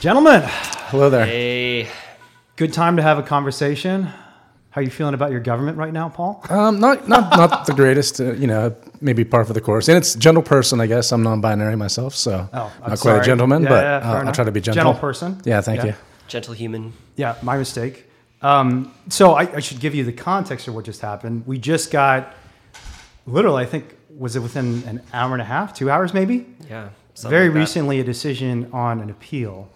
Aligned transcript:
Gentlemen, 0.00 0.42
Hello 0.46 1.10
there. 1.10 1.26
Hey, 1.26 1.88
good 2.54 2.72
time 2.72 2.96
to 2.98 3.02
have 3.02 3.18
a 3.18 3.22
conversation. 3.22 4.04
How 4.04 4.80
are 4.80 4.82
you 4.84 4.90
feeling 4.90 5.14
about 5.14 5.32
your 5.32 5.40
government 5.40 5.76
right 5.76 5.92
now, 5.92 6.08
Paul? 6.08 6.44
Um, 6.50 6.78
not 6.78 7.08
not 7.08 7.36
not 7.36 7.66
the 7.66 7.72
greatest, 7.72 8.20
uh, 8.20 8.32
you 8.34 8.46
know, 8.46 8.76
maybe 9.00 9.24
par 9.24 9.44
for 9.44 9.54
the 9.54 9.60
course. 9.60 9.88
And 9.88 9.96
it's 9.98 10.14
gentle 10.14 10.42
person, 10.42 10.80
I 10.80 10.86
guess. 10.86 11.10
I'm 11.10 11.24
non-binary 11.24 11.74
myself, 11.74 12.14
so 12.14 12.48
Oh, 12.52 12.72
I'm 12.76 12.80
not 12.80 12.86
quite 12.86 12.98
sorry. 12.98 13.20
a 13.20 13.24
gentleman, 13.24 13.64
Yeah, 13.64 13.68
but 13.68 13.82
yeah, 13.84 13.96
uh, 14.12 14.24
I'll 14.24 14.32
try 14.32 14.44
to 14.44 14.52
be 14.52 14.60
gentle. 14.60 14.84
Gentle 14.84 15.00
person. 15.00 15.40
Yeah, 15.44 15.60
thank 15.62 15.78
Yeah. 15.78 15.86
you. 15.86 15.94
gentle 16.28 16.54
human. 16.54 16.92
Yeah, 17.16 17.34
my 17.42 17.56
mistake. 17.58 18.04
Um, 18.40 18.92
so 19.08 19.32
I, 19.34 19.56
I 19.56 19.60
should 19.60 19.80
give 19.80 19.96
you 19.96 20.04
the 20.04 20.12
context 20.12 20.68
of 20.68 20.74
what 20.76 20.84
just 20.84 21.00
happened. 21.00 21.42
We 21.46 21.58
just 21.58 21.90
got, 21.90 22.34
literally, 23.26 23.64
I 23.64 23.66
think, 23.66 23.96
was 24.16 24.36
it 24.36 24.40
within 24.40 24.84
an 24.86 25.00
hour 25.12 25.32
and 25.32 25.42
a 25.42 25.46
half, 25.46 25.74
two 25.74 25.90
hours 25.90 26.14
maybe? 26.14 26.46
Yeah. 26.70 26.90
Very 27.22 27.48
like 27.48 27.56
recently, 27.56 27.98
a 27.98 28.04
decision 28.04 28.68
on 28.72 29.00
an 29.00 29.10
appeal, 29.10 29.68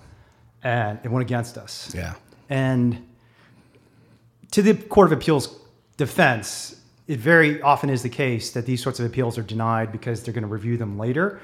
and 0.63 0.99
it 1.03 1.09
went 1.11 1.23
against 1.23 1.59
us. 1.59 1.93
Yeah. 1.95 2.15
And 2.49 3.07
to 4.53 4.63
the 4.63 4.75
Court 4.75 5.11
of 5.13 5.19
Appeals 5.19 5.59
defense, 5.97 6.81
it 7.07 7.19
very 7.19 7.61
often 7.63 7.91
is 7.91 8.03
the 8.03 8.09
case 8.09 8.51
that 8.53 8.67
these 8.67 8.83
sorts 8.83 9.01
of 9.01 9.07
appeals 9.07 9.39
are 9.39 9.43
denied 9.43 9.93
because 9.93 10.23
they're 10.23 10.35
going 10.35 10.43
to 10.43 10.49
review 10.49 10.77
them 10.77 10.99
later. 10.99 11.41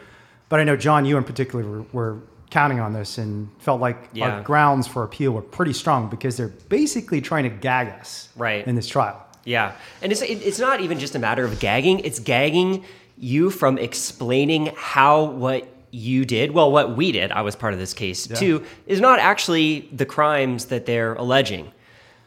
But 0.48 0.60
I 0.60 0.64
know, 0.64 0.76
Jon, 0.76 1.04
you 1.04 1.16
in 1.16 1.24
particular 1.24 1.64
were, 1.64 1.82
were 1.92 2.18
counting 2.50 2.80
on 2.80 2.92
this 2.92 3.18
and 3.18 3.48
felt 3.58 3.80
like 3.80 4.08
Yeah. 4.12 4.36
our 4.36 4.42
grounds 4.42 4.86
for 4.86 5.02
appeal 5.04 5.32
were 5.32 5.42
pretty 5.42 5.72
strong 5.74 6.08
because 6.08 6.36
they're 6.36 6.48
basically 6.48 7.20
trying 7.20 7.44
to 7.44 7.50
gag 7.50 7.88
us 8.00 8.28
Right. 8.36 8.66
in 8.66 8.74
this 8.74 8.86
trial. 8.88 9.24
Yeah, 9.44 9.72
and 10.02 10.12
it's 10.12 10.20
it, 10.20 10.42
it's 10.46 10.58
not 10.58 10.80
even 10.80 10.98
just 10.98 11.14
a 11.14 11.18
matter 11.18 11.42
of 11.44 11.58
gagging; 11.58 12.00
it's 12.00 12.18
gagging 12.18 12.84
you 13.16 13.48
from 13.50 13.78
explaining 13.78 14.70
how 14.76 15.24
what 15.24 15.66
you 15.90 16.24
did, 16.24 16.50
well, 16.52 16.70
what 16.70 16.96
we 16.96 17.12
did. 17.12 17.32
I 17.32 17.42
was 17.42 17.56
part 17.56 17.72
of 17.72 17.78
this 17.78 17.94
case 17.94 18.26
too. 18.26 18.64
Is 18.86 19.00
not 19.00 19.18
actually 19.18 19.88
the 19.92 20.06
crimes 20.06 20.66
that 20.66 20.86
they're 20.86 21.14
alleging. 21.14 21.70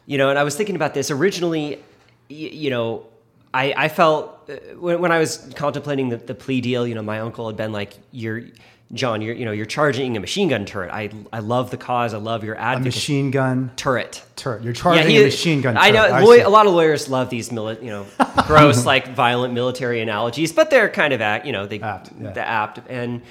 You 0.06 0.18
know, 0.18 0.30
and 0.30 0.38
I 0.38 0.42
was 0.44 0.56
thinking 0.56 0.76
about 0.76 0.94
this 0.94 1.10
originally. 1.10 1.76
y- 2.28 2.36
You 2.36 2.70
know, 2.70 3.06
I 3.54 3.72
I 3.76 3.88
felt 3.88 4.50
uh, 4.50 4.54
when, 4.78 5.00
when 5.00 5.12
I 5.12 5.18
was 5.18 5.48
contemplating 5.54 6.08
the, 6.08 6.16
the 6.16 6.34
plea 6.34 6.60
deal. 6.60 6.86
You 6.86 6.94
know, 6.94 7.02
my 7.02 7.20
uncle 7.20 7.46
had 7.46 7.56
been 7.56 7.72
like, 7.72 7.94
"You're." 8.10 8.42
Jon, 8.94 9.22
you're 9.22 9.34
you 9.34 9.46
know 9.46 9.52
you're 9.52 9.64
charging 9.64 10.18
a 10.18 10.20
machine 10.20 10.48
gun 10.50 10.66
turret. 10.66 10.90
I 10.92 11.08
I 11.32 11.38
love 11.38 11.70
the 11.70 11.78
cause. 11.78 12.12
I 12.12 12.18
love 12.18 12.44
your 12.44 12.56
A 12.56 12.78
machine 12.78 13.30
gun 13.30 13.70
turret. 13.74 14.22
turret. 14.36 14.62
You're 14.62 14.74
charging 14.74 15.08
he- 15.08 15.22
a 15.22 15.24
machine 15.24 15.62
gun 15.62 15.76
turret. 15.76 15.86
I 15.86 15.90
know 15.92 16.26
law- 16.26 16.46
a 16.46 16.50
lot 16.50 16.66
of 16.66 16.74
lawyers 16.74 17.08
love 17.08 17.30
these, 17.30 17.48
mili- 17.48 17.82
you 17.82 17.88
know, 17.88 18.04
gross 18.46 18.84
like 18.84 19.14
violent 19.14 19.54
military 19.54 20.02
analogies, 20.02 20.52
but 20.52 20.68
they're 20.68 20.90
kind 20.90 21.14
of 21.14 21.22
act, 21.22 21.46
you 21.46 21.52
know, 21.52 21.64
they 21.66 21.80
Apt, 21.80 22.10
yeah. 22.20 22.32
the 22.32 22.46
apt 22.46 22.80
and. 22.90 23.22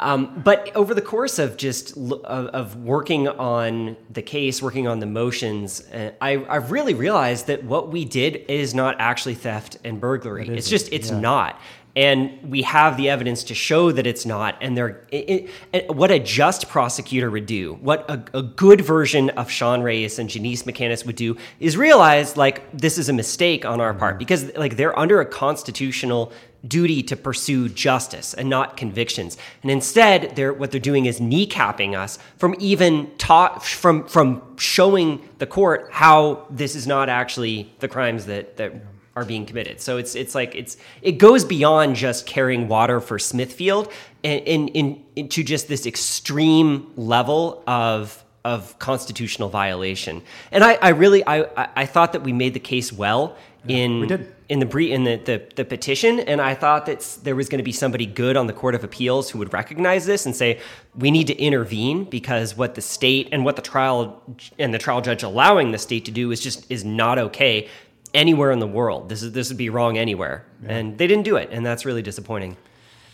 Um, 0.00 0.40
but 0.42 0.74
over 0.74 0.94
the 0.94 1.02
course 1.02 1.38
of 1.38 1.56
just 1.56 1.96
l- 1.96 2.22
of, 2.24 2.46
of 2.46 2.76
working 2.76 3.28
on 3.28 3.96
the 4.08 4.22
case, 4.22 4.62
working 4.62 4.88
on 4.88 4.98
the 4.98 5.06
motions, 5.06 5.82
uh, 5.92 6.12
I, 6.20 6.32
I 6.36 6.56
really 6.56 6.94
realized 6.94 7.46
that 7.48 7.62
what 7.64 7.90
we 7.92 8.04
did 8.04 8.36
is 8.48 8.74
not 8.74 8.96
actually 8.98 9.34
theft 9.34 9.76
and 9.84 10.00
burglary. 10.00 10.48
It's 10.48 10.70
just 10.70 10.90
it's 10.90 11.10
yeah. 11.10 11.20
not, 11.20 11.60
and 11.94 12.50
we 12.50 12.62
have 12.62 12.96
the 12.96 13.10
evidence 13.10 13.44
to 13.44 13.54
show 13.54 13.92
that 13.92 14.06
it's 14.06 14.24
not. 14.24 14.56
And 14.62 14.74
they're 14.76 15.04
it, 15.10 15.50
it, 15.72 15.94
what 15.94 16.10
a 16.10 16.18
just 16.18 16.68
prosecutor 16.68 17.30
would 17.30 17.46
do, 17.46 17.74
what 17.82 18.08
a, 18.08 18.38
a 18.38 18.42
good 18.42 18.80
version 18.80 19.28
of 19.30 19.50
Sean 19.50 19.82
Reyes 19.82 20.18
and 20.18 20.30
Janice 20.30 20.62
McCannis 20.62 21.04
would 21.04 21.16
do, 21.16 21.36
is 21.58 21.76
realize 21.76 22.38
like 22.38 22.62
this 22.72 22.96
is 22.96 23.08
a 23.10 23.12
mistake 23.12 23.64
on 23.66 23.80
our 23.80 23.90
Mm-hmm. 23.90 24.00
part 24.00 24.18
because 24.18 24.56
like 24.56 24.76
they're 24.76 24.98
under 24.98 25.20
a 25.20 25.26
constitutional 25.26 26.32
duty 26.66 27.02
to 27.04 27.16
pursue 27.16 27.68
justice 27.68 28.34
and 28.34 28.48
not 28.50 28.76
convictions. 28.76 29.38
And 29.62 29.70
instead, 29.70 30.36
they're 30.36 30.52
what 30.52 30.70
they're 30.70 30.80
doing 30.80 31.06
is 31.06 31.20
kneecapping 31.20 31.96
us 31.96 32.18
from 32.36 32.54
even 32.58 33.10
taught 33.16 33.64
from 33.64 34.04
from 34.06 34.42
showing 34.56 35.26
the 35.38 35.46
court 35.46 35.88
how 35.90 36.46
this 36.50 36.74
is 36.76 36.86
not 36.86 37.08
actually 37.08 37.72
the 37.78 37.88
crimes 37.88 38.26
that 38.26 38.56
that 38.58 38.72
are 39.16 39.24
being 39.24 39.44
committed. 39.46 39.80
So 39.80 39.96
it's 39.96 40.14
it's 40.14 40.34
like 40.34 40.54
it's 40.54 40.76
it 41.02 41.12
goes 41.12 41.44
beyond 41.44 41.96
just 41.96 42.26
carrying 42.26 42.68
water 42.68 43.00
for 43.00 43.18
Smithfield 43.18 43.90
and 44.22 44.40
in, 44.46 44.68
in, 44.68 45.04
into 45.16 45.42
just 45.42 45.66
this 45.68 45.86
extreme 45.86 46.90
level 46.96 47.62
of 47.66 48.22
of 48.44 48.78
constitutional 48.78 49.48
violation. 49.48 50.22
And 50.52 50.62
I, 50.64 50.74
I 50.74 50.88
really 50.90 51.24
I, 51.26 51.42
I- 51.56 51.68
I 51.76 51.86
thought 51.86 52.12
that 52.12 52.22
we 52.22 52.32
made 52.32 52.54
the 52.54 52.60
case 52.60 52.92
well 52.92 53.36
in 53.68 54.00
we 54.00 54.06
did. 54.06 54.34
In 54.50 54.58
the 54.58 54.66
bre- 54.66 54.80
in 54.80 55.04
the, 55.04 55.16
the, 55.16 55.42
the 55.54 55.64
petition, 55.64 56.18
and 56.18 56.40
I 56.40 56.54
thought 56.56 56.84
that 56.86 57.18
there 57.22 57.36
was 57.36 57.48
going 57.48 57.60
to 57.60 57.64
be 57.64 57.72
somebody 57.72 58.04
good 58.04 58.36
on 58.36 58.48
the 58.48 58.52
Court 58.52 58.74
of 58.74 58.82
Appeals 58.82 59.30
who 59.30 59.38
would 59.38 59.52
recognize 59.52 60.06
this 60.06 60.26
and 60.26 60.34
say 60.34 60.58
we 60.98 61.12
need 61.12 61.28
to 61.28 61.38
intervene 61.38 62.02
because 62.02 62.56
what 62.56 62.74
the 62.74 62.82
state 62.82 63.28
and 63.30 63.44
what 63.44 63.54
the 63.54 63.62
trial 63.62 64.20
and 64.58 64.74
the 64.74 64.78
trial 64.78 65.00
judge 65.00 65.22
allowing 65.22 65.70
the 65.70 65.78
state 65.78 66.04
to 66.06 66.10
do 66.10 66.32
is 66.32 66.40
just 66.40 66.68
is 66.68 66.84
not 66.84 67.16
okay 67.16 67.68
anywhere 68.12 68.50
in 68.50 68.58
the 68.58 68.66
world. 68.66 69.08
This 69.08 69.22
is 69.22 69.30
this 69.30 69.48
would 69.50 69.56
be 69.56 69.70
wrong 69.70 69.96
anywhere, 69.96 70.44
and 70.66 70.98
they 70.98 71.06
didn't 71.06 71.24
do 71.24 71.36
it, 71.36 71.50
and 71.52 71.64
that's 71.64 71.86
really 71.86 72.02
disappointing. 72.02 72.56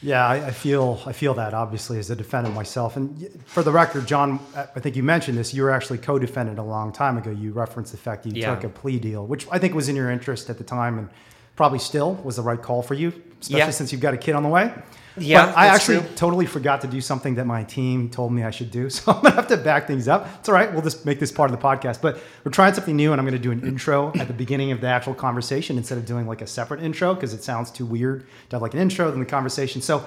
Yeah, 0.02 0.26
I, 0.26 0.46
I 0.46 0.50
feel 0.50 1.00
I 1.06 1.12
feel 1.12 1.34
that 1.34 1.54
obviously 1.54 1.98
as 1.98 2.10
a 2.10 2.16
defendant 2.16 2.54
myself. 2.54 2.96
And 2.96 3.40
for 3.46 3.62
the 3.62 3.72
record, 3.72 4.06
Jon, 4.06 4.38
I 4.54 4.80
think 4.80 4.94
you 4.94 5.02
mentioned 5.02 5.38
this. 5.38 5.54
You 5.54 5.62
were 5.62 5.70
actually 5.70 5.98
co-defendant 5.98 6.58
a 6.58 6.62
long 6.62 6.92
time 6.92 7.16
ago. 7.16 7.30
You 7.30 7.52
referenced 7.52 7.92
the 7.92 7.98
fact 7.98 8.22
that 8.24 8.34
you 8.36 8.42
Yeah. 8.42 8.54
took 8.54 8.64
a 8.64 8.68
plea 8.68 8.98
deal, 8.98 9.26
which 9.26 9.46
I 9.50 9.58
think 9.58 9.74
was 9.74 9.88
in 9.88 9.96
your 9.96 10.10
interest 10.10 10.50
at 10.50 10.58
the 10.58 10.64
time, 10.64 10.98
and 10.98 11.08
probably 11.56 11.78
still 11.78 12.14
was 12.22 12.36
the 12.36 12.42
right 12.42 12.60
call 12.60 12.82
for 12.82 12.94
you, 12.94 13.08
especially 13.40 13.58
Yeah. 13.58 13.70
since 13.70 13.90
you've 13.90 14.02
got 14.02 14.12
a 14.12 14.18
kid 14.18 14.34
on 14.34 14.42
the 14.42 14.48
way. 14.50 14.70
Yeah, 15.19 15.47
but 15.47 15.56
I 15.56 15.66
actually 15.69 15.99
true. 15.99 16.09
totally 16.16 16.47
forgot 16.47 16.81
to 16.82 16.87
do 16.87 17.00
something 17.00 17.37
that 17.37 17.47
my 17.47 17.65
team 17.65 18.10
told 18.10 18.32
me 18.32 18.43
I 18.43 18.50
should 18.50 18.71
do, 18.71 18.91
so 18.91 19.12
I'm 19.12 19.22
gonna 19.22 19.34
have 19.34 19.49
to 19.49 19.56
back 19.56 19.87
things 19.87 20.09
up. 20.09 20.28
It's 20.41 20.49
all 20.49 20.54
right. 20.54 20.72
We'll 20.72 20.82
just 20.82 21.06
make 21.06 21.21
this 21.21 21.32
part 21.32 21.50
of 21.50 21.59
the 21.59 21.62
podcast. 21.62 22.00
But 22.00 22.21
we're 22.44 22.53
trying 22.53 22.75
something 22.75 22.97
new, 22.97 23.12
and 23.12 23.21
I'm 23.21 23.27
gonna 23.27 23.38
do 23.38 23.53
an 23.53 23.66
intro 23.66 24.12
at 24.16 24.28
the 24.28 24.34
beginning 24.34 24.72
of 24.72 24.81
the 24.81 24.88
actual 24.88 25.15
conversation 25.15 25.77
instead 25.77 25.99
of 25.99 26.06
doing 26.06 26.27
like 26.27 26.43
a 26.43 26.47
separate 26.47 26.82
intro 26.82 27.15
because 27.15 27.32
it 27.32 27.43
sounds 27.43 27.71
too 27.71 27.87
weird 27.87 28.27
to 28.50 28.56
have 28.56 28.62
like 28.62 28.75
an 28.75 28.81
intro 28.81 29.10
then 29.10 29.21
the 29.21 29.27
conversation. 29.27 29.81
So 29.81 30.04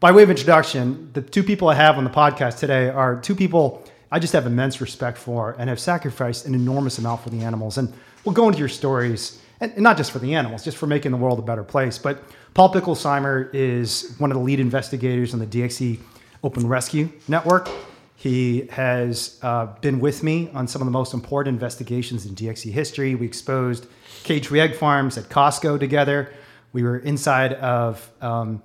by 0.00 0.10
way 0.10 0.24
of 0.24 0.30
introduction, 0.30 1.10
the 1.12 1.22
two 1.22 1.42
people 1.44 1.68
I 1.68 1.74
have 1.74 1.96
on 1.96 2.04
the 2.04 2.10
podcast 2.10 2.58
today 2.58 2.88
are 2.88 3.20
two 3.20 3.36
people 3.36 3.84
I 4.10 4.18
just 4.18 4.34
have 4.34 4.46
immense 4.46 4.80
respect 4.80 5.16
for 5.16 5.56
and 5.58 5.70
have 5.70 5.80
sacrificed 5.80 6.44
an 6.44 6.54
enormous 6.54 6.98
amount 6.98 7.22
for 7.22 7.30
the 7.30 7.40
animals. 7.40 7.78
And 7.78 7.92
we'll 8.24 8.34
go 8.34 8.46
into 8.48 8.58
your 8.58 8.68
stories, 8.68 9.40
and 9.60 9.76
not 9.78 9.96
just 9.96 10.10
for 10.10 10.18
the 10.18 10.34
animals, 10.34 10.64
just 10.64 10.76
for 10.76 10.86
making 10.86 11.12
the 11.12 11.16
world 11.16 11.38
a 11.38 11.42
better 11.42 11.64
place. 11.64 11.96
But 11.98 12.22
Paul 12.54 12.70
Picklesimer 12.70 13.48
is 13.54 14.14
one 14.18 14.30
of 14.30 14.36
the 14.36 14.42
lead 14.42 14.60
investigators 14.60 15.32
on 15.32 15.40
the 15.40 15.46
DXE 15.46 15.98
Open 16.44 16.68
Rescue 16.68 17.08
Network. 17.26 17.66
He 18.14 18.66
has 18.70 19.38
uh, 19.40 19.66
been 19.80 20.00
with 20.00 20.22
me 20.22 20.50
on 20.52 20.68
some 20.68 20.82
of 20.82 20.86
the 20.86 20.92
most 20.92 21.14
important 21.14 21.54
investigations 21.54 22.26
in 22.26 22.34
DXE 22.34 22.70
history. 22.70 23.14
We 23.14 23.24
exposed 23.24 23.86
cage-free 24.24 24.60
egg 24.60 24.76
farms 24.76 25.16
at 25.16 25.30
Costco 25.30 25.80
together. 25.80 26.30
We 26.74 26.82
were 26.82 26.98
inside 26.98 27.54
of 27.54 28.10
um, 28.20 28.62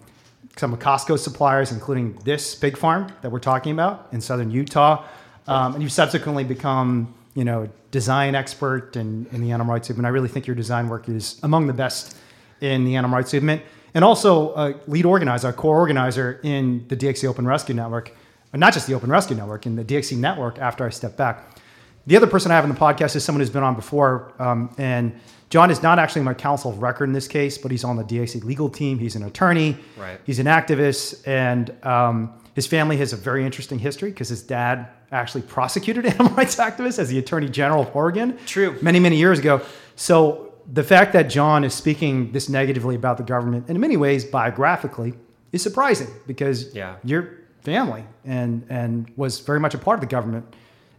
some 0.57 0.73
of 0.73 0.79
Costco 0.79 1.17
suppliers, 1.17 1.71
including 1.71 2.19
this 2.25 2.55
pig 2.55 2.75
farm 2.75 3.07
that 3.21 3.31
we're 3.31 3.39
talking 3.39 3.71
about 3.71 4.09
in 4.11 4.19
southern 4.19 4.51
Utah. 4.51 5.05
Um, 5.47 5.75
and 5.75 5.81
you've 5.81 5.93
subsequently 5.93 6.43
become, 6.43 7.15
you 7.35 7.45
know, 7.45 7.63
a 7.63 7.69
design 7.91 8.35
expert 8.35 8.97
in, 8.97 9.27
in 9.31 9.39
the 9.39 9.51
animal 9.51 9.73
rights 9.73 9.89
movement. 9.89 10.07
I 10.07 10.09
really 10.09 10.27
think 10.27 10.45
your 10.45 10.57
design 10.57 10.89
work 10.89 11.07
is 11.07 11.39
among 11.41 11.67
the 11.67 11.73
best 11.73 12.17
in 12.59 12.83
the 12.83 12.97
animal 12.97 13.15
rights 13.15 13.31
movement. 13.33 13.61
And 13.97 14.03
also 14.03 14.53
a 14.53 14.75
lead 14.85 15.07
organizer, 15.07 15.47
a 15.47 15.53
core 15.53 15.75
organizer 15.75 16.39
in 16.43 16.85
the 16.87 16.95
DXE 16.95 17.27
Open 17.27 17.47
Rescue 17.47 17.73
Network, 17.73 18.11
and 18.53 18.59
not 18.59 18.71
just 18.71 18.85
the 18.85 18.93
Open 18.93 19.09
Rescue 19.09 19.35
Network, 19.35 19.65
in 19.65 19.75
the 19.75 19.83
DXE 19.83 20.15
Network 20.17 20.59
after 20.59 20.85
I 20.85 20.91
stepped 20.91 21.17
back. 21.17 21.57
The 22.05 22.15
other 22.15 22.27
person 22.27 22.51
I 22.51 22.53
have 22.53 22.63
in 22.63 22.69
the 22.69 22.79
podcast 22.79 23.15
is 23.15 23.23
someone 23.23 23.39
who's 23.39 23.49
been 23.49 23.63
on 23.63 23.73
before, 23.73 24.33
um, 24.37 24.69
and 24.77 25.19
Jon 25.49 25.71
is 25.71 25.81
not 25.81 25.97
actually 25.97 26.21
my 26.21 26.35
counsel 26.35 26.69
of 26.69 26.83
record 26.83 27.05
in 27.05 27.13
this 27.13 27.27
case, 27.27 27.57
but 27.57 27.71
he's 27.71 27.83
on 27.83 27.95
the 27.95 28.03
DXE 28.03 28.43
legal 28.43 28.69
team. 28.69 28.99
He's 28.99 29.15
an 29.15 29.23
attorney. 29.23 29.75
Right. 29.97 30.21
He's 30.25 30.37
an 30.37 30.45
activist, 30.45 31.27
and 31.27 31.73
um, 31.83 32.39
his 32.53 32.67
family 32.67 32.97
has 32.97 33.13
a 33.13 33.17
very 33.17 33.47
interesting 33.47 33.79
history 33.79 34.11
because 34.11 34.29
his 34.29 34.43
dad 34.43 34.89
actually 35.11 35.41
prosecuted 35.41 36.05
animal 36.13 36.31
rights 36.33 36.57
activists 36.57 36.99
as 36.99 37.09
the 37.09 37.17
Attorney 37.17 37.49
General 37.49 37.81
of 37.81 37.95
Oregon. 37.95 38.37
True. 38.45 38.77
Many, 38.79 38.99
many 38.99 39.17
years 39.17 39.39
ago. 39.39 39.59
So 39.95 40.46
the 40.71 40.83
fact 40.83 41.13
that 41.13 41.23
Jon 41.29 41.63
is 41.63 41.73
speaking 41.73 42.31
this 42.31 42.49
negatively 42.49 42.95
about 42.95 43.17
the 43.17 43.23
government, 43.23 43.65
and 43.67 43.75
in 43.75 43.81
many 43.81 43.97
ways 43.97 44.25
biographically, 44.25 45.13
is 45.51 45.61
surprising 45.61 46.07
because 46.25 46.73
Yeah. 46.75 46.95
your 47.03 47.29
family 47.63 48.03
and 48.25 48.63
and 48.69 49.09
was 49.15 49.39
very 49.39 49.59
much 49.59 49.73
a 49.73 49.77
part 49.77 49.95
of 49.95 50.01
the 50.01 50.07
government, 50.15 50.45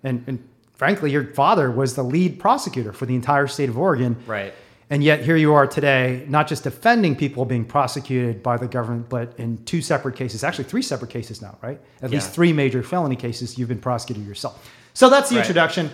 and 0.03 0.25
and 0.27 0.39
frankly, 0.75 1.11
your 1.11 1.25
father 1.35 1.71
was 1.71 1.95
the 1.95 2.03
lead 2.05 2.39
prosecutor 2.39 2.93
for 2.93 3.05
the 3.07 3.15
entire 3.15 3.47
state 3.47 3.69
of 3.69 3.77
Oregon. 3.77 4.17
Right. 4.27 4.55
And 4.91 5.05
yet 5.05 5.21
here 5.23 5.37
you 5.37 5.53
are 5.53 5.67
today, 5.67 6.25
not 6.29 6.47
just 6.49 6.65
defending 6.65 7.15
people 7.15 7.45
being 7.45 7.67
prosecuted 7.67 8.43
by 8.43 8.57
the 8.57 8.67
government, 8.67 9.11
but 9.11 9.35
in 9.37 9.59
two 9.67 9.83
separate 9.83 10.17
cases, 10.17 10.43
actually 10.43 10.65
three 10.65 10.81
separate 10.81 11.11
cases 11.11 11.43
now, 11.43 11.59
right? 11.61 11.79
At 12.01 12.11
least 12.11 12.31
three 12.31 12.55
major 12.55 12.83
felony 12.83 13.17
cases 13.17 13.59
you've 13.59 13.69
been 13.69 13.81
prosecuted 13.81 14.27
yourself. 14.27 14.67
So 14.95 15.11
that's 15.11 15.29
the 15.29 15.37
Right. 15.37 15.43
introduction. 15.43 15.91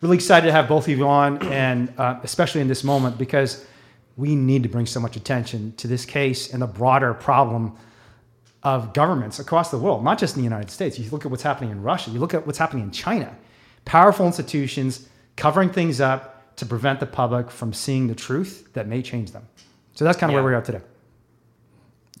Really 0.00 0.16
excited 0.16 0.46
to 0.46 0.52
have 0.52 0.68
both 0.68 0.86
of 0.88 0.96
you 0.96 1.08
on, 1.08 1.42
and 1.48 1.92
uh, 1.98 2.20
especially 2.22 2.60
in 2.60 2.68
this 2.68 2.84
moment 2.84 3.18
because 3.18 3.64
we 4.16 4.36
need 4.36 4.62
to 4.62 4.68
bring 4.68 4.86
so 4.86 5.00
much 5.00 5.16
attention 5.16 5.72
to 5.76 5.88
this 5.88 6.04
case 6.04 6.52
and 6.52 6.62
the 6.62 6.66
broader 6.66 7.14
problem 7.14 7.76
of 8.62 8.92
governments 8.92 9.38
across 9.38 9.70
the 9.70 9.78
world, 9.78 10.04
not 10.04 10.18
just 10.18 10.36
in 10.36 10.42
the 10.42 10.44
United 10.44 10.70
States. 10.70 10.98
You 10.98 11.10
look 11.10 11.24
at 11.24 11.30
what's 11.30 11.42
happening 11.42 11.70
in 11.70 11.82
Russia, 11.82 12.10
you 12.10 12.20
look 12.20 12.34
at 12.34 12.46
what's 12.46 12.58
happening 12.58 12.84
in 12.84 12.90
China. 12.90 13.34
Powerful 13.84 14.26
institutions 14.26 15.08
covering 15.36 15.70
things 15.70 16.00
up 16.00 16.54
to 16.56 16.66
prevent 16.66 17.00
the 17.00 17.06
public 17.06 17.50
from 17.50 17.72
seeing 17.72 18.08
the 18.08 18.14
truth 18.14 18.68
that 18.74 18.86
may 18.88 19.02
change 19.02 19.32
them. 19.32 19.46
So 19.94 20.04
that's 20.04 20.18
kind 20.18 20.30
of 20.30 20.34
Yeah. 20.34 20.42
where 20.42 20.50
we 20.52 20.56
are 20.56 20.62
today. 20.62 20.80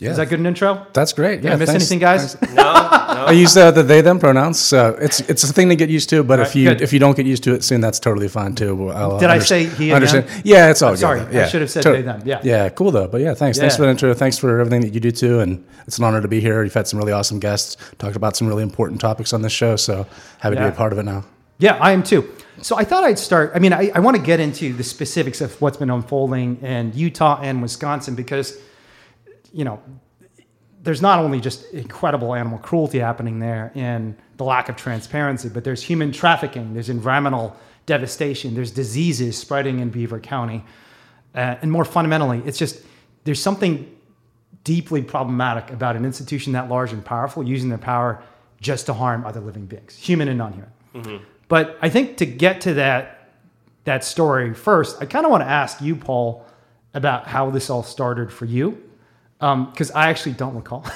Yeah, 0.00 0.10
Is 0.12 0.16
that 0.18 0.28
good 0.28 0.38
an 0.38 0.46
intro? 0.46 0.86
That's 0.92 1.12
great. 1.12 1.42
Did 1.42 1.48
yeah, 1.48 1.54
I 1.54 1.56
miss 1.56 1.70
thanks. 1.70 1.82
anything, 1.82 1.98
guys? 1.98 2.34
Thanks. 2.36 2.54
No, 2.54 2.62
no. 2.62 3.24
I 3.26 3.32
use 3.32 3.56
uh, 3.56 3.72
the 3.72 3.82
they 3.82 4.00
them 4.00 4.20
pronouns, 4.20 4.60
so 4.60 4.96
it's 5.00 5.18
it's 5.20 5.42
a 5.42 5.52
thing 5.52 5.68
to 5.70 5.76
get 5.76 5.88
used 5.90 6.08
to. 6.10 6.22
But 6.22 6.38
if 6.38 6.46
Right, 6.48 6.54
you 6.56 6.64
good. 6.68 6.80
if 6.82 6.92
you 6.92 7.00
don't 7.00 7.16
get 7.16 7.26
used 7.26 7.42
to 7.44 7.54
it 7.54 7.64
soon, 7.64 7.80
that's 7.80 7.98
totally 7.98 8.28
fine 8.28 8.54
too. 8.54 8.90
I'll, 8.90 9.18
Did 9.18 9.28
I 9.30 9.40
say 9.40 9.64
he 9.64 9.92
understand? 9.92 10.28
them? 10.28 10.42
Yeah, 10.44 10.70
it's 10.70 10.82
all 10.82 10.90
I'm 10.90 10.94
good. 10.94 11.00
sorry, 11.00 11.20
though. 11.24 11.42
I 11.42 11.48
should 11.48 11.62
have 11.62 11.70
said 11.70 11.82
To- 11.82 11.90
they, 11.92 12.02
them. 12.02 12.22
Yeah. 12.24 12.40
yeah, 12.44 12.68
cool 12.68 12.92
though. 12.92 13.08
But 13.08 13.22
yeah, 13.22 13.34
thanks. 13.34 13.58
Thanks 13.58 13.74
for 13.74 13.82
the 13.82 13.88
intro. 13.90 14.14
Thanks 14.14 14.38
for 14.38 14.60
everything 14.60 14.82
that 14.82 14.94
you 14.94 15.00
do 15.00 15.10
too. 15.10 15.40
And 15.40 15.64
it's 15.88 15.98
an 15.98 16.04
honor 16.04 16.20
to 16.22 16.28
be 16.28 16.40
here. 16.40 16.62
You've 16.62 16.74
had 16.74 16.86
some 16.86 17.00
really 17.00 17.12
awesome 17.12 17.40
guests. 17.40 17.76
Talked 17.98 18.14
about 18.14 18.36
some 18.36 18.46
really 18.46 18.62
important 18.62 19.00
topics 19.00 19.32
on 19.32 19.42
this 19.42 19.52
show. 19.52 19.74
So 19.74 20.06
happy 20.38 20.54
to 20.54 20.62
be 20.62 20.68
a 20.68 20.72
part 20.72 20.92
of 20.92 20.98
it 21.00 21.04
now. 21.04 21.24
Yeah, 21.58 21.74
I 21.80 21.90
am 21.90 22.04
too. 22.04 22.30
So 22.62 22.76
I 22.76 22.84
thought 22.84 23.02
I'd 23.02 23.18
start. 23.18 23.50
I 23.52 23.58
mean, 23.58 23.72
I, 23.72 23.90
I 23.96 23.98
want 23.98 24.16
to 24.16 24.22
get 24.22 24.38
into 24.38 24.72
the 24.72 24.84
specifics 24.84 25.40
of 25.40 25.60
what's 25.60 25.76
been 25.76 25.90
unfolding 25.90 26.62
in 26.62 26.92
Utah 26.94 27.40
and 27.42 27.60
Wisconsin 27.62 28.14
because, 28.14 28.56
you 29.52 29.64
know, 29.64 29.80
there's 30.82 31.02
not 31.02 31.18
only 31.18 31.40
just 31.40 31.72
incredible 31.72 32.34
animal 32.34 32.58
cruelty 32.58 32.98
happening 32.98 33.40
there 33.40 33.72
and 33.74 34.16
the 34.36 34.44
lack 34.44 34.68
of 34.68 34.76
transparency, 34.76 35.48
but 35.48 35.64
there's 35.64 35.82
human 35.82 36.12
trafficking, 36.12 36.72
there's 36.74 36.88
environmental 36.88 37.56
devastation, 37.86 38.54
there's 38.54 38.70
diseases 38.70 39.36
spreading 39.36 39.80
in 39.80 39.90
Beaver 39.90 40.20
County. 40.20 40.64
Uh, 41.34 41.56
and 41.62 41.70
more 41.72 41.84
fundamentally, 41.84 42.42
it's 42.46 42.58
just 42.58 42.82
there's 43.24 43.42
something 43.42 43.94
deeply 44.64 45.02
problematic 45.02 45.70
about 45.70 45.96
an 45.96 46.04
institution 46.04 46.52
that 46.52 46.68
large 46.68 46.92
and 46.92 47.04
powerful 47.04 47.42
using 47.42 47.68
their 47.68 47.78
power 47.78 48.22
just 48.60 48.86
to 48.86 48.92
harm 48.94 49.24
other 49.24 49.40
living 49.40 49.66
beings, 49.66 49.96
human 49.96 50.28
and 50.28 50.38
non-human. 50.38 50.70
But 51.48 51.78
I 51.80 51.88
think 51.88 52.16
to 52.18 52.26
get 52.26 52.60
to 52.62 52.74
that 52.74 53.14
that 53.84 54.04
story 54.04 54.52
first, 54.52 55.00
I 55.00 55.06
kind 55.06 55.24
of 55.24 55.30
want 55.30 55.42
to 55.42 55.48
ask 55.48 55.80
you, 55.80 55.96
Paul, 55.96 56.44
about 56.92 57.26
how 57.26 57.48
this 57.50 57.70
all 57.70 57.82
started 57.82 58.30
for 58.30 58.44
you, 58.44 58.82
because 59.40 59.90
I 59.92 60.08
actually 60.10 60.32
don't 60.34 60.54
recall. 60.54 60.84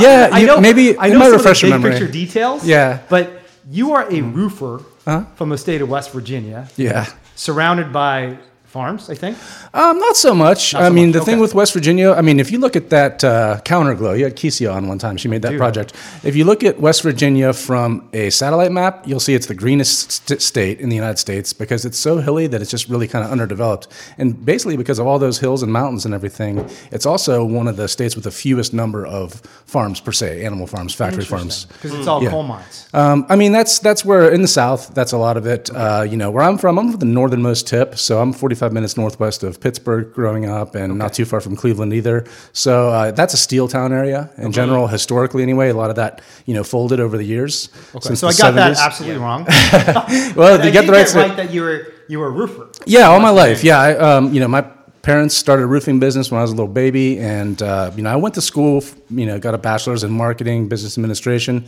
Yeah, 0.00 0.30
I 0.32 0.42
know 0.44 0.60
maybe 0.60 0.98
I 0.98 1.08
know 1.10 1.18
might 1.20 1.24
some 1.26 1.32
refresh 1.34 1.62
of 1.62 1.68
your 1.68 1.78
the 1.78 1.82
big 1.82 1.92
memory. 1.92 1.98
picture 2.00 2.12
details. 2.12 2.66
Yeah. 2.66 2.98
but 3.08 3.30
you 3.70 3.92
are 3.92 4.04
a 4.10 4.20
roofer 4.20 4.82
Uh-huh. 5.06 5.24
from 5.36 5.48
the 5.50 5.58
state 5.58 5.80
of 5.80 5.88
West 5.88 6.10
Virginia, 6.12 6.68
Yeah. 6.76 7.06
surrounded 7.36 7.92
by 7.92 8.38
farms. 8.70 9.10
I 9.10 9.14
think. 9.14 9.36
Um, 9.74 9.98
not 9.98 10.16
so 10.16 10.34
much. 10.34 10.72
Not 10.74 10.82
I 10.82 10.88
so 10.88 10.92
mean, 10.94 11.08
much, 11.08 11.14
the 11.18 11.24
thing 11.24 11.38
with 11.40 11.54
West 11.54 11.72
Virginia, 11.74 12.12
I 12.12 12.22
mean, 12.22 12.38
if 12.40 12.50
you 12.52 12.58
look 12.58 12.76
at 12.76 12.90
that 12.90 13.22
uh, 13.24 13.60
Counterglow, 13.64 14.16
you 14.18 14.24
had 14.24 14.36
Kecia 14.36 14.72
on 14.74 14.86
one 14.88 14.98
time. 14.98 15.16
She 15.16 15.28
made 15.28 15.42
that 15.42 15.50
do. 15.52 15.58
project. 15.58 15.92
If 16.22 16.36
you 16.36 16.44
look 16.44 16.62
at 16.64 16.78
West 16.80 17.02
Virginia 17.02 17.52
from 17.52 18.08
a 18.12 18.30
satellite 18.30 18.72
map, 18.72 19.06
you'll 19.08 19.20
see 19.20 19.34
it's 19.34 19.46
the 19.46 19.54
greenest 19.54 20.12
st- 20.12 20.40
state 20.40 20.80
in 20.80 20.88
the 20.88 20.96
United 20.96 21.18
States 21.18 21.52
because 21.52 21.84
it's 21.84 21.98
so 21.98 22.18
hilly 22.18 22.46
that 22.46 22.62
it's 22.62 22.70
just 22.70 22.88
really 22.88 23.08
kind 23.08 23.24
of 23.24 23.30
underdeveloped. 23.32 23.88
And 24.18 24.44
basically, 24.44 24.76
because 24.76 24.98
of 25.00 25.06
all 25.06 25.18
those 25.18 25.38
hills 25.40 25.62
and 25.64 25.72
mountains 25.72 26.04
and 26.04 26.14
everything, 26.14 26.68
it's 26.92 27.06
also 27.06 27.44
one 27.44 27.66
of 27.68 27.76
the 27.76 27.88
states 27.88 28.14
with 28.14 28.24
the 28.24 28.30
fewest 28.30 28.72
number 28.72 29.04
of 29.04 29.34
farms 29.66 30.00
per 30.00 30.12
se, 30.12 30.44
animal 30.44 30.66
farms, 30.66 30.94
factory 30.94 31.24
farms. 31.24 31.66
because 31.66 31.94
it's 31.98 32.06
all 32.06 32.22
Yeah. 32.22 32.30
coal 32.30 32.42
mines. 32.44 32.86
Um, 32.94 33.26
I 33.28 33.36
mean, 33.36 33.52
that's 33.52 33.78
that's 33.80 34.04
where 34.04 34.30
in 34.30 34.42
the 34.42 34.48
South, 34.48 34.94
that's 34.94 35.12
a 35.12 35.18
lot 35.18 35.36
of 35.36 35.46
it. 35.46 35.70
Uh, 35.74 36.06
you 36.08 36.16
know, 36.16 36.30
where 36.30 36.44
I'm 36.44 36.58
from, 36.58 36.78
I'm 36.78 36.90
from 36.90 37.00
the 37.00 37.06
northernmost 37.06 37.66
tip, 37.66 37.96
so 37.98 38.20
I'm 38.20 38.32
45 38.32 38.59
minutes 38.72 38.96
northwest 38.96 39.42
of 39.42 39.60
Pittsburgh, 39.60 40.12
growing 40.12 40.46
up, 40.46 40.74
and 40.74 40.98
not 40.98 41.14
too 41.14 41.24
far 41.24 41.40
from 41.40 41.56
Cleveland 41.56 41.92
either. 41.94 42.24
So 42.52 42.90
uh, 42.90 43.10
that's 43.12 43.32
a 43.34 43.38
steel 43.38 43.66
town 43.68 43.92
area 43.92 44.30
in 44.36 44.52
general, 44.52 44.86
historically 44.86 45.42
anyway. 45.42 45.70
A 45.70 45.74
lot 45.74 45.90
of 45.90 45.96
that, 45.96 46.20
you 46.46 46.54
know, 46.54 46.62
folded 46.64 47.00
over 47.00 47.16
the 47.16 47.24
years. 47.24 47.70
since 48.00 48.20
So 48.20 48.28
I 48.28 48.32
the 48.32 48.38
got 48.38 48.54
that 48.54 48.76
70s. 48.76 48.80
absolutely 48.86 49.18
wrong. 49.20 49.46
Well, 50.36 50.60
I 50.60 50.64
you 50.64 50.70
get 50.72 50.86
the 50.86 50.92
right. 50.92 50.98
get 51.00 51.08
sta- 51.08 51.20
right 51.20 51.36
that 51.36 51.50
you 51.52 51.62
were 51.62 51.92
you 52.08 52.18
were 52.18 52.26
a 52.26 52.30
roofer. 52.30 52.68
Yeah, 52.86 53.08
all 53.08 53.20
my 53.20 53.30
life. 53.30 53.62
Yeah, 53.64 53.78
I, 53.80 53.96
um, 53.96 54.32
you 54.34 54.40
know, 54.40 54.48
my 54.48 54.62
parents 55.02 55.34
started 55.34 55.62
a 55.62 55.66
roofing 55.66 55.98
business 55.98 56.30
when 56.30 56.38
I 56.38 56.42
was 56.42 56.50
a 56.50 56.54
little 56.54 56.72
baby, 56.72 57.18
and 57.18 57.60
uh, 57.62 57.90
you 57.96 58.02
know, 58.02 58.10
I 58.10 58.16
went 58.16 58.34
to 58.34 58.40
school. 58.42 58.82
You 59.08 59.26
know, 59.26 59.38
got 59.38 59.54
a 59.54 59.58
bachelor's 59.58 60.04
in 60.04 60.10
marketing, 60.12 60.68
business 60.68 60.98
administration, 60.98 61.64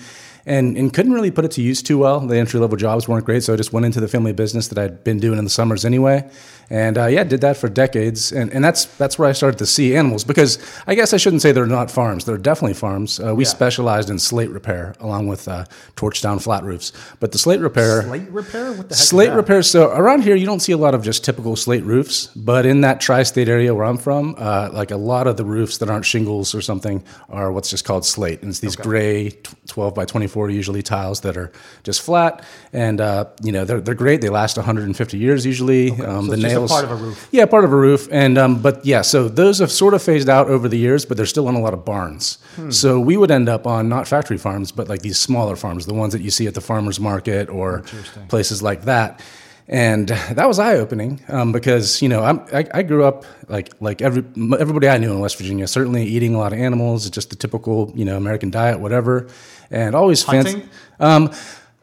and 0.47 0.77
and 0.77 0.93
couldn't 0.93 1.13
really 1.13 1.31
put 1.31 1.45
it 1.45 1.53
to 1.53 1.63
use 1.63 1.83
too 1.83 1.99
well. 1.99 2.21
The 2.21 2.37
entry 2.37 2.61
level 2.61 2.77
jobs 2.77 3.09
weren't 3.09 3.25
great, 3.25 3.43
so 3.43 3.53
I 3.55 3.57
just 3.57 3.73
went 3.73 3.87
into 3.87 4.01
the 4.01 4.09
family 4.09 4.33
business 4.33 4.69
that 4.69 4.79
I'd 4.79 5.05
been 5.05 5.19
doing 5.21 5.39
in 5.39 5.45
the 5.45 5.51
summers 5.51 5.85
anyway, 5.85 6.29
and 6.71 6.97
uh, 6.99 7.07
yeah, 7.07 7.25
did 7.25 7.41
that 7.43 7.57
for 7.57 7.69
decades, 7.69 8.33
and 8.33 8.53
and 8.53 8.65
that's 8.65 8.85
that's 8.99 9.19
where 9.19 9.29
I 9.29 9.33
started 9.33 9.59
to 9.59 9.67
see 9.67 9.97
animals 9.97 10.25
because 10.25 10.59
I 10.87 10.95
guess 10.95 11.13
I 11.13 11.17
shouldn't 11.19 11.43
say 11.43 11.53
they're 11.53 11.67
not 11.67 11.91
farms. 11.91 12.25
They're 12.25 12.39
definitely 12.39 12.75
farms. 12.75 13.21
Uh, 13.21 13.35
we 13.35 13.45
Yeah. 13.45 13.51
specialized 13.51 14.11
in 14.11 14.19
slate 14.19 14.51
repair 14.51 14.95
along 15.01 15.29
with 15.29 15.49
uh, 15.49 15.65
torch 15.97 16.23
down 16.23 16.39
flat 16.39 16.65
roofs, 16.65 16.93
but 17.21 17.33
the 17.33 17.39
slate 17.39 17.61
repair. 17.61 18.03
Slate 18.03 18.31
repair? 18.31 18.73
What 18.73 18.89
the 18.89 18.95
heck? 18.95 19.05
Slate 19.05 19.31
that? 19.31 19.37
repairs. 19.37 19.71
So 19.71 19.91
around 19.91 20.23
here, 20.23 20.37
you 20.37 20.47
don't 20.47 20.61
see 20.61 20.73
a 20.73 20.77
lot 20.77 20.95
of 20.95 21.03
just 21.03 21.25
typical 21.25 21.57
slate 21.57 21.85
roofs, 21.85 22.29
but 22.37 22.65
in 22.67 22.81
that 22.83 23.01
tri-state 23.01 23.49
area 23.49 23.75
where 23.75 23.85
I'm 23.85 23.99
from, 23.99 24.35
uh, 24.39 24.71
like 24.73 24.91
a 24.91 24.97
lot 24.97 25.27
of 25.27 25.37
the 25.37 25.45
roofs 25.45 25.79
that 25.79 25.91
aren't 25.91 26.05
shingles 26.07 26.55
or 26.55 26.61
something 26.61 27.03
are 27.29 27.53
what's 27.53 27.71
just 27.71 27.85
called 27.85 28.05
slate, 28.05 28.41
and 28.43 28.51
it's 28.51 28.61
these 28.61 28.77
gray 28.77 29.31
tw- 29.31 29.55
12 29.69 29.95
by 29.95 30.05
24 30.05 30.51
usually 30.51 30.83
tiles 30.83 31.21
that 31.21 31.37
are 31.37 31.51
just 31.83 32.03
flat, 32.03 32.45
and 32.73 33.01
uh, 33.01 33.25
you 33.43 33.53
know 33.53 33.65
they're 33.65 33.81
they're 33.81 33.95
great. 33.95 34.21
They 34.21 34.29
last 34.29 34.57
150 34.57 35.19
years 35.19 35.45
usually. 35.47 35.91
Um, 35.91 36.27
So 36.27 36.31
the 36.33 36.35
it's 36.35 36.43
part 36.71 36.85
of 36.85 36.91
a 36.91 36.97
roof. 36.97 37.29
yeah, 37.31 37.47
part 37.47 37.65
of 37.65 37.73
a 37.73 37.77
roof, 37.77 38.09
and 38.11 38.39
um, 38.39 38.63
but 38.63 38.85
yeah, 38.85 39.03
so 39.03 39.29
those 39.29 39.59
have 39.59 39.73
sort 39.73 39.95
of 39.95 40.03
phased 40.03 40.29
out 40.29 40.49
over 40.49 40.69
the 40.69 40.79
years, 40.79 41.05
but 41.05 41.17
they're 41.17 41.27
still 41.27 41.49
in 41.49 41.55
a 41.55 41.61
lot 41.61 41.75
of 41.75 41.85
barns. 41.85 42.39
Hmm. 42.57 42.71
So 42.71 43.01
we 43.01 43.17
would 43.17 43.31
end 43.31 43.49
up 43.49 43.67
on 43.67 43.89
not 43.89 44.07
factory 44.07 44.39
farms, 44.39 44.73
but 44.73 44.89
like 44.89 45.03
these 45.03 45.19
smaller 45.19 45.57
farms, 45.57 45.87
the 45.87 45.95
ones 45.95 46.13
that 46.13 46.23
you 46.23 46.31
see 46.31 46.47
at 46.47 46.55
the 46.55 46.61
farmers 46.61 47.01
market 47.01 47.49
or 47.49 47.83
places 48.29 48.63
like 48.63 48.83
that. 48.83 49.21
And 49.69 50.09
that 50.09 50.49
was 50.49 50.59
eye 50.59 50.75
opening 50.75 51.23
um, 51.29 51.53
because 51.53 52.03
you 52.03 52.09
know 52.09 52.23
I'm, 52.23 52.41
I, 52.53 52.67
I 52.75 52.83
grew 52.83 53.05
up 53.05 53.25
like 53.49 53.73
like 53.81 54.03
every 54.03 54.25
everybody 54.59 54.89
I 54.89 54.99
knew 54.99 55.13
in 55.13 55.21
West 55.21 55.39
Virginia, 55.39 55.67
certainly 55.67 56.05
eating 56.05 56.35
a 56.35 56.39
lot 56.39 56.53
of 56.53 56.59
animals, 56.59 57.09
just 57.09 57.31
the 57.31 57.37
typical 57.37 57.93
you 57.95 58.05
know 58.05 58.17
American 58.17 58.51
diet, 58.51 58.81
whatever, 58.81 59.29
and 59.71 59.95
always 59.95 60.23
fancy. 60.25 60.53
Hunting? 60.53 60.71
Um, 60.99 61.33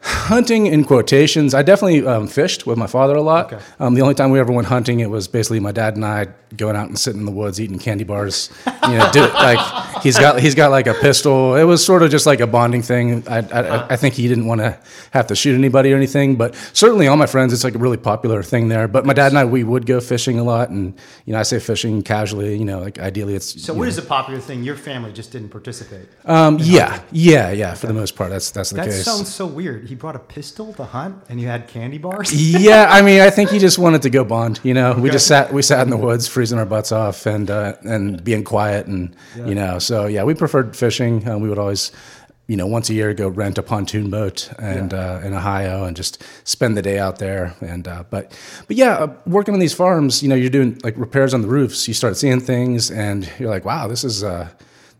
hunting 0.01 0.67
in 0.67 0.83
quotations. 0.85 1.53
I 1.53 1.61
definitely 1.61 2.05
um, 2.07 2.27
fished 2.27 2.65
with 2.65 2.77
my 2.77 2.87
father 2.87 3.15
a 3.15 3.21
lot. 3.21 3.51
Okay. 3.53 3.63
Um, 3.79 3.95
the 3.95 4.01
only 4.01 4.15
time 4.15 4.31
we 4.31 4.39
ever 4.39 4.51
went 4.53 4.67
hunting, 4.67 4.99
it 5.01 5.09
was 5.09 5.27
basically 5.27 5.59
my 5.59 5.71
dad 5.71 5.95
and 5.95 6.05
I 6.05 6.27
going 6.57 6.75
out 6.75 6.87
and 6.87 6.97
sitting 6.97 7.19
in 7.19 7.25
the 7.25 7.31
woods 7.31 7.61
eating 7.61 7.77
candy 7.77 8.03
bars. 8.03 8.49
You 8.65 8.97
know, 8.97 9.09
do, 9.11 9.21
like 9.33 10.01
he's 10.01 10.17
got 10.17 10.39
he's 10.39 10.55
got 10.55 10.71
like 10.71 10.87
a 10.87 10.93
pistol. 10.95 11.55
It 11.55 11.63
was 11.65 11.85
sort 11.85 12.01
of 12.01 12.09
just 12.11 12.25
like 12.25 12.39
a 12.39 12.47
bonding 12.47 12.81
thing. 12.81 13.27
I 13.27 13.39
I, 13.39 13.93
I 13.93 13.95
think 13.97 14.15
he 14.15 14.27
didn't 14.27 14.45
want 14.47 14.61
to 14.61 14.79
have 15.11 15.27
to 15.27 15.35
shoot 15.35 15.53
anybody 15.53 15.91
or 15.93 15.97
anything, 15.97 16.37
but 16.37 16.55
certainly 16.73 17.07
all 17.07 17.17
my 17.17 17.27
friends, 17.27 17.51
it's 17.53 17.63
like 17.63 17.75
a 17.75 17.79
really 17.79 17.97
popular 17.97 18.41
thing 18.41 18.69
there. 18.69 18.87
But 18.87 19.05
my 19.05 19.13
dad 19.13 19.27
and 19.27 19.37
I, 19.37 19.45
we 19.45 19.63
would 19.63 19.85
go 19.85 19.99
fishing 19.99 20.39
a 20.39 20.43
lot, 20.43 20.69
and 20.69 20.97
you 21.25 21.33
know, 21.33 21.39
I 21.39 21.43
say 21.43 21.59
fishing 21.59 22.01
casually. 22.03 22.57
You 22.57 22.65
know, 22.65 22.79
like 22.79 22.99
ideally, 22.99 23.35
it's 23.35 23.61
So 23.61 23.73
what 23.73 23.83
know, 23.83 23.89
is 23.89 23.97
a 23.97 24.01
popular 24.03 24.39
thing? 24.39 24.63
Your 24.63 24.77
family 24.77 25.11
just 25.11 25.31
didn't 25.31 25.49
participate. 25.49 26.07
um, 26.25 26.57
yeah, 26.61 27.01
yeah, 27.11 27.51
yeah. 27.51 27.73
For 27.73 27.87
the 27.87 27.93
most 27.93 28.15
part, 28.15 28.29
that's 28.29 28.49
that's 28.51 28.69
the 28.69 28.77
That 28.77 28.85
case. 28.85 29.03
sounds 29.03 29.27
so 29.33 29.45
weird. 29.45 29.88
He 29.89 29.95
brought 29.95 30.15
a 30.15 30.19
pistol 30.19 30.71
to 30.73 30.83
hunt, 30.83 31.23
and 31.29 31.41
you 31.41 31.47
had 31.47 31.67
candy 31.67 31.97
bars. 31.97 32.31
yeah, 32.61 32.85
I 32.91 33.01
mean, 33.01 33.21
I 33.21 33.31
think 33.31 33.49
he 33.49 33.57
just 33.57 33.79
wanted 33.79 34.03
to 34.03 34.11
go 34.11 34.23
bond. 34.23 34.59
You 34.61 34.75
know, 34.75 34.93
we 34.93 35.09
just 35.09 35.25
sat 35.25 35.51
we 35.51 35.63
sat 35.63 35.81
in 35.81 35.89
the 35.89 35.97
woods, 35.97 36.27
freezing 36.27 36.59
our 36.59 36.65
butts 36.65 36.91
off, 36.91 37.25
and 37.25 37.49
uh, 37.49 37.73
and 37.81 38.23
being 38.23 38.43
quiet, 38.43 38.85
and 38.85 39.15
you 39.35 39.55
know, 39.55 39.79
so 39.79 40.05
yeah, 40.05 40.23
we 40.23 40.35
preferred 40.35 40.77
fishing. 40.77 41.27
Uh, 41.27 41.39
we 41.39 41.49
would 41.49 41.57
always, 41.57 41.91
you 42.45 42.55
know, 42.55 42.67
once 42.67 42.91
a 42.91 42.93
year 42.93 43.15
go 43.15 43.29
rent 43.29 43.57
a 43.57 43.63
pontoon 43.63 44.11
boat 44.11 44.51
and 44.59 44.93
uh, 44.93 45.21
in 45.23 45.33
Ohio 45.33 45.85
and 45.85 45.97
just 45.97 46.23
spend 46.43 46.77
the 46.77 46.83
day 46.83 46.99
out 46.99 47.17
there. 47.17 47.55
And 47.59 47.87
uh, 47.87 48.03
but 48.11 48.39
but 48.67 48.77
yeah, 48.77 48.91
uh, 48.91 49.13
working 49.25 49.55
on 49.55 49.59
these 49.59 49.73
farms, 49.73 50.21
you 50.21 50.29
know, 50.29 50.35
you're 50.35 50.51
doing 50.51 50.79
like 50.83 50.95
repairs 50.97 51.33
on 51.33 51.41
the 51.41 51.47
roofs. 51.47 51.87
You 51.87 51.95
start 51.95 52.15
seeing 52.15 52.41
things, 52.41 52.91
and 52.91 53.27
you're 53.39 53.49
like, 53.49 53.65
wow, 53.65 53.87
this 53.87 54.03
is. 54.03 54.23
Uh, 54.23 54.49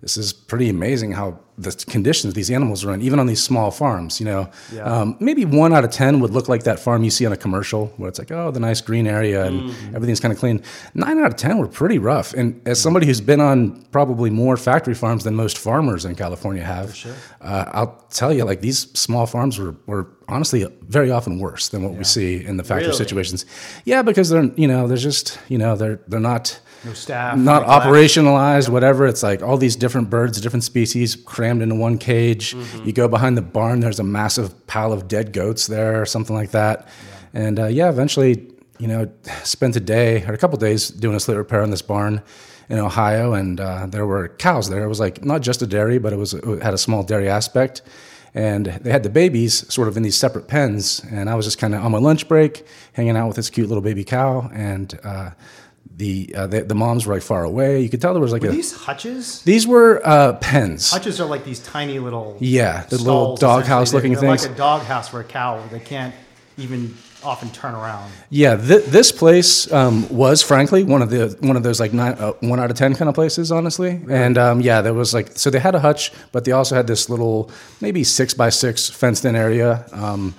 this 0.02 0.16
is 0.16 0.32
pretty 0.32 0.70
amazing 0.70 1.12
how 1.12 1.40
the 1.62 1.72
conditions 1.90 2.34
these 2.34 2.50
animals 2.50 2.86
are 2.86 2.94
in, 2.94 3.02
even 3.02 3.20
on 3.20 3.28
these 3.28 3.44
small 3.44 3.70
farms. 3.70 4.20
You 4.20 4.26
know, 4.28 4.50
Yeah. 4.74 4.84
um, 4.84 5.18
maybe 5.20 5.44
one 5.46 5.74
out 5.74 5.84
of 5.84 5.92
ten 5.92 6.20
would 6.22 6.32
look 6.32 6.48
like 6.48 6.64
that 6.64 6.80
farm 6.80 7.04
you 7.04 7.10
see 7.12 7.26
on 7.26 7.34
a 7.34 7.38
commercial, 7.38 7.88
where 7.98 8.08
it's 8.10 8.20
like, 8.20 8.32
oh, 8.32 8.50
the 8.52 8.60
nice 8.62 8.82
green 8.82 9.08
area 9.08 9.46
and 9.46 9.70
everything's 9.96 10.20
kind 10.22 10.32
of 10.34 10.40
clean. 10.40 10.62
Nine 10.94 11.20
out 11.20 11.28
of 11.28 11.36
ten 11.36 11.58
were 11.58 11.68
pretty 11.68 11.98
rough. 12.00 12.34
And 12.34 12.62
as 12.66 12.80
somebody 12.80 13.06
who's 13.08 13.22
been 13.22 13.42
on 13.42 13.82
probably 13.92 14.30
more 14.30 14.56
factory 14.58 14.94
farms 14.96 15.24
than 15.26 15.36
most 15.36 15.58
farmers 15.58 16.06
in 16.06 16.16
California 16.16 16.64
have, 16.64 16.96
uh, 17.42 17.66
I'll 17.74 18.06
tell 18.10 18.32
you, 18.32 18.46
like 18.46 18.62
these 18.62 18.80
small 18.98 19.26
farms 19.26 19.60
were, 19.60 19.76
were 19.86 20.08
honestly 20.30 20.66
very 20.88 21.12
often 21.12 21.40
worse 21.40 21.70
than 21.70 21.84
what 21.84 21.94
we 21.96 22.04
see 22.06 22.46
in 22.46 22.56
the 22.58 22.64
factory 22.64 22.88
Really? 22.88 22.98
situations. 22.98 23.46
Yeah, 23.84 24.02
because 24.02 24.30
they're 24.30 24.50
you 24.56 24.68
know 24.68 24.88
they're 24.88 24.98
just 25.12 25.38
you 25.50 25.58
know 25.58 25.76
they're 25.76 26.00
they're 26.08 26.20
not 26.34 26.60
No 26.86 26.94
staff. 26.94 27.38
not 27.38 27.64
operationalized, 27.66 28.70
whatever. 28.70 29.06
It's 29.08 29.24
like 29.24 29.42
all 29.44 29.58
these 29.58 29.76
different 29.76 30.10
birds, 30.10 30.40
different 30.40 30.64
species 30.64 31.16
crammed 31.16 31.49
into 31.50 31.76
one 31.76 31.98
cage. 31.98 32.56
You 32.86 32.94
go 32.94 33.08
behind 33.08 33.38
the 33.38 33.42
barn, 33.42 33.80
there's 33.80 34.00
a 34.00 34.04
massive 34.04 34.50
pile 34.68 34.94
of 34.94 35.08
dead 35.08 35.34
goats 35.34 35.68
there 35.68 36.02
or 36.02 36.06
something 36.06 36.36
like 36.36 36.52
that. 36.52 36.88
And 37.34 37.60
uh, 37.60 37.68
yeah, 37.68 37.90
eventually, 37.90 38.48
you 38.78 38.88
know, 38.88 39.12
spent 39.44 39.76
a 39.76 39.80
day 39.80 40.24
or 40.26 40.34
a 40.34 40.38
couple 40.38 40.58
days 40.58 40.90
doing 40.90 41.16
a 41.16 41.20
slate 41.20 41.38
repair 41.38 41.62
on 41.62 41.70
this 41.72 41.82
barn. 41.82 42.22
in 42.70 42.78
Ohio, 42.78 43.34
and 43.34 43.60
uh, 43.60 43.88
there 43.88 44.06
were 44.06 44.30
cows 44.30 44.70
there. 44.70 44.84
It 44.84 44.88
was 44.88 45.00
like 45.00 45.26
not 45.26 45.42
just 45.42 45.62
a 45.62 45.68
dairy, 45.68 45.98
but 45.98 46.14
it 46.14 46.18
was 46.18 46.34
it 46.36 46.62
had 46.62 46.74
a 46.74 46.78
small 46.78 47.04
dairy 47.04 47.28
aspect. 47.28 47.82
And 48.36 48.68
they 48.68 48.92
had 48.92 49.02
the 49.02 49.10
babies 49.10 49.72
sort 49.74 49.88
of 49.88 49.98
in 49.98 50.04
these 50.04 50.16
separate 50.16 50.48
pens, 50.48 51.02
and 51.10 51.32
I 51.32 51.36
was 51.36 51.46
just 51.48 51.58
kind 51.58 51.74
of 51.74 51.84
on 51.84 51.92
my 51.92 51.98
lunch 51.98 52.28
break, 52.28 52.64
hanging 52.94 53.18
out 53.18 53.28
with 53.28 53.36
this 53.38 53.50
cute 53.50 53.68
little 53.68 53.82
baby 53.82 54.04
cow, 54.04 54.50
and 54.54 54.98
uh, 55.04 55.32
the, 56.00 56.34
uh, 56.34 56.48
the 56.48 56.62
the 56.62 56.76
moms 56.76 57.06
were 57.06 57.14
like 57.14 57.24
far 57.24 57.44
away. 57.44 57.82
You 57.82 57.90
could 57.90 58.02
tell 58.02 58.14
there 58.14 58.22
was 58.22 58.32
like 58.32 58.42
Were 58.42 58.50
a 58.50 58.52
these 58.54 58.74
hutches? 58.74 59.42
these 59.44 59.68
were 59.68 60.02
uh, 60.04 60.34
pens. 60.34 60.92
Hutches 60.92 61.20
are 61.20 61.28
like 61.28 61.44
these 61.44 61.60
tiny 61.60 62.00
little 62.00 62.38
Yeah, 62.40 62.86
the 62.86 62.98
little 62.98 63.36
doghouse 63.36 63.94
looking 63.94 64.14
they're, 64.14 64.22
things. 64.22 64.42
They're 64.44 64.52
like 64.52 64.58
a 64.58 64.58
doghouse 64.58 65.10
for 65.10 65.20
a 65.20 65.26
cow. 65.26 65.62
They 65.70 65.80
can't 65.80 66.16
even 66.58 66.96
often 67.22 67.50
turn 67.50 67.76
around. 67.76 68.10
Yeah, 68.30 68.56
th- 68.56 68.86
this 68.86 69.12
place 69.12 69.70
um, 69.74 70.08
was 70.08 70.42
frankly 70.42 70.84
one 70.84 71.02
of 71.02 71.10
the 71.10 71.36
one 71.42 71.58
of 71.58 71.64
those 71.64 71.82
like 71.82 71.92
nine, 71.92 72.14
uh, 72.14 72.32
one 72.40 72.62
out 72.62 72.72
of 72.72 72.78
ten 72.78 72.96
kind 72.96 73.10
of 73.10 73.16
places, 73.16 73.52
honestly. 73.52 74.02
And 74.10 74.38
um, 74.38 74.62
yeah, 74.62 74.82
there 74.82 74.94
was 74.94 75.14
like 75.14 75.38
so 75.38 75.50
they 75.50 75.60
had 75.60 75.76
a 75.76 75.80
hutch, 75.82 76.14
but 76.32 76.46
they 76.46 76.54
also 76.54 76.76
had 76.76 76.88
this 76.88 77.10
little 77.10 77.52
maybe 77.82 78.06
six 78.06 78.34
by 78.34 78.50
six 78.50 78.90
fenced 78.90 79.26
in 79.26 79.36
area. 79.36 79.86
Um, 79.92 80.34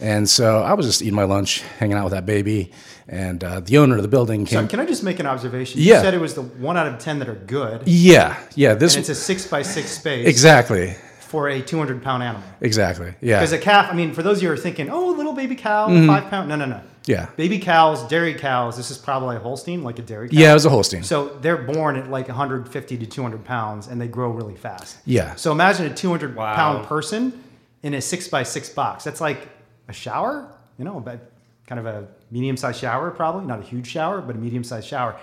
and 0.00 0.28
so 0.28 0.60
I 0.62 0.74
was 0.74 0.86
just 0.86 1.02
eating 1.02 1.14
my 1.14 1.24
lunch, 1.24 1.62
hanging 1.78 1.96
out 1.96 2.04
with 2.04 2.12
that 2.14 2.26
baby, 2.26 2.72
and 3.08 3.42
uh, 3.44 3.60
the 3.60 3.78
owner 3.78 3.96
of 3.96 4.02
the 4.02 4.08
building 4.08 4.46
So 4.46 4.66
can 4.66 4.80
I 4.80 4.86
just 4.86 5.02
make 5.02 5.20
an 5.20 5.26
observation? 5.26 5.80
Yeah. 5.80 5.96
You 5.96 6.00
said 6.02 6.14
it 6.14 6.20
was 6.20 6.34
the 6.34 6.42
one 6.42 6.76
out 6.76 6.86
of 6.86 6.98
ten 6.98 7.18
that 7.20 7.28
are 7.28 7.34
good, 7.34 7.82
yeah, 7.86 8.38
yeah, 8.54 8.74
this 8.74 8.96
it's 8.96 9.08
a 9.08 9.14
six 9.14 9.46
by 9.46 9.62
six 9.62 9.90
space 9.90 10.26
exactly, 10.26 10.94
for 11.20 11.48
a 11.48 11.60
two 11.60 11.78
hundred 11.78 12.02
pound 12.02 12.22
animal. 12.22 12.42
exactly, 12.60 13.14
yeah, 13.20 13.38
Because 13.40 13.52
a 13.52 13.58
calf, 13.58 13.88
I 13.90 13.94
mean, 13.94 14.12
for 14.14 14.22
those 14.22 14.38
of 14.38 14.42
you 14.42 14.48
who 14.48 14.54
are 14.54 14.58
thinking, 14.58 14.88
oh, 14.90 15.14
a 15.14 15.16
little 15.16 15.32
baby 15.34 15.54
cow, 15.56 15.88
five 16.06 16.30
pound. 16.30 16.48
No, 16.48 16.56
no, 16.56 16.64
no. 16.66 16.76
Mm-hmm. 16.76 16.88
Yeah. 17.06 17.28
Baby 17.36 17.58
cows, 17.58 18.02
dairy 18.08 18.32
cows. 18.32 18.78
This 18.78 18.90
is 18.90 18.96
probably 18.96 19.36
a 19.36 19.38
Holstein, 19.38 19.82
like 19.82 19.98
a 19.98 20.02
dairy 20.02 20.26
cow. 20.30 20.38
yeah, 20.38 20.50
it 20.52 20.54
was 20.54 20.64
a 20.64 20.70
Holstein. 20.70 21.02
So 21.02 21.28
they're 21.42 21.58
born 21.58 21.96
at 21.96 22.08
like 22.10 22.28
150 22.28 22.96
to 22.96 23.04
200 23.04 23.44
pounds, 23.44 23.88
and 23.88 24.00
they 24.00 24.08
grow 24.08 24.30
really 24.30 24.54
fast. 24.56 24.96
Yeah. 25.04 25.34
So 25.34 25.52
imagine 25.52 25.84
a 25.84 25.94
200 25.94 26.34
Wow. 26.34 26.54
pound 26.54 26.86
person 26.86 27.44
in 27.82 27.92
a 27.92 28.00
six 28.00 28.26
by 28.28 28.42
six 28.42 28.70
box. 28.70 29.04
That's 29.04 29.20
like 29.20 29.50
a 29.88 29.92
shower, 29.92 30.50
you 30.78 30.86
know, 30.86 30.98
but 30.98 31.30
kind 31.66 31.78
of 31.78 31.84
a 31.84 32.08
medium 32.30 32.56
sized 32.56 32.80
shower, 32.80 33.10
probably 33.10 33.46
not 33.46 33.60
a 33.60 33.62
huge 33.62 33.86
shower, 33.86 34.20
but 34.20 34.36
a 34.36 34.38
medium 34.38 34.64
sized 34.64 34.86
shower. 34.88 35.16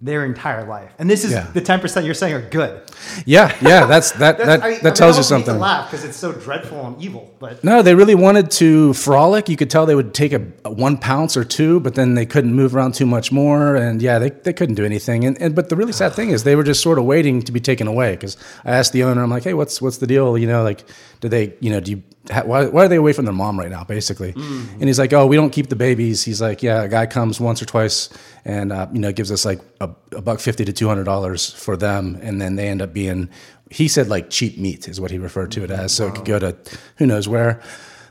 Their 0.00 0.24
entire 0.24 0.64
life, 0.64 0.92
and 1.00 1.10
this 1.10 1.24
is 1.24 1.32
Mm-hmm. 1.32 1.46
Yeah. 1.48 1.52
the 1.54 1.60
10 1.60 1.80
percent 1.80 2.06
you're 2.06 2.14
saying 2.14 2.32
are 2.32 2.48
good. 2.50 2.82
Yeah, 3.26 3.52
yeah, 3.60 3.84
that's 3.86 4.12
that 4.12 4.38
that, 4.38 4.62
I- 4.62 4.66
I 4.66 4.74
that 4.76 4.84
mean, 4.84 4.94
tells 4.94 5.16
I 5.16 5.18
you 5.18 5.22
to 5.24 5.28
something. 5.28 5.58
laugh 5.58 5.90
because 5.90 6.04
it's 6.04 6.16
so 6.16 6.30
dreadful 6.30 6.86
and 6.86 7.02
evil, 7.02 7.34
but 7.40 7.64
No, 7.64 7.82
they 7.82 7.96
really 7.96 8.14
wanted 8.14 8.48
to 8.62 8.92
frolic. 8.92 9.48
You 9.48 9.56
could 9.56 9.70
tell 9.70 9.86
they 9.86 9.96
would 9.96 10.14
take 10.14 10.32
a, 10.32 10.46
a 10.64 10.70
one 10.70 10.98
pounce 10.98 11.36
or 11.36 11.42
two, 11.44 11.80
but 11.80 11.96
then 11.96 12.14
they 12.14 12.26
couldn't 12.26 12.54
move 12.54 12.76
around 12.76 12.94
too 12.94 13.06
much 13.06 13.32
more. 13.32 13.74
And 13.74 14.00
yeah, 14.00 14.20
they, 14.20 14.30
they 14.30 14.52
couldn't 14.52 14.76
do 14.76 14.84
anything. 14.84 15.24
And, 15.24 15.36
and 15.42 15.56
but 15.56 15.68
the 15.68 15.74
really 15.74 15.92
sad 15.92 16.12
thing 16.12 16.30
is 16.30 16.44
they 16.44 16.54
were 16.54 16.62
just 16.62 16.80
sort 16.80 17.00
of 17.00 17.04
waiting 17.04 17.42
to 17.42 17.50
be 17.50 17.58
taken 17.58 17.88
away. 17.88 18.12
Because 18.12 18.36
I 18.64 18.70
asked 18.76 18.92
the 18.92 19.02
owner, 19.02 19.20
I'm 19.20 19.30
like, 19.30 19.42
hey, 19.42 19.54
what's 19.54 19.82
what's 19.82 19.98
the 19.98 20.06
deal? 20.06 20.38
You 20.38 20.46
know, 20.46 20.62
like, 20.62 20.84
do 21.18 21.28
they, 21.28 21.54
you 21.58 21.70
know, 21.70 21.80
do 21.80 21.90
you, 21.90 22.02
why, 22.44 22.66
why 22.66 22.84
are 22.84 22.88
they 22.88 22.96
away 22.96 23.12
from 23.12 23.24
their 23.24 23.34
mom 23.34 23.58
right 23.58 23.70
now, 23.70 23.84
basically? 23.84 24.32
And 24.36 24.84
he's 24.84 24.98
like, 24.98 25.12
oh, 25.12 25.26
we 25.26 25.36
don't 25.36 25.50
keep 25.50 25.68
the 25.68 25.76
babies. 25.76 26.22
He's 26.22 26.40
like, 26.40 26.62
yeah, 26.62 26.82
a 26.82 26.88
guy 26.88 27.06
comes 27.06 27.40
once 27.40 27.62
or 27.62 27.66
twice 27.66 28.08
and 28.44 28.72
uh, 28.72 28.86
you 28.92 28.98
know 28.98 29.12
gives 29.12 29.30
us 29.30 29.44
like 29.44 29.60
a, 29.80 29.90
a 30.12 30.22
buck 30.22 30.40
fifty 30.40 30.64
to 30.64 30.72
two 30.72 30.88
hundred 30.88 31.04
dollars 31.04 31.52
for 31.52 31.76
them, 31.76 32.18
and 32.22 32.40
then 32.40 32.56
they 32.56 32.68
end 32.68 32.82
up 32.82 32.92
being. 32.92 33.28
He 33.70 33.86
said 33.88 34.08
like 34.08 34.30
cheap 34.30 34.58
meat 34.58 34.88
is 34.88 35.00
what 35.00 35.10
he 35.10 35.18
referred 35.18 35.52
to 35.52 35.64
it 35.64 35.70
as. 35.70 35.92
So 35.92 36.08
it 36.08 36.14
could 36.14 36.24
go 36.24 36.38
to 36.38 36.56
who 36.96 37.06
knows 37.06 37.28
where. 37.28 37.60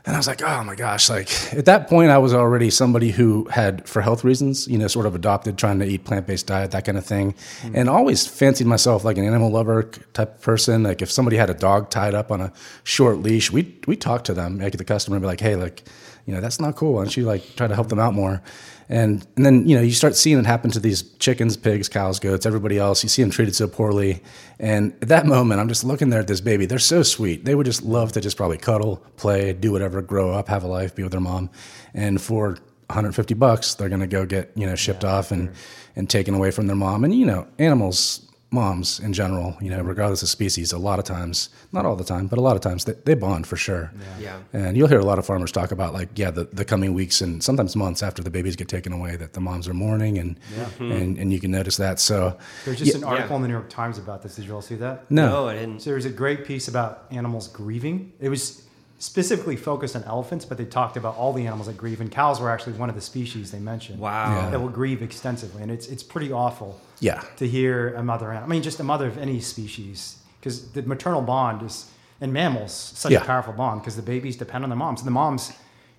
And 0.08 0.16
I 0.16 0.18
was 0.18 0.26
like, 0.26 0.42
oh 0.42 0.64
my 0.64 0.74
gosh, 0.74 1.10
like 1.10 1.28
at 1.52 1.66
that 1.66 1.86
point, 1.86 2.10
I 2.10 2.16
was 2.16 2.32
already 2.32 2.70
somebody 2.70 3.10
who 3.10 3.44
had, 3.50 3.86
for 3.86 4.00
health 4.00 4.24
reasons, 4.24 4.66
you 4.66 4.78
know, 4.78 4.88
sort 4.88 5.04
of 5.04 5.14
adopted 5.14 5.58
trying 5.58 5.80
to 5.80 5.84
eat 5.84 6.04
plant 6.04 6.26
based 6.26 6.46
diet, 6.46 6.70
that 6.70 6.86
kind 6.86 6.96
of 6.96 7.04
thing, 7.04 7.34
mm-hmm. 7.34 7.76
and 7.76 7.90
always 7.90 8.26
fancied 8.26 8.66
myself 8.66 9.04
like 9.04 9.18
an 9.18 9.26
animal 9.26 9.50
lover 9.50 9.82
type 10.14 10.36
of 10.36 10.40
person. 10.40 10.82
Like 10.82 11.02
if 11.02 11.10
somebody 11.10 11.36
had 11.36 11.50
a 11.50 11.54
dog 11.54 11.90
tied 11.90 12.14
up 12.14 12.32
on 12.32 12.40
a 12.40 12.54
short 12.84 13.18
leash, 13.18 13.52
we 13.52 13.76
we 13.86 13.96
talk 13.96 14.24
to 14.24 14.32
them, 14.32 14.56
make 14.56 14.78
the 14.78 14.82
customer 14.82 15.16
and 15.16 15.22
be 15.22 15.26
like, 15.26 15.40
hey, 15.40 15.56
like, 15.56 15.82
you 16.24 16.32
know, 16.34 16.40
that's 16.40 16.58
not 16.58 16.74
cool. 16.74 16.94
Why 16.94 17.02
don't 17.02 17.14
you 17.14 17.26
like 17.26 17.56
try 17.56 17.66
to 17.66 17.74
help 17.74 17.90
them 17.90 17.98
out 17.98 18.14
more? 18.14 18.42
And 18.88 19.26
and 19.36 19.44
then 19.44 19.68
you 19.68 19.76
know 19.76 19.82
you 19.82 19.92
start 19.92 20.16
seeing 20.16 20.38
it 20.38 20.46
happen 20.46 20.70
to 20.70 20.80
these 20.80 21.02
chickens, 21.18 21.56
pigs, 21.56 21.88
cows, 21.88 22.18
goats, 22.18 22.46
everybody 22.46 22.78
else. 22.78 23.02
You 23.02 23.08
see 23.10 23.22
them 23.22 23.30
treated 23.30 23.54
so 23.54 23.68
poorly, 23.68 24.22
and 24.58 24.94
at 25.02 25.08
that 25.08 25.26
moment, 25.26 25.60
I'm 25.60 25.68
just 25.68 25.84
looking 25.84 26.08
there 26.08 26.20
at 26.20 26.26
this 26.26 26.40
baby. 26.40 26.64
They're 26.64 26.78
so 26.78 27.02
sweet. 27.02 27.44
They 27.44 27.54
would 27.54 27.66
just 27.66 27.82
love 27.82 28.12
to 28.12 28.20
just 28.20 28.36
probably 28.36 28.56
cuddle, 28.56 29.02
play, 29.16 29.52
do 29.52 29.72
whatever, 29.72 30.00
grow 30.00 30.32
up, 30.32 30.48
have 30.48 30.64
a 30.64 30.66
life, 30.68 30.94
be 30.94 31.02
with 31.02 31.12
their 31.12 31.20
mom. 31.20 31.50
And 31.92 32.20
for 32.20 32.56
150 32.86 33.34
bucks, 33.34 33.74
they're 33.74 33.90
gonna 33.90 34.06
go 34.06 34.24
get 34.24 34.52
you 34.54 34.66
know 34.66 34.74
shipped 34.74 35.04
off 35.04 35.32
and 35.32 35.50
and 35.94 36.08
taken 36.08 36.34
away 36.34 36.50
from 36.50 36.66
their 36.66 36.76
mom. 36.76 37.04
And 37.04 37.14
you 37.14 37.26
know 37.26 37.46
animals. 37.58 38.27
Moms 38.50 38.98
in 39.00 39.12
general, 39.12 39.54
you 39.60 39.68
know, 39.68 39.82
regardless 39.82 40.22
of 40.22 40.30
species, 40.30 40.72
a 40.72 40.78
lot 40.78 40.98
of 40.98 41.04
times, 41.04 41.50
not 41.70 41.84
all 41.84 41.96
the 41.96 42.04
time, 42.04 42.28
but 42.28 42.38
a 42.38 42.40
lot 42.40 42.56
of 42.56 42.62
times, 42.62 42.86
they, 42.86 42.94
they 43.04 43.12
bond 43.14 43.46
for 43.46 43.56
sure. 43.56 43.92
Yeah. 44.18 44.38
And 44.54 44.74
you'll 44.74 44.88
hear 44.88 45.00
a 45.00 45.04
lot 45.04 45.18
of 45.18 45.26
farmers 45.26 45.52
talk 45.52 45.70
about 45.70 45.92
like, 45.92 46.08
yeah, 46.14 46.30
the, 46.30 46.44
the 46.44 46.64
coming 46.64 46.94
weeks 46.94 47.20
and 47.20 47.44
sometimes 47.44 47.76
months 47.76 48.02
after 48.02 48.22
the 48.22 48.30
babies 48.30 48.56
get 48.56 48.66
taken 48.68 48.90
away, 48.92 49.16
that 49.16 49.34
the 49.34 49.40
moms 49.40 49.68
are 49.68 49.74
mourning, 49.74 50.16
and 50.16 50.40
mm-hmm. 50.56 50.92
and, 50.92 51.18
and 51.18 51.30
you 51.30 51.40
can 51.40 51.50
notice 51.50 51.76
that. 51.76 52.00
So 52.00 52.38
there's 52.64 52.78
just 52.78 52.92
Yeah. 52.92 52.98
an 52.98 53.04
article 53.04 53.36
in 53.36 53.42
the 53.42 53.48
New 53.48 53.54
York 53.54 53.68
Times 53.68 53.98
about 53.98 54.22
this. 54.22 54.36
Did 54.36 54.46
you 54.46 54.54
all 54.54 54.62
see 54.62 54.76
that? 54.76 55.10
no, 55.10 55.28
No, 55.28 55.48
I 55.48 55.54
didn't. 55.54 55.80
So 55.82 55.92
was 55.92 56.06
a 56.06 56.10
great 56.10 56.46
piece 56.46 56.68
about 56.68 57.04
animals 57.10 57.48
grieving. 57.48 58.12
It 58.18 58.30
was 58.30 58.62
specifically 58.98 59.56
focused 59.56 59.94
on 59.94 60.04
elephants, 60.04 60.44
but 60.44 60.56
they 60.58 60.64
talked 60.64 60.96
about 60.96 61.16
all 61.16 61.32
the 61.32 61.46
animals 61.46 61.66
that 61.66 61.76
grieve, 61.76 62.00
and 62.00 62.10
cows 62.10 62.40
were 62.40 62.50
actually 62.50 62.72
one 62.74 62.88
of 62.88 62.94
the 62.94 63.00
species 63.00 63.50
they 63.50 63.58
mentioned. 63.58 63.98
Wow. 64.00 64.34
Yeah. 64.34 64.50
That 64.50 64.60
will 64.60 64.68
grieve 64.70 65.02
extensively, 65.02 65.62
and 65.62 65.70
it's 65.70 65.86
it's 65.86 66.02
pretty 66.02 66.32
awful. 66.32 66.80
Yeah. 67.00 67.22
To 67.36 67.46
hear 67.46 67.94
a 67.94 68.02
mother 68.02 68.30
animal, 68.30 68.46
I 68.48 68.50
mean, 68.50 68.62
just 68.62 68.80
a 68.80 68.84
mother 68.84 69.06
of 69.06 69.18
any 69.18 69.40
species, 69.40 70.16
because 70.40 70.70
the 70.72 70.82
maternal 70.82 71.22
bond 71.22 71.62
is 71.62 71.86
in 72.20 72.32
mammals 72.32 72.72
such 72.72 73.12
Yeah. 73.12 73.22
a 73.22 73.24
powerful 73.24 73.52
bond 73.52 73.80
because 73.80 73.96
the 73.96 74.02
babies 74.02 74.36
depend 74.36 74.64
on 74.64 74.70
their 74.70 74.76
moms, 74.78 75.00
and 75.00 75.06
the 75.06 75.12
moms 75.12 75.52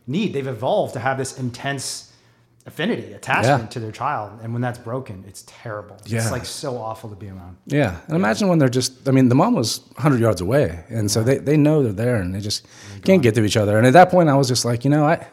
need 0.08 0.34
they've 0.34 0.48
evolved 0.48 0.94
to 0.94 1.00
have 1.00 1.18
this 1.18 1.38
intense 1.40 2.06
affinity 2.66 3.14
attachment 3.14 3.64
Yeah. 3.64 3.68
to 3.70 3.80
their 3.80 3.92
child, 3.92 4.40
and 4.44 4.52
when 4.54 4.62
that's 4.62 4.78
broken, 4.78 5.24
it's 5.28 5.44
terrible. 5.48 5.96
Yeah. 6.06 6.20
It's 6.22 6.32
like 6.32 6.46
so 6.46 6.78
awful 6.78 7.10
to 7.10 7.16
be 7.16 7.30
around. 7.30 7.56
yeah. 7.66 7.96
And 8.08 8.16
imagine 8.16 8.48
when 8.50 8.60
they're 8.60 8.70
just, 8.70 9.08
I 9.08 9.12
mean, 9.12 9.30
the 9.30 9.36
mom 9.36 9.54
was 9.56 9.80
100 9.96 10.20
yards 10.20 10.42
away, 10.42 10.84
and 10.90 11.10
so 11.10 11.24
they, 11.24 11.38
they 11.38 11.58
know 11.58 11.82
they're 11.82 11.94
there, 11.94 12.18
and 12.18 12.36
they 12.36 12.42
just 12.42 12.66
can't 13.04 13.24
get 13.24 13.34
to 13.36 13.44
each 13.44 13.58
other. 13.58 13.78
And 13.78 13.88
at 13.88 13.94
that 13.94 14.10
point, 14.12 14.30
I 14.30 14.36
was 14.36 14.48
just 14.48 14.66
like, 14.66 14.84
you 14.84 14.90
know, 14.92 15.06
I. 15.06 15.26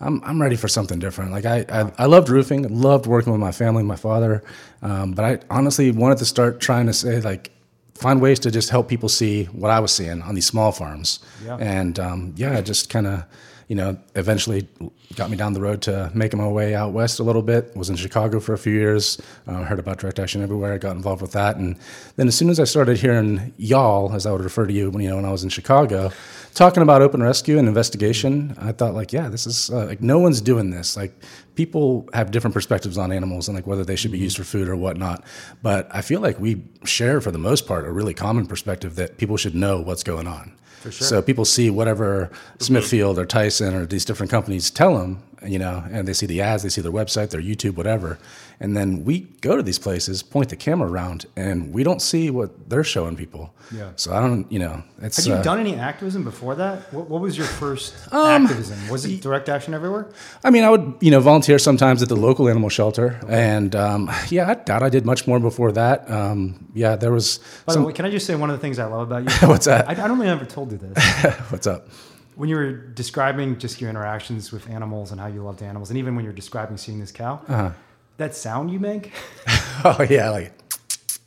I'm, 0.00 0.22
I'm 0.24 0.40
ready 0.40 0.56
for 0.56 0.68
something 0.68 0.98
different. 0.98 1.32
Like 1.32 1.46
I, 1.46 1.64
I, 1.68 1.92
I 1.98 2.06
loved 2.06 2.28
roofing, 2.28 2.62
loved 2.80 3.06
working 3.06 3.32
with 3.32 3.40
my 3.40 3.52
family, 3.52 3.82
my 3.82 3.96
father, 3.96 4.42
um, 4.82 5.12
but 5.12 5.24
I 5.24 5.38
honestly 5.50 5.90
wanted 5.90 6.18
to 6.18 6.24
start 6.24 6.60
trying 6.60 6.86
to 6.86 6.92
say 6.92 7.20
like, 7.20 7.50
find 7.94 8.20
ways 8.20 8.40
to 8.40 8.50
just 8.50 8.70
help 8.70 8.88
people 8.88 9.08
see 9.08 9.44
what 9.44 9.70
I 9.70 9.78
was 9.78 9.92
seeing 9.92 10.20
on 10.20 10.34
these 10.34 10.46
small 10.46 10.72
farms. 10.72 11.20
Yeah. 11.44 11.56
And 11.58 11.98
um, 12.00 12.34
yeah, 12.36 12.58
it 12.58 12.66
just 12.66 12.90
kind 12.90 13.06
of, 13.06 13.24
you 13.68 13.76
know, 13.76 13.96
eventually 14.14 14.68
got 15.16 15.30
me 15.30 15.36
down 15.36 15.52
the 15.52 15.60
road 15.60 15.82
to 15.82 16.10
making 16.14 16.38
my 16.38 16.48
way 16.48 16.74
out 16.74 16.92
west 16.92 17.20
a 17.20 17.22
little 17.22 17.42
bit. 17.42 17.74
Was 17.76 17.90
in 17.90 17.96
Chicago 17.96 18.40
for 18.40 18.52
a 18.52 18.58
few 18.58 18.74
years. 18.74 19.20
Uh, 19.46 19.62
heard 19.62 19.78
about 19.78 19.98
direct 19.98 20.18
action 20.18 20.42
everywhere. 20.42 20.74
I 20.74 20.78
got 20.78 20.96
involved 20.96 21.22
with 21.22 21.32
that, 21.32 21.56
and 21.56 21.76
then 22.16 22.28
as 22.28 22.36
soon 22.36 22.50
as 22.50 22.60
I 22.60 22.64
started 22.64 22.98
hearing 22.98 23.52
y'all, 23.56 24.12
as 24.14 24.26
I 24.26 24.32
would 24.32 24.42
refer 24.42 24.66
to 24.66 24.72
you, 24.72 24.90
when 24.90 25.02
you 25.02 25.10
know 25.10 25.16
when 25.16 25.24
I 25.24 25.32
was 25.32 25.44
in 25.44 25.50
Chicago, 25.50 26.10
talking 26.54 26.82
about 26.82 27.02
open 27.02 27.22
rescue 27.22 27.58
and 27.58 27.68
investigation, 27.68 28.56
I 28.58 28.72
thought 28.72 28.94
like, 28.94 29.12
yeah, 29.12 29.28
this 29.28 29.46
is 29.46 29.70
uh, 29.70 29.86
like 29.86 30.00
no 30.00 30.18
one's 30.18 30.40
doing 30.40 30.70
this. 30.70 30.96
Like 30.96 31.14
people 31.54 32.08
have 32.12 32.30
different 32.30 32.54
perspectives 32.54 32.98
on 32.98 33.12
animals 33.12 33.48
and 33.48 33.56
like 33.56 33.66
whether 33.66 33.84
they 33.84 33.96
should 33.96 34.12
be 34.12 34.18
used 34.18 34.36
for 34.36 34.44
food 34.44 34.68
or 34.68 34.76
whatnot. 34.76 35.24
But 35.62 35.88
I 35.90 36.00
feel 36.00 36.20
like 36.20 36.38
we 36.38 36.62
share 36.84 37.20
for 37.20 37.30
the 37.30 37.38
most 37.38 37.66
part 37.66 37.86
a 37.86 37.92
really 37.92 38.14
common 38.14 38.46
perspective 38.46 38.96
that 38.96 39.18
people 39.18 39.36
should 39.36 39.54
know 39.54 39.80
what's 39.80 40.02
going 40.02 40.26
on. 40.26 40.56
Sure. 40.90 41.06
So 41.06 41.22
people 41.22 41.44
see 41.44 41.70
whatever 41.70 42.26
mm-hmm. 42.26 42.64
Smithfield 42.64 43.18
or 43.18 43.26
Tyson 43.26 43.74
or 43.74 43.86
these 43.86 44.04
different 44.04 44.30
companies 44.30 44.70
tell 44.70 44.98
them, 44.98 45.22
you 45.46 45.58
know, 45.58 45.84
and 45.90 46.06
they 46.08 46.12
see 46.12 46.26
the 46.26 46.40
ads, 46.40 46.62
they 46.62 46.68
see 46.68 46.80
their 46.80 46.92
website, 46.92 47.30
their 47.30 47.40
YouTube, 47.40 47.76
whatever. 47.76 48.18
And 48.60 48.76
then 48.76 49.04
we 49.04 49.20
go 49.40 49.56
to 49.56 49.62
these 49.62 49.78
places, 49.80 50.22
point 50.22 50.48
the 50.48 50.56
camera 50.56 50.88
around, 50.88 51.26
and 51.36 51.72
we 51.74 51.82
don't 51.82 52.00
see 52.00 52.30
what 52.30 52.70
they're 52.70 52.84
showing 52.84 53.16
people. 53.16 53.52
Yeah. 53.74 53.90
So 53.96 54.14
I 54.14 54.20
don't, 54.20 54.50
you 54.50 54.60
know, 54.60 54.82
it's. 55.02 55.16
Had 55.16 55.26
you 55.26 55.34
uh, 55.34 55.42
done 55.42 55.58
any 55.58 55.74
activism 55.74 56.22
before 56.22 56.54
that? 56.54 56.92
What, 56.92 57.10
what 57.10 57.20
was 57.20 57.36
your 57.36 57.46
first 57.48 57.94
Um, 58.12 58.44
activism? 58.44 58.88
Was 58.88 59.04
it 59.04 59.20
direct 59.20 59.48
action 59.48 59.74
everywhere? 59.74 60.06
I 60.44 60.50
mean, 60.50 60.62
I 60.62 60.70
would, 60.70 60.94
you 61.00 61.10
know, 61.10 61.18
volunteer 61.20 61.58
sometimes 61.58 62.02
at 62.02 62.08
the 62.08 62.16
local 62.16 62.48
animal 62.48 62.68
shelter, 62.68 63.18
and 63.28 63.74
um, 63.74 64.10
yeah, 64.28 64.48
I 64.50 64.54
doubt 64.54 64.82
I 64.84 64.88
did 64.88 65.04
much 65.04 65.26
more 65.26 65.40
before 65.40 65.72
that. 65.72 66.08
Um, 66.08 66.68
yeah, 66.74 66.94
there 66.94 67.10
was. 67.12 67.38
By 67.66 67.72
some- 67.72 67.82
the 67.82 67.86
way, 67.88 67.92
can 67.92 68.04
I 68.04 68.10
just 68.10 68.26
say 68.26 68.34
one 68.36 68.50
of 68.50 68.56
the 68.56 68.60
things 68.60 68.78
I 68.78 68.84
love 68.84 69.10
about 69.10 69.24
you? 69.24 69.48
What's 69.48 69.66
that? 69.66 69.88
I, 69.88 69.92
I 69.92 70.06
don't 70.08 70.18
think 70.18 70.28
I 70.28 70.32
ever 70.32 70.44
told 70.46 70.70
you 70.70 70.78
this. 70.78 70.96
What's 71.50 71.66
up? 71.66 71.88
When 72.36 72.48
you 72.48 72.56
were 72.56 72.72
describing 72.72 73.58
just 73.58 73.80
your 73.80 73.90
interactions 73.90 74.50
with 74.52 74.68
animals 74.68 75.12
and 75.12 75.20
how 75.20 75.26
you 75.28 75.42
loved 75.42 75.62
animals, 75.62 75.90
and 75.90 75.98
even 75.98 76.14
when 76.16 76.24
you're 76.24 76.34
describing 76.34 76.76
seeing 76.76 76.98
this 77.00 77.12
cow, 77.12 77.40
Uh-huh. 77.48 77.70
that 78.16 78.34
sound 78.34 78.70
you 78.70 78.78
make, 78.80 79.12
Oh 79.84 80.04
yeah, 80.08 80.30
like 80.30 80.52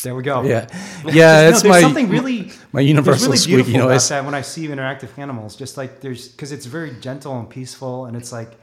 there 0.03 0.13
we 0.15 0.21
go. 0.23 0.43
yeah, 0.43 0.67
No, 1.03 1.11
yeah. 1.11 1.49
it's 1.49 1.61
there's 1.61 1.71
my 1.71 1.81
something 1.81 2.09
really 2.09 2.51
my 2.71 2.81
universal 2.81 3.27
really 3.27 3.37
squeaky 3.37 3.77
noise. 3.77 4.07
that 4.09 4.23
when 4.25 4.35
I 4.35 4.41
see 4.41 4.67
interactive 4.67 5.09
animals. 5.17 5.55
Just 5.55 5.75
like 5.77 6.01
there's 6.01 6.27
because 6.29 6.51
it's 6.51 6.65
very 6.65 6.91
gentle 7.01 7.37
and 7.39 7.49
peaceful, 7.49 8.05
and 8.05 8.15
it's 8.15 8.31
like 8.31 8.49
I 8.51 8.55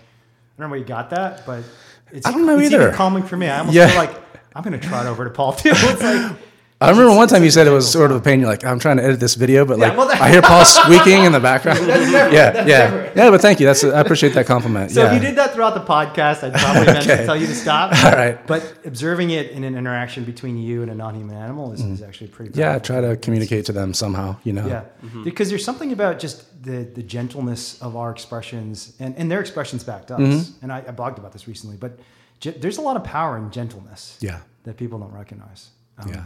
don't 0.58 0.68
know 0.68 0.70
where 0.70 0.78
you 0.78 0.84
got 0.84 1.10
that, 1.10 1.44
but 1.44 1.64
It's, 2.12 2.26
I 2.26 2.30
don't 2.30 2.46
know 2.46 2.58
it's 2.58 2.72
either. 2.72 2.92
Calming 2.92 3.24
for 3.24 3.36
me. 3.36 3.48
I 3.48 3.58
almost 3.58 3.74
Yeah. 3.76 3.88
feel 3.88 3.96
like 3.98 4.14
I'm 4.54 4.62
going 4.62 4.78
to 4.78 4.88
trot 4.88 5.06
over 5.06 5.24
to 5.24 5.30
Paul 5.30 5.52
too. 5.54 5.70
It's 5.74 6.02
like 6.02 6.36
I 6.80 6.90
remember 6.90 7.04
It's- 7.12 7.16
one 7.16 7.28
time 7.28 7.44
you 7.44 7.50
said 7.50 7.66
it 7.66 7.70
was 7.70 7.90
sort 7.90 8.10
of 8.10 8.16
a 8.18 8.20
pain. 8.20 8.40
You're 8.40 8.48
like, 8.48 8.64
I'm 8.64 8.78
trying 8.78 8.96
to 8.98 9.04
edit 9.04 9.18
this 9.20 9.36
video, 9.36 9.64
but 9.64 9.78
Yeah, 9.78 9.88
like 9.88 9.96
well, 9.96 10.10
I 10.10 10.28
hear 10.30 10.42
Paul 10.42 10.64
squeaking 10.80 11.24
in 11.24 11.32
the 11.32 11.40
background. 11.40 11.86
yeah, 11.86 12.28
yeah, 12.66 13.10
yeah. 13.14 13.30
But 13.30 13.40
thank 13.40 13.60
you. 13.60 13.66
That's 13.66 13.84
I 13.84 14.00
appreciate 14.00 14.34
that 14.34 14.44
compliment. 14.46 14.90
So 14.90 15.02
yeah. 15.02 15.08
if 15.08 15.14
you 15.14 15.20
did 15.28 15.36
that 15.38 15.54
throughout 15.54 15.74
the 15.74 15.80
podcast, 15.80 16.42
I'd 16.42 16.52
probably 16.52 16.86
meant 16.92 17.04
to 17.06 17.12
Okay. 17.14 17.24
tell 17.24 17.36
you 17.36 17.46
to 17.46 17.54
stop. 17.54 17.92
All 18.04 18.10
right. 18.12 18.44
But 18.46 18.74
observing 18.84 19.30
it 19.30 19.52
in 19.52 19.62
an 19.64 19.76
interaction 19.76 20.24
between 20.24 20.58
you 20.58 20.82
and 20.82 20.90
a 20.90 20.94
non-human 20.94 21.36
animal 21.36 21.72
is, 21.72 21.80
is 21.80 22.02
actually 22.02 22.28
pretty. 22.28 22.50
Mm. 22.52 22.56
yeah, 22.56 22.64
powerful. 22.72 22.86
try 22.86 23.00
to 23.00 23.16
communicate 23.16 23.64
to 23.66 23.72
them 23.72 23.94
somehow. 23.94 24.36
You 24.44 24.52
know. 24.54 24.66
Yeah, 24.66 24.82
Mm-hmm. 25.04 25.22
because 25.24 25.48
there's 25.48 25.64
something 25.64 25.92
about 25.92 26.18
just 26.18 26.62
the 26.64 26.78
the 26.98 27.02
gentleness 27.04 27.80
of 27.80 27.96
our 27.96 28.10
expressions 28.10 28.94
and, 28.98 29.14
and 29.16 29.30
their 29.30 29.40
expressions 29.40 29.84
back 29.84 30.06
to 30.08 30.14
us. 30.14 30.20
Mm-hmm. 30.20 30.62
And 30.64 30.72
I, 30.72 30.78
I 30.78 30.92
blogged 30.92 31.18
about 31.18 31.32
this 31.32 31.46
recently, 31.48 31.76
but 31.76 31.98
ge- 32.40 32.58
there's 32.60 32.78
a 32.78 32.82
lot 32.82 32.96
of 32.96 33.04
power 33.04 33.38
in 33.38 33.50
gentleness. 33.50 34.18
Yeah. 34.20 34.40
that 34.64 34.76
people 34.76 34.98
don't 34.98 35.12
recognize. 35.12 35.70
Um, 35.98 36.08
Yeah. 36.10 36.24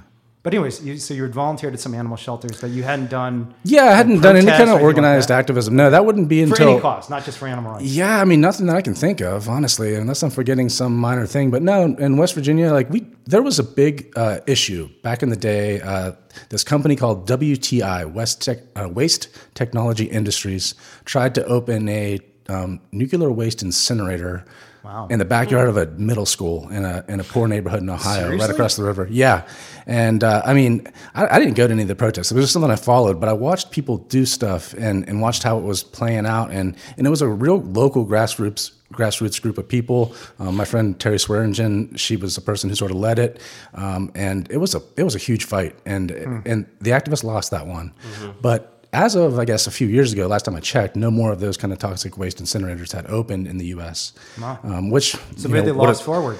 But 0.48 0.54
anyways, 0.54 0.82
you, 0.82 0.96
so 0.96 1.12
you 1.12 1.24
had 1.24 1.34
volunteered 1.34 1.74
at 1.74 1.80
some 1.80 1.92
animal 1.94 2.16
shelters, 2.16 2.58
but 2.58 2.70
you 2.70 2.82
hadn't 2.82 3.10
done 3.10 3.52
Yeah, 3.64 3.84
I 3.84 3.92
hadn't 3.92 4.22
done 4.22 4.34
any 4.34 4.46
kind 4.46 4.62
of 4.62 4.68
anything 4.68 4.74
like 4.76 4.82
organized 4.82 5.30
activism. 5.30 5.76
No, 5.76 5.90
that 5.90 6.06
wouldn't 6.06 6.26
be 6.26 6.42
for 6.46 6.54
until 6.54 6.70
any 6.70 6.80
cause, 6.80 7.10
not 7.10 7.26
just 7.26 7.36
for 7.36 7.46
animal 7.46 7.72
rights. 7.72 7.84
Yeah, 7.84 8.18
I 8.18 8.24
mean 8.24 8.40
nothing 8.40 8.64
that 8.68 8.76
I 8.76 8.80
can 8.80 8.94
think 8.94 9.20
of, 9.20 9.46
honestly, 9.46 9.94
unless 9.94 10.22
I'm 10.22 10.30
forgetting 10.30 10.70
some 10.70 10.96
minor 10.96 11.26
thing. 11.26 11.50
But 11.50 11.60
no, 11.60 11.84
in 11.84 12.16
West 12.16 12.32
Virginia, 12.32 12.72
like 12.72 12.88
we, 12.88 13.00
there 13.26 13.42
was 13.42 13.58
a 13.58 13.62
big 13.62 14.10
uh, 14.16 14.38
issue 14.46 14.88
back 15.02 15.22
in 15.22 15.28
the 15.28 15.36
day. 15.36 15.82
Uh, 15.82 16.12
this 16.48 16.64
company 16.64 16.96
called 16.96 17.28
WTI, 17.28 18.10
West 18.10 18.40
Tech, 18.40 18.60
uh, 18.74 18.88
Waste 18.88 19.28
Technology 19.52 20.06
Industries, 20.06 20.74
tried 21.04 21.34
to 21.34 21.44
open 21.44 21.90
a 21.90 22.20
um, 22.48 22.80
nuclear 22.90 23.30
waste 23.30 23.62
incinerator 23.62 24.46
Wow. 24.84 25.08
in 25.10 25.18
the 25.18 25.24
backyard 25.24 25.68
of 25.68 25.76
a 25.76 25.86
middle 25.86 26.26
school 26.26 26.68
in 26.70 26.84
a 26.84 27.04
in 27.08 27.20
a 27.20 27.24
poor 27.24 27.48
neighborhood 27.48 27.80
in 27.80 27.90
Ohio, 27.90 28.20
Seriously? 28.20 28.38
right 28.38 28.50
across 28.50 28.76
the 28.76 28.84
river. 28.84 29.06
Yeah, 29.10 29.46
and 29.86 30.22
uh, 30.24 30.42
I 30.44 30.54
mean, 30.54 30.86
I, 31.14 31.36
I 31.36 31.38
didn't 31.38 31.54
go 31.54 31.66
to 31.66 31.72
any 31.72 31.82
of 31.82 31.88
the 31.88 31.94
protests. 31.94 32.30
It 32.30 32.34
was 32.34 32.44
just 32.44 32.52
something 32.52 32.70
I 32.70 32.76
followed, 32.76 33.20
but 33.20 33.28
I 33.28 33.32
watched 33.32 33.70
people 33.70 33.98
do 33.98 34.24
stuff 34.24 34.72
and, 34.74 35.08
and 35.08 35.20
watched 35.20 35.42
how 35.42 35.58
it 35.58 35.64
was 35.64 35.82
playing 35.82 36.26
out, 36.26 36.50
and 36.50 36.76
and 36.96 37.06
it 37.06 37.10
was 37.10 37.22
a 37.22 37.28
real 37.28 37.60
local 37.60 38.06
grassroots 38.06 38.72
grassroots 38.92 39.40
group 39.42 39.58
of 39.58 39.68
people. 39.68 40.14
Um, 40.38 40.56
my 40.56 40.64
friend 40.64 40.98
Terri 40.98 41.20
Swearingen, 41.20 41.94
she 41.96 42.16
was 42.16 42.34
the 42.34 42.40
person 42.40 42.70
who 42.70 42.76
sort 42.76 42.90
of 42.90 42.96
led 42.96 43.18
it, 43.18 43.40
um, 43.74 44.10
and 44.14 44.50
it 44.50 44.56
was 44.58 44.74
a 44.74 44.82
it 44.96 45.02
was 45.02 45.14
a 45.14 45.18
huge 45.18 45.44
fight, 45.44 45.76
and 45.84 46.10
and 46.10 46.66
the 46.80 46.90
activists 46.90 47.24
lost 47.24 47.50
that 47.50 47.66
one, 47.66 47.92
but. 48.40 48.74
As 48.92 49.14
of, 49.14 49.38
I 49.38 49.44
guess, 49.44 49.66
a 49.66 49.70
few 49.70 49.86
years 49.86 50.12
ago, 50.14 50.26
last 50.26 50.46
time 50.46 50.56
I 50.56 50.60
checked, 50.60 50.96
no 50.96 51.10
more 51.10 51.30
of 51.30 51.40
those 51.40 51.58
kind 51.58 51.72
of 51.74 51.78
toxic 51.78 52.16
waste 52.16 52.42
incinerators 52.42 52.92
had 52.92 53.06
opened 53.06 53.46
in 53.46 53.58
the 53.58 53.66
U.S. 53.66 54.12
Um, 54.42 54.90
which 54.90 55.12
So 55.36 55.48
maybe 55.48 55.60
know, 55.60 55.64
they 55.66 55.72
what 55.72 55.84
a- 55.84 55.88
lost 55.88 56.02
forward. 56.04 56.38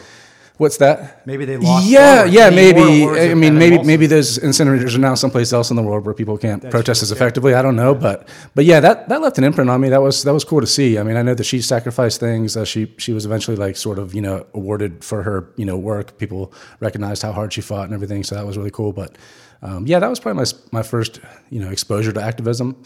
What's 0.56 0.78
that? 0.78 1.24
Maybe 1.24 1.44
they 1.44 1.56
lost. 1.56 1.86
Yeah, 1.86 2.16
forward. 2.16 2.32
yeah, 2.32 2.50
Maybe 2.50 2.80
maybe. 2.80 3.30
I 3.30 3.34
mean, 3.34 3.58
maybe 3.58 3.80
maybe 3.84 4.06
those 4.08 4.40
incinerators 4.40 4.96
are 4.96 4.98
now 4.98 5.14
someplace 5.14 5.52
else 5.52 5.70
in 5.70 5.76
the 5.76 5.84
world 5.84 6.04
where 6.04 6.14
people 6.14 6.36
can't 6.36 6.60
protest 6.68 6.98
true, 7.00 7.04
as 7.04 7.10
yeah. 7.10 7.16
effectively. 7.16 7.54
I 7.54 7.62
don't 7.62 7.76
know, 7.76 7.94
but 7.94 8.26
but 8.56 8.64
yeah, 8.64 8.80
that 8.80 9.08
that 9.08 9.20
left 9.20 9.38
an 9.38 9.44
imprint 9.44 9.70
on 9.70 9.80
me. 9.80 9.88
That 9.90 10.02
was 10.02 10.24
that 10.24 10.32
was 10.34 10.42
cool 10.42 10.60
to 10.60 10.66
see. 10.66 10.98
I 10.98 11.04
mean, 11.04 11.16
I 11.16 11.22
know 11.22 11.34
that 11.34 11.44
she 11.44 11.60
sacrificed 11.62 12.18
things. 12.18 12.56
Uh, 12.56 12.64
she 12.64 12.92
she 12.98 13.12
was 13.12 13.24
eventually 13.24 13.56
like 13.56 13.76
sort 13.76 14.00
of 14.00 14.16
you 14.16 14.20
know 14.20 14.46
awarded 14.52 15.04
for 15.04 15.22
her 15.22 15.48
you 15.56 15.64
know 15.64 15.76
work. 15.78 16.18
People 16.18 16.52
recognized 16.80 17.22
how 17.22 17.30
hard 17.30 17.52
she 17.52 17.60
fought 17.60 17.84
and 17.84 17.94
everything. 17.94 18.24
So 18.24 18.34
that 18.34 18.44
was 18.44 18.56
really 18.58 18.72
cool. 18.72 18.92
But 18.92 19.16
um, 19.62 19.86
yeah, 19.86 19.98
that 19.98 20.08
was 20.08 20.20
probably 20.20 20.44
my 20.44 20.50
my 20.72 20.82
first 20.82 21.20
you 21.50 21.60
know 21.60 21.70
exposure 21.70 22.12
to 22.12 22.22
activism. 22.22 22.82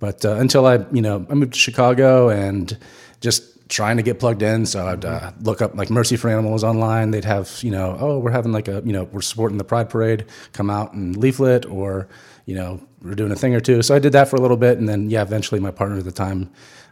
But 0.00 0.24
uh, 0.24 0.36
until 0.36 0.66
I, 0.66 0.84
you 0.92 1.02
know, 1.02 1.26
I 1.30 1.34
moved 1.34 1.52
to 1.52 1.58
Chicago 1.58 2.30
and 2.30 2.76
just 3.20 3.68
trying 3.68 3.98
to 3.98 4.02
get 4.02 4.18
plugged 4.18 4.42
in. 4.42 4.66
So 4.66 4.86
I'd 4.86 5.04
uh, 5.04 5.32
look 5.42 5.62
up 5.62 5.76
like 5.76 5.90
Mercy 5.90 6.16
for 6.16 6.28
Animals 6.28 6.64
online. 6.64 7.12
They'd 7.12 7.24
have, 7.24 7.60
you 7.62 7.70
know, 7.70 7.96
oh, 8.00 8.18
we're 8.18 8.32
having 8.32 8.50
like 8.50 8.66
a, 8.66 8.82
you 8.84 8.92
know, 8.92 9.04
we're 9.04 9.20
supporting 9.20 9.58
the 9.58 9.64
Pride 9.64 9.88
Parade. 9.88 10.24
Come 10.52 10.70
out 10.70 10.94
and 10.94 11.16
leaflet, 11.16 11.66
or 11.66 12.08
you 12.46 12.54
know, 12.54 12.80
we're 13.02 13.14
doing 13.14 13.30
a 13.30 13.36
thing 13.36 13.54
or 13.54 13.60
two. 13.60 13.82
So 13.82 13.94
I 13.94 13.98
did 13.98 14.12
that 14.12 14.28
for 14.28 14.36
a 14.36 14.40
little 14.40 14.56
bit, 14.56 14.78
and 14.78 14.88
then 14.88 15.10
yeah, 15.10 15.22
eventually 15.22 15.60
my 15.60 15.70
partner 15.70 15.98
at 15.98 16.04
the 16.04 16.12
time 16.12 16.50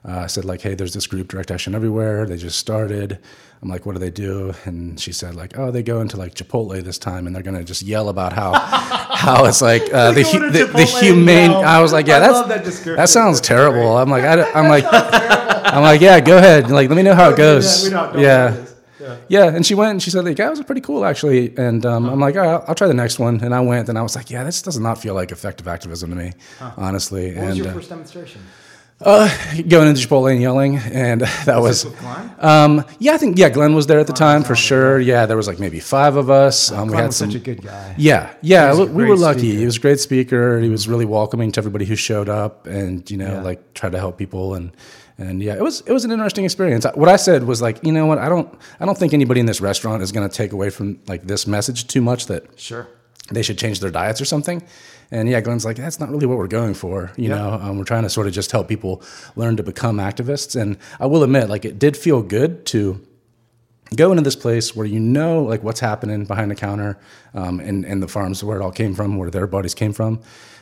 uh, 0.09 0.27
said 0.27 0.45
like, 0.45 0.61
hey, 0.63 0.75
there's 0.75 0.95
this 0.95 1.07
group, 1.07 1.29
Direct 1.29 1.51
Action 1.51 1.75
Everywhere. 1.75 2.27
They 2.27 2.37
just 2.37 2.59
started. 2.59 3.19
I'm 3.61 3.69
like, 3.69 3.85
what 3.85 3.93
do 3.93 3.99
they 3.99 4.11
do? 4.11 4.55
And 4.65 4.99
she 4.99 5.13
said 5.13 5.35
like, 5.35 5.59
oh, 5.59 5.71
they 5.71 5.83
go 5.83 6.01
into 6.01 6.17
like 6.17 6.35
Chipotle 6.35 6.83
this 6.83 6.99
time, 6.99 7.27
and 7.27 7.35
they're 7.35 7.43
gonna 7.43 7.65
just 7.65 7.83
yell 7.83 8.09
about 8.09 8.33
how 8.33 8.53
how 8.59 9.45
it's 9.45 9.61
like 9.61 9.83
uh, 9.93 10.13
the, 10.13 10.23
the 10.23 10.71
the 10.73 10.85
humane. 10.85 11.51
I 11.51 11.81
was 11.83 11.93
like, 11.93 12.07
yeah, 12.07 12.19
love 12.19 12.49
that 12.49 13.09
sounds 13.09 13.41
terrible. 13.41 13.97
I'm 13.97 14.09
like, 14.09 14.25
I, 14.25 14.41
am 14.59 14.69
like, 14.77 14.85
I'm 14.89 15.83
like, 15.83 16.01
yeah, 16.01 16.21
go 16.21 16.39
ahead. 16.39 16.71
Like, 16.71 16.89
let 16.89 16.97
me 16.97 17.03
know 17.03 17.15
how 17.15 17.31
it 17.31 17.37
goes. 17.37 17.85
We 17.85 17.91
don't- 17.91 18.13
don't 18.13 18.23
yeah. 18.23 18.65
Yeah. 19.01 19.17
Yeah, 19.29 19.45
and 19.55 19.65
she 19.65 19.75
went 19.75 19.93
and 19.93 20.03
she 20.03 20.11
said, 20.11 20.25
like, 20.25 20.39
yeah, 20.39 20.49
it 20.49 20.51
was 20.51 20.63
pretty 20.63 20.81
cool 20.81 21.05
actually. 21.05 21.57
And 21.57 21.87
um, 21.87 22.09
I'm 22.09 22.21
like, 22.21 22.35
all 22.37 22.43
right, 22.43 22.51
I'll, 22.51 22.65
I'll 22.69 22.75
try 22.75 22.89
the 22.89 22.95
next 22.95 23.19
one. 23.19 23.41
And 23.43 23.55
I 23.55 23.61
went 23.61 23.89
and 23.89 23.97
I 23.97 24.03
was 24.03 24.17
like, 24.17 24.29
yeah, 24.29 24.45
this 24.45 24.61
does 24.61 24.79
not 24.79 25.01
feel 25.01 25.15
like 25.15 25.31
effective 25.31 25.69
activism 25.69 26.11
to 26.11 26.17
me, 26.17 26.33
honestly. 26.77 27.33
What 27.35 27.41
was 27.41 27.49
and 27.49 27.57
your 27.59 27.69
uh, 27.69 27.75
first 27.75 27.89
demonstration? 27.91 28.43
Going 29.03 29.89
into 29.89 30.01
Chipotle 30.07 30.31
and 30.33 30.41
yelling, 30.43 30.77
and 30.77 31.21
that 31.45 31.61
was. 31.61 31.87
Um, 32.39 32.85
yeah, 32.99 33.13
I 33.13 33.19
think 33.19 33.39
yeah, 33.39 33.49
Glenn 33.49 33.75
was 33.75 33.87
there 33.87 34.01
at 34.01 34.07
the 34.07 34.13
time 34.13 34.43
for 34.43 34.57
sure. 34.57 34.99
Yeah, 34.99 35.27
there 35.27 35.37
was 35.37 35.47
like 35.47 35.59
maybe 35.59 35.81
five 35.81 36.17
of 36.17 36.31
us. 36.31 36.73
Um, 36.73 36.89
we 36.89 36.93
Glenn 36.93 37.01
had 37.03 37.07
was 37.09 37.17
some. 37.17 37.31
such 37.31 37.41
a 37.41 37.45
good 37.45 37.63
guy. 37.63 37.95
Yeah, 37.97 38.33
yeah, 38.43 38.73
He 38.73 38.79
was 38.81 38.89
a 38.89 38.93
we 38.93 39.03
great 39.05 39.09
were 39.11 39.17
lucky. 39.17 39.39
speaker. 39.41 39.59
He 39.59 39.65
was 39.65 39.77
a 39.77 39.81
great 39.81 40.01
speaker. 40.01 40.61
He 40.61 40.69
was 40.69 40.89
really 40.89 41.05
welcoming 41.05 41.53
to 41.53 41.61
everybody 41.61 41.85
who 41.85 41.97
showed 41.97 42.29
up, 42.29 42.67
and 42.67 43.09
you 43.11 43.17
know, 43.17 43.35
Yeah. 43.35 43.43
like 43.43 43.75
tried 43.75 43.93
to 43.93 43.99
help 43.99 44.19
people, 44.19 44.55
and 44.55 44.73
and 45.17 45.43
yeah, 45.43 45.55
it 45.55 45.63
was 45.63 45.81
it 45.83 45.93
was 45.93 46.05
an 46.05 46.11
interesting 46.11 46.45
experience. 46.45 46.85
What 46.95 47.09
I 47.09 47.17
said 47.17 47.45
was 47.45 47.63
like, 47.63 47.85
you 47.85 47.93
know 47.93 48.07
what, 48.07 48.19
I 48.19 48.29
don't 48.29 48.53
I 48.81 48.85
don't 48.87 48.99
think 48.99 49.15
anybody 49.15 49.41
in 49.41 49.47
this 49.47 49.61
restaurant 49.61 50.03
is 50.03 50.13
going 50.13 50.29
to 50.29 50.35
take 50.35 50.53
away 50.53 50.71
from 50.71 50.99
like 51.07 51.25
this 51.27 51.47
message 51.47 51.87
too 51.87 52.01
much 52.03 52.27
that 52.27 52.45
Sure. 52.59 52.89
They 53.31 53.43
should 53.43 53.59
change 53.59 53.81
their 53.81 53.91
diets 53.91 54.21
or 54.21 54.25
something. 54.25 54.63
And 55.11 55.29
yeah, 55.29 55.41
Glenn's 55.41 55.65
like, 55.65 55.77
that's 55.77 55.99
not 56.01 56.11
really 56.11 56.27
what 56.27 56.37
we're 56.39 56.49
going 56.49 56.75
for. 56.75 57.11
You 57.17 57.29
Yep. 57.31 57.39
know, 57.39 57.53
um, 57.55 57.79
we're 57.79 57.85
trying 57.85 58.03
to 58.03 58.11
sort 58.11 58.27
of 58.27 58.33
just 58.33 58.53
help 58.53 58.69
people 58.69 59.03
learn 59.37 59.57
to 59.57 59.63
become 59.63 59.97
activists. 59.99 60.59
And 60.61 60.77
I 61.01 61.07
will 61.07 61.23
admit, 61.23 61.49
like, 61.49 61.65
it 61.65 61.79
did 61.79 61.97
feel 61.97 62.23
good 62.23 62.67
to 62.67 63.01
go 63.97 64.11
into 64.13 64.23
this 64.23 64.37
place 64.37 64.77
where 64.77 64.87
you 64.87 65.01
know, 65.01 65.43
like, 65.43 65.63
what's 65.63 65.81
happening 65.81 66.25
behind 66.27 66.51
the 66.51 66.55
counter 66.55 66.99
um, 67.35 67.59
and, 67.61 67.85
and 67.87 68.03
the 68.03 68.09
farms 68.09 68.45
where 68.45 68.59
it 68.59 68.63
all 68.63 68.71
came 68.73 68.95
from, 68.95 69.17
where 69.17 69.31
their 69.31 69.47
bodies 69.47 69.75
came 69.75 69.93
from. 69.95 70.21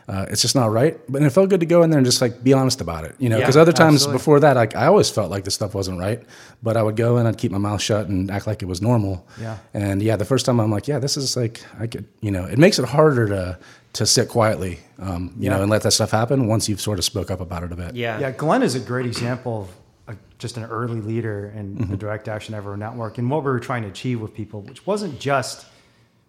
Uh, 0.09 0.25
it's 0.29 0.41
just 0.41 0.55
not 0.55 0.71
right. 0.71 0.99
But 1.09 1.23
it 1.23 1.31
felt 1.31 1.51
good 1.51 1.61
to 1.61 1.67
go 1.67 1.83
in 1.83 1.91
there 1.91 1.99
and 1.99 2.07
just 2.07 2.21
like 2.21 2.45
be 2.45 2.53
honest 2.53 2.81
about 2.81 3.05
it, 3.05 3.17
you 3.19 3.29
know, 3.29 3.37
Yeah, 3.39 3.43
because 3.43 3.57
other 3.57 3.73
times 3.73 3.95
absolutely. 3.97 4.19
before 4.19 4.41
that, 4.41 4.55
like 4.57 4.77
I 4.77 4.87
always 4.87 5.11
felt 5.11 5.31
like 5.33 5.43
this 5.45 5.55
stuff 5.55 5.75
wasn't 5.75 5.99
right, 5.99 6.23
but 6.63 6.77
I 6.77 6.83
would 6.85 6.95
go 6.97 7.19
in, 7.19 7.27
I'd 7.27 7.39
keep 7.39 7.51
my 7.51 7.59
mouth 7.59 7.83
shut 7.83 8.07
and 8.09 8.31
act 8.31 8.47
like 8.47 8.63
it 8.63 8.67
was 8.67 8.81
normal. 8.81 9.27
Yeah. 9.41 9.59
And 9.75 10.01
yeah, 10.01 10.15
the 10.17 10.25
first 10.25 10.47
time 10.47 10.61
I'm 10.61 10.71
like, 10.71 10.87
yeah, 10.87 11.01
this 11.01 11.17
is 11.17 11.37
like 11.37 11.61
I 11.81 11.89
could, 11.89 12.07
you 12.21 12.31
know, 12.31 12.45
it 12.45 12.59
makes 12.59 12.79
it 12.79 12.85
harder 12.85 13.27
to 13.29 13.59
to 13.95 14.07
sit 14.07 14.29
quietly, 14.29 14.79
um, 15.01 15.35
you 15.39 15.49
know, 15.51 15.61
and 15.63 15.71
let 15.71 15.83
that 15.83 15.91
stuff 15.93 16.11
happen 16.11 16.47
once 16.47 16.69
you've 16.69 16.81
sort 16.83 16.99
of 16.99 17.05
spoke 17.05 17.31
up 17.31 17.41
about 17.41 17.63
it 17.65 17.73
a 17.73 17.77
bit. 17.77 17.95
Yeah. 17.97 18.21
Yeah, 18.21 18.31
Glenn 18.31 18.63
is 18.63 18.75
a 18.75 18.81
great 18.81 19.07
example 19.07 19.63
of 19.63 20.17
just 20.39 20.57
an 20.59 20.65
early 20.65 21.01
leader 21.01 21.51
in 21.57 21.77
Mm-hmm. 21.77 21.91
the 21.91 21.97
Direct 21.97 22.29
Action 22.29 22.55
Ever 22.55 22.77
network 22.77 23.17
and 23.19 23.29
what 23.31 23.43
we 23.43 23.51
were 23.51 23.59
trying 23.59 23.83
to 23.83 23.89
achieve 23.89 24.21
with 24.21 24.35
people, 24.35 24.61
which 24.61 24.87
wasn't 24.87 25.19
just 25.19 25.67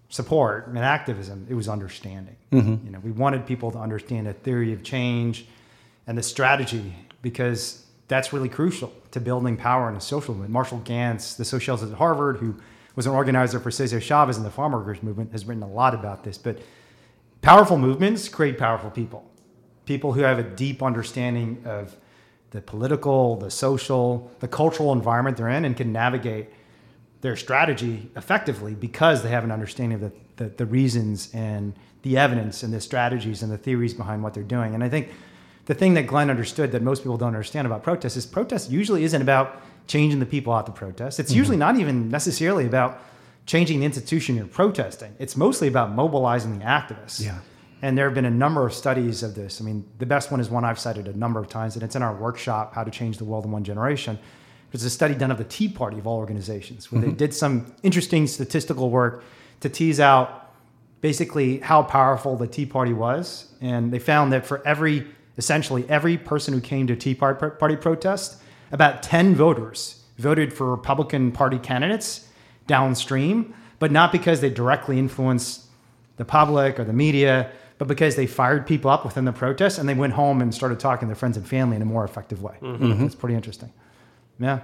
support 0.10 0.68
and 0.68 0.78
activism; 0.78 1.48
it 1.50 1.54
was 1.54 1.68
understanding. 1.68 2.36
Mm-hmm. 2.52 2.86
You 2.86 2.92
know, 2.92 3.00
we 3.00 3.12
wanted 3.12 3.46
people 3.46 3.72
to 3.72 3.78
understand 3.78 4.28
a 4.28 4.34
theory 4.34 4.74
of 4.74 4.84
change 4.84 5.46
and 6.06 6.18
the 6.18 6.24
strategy 6.24 6.94
because 7.22 7.86
that's 8.08 8.32
really 8.32 8.50
crucial 8.50 8.94
to 9.12 9.20
building 9.20 9.58
power 9.58 9.90
in 9.90 9.96
a 9.96 10.02
social 10.02 10.34
movement. 10.34 10.52
Marshall 10.54 10.80
Ganz, 10.80 11.36
the 11.36 11.46
socialist 11.46 11.84
at 11.84 11.94
Harvard, 11.98 12.38
who 12.38 12.56
was 12.96 13.06
an 13.06 13.14
organizer 13.14 13.60
for 13.60 13.70
Cesar 13.70 14.00
Chavez 14.00 14.38
and 14.38 14.46
the 14.46 14.52
farm 14.52 14.72
workers 14.72 15.04
movement, 15.04 15.32
has 15.34 15.46
written 15.46 15.64
a 15.64 15.68
lot 15.68 15.94
about 15.94 16.24
this. 16.24 16.38
But 16.38 16.60
powerful 17.42 17.78
movements 17.78 18.30
create 18.30 18.58
powerful 18.58 18.90
people 18.90 19.30
people 19.88 20.14
who 20.14 20.22
have 20.22 20.38
a 20.38 20.44
deep 20.44 20.84
understanding 20.84 21.62
of 21.66 21.96
the 22.52 22.62
political 22.62 23.38
the 23.38 23.50
social 23.50 24.32
the 24.40 24.48
cultural 24.48 24.94
environment 24.94 25.38
they're 25.38 25.50
in 25.50 25.66
and 25.66 25.76
can 25.76 25.92
navigate 25.92 26.50
their 27.28 27.36
strategy 27.36 28.10
effectively 28.16 28.74
because 28.74 29.22
they 29.22 29.28
have 29.28 29.44
an 29.44 29.52
understanding 29.52 29.96
of 29.96 30.00
the, 30.00 30.12
the, 30.38 30.50
the 30.52 30.66
reasons 30.66 31.30
and 31.34 31.74
the 32.04 32.18
evidence 32.18 32.64
and 32.64 32.74
the 32.74 32.80
strategies 32.80 33.44
and 33.44 33.52
the 33.52 33.58
theories 33.58 33.94
behind 33.94 34.24
what 34.24 34.34
they're 34.34 34.44
doing 34.44 34.74
and 34.74 34.82
i 34.82 34.88
think 34.88 35.10
the 35.66 35.74
thing 35.74 35.94
that 35.94 36.08
glenn 36.08 36.30
understood 36.30 36.72
that 36.72 36.82
most 36.82 37.00
people 37.04 37.18
don't 37.18 37.36
understand 37.36 37.68
about 37.68 37.84
protests 37.84 38.16
is 38.16 38.26
protest 38.26 38.72
usually 38.72 39.04
isn't 39.04 39.22
about 39.22 39.62
changing 39.88 40.22
the 40.22 40.26
people 40.26 40.54
out 40.54 40.66
to 40.66 40.72
protest 40.72 41.20
it's 41.20 41.32
mm-hmm. 41.32 41.40
usually 41.40 41.58
not 41.58 41.78
even 41.78 42.08
necessarily 42.10 42.66
about 42.66 43.02
changing 43.46 43.82
the 43.82 43.86
institution 43.86 44.38
you're 44.38 44.48
protesting 44.48 45.14
it's 45.20 45.36
mostly 45.36 45.68
about 45.68 45.92
mobilizing 45.92 46.58
the 46.58 46.64
activists 46.64 47.22
Yeah. 47.22 47.40
and 47.82 47.98
there 47.98 48.06
have 48.06 48.16
been 48.16 48.24
a 48.24 48.40
number 48.46 48.66
of 48.66 48.74
studies 48.74 49.22
of 49.22 49.36
this. 49.36 49.60
I 49.62 49.66
mean, 49.66 49.84
the 50.00 50.06
best 50.06 50.32
one 50.32 50.40
is 50.40 50.50
one 50.50 50.64
I've 50.64 50.80
cited 50.80 51.08
a 51.08 51.18
number 51.26 51.40
of 51.40 51.48
times, 51.48 51.76
and 51.76 51.84
it's 51.84 51.96
in 51.96 52.02
our 52.02 52.16
workshop, 52.16 52.74
How 52.74 52.84
to 52.84 52.90
Change 53.00 53.18
the 53.18 53.26
World 53.26 53.46
in 53.46 53.52
One 53.52 53.64
Generation. 53.64 54.18
It's 54.74 54.84
a 54.84 54.90
study 54.90 55.16
done 55.16 55.32
of 55.32 55.38
the 55.38 55.44
Tea 55.44 55.70
Party 55.70 55.98
of 55.98 56.06
all 56.06 56.18
organizations, 56.18 56.92
where 56.92 57.02
they 57.02 57.12
did 57.12 57.34
some 57.34 57.74
interesting 57.84 58.28
statistical 58.28 58.90
work 58.90 59.24
to 59.62 59.70
tease 59.70 60.00
out 60.00 60.52
basically 61.02 61.60
how 61.60 61.84
powerful 61.84 62.36
the 62.36 62.48
Tea 62.48 62.66
Party 62.66 62.94
was. 62.94 63.52
And 63.62 63.92
they 63.92 64.00
found 64.00 64.34
that 64.34 64.46
for 64.46 64.66
every, 64.68 65.08
essentially, 65.38 65.86
every 65.90 66.18
person 66.18 66.54
who 66.54 66.62
came 66.62 66.86
to 66.88 66.94
a 66.94 66.96
Tea 66.96 67.16
Party 67.16 67.50
Party 67.58 67.76
protest, 67.76 68.42
about 68.72 69.02
10 69.04 69.36
voters 69.36 70.04
voted 70.18 70.54
for 70.54 70.70
Republican 70.70 71.32
Party 71.32 71.60
candidates 71.60 72.28
downstream, 72.66 73.54
but 73.80 73.92
not 73.92 74.12
because 74.12 74.42
they 74.42 74.50
directly 74.50 75.00
influenced 75.00 75.66
the 76.18 76.26
public 76.26 76.80
or 76.80 76.84
the 76.84 76.94
media, 76.94 77.52
but 77.78 77.88
because 77.88 78.16
they 78.16 78.26
fired 78.26 78.66
people 78.66 78.90
up 78.90 79.06
within 79.06 79.26
the 79.26 79.32
protest 79.32 79.78
and 79.78 79.88
they 79.88 79.94
went 79.94 80.14
home 80.14 80.42
and 80.42 80.54
started 80.54 80.80
talking 80.80 81.02
to 81.02 81.08
their 81.08 81.16
friends 81.16 81.38
and 81.38 81.48
family 81.48 81.76
in 81.76 81.82
a 81.82 81.86
more 81.86 82.04
effective 82.04 82.42
way. 82.42 82.56
Mm-hmm. 82.62 83.04
That's 83.04 83.16
pretty 83.16 83.36
interesting. 83.36 83.72
Yeah. 84.40 84.60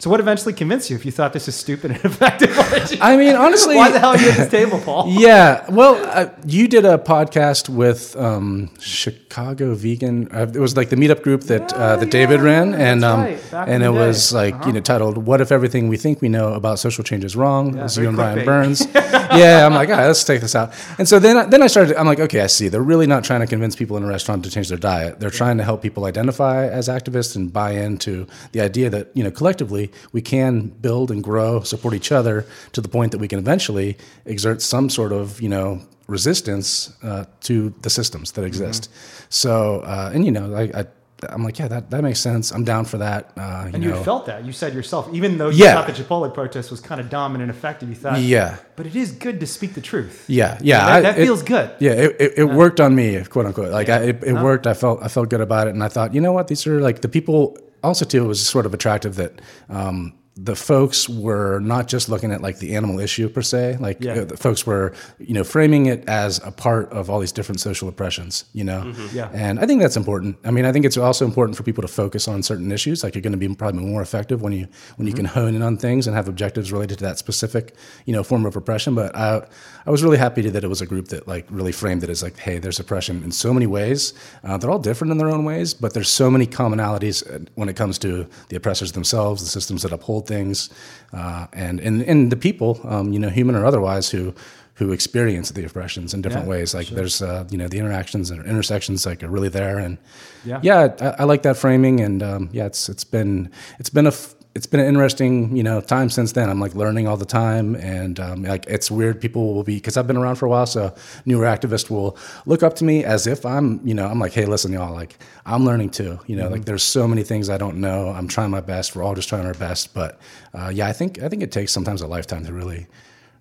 So 0.00 0.08
what 0.10 0.20
eventually 0.20 0.52
convinced 0.52 0.90
you 0.90 0.96
if 0.96 1.04
you 1.04 1.10
thought 1.10 1.32
this 1.32 1.48
is 1.48 1.56
stupid 1.56 1.90
and 1.90 2.00
effective? 2.04 2.56
I 3.00 3.16
mean, 3.16 3.34
honestly, 3.46 3.74
Why 3.74 3.90
the 3.90 3.98
hell 3.98 4.10
are 4.10 4.16
you 4.16 4.30
at 4.30 4.36
this 4.36 4.48
table, 4.48 4.78
Paul? 4.84 5.08
yeah. 5.08 5.68
Well, 5.68 5.96
uh, 6.06 6.28
you 6.46 6.68
did 6.68 6.84
a 6.84 6.98
podcast 6.98 7.68
with 7.68 8.14
um, 8.14 8.70
Chicago 8.78 9.74
Vegan. 9.74 10.28
Uh, 10.32 10.46
it 10.54 10.60
was 10.60 10.76
like 10.76 10.90
the 10.90 10.94
meetup 10.96 11.22
group 11.22 11.42
that 11.44 11.72
uh, 11.72 11.96
that 11.96 12.04
Yeah, 12.06 12.10
David 12.12 12.38
yeah, 12.38 12.46
ran, 12.46 12.74
and 12.74 13.04
um, 13.04 13.20
right, 13.22 13.52
and 13.52 13.82
it 13.82 13.90
was 13.90 14.32
like 14.32 14.54
you 14.66 14.72
know 14.72 14.78
titled 14.80 15.18
"What 15.18 15.40
if 15.40 15.50
everything 15.50 15.88
we 15.88 15.96
think 15.96 16.20
we 16.22 16.28
know 16.28 16.52
about 16.54 16.78
social 16.78 17.02
change 17.02 17.24
is 17.24 17.34
wrong?" 17.34 17.76
It 17.76 17.82
was 17.82 17.96
you 17.98 18.06
and 18.06 18.16
Brian. 18.16 18.44
Burns. 18.44 18.86
yeah, 18.94 19.66
I'm 19.66 19.74
like, 19.74 19.88
all 19.88 19.96
right, 19.96 20.06
let's 20.06 20.22
take 20.22 20.40
this 20.42 20.54
out. 20.54 20.72
And 20.98 21.08
so 21.08 21.18
then 21.18 21.36
I- 21.36 21.46
then 21.46 21.60
I 21.60 21.66
started. 21.66 21.96
I'm 21.96 22.06
like, 22.06 22.20
okay, 22.20 22.40
I 22.42 22.46
see. 22.46 22.68
They're 22.68 22.82
really 22.82 23.08
not 23.08 23.24
trying 23.24 23.40
to 23.40 23.48
convince 23.48 23.74
people 23.74 23.96
in 23.96 24.04
a 24.04 24.06
restaurant 24.06 24.44
to 24.44 24.50
change 24.50 24.68
their 24.68 24.78
diet. 24.78 25.18
They're 25.18 25.30
trying 25.30 25.58
to 25.58 25.64
help 25.64 25.82
people 25.82 26.04
identify 26.04 26.68
as 26.68 26.86
activists 26.88 27.34
and 27.34 27.52
buy 27.52 27.72
into 27.72 28.28
the 28.52 28.60
idea 28.60 28.90
that 28.90 29.08
you 29.14 29.24
know 29.24 29.32
collectively 29.32 29.87
we 30.12 30.20
can 30.22 30.68
build 30.68 31.10
and 31.10 31.22
grow, 31.22 31.62
support 31.62 31.94
each 31.94 32.10
other 32.12 32.44
to 32.72 32.80
the 32.80 32.88
point 32.88 33.12
that 33.12 33.18
we 33.20 33.28
can 33.28 33.38
eventually 33.38 33.96
exert 34.24 34.62
some 34.62 34.88
sort 34.90 35.12
of 35.12 35.40
you 35.40 35.48
know 35.48 35.80
resistance 36.06 36.92
uh, 37.02 37.24
to 37.40 37.72
the 37.82 37.90
systems 37.90 38.32
that 38.32 38.44
exist. 38.44 38.90
So 39.28 39.80
uh, 39.80 40.10
and 40.14 40.24
you 40.24 40.32
know 40.32 40.54
I. 40.54 40.62
I 40.80 40.86
I'm 41.30 41.42
like, 41.42 41.58
yeah, 41.58 41.66
that, 41.66 41.90
that 41.90 42.02
makes 42.04 42.20
sense. 42.20 42.52
I'm 42.52 42.62
down 42.62 42.84
for 42.84 42.98
that. 42.98 43.32
Uh, 43.36 43.64
you 43.66 43.74
And 43.74 43.82
you 43.82 43.90
know, 43.90 44.04
felt 44.04 44.26
that. 44.26 44.44
You 44.44 44.52
said 44.52 44.72
yourself, 44.72 45.08
even 45.12 45.36
though 45.36 45.48
you 45.48 45.64
Yeah. 45.64 45.74
thought 45.74 45.88
the 45.88 45.92
Chipotle 46.04 46.32
protest 46.32 46.70
was 46.70 46.78
kind 46.80 47.00
of 47.00 47.10
dumb 47.10 47.34
and 47.34 47.42
ineffective, 47.42 47.88
you 47.88 47.96
thought, 47.96 48.20
yeah, 48.20 48.58
but 48.76 48.86
it 48.86 48.94
is 48.94 49.10
good 49.10 49.40
to 49.40 49.46
speak 49.48 49.74
the 49.74 49.80
truth. 49.80 50.24
yeah, 50.28 50.56
yeah. 50.62 50.78
that, 50.86 50.92
I- 50.92 51.00
that 51.00 51.18
it- 51.18 51.24
feels 51.24 51.42
good. 51.42 51.72
Yeah, 51.80 51.90
it, 52.04 52.16
it, 52.20 52.32
it 52.36 52.44
worked 52.44 52.78
on 52.78 52.94
me, 52.94 53.20
quote 53.24 53.46
unquote. 53.46 53.72
Like 53.72 53.88
I, 53.88 53.98
it, 54.10 54.22
it 54.22 54.34
worked. 54.34 54.68
I 54.68 54.74
felt 54.74 55.02
I 55.02 55.08
felt 55.08 55.28
good 55.28 55.40
about 55.40 55.66
it, 55.66 55.74
and 55.74 55.82
I 55.82 55.88
thought, 55.88 56.14
you 56.14 56.20
know 56.20 56.30
what, 56.32 56.46
these 56.46 56.64
are 56.68 56.80
like 56.80 57.00
the 57.00 57.08
people. 57.08 57.58
Also, 57.82 58.04
too, 58.04 58.24
it 58.24 58.28
was 58.28 58.44
sort 58.44 58.66
of 58.66 58.74
attractive 58.74 59.16
that 59.16 59.40
um, 59.68 60.17
the 60.40 60.54
folks 60.54 61.08
were 61.08 61.58
not 61.58 61.88
just 61.88 62.08
looking 62.08 62.30
at 62.30 62.40
like 62.40 62.58
the 62.60 62.76
animal 62.76 63.00
issue 63.00 63.28
per 63.28 63.42
se. 63.42 63.76
Like 63.80 63.98
Yeah. 64.04 64.12
uh, 64.20 64.24
the 64.24 64.36
folks 64.36 64.64
were, 64.64 64.92
you 65.18 65.34
know, 65.34 65.42
framing 65.42 65.86
it 65.86 66.08
as 66.08 66.40
a 66.44 66.52
part 66.52 66.92
of 66.92 67.10
all 67.10 67.18
these 67.18 67.32
different 67.32 67.60
social 67.60 67.88
oppressions. 67.88 68.44
You 68.52 68.62
know, 68.62 68.94
Yeah. 69.12 69.30
and 69.32 69.58
I 69.58 69.66
think 69.66 69.80
that's 69.82 69.96
important. 69.96 70.36
I 70.44 70.52
mean, 70.52 70.64
I 70.64 70.70
think 70.70 70.84
it's 70.84 70.96
also 70.96 71.24
important 71.24 71.56
for 71.56 71.64
people 71.64 71.82
to 71.82 71.88
focus 71.88 72.28
on 72.28 72.44
certain 72.44 72.70
issues. 72.70 73.02
Like 73.02 73.16
you're 73.16 73.22
going 73.22 73.32
to 73.32 73.48
be 73.48 73.52
probably 73.52 73.84
more 73.84 74.00
effective 74.00 74.40
when 74.40 74.52
you 74.52 74.68
when 74.96 75.08
you 75.08 75.12
can 75.14 75.24
hone 75.24 75.56
in 75.56 75.62
on 75.62 75.76
things 75.76 76.06
and 76.06 76.14
have 76.14 76.28
objectives 76.28 76.70
related 76.70 76.98
to 76.98 77.04
that 77.06 77.18
specific, 77.18 77.74
you 78.06 78.12
know, 78.12 78.22
form 78.22 78.46
of 78.46 78.54
oppression. 78.54 78.94
But 78.94 79.16
I 79.16 79.42
I 79.86 79.90
was 79.90 80.04
really 80.04 80.18
happy 80.18 80.42
that 80.50 80.62
it 80.62 80.68
was 80.68 80.80
a 80.80 80.86
group 80.86 81.08
that 81.08 81.26
like 81.26 81.46
really 81.50 81.72
framed 81.72 82.04
it 82.04 82.10
as 82.10 82.22
like, 82.22 82.38
hey, 82.38 82.58
there's 82.58 82.78
oppression 82.78 83.24
in 83.24 83.32
so 83.32 83.52
many 83.52 83.66
ways. 83.66 84.14
Uh, 84.44 84.56
they're 84.56 84.70
all 84.70 84.78
different 84.78 85.10
in 85.10 85.18
their 85.18 85.30
own 85.30 85.44
ways, 85.44 85.74
but 85.74 85.94
there's 85.94 86.08
so 86.10 86.30
many 86.30 86.46
commonalities 86.46 87.24
uh, 87.26 87.38
when 87.56 87.68
it 87.68 87.74
comes 87.74 87.98
to 87.98 88.26
the 88.50 88.56
oppressors 88.56 88.92
themselves, 88.92 89.42
the 89.42 89.48
systems 89.48 89.82
that 89.82 89.90
uphold 89.92 90.27
things, 90.28 90.70
uh, 91.12 91.46
and 91.52 91.80
and 91.80 92.02
and 92.02 92.30
the 92.30 92.36
people, 92.36 92.70
um, 92.84 93.12
you 93.12 93.18
know, 93.18 93.30
human 93.30 93.56
or 93.56 93.64
otherwise, 93.66 94.16
who 94.16 94.32
who 94.78 94.92
experience 94.92 95.50
the 95.54 95.64
oppressions 95.64 96.14
in 96.14 96.22
different 96.22 96.46
Yeah, 96.46 96.50
ways. 96.58 96.74
Like 96.74 96.86
there's, 96.94 97.20
uh, 97.20 97.44
you 97.50 97.58
know, 97.58 97.66
the 97.68 97.78
interactions 97.78 98.30
and 98.30 98.46
intersections 98.46 99.04
like 99.06 99.24
are 99.26 99.28
really 99.28 99.48
there. 99.50 99.78
And 99.84 99.98
Yeah. 100.44 100.60
yeah, 100.62 100.94
I, 101.00 101.22
I 101.22 101.24
like 101.24 101.42
that 101.42 101.56
framing. 101.56 102.00
And 102.00 102.22
um, 102.22 102.48
yeah, 102.52 102.66
it's 102.66 102.88
it's 102.88 103.04
been 103.10 103.50
it's 103.80 103.90
been 103.90 104.06
a 104.06 104.10
f- 104.12 104.34
it's 104.54 104.66
been 104.66 104.80
an 104.80 104.86
interesting 104.86 105.56
you 105.56 105.62
know 105.62 105.80
time 105.80 106.10
since 106.10 106.32
then. 106.32 106.48
I'm 106.50 106.58
like 106.58 106.74
learning 106.74 107.06
all 107.06 107.16
the 107.16 107.24
time, 107.26 107.76
and 107.76 108.18
um, 108.18 108.42
like 108.42 108.66
it's 108.66 108.90
weird. 108.90 109.20
People 109.20 109.54
will 109.54 109.62
be 109.62 109.74
because 109.76 109.96
I've 109.96 110.06
been 110.06 110.16
around 110.16 110.36
for 110.36 110.46
a 110.46 110.48
while, 110.48 110.66
so 110.66 110.94
newer 111.26 111.44
activists 111.44 111.88
will 111.90 112.16
look 112.46 112.62
up 112.62 112.74
to 112.76 112.84
me 112.84 113.04
as 113.04 113.26
if 113.26 113.46
I'm 113.46 113.80
you 113.86 113.94
know 113.94 114.06
I'm 114.06 114.18
like, 114.18 114.32
hey, 114.32 114.46
listen, 114.46 114.72
y'all, 114.72 114.92
like 114.92 115.18
I'm 115.46 115.64
learning 115.64 115.90
too. 115.90 116.18
You 116.26 116.36
know, 116.36 116.48
like 116.48 116.64
there's 116.64 116.82
so 116.82 117.06
many 117.06 117.22
things 117.22 117.48
I 117.48 117.58
don't 117.58 117.76
know. 117.80 118.08
I'm 118.08 118.26
trying 118.26 118.50
my 118.50 118.60
best. 118.60 118.96
We're 118.96 119.04
all 119.04 119.14
just 119.14 119.28
trying 119.28 119.46
our 119.46 119.54
best. 119.54 119.94
But 119.94 120.18
uh, 120.54 120.70
yeah, 120.74 120.88
I 120.88 120.92
think 120.92 121.22
I 121.22 121.28
think 121.28 121.42
it 121.42 121.52
takes 121.52 121.70
sometimes 121.72 122.02
a 122.02 122.06
lifetime 122.06 122.44
to 122.46 122.52
really 122.52 122.86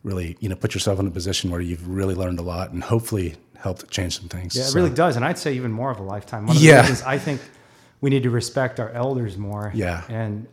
really 0.03 0.37
you 0.39 0.49
know 0.49 0.55
put 0.55 0.73
yourself 0.73 0.99
in 0.99 1.07
a 1.07 1.11
position 1.11 1.49
where 1.49 1.61
you've 1.61 1.87
really 1.87 2.13
learned 2.15 2.39
a 2.39 2.43
lot 2.43 2.71
and 2.71 2.83
hopefully 2.83 3.35
helped 3.57 3.89
change 3.89 4.19
some 4.19 4.29
things. 4.29 4.55
Yeah, 4.55 4.61
it 4.63 4.65
So, 4.67 4.75
really 4.79 4.93
does. 4.93 5.15
And 5.15 5.25
I'd 5.25 5.39
say 5.39 5.53
even 5.53 5.71
more 5.71 5.89
of 5.89 5.99
a 5.99 6.03
lifetime. 6.03 6.45
One 6.45 6.55
of 6.55 6.61
the 6.61 6.67
Yeah. 6.67 6.81
reasons 6.81 7.01
I 7.01 7.17
think 7.17 7.41
we 8.01 8.11
need 8.11 8.21
to 8.23 8.29
respect 8.29 8.79
our 8.79 8.91
elders 8.91 9.35
more. 9.37 9.71
Yeah. 9.73 10.03
And 10.09 10.45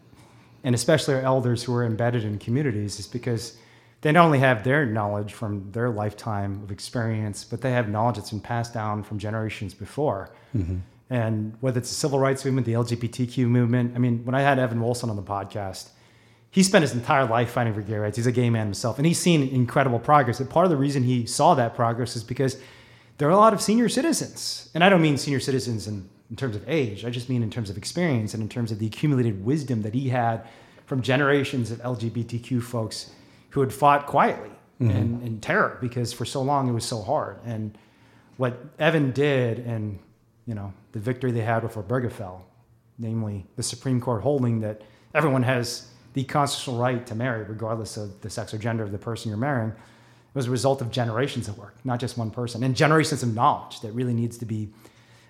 and 0.64 0.74
especially 0.74 1.14
our 1.14 1.20
elders 1.20 1.62
who 1.62 1.74
are 1.74 1.85
embedded 1.85 2.24
in 2.24 2.38
communities 2.38 2.98
is 2.98 3.07
because 3.07 3.57
they 4.00 4.12
not 4.12 4.24
only 4.24 4.38
have 4.38 4.64
their 4.64 4.85
knowledge 4.85 5.33
from 5.33 5.70
their 5.72 5.90
lifetime 5.90 6.62
of 6.62 6.70
experience, 6.70 7.44
but 7.44 7.61
they 7.61 7.70
have 7.70 7.88
knowledge 7.88 8.16
that's 8.16 8.31
been 8.31 8.40
passed 8.40 8.74
down 8.74 9.03
from 9.03 9.18
generations 9.18 9.72
before. 9.72 10.31
Mm-hmm. 10.57 10.79
And 11.11 11.55
whether 11.61 11.79
it's 11.79 11.90
the 11.90 11.94
civil 11.94 12.18
rights 12.18 12.44
movement, 12.44 12.66
the 12.66 12.72
LGBTQ 12.72 13.46
movement. 13.46 13.94
I 13.94 13.98
mean, 13.98 14.24
when 14.24 14.35
I 14.35 14.40
had 14.40 14.59
Evan 14.59 14.81
Wolfson 14.81 15.11
on 15.11 15.16
the 15.16 15.22
podcast, 15.22 15.90
he 16.50 16.62
spent 16.62 16.83
his 16.83 16.92
entire 16.92 17.27
life 17.27 17.50
fighting 17.50 17.74
for 17.74 17.83
gay 17.83 17.96
rights. 17.96 18.16
He's 18.16 18.27
a 18.27 18.33
gay 18.33 18.48
man 18.48 18.66
himself, 18.66 18.98
and 18.98 19.07
he's 19.07 19.18
seen 19.18 19.48
incredible 19.48 19.98
progress. 19.98 20.40
And 20.40 20.48
part 20.48 20.64
of 20.64 20.70
the 20.70 20.77
reason 20.77 21.03
he 21.03 21.27
saw 21.27 21.55
that 21.55 21.74
progress 21.74 22.16
is 22.16 22.24
because 22.24 22.59
there 23.18 23.29
are 23.29 23.33
a 23.33 23.37
lot 23.37 23.53
of 23.53 23.61
senior 23.61 23.88
citizens, 23.88 24.70
and 24.74 24.83
I 24.83 24.88
don't 24.88 25.03
mean 25.03 25.18
senior 25.18 25.40
citizens 25.40 25.87
in, 25.87 26.09
in 26.31 26.37
terms 26.37 26.57
of 26.57 26.69
age. 26.69 27.05
I 27.05 27.11
just 27.11 27.29
mean 27.29 27.43
in 27.43 27.51
terms 27.51 27.71
of 27.71 27.77
experience 27.77 28.35
and 28.35 28.43
in 28.43 28.49
terms 28.49 28.73
of 28.73 28.79
the 28.79 28.87
accumulated 28.87 29.45
wisdom 29.45 29.83
that 29.83 29.95
he 29.95 30.09
had 30.09 30.47
from 30.87 31.03
generations 31.03 31.71
of 31.71 31.79
LGBTQ 31.79 32.63
folks 32.63 33.11
who 33.51 33.61
had 33.61 33.73
fought 33.73 34.07
quietly 34.07 34.51
mm-hmm. 34.81 34.91
and 34.91 35.23
in 35.23 35.41
terror 35.41 35.79
because 35.81 36.13
for 36.13 36.25
so 36.25 36.43
long 36.43 36.69
it 36.69 36.73
was 36.73 36.85
so 36.85 37.03
hard. 37.03 37.39
And 37.45 37.77
what 38.37 38.59
Evan 38.79 39.13
did, 39.13 39.61
and 39.61 39.99
you 40.47 40.55
know, 40.55 40.73
the 40.93 40.99
victory 40.99 41.31
they 41.31 41.43
had 41.43 41.63
with 41.63 41.75
Obergefell, 41.75 42.41
namely 42.99 43.47
the 43.57 43.63
Supreme 43.63 44.01
Court 44.01 44.23
holding 44.23 44.61
that 44.61 44.83
everyone 45.15 45.43
has 45.43 45.89
the 46.15 46.25
constitutional 46.25 46.79
right 46.79 47.07
to 47.07 47.15
marry, 47.15 47.45
regardless 47.45 47.97
of 47.97 48.21
the 48.21 48.31
sex 48.31 48.55
or 48.55 48.59
gender 48.59 48.85
of 48.85 48.93
the 48.93 48.99
person 48.99 49.29
you're 49.29 49.39
marrying, 49.39 49.73
was 50.33 50.47
a 50.47 50.51
result 50.51 50.81
of 50.81 50.91
generations 50.91 51.49
of 51.49 51.59
work, 51.59 51.77
not 51.85 52.01
just 52.01 52.19
one 52.19 52.31
person, 52.31 52.63
and 52.63 52.77
generations 52.77 53.23
of 53.23 53.35
knowledge 53.35 53.81
that 53.81 53.93
really 53.93 54.15
needs 54.15 54.37
to 54.39 54.45
be 54.45 54.69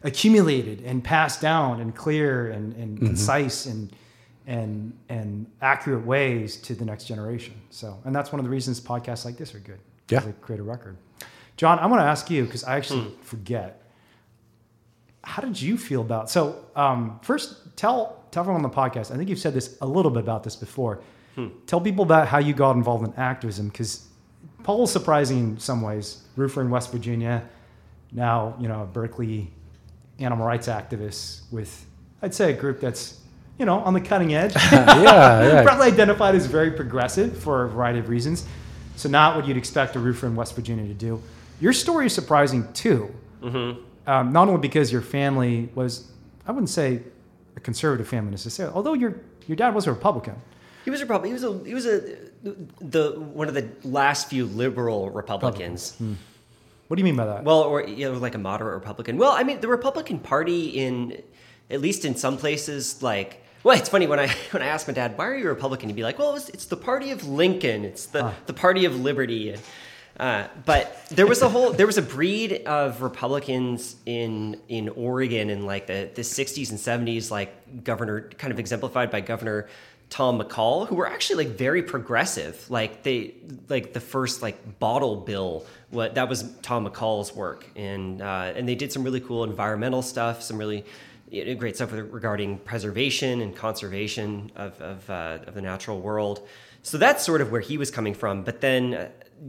accumulated 0.05 0.83
and 0.83 1.03
passed 1.03 1.41
down 1.41 1.81
in 1.81 1.91
clear 1.91 2.51
and, 2.51 2.75
and 2.75 2.97
mm-hmm. 2.97 3.07
concise 3.07 3.67
and 3.67 3.91
and 4.47 4.93
and 5.09 5.47
accurate 5.63 6.05
ways 6.05 6.59
to 6.59 6.75
the 6.75 6.85
next 6.85 7.05
generation. 7.05 7.55
So, 7.71 7.99
and 8.05 8.15
that's 8.15 8.31
one 8.31 8.39
of 8.39 8.45
the 8.45 8.51
reasons 8.51 8.81
podcasts 8.81 9.25
like 9.25 9.37
this 9.37 9.55
are 9.55 9.59
good. 9.59 9.81
Yeah. 10.11 10.21
they 10.21 10.33
create 10.33 10.61
a 10.61 10.63
record. 10.63 10.99
Jon, 11.57 11.79
I 11.79 11.87
want 11.87 12.01
to 12.01 12.05
ask 12.05 12.31
you 12.31 12.45
because 12.45 12.63
I 12.65 12.77
actually 12.77 13.05
hmm. 13.05 13.23
forget. 13.23 13.81
How 15.23 15.41
did 15.41 15.61
you 15.61 15.79
feel 15.79 16.03
about? 16.03 16.29
So, 16.29 16.67
um, 16.77 17.19
first, 17.23 17.75
tell 17.77 18.23
tell 18.31 18.43
everyone 18.43 18.63
on 18.63 18.71
the 18.71 18.77
podcast. 18.77 19.11
I 19.11 19.17
think 19.17 19.31
you've 19.31 19.39
said 19.39 19.55
this 19.55 19.79
a 19.81 19.87
little 19.87 20.11
bit 20.11 20.23
about 20.23 20.45
this 20.45 20.55
before. 20.55 21.01
Hmm. 21.35 21.49
Tell 21.67 21.81
people 21.81 22.05
about 22.05 22.29
how 22.29 22.39
you 22.39 22.53
got 22.53 22.77
involved 22.77 23.07
in 23.07 23.15
activism 23.15 23.69
because 23.69 24.07
Paul's 24.63 24.93
surprising 24.93 25.39
in 25.39 25.59
some 25.59 25.81
ways. 25.81 26.21
Roofer 26.37 26.61
in 26.61 26.69
West 26.69 26.93
Virginia, 26.93 27.49
now 28.13 28.55
you 28.61 28.69
know 28.69 28.87
Berkeley 28.93 29.51
animal 30.19 30.47
rights 30.47 30.69
activists 30.69 31.41
with, 31.51 31.87
I'd 32.23 32.35
say, 32.35 32.53
a 32.53 32.57
group 32.57 32.81
that's 32.81 33.21
you 33.59 33.67
know 33.67 33.79
on 33.81 33.95
the 33.95 34.01
cutting 34.01 34.35
edge. 34.35 34.55
yeah, 34.73 35.47
yeah. 35.47 35.63
Probably 35.65 35.87
identified 35.87 36.35
as 36.35 36.47
very 36.47 36.71
progressive 36.71 37.37
for 37.37 37.65
a 37.65 37.69
variety 37.69 37.99
of 37.99 38.09
reasons. 38.09 38.47
So 38.97 39.09
not 39.09 39.37
what 39.37 39.47
you'd 39.47 39.57
expect 39.57 39.97
a 39.97 39.99
roofer 39.99 40.27
in 40.27 40.37
West 40.37 40.55
Virginia 40.55 40.87
to 40.87 40.95
do. 40.95 41.21
Your 41.61 41.73
story 41.73 42.07
is 42.07 42.15
surprising 42.15 42.73
too. 42.73 43.13
Um, 44.07 44.33
not 44.33 44.49
only 44.49 44.61
because 44.61 44.93
your 44.93 45.03
family 45.03 45.71
was, 45.75 46.11
I 46.47 46.53
wouldn't 46.53 46.69
say 46.69 47.01
a 47.57 47.61
conservative 47.61 48.07
family 48.07 48.31
necessarily, 48.31 48.75
although 48.75 48.95
your 48.95 49.21
your 49.47 49.57
dad 49.57 49.75
was 49.75 49.87
a 49.87 49.93
Republican. 49.93 50.37
He 50.85 50.91
was 50.91 51.01
a 51.01 51.05
Republican. 51.05 51.37
He 51.37 51.45
was 51.45 51.45
a 51.45 51.69
he 51.69 51.75
was 51.75 51.87
a 51.87 52.17
the 52.81 53.13
one 53.19 53.49
of 53.49 53.55
the 53.55 53.69
last 53.85 54.29
few 54.29 54.45
liberal 54.47 55.11
Republicans. 55.11 55.97
What 56.95 56.99
do 56.99 57.01
you 57.01 57.07
mean 57.07 57.17
by 57.17 57.27
that? 57.27 57.43
Well, 57.43 57.63
or 57.63 57.83
you 57.83 58.09
know, 58.09 58.17
like 58.19 58.37
a 58.37 58.39
moderate 58.39 58.73
Republican. 58.73 59.17
Well, 59.17 59.33
I 59.33 59.43
mean, 59.43 59.61
the 59.61 59.67
Republican 59.67 60.21
Party 60.21 60.69
in 60.69 61.21
at 61.69 61.81
least 61.81 62.05
in 62.05 62.15
some 62.15 62.37
places, 62.37 63.03
like. 63.03 63.43
Well, 63.65 63.77
it's 63.77 63.89
funny 63.89 64.07
when 64.07 64.21
I 64.21 64.29
when 64.53 64.63
I 64.63 64.67
asked 64.67 64.87
my 64.87 64.95
dad, 64.95 65.19
"Why 65.19 65.27
are 65.27 65.35
you 65.35 65.47
a 65.47 65.49
Republican?" 65.49 65.89
He'd 65.89 65.97
be 65.97 66.05
like, 66.05 66.21
"Well, 66.21 66.37
it's, 66.37 66.49
it's 66.51 66.67
the 66.67 66.77
party 66.77 67.11
of 67.11 67.27
Lincoln. 67.27 67.85
It's 67.85 68.07
the 68.07 68.33
the 68.47 68.53
party 68.53 68.85
of 68.85 68.95
liberty." 68.95 69.57
Uh, 70.21 70.47
but 70.65 71.05
there 71.09 71.27
was 71.27 71.43
a 71.43 71.49
whole 71.49 71.73
there 71.73 71.87
was 71.87 71.99
a 71.99 72.03
breed 72.03 72.63
of 72.65 73.03
Republicans 73.03 73.97
in 74.07 74.61
in 74.69 74.89
Oregon 74.91 75.51
in 75.51 75.67
like 75.67 75.89
the 75.89 76.09
the 76.15 76.23
60s 76.23 76.71
and 76.71 76.79
70s, 76.79 77.33
like 77.33 77.83
Governor, 77.83 78.31
kind 78.39 78.53
of 78.53 78.61
exemplified 78.61 79.11
by 79.11 79.21
Governor 79.21 79.69
Tom 80.11 80.41
McCall, 80.41 80.87
who 80.87 80.95
were 80.95 81.09
actually 81.09 81.45
like 81.45 81.57
very 81.57 81.83
progressive. 81.83 82.71
Like 82.71 83.03
they 83.03 83.35
like 83.69 83.93
the 83.93 84.01
first 84.01 84.43
like 84.43 84.79
bottle 84.79 85.17
bill. 85.17 85.67
What 85.91 86.15
that 86.17 86.29
was 86.29 86.51
Tom 86.63 86.89
McCall's 86.89 87.35
work, 87.35 87.67
and 87.77 88.23
uh, 88.23 88.53
and 88.55 88.69
they 88.69 88.75
did 88.75 88.93
some 88.93 89.03
really 89.05 89.21
cool 89.21 89.45
environmental 89.45 90.03
stuff, 90.03 90.43
some 90.43 90.59
really 90.59 90.85
great 91.59 91.77
stuff 91.77 91.91
with- 91.91 92.13
regarding 92.13 92.59
preservation 92.59 93.41
and 93.41 93.57
conservation 93.57 94.53
of 94.57 94.81
of, 94.81 95.11
uh, 95.11 95.39
of 95.47 95.55
the 95.55 95.63
natural 95.63 96.01
world. 96.01 96.47
So 96.83 96.99
that's 96.99 97.25
sort 97.25 97.41
of 97.41 97.51
where 97.51 97.63
he 97.63 97.79
was 97.79 97.91
coming 97.91 98.13
from. 98.13 98.45
But 98.45 98.61
then 98.61 98.95
uh, 98.95 99.09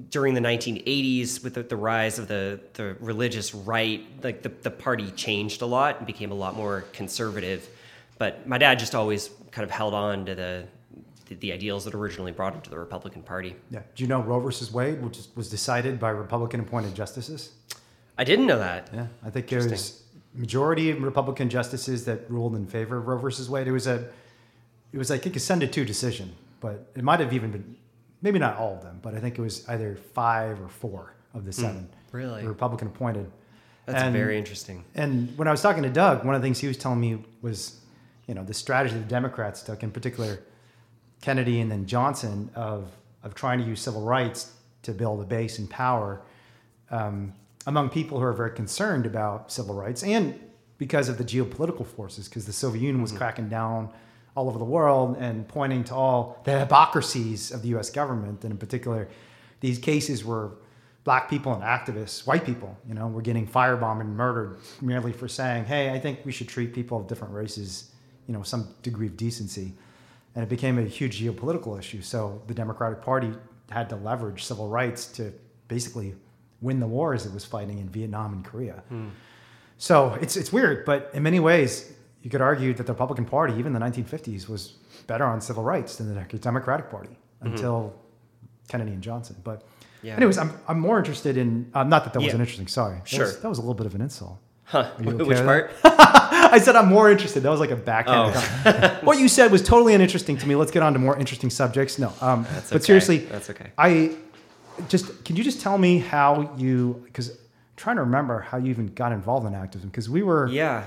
during 0.09 0.33
the 0.33 0.41
1980s, 0.41 1.43
with 1.43 1.55
the, 1.55 1.63
the 1.63 1.75
rise 1.75 2.17
of 2.17 2.27
the, 2.27 2.59
the 2.73 2.95
religious 2.99 3.53
right, 3.53 4.05
like 4.23 4.41
the, 4.41 4.49
the 4.49 4.71
party 4.71 5.11
changed 5.11 5.61
a 5.61 5.65
lot 5.65 5.97
and 5.97 6.07
became 6.07 6.31
a 6.31 6.35
lot 6.35 6.55
more 6.55 6.85
conservative. 6.93 7.67
But 8.17 8.47
my 8.47 8.57
dad 8.57 8.79
just 8.79 8.95
always 8.95 9.29
kind 9.55 9.63
of 9.63 9.71
held 9.71 9.93
on 9.93 10.25
to 10.25 10.35
the, 10.35 10.65
the, 11.27 11.35
the 11.35 11.53
ideals 11.53 11.85
that 11.85 11.95
originally 11.95 12.33
brought 12.33 12.53
him 12.53 12.59
to 12.59 12.69
the 12.69 12.77
Republican 12.77 13.23
Party. 13.23 13.55
Yeah. 13.71 13.79
Do 13.95 14.03
you 14.03 14.09
know 14.09 14.21
Roe 14.21 14.41
versus 14.41 14.71
Wade, 14.71 15.01
which 15.01 15.17
was 15.33 15.49
decided 15.49 15.97
by 15.97 16.09
Republican 16.09 16.59
appointed 16.59 16.93
justices? 16.93 17.53
I 18.17 18.25
didn't 18.25 18.47
know 18.47 18.59
that. 18.59 18.89
Yeah, 18.93 19.07
I 19.25 19.29
think 19.29 19.47
there 19.47 19.67
was 19.67 20.03
majority 20.33 20.91
of 20.91 21.01
Republican 21.01 21.49
justices 21.49 22.03
that 22.05 22.29
ruled 22.29 22.55
in 22.55 22.67
favor 22.67 22.97
of 22.97 23.07
Roe 23.07 23.17
versus 23.17 23.49
Wade. 23.49 23.67
It 23.67 23.71
was 23.71 23.87
a, 23.87 24.09
it 24.91 24.97
was 24.97 25.09
I 25.09 25.17
think 25.17 25.37
a 25.37 25.39
seven 25.39 25.61
to 25.61 25.67
two 25.67 25.85
decision, 25.85 26.35
but 26.59 26.91
it 26.93 27.03
might 27.03 27.21
have 27.21 27.31
even 27.31 27.51
been, 27.51 27.77
maybe 28.21 28.39
not 28.39 28.57
all 28.57 28.73
of 28.73 28.83
them, 28.83 28.99
but 29.01 29.15
I 29.15 29.19
think 29.19 29.39
it 29.39 29.41
was 29.41 29.67
either 29.69 29.97
five 30.13 30.59
or 30.61 30.67
four 30.67 31.13
of 31.33 31.45
the 31.45 31.51
hmm. 31.51 31.61
seven. 31.61 31.89
really? 32.11 32.45
Republican 32.45 32.89
appointed. 32.89 33.31
That's 33.85 34.03
And- 34.03 34.13
very 34.13 34.37
interesting. 34.37 34.83
And 34.95 35.37
when 35.37 35.47
I 35.47 35.51
was 35.51 35.61
talking 35.61 35.83
to 35.83 35.89
Doug, 35.89 36.25
one 36.25 36.35
of 36.35 36.41
the 36.41 36.45
things 36.45 36.59
he 36.59 36.67
was 36.67 36.77
telling 36.77 36.99
me 36.99 37.23
was, 37.41 37.79
you 38.27 38.33
know, 38.33 38.43
the 38.43 38.53
strategy 38.53 38.95
the 38.95 39.01
Democrats 39.01 39.61
took, 39.61 39.83
in 39.83 39.91
particular 39.91 40.39
Kennedy 41.21 41.59
and 41.59 41.71
then 41.71 41.85
Johnson, 41.85 42.49
of 42.55 42.91
of 43.23 43.33
trying 43.33 43.59
to 43.59 43.65
use 43.65 43.81
civil 43.81 44.01
rights 44.01 44.53
to 44.83 44.91
build 44.91 45.19
a 45.19 45.25
base 45.25 45.57
and 45.57 45.67
power 45.67 46.21
um, 46.91 47.33
among 47.65 47.89
people 47.89 48.19
who 48.19 48.25
are 48.25 48.33
very 48.33 48.51
concerned 48.51 49.05
about 49.05 49.51
civil 49.51 49.73
rights, 49.73 50.03
and 50.03 50.39
because 50.77 51.09
of 51.09 51.17
the 51.17 51.23
geopolitical 51.23 51.85
forces, 51.85 52.27
because 52.27 52.45
the 52.45 52.53
Soviet 52.53 52.81
Union 52.81 53.01
was 53.01 53.11
cracking 53.11 53.49
down 53.49 53.89
all 54.35 54.47
over 54.47 54.59
the 54.59 54.65
world 54.65 55.15
and 55.19 55.47
pointing 55.47 55.83
to 55.85 55.95
all 55.95 56.39
the 56.43 56.59
hypocrisies 56.59 57.51
of 57.51 57.61
the 57.61 57.69
U.S. 57.69 57.89
government, 57.89 58.43
and 58.43 58.51
in 58.51 58.57
particular, 58.57 59.07
these 59.61 59.79
cases 59.79 60.23
where 60.23 60.51
black 61.03 61.29
people 61.29 61.53
and 61.53 61.63
activists, 61.63 62.27
white 62.27 62.45
people, 62.45 62.77
you 62.87 62.93
know, 62.93 63.07
were 63.07 63.21
getting 63.21 63.47
firebombed 63.47 64.01
and 64.01 64.15
murdered 64.15 64.57
merely 64.81 65.13
for 65.13 65.27
saying, 65.27 65.65
"Hey, 65.65 65.91
I 65.91 65.99
think 65.99 66.19
we 66.25 66.31
should 66.31 66.49
treat 66.49 66.73
people 66.73 66.99
of 66.99 67.07
different 67.07 67.33
races, 67.33 67.91
you 68.27 68.33
know, 68.33 68.43
some 68.43 68.67
degree 68.83 69.07
of 69.07 69.17
decency." 69.17 69.73
And 70.35 70.43
it 70.43 70.49
became 70.49 70.77
a 70.77 70.83
huge 70.83 71.21
geopolitical 71.21 71.79
issue. 71.79 72.01
So 72.01 72.41
the 72.47 72.53
Democratic 72.53 73.01
Party 73.01 73.31
had 73.71 73.89
to 73.89 73.95
leverage 73.95 74.43
civil 74.43 74.67
rights 74.67 75.05
to 75.13 75.33
basically 75.69 76.15
win 76.61 76.79
the 76.79 76.87
wars 76.87 77.25
it 77.25 77.33
was 77.33 77.45
fighting 77.45 77.77
in 77.79 77.87
Vietnam 77.89 78.33
and 78.33 78.43
Korea. 78.43 78.83
So 79.77 80.13
it's 80.21 80.35
it's 80.37 80.51
weird, 80.53 80.85
but 80.85 81.09
in 81.13 81.23
many 81.23 81.39
ways, 81.39 81.91
you 82.21 82.29
could 82.29 82.41
argue 82.41 82.73
that 82.73 82.85
the 82.85 82.93
Republican 82.93 83.25
Party, 83.25 83.53
even 83.53 83.67
in 83.75 83.79
the 83.81 83.85
1950s, 83.85 84.47
was 84.47 84.73
better 85.07 85.25
on 85.25 85.41
civil 85.41 85.63
rights 85.63 85.97
than 85.97 86.13
the 86.13 86.37
Democratic 86.37 86.89
Party 86.89 87.15
until 87.41 87.93
Kennedy 88.67 88.91
and 88.93 89.03
Johnson. 89.03 89.35
But 89.43 89.63
Yeah. 90.01 90.15
anyways, 90.17 90.37
I'm, 90.37 90.51
I'm 90.67 90.79
more 90.79 90.97
interested 90.97 91.37
in 91.37 91.69
uh, 91.73 91.83
not 91.83 92.03
that 92.03 92.13
that 92.13 92.19
Yeah. 92.21 92.27
wasn't 92.27 92.41
interesting. 92.41 92.67
Sorry, 92.67 92.97
That 92.97 93.07
Sure. 93.07 93.25
was, 93.25 93.39
that 93.39 93.49
was 93.49 93.57
a 93.57 93.61
little 93.61 93.75
bit 93.75 93.85
of 93.85 93.95
an 93.95 94.01
insult. 94.01 94.37
Huh? 94.65 94.89
okay 94.99 95.23
Which 95.23 95.37
part? 95.37 95.71
I 95.83 96.59
said 96.59 96.75
I'm 96.75 96.87
more 96.87 97.09
interested. 97.11 97.43
That 97.43 97.49
was 97.49 97.59
like 97.59 97.71
a 97.71 97.75
backhand. 97.75 98.33
comment. 98.33 99.03
what 99.03 99.19
you 99.19 99.27
said 99.27 99.51
was 99.51 99.61
totally 99.61 99.93
uninteresting 99.93 100.37
to 100.37 100.47
me. 100.47 100.55
Let's 100.55 100.71
get 100.71 100.83
on 100.83 100.93
to 100.93 100.99
more 100.99 101.17
interesting 101.17 101.49
subjects. 101.49 101.99
No, 101.99 102.11
um, 102.21 102.43
but 102.43 102.73
okay. 102.73 102.79
seriously, 102.79 103.17
That's 103.19 103.49
okay. 103.49 103.71
I 103.77 104.15
just 104.89 105.23
can 105.23 105.35
you 105.35 105.43
just 105.43 105.61
tell 105.61 105.77
me 105.77 105.99
how 105.99 106.53
you 106.57 107.01
because 107.05 107.37
trying 107.77 107.95
to 107.97 108.01
remember 108.03 108.39
how 108.41 108.57
you 108.57 108.69
even 108.69 108.87
got 108.87 109.11
involved 109.11 109.45
in 109.47 109.53
activism 109.53 109.89
because 109.89 110.09
we 110.09 110.23
were 110.23 110.47
Yeah. 110.47 110.83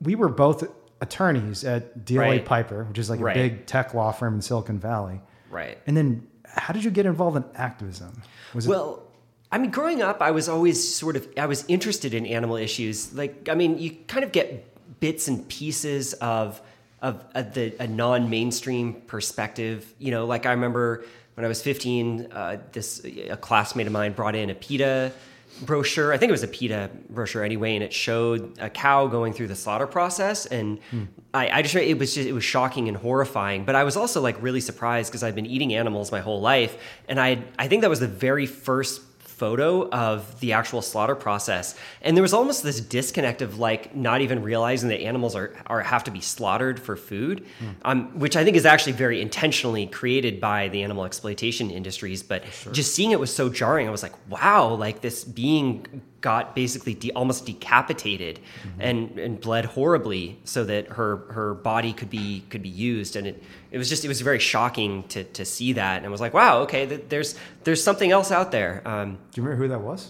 we 0.00 0.14
were 0.14 0.28
both 0.28 0.64
attorneys 1.00 1.64
at 1.64 2.04
DLA 2.04 2.20
Right. 2.20 2.44
Piper, 2.44 2.84
which 2.84 2.98
is 2.98 3.10
like 3.10 3.20
Right. 3.20 3.36
a 3.36 3.40
big 3.40 3.66
tech 3.66 3.92
law 3.94 4.12
firm 4.12 4.34
in 4.34 4.42
Silicon 4.42 4.78
Valley. 4.78 5.20
Right. 5.50 5.78
And 5.86 5.96
then 5.96 6.26
how 6.46 6.72
did 6.72 6.84
you 6.84 6.90
get 6.90 7.06
involved 7.06 7.36
in 7.36 7.44
activism? 7.54 8.22
Was 8.54 8.66
it 8.66 8.70
Well, 8.70 9.02
I 9.50 9.58
mean, 9.58 9.70
growing 9.70 10.02
up, 10.02 10.20
I 10.20 10.32
was 10.32 10.48
always 10.48 10.94
sort 10.94 11.16
of 11.16 11.28
I 11.36 11.46
was 11.46 11.64
interested 11.68 12.14
in 12.14 12.26
animal 12.26 12.56
issues. 12.56 13.14
Like, 13.14 13.48
I 13.48 13.54
mean, 13.54 13.78
you 13.78 13.96
kind 14.08 14.24
of 14.24 14.32
get 14.32 15.00
bits 15.00 15.28
and 15.28 15.48
pieces 15.48 16.14
of 16.14 16.60
of, 17.02 17.24
of 17.34 17.54
the 17.54 17.74
a 17.78 17.86
non-mainstream 17.86 19.02
perspective. 19.06 19.94
You 19.98 20.10
know, 20.10 20.26
like 20.26 20.46
I 20.46 20.50
remember 20.50 21.04
when 21.34 21.44
I 21.44 21.48
was 21.48 21.62
15, 21.62 22.28
uh, 22.32 22.58
this 22.72 23.04
a 23.04 23.36
classmate 23.36 23.86
of 23.86 23.92
mine 23.92 24.12
brought 24.14 24.34
in 24.34 24.50
a 24.50 24.54
PETA 24.54 25.12
brochure. 25.62 26.12
I 26.12 26.18
think 26.18 26.30
it 26.30 26.32
was 26.32 26.42
a 26.42 26.48
PETA 26.48 26.90
brochure 27.10 27.44
anyway, 27.44 27.74
and 27.74 27.84
it 27.84 27.92
showed 27.92 28.58
a 28.58 28.68
cow 28.68 29.06
going 29.06 29.32
through 29.32 29.48
the 29.48 29.54
slaughter 29.54 29.86
process. 29.86 30.46
And 30.46 30.78
I, 31.32 31.58
I 31.58 31.62
just 31.62 31.74
it 31.74 31.98
was 31.98 32.14
just 32.14 32.26
it 32.26 32.32
was 32.32 32.44
shocking 32.44 32.88
and 32.88 32.96
horrifying. 32.96 33.64
But 33.64 33.74
I 33.74 33.84
was 33.84 33.96
also 33.96 34.20
like 34.20 34.40
really 34.42 34.60
surprised 34.60 35.10
because 35.10 35.22
I've 35.22 35.34
been 35.34 35.46
eating 35.46 35.74
animals 35.74 36.10
my 36.10 36.20
whole 36.20 36.40
life, 36.40 36.76
and 37.08 37.20
I 37.20 37.42
I 37.58 37.68
think 37.68 37.82
that 37.82 37.90
was 37.90 38.00
the 38.00 38.08
very 38.08 38.46
first 38.46 39.02
photo 39.36 39.88
of 39.90 40.40
the 40.40 40.52
actual 40.52 40.82
slaughter 40.82 41.14
process. 41.14 41.74
And 42.00 42.16
there 42.16 42.22
was 42.22 42.32
almost 42.32 42.62
this 42.62 42.80
disconnect 42.80 43.42
of 43.42 43.58
like 43.58 43.94
not 43.94 44.20
even 44.20 44.42
realizing 44.42 44.88
that 44.88 45.00
animals 45.00 45.34
are, 45.34 45.52
are 45.66 45.82
have 45.82 46.04
to 46.04 46.10
be 46.10 46.20
slaughtered 46.20 46.80
for 46.80 46.96
food 46.96 47.46
um, 47.82 48.18
which 48.18 48.36
i 48.36 48.44
think 48.44 48.56
is 48.56 48.66
actually 48.66 48.92
very 48.92 49.20
intentionally 49.20 49.86
created 49.86 50.40
by 50.40 50.68
the 50.68 50.82
animal 50.82 51.04
exploitation 51.04 51.70
industries. 51.70 52.22
But 52.22 52.44
just 52.72 52.94
seeing 52.94 53.10
it 53.10 53.20
was 53.20 53.34
so 53.34 53.48
jarring. 53.48 53.86
I 53.86 53.90
was 53.90 54.02
like 54.02 54.14
wow 54.28 54.74
like 54.74 55.00
this 55.00 55.24
being 55.24 56.02
got 56.26 56.54
basically 56.62 56.94
de- 57.02 57.12
almost 57.20 57.46
decapitated 57.46 58.40
and, 58.80 59.16
and 59.24 59.40
bled 59.40 59.64
horribly 59.76 60.24
so 60.44 60.64
that 60.64 60.84
her 60.98 61.10
her 61.36 61.54
body 61.54 61.92
could 61.92 62.10
be 62.10 62.42
could 62.50 62.62
be 62.62 62.74
used 62.92 63.14
and 63.18 63.26
it 63.30 63.36
it 63.70 63.78
was 63.78 63.88
just 63.88 64.04
it 64.04 64.08
was 64.08 64.20
very 64.30 64.40
shocking 64.52 64.92
to 65.12 65.20
to 65.38 65.44
see 65.44 65.70
that 65.74 65.96
and 65.98 66.06
I 66.06 66.08
was 66.16 66.20
like 66.26 66.34
wow 66.34 66.62
okay 66.64 66.82
th- 66.86 67.04
there's 67.12 67.30
there's 67.64 67.82
something 67.88 68.10
else 68.10 68.30
out 68.38 68.50
there 68.50 68.72
um, 68.92 69.08
do 69.30 69.40
you 69.40 69.42
remember 69.44 69.62
who 69.64 69.68
that 69.74 69.82
was? 69.90 70.00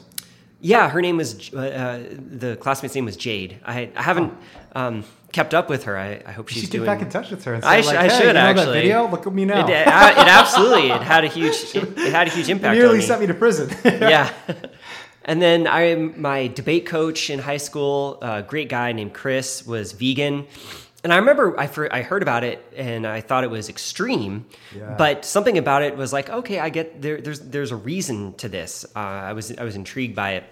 yeah 0.72 0.88
her 0.94 1.02
name 1.07 1.16
was 1.22 1.29
uh, 1.52 1.59
uh, 1.59 1.98
the 2.40 2.57
classmate's 2.64 2.94
name 2.98 3.05
was 3.05 3.16
Jade 3.26 3.52
I 3.74 3.90
I 3.94 4.02
haven't 4.11 4.33
um, 4.81 5.05
kept 5.33 5.52
up 5.52 5.66
with 5.68 5.83
her 5.85 5.94
I, 6.07 6.09
I 6.31 6.33
hope 6.33 6.46
You 6.50 6.55
she's 6.55 6.62
should 6.62 6.70
get 6.72 6.79
doing 6.79 6.87
back 6.92 7.02
in 7.02 7.11
touch 7.11 7.29
with 7.31 7.44
her 7.44 7.52
and 7.57 7.62
I, 7.64 7.83
sh- 7.83 7.87
like, 7.87 7.96
I 7.98 8.02
hey, 8.05 8.09
should 8.16 8.26
you 8.29 8.33
know 8.33 8.40
actually 8.50 8.66
that 8.66 8.72
video? 8.72 8.98
Look 9.14 9.26
at 9.26 9.35
me 9.40 9.44
now. 9.44 9.66
it, 9.66 9.70
it, 9.70 9.87
it 10.22 10.29
absolutely 10.40 10.87
it 10.96 11.02
had 11.14 11.24
a 11.29 11.31
huge 11.38 11.57
it, 11.76 11.85
it 12.07 12.12
had 12.18 12.26
a 12.31 12.33
huge 12.37 12.48
impact 12.55 12.74
nearly 12.79 12.94
on 12.96 12.98
me 13.00 13.05
sent 13.11 13.20
me 13.20 13.26
to 13.26 13.35
prison. 13.44 13.68
yeah. 13.85 14.33
And 15.26 15.42
then 15.42 15.66
I, 15.66 15.94
my 15.96 16.46
debate 16.46 16.86
coach 16.86 17.30
in 17.30 17.40
high 17.40 17.56
school, 17.58 18.18
a 18.22 18.42
great 18.42 18.68
guy 18.68 18.92
named 18.92 19.12
Chris, 19.12 19.66
was 19.66 19.92
vegan. 19.92 20.46
And 21.04 21.12
I 21.12 21.16
remember 21.18 21.58
I, 21.58 21.68
I 21.90 22.02
heard 22.02 22.22
about 22.22 22.42
it 22.44 22.64
and 22.76 23.06
I 23.06 23.20
thought 23.20 23.44
it 23.44 23.50
was 23.50 23.68
extreme, 23.68 24.46
Yeah. 24.74 24.94
but 24.96 25.24
something 25.24 25.58
about 25.58 25.82
it 25.82 25.96
was 25.96 26.12
like, 26.12 26.30
okay, 26.30 26.58
I 26.58 26.68
get 26.68 27.02
there, 27.02 27.20
there's 27.20 27.40
there's 27.40 27.70
a 27.70 27.76
reason 27.76 28.34
to 28.34 28.48
this. 28.48 28.84
Uh, 28.96 28.98
I 29.00 29.32
was 29.32 29.52
I 29.56 29.62
was 29.64 29.76
intrigued 29.76 30.16
by 30.16 30.32
it. 30.34 30.44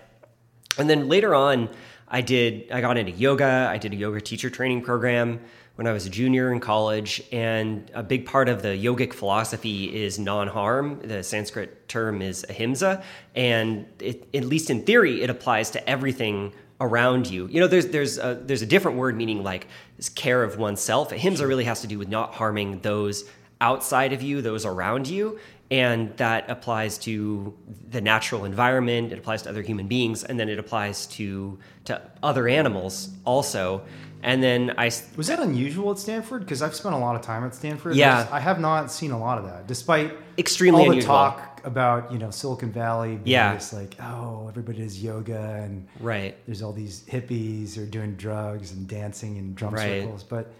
And 0.78 0.88
then 0.90 1.08
later 1.08 1.34
on, 1.34 1.70
I 2.08 2.20
did 2.20 2.70
I 2.70 2.80
got 2.80 2.98
into 2.98 3.12
yoga. 3.12 3.68
I 3.70 3.78
did 3.78 3.92
a 3.92 3.96
yoga 3.96 4.20
teacher 4.20 4.50
training 4.50 4.82
program 4.82 5.40
when 5.76 5.86
I 5.86 5.92
was 5.92 6.06
a 6.06 6.10
junior 6.10 6.52
in 6.52 6.60
college, 6.60 7.22
and 7.32 7.90
a 7.94 8.02
big 8.02 8.26
part 8.26 8.48
of 8.48 8.62
the 8.62 8.68
yogic 8.68 9.12
philosophy 9.12 10.04
is 10.04 10.18
non-harm. 10.18 11.00
The 11.02 11.22
Sanskrit 11.22 11.88
term 11.88 12.22
is 12.22 12.46
ahimsa, 12.48 13.02
and 13.34 13.86
it, 13.98 14.28
at 14.32 14.44
least 14.44 14.70
in 14.70 14.82
theory, 14.82 15.22
it 15.22 15.30
applies 15.30 15.70
to 15.70 15.88
everything 15.88 16.52
around 16.80 17.28
you. 17.28 17.48
You 17.48 17.60
know, 17.60 17.66
there's 17.66 17.88
there's 17.88 18.18
a, 18.18 18.40
there's 18.40 18.62
a 18.62 18.66
different 18.66 18.98
word 18.98 19.16
meaning 19.16 19.42
like 19.42 19.66
care 20.14 20.42
of 20.42 20.58
oneself. 20.58 21.12
Ahimsa 21.12 21.46
really 21.46 21.64
has 21.64 21.80
to 21.80 21.86
do 21.86 21.98
with 21.98 22.08
not 22.08 22.34
harming 22.34 22.80
those 22.80 23.24
outside 23.60 24.12
of 24.12 24.22
you, 24.22 24.42
those 24.42 24.66
around 24.66 25.08
you. 25.08 25.38
And 25.70 26.14
that 26.18 26.50
applies 26.50 26.98
to 26.98 27.56
the 27.90 28.00
natural 28.00 28.44
environment, 28.44 29.12
it 29.12 29.18
applies 29.18 29.42
to 29.42 29.48
other 29.48 29.62
human 29.62 29.88
beings, 29.88 30.22
and 30.22 30.38
then 30.38 30.48
it 30.48 30.58
applies 30.58 31.06
to, 31.06 31.58
to 31.86 32.02
other 32.22 32.46
animals 32.46 33.08
also. 33.24 33.82
And 34.24 34.42
then 34.42 34.74
I 34.78 34.90
Was 35.16 35.26
that 35.28 35.38
unusual 35.38 35.90
at 35.90 35.98
Stanford? 35.98 36.40
Because 36.42 36.62
I've 36.62 36.74
spent 36.74 36.94
a 36.94 36.98
lot 36.98 37.14
of 37.14 37.22
time 37.22 37.44
at 37.44 37.54
Stanford. 37.54 37.94
Yeah. 37.94 38.26
I 38.32 38.40
have 38.40 38.58
not 38.58 38.90
seen 38.90 39.10
a 39.10 39.18
lot 39.18 39.38
of 39.38 39.44
that, 39.44 39.66
despite 39.66 40.12
Extremely 40.38 40.80
all 40.80 40.86
the 40.86 40.90
unusual. 40.92 41.14
talk 41.14 41.60
about 41.64 42.10
you 42.12 42.18
know 42.18 42.30
Silicon 42.30 42.72
Valley. 42.72 43.10
Being 43.16 43.22
Yeah. 43.26 43.52
it's 43.54 43.72
like 43.72 43.96
oh 44.00 44.46
everybody 44.48 44.78
does 44.78 45.02
yoga 45.02 45.60
and 45.62 45.86
right. 46.00 46.34
there's 46.46 46.62
all 46.62 46.72
these 46.72 47.02
hippies 47.08 47.74
who 47.74 47.82
are 47.82 47.86
doing 47.86 48.14
drugs 48.16 48.72
and 48.72 48.88
dancing 48.88 49.36
in 49.36 49.54
drum 49.54 49.74
Right. 49.74 50.02
circles, 50.02 50.22
but 50.24 50.52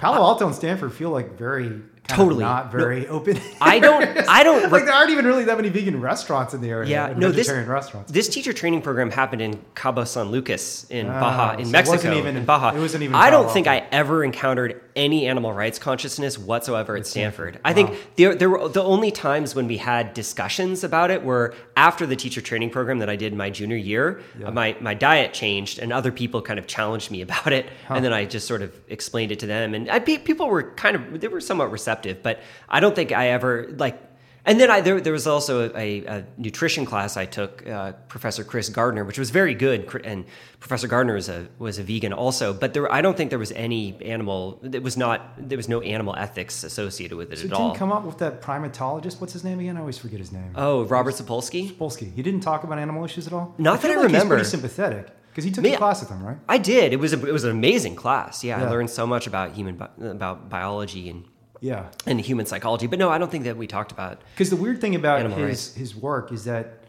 Palo 0.00 0.18
Alto 0.18 0.46
and 0.46 0.54
Stanford 0.54 0.92
feel 0.92 1.10
like 1.10 1.36
very 1.36 1.80
Totally. 2.08 2.42
not 2.42 2.72
very 2.72 3.06
open. 3.06 3.38
I 3.60 3.78
don't. 3.78 4.02
I 4.28 4.42
don't. 4.42 4.72
like 4.72 4.84
there 4.86 4.94
aren't 4.94 5.10
even 5.10 5.26
really 5.26 5.44
that 5.44 5.56
many 5.56 5.68
vegan 5.68 6.00
restaurants 6.00 6.54
in 6.54 6.60
the 6.62 6.70
area. 6.70 6.88
Yeah, 6.88 7.14
no. 7.16 7.30
This 7.30 7.48
restaurants. 7.50 8.10
this 8.10 8.28
teacher 8.28 8.52
training 8.54 8.80
program 8.82 9.10
happened 9.10 9.42
in 9.42 9.62
Cabo 9.74 10.04
San 10.04 10.30
Lucas 10.30 10.86
in 10.90 11.06
Ah, 11.06 11.20
Baja 11.20 11.52
so 11.52 11.58
in 11.60 11.66
it 11.68 11.70
Mexico. 11.70 11.96
wasn't 11.96 12.14
even- 12.16 12.36
in 12.38 12.44
Baja. 12.46 12.74
it 12.74 12.80
wasn't 12.80 13.02
even 13.04 13.14
I 13.14 13.28
don't 13.30 13.50
think 13.50 13.66
I 13.66 13.84
ever 13.92 14.24
encountered 14.24 14.80
any 14.96 15.26
animal 15.28 15.52
rights 15.52 15.78
consciousness 15.78 16.38
whatsoever 16.38 16.96
at 16.96 17.06
Stanford. 17.06 17.60
I 17.64 17.72
think 17.74 17.94
there 18.16 18.34
there 18.34 18.48
were 18.50 18.68
the 18.68 18.82
only 18.82 19.10
times 19.10 19.54
when 19.54 19.66
we 19.68 19.76
had 19.76 20.14
discussions 20.14 20.82
about 20.84 21.10
it 21.10 21.22
were 21.22 21.54
after 21.76 22.06
the 22.06 22.16
teacher 22.16 22.40
training 22.40 22.70
program 22.70 22.98
that 23.00 23.10
I 23.10 23.16
did 23.16 23.34
my 23.34 23.50
junior 23.50 23.76
year. 23.76 24.20
uh, 24.44 24.50
My 24.50 24.76
my 24.80 24.94
diet 24.94 25.34
changed, 25.34 25.78
and 25.78 25.92
other 25.92 26.10
people 26.10 26.40
kind 26.40 26.58
of 26.58 26.66
challenged 26.66 27.10
me 27.10 27.20
about 27.28 27.52
it, 27.52 27.66
and 27.90 28.02
then 28.02 28.14
I 28.14 28.24
just 28.24 28.46
sort 28.48 28.62
of 28.62 28.72
explained 28.88 29.30
it 29.30 29.38
to 29.40 29.46
them, 29.46 29.74
and 29.74 29.90
I, 29.90 29.98
people 30.00 30.48
were 30.48 30.62
kind 30.72 30.96
of 30.96 31.20
they 31.20 31.28
were 31.28 31.40
somewhat 31.42 31.70
receptive, 31.70 31.97
but 32.22 32.40
I 32.68 32.80
don't 32.80 32.94
think 32.94 33.12
I 33.12 33.28
ever 33.28 33.68
like. 33.76 34.02
And 34.44 34.58
then 34.58 34.70
I, 34.70 34.80
there, 34.80 34.98
there 34.98 35.12
was 35.12 35.26
also 35.26 35.70
a, 35.74 36.04
a 36.06 36.24
nutrition 36.38 36.86
class 36.86 37.18
I 37.18 37.26
took, 37.26 37.66
uh, 37.66 37.92
Professor 38.08 38.44
Chris 38.44 38.70
Gardner, 38.70 39.04
which 39.04 39.18
was 39.18 39.28
very 39.28 39.52
good. 39.52 39.80
And 40.04 40.24
Professor 40.58 40.88
Gardner 40.88 41.14
was 41.14 41.28
a 41.28 41.48
was 41.58 41.78
a 41.78 41.82
vegan 41.82 42.14
also, 42.14 42.54
but 42.54 42.72
there, 42.72 42.90
I 42.90 43.02
don't 43.02 43.14
think 43.14 43.28
there 43.28 43.38
was 43.38 43.52
any 43.52 43.98
animal. 44.02 44.58
There 44.62 44.80
was 44.80 44.96
not. 44.96 45.20
There 45.36 45.58
was 45.58 45.68
no 45.68 45.82
animal 45.82 46.14
ethics 46.16 46.64
associated 46.64 47.18
with 47.18 47.30
it 47.30 47.40
So 47.40 47.46
at 47.46 47.52
all. 47.52 47.68
didn't 47.68 47.78
come 47.78 47.92
up 47.92 48.04
with 48.04 48.18
that 48.18 48.40
primatologist. 48.40 49.20
What's 49.20 49.34
his 49.34 49.44
name 49.44 49.60
again? 49.60 49.76
I 49.76 49.80
always 49.80 49.98
forget 49.98 50.18
his 50.18 50.32
name. 50.32 50.52
oh, 50.54 50.84
Robert 50.84 51.14
Sapolsky. 51.14 51.70
Polsky. 51.76 52.14
He 52.14 52.22
didn't 52.22 52.40
talk 52.40 52.64
about 52.64 52.78
animal 52.78 53.04
issues 53.04 53.26
at 53.26 53.34
all. 53.34 53.54
Not 53.58 53.82
that 53.82 53.88
feel 53.88 53.98
I 53.98 54.02
like 54.02 54.06
remember. 54.06 54.38
He's 54.38 54.48
pretty 54.50 54.62
sympathetic 54.62 55.08
because 55.30 55.44
he 55.44 55.50
took 55.50 55.62
the 55.64 55.76
class 55.76 56.00
with 56.00 56.08
him, 56.08 56.22
right? 56.22 56.38
I 56.48 56.56
did. 56.56 56.94
It 56.94 57.00
was 57.00 57.12
a, 57.12 57.26
it 57.26 57.32
was 57.32 57.44
an 57.44 57.50
amazing 57.50 57.96
class. 57.96 58.42
Yeah, 58.42 58.58
Yeah. 58.60 58.66
I 58.66 58.70
learned 58.70 58.88
so 58.88 59.06
much 59.06 59.26
about 59.26 59.52
human 59.52 59.74
about 60.00 60.48
biology 60.48 61.10
and 61.10 61.24
Yeah. 61.60 61.86
and 62.06 62.20
human 62.20 62.46
psychology. 62.46 62.86
But 62.86 62.98
no, 62.98 63.10
I 63.10 63.18
don't 63.18 63.30
think 63.30 63.44
that 63.44 63.56
we 63.56 63.66
talked 63.66 63.92
about. 63.92 64.22
Because 64.34 64.50
the 64.50 64.56
weird 64.56 64.80
thing 64.80 64.94
about 64.94 65.24
his 65.24 65.36
rights. 65.36 65.74
his 65.74 65.96
work 65.96 66.32
is 66.32 66.44
that 66.44 66.84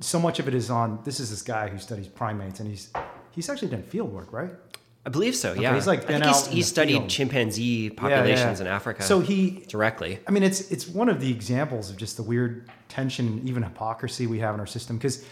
so 0.00 0.18
much 0.18 0.38
of 0.38 0.48
it 0.48 0.54
is 0.54 0.70
on. 0.70 1.00
This 1.04 1.20
is 1.20 1.30
this 1.30 1.42
guy 1.42 1.68
who 1.68 1.78
studies 1.78 2.08
primates, 2.08 2.60
and 2.60 2.68
he's 2.68 2.90
he's 3.32 3.48
actually 3.48 3.68
done 3.68 3.82
field 3.82 4.12
work, 4.12 4.32
right? 4.32 4.50
I 5.06 5.10
believe 5.10 5.34
so. 5.34 5.54
Yeah, 5.54 5.74
he's, 5.74 5.86
like, 5.86 6.10
I 6.10 6.20
think 6.20 6.52
he 6.52 6.60
studied 6.60 6.98
field. 6.98 7.08
chimpanzee 7.08 7.62
Yeah, 7.62 7.90
yeah, 7.90 7.96
populations 7.96 8.60
yeah. 8.60 8.66
in 8.66 8.72
Africa. 8.72 9.02
So 9.02 9.20
he 9.20 9.64
directly. 9.66 10.18
I 10.26 10.30
mean, 10.30 10.42
it's 10.42 10.70
it's 10.70 10.86
one 10.86 11.08
of 11.08 11.20
the 11.20 11.30
examples 11.30 11.88
of 11.88 11.96
just 11.96 12.16
the 12.16 12.22
weird 12.22 12.68
tension 12.88 13.26
and 13.26 13.48
even 13.48 13.62
hypocrisy 13.62 14.26
we 14.26 14.40
have 14.40 14.54
in 14.54 14.60
our 14.60 14.66
system 14.66 14.98
because 14.98 15.24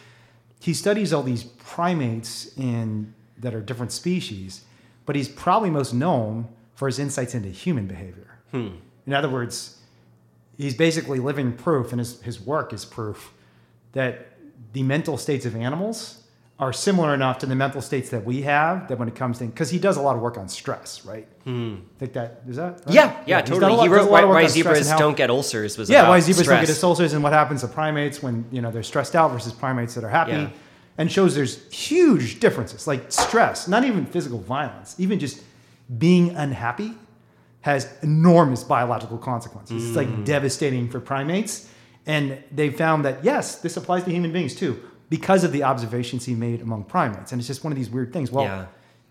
he 0.61 0.72
studies 0.72 1.12
all 1.12 1.22
these 1.22 1.44
primates 1.44 2.57
in 2.57 3.12
that 3.38 3.55
are 3.55 3.61
different 3.61 3.92
species, 3.92 4.62
but 5.05 5.14
he's 5.14 5.29
probably 5.29 5.68
most 5.68 5.92
known 5.92 6.49
for 6.75 6.87
his 6.87 6.99
insights 6.99 7.35
into 7.35 7.51
human 7.51 7.87
behavior. 7.87 8.25
In 8.52 9.12
other 9.12 9.28
words, 9.28 9.78
he's 10.56 10.74
basically 10.74 11.18
living 11.20 11.52
proof, 11.52 11.92
and 11.92 11.98
his, 12.00 12.20
his 12.22 12.40
work 12.40 12.72
is 12.72 12.85
proof 12.85 13.32
that 13.92 14.28
the 14.72 14.82
mental 14.82 15.16
states 15.18 15.44
of 15.46 15.54
animals 15.54 16.22
are 16.59 16.72
similar 16.72 17.12
enough 17.12 17.37
to 17.38 17.44
the 17.46 17.54
mental 17.54 17.82
states 17.82 18.09
that 18.09 18.24
we 18.24 18.40
have 18.42 18.88
that 18.88 18.98
when 18.98 19.09
it 19.09 19.14
comes 19.14 19.38
to 19.38 19.44
because 19.44 19.68
he 19.68 19.78
does 19.78 19.98
a 19.98 20.00
lot 20.00 20.16
of 20.16 20.22
work 20.22 20.38
on 20.38 20.48
stress, 20.48 21.04
right? 21.04 21.28
I 21.46 21.76
think 21.98 22.14
that 22.14 22.40
is 22.48 22.56
that 22.56 22.80
right? 22.87 22.94
Yeah, 22.94 23.22
yeah, 23.26 23.38
a 23.40 23.42
totally. 23.42 23.72
lot- 23.74 23.82
he 23.82 23.88
wrote 23.88 24.04
lot 24.04 24.11
why, 24.11 24.22
of 24.22 24.28
work 24.28 24.35
why 24.37 24.42
on 24.44 24.48
stress 24.48 24.64
zebras 24.64 24.90
how- 24.90 24.98
don't 24.98 25.16
get 25.16 25.28
ulcers. 25.28 25.76
Was 25.76 25.90
yeah, 25.90 26.09
why 26.09 26.18
zebras 26.20 26.46
don't 26.46 26.64
get 26.66 26.82
ulcers 26.82 27.12
and 27.12 27.22
what 27.22 27.35
happens 27.35 27.61
to 27.61 27.68
primates 27.68 28.22
when 28.22 28.46
you 28.50 28.62
know 28.62 28.70
they're 28.70 28.82
stressed 28.82 29.14
out 29.14 29.30
versus 29.32 29.52
primates 29.52 29.94
that 29.96 30.04
are 30.04 30.09
happy, 30.09 30.32
Yeah. 30.32 30.48
and 30.96 31.12
shows 31.12 31.35
there's 31.35 31.70
huge 31.70 32.40
differences 32.40 32.87
like 32.87 33.12
stress, 33.12 33.68
not 33.68 33.85
even 33.85 34.06
physical 34.06 34.38
violence, 34.40 34.94
even 34.98 35.18
just 35.18 35.42
being 35.98 36.30
unhappy 36.35 36.94
has 37.66 37.87
enormous 38.02 38.64
biological 38.64 39.18
consequences. 39.18 39.85
It's 39.88 39.92
Mm. 39.92 39.96
like 39.96 40.24
devastating 40.24 40.88
for 40.88 40.98
primates, 41.00 41.68
and 42.07 42.38
they 42.50 42.70
found 42.70 43.05
that 43.05 43.22
yes, 43.22 43.57
this 43.57 43.76
applies 43.76 44.05
to 44.05 44.11
human 44.11 44.33
beings 44.33 44.55
too 44.55 44.81
because 45.11 45.44
of 45.44 45.52
the 45.52 45.62
observations 45.62 46.24
he 46.24 46.35
made 46.35 46.61
among 46.62 46.85
primates, 46.85 47.31
and 47.33 47.40
it's 47.40 47.46
just 47.46 47.62
one 47.62 47.72
of 47.72 47.76
these 47.79 47.90
weird 47.90 48.12
things. 48.12 48.33
Well. 48.33 48.44
Yeah. 48.44 48.64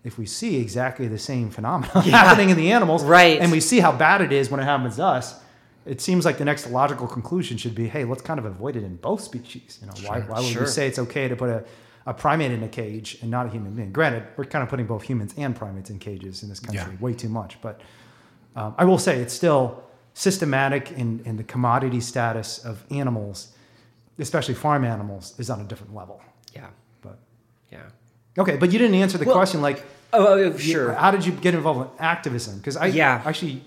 If 0.04 0.18
we 0.18 0.26
see 0.26 0.60
exactly 0.60 1.08
the 1.08 1.18
same 1.18 1.50
phenomena 1.50 2.00
happening 2.20 2.50
in 2.50 2.56
the 2.56 2.70
animals, 2.70 3.02
Right. 3.02 3.40
and 3.40 3.50
we 3.50 3.58
see 3.58 3.80
how 3.80 3.90
bad 3.90 4.20
it 4.20 4.30
is 4.30 4.48
when 4.48 4.60
it 4.60 4.64
happens 4.64 4.94
to 4.96 5.04
us, 5.04 5.34
it 5.84 6.00
seems 6.00 6.24
like 6.24 6.38
the 6.38 6.44
next 6.44 6.70
logical 6.70 7.08
conclusion 7.08 7.56
should 7.56 7.74
be, 7.74 7.88
hey, 7.88 8.04
let's 8.04 8.22
kind 8.22 8.38
of 8.38 8.44
avoid 8.44 8.76
it 8.76 8.84
in 8.84 8.94
both 9.08 9.20
species. 9.20 9.78
You 9.80 9.88
know, 9.88 9.94
why, 10.08 10.20
why 10.20 10.38
would 10.38 10.48
Sure. 10.48 10.62
we 10.62 10.68
say 10.68 10.86
it's 10.86 11.00
okay 11.00 11.26
to 11.26 11.34
put 11.34 11.48
a, 11.48 11.64
a 12.06 12.14
primate 12.14 12.52
in 12.52 12.62
a 12.62 12.68
cage 12.68 13.18
and 13.20 13.32
not 13.32 13.46
a 13.46 13.48
human 13.48 13.72
being? 13.72 13.90
Granted, 13.90 14.22
we're 14.36 14.44
kind 14.44 14.62
of 14.62 14.68
putting 14.68 14.86
both 14.86 15.02
humans 15.02 15.34
and 15.36 15.56
primates 15.56 15.90
in 15.90 15.98
cages 15.98 16.44
in 16.44 16.48
this 16.50 16.60
country, 16.60 16.92
Yeah. 16.92 17.00
way 17.00 17.12
too 17.12 17.28
much. 17.28 17.58
But 17.60 17.80
um, 18.56 18.74
I 18.78 18.84
will 18.84 18.98
say 18.98 19.18
it's 19.20 19.34
still 19.34 19.82
systematic 20.14 20.90
in, 20.92 21.20
in 21.24 21.36
the 21.36 21.44
commodity 21.44 22.00
status 22.00 22.58
of 22.64 22.82
animals, 22.90 23.48
especially 24.18 24.54
farm 24.54 24.84
animals, 24.84 25.34
is 25.38 25.50
on 25.50 25.60
a 25.60 25.64
different 25.64 25.94
level. 25.94 26.20
Yeah, 26.54 26.66
But 27.02 27.18
yeah. 27.70 27.82
okay, 28.38 28.56
but 28.56 28.72
you 28.72 28.78
didn't 28.78 28.94
answer 28.96 29.18
the 29.18 29.26
Well, 29.26 29.34
question 29.34 29.60
like, 29.62 29.84
Oh, 30.12 30.26
oh, 30.26 30.56
sure. 30.56 30.94
How 30.94 31.10
did 31.10 31.26
you 31.26 31.32
get 31.32 31.54
involved 31.54 31.80
in 31.80 31.88
activism? 31.98 32.56
Because 32.58 32.76
I 32.76 32.86
Yeah. 32.86 33.20
actually 33.26 33.62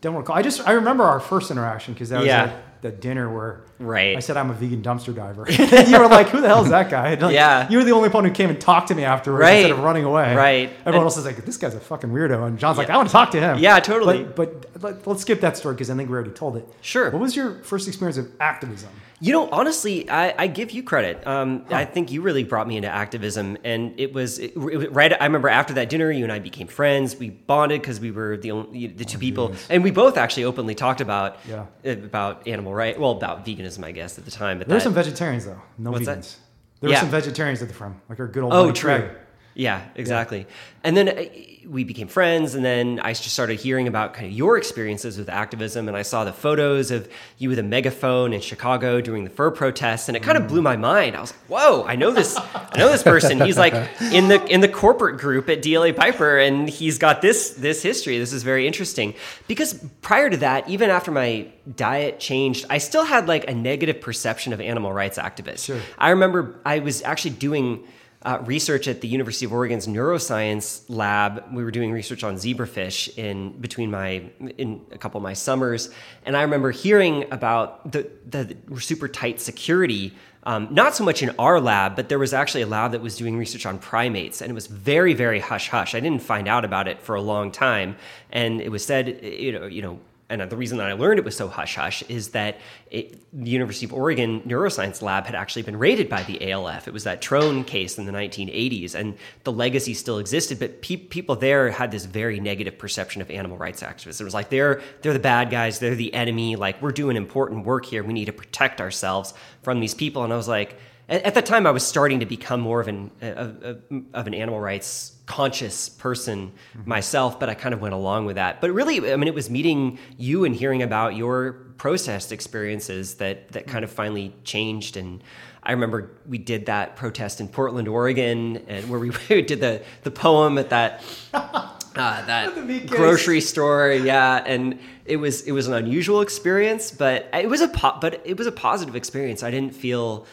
don't 0.00 0.16
recall. 0.16 0.34
I 0.34 0.42
just 0.42 0.66
I 0.66 0.72
remember 0.72 1.04
our 1.04 1.20
first 1.20 1.50
interaction 1.52 1.94
because 1.94 2.08
that 2.08 2.18
was 2.18 2.26
Yeah. 2.26 2.44
at 2.44 2.73
the 2.84 2.90
dinner 2.92 3.32
where 3.34 3.62
Right. 3.80 4.14
I 4.14 4.20
said 4.20 4.36
I'm 4.36 4.50
a 4.50 4.52
vegan 4.52 4.82
dumpster 4.82 5.12
diver. 5.14 5.46
and 5.48 5.88
you 5.88 5.98
were 5.98 6.06
like, 6.06 6.28
"Who 6.28 6.40
the 6.42 6.48
hell 6.48 6.62
is 6.62 6.68
that 6.70 6.90
guy?" 6.90 7.14
Like, 7.20 7.32
Yeah. 7.34 7.66
you 7.70 7.78
were 7.78 7.84
the 7.84 7.92
only 7.92 8.10
one 8.10 8.24
who 8.24 8.30
came 8.30 8.50
and 8.50 8.60
talked 8.60 8.88
to 8.88 8.94
me 8.94 9.04
afterwards 9.04 9.40
Right. 9.40 9.54
instead 9.56 9.70
of 9.72 9.78
running 9.80 10.04
away. 10.04 10.34
Right. 10.36 10.68
Everyone 10.80 10.94
And- 10.94 11.04
else 11.04 11.16
is 11.16 11.24
like, 11.24 11.44
"This 11.44 11.56
guy's 11.56 11.74
a 11.74 11.80
fucking 11.80 12.10
weirdo," 12.10 12.46
and 12.46 12.58
Jon's 12.58 12.76
like, 12.78 12.90
"I 12.90 12.96
want 12.96 13.08
to 13.08 13.12
talk 13.12 13.30
to 13.32 13.40
him." 13.40 13.58
Yeah, 13.58 13.80
totally. 13.80 14.24
But, 14.24 14.36
but 14.74 14.82
let, 14.82 15.06
let's 15.06 15.22
skip 15.22 15.40
that 15.40 15.56
story 15.56 15.74
because 15.74 15.88
I 15.90 15.96
think 15.96 16.10
we 16.10 16.14
already 16.14 16.30
told 16.30 16.56
it. 16.58 16.68
Sure. 16.82 17.10
What 17.10 17.20
was 17.22 17.34
your 17.34 17.54
first 17.62 17.88
experience 17.88 18.18
of 18.18 18.28
activism? 18.38 18.90
You 19.24 19.32
know, 19.32 19.48
honestly, 19.50 20.10
I, 20.10 20.34
I 20.36 20.46
give 20.48 20.70
you 20.72 20.82
credit. 20.82 21.26
Um, 21.26 21.64
I 21.70 21.86
think 21.86 22.12
you 22.12 22.20
really 22.20 22.44
brought 22.44 22.68
me 22.68 22.76
into 22.76 22.88
activism, 22.90 23.56
and 23.64 23.98
it 23.98 24.12
was, 24.12 24.38
it, 24.38 24.52
it 24.54 24.92
right. 24.92 25.14
I 25.18 25.24
remember 25.24 25.48
after 25.48 25.72
that 25.74 25.88
dinner, 25.88 26.10
you 26.10 26.24
and 26.24 26.30
I 26.32 26.40
became 26.40 26.66
friends. 26.66 27.16
We 27.16 27.30
bonded 27.30 27.80
because 27.80 28.00
we 28.00 28.10
were 28.10 28.36
the 28.36 28.50
only 28.50 28.86
the 28.88 29.06
two 29.06 29.16
people, 29.16 29.48
vegans. 29.48 29.66
and 29.70 29.82
we 29.82 29.92
both 29.92 30.18
actually 30.18 30.44
openly 30.44 30.74
talked 30.74 31.00
about 31.00 31.38
Yeah. 31.48 31.64
about 31.84 32.46
animal 32.46 32.74
right. 32.74 33.00
Well, 33.00 33.12
about 33.12 33.46
veganism, 33.46 33.82
I 33.82 33.92
guess, 33.92 34.18
at 34.18 34.26
the 34.26 34.30
time. 34.30 34.58
But 34.58 34.68
There 34.68 34.76
were 34.76 34.80
some 34.80 34.92
vegetarians 34.92 35.46
though, 35.46 35.62
no 35.78 35.92
What's 35.92 36.04
that? 36.04 36.18
vegans. 36.18 36.36
There 36.82 36.90
were 36.90 36.96
some 36.96 37.08
vegetarians 37.08 37.62
at 37.62 37.68
the 37.68 37.74
firm, 37.74 37.98
like 38.10 38.20
our 38.20 38.26
good 38.26 38.42
old 38.42 38.52
Oh, 38.52 38.72
true. 38.72 38.90
Craig. 38.98 39.10
Yeah, 39.54 39.86
exactly. 39.94 40.46
And 40.82 40.94
then 40.98 41.08
uh, 41.08 41.24
we 41.68 41.84
became 41.84 42.08
friends, 42.08 42.54
and 42.54 42.64
then 42.64 43.00
I 43.00 43.12
just 43.12 43.30
started 43.30 43.60
hearing 43.60 43.88
about 43.88 44.14
kind 44.14 44.26
of 44.26 44.32
your 44.32 44.56
experiences 44.56 45.18
with 45.18 45.28
activism, 45.28 45.88
and 45.88 45.96
I 45.96 46.02
saw 46.02 46.24
the 46.24 46.32
photos 46.32 46.90
of 46.90 47.08
you 47.38 47.48
with 47.48 47.58
a 47.58 47.62
megaphone 47.62 48.32
in 48.32 48.40
Chicago 48.40 49.00
during 49.00 49.24
the 49.24 49.30
fur 49.30 49.50
protests, 49.50 50.08
and 50.08 50.16
it 50.16 50.22
kind 50.22 50.38
of 50.38 50.48
blew 50.48 50.62
my 50.62 50.76
mind. 50.76 51.16
I 51.16 51.20
was 51.20 51.32
like, 51.32 51.40
"Whoa, 51.48 51.84
I 51.84 51.96
know 51.96 52.10
this! 52.10 52.36
I 52.36 52.78
know 52.78 52.90
this 52.90 53.02
person. 53.02 53.40
He's 53.40 53.58
like 53.58 53.74
in 54.12 54.28
the 54.28 54.44
in 54.46 54.60
the 54.60 54.68
corporate 54.68 55.18
group 55.18 55.48
at 55.48 55.62
DLA 55.62 55.94
Piper, 55.94 56.38
and 56.38 56.68
he's 56.68 56.98
got 56.98 57.22
this 57.22 57.50
this 57.50 57.82
history. 57.82 58.18
This 58.18 58.32
is 58.32 58.42
very 58.42 58.66
interesting." 58.66 59.14
Because 59.48 59.74
prior 60.02 60.30
to 60.30 60.36
that, 60.38 60.68
even 60.68 60.90
after 60.90 61.10
my 61.10 61.46
diet 61.76 62.20
changed, 62.20 62.66
I 62.70 62.78
still 62.78 63.04
had 63.04 63.28
like 63.28 63.48
a 63.48 63.54
negative 63.54 64.00
perception 64.00 64.52
of 64.52 64.60
animal 64.60 64.92
rights 64.92 65.18
activists. 65.18 65.66
Sure. 65.66 65.80
I 65.98 66.10
remember 66.10 66.60
I 66.64 66.80
was 66.80 67.02
actually 67.02 67.32
doing 67.32 67.84
uh, 68.24 68.38
research 68.44 68.88
at 68.88 69.00
the 69.00 69.08
University 69.08 69.44
of 69.44 69.52
Oregon's 69.52 69.86
neuroscience 69.86 70.84
lab. 70.88 71.44
We 71.52 71.62
were 71.62 71.70
doing 71.70 71.92
research 71.92 72.24
on 72.24 72.36
zebrafish 72.36 73.16
in 73.18 73.60
between 73.60 73.90
my 73.90 74.30
in 74.56 74.80
a 74.92 74.98
couple 74.98 75.18
of 75.18 75.22
my 75.22 75.34
summers, 75.34 75.90
and 76.24 76.36
I 76.36 76.42
remember 76.42 76.70
hearing 76.70 77.26
about 77.32 77.92
the 77.92 78.10
the 78.26 78.56
super 78.80 79.08
tight 79.08 79.40
security. 79.40 80.14
Um, 80.46 80.68
not 80.70 80.94
so 80.94 81.04
much 81.04 81.22
in 81.22 81.30
our 81.38 81.58
lab, 81.58 81.96
but 81.96 82.10
there 82.10 82.18
was 82.18 82.34
actually 82.34 82.60
a 82.62 82.66
lab 82.66 82.92
that 82.92 83.00
was 83.00 83.16
doing 83.16 83.38
research 83.38 83.64
on 83.64 83.78
primates, 83.78 84.42
and 84.42 84.50
it 84.50 84.54
was 84.54 84.66
very, 84.66 85.14
very 85.14 85.40
hush 85.40 85.70
hush. 85.70 85.94
I 85.94 86.00
didn't 86.00 86.22
find 86.22 86.48
out 86.48 86.66
about 86.66 86.86
it 86.86 87.00
for 87.00 87.14
a 87.14 87.22
long 87.22 87.50
time, 87.50 87.96
and 88.30 88.60
it 88.60 88.70
was 88.70 88.84
said, 88.84 89.24
you 89.24 89.52
know, 89.52 89.64
you 89.66 89.80
know, 89.80 90.00
and 90.40 90.50
the 90.50 90.56
reason 90.56 90.78
that 90.78 90.88
I 90.88 90.92
learned 90.92 91.18
it 91.18 91.24
was 91.24 91.36
so 91.36 91.48
hush 91.48 91.76
hush 91.76 92.02
is 92.08 92.30
that 92.30 92.58
it, 92.90 93.18
the 93.32 93.50
University 93.50 93.86
of 93.86 93.92
Oregon 93.92 94.40
neuroscience 94.42 95.02
lab 95.02 95.26
had 95.26 95.34
actually 95.34 95.62
been 95.62 95.76
raided 95.76 96.08
by 96.08 96.22
the 96.22 96.50
ALF. 96.50 96.86
It 96.88 96.92
was 96.92 97.04
that 97.04 97.20
Trone 97.22 97.64
case 97.64 97.98
in 97.98 98.06
the 98.06 98.12
1980s, 98.12 98.94
and 98.94 99.16
the 99.44 99.52
legacy 99.52 99.94
still 99.94 100.18
existed. 100.18 100.58
But 100.58 100.82
pe- 100.82 100.96
people 100.96 101.36
there 101.36 101.70
had 101.70 101.90
this 101.90 102.04
very 102.04 102.40
negative 102.40 102.78
perception 102.78 103.22
of 103.22 103.30
animal 103.30 103.56
rights 103.56 103.82
activists. 103.82 104.20
It 104.20 104.24
was 104.24 104.34
like 104.34 104.50
they're 104.50 104.82
they're 105.02 105.12
the 105.12 105.18
bad 105.18 105.50
guys, 105.50 105.78
they're 105.78 105.94
the 105.94 106.12
enemy. 106.14 106.56
Like 106.56 106.80
we're 106.82 106.92
doing 106.92 107.16
important 107.16 107.64
work 107.64 107.86
here. 107.86 108.02
We 108.02 108.12
need 108.12 108.26
to 108.26 108.32
protect 108.32 108.80
ourselves 108.80 109.34
from 109.62 109.80
these 109.80 109.94
people. 109.94 110.24
And 110.24 110.32
I 110.32 110.36
was 110.36 110.48
like, 110.48 110.78
at, 111.08 111.22
at 111.22 111.34
the 111.34 111.42
time, 111.42 111.66
I 111.66 111.70
was 111.70 111.86
starting 111.86 112.20
to 112.20 112.26
become 112.26 112.60
more 112.60 112.80
of 112.80 112.88
an 112.88 113.10
of, 113.20 114.26
an 114.26 114.34
animal 114.34 114.60
rights 114.60 115.12
conscious 115.26 115.88
person 115.88 116.52
myself, 116.84 117.40
but 117.40 117.48
I 117.48 117.54
kind 117.54 117.72
of 117.74 117.80
went 117.80 117.94
along 117.94 118.26
with 118.26 118.36
that. 118.36 118.60
But 118.60 118.72
really, 118.72 119.12
I 119.12 119.16
mean, 119.16 119.28
it 119.28 119.34
was 119.34 119.48
meeting 119.48 119.98
you 120.18 120.44
and 120.44 120.54
hearing 120.54 120.82
about 120.82 121.16
your 121.16 121.52
protest 121.78 122.30
experiences 122.32 123.14
that 123.16 123.52
that 123.52 123.66
kind 123.66 123.84
of 123.84 123.90
finally 123.90 124.34
changed. 124.44 124.96
And 124.96 125.22
I 125.62 125.72
remember 125.72 126.10
we 126.28 126.38
did 126.38 126.66
that 126.66 126.96
protest 126.96 127.40
in 127.40 127.48
Portland, 127.48 127.88
Oregon, 127.88 128.62
and 128.68 128.88
where 128.90 129.00
we 129.00 129.10
did 129.28 129.60
the 129.60 129.82
the 130.02 130.10
poem 130.10 130.58
at 130.58 130.70
that 130.70 131.02
uh, 131.34 131.70
that 131.94 132.54
The 132.54 132.62
meat 132.62 132.82
case. 132.82 132.90
grocery 132.90 133.40
store. 133.40 133.92
Yeah, 133.92 134.42
and 134.44 134.78
it 135.06 135.16
was 135.16 135.42
it 135.42 135.52
was 135.52 135.68
an 135.68 135.74
unusual 135.74 136.20
experience, 136.20 136.90
but 136.90 137.28
it 137.32 137.48
was 137.48 137.60
a 137.60 137.68
po- 137.68 137.98
but 138.00 138.20
it 138.24 138.36
was 138.36 138.46
a 138.46 138.52
positive 138.52 138.96
experience. 138.96 139.42
I 139.42 139.50
didn't 139.50 139.74
feel 139.74 140.26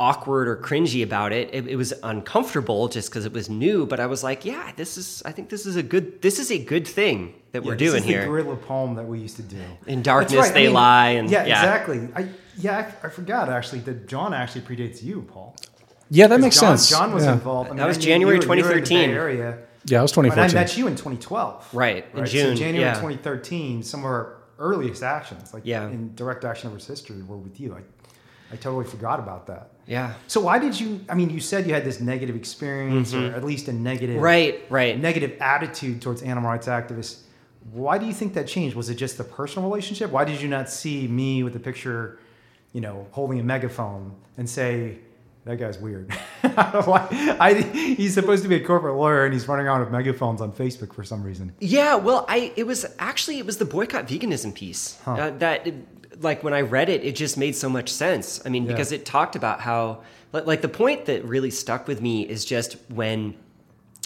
awkward 0.00 0.48
or 0.48 0.56
cringy 0.56 1.02
about 1.02 1.32
it. 1.32 1.50
It, 1.52 1.66
it 1.66 1.76
was 1.76 1.92
uncomfortable 2.02 2.88
just 2.88 3.10
because 3.10 3.24
it 3.26 3.32
was 3.32 3.48
new, 3.50 3.86
but 3.86 4.00
I 4.00 4.06
was 4.06 4.22
like, 4.22 4.44
yeah, 4.44 4.72
this 4.76 4.96
is. 4.96 5.22
I 5.24 5.32
think 5.32 5.48
this 5.48 5.66
is 5.66 5.76
a 5.76 5.82
good. 5.82 6.22
This 6.22 6.38
is 6.38 6.50
a 6.50 6.58
good 6.58 6.86
thing 6.86 7.34
that 7.52 7.64
we're 7.64 7.76
doing 7.76 7.92
this 7.94 8.02
is 8.02 8.08
here. 8.08 8.20
The 8.22 8.26
gorilla 8.26 8.56
poem 8.56 8.94
that 8.94 9.06
we 9.06 9.18
used 9.18 9.36
to 9.36 9.42
do. 9.42 9.62
In 9.86 10.02
darkness 10.02 10.46
right. 10.46 10.54
they 10.54 10.68
lie, 10.68 11.10
and- 11.10 11.30
yeah, 11.30 11.44
yeah. 11.46 11.60
exactly. 11.60 12.08
I 12.14 12.28
yeah, 12.56 12.92
I, 13.02 13.06
I 13.06 13.10
forgot 13.10 13.48
actually 13.48 13.80
that 13.80 14.06
Jon 14.08 14.34
actually 14.34 14.62
predates 14.62 15.02
you, 15.02 15.22
Paul. 15.22 15.56
Yeah, 16.10 16.26
that 16.28 16.40
makes 16.40 16.58
Jon, 16.58 16.78
sense. 16.78 16.90
Jon 16.90 17.12
was 17.12 17.24
yeah. 17.24 17.34
involved. 17.34 17.70
I 17.70 17.74
That 17.74 17.86
was 17.86 17.96
I 17.96 18.00
knew 18.00 18.06
January 18.06 18.40
you 18.40 18.48
were- 18.48 18.56
you 18.56 18.64
were 18.64 18.70
in 18.70 18.76
the 18.76 18.80
Bay 18.80 19.06
2013. 19.06 19.10
Area. 19.10 19.58
Yeah, 19.84 20.00
I 20.00 20.02
was 20.02 20.12
2014. 20.12 20.48
But 20.48 20.56
I 20.56 20.60
met 20.60 20.76
you 20.76 20.86
in 20.86 20.94
2012. 20.96 21.68
Right, 21.74 22.04
in 22.14 22.26
So 22.26 22.32
June, 22.32 22.56
January 22.56 22.80
yeah. 22.88 22.94
2013, 22.94 23.82
some 23.82 24.00
of 24.00 24.06
our 24.06 24.36
earliest 24.58 25.02
actions, 25.02 25.54
like 25.54 25.62
Yeah. 25.64 25.86
in 25.88 26.14
direct 26.14 26.44
action 26.44 26.68
over 26.70 26.78
history, 26.78 27.22
were 27.22 27.36
with 27.36 27.60
you. 27.60 27.74
I, 27.74 27.80
I 28.52 28.56
totally 28.56 28.84
forgot 28.86 29.18
about 29.20 29.46
that. 29.46 29.72
Yeah. 29.88 30.14
So 30.28 30.40
why 30.42 30.58
did 30.60 30.78
you? 30.78 31.00
I 31.08 31.14
mean, 31.14 31.30
you 31.30 31.40
said 31.40 31.66
you 31.66 31.74
had 31.74 31.84
this 31.84 31.98
negative 32.00 32.36
experience, 32.36 33.12
or 33.14 33.32
at 33.34 33.42
least 33.42 33.66
a 33.68 33.72
negative, 33.72 34.16
Mm-hmm. 34.16 34.24
Right. 34.24 34.64
Right. 34.70 35.00
negative 35.00 35.32
attitude 35.40 36.00
towards 36.02 36.22
animal 36.22 36.50
rights 36.50 36.68
activists. 36.68 37.22
Why 37.72 37.98
do 37.98 38.06
you 38.06 38.12
think 38.14 38.34
that 38.34 38.46
changed? 38.46 38.76
Was 38.76 38.88
it 38.90 38.94
just 38.94 39.18
the 39.18 39.24
personal 39.24 39.68
relationship? 39.68 40.10
Why 40.10 40.24
did 40.24 40.40
you 40.40 40.48
not 40.48 40.70
see 40.70 41.06
me 41.08 41.42
with 41.42 41.52
the 41.52 41.60
picture, 41.60 42.18
you 42.72 42.80
know, 42.80 43.06
holding 43.10 43.40
a 43.40 43.42
megaphone 43.42 44.14
and 44.38 44.48
say, 44.48 44.98
that 45.44 45.56
guy's 45.58 45.78
weird? 45.78 46.10
Why- 46.42 47.36
I, 47.40 47.54
he's 47.72 48.14
supposed 48.14 48.42
to 48.44 48.48
be 48.48 48.56
a 48.56 48.64
corporate 48.64 48.96
lawyer 48.96 49.24
and 49.24 49.32
he's 49.34 49.46
running 49.48 49.66
around 49.66 49.80
with 49.80 49.90
megaphones 49.90 50.40
on 50.40 50.52
Facebook 50.52 50.94
for 50.94 51.04
some 51.04 51.22
reason. 51.22 51.52
Yeah, 51.60 51.96
well, 51.96 52.24
I 52.28 52.52
it 52.56 52.66
was 52.66 52.86
actually 52.98 53.38
it 53.38 53.44
was 53.46 53.58
the 53.58 53.64
boycott 53.66 54.06
veganism 54.08 54.54
piece 54.54 54.98
uh, 55.06 55.30
that 55.38 55.66
like 56.20 56.42
when 56.44 56.54
I 56.54 56.60
read 56.62 56.88
it, 56.88 57.04
it 57.04 57.14
just 57.16 57.36
made 57.36 57.54
so 57.56 57.68
much 57.68 57.88
sense. 57.90 58.40
I 58.44 58.48
mean, 58.48 58.64
Yeah. 58.64 58.72
because 58.72 58.92
it 58.92 59.04
talked 59.04 59.36
about 59.36 59.60
how 59.60 60.02
like, 60.32 60.60
the 60.60 60.68
point 60.68 61.06
that 61.06 61.24
really 61.24 61.50
stuck 61.50 61.88
with 61.88 62.00
me 62.02 62.22
is 62.28 62.44
just 62.44 62.76
when 62.88 63.34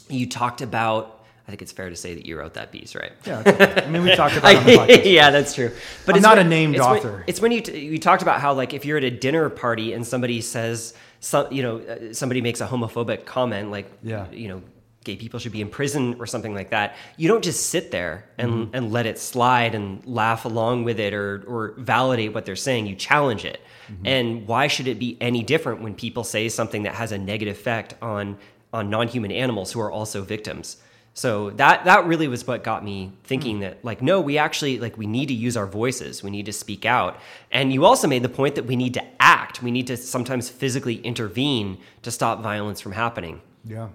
you 0.08 0.28
talked 0.28 0.60
about. 0.62 1.18
I 1.44 1.50
think 1.50 1.62
it's 1.62 1.72
fair 1.72 1.90
to 1.90 1.96
say 1.96 2.14
that 2.14 2.24
you 2.24 2.38
wrote 2.38 2.54
that 2.54 2.70
piece, 2.70 2.94
right? 2.94 3.10
Yeah, 3.26 3.40
okay. 3.40 3.82
I 3.84 3.88
mean, 3.90 4.04
we 4.04 4.14
talked 4.14 4.36
about 4.36 4.52
it 4.52 4.58
on 4.58 4.64
the 4.64 4.72
podcast. 4.76 5.04
yeah, 5.12 5.30
that's 5.30 5.52
true. 5.54 5.72
But 6.06 6.14
I'm 6.14 6.18
it's 6.18 6.22
not 6.22 6.36
when- 6.36 6.46
a 6.46 6.48
named 6.48 6.76
it's 6.76 6.86
when- 6.86 6.96
author. 6.98 7.24
it's 7.26 7.40
when 7.40 7.50
you 7.50 7.60
t- 7.60 7.78
you 7.80 7.98
talked 7.98 8.22
about 8.22 8.40
how 8.40 8.52
like 8.54 8.72
if 8.72 8.84
you're 8.84 8.96
at 8.98 9.02
a 9.04 9.10
dinner 9.10 9.48
party 9.50 9.92
and 9.92 10.06
somebody 10.06 10.40
says 10.40 10.94
some 11.18 11.52
you 11.52 11.62
know 11.64 11.78
uh, 11.78 12.12
somebody 12.14 12.40
makes 12.40 12.60
a 12.60 12.66
homophobic 12.68 13.24
comment 13.24 13.70
like 13.72 13.90
Yeah. 14.04 14.26
you 14.30 14.48
know 14.48 14.62
gay 15.04 15.16
people 15.16 15.40
should 15.40 15.52
be 15.52 15.60
in 15.60 15.68
prison 15.68 16.16
or 16.18 16.26
something 16.26 16.54
like 16.54 16.70
that. 16.70 16.96
You 17.16 17.28
don't 17.28 17.42
just 17.44 17.70
sit 17.70 17.90
there 17.90 18.24
and 18.38 18.52
Mm-hmm. 18.52 18.74
and 18.76 18.92
let 18.92 19.06
it 19.06 19.18
slide 19.18 19.74
and 19.74 20.04
laugh 20.06 20.44
along 20.44 20.84
with 20.84 21.00
it 21.00 21.14
or 21.14 21.42
or 21.46 21.74
validate 21.78 22.34
what 22.34 22.44
they're 22.44 22.56
saying. 22.56 22.86
You 22.86 22.96
challenge 22.96 23.44
it. 23.44 23.60
Mm-hmm. 23.90 24.06
And 24.06 24.46
why 24.46 24.66
should 24.68 24.86
it 24.88 24.98
be 24.98 25.16
any 25.20 25.42
different 25.42 25.80
when 25.82 25.94
people 25.94 26.24
say 26.24 26.48
something 26.48 26.82
that 26.84 26.94
has 26.94 27.12
a 27.12 27.18
negative 27.18 27.56
effect 27.56 27.94
on 28.02 28.36
on 28.72 28.90
non-human 28.90 29.32
animals 29.32 29.72
who 29.72 29.80
are 29.80 29.90
also 29.90 30.22
victims? 30.22 30.76
So 31.14 31.50
that 31.50 31.84
that 31.84 32.06
really 32.06 32.26
was 32.28 32.46
what 32.46 32.64
got 32.64 32.82
me 32.84 33.12
thinking 33.24 33.60
that 33.60 33.84
like 33.84 34.00
no, 34.02 34.20
we 34.20 34.38
actually 34.38 34.78
like 34.78 34.96
we 34.96 35.06
need 35.06 35.26
to 35.26 35.34
use 35.34 35.56
our 35.56 35.66
voices. 35.66 36.22
We 36.22 36.30
need 36.30 36.46
to 36.46 36.52
speak 36.52 36.84
out. 36.86 37.18
And 37.50 37.72
you 37.72 37.84
also 37.84 38.06
made 38.08 38.22
the 38.22 38.30
point 38.30 38.54
that 38.54 38.64
we 38.66 38.76
need 38.76 38.94
to 38.94 39.04
act. 39.20 39.62
We 39.62 39.70
need 39.70 39.86
to 39.88 39.96
sometimes 39.96 40.48
physically 40.48 40.96
intervene 40.96 41.78
to 42.02 42.10
stop 42.10 42.42
violence 42.42 42.80
from 42.80 42.92
happening. 42.92 43.40
Yeah. 43.64 43.88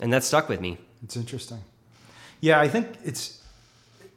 And 0.00 0.12
that 0.12 0.24
stuck 0.24 0.48
with 0.48 0.60
me. 0.60 0.78
It's 1.02 1.16
interesting. 1.16 1.58
Yeah, 2.40 2.60
I 2.60 2.68
think 2.68 2.88
it's 3.04 3.42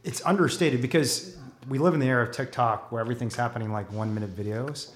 it's 0.03 0.25
understated 0.25 0.81
because 0.81 1.37
we 1.67 1.77
live 1.77 1.93
in 1.93 1.99
the 1.99 2.07
era 2.07 2.25
of 2.25 2.31
TikTok 2.31 2.91
where 2.91 3.01
everything's 3.01 3.35
happening 3.35 3.71
like 3.71 3.91
one 3.91 4.13
minute 4.13 4.35
videos. 4.35 4.91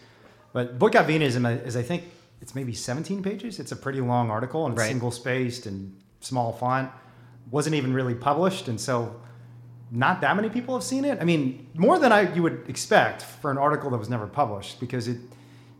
But 0.53 0.77
Veganism 0.79 1.65
is, 1.65 1.75
I 1.75 1.81
think, 1.81 2.03
it's 2.41 2.55
maybe 2.55 2.73
17 2.73 3.23
pages. 3.23 3.59
It's 3.59 3.71
a 3.71 3.75
pretty 3.75 4.01
long 4.01 4.29
article 4.29 4.65
and 4.65 4.77
Right. 4.77 4.87
single 4.87 5.11
spaced 5.11 5.65
and 5.65 5.95
small 6.21 6.53
font. 6.53 6.91
Wasn't 7.51 7.75
even 7.75 7.93
really 7.93 8.13
published, 8.15 8.67
and 8.67 8.79
so 8.79 9.15
not 9.91 10.21
that 10.21 10.35
many 10.35 10.49
people 10.49 10.73
have 10.75 10.83
seen 10.83 11.05
it. 11.05 11.19
I 11.21 11.25
mean, 11.25 11.67
more 11.75 11.99
than 11.99 12.11
I 12.11 12.33
you 12.33 12.41
would 12.43 12.63
expect 12.67 13.21
for 13.21 13.51
an 13.51 13.57
article 13.57 13.89
that 13.91 13.97
was 13.97 14.09
never 14.09 14.27
published 14.27 14.79
because 14.79 15.07
it 15.07 15.17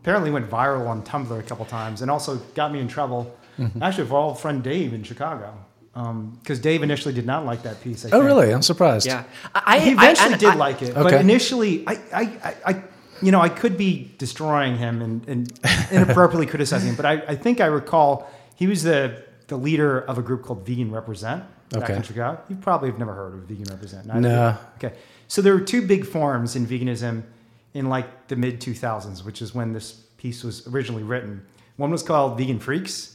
apparently 0.02 0.30
went 0.30 0.48
viral 0.50 0.86
on 0.86 1.02
Tumblr 1.02 1.38
a 1.38 1.42
couple 1.42 1.64
times 1.64 2.02
and 2.02 2.10
also 2.10 2.36
got 2.54 2.72
me 2.72 2.80
in 2.80 2.88
trouble. 2.88 3.34
Mm-hmm. 3.58 3.82
Actually, 3.82 4.06
for 4.08 4.14
our 4.14 4.20
old 4.22 4.40
friend 4.40 4.62
Dave 4.62 4.92
in 4.94 5.02
Chicago, 5.02 5.54
um, 5.94 6.36
because 6.42 6.58
Dave 6.58 6.82
initially 6.82 7.14
did 7.14 7.26
not 7.26 7.44
like 7.46 7.62
that 7.62 7.80
piece. 7.82 8.04
I 8.04 8.08
oh, 8.08 8.10
think. 8.12 8.24
really? 8.24 8.52
I'm 8.52 8.62
surprised. 8.62 9.06
Yeah. 9.06 9.24
I, 9.54 9.78
He 9.78 9.90
I- 9.90 9.92
eventually 9.92 10.36
did 10.38 10.48
I- 10.50 10.54
like 10.54 10.82
it, 10.82 10.94
but 10.94 11.12
initially, 11.14 11.86
I, 11.86 11.92
I, 12.12 12.20
I, 12.22 12.54
I, 12.72 12.82
you 13.22 13.30
know, 13.30 13.40
I 13.40 13.48
could 13.48 13.76
be 13.76 14.12
destroying 14.18 14.76
him 14.76 15.00
and, 15.02 15.28
and 15.28 15.60
inappropriately 15.92 16.46
criticizing 16.46 16.90
him, 16.90 16.96
but 16.96 17.06
I, 17.06 17.12
I 17.28 17.36
think 17.36 17.60
I 17.60 17.66
recall 17.66 18.28
he 18.56 18.66
was 18.66 18.82
the 18.82 19.22
the 19.46 19.56
leader 19.58 20.00
of 20.00 20.16
a 20.16 20.22
group 20.22 20.42
called 20.42 20.66
Vegan 20.66 20.90
Represent 20.90 21.44
back 21.68 21.82
Okay. 21.84 21.96
in 21.96 22.02
Chicago. 22.02 22.40
You 22.48 22.56
probably 22.56 22.88
have 22.88 22.98
never 22.98 23.12
heard 23.12 23.34
of 23.34 23.40
Vegan 23.40 23.64
Represent. 23.64 24.06
neither 24.06 24.20
No. 24.20 24.42
of? 24.48 24.58
Okay. 24.82 24.96
So 25.28 25.42
there 25.42 25.52
were 25.52 25.60
two 25.60 25.86
big 25.86 26.06
forums 26.06 26.56
in 26.56 26.66
veganism 26.66 27.24
in 27.74 27.90
like 27.90 28.28
the 28.28 28.36
mid 28.36 28.60
2000s, 28.62 29.22
which 29.24 29.42
is 29.42 29.54
when 29.54 29.72
this 29.74 29.92
piece 30.16 30.42
was 30.42 30.66
originally 30.66 31.02
written. 31.02 31.44
One 31.76 31.90
was 31.90 32.02
called 32.02 32.38
Vegan 32.38 32.58
Freaks, 32.58 33.13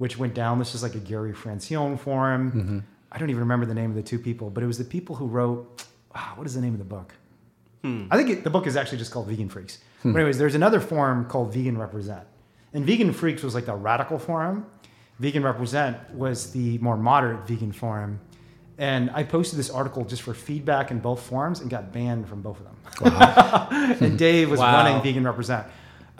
which 0.00 0.16
went 0.16 0.32
down. 0.32 0.58
This 0.58 0.74
is 0.74 0.82
like 0.82 0.94
a 0.94 0.98
Gary 0.98 1.34
Francione 1.34 2.00
forum. 2.00 2.50
Mm-hmm. 2.52 2.78
I 3.12 3.18
don't 3.18 3.28
even 3.28 3.40
remember 3.40 3.66
the 3.66 3.74
name 3.74 3.90
of 3.90 3.96
the 3.96 4.02
two 4.02 4.18
people, 4.18 4.48
but 4.48 4.62
it 4.62 4.66
was 4.66 4.78
the 4.78 4.84
people 4.84 5.14
who 5.14 5.26
wrote. 5.26 5.84
Wow, 6.14 6.32
what 6.36 6.46
is 6.46 6.54
the 6.54 6.62
name 6.62 6.72
of 6.72 6.78
the 6.78 6.86
book? 6.86 7.14
Hmm. 7.82 8.06
I 8.10 8.16
think 8.16 8.30
it, 8.30 8.42
the 8.42 8.48
book 8.50 8.66
is 8.66 8.76
actually 8.76 8.96
just 8.96 9.10
called 9.12 9.26
Vegan 9.28 9.50
Freaks. 9.50 9.78
Hmm. 10.02 10.12
But 10.12 10.20
anyways, 10.20 10.38
there's 10.38 10.54
another 10.54 10.80
forum 10.80 11.26
called 11.26 11.52
Vegan 11.52 11.76
Represent, 11.76 12.26
and 12.72 12.86
Vegan 12.86 13.12
Freaks 13.12 13.42
was 13.42 13.54
like 13.54 13.66
the 13.66 13.74
radical 13.74 14.18
forum. 14.18 14.64
Vegan 15.18 15.42
Represent 15.42 15.98
was 16.14 16.50
the 16.52 16.78
more 16.78 16.96
moderate 16.96 17.46
vegan 17.46 17.70
forum. 17.72 18.20
And 18.78 19.10
I 19.10 19.22
posted 19.24 19.58
this 19.58 19.68
article 19.68 20.06
just 20.06 20.22
for 20.22 20.32
feedback 20.32 20.90
in 20.90 20.98
both 21.00 21.20
forums 21.20 21.60
and 21.60 21.68
got 21.68 21.92
banned 21.92 22.26
from 22.26 22.40
both 22.40 22.58
of 22.58 22.64
them. 22.64 23.96
and 24.00 24.18
Dave 24.18 24.50
was 24.50 24.60
Wow. 24.60 24.72
running 24.82 25.02
Vegan 25.02 25.24
Represent. 25.24 25.66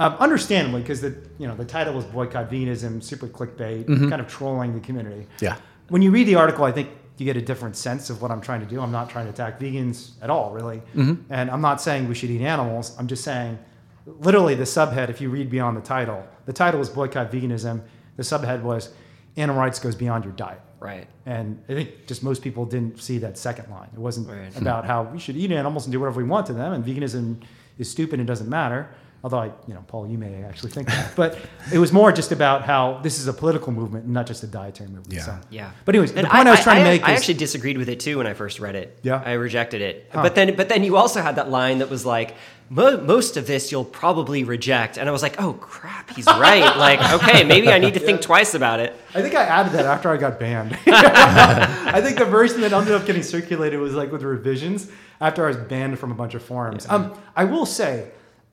Um, 0.01 0.14
understandably, 0.18 0.80
because 0.80 1.01
the 1.03 1.14
you 1.38 1.46
know 1.46 1.55
the 1.55 1.64
title 1.64 1.92
was 1.94 2.05
boycott 2.07 2.51
veganism, 2.51 3.03
super 3.03 3.28
clickbait, 3.28 3.86
kind 3.86 4.20
of 4.20 4.26
trolling 4.28 4.72
the 4.74 4.80
community. 4.80 5.26
Yeah. 5.40 5.57
When 5.90 6.01
you 6.03 6.11
read 6.11 6.26
the 6.26 6.36
article, 6.36 6.64
I 6.64 6.72
think 6.72 6.88
you 7.18 7.26
get 7.26 7.36
a 7.36 7.42
different 7.42 7.76
sense 7.76 8.09
of 8.09 8.22
what 8.22 8.30
I'm 8.30 8.40
trying 8.40 8.61
to 8.61 8.66
do. 8.66 8.80
I'm 8.80 8.90
not 8.92 9.11
trying 9.11 9.26
to 9.26 9.30
attack 9.30 9.61
vegans 9.61 10.12
at 10.22 10.30
all, 10.30 10.53
really, 10.53 10.80
and 10.94 11.51
I'm 11.51 11.61
not 11.61 11.82
saying 11.82 12.09
we 12.09 12.14
should 12.14 12.30
eat 12.30 12.40
animals. 12.40 12.96
I'm 12.98 13.09
just 13.09 13.22
saying, 13.24 13.59
literally, 14.07 14.55
the 14.55 14.64
subhead. 14.64 15.11
If 15.11 15.20
you 15.20 15.28
read 15.28 15.51
beyond 15.51 15.76
the 15.76 15.82
title, 15.82 16.24
the 16.46 16.53
title 16.55 16.78
was 16.80 16.88
boycott 16.88 17.30
veganism. 17.30 17.82
The 18.16 18.22
subhead 18.22 18.62
was 18.62 18.90
animal 19.36 19.61
rights 19.61 19.78
goes 19.78 19.94
beyond 19.94 20.24
your 20.24 20.32
diet. 20.32 20.61
Right. 20.80 21.07
And 21.26 21.62
I 21.68 21.74
think 21.74 22.07
just 22.07 22.22
most 22.22 22.40
people 22.42 22.64
didn't 22.64 23.01
see 23.03 23.18
that 23.18 23.36
second 23.36 23.70
line. 23.70 23.90
It 23.92 23.98
wasn't 23.98 24.28
Right. 24.28 24.57
about 24.57 24.86
how 24.86 25.03
we 25.03 25.18
should 25.18 25.36
eat 25.36 25.53
animals 25.53 25.84
and 25.84 25.92
do 25.92 26.01
whatever 26.01 26.22
we 26.22 26.28
want 26.28 26.46
to 26.46 26.55
them, 26.55 26.72
and 26.72 26.82
veganism 26.84 27.42
is 27.78 27.90
stupid 27.90 28.18
and 28.18 28.26
doesn't 28.26 28.48
matter. 28.48 28.88
Although 29.23 29.39
I, 29.39 29.47
you 29.68 29.75
know, 29.75 29.85
Paul, 29.87 30.09
you 30.09 30.16
may 30.16 30.43
actually 30.45 30.71
think 30.71 30.89
that, 30.89 31.14
but 31.14 31.39
it 31.71 31.79
was 31.79 31.93
more 31.93 32.11
just 32.11 32.33
about 32.33 32.62
how 32.62 33.01
this 33.03 33.18
is 33.18 33.27
a 33.27 33.35
political 33.35 33.71
movement 33.71 34.07
and 34.07 34.14
not 34.14 34.27
just 34.27 34.43
a 34.43 34.47
dietary 34.47 34.89
movement. 34.89 35.12
Yeah. 35.12 35.25
So. 35.25 35.39
Yeah. 35.51 35.71
But 35.85 35.95
anyways, 35.95 36.12
And 36.12 36.25
the 36.27 36.31
point 36.31 36.49
I, 36.49 36.53
was 36.53 36.61
trying 36.61 36.79
to 36.79 36.85
make 36.85 37.03
I 37.03 37.12
is 37.12 37.21
actually 37.21 37.35
disagreed 37.35 37.77
with 37.77 37.91
it 37.91 38.01
too 38.01 38.16
when 38.16 38.27
I 38.27 38.33
first 38.33 38.61
read 38.61 38.77
it. 38.77 38.99
Yeah? 39.03 39.23
I 39.23 39.33
rejected 39.33 39.83
it. 39.83 40.09
Huh. 40.11 40.23
But 40.23 40.35
then, 40.35 40.57
but 40.57 40.71
then 40.71 40.85
you 40.85 40.97
also 40.97 41.21
had 41.21 41.37
that 41.37 41.51
line 41.51 41.81
that 41.81 41.91
was 41.91 42.07
like, 42.07 42.35
"Most 42.71 43.37
of 43.37 43.47
this 43.47 43.71
you'll 43.71 43.85
probably 43.85 44.45
reject," 44.45 44.97
and 44.97 45.07
I 45.07 45.12
was 45.12 45.23
like, 45.23 45.39
"Oh 45.39 45.53
crap, 45.53 46.09
he's 46.16 46.27
right." 46.27 46.75
like, 46.79 47.01
okay, 47.12 47.45
maybe 47.45 47.68
I 47.68 47.79
need 47.79 47.95
to 47.95 48.01
think 48.01 48.23
twice 48.23 48.55
about 48.55 48.81
it. 48.81 48.97
I 49.14 49.21
think 49.21 49.35
I 49.35 49.43
added 49.43 49.73
that 49.75 49.85
after 49.85 50.09
I 50.09 50.16
got 50.16 50.41
banned. 50.41 50.79
I 50.87 52.01
think 52.01 52.18
the 52.18 52.25
version 52.25 52.62
that 52.62 52.73
ended 52.73 52.95
up 52.95 53.05
getting 53.05 53.23
circulated 53.23 53.81
was 53.81 53.93
like 53.93 54.11
with 54.11 54.23
revisions 54.23 54.91
after 55.21 55.45
I 55.45 55.49
was 55.49 55.59
banned 55.59 55.99
from 55.99 56.11
a 56.11 56.14
bunch 56.14 56.35
of 56.35 56.43
forums. 56.43 56.87
Um, 56.89 57.12
I 57.37 57.45
will 57.45 57.66
say, 57.66 58.12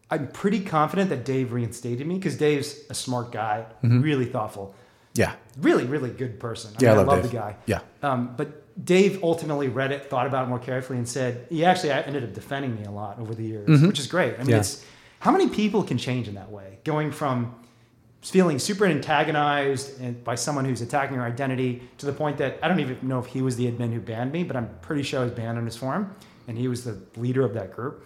I'm 0.10 0.28
pretty 0.30 0.62
confident 0.62 1.10
that 1.10 1.26
Dave 1.26 1.52
reinstated 1.52 2.08
me 2.08 2.16
because 2.16 2.38
Dave's 2.38 2.76
a 2.90 2.94
smart 2.94 3.32
guy, 3.32 3.66
really 3.84 4.26
thoughtful, 4.26 4.74
Yeah. 5.16 5.34
really, 5.60 5.86
really 5.86 6.10
good 6.10 6.40
person. 6.40 6.72
I, 6.80 6.84
Yeah, 6.84 6.92
I 6.92 6.96
mean, 6.96 7.00
I 7.00 7.08
love 7.08 7.18
love 7.24 7.32
the 7.32 7.38
guy. 7.38 7.56
Yeah. 7.66 7.80
Um, 8.04 8.34
but 8.38 8.64
Dave 8.86 9.22
ultimately 9.24 9.68
read 9.68 9.92
it, 9.92 10.10
thought 10.10 10.28
about 10.28 10.46
it 10.46 10.50
more 10.50 10.60
carefully, 10.60 10.98
and 11.00 11.08
said 11.10 11.48
he 11.50 11.66
actually 11.66 11.92
ended 11.92 12.24
up 12.24 12.34
defending 12.34 12.76
me 12.76 12.84
a 12.86 12.92
lot 12.92 13.20
over 13.20 13.34
the 13.36 13.44
years, 13.44 13.82
which 13.82 14.00
is 14.00 14.08
great. 14.08 14.36
I 14.36 14.38
mean, 14.40 14.50
Yeah. 14.52 14.58
it's 14.60 14.86
how 15.20 15.32
many 15.32 15.50
people 15.50 15.84
can 15.84 15.98
change 15.98 16.28
in 16.28 16.36
that 16.36 16.52
way, 16.52 16.80
going 16.86 17.12
from 17.12 17.56
feeling 18.22 18.60
super 18.60 18.86
antagonized 18.86 20.00
and 20.02 20.24
by 20.24 20.36
someone 20.36 20.66
who's 20.66 20.82
attacking 20.82 21.16
your 21.16 21.26
identity 21.26 21.82
to 21.98 22.06
the 22.06 22.12
point 22.14 22.38
that 22.38 22.60
I 22.62 22.68
don't 22.68 22.80
even 22.80 22.98
know 23.02 23.20
if 23.20 23.26
he 23.28 23.42
was 23.42 23.56
the 23.56 23.70
admin 23.72 23.94
who 23.94 24.00
banned 24.00 24.32
me, 24.32 24.44
but 24.44 24.56
I'm 24.56 24.70
pretty 24.82 25.04
sure 25.04 25.22
I 25.22 25.24
was 25.24 25.32
banned 25.34 25.58
on 25.58 25.66
his 25.66 25.76
forum, 25.76 26.16
and 26.48 26.58
he 26.58 26.68
was 26.68 26.84
the 26.84 26.98
leader 27.16 27.44
of 27.44 27.54
that 27.56 27.74
group. 27.76 28.04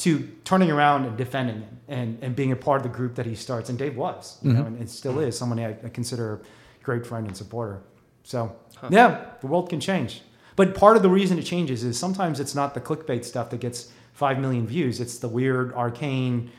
To 0.00 0.28
turning 0.44 0.70
around 0.70 1.04
and 1.04 1.16
defending 1.16 1.56
him 1.56 1.80
and, 1.88 2.18
and 2.22 2.34
being 2.34 2.52
a 2.52 2.56
part 2.56 2.78
of 2.78 2.84
the 2.84 2.96
group 2.96 3.14
that 3.16 3.26
he 3.26 3.34
starts, 3.34 3.68
and 3.68 3.78
Dave 3.78 3.96
was, 3.96 4.38
you 4.42 4.52
know, 4.52 4.64
and, 4.64 4.78
and 4.78 4.88
still 4.88 5.18
is 5.18 5.36
someone 5.36 5.58
I, 5.60 5.76
I 5.84 5.88
consider 5.90 6.34
a 6.80 6.84
great 6.84 7.06
friend 7.06 7.26
and 7.26 7.36
supporter. 7.36 7.82
So 8.22 8.56
yeah, 8.90 9.26
the 9.40 9.46
world 9.46 9.68
can 9.68 9.80
change. 9.80 10.22
But 10.56 10.74
part 10.74 10.96
of 10.96 11.02
the 11.02 11.08
reason 11.08 11.38
it 11.38 11.42
changes 11.42 11.84
is 11.84 11.98
sometimes 11.98 12.40
it's 12.40 12.54
not 12.54 12.74
the 12.74 12.80
clickbait 12.80 13.24
stuff 13.24 13.50
that 13.50 13.60
gets 13.60 13.90
five 14.12 14.38
million 14.38 14.66
views. 14.66 15.00
It's 15.00 15.18
the 15.18 15.28
weird 15.28 15.72
arcane 15.74 16.50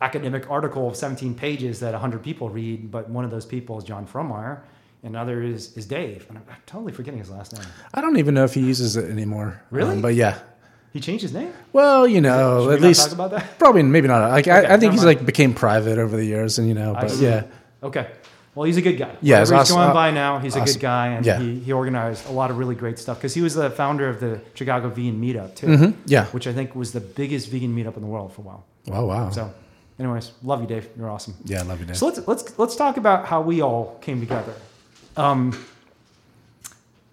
academic 0.00 0.50
article 0.50 0.88
of 0.88 0.96
17 0.96 1.34
pages 1.34 1.80
that 1.80 1.92
100 1.92 2.22
people 2.22 2.48
read, 2.48 2.90
but 2.90 3.08
one 3.08 3.24
of 3.24 3.30
those 3.30 3.46
people 3.46 3.78
is 3.78 3.84
Jon 3.84 4.06
Frohnmayer, 4.06 4.60
and 5.02 5.16
other 5.16 5.42
is, 5.42 5.76
is 5.76 5.86
Dave. 5.86 6.26
And 6.28 6.38
I'm, 6.38 6.44
I'm 6.50 6.62
totally 6.66 6.92
forgetting 6.92 7.20
his 7.20 7.30
last 7.30 7.52
name. 7.54 7.66
I 7.94 8.00
don't 8.00 8.18
even 8.18 8.34
know 8.34 8.44
if 8.44 8.54
he 8.54 8.60
uses 8.60 8.96
it 8.96 9.10
anymore. 9.10 9.62
Really? 9.70 9.92
Um, 9.92 10.02
but 10.02 10.14
yeah. 10.14 10.38
He 10.94 11.00
changed 11.00 11.22
his 11.22 11.34
name? 11.34 11.52
Well, 11.72 12.06
you 12.08 12.20
know, 12.22 12.70
at 12.70 12.80
least 12.80 13.02
talk 13.02 13.12
about 13.12 13.30
that? 13.32 13.58
probably 13.58 13.82
maybe 13.82 14.08
not. 14.08 14.30
Like 14.30 14.46
Okay, 14.48 14.52
I, 14.66 14.74
I 14.74 14.78
think 14.78 14.92
he's 14.92 15.04
mind. 15.04 15.18
like 15.18 15.26
became 15.26 15.52
private 15.52 15.98
over 15.98 16.16
the 16.16 16.24
years, 16.24 16.58
and 16.58 16.66
you 16.68 16.74
know, 16.74 16.94
but 16.94 17.12
yeah, 17.16 17.42
Okay. 17.82 18.06
Well, 18.54 18.64
he's 18.64 18.76
a 18.76 18.82
good 18.82 18.96
guy. 18.96 19.10
Yeah, 19.20 19.38
Wherever 19.42 19.54
he's 19.56 19.60
awesome. 19.62 19.76
going 19.78 19.90
Uh, 19.90 19.94
by 19.94 20.10
now, 20.12 20.38
he's 20.38 20.54
a 20.54 20.60
good 20.60 20.78
guy, 20.78 21.08
and 21.08 21.26
Yeah. 21.26 21.40
he, 21.40 21.58
he 21.58 21.72
organized 21.72 22.28
a 22.28 22.32
lot 22.32 22.52
of 22.52 22.58
really 22.58 22.76
great 22.76 23.00
stuff 23.00 23.18
because 23.18 23.34
he 23.34 23.42
was 23.42 23.54
the 23.54 23.68
founder 23.70 24.08
of 24.08 24.20
the 24.20 24.40
Chicago 24.54 24.88
Vegan 24.88 25.20
Meetup 25.20 25.56
too, 25.56 25.66
Mhm, 25.66 25.94
yeah. 26.06 26.26
which 26.26 26.46
I 26.46 26.52
think 26.52 26.76
was 26.76 26.92
the 26.92 27.00
biggest 27.00 27.50
vegan 27.50 27.74
meetup 27.74 27.96
in 27.96 28.02
the 28.02 28.06
world 28.08 28.32
for 28.32 28.42
a 28.42 28.44
while. 28.44 28.64
Wow, 28.86 29.06
wow. 29.06 29.30
So, 29.30 29.50
anyways, 29.98 30.30
love 30.44 30.60
you, 30.60 30.68
Dave. 30.68 30.88
You're 30.96 31.10
awesome. 31.10 31.34
yeah, 31.44 31.62
I 31.62 31.64
love 31.64 31.80
you, 31.80 31.86
Dave. 31.86 31.96
So 31.96 32.06
let's 32.06 32.20
let's 32.28 32.56
let's 32.56 32.76
talk 32.76 32.96
about 32.96 33.26
how 33.26 33.40
we 33.40 33.60
all 33.60 33.98
came 34.00 34.20
together. 34.20 34.54
Um, 35.16 35.58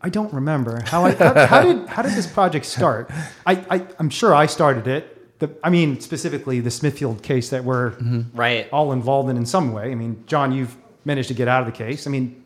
I 0.04 0.10
don't 0.10 0.34
remember 0.34 0.82
how 0.86 1.06
I 1.06 1.14
how, 1.14 1.46
how 1.46 1.62
did 1.62 1.88
how 1.88 2.02
did 2.02 2.14
this 2.14 2.28
project 2.28 2.66
start? 2.66 3.10
I, 3.46 3.54
I 3.70 3.88
I'm 4.00 4.10
sure 4.10 4.34
I 4.34 4.48
started 4.48 4.88
it. 4.88 5.40
The, 5.40 5.50
I 5.64 5.70
mean, 5.70 6.00
specifically 6.00 6.60
the 6.60 6.72
Smithfield 6.72 7.24
case 7.24 7.50
that 7.50 7.64
we're 7.64 7.92
mm-hmm. 7.92 8.38
Right. 8.38 8.70
all 8.72 8.92
involved 8.92 9.30
in 9.30 9.38
in 9.38 9.46
some 9.46 9.74
way. 9.74 9.92
I 9.92 9.96
mean, 9.96 10.24
Jon, 10.28 10.52
you've 10.52 10.76
managed 11.04 11.30
to 11.30 11.34
get 11.34 11.48
out 11.48 11.62
of 11.62 11.66
the 11.66 11.72
case. 11.72 12.06
I 12.06 12.12
mean, 12.12 12.44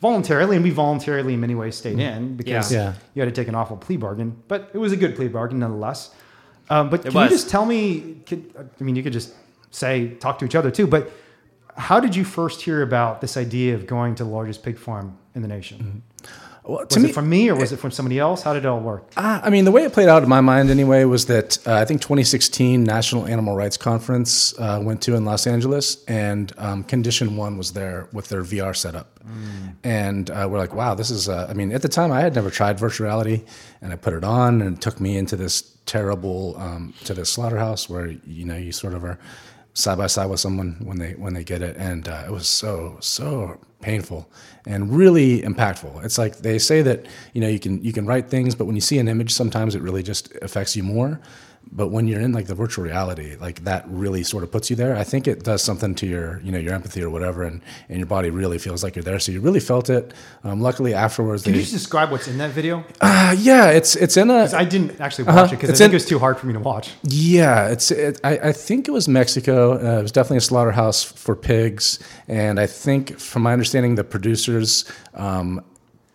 voluntarily, 0.00 0.56
and 0.56 0.64
we 0.64 0.70
voluntarily 0.70 1.34
in 1.34 1.40
many 1.40 1.54
ways 1.54 1.76
stayed 1.76 1.96
mm-hmm. 1.96 2.16
in 2.16 2.36
because 2.36 2.72
Yeah. 2.72 2.82
Yeah. 2.82 2.92
you 3.14 3.22
had 3.22 3.34
to 3.34 3.40
take 3.40 3.48
an 3.48 3.54
awful 3.54 3.76
plea 3.76 3.96
bargain, 3.96 4.40
but 4.48 4.70
it 4.72 4.78
was 4.78 4.92
a 4.92 4.96
good 4.96 5.16
plea 5.16 5.28
bargain 5.28 5.58
nonetheless. 5.58 6.10
Um, 6.70 6.90
but 6.90 7.00
It 7.00 7.10
can 7.10 7.14
was. 7.14 7.30
you 7.30 7.36
just 7.36 7.50
tell 7.50 7.64
me? 7.64 8.20
Could, 8.26 8.52
I 8.80 8.84
mean, 8.84 8.96
you 8.96 9.02
could 9.02 9.12
just 9.12 9.32
say 9.70 10.14
talk 10.14 10.38
to 10.40 10.44
each 10.44 10.54
other 10.54 10.70
too, 10.70 10.86
but 10.86 11.10
how 11.76 12.00
did 12.00 12.16
you 12.16 12.24
first 12.24 12.62
hear 12.62 12.82
about 12.82 13.20
this 13.20 13.36
idea 13.36 13.74
of 13.74 13.86
going 13.86 14.14
to 14.16 14.24
the 14.24 14.30
largest 14.30 14.62
pig 14.62 14.78
farm 14.78 15.18
in 15.34 15.42
the 15.42 15.48
nation? 15.48 15.78
Mm-hmm. 15.78 15.98
Well, 16.66 16.84
Was 16.88 16.98
me, 16.98 17.10
it 17.10 17.12
from 17.12 17.28
me 17.28 17.48
or 17.48 17.54
was 17.54 17.72
it 17.72 17.78
from 17.78 17.90
somebody 17.90 18.18
else? 18.18 18.42
How 18.42 18.52
did 18.52 18.64
it 18.64 18.66
all 18.66 18.80
work? 18.80 19.12
Uh, 19.16 19.40
I 19.42 19.50
mean, 19.50 19.64
the 19.64 19.70
way 19.70 19.84
it 19.84 19.92
played 19.92 20.08
out 20.08 20.22
in 20.22 20.28
my 20.28 20.40
mind 20.40 20.70
anyway 20.70 21.04
was 21.04 21.26
that 21.26 21.58
uh, 21.66 21.74
I 21.74 21.84
think 21.84 22.00
2016 22.00 22.82
National 22.82 23.26
Animal 23.26 23.54
Rights 23.54 23.76
Conference 23.76 24.58
uh, 24.58 24.80
went 24.82 25.00
to 25.02 25.14
in 25.14 25.24
Los 25.24 25.46
Angeles, 25.46 26.04
and 26.06 26.52
um, 26.58 26.82
Condition 26.84 27.36
One 27.36 27.56
was 27.56 27.72
there 27.72 28.08
with 28.12 28.28
their 28.28 28.42
VR 28.42 28.74
setup, 28.74 29.20
and 29.84 30.30
uh, 30.30 30.48
we're 30.50 30.58
like, 30.58 30.74
wow, 30.74 30.94
this 30.94 31.10
is. 31.10 31.28
Uh, 31.28 31.46
I 31.48 31.54
mean, 31.54 31.72
at 31.72 31.82
the 31.82 31.88
time 31.88 32.10
I 32.12 32.20
had 32.20 32.34
never 32.34 32.50
tried 32.50 32.78
virtual 32.78 33.06
reality, 33.06 33.44
and 33.80 33.92
I 33.92 33.96
put 33.96 34.12
it 34.14 34.24
on, 34.24 34.60
and 34.60 34.76
it 34.76 34.80
took 34.80 35.00
me 35.00 35.16
into 35.16 35.36
this 35.36 35.76
terrible 35.86 36.56
um, 36.58 36.94
to 37.04 37.14
this 37.14 37.30
slaughterhouse 37.30 37.88
where 37.88 38.08
you 38.08 38.44
know 38.44 38.56
you 38.56 38.72
sort 38.72 38.94
of 38.94 39.04
are 39.04 39.18
side 39.74 39.98
by 39.98 40.06
side 40.06 40.26
with 40.30 40.40
someone 40.40 40.80
when 40.82 40.98
they 40.98 41.12
when 41.12 41.34
they 41.34 41.44
get 41.44 41.62
it, 41.62 41.76
and 41.76 42.08
uh, 42.08 42.24
it 42.26 42.32
was 42.32 42.48
so 42.48 42.96
so 43.00 43.60
painful 43.80 44.28
and 44.66 44.94
really 44.96 45.42
impactful. 45.42 46.04
It's 46.04 46.18
like 46.18 46.38
they 46.38 46.58
say 46.58 46.82
that 46.82 47.06
you 47.32 47.40
know 47.40 47.48
you 47.48 47.58
can 47.58 47.82
you 47.82 47.92
can 47.92 48.06
write 48.06 48.28
things, 48.28 48.54
but 48.54 48.64
when 48.64 48.74
you 48.74 48.80
see 48.80 48.98
an 48.98 49.08
image, 49.08 49.32
sometimes 49.32 49.74
it 49.74 49.82
really 49.82 50.02
just 50.02 50.34
affects 50.42 50.76
you 50.76 50.82
more. 50.82 51.20
But 51.72 51.88
when 51.88 52.06
you're 52.08 52.20
in 52.20 52.32
like 52.32 52.46
the 52.46 52.54
virtual 52.54 52.84
reality, 52.84 53.36
like 53.40 53.64
that 53.64 53.84
really 53.88 54.22
sort 54.22 54.44
of 54.44 54.50
puts 54.52 54.70
you 54.70 54.76
there. 54.76 54.96
I 54.96 55.04
think 55.04 55.26
it 55.28 55.42
does 55.42 55.60
something 55.62 55.94
to 55.96 56.06
your 56.06 56.40
you 56.42 56.50
know 56.52 56.58
your 56.58 56.72
empathy 56.72 57.02
or 57.02 57.10
whatever, 57.10 57.42
and, 57.42 57.60
and 57.88 57.98
your 57.98 58.06
body 58.06 58.30
really 58.30 58.56
feels 58.58 58.82
like 58.82 58.96
you're 58.96 59.02
there. 59.02 59.18
So 59.18 59.32
you 59.32 59.40
really 59.40 59.60
felt 59.60 59.90
it. 59.90 60.14
Um, 60.44 60.60
luckily 60.60 60.94
afterwards, 60.94 61.42
Can 61.42 61.52
they 61.52 61.58
you 61.58 61.64
just 61.64 61.74
describe 61.74 62.10
what's 62.10 62.28
in 62.28 62.38
that 62.38 62.50
video? 62.52 62.84
uh, 63.00 63.34
yeah, 63.38 63.70
it's 63.70 63.94
it's 63.96 64.16
in 64.16 64.30
a 64.30 64.48
I 64.54 64.64
didn't 64.64 65.00
actually 65.00 65.24
watch 65.24 65.34
Uh-huh. 65.36 65.44
it 65.46 65.50
because 65.50 65.70
I 65.70 65.72
think 65.74 65.90
in- 65.90 65.94
it 65.94 65.94
was 65.94 66.06
too 66.06 66.18
hard 66.18 66.38
for 66.38 66.46
me 66.46 66.52
to 66.54 66.60
watch. 66.60 66.92
Yeah, 67.02 67.68
it's. 67.68 67.90
It, 67.90 68.20
I, 68.24 68.38
I 68.38 68.52
think 68.52 68.88
it 68.88 68.92
was 68.92 69.06
Mexico. 69.08 69.72
Uh, 69.74 69.98
it 69.98 70.02
was 70.02 70.12
definitely 70.12 70.38
a 70.38 70.40
slaughterhouse 70.42 71.02
for 71.02 71.34
pigs, 71.36 71.98
and 72.28 72.58
I 72.60 72.66
think, 72.66 73.18
from 73.18 73.42
my 73.42 73.52
understanding, 73.52 73.96
the 73.96 74.04
producers 74.04 74.84
um, 75.14 75.60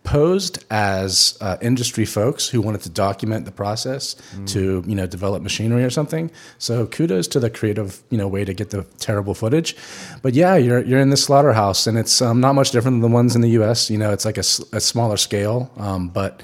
posed 0.04 0.64
as 0.70 1.38
uh, 1.40 1.56
industry 1.60 2.04
folks 2.04 2.48
who 2.48 2.60
wanted 2.60 2.80
to 2.82 2.88
document 2.88 3.44
the 3.44 3.52
process 3.52 4.16
to, 4.46 4.82
you 4.86 4.94
know, 4.94 5.06
develop 5.06 5.42
machinery 5.42 5.84
or 5.84 5.90
something. 5.90 6.30
So 6.58 6.86
kudos 6.86 7.28
to 7.28 7.40
the 7.40 7.50
creative, 7.50 8.02
you 8.10 8.18
know, 8.18 8.26
way 8.26 8.44
to 8.44 8.52
get 8.52 8.70
the 8.70 8.82
terrible 8.98 9.34
footage. 9.34 9.76
But 10.22 10.34
yeah, 10.34 10.56
you're 10.56 10.82
you're 10.82 11.00
in 11.00 11.10
the 11.10 11.16
slaughterhouse, 11.16 11.86
and 11.86 11.96
it's 11.96 12.20
um, 12.20 12.40
not 12.40 12.54
much 12.54 12.70
different 12.70 13.00
than 13.00 13.10
the 13.10 13.14
ones 13.14 13.34
in 13.36 13.42
the 13.42 13.50
U.S. 13.50 13.90
You 13.90 13.98
know, 13.98 14.12
it's 14.12 14.24
like 14.24 14.38
a 14.38 14.42
smaller 14.42 15.16
scale, 15.16 15.70
um, 15.76 16.08
but 16.08 16.42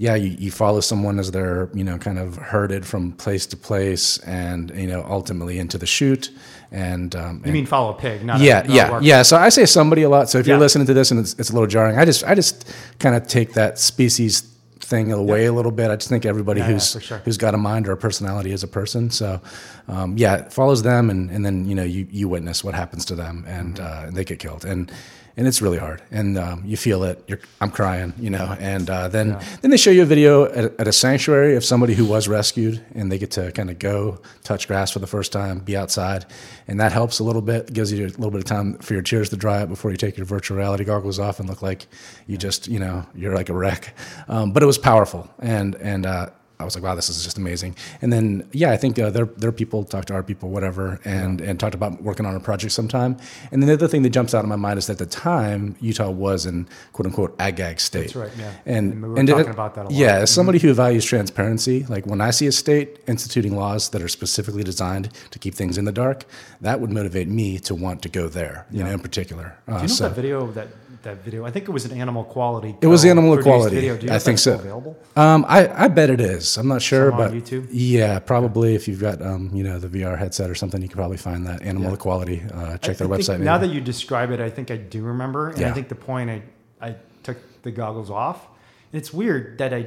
yeah, 0.00 0.14
you, 0.14 0.30
you 0.38 0.50
follow 0.50 0.80
someone 0.80 1.18
as 1.18 1.30
they're, 1.30 1.68
you 1.74 1.84
know, 1.84 1.98
kind 1.98 2.18
of 2.18 2.36
herded 2.36 2.86
from 2.86 3.12
place 3.12 3.44
to 3.44 3.54
place 3.54 4.16
and, 4.20 4.70
you 4.74 4.86
know, 4.86 5.04
ultimately 5.06 5.58
into 5.58 5.76
the 5.76 5.84
chute. 5.84 6.30
And, 6.72 7.14
um, 7.16 7.42
You 7.44 7.52
mean 7.52 7.66
follow 7.66 7.90
a 7.90 7.94
pig? 7.94 8.24
Not 8.24 8.40
yeah, 8.40 8.60
a, 8.60 8.66
not 8.68 8.74
yeah, 8.74 9.00
yeah. 9.16 9.22
So 9.22 9.36
I 9.36 9.48
say 9.48 9.66
somebody 9.66 10.02
a 10.02 10.08
lot. 10.08 10.30
So 10.30 10.38
if 10.38 10.46
Yeah. 10.46 10.52
you're 10.52 10.60
listening 10.60 10.86
to 10.86 10.94
this 10.94 11.10
and 11.10 11.18
it's, 11.20 11.34
it's 11.38 11.50
a 11.50 11.52
little 11.52 11.66
jarring, 11.66 11.98
I 11.98 12.04
just, 12.04 12.22
I 12.24 12.34
just 12.34 12.72
kind 13.00 13.16
of 13.16 13.26
take 13.26 13.54
that 13.54 13.78
species 13.78 14.42
thing 14.78 15.12
away 15.12 15.46
a 15.46 15.52
little 15.52 15.72
bit. 15.72 15.90
I 15.90 15.96
just 15.96 16.08
think 16.08 16.24
everybody 16.24 16.60
Yeah, 16.60 16.66
yeah, 16.68 16.72
who's 16.74 16.92
for 16.94 17.00
sure. 17.00 17.18
who's 17.24 17.36
got 17.36 17.54
a 17.54 17.58
mind 17.58 17.86
or 17.88 17.92
a 17.92 17.96
personality 17.96 18.52
is 18.52 18.62
a 18.62 18.68
person. 18.68 19.10
So, 19.10 19.40
um, 19.88 20.16
yeah, 20.16 20.36
it 20.36 20.52
follows 20.52 20.82
them, 20.82 21.10
and, 21.10 21.30
and 21.30 21.44
then 21.44 21.64
you 21.68 21.74
know 21.74 21.84
you 21.84 22.06
you 22.10 22.28
witness 22.28 22.64
what 22.64 22.74
happens 22.74 23.04
to 23.06 23.14
them, 23.14 23.44
and 23.46 23.76
Mm-hmm. 23.76 24.04
uh, 24.04 24.06
and 24.08 24.16
they 24.16 24.24
get 24.24 24.38
killed, 24.40 24.64
and 24.64 24.90
and 25.36 25.46
it's 25.46 25.62
really 25.62 25.78
hard, 25.78 26.02
and 26.10 26.36
um, 26.38 26.62
you 26.64 26.76
feel 26.76 27.02
it. 27.04 27.22
You're, 27.26 27.40
I'm 27.60 27.70
crying, 27.70 28.12
you 28.18 28.30
know, 28.30 28.56
and 28.58 28.88
uh, 28.88 29.08
then 29.08 29.38
then 29.62 29.70
they 29.70 29.76
show 29.76 29.90
you 29.90 30.02
a 30.02 30.06
video 30.06 30.44
at, 30.44 30.78
at 30.80 30.88
a 30.88 30.92
sanctuary 30.92 31.56
of 31.56 31.64
somebody 31.64 31.94
who 31.94 32.04
was 32.04 32.28
rescued, 32.28 32.84
and 32.94 33.10
they 33.10 33.18
get 33.18 33.30
to 33.32 33.52
kind 33.52 33.70
of 33.70 33.78
go 33.78 34.20
touch 34.44 34.66
grass 34.66 34.90
for 34.90 34.98
the 34.98 35.06
first 35.06 35.32
time, 35.32 35.60
be 35.60 35.76
outside, 35.76 36.26
and 36.68 36.80
that 36.80 36.92
helps 36.92 37.18
a 37.18 37.24
little 37.24 37.42
bit. 37.42 37.72
Gives 37.72 37.92
you 37.92 38.06
a 38.06 38.08
little 38.08 38.30
bit 38.30 38.38
of 38.40 38.44
time 38.44 38.78
for 38.78 38.94
your 38.94 39.02
tears 39.02 39.30
to 39.30 39.36
dry 39.36 39.62
up 39.62 39.68
before 39.68 39.90
you 39.90 39.96
take 39.96 40.16
your 40.16 40.26
virtual 40.26 40.56
reality 40.56 40.84
goggles 40.84 41.18
off 41.18 41.40
and 41.40 41.48
look 41.48 41.62
like 41.62 41.86
you 42.26 42.36
just 42.36 42.68
you 42.68 42.78
know 42.78 43.06
you're 43.14 43.34
like 43.34 43.48
a 43.48 43.54
wreck. 43.54 43.94
Um, 44.28 44.52
but 44.52 44.62
it 44.62 44.66
was 44.66 44.78
powerful, 44.78 45.30
and 45.38 45.74
and 45.76 46.06
uh, 46.06 46.30
I 46.60 46.64
was 46.64 46.74
like, 46.76 46.84
wow, 46.84 46.94
this 46.94 47.08
is 47.08 47.24
just 47.24 47.38
amazing. 47.38 47.74
And 48.02 48.12
then, 48.12 48.48
yeah, 48.52 48.70
I 48.70 48.76
think 48.76 48.98
uh, 48.98 49.10
their 49.10 49.24
their 49.42 49.52
people 49.52 49.84
talked 49.84 50.08
to 50.08 50.14
our 50.14 50.22
people, 50.22 50.50
whatever, 50.50 51.00
and 51.04 51.40
and 51.40 51.58
talked 51.58 51.74
about 51.74 52.02
working 52.02 52.26
on 52.26 52.34
a 52.36 52.40
project 52.40 52.72
sometime. 52.72 53.16
And 53.50 53.62
then 53.62 53.68
the 53.68 53.74
other 53.74 53.88
thing 53.88 54.02
that 54.02 54.10
jumps 54.10 54.34
out 54.34 54.42
in 54.44 54.48
my 54.50 54.56
mind 54.56 54.78
is 54.78 54.86
that 54.86 55.00
at 55.00 55.10
the 55.10 55.16
time 55.30 55.76
Utah 55.80 56.10
was 56.10 56.46
in 56.46 56.68
quote 56.92 57.06
unquote 57.06 57.34
ag-gag 57.38 57.80
state. 57.80 58.00
That's 58.12 58.16
right, 58.16 58.32
yeah. 58.38 58.52
And, 58.66 58.92
And 58.92 59.02
we 59.02 59.08
were 59.08 59.18
and 59.18 59.28
talking 59.28 59.46
it- 59.46 59.50
about 59.50 59.74
that 59.76 59.82
a 59.86 59.88
lot. 59.88 59.92
Yeah, 59.92 60.16
as 60.24 60.30
somebody 60.30 60.58
who 60.58 60.72
values 60.74 61.04
transparency, 61.04 61.84
like 61.88 62.04
when 62.06 62.20
I 62.20 62.30
see 62.30 62.46
a 62.46 62.52
state 62.52 62.88
instituting 63.06 63.56
laws 63.56 63.88
that 63.90 64.02
are 64.02 64.08
specifically 64.08 64.62
designed 64.64 65.10
to 65.30 65.38
keep 65.38 65.54
things 65.54 65.78
in 65.78 65.84
the 65.86 65.92
dark, 65.92 66.24
that 66.60 66.80
would 66.80 66.90
motivate 66.90 67.28
me 67.28 67.58
to 67.60 67.74
want 67.74 68.02
to 68.02 68.08
go 68.08 68.28
there. 68.28 68.66
You 68.70 68.84
know, 68.84 68.90
in 68.90 69.00
particular. 69.00 69.56
Uh, 69.66 69.72
Do 69.72 69.76
you 69.82 69.88
know 69.88 69.94
so- 69.94 70.08
that 70.08 70.16
video? 70.16 70.46
That 70.52 70.68
that 71.02 71.18
video. 71.24 71.44
I 71.44 71.50
think 71.50 71.68
it 71.68 71.70
was 71.70 71.84
an 71.84 71.98
Animal 71.98 72.22
Equality. 72.22 72.76
It 72.80 72.86
was 72.86 73.04
Animal 73.04 73.38
Equality. 73.38 73.76
Video. 73.76 73.96
Do 73.96 74.06
you 74.06 74.12
I 74.12 74.18
think 74.18 74.38
so. 74.38 74.54
Available. 74.54 74.98
Um, 75.16 75.44
I, 75.48 75.84
I 75.84 75.88
bet 75.88 76.10
it 76.10 76.20
is. 76.20 76.56
I'm 76.56 76.68
not 76.68 76.82
sure, 76.82 77.10
Somewhere 77.10 77.28
but 77.28 77.34
on 77.34 77.40
YouTube? 77.40 77.68
yeah, 77.70 78.18
probably 78.18 78.74
if 78.74 78.86
you've 78.88 79.00
got 79.00 79.20
um, 79.22 79.50
you 79.54 79.62
know 79.64 79.78
the 79.78 79.88
VR 79.88 80.18
headset 80.18 80.50
or 80.50 80.54
something, 80.54 80.80
you 80.82 80.88
can 80.88 80.96
probably 80.96 81.16
find 81.16 81.46
that 81.46 81.62
Animal 81.62 81.90
Yeah. 81.90 81.94
Equality. 81.94 82.42
Uh, 82.52 82.76
check 82.78 82.96
I 82.96 83.04
their 83.04 83.08
website. 83.08 83.40
Now 83.40 83.58
that 83.58 83.68
you 83.68 83.80
describe 83.80 84.30
it, 84.30 84.40
I 84.40 84.50
think 84.50 84.70
I 84.70 84.76
do 84.76 85.02
remember, 85.02 85.48
and 85.50 85.64
I 85.64 85.72
think 85.72 85.88
the 85.88 85.94
point 85.94 86.30
I 86.30 86.42
I 86.80 86.96
took 87.22 87.38
the 87.62 87.70
goggles 87.70 88.10
off. 88.10 88.46
It's 88.92 89.12
weird 89.12 89.58
that 89.58 89.72
I 89.72 89.86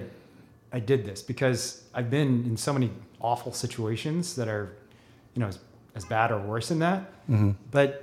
I 0.71 0.79
did 0.79 1.05
this 1.05 1.21
because 1.21 1.83
I've 1.93 2.09
been 2.09 2.45
in 2.45 2.57
so 2.57 2.73
many 2.73 2.91
awful 3.21 3.53
situations 3.53 4.35
that 4.35 4.47
are, 4.47 4.75
you 5.35 5.39
know, 5.39 5.47
as, 5.47 5.59
as 5.95 6.03
bad 6.05 6.31
or 6.31 6.39
worse 6.39 6.69
than 6.69 6.79
that. 6.79 7.01
Mm-hmm. 7.29 7.51
But 7.71 8.02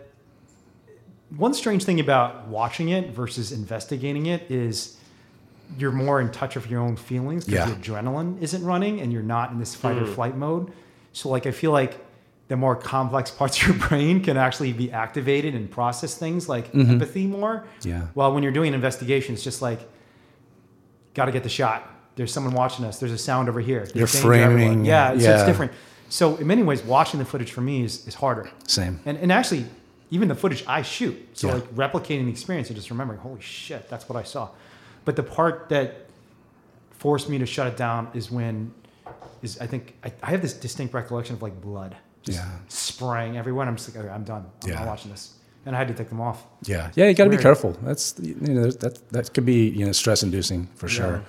one 1.36 1.54
strange 1.54 1.84
thing 1.84 2.00
about 2.00 2.48
watching 2.48 2.88
it 2.88 3.10
versus 3.10 3.52
investigating 3.52 4.26
it 4.26 4.50
is 4.50 4.96
you're 5.78 5.92
more 5.92 6.20
in 6.20 6.30
touch 6.32 6.56
with 6.56 6.68
your 6.68 6.80
own 6.80 6.96
feelings 6.96 7.44
because 7.44 7.68
Yeah. 7.68 7.74
the 7.74 7.80
adrenaline 7.80 8.40
isn't 8.42 8.64
running 8.64 9.00
and 9.00 9.12
you're 9.12 9.22
not 9.22 9.52
in 9.52 9.58
this 9.58 9.74
fight 9.74 9.96
or 9.96 10.04
mm. 10.04 10.14
flight 10.14 10.36
mode. 10.36 10.72
So 11.12 11.28
like 11.28 11.46
I 11.46 11.52
feel 11.52 11.70
like 11.70 12.04
the 12.48 12.56
more 12.56 12.74
complex 12.74 13.30
parts 13.38 13.60
of 13.62 13.68
your 13.68 13.88
brain 13.88 14.22
can 14.22 14.36
actually 14.36 14.72
be 14.72 14.90
activated 14.90 15.54
and 15.54 15.70
process 15.70 16.16
things 16.16 16.48
like 16.48 16.72
mm-hmm. 16.72 16.90
empathy 16.90 17.26
more. 17.26 17.64
Yeah. 17.82 18.06
While 18.14 18.32
when 18.34 18.42
you're 18.42 18.52
doing 18.52 18.68
an 18.68 18.74
investigation, 18.74 19.34
it's 19.34 19.44
just 19.44 19.62
like 19.62 19.88
got 21.14 21.26
to 21.26 21.32
get 21.32 21.44
the 21.44 21.48
shot. 21.48 21.88
There's 22.16 22.32
someone 22.32 22.52
watching 22.54 22.84
us. 22.84 22.98
There's 22.98 23.12
a 23.12 23.18
sound 23.18 23.48
over 23.48 23.60
here. 23.60 23.80
There's 23.80 23.94
You're 23.94 24.06
framing, 24.06 24.84
Yeah, 24.84 25.12
it's, 25.12 25.22
yeah. 25.22 25.36
it's 25.36 25.44
different. 25.44 25.72
So 26.08 26.36
in 26.36 26.46
many 26.48 26.64
ways, 26.64 26.82
watching 26.82 27.20
the 27.20 27.24
footage 27.24 27.52
for 27.52 27.60
me 27.60 27.84
is, 27.84 28.06
is 28.08 28.14
harder. 28.14 28.50
Same. 28.66 28.98
And 29.06 29.16
and 29.18 29.30
actually, 29.30 29.64
even 30.10 30.28
the 30.28 30.34
footage 30.34 30.64
I 30.66 30.82
shoot, 30.82 31.16
so 31.34 31.46
Yeah. 31.48 31.54
like 31.54 31.74
replicating 31.74 32.24
the 32.26 32.30
experience 32.30 32.68
and 32.68 32.76
just 32.76 32.90
remembering, 32.90 33.20
holy 33.20 33.40
shit, 33.40 33.88
that's 33.88 34.08
what 34.08 34.16
I 34.18 34.22
saw. 34.24 34.48
But 35.04 35.16
the 35.16 35.22
part 35.22 35.68
that 35.70 36.06
forced 36.98 37.28
me 37.28 37.38
to 37.38 37.46
shut 37.46 37.66
it 37.66 37.76
down 37.76 38.08
is 38.14 38.30
when 38.30 38.72
is 39.42 39.58
I 39.58 39.66
think 39.66 39.94
I, 40.04 40.12
I 40.22 40.30
have 40.30 40.42
this 40.42 40.52
distinct 40.52 40.92
recollection 40.92 41.34
of 41.34 41.42
like 41.42 41.60
blood 41.60 41.96
just 42.22 42.38
Yeah. 42.38 42.46
spraying 42.68 43.38
everywhere. 43.38 43.62
And 43.62 43.70
I'm 43.70 43.76
just 43.76 43.88
like, 43.94 44.04
okay, 44.04 44.12
I'm 44.14 44.24
done. 44.24 44.44
I'm 44.62 44.68
Yeah. 44.68 44.80
not 44.80 44.86
watching 44.88 45.10
this. 45.10 45.34
and 45.66 45.76
I 45.76 45.78
had 45.78 45.88
to 45.88 45.94
take 45.94 46.08
them 46.08 46.20
off. 46.22 46.42
Yeah, 46.64 46.90
yeah, 46.94 47.06
you 47.08 47.14
got 47.14 47.24
to 47.24 47.30
be 47.30 47.36
careful. 47.36 47.76
That's 47.82 48.14
you 48.18 48.34
know 48.54 48.70
that 48.70 48.94
that 49.10 49.34
could 49.34 49.44
be 49.44 49.68
you 49.68 49.84
know 49.86 49.92
stress 49.92 50.22
inducing 50.22 50.68
for 50.74 50.88
sure. 50.88 51.22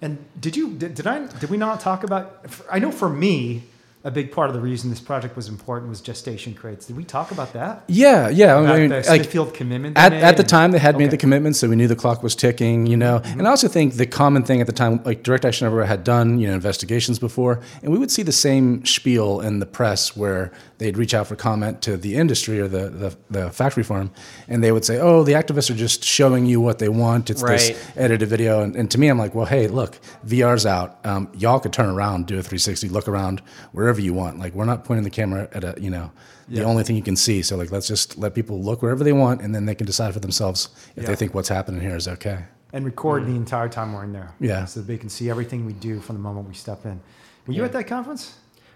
And 0.00 0.16
did 0.40 0.56
you 0.56 0.70
did, 0.80 0.94
did 0.94 1.06
I 1.06 1.26
did 1.40 1.50
we 1.50 1.56
not 1.58 1.78
talk 1.80 2.04
about? 2.04 2.24
I 2.70 2.78
know 2.78 2.90
for 2.90 3.08
me, 3.10 3.64
a 4.04 4.10
big 4.12 4.30
part 4.30 4.48
of 4.48 4.54
the 4.54 4.60
reason 4.60 4.90
this 4.90 5.00
project 5.00 5.34
was 5.34 5.48
important 5.48 5.88
was 5.90 6.00
gestation 6.00 6.54
crates. 6.54 6.86
Did 6.86 6.96
we 6.96 7.04
talk 7.04 7.30
about 7.32 7.52
that? 7.54 7.82
Yeah, 7.88 8.28
yeah. 8.28 8.56
I 8.56 8.78
mean, 8.80 8.90
the 8.90 8.96
like 8.96 9.04
Smithfield 9.04 9.54
commitment 9.54 9.98
at, 9.98 10.12
at 10.12 10.36
the 10.36 10.44
time 10.44 10.70
they 10.70 10.78
had 10.78 10.96
made 10.96 11.10
the 11.10 11.16
commitment, 11.16 11.56
so 11.56 11.68
we 11.68 11.74
knew 11.76 11.88
the 11.88 11.96
clock 11.96 12.22
was 12.22 12.34
ticking. 12.36 12.86
You 12.86 12.96
know, 12.96 13.18
Mm-hmm. 13.18 13.38
and 13.40 13.48
I 13.48 13.50
also 13.50 13.66
think 13.68 13.94
the 13.94 14.06
common 14.06 14.44
thing 14.44 14.60
at 14.60 14.66
the 14.66 14.72
time, 14.72 15.02
like 15.04 15.22
Direct 15.24 15.44
Action 15.44 15.66
Everywhere 15.66 15.86
had 15.86 16.04
done, 16.04 16.38
you 16.38 16.46
know, 16.48 16.54
investigations 16.54 17.18
before, 17.18 17.60
and 17.82 17.90
we 17.92 17.98
would 17.98 18.10
see 18.10 18.22
the 18.22 18.32
same 18.32 18.84
spiel 18.86 19.40
in 19.40 19.58
the 19.58 19.66
press 19.66 20.16
where 20.16 20.52
they'd 20.78 20.96
reach 20.96 21.12
out 21.14 21.26
for 21.26 21.34
comment 21.34 21.82
to 21.82 21.96
the 21.96 22.14
industry 22.14 22.60
or 22.60 22.68
the 22.68 22.88
the, 22.90 23.16
the 23.30 23.50
factory 23.50 23.82
farm, 23.82 24.10
and 24.46 24.62
they 24.62 24.70
would 24.70 24.84
say, 24.84 24.98
"Oh, 25.00 25.24
the 25.24 25.32
activists 25.32 25.70
are 25.70 25.74
just 25.74 26.04
showing 26.04 26.46
you 26.46 26.60
what 26.60 26.78
they 26.78 26.88
want. 26.88 27.30
It's 27.30 27.42
Right. 27.42 27.58
this 27.58 27.90
edited 27.96 28.28
video." 28.28 28.62
And, 28.62 28.76
and 28.76 28.88
to 28.92 28.98
me, 28.98 29.08
I'm 29.08 29.18
like, 29.18 29.34
"Well, 29.34 29.46
hey, 29.46 29.66
look, 29.66 29.98
VR's 30.24 30.66
out. 30.66 30.98
Um, 31.04 31.28
y'all 31.36 31.58
could 31.60 31.72
turn 31.72 31.88
around, 31.88 32.26
do 32.26 32.34
a 32.38 32.42
360, 32.42 32.88
look 32.90 33.08
around 33.08 33.42
wherever 33.88 34.00
you 34.02 34.12
want. 34.12 34.38
Like, 34.38 34.52
we're 34.54 34.66
not 34.66 34.84
pointing 34.84 35.04
the 35.04 35.10
camera 35.10 35.48
at 35.52 35.64
a, 35.64 35.74
you 35.80 35.88
know." 35.90 36.10
The 36.50 36.62
only 36.62 36.82
thing 36.82 36.96
you 36.96 37.02
can 37.02 37.16
see. 37.16 37.42
So, 37.42 37.56
like, 37.56 37.70
let's 37.70 37.86
just 37.86 38.16
let 38.16 38.34
people 38.34 38.62
look 38.62 38.80
wherever 38.80 39.04
they 39.04 39.12
want, 39.12 39.42
and 39.42 39.54
then 39.54 39.66
they 39.66 39.74
can 39.74 39.86
decide 39.86 40.14
for 40.14 40.20
themselves 40.20 40.70
if 40.96 41.02
Yeah. 41.02 41.08
they 41.10 41.16
think 41.16 41.34
what's 41.34 41.48
happening 41.50 41.80
here 41.80 41.96
is 41.96 42.06
okay. 42.08 42.44
and 42.74 42.84
record 42.84 43.24
the 43.24 43.34
entire 43.34 43.66
time 43.68 43.94
we're 43.94 44.04
in 44.04 44.12
there. 44.12 44.30
Yeah. 44.40 44.66
so 44.66 44.80
that 44.80 44.86
they 44.86 44.98
can 44.98 45.08
see 45.08 45.30
everything 45.30 45.64
we 45.64 45.72
do 45.72 46.00
from 46.00 46.16
the 46.16 46.20
moment 46.22 46.46
we 46.48 46.54
step 46.54 46.84
in. 46.84 47.00
Were 47.46 47.54
you 47.54 47.60
Yeah. 47.62 47.64
at 47.66 47.72
that 47.72 47.86
conference? 47.86 48.34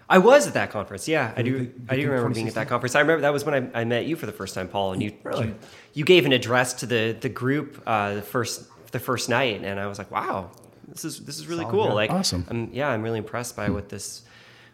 I 0.09 0.17
was 0.17 0.47
at 0.47 0.55
that 0.55 0.71
conference. 0.71 1.07
Yeah, 1.07 1.31
I 1.37 1.43
do. 1.43 1.57
think- 1.59 1.69
you 1.77 1.85
I 1.89 1.95
do 1.97 2.09
remember 2.09 2.33
being 2.33 2.47
at 2.47 2.55
that 2.55 2.67
conference. 2.67 2.95
I 2.95 3.01
remember 3.01 3.21
that 3.21 3.33
was 3.33 3.45
when 3.45 3.55
I, 3.75 3.81
I 3.81 3.83
met 3.85 4.05
you 4.07 4.15
for 4.15 4.25
the 4.25 4.31
first 4.31 4.55
time, 4.55 4.67
Paul, 4.67 4.93
and 4.93 5.01
you 5.03 5.11
Really? 5.23 5.47
you, 5.47 5.55
you 5.93 6.05
gave 6.05 6.25
an 6.25 6.31
address 6.33 6.73
to 6.81 6.85
the 6.87 7.15
the 7.25 7.29
group 7.29 7.81
uh, 7.85 8.15
the 8.15 8.21
first 8.23 8.63
the 8.91 8.99
first 8.99 9.29
night, 9.29 9.61
and 9.63 9.79
I 9.79 9.85
was 9.87 9.97
like, 9.99 10.09
wow, 10.11 10.49
this 10.87 11.05
is 11.05 11.19
this 11.27 11.37
is 11.39 11.45
really 11.47 11.61
Solid, 11.65 11.71
cool. 11.73 11.85
yeah. 11.89 11.93
Like, 12.01 12.11
Awesome. 12.11 12.45
I'm, 12.49 12.69
yeah, 12.73 12.89
I'm 12.89 13.01
really 13.03 13.19
impressed 13.19 13.55
by 13.55 13.69
what 13.69 13.89
this 13.89 14.23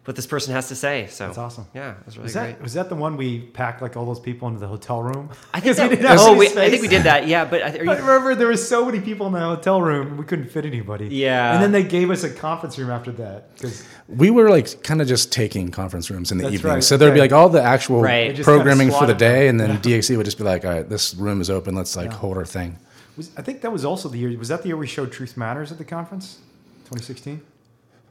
what 0.10 0.16
this 0.16 0.26
person 0.26 0.56
has 0.56 0.68
to 0.70 0.76
say. 0.76 1.06
So 1.12 1.28
That's 1.28 1.38
awesome. 1.38 1.68
Yeah, 1.76 1.92
it 1.92 1.98
was 2.04 2.18
really 2.18 2.24
Was 2.24 2.34
great. 2.34 2.42
that 2.54 2.62
was 2.64 2.74
that 2.74 2.90
the 2.90 2.96
one 2.96 3.16
we 3.16 3.42
packed 3.42 3.80
like 3.80 3.96
all 3.96 4.08
those 4.08 4.20
people 4.20 4.48
into 4.48 4.60
the 4.60 4.66
hotel 4.66 5.04
room? 5.04 5.30
I 5.54 5.60
think 5.60 5.78
'Cause 5.78 5.84
we 5.84 5.90
that, 5.90 6.02
didn't 6.02 6.10
have 6.10 6.20
oh, 6.22 6.30
any 6.32 6.40
we, 6.40 6.48
I 6.48 6.70
think 6.72 6.82
we 6.82 6.88
did 6.88 7.04
that. 7.04 7.28
Yeah, 7.28 7.46
but 7.46 7.62
are 7.62 7.84
you, 7.84 7.92
I 7.92 7.98
remember 7.98 8.34
there 8.34 8.48
was 8.48 8.68
so 8.68 8.84
many 8.84 9.02
people 9.02 9.28
in 9.28 9.34
the 9.34 9.40
hotel 9.40 9.80
room 9.84 10.18
we 10.18 10.26
couldn't 10.26 10.50
fit 10.50 10.66
anybody. 10.66 11.10
Yeah. 11.10 11.54
and 11.54 11.62
then 11.64 11.72
they 11.72 11.84
gave 11.84 12.10
us 12.10 12.24
a 12.24 12.30
conference 12.32 12.80
room 12.80 12.90
after 12.90 13.12
that 13.12 13.54
because 13.54 13.84
We 14.08 14.32
were 14.32 14.50
like 14.50 14.82
kind 14.82 15.00
of 15.00 15.08
just 15.08 15.32
taking 15.32 15.70
conference 15.70 16.10
rooms 16.10 16.32
in 16.32 16.40
the 16.40 16.46
That's 16.46 16.56
evening. 16.56 16.74
right, 16.74 16.84
So 16.84 16.98
there'd 16.98 17.14
be 17.14 17.20
like 17.20 17.32
all 17.32 17.50
the 17.50 17.62
actual 17.62 18.02
Right. 18.02 18.30
They 18.30 18.34
just 18.38 18.48
kinda 18.50 18.64
programming 18.64 18.90
for 18.90 19.06
the 19.06 19.14
day, 19.14 19.48
and 19.48 19.60
then 19.60 19.70
Yeah. 19.70 19.78
DXE 20.00 20.18
would 20.18 20.26
just 20.26 20.40
be 20.40 20.44
like, 20.44 20.66
all 20.66 20.72
right, 20.72 20.90
this 20.90 21.14
room 21.14 21.40
is 21.40 21.52
open. 21.52 21.76
Let's 21.76 21.96
like 21.96 22.10
Yeah. 22.10 22.18
hold 22.18 22.36
our 22.38 22.46
thing. 22.46 22.78
was, 23.16 23.30
I 23.38 23.44
think 23.44 23.62
that 23.62 23.72
was 23.72 23.86
also 23.86 24.10
the 24.10 24.18
year. 24.18 24.36
Was 24.40 24.48
that 24.48 24.64
the 24.64 24.70
year 24.70 24.78
we 24.78 24.88
showed 24.88 25.12
Truth 25.12 25.38
Matters 25.38 25.72
at 25.72 25.78
the 25.78 25.84
conference, 25.86 26.38
2016? 26.86 27.42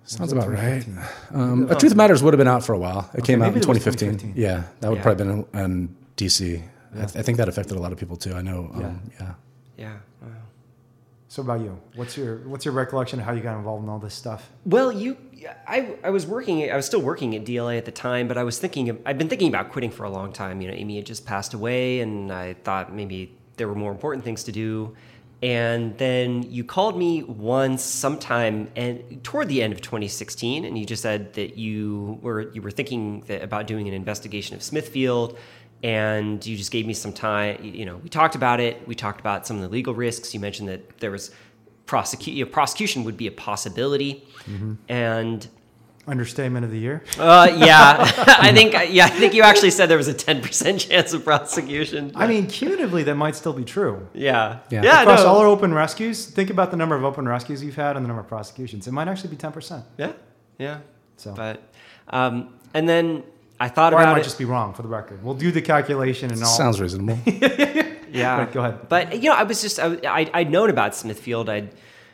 Sounds 0.09 0.33
about 0.33 0.49
right. 0.51 0.85
Um, 1.35 1.71
A 1.71 1.75
Truth 1.75 1.95
Matters 1.95 2.23
would 2.23 2.33
have 2.33 2.39
been 2.39 2.49
out 2.49 2.65
for 2.65 2.73
a 2.73 2.79
while. 2.79 3.11
It 3.13 3.19
Okay, 3.21 3.33
came 3.35 3.43
out 3.43 3.49
in 3.49 3.55
maybe 3.55 3.65
it 3.65 3.69
was 3.69 3.79
2015. 3.79 4.33
2015. 4.33 4.43
Yeah, 4.43 4.63
that 4.81 4.89
would 4.89 4.97
Yeah. 4.97 5.03
probably 5.03 5.25
been 5.25 5.47
in, 5.55 5.61
in 5.61 5.97
DC. 6.17 6.63
I, 6.95 6.97
th- 7.05 7.17
I 7.17 7.23
think 7.23 7.37
that 7.39 7.49
affected 7.49 7.77
a 7.77 7.81
lot 7.81 7.93
of 7.93 7.99
people 7.99 8.17
too. 8.17 8.33
I 8.33 8.41
know. 8.41 8.71
Um, 8.75 9.11
yeah. 9.21 9.35
yeah. 9.77 9.93
Wow. 10.23 10.29
So 11.29 11.43
about 11.43 11.61
you, 11.61 11.79
what's 11.95 12.17
your 12.17 12.39
what's 12.49 12.65
your 12.65 12.73
recollection 12.73 13.19
of 13.21 13.27
how 13.27 13.33
you 13.33 13.43
got 13.43 13.59
involved 13.59 13.85
in 13.85 13.91
all 13.91 13.99
this 13.99 14.15
stuff? 14.15 14.51
Well, 14.65 14.91
you, 14.91 15.19
I, 15.67 15.97
I 16.03 16.09
was 16.09 16.27
working. 16.27 16.73
I 16.73 16.77
was 16.77 16.87
still 16.87 17.03
working 17.03 17.37
at 17.37 17.45
DLA 17.45 17.77
at 17.77 17.85
the 17.85 17.93
time, 17.93 18.29
but 18.29 18.39
I 18.39 18.45
was 18.45 18.59
thinking. 18.59 18.89
Of, 18.89 18.99
I've 19.05 19.19
been 19.19 19.29
thinking 19.29 19.49
about 19.49 19.71
quitting 19.71 19.91
for 19.91 20.05
a 20.05 20.11
long 20.11 20.33
time. 20.33 20.63
You 20.63 20.69
know, 20.69 20.75
Amy 20.75 20.97
had 20.97 21.05
just 21.05 21.27
passed 21.27 21.53
away, 21.53 22.01
and 22.01 22.33
I 22.33 22.55
thought 22.55 22.95
maybe 22.95 23.35
there 23.59 23.69
were 23.69 23.75
more 23.75 23.93
important 23.93 24.25
things 24.25 24.43
to 24.45 24.53
do. 24.53 24.97
And 25.41 25.97
then 25.99 26.43
you 26.43 26.64
called 26.64 26.99
me 26.99 27.22
once, 27.22 27.82
sometime, 27.84 28.70
and 28.74 29.22
toward 29.22 29.49
the 29.49 29.62
end 29.62 29.72
of 29.72 29.80
2016, 29.80 30.64
and 30.64 30.76
you 30.76 30.84
just 30.84 31.03
said 31.03 31.34
that 31.34 31.57
you 31.57 32.18
were 32.22 32.51
you 32.53 32.61
were 32.61 32.72
thinking 32.72 33.20
that, 33.28 33.43
about 33.43 33.68
doing 33.68 33.86
an 33.86 33.95
investigation 33.95 34.57
of 34.57 34.64
Smithfield, 34.64 35.39
and 35.84 36.45
you 36.45 36.57
just 36.57 36.72
gave 36.72 36.86
me 36.86 36.93
some 36.93 37.12
time. 37.12 37.62
You 37.62 37.86
know, 37.86 37.99
we 37.99 38.09
talked 38.09 38.34
about 38.34 38.59
it. 38.59 38.86
We 38.89 38.97
talked 38.97 39.20
about 39.20 39.47
some 39.47 39.57
of 39.57 39.62
the 39.62 39.68
legal 39.68 39.95
risks. 39.95 40.34
You 40.34 40.41
mentioned 40.41 40.68
that 40.68 40.99
there 40.99 41.12
was 41.12 41.30
prosecute 41.86 42.51
prosecution 42.51 43.05
would 43.05 43.16
be 43.16 43.28
a 43.28 43.32
possibility, 43.32 44.26
mm-hmm. 44.41 44.74
and 44.89 45.47
Understatement 46.09 46.65
of 46.65 46.71
the 46.71 46.79
year. 46.79 47.03
uh, 47.19 47.49
yeah, 47.55 47.97
I 48.41 48.51
think 48.53 48.73
yeah, 48.91 49.05
I 49.07 49.11
think 49.11 49.35
you 49.35 49.43
actually 49.43 49.71
said 49.71 49.87
there 49.91 49.99
was 49.99 50.09
a 50.09 50.15
ten 50.15 50.41
percent 50.41 50.81
chance 50.81 51.13
of 51.13 51.23
prosecution. 51.25 52.13
I 52.15 52.27
mean, 52.27 52.47
cumulatively, 52.47 53.03
that 53.05 53.15
might 53.15 53.37
still 53.37 53.53
be 53.53 53.65
true. 53.65 54.09
yeah, 54.15 54.61
Yeah. 54.71 54.83
yeah, 54.83 55.03
Across 55.03 55.25
no. 55.25 55.29
all 55.29 55.39
our 55.39 55.47
open 55.47 55.75
rescues, 55.75 56.27
think 56.27 56.51
about 56.51 56.71
the 56.71 56.77
number 56.79 56.97
of 56.97 57.05
open 57.05 57.29
rescues 57.29 57.63
you've 57.63 57.77
had 57.77 57.97
and 57.97 58.05
the 58.05 58.09
number 58.09 58.23
of 58.23 58.29
prosecutions. 58.29 58.87
It 58.89 58.93
might 58.93 59.07
actually 59.09 59.31
be 59.31 59.37
10%. 59.37 59.83
yeah, 59.99 60.13
yeah. 60.59 60.79
So, 61.17 61.35
But 61.35 61.61
um, 62.09 62.55
and 62.75 62.89
then 62.89 63.23
I 63.61 63.69
thought 63.69 63.93
or 63.93 63.99
I 63.99 64.07
might 64.13 64.21
it. 64.21 64.25
just 64.25 64.39
be 64.39 64.45
wrong 64.47 64.73
for 64.73 64.83
the 64.83 64.89
record. 64.89 65.23
We'll 65.23 65.35
do 65.35 65.51
the 65.51 65.61
calculation 65.63 66.31
and 66.33 66.43
all. 66.43 66.49
Sounds 66.49 66.81
reasonable. 66.81 67.19
yeah, 67.27 68.39
Right, 68.39 68.53
go 68.53 68.61
ahead. 68.61 68.89
But 68.89 69.23
you 69.23 69.29
know, 69.31 69.37
I 69.37 69.43
was 69.43 69.61
just 69.61 69.79
I, 69.79 69.99
I 70.05 70.31
I'd 70.33 70.51
known 70.51 70.71
about 70.71 70.95
Smithfield. 70.95 71.49
I'd 71.51 71.69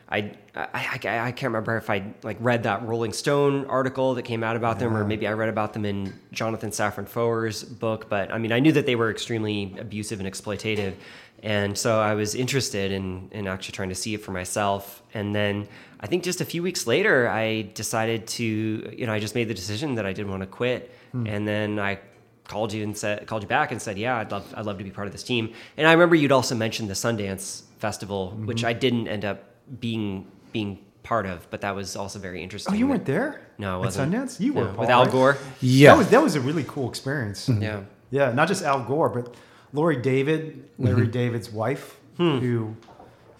I, 0.09 0.33
I, 0.55 0.69
I, 0.75 1.19
I 1.19 1.33
can't 1.33 1.45
remember 1.53 1.77
if 1.77 1.89
I 1.89 2.05
like 2.23 2.37
read 2.41 2.65
that 2.65 2.87
Rolling 2.87 3.13
Stone 3.13 3.67
article 3.67 4.15
that 4.15 4.23
came 4.23 4.45
out 4.45 4.57
about 4.57 4.79
them, 4.79 4.97
or 4.97 5.05
maybe 5.05 5.27
I 5.27 5.33
read 5.33 5.49
about 5.49 5.73
them 5.73 5.85
in 5.85 6.13
Jonathan 6.31 6.71
Safran 6.71 7.09
Foer's 7.09 7.65
book. 7.65 8.09
But 8.09 8.33
I 8.33 8.39
mean, 8.39 8.53
I 8.53 8.61
knew 8.61 8.73
that 8.73 8.87
they 8.87 8.97
were 8.97 9.11
extremely 9.11 9.75
abusive 9.79 10.21
and 10.21 10.29
exploitative, 10.29 10.95
and 11.43 11.77
so 11.77 12.01
I 12.01 12.15
was 12.15 12.35
interested 12.35 12.93
in 12.93 13.29
in 13.33 13.47
actually 13.47 13.73
trying 13.73 13.89
to 13.89 13.95
see 13.95 14.15
it 14.15 14.23
for 14.23 14.33
myself. 14.33 15.03
And 15.15 15.35
then 15.35 15.69
I 16.01 16.07
think 16.07 16.23
just 16.23 16.41
a 16.41 16.45
few 16.45 16.63
weeks 16.63 16.87
later, 16.87 17.29
I 17.29 17.63
decided 17.75 18.27
to 18.29 18.45
you 18.45 19.07
know 19.07 19.13
I 19.13 19.21
just 19.21 19.35
made 19.35 19.49
the 19.49 19.55
decision 19.55 19.95
that 19.95 20.05
I 20.05 20.13
didn't 20.13 20.31
want 20.31 20.43
to 20.43 20.49
quit, 20.49 20.95
hmm. 21.13 21.27
and 21.27 21.49
then 21.49 21.79
I 21.79 21.99
called 22.47 22.75
you 22.75 22.83
and 22.83 22.97
said 22.97 23.27
called 23.27 23.43
you 23.43 23.49
back 23.49 23.73
and 23.73 23.81
said, 23.81 23.97
"Yeah, 23.97 24.19
I'd 24.19 24.31
love 24.31 24.53
I'd 24.55 24.67
love 24.67 24.77
to 24.79 24.85
be 24.85 24.91
part 24.91 25.07
of 25.07 25.13
this 25.13 25.25
team." 25.25 25.55
And 25.79 25.87
I 25.87 25.93
remember 25.93 26.15
you'd 26.15 26.33
also 26.33 26.55
mentioned 26.55 26.91
the 26.91 26.95
Sundance 26.95 27.63
Festival, 27.79 28.35
mm-hmm. 28.35 28.47
which 28.47 28.65
I 28.65 28.75
didn't 28.75 29.09
end 29.09 29.25
up 29.25 29.54
being 29.81 30.31
being 30.53 30.79
part 31.03 31.27
of, 31.27 31.49
but 31.51 31.61
that 31.61 31.77
was 31.77 31.95
also 31.95 32.19
very 32.19 32.43
interesting. 32.43 32.75
Oh, 32.75 32.77
you 32.77 32.89
weren't 32.89 33.05
there? 33.05 33.41
No, 33.59 33.77
I 33.77 33.79
wasn't. 33.79 34.13
Sundance? 34.13 34.41
You 34.41 34.55
were, 34.55 34.67
Paul, 34.67 34.79
with 34.79 34.89
Al 34.89 35.05
right? 35.05 35.13
Gore. 35.13 35.39
Yeah. 35.61 35.93
That 35.93 35.99
was, 35.99 36.09
that 36.09 36.23
was 36.23 36.35
a 36.35 36.41
really 36.41 36.65
cool 36.67 36.89
experience. 36.89 37.49
Mm-hmm. 37.49 37.63
Yeah, 37.63 37.83
Yeah, 38.11 38.33
not 38.33 38.49
just 38.49 38.65
Al 38.65 38.83
Gore, 38.85 39.09
but 39.09 39.35
Laurie 39.73 40.01
David, 40.01 40.69
Larry 40.79 41.03
mm-hmm. 41.03 41.11
David's 41.11 41.51
wife, 41.51 41.97
hmm. 42.17 42.39
who 42.39 42.77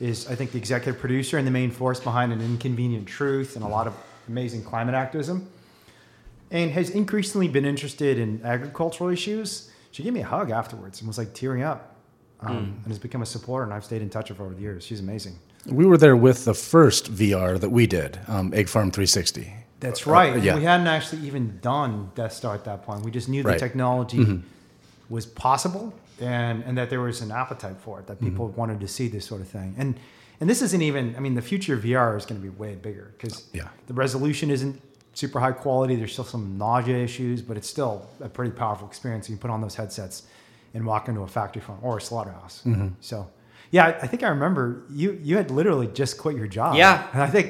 is, 0.01 0.29
I 0.29 0.35
think, 0.35 0.53
the 0.53 0.59
executive 0.59 1.01
producer 1.01 1.39
and 1.39 1.47
the 1.47 1.51
main 1.51 1.71
force 1.71 2.01
behind 2.01 2.33
An 2.33 2.41
Inconvenient 2.41 3.07
Truth 3.09 3.57
and 3.57 3.65
a 3.65 3.69
lot 3.69 3.87
of 3.87 3.95
amazing 4.29 4.63
climate 4.63 4.95
activism, 4.95 5.49
and 6.51 6.71
has 6.71 6.91
increasingly 6.91 7.49
been 7.49 7.65
interested 7.65 8.19
in 8.19 8.41
agricultural 8.45 9.11
issues. 9.11 9.71
She 9.93 10.03
gave 10.03 10.13
me 10.13 10.21
a 10.21 10.27
hug 10.27 10.51
afterwards 10.51 11.01
and 11.01 11.09
was 11.09 11.19
like 11.19 11.35
tearing 11.35 11.63
up 11.63 11.97
um, 12.41 12.49
hmm. 12.49 12.65
and 12.65 12.87
has 12.89 12.99
become 12.99 13.23
a 13.23 13.27
supporter, 13.27 13.65
and 13.65 13.73
I've 13.73 13.85
stayed 13.85 14.03
in 14.03 14.11
touch 14.11 14.29
with 14.29 14.39
her 14.39 14.45
over 14.45 14.55
the 14.55 14.63
years. 14.63 14.85
She's 14.85 15.01
amazing. 15.01 15.39
We 15.67 15.87
were 15.87 15.97
there 15.97 16.17
with 16.17 16.45
the 16.45 16.55
first 16.55 17.13
VR 17.13 17.59
that 17.59 17.71
we 17.71 17.87
did, 17.87 18.19
um, 18.29 18.53
Egg 18.55 18.69
Farm 18.69 18.91
360. 18.91 19.53
That's 19.81 20.07
right. 20.07 20.35
Uh, 20.35 20.37
yeah. 20.37 20.57
We 20.57 20.63
hadn't 20.65 20.87
actually 20.87 21.27
even 21.27 21.59
done 21.61 22.11
Death 22.15 22.33
Star 22.33 22.55
at 22.55 22.65
that 22.65 22.83
point. 22.85 23.05
We 23.05 23.11
just 23.11 23.29
knew 23.29 23.43
the 23.43 23.51
Right. 23.51 23.59
technology 23.59 24.41
was 25.11 25.27
possible 25.27 25.93
and, 26.21 26.63
and 26.65 26.79
that 26.79 26.89
there 26.91 27.01
was 27.01 27.21
an 27.21 27.31
appetite 27.31 27.77
for 27.81 28.01
it, 28.01 28.07
that 28.07 28.21
people 28.21 28.49
wanted 28.49 28.81
to 28.81 28.89
see 28.89 29.09
this 29.09 29.27
sort 29.27 29.41
of 29.41 29.49
thing. 29.49 29.75
And 29.79 29.97
and 30.41 30.51
this 30.51 30.63
isn't 30.63 30.83
even, 30.83 31.15
I 31.17 31.21
mean, 31.21 31.35
the 31.35 31.43
future 31.43 31.75
of 31.75 31.83
VR 31.85 32.17
is 32.19 32.27
going 32.27 32.41
to 32.41 32.43
be 32.43 32.49
way 32.51 32.75
bigger 32.75 33.15
because 33.17 33.45
Yeah. 33.53 33.69
the 33.87 33.95
resolution 33.95 34.51
isn't 34.51 34.81
super 35.15 35.39
high 35.39 35.53
quality. 35.53 35.95
There's 35.95 36.13
still 36.13 36.25
some 36.25 36.59
nausea 36.59 36.99
issues, 36.99 37.41
but 37.41 37.57
it's 37.57 37.69
still 37.71 38.09
a 38.21 38.29
pretty 38.29 38.51
powerful 38.51 38.87
experience. 38.89 39.29
You 39.29 39.37
can 39.37 39.41
put 39.41 39.51
on 39.53 39.61
those 39.61 39.77
headsets 39.77 40.25
and 40.75 40.85
walk 40.85 41.09
into 41.09 41.21
a 41.23 41.29
factory 41.29 41.63
farm 41.63 41.79
or 41.83 41.99
a 41.99 42.01
slaughterhouse. 42.01 42.65
So, 43.01 43.29
yeah, 43.75 43.87
I, 43.87 43.89
I 44.05 44.07
think 44.11 44.23
I 44.23 44.29
remember 44.29 44.63
you 45.01 45.09
you 45.29 45.37
had 45.41 45.51
literally 45.51 45.89
just 46.01 46.13
quit 46.23 46.37
your 46.37 46.47
job. 46.59 46.77
Yeah. 46.77 47.07
And 47.13 47.21
I 47.23 47.27
think 47.37 47.47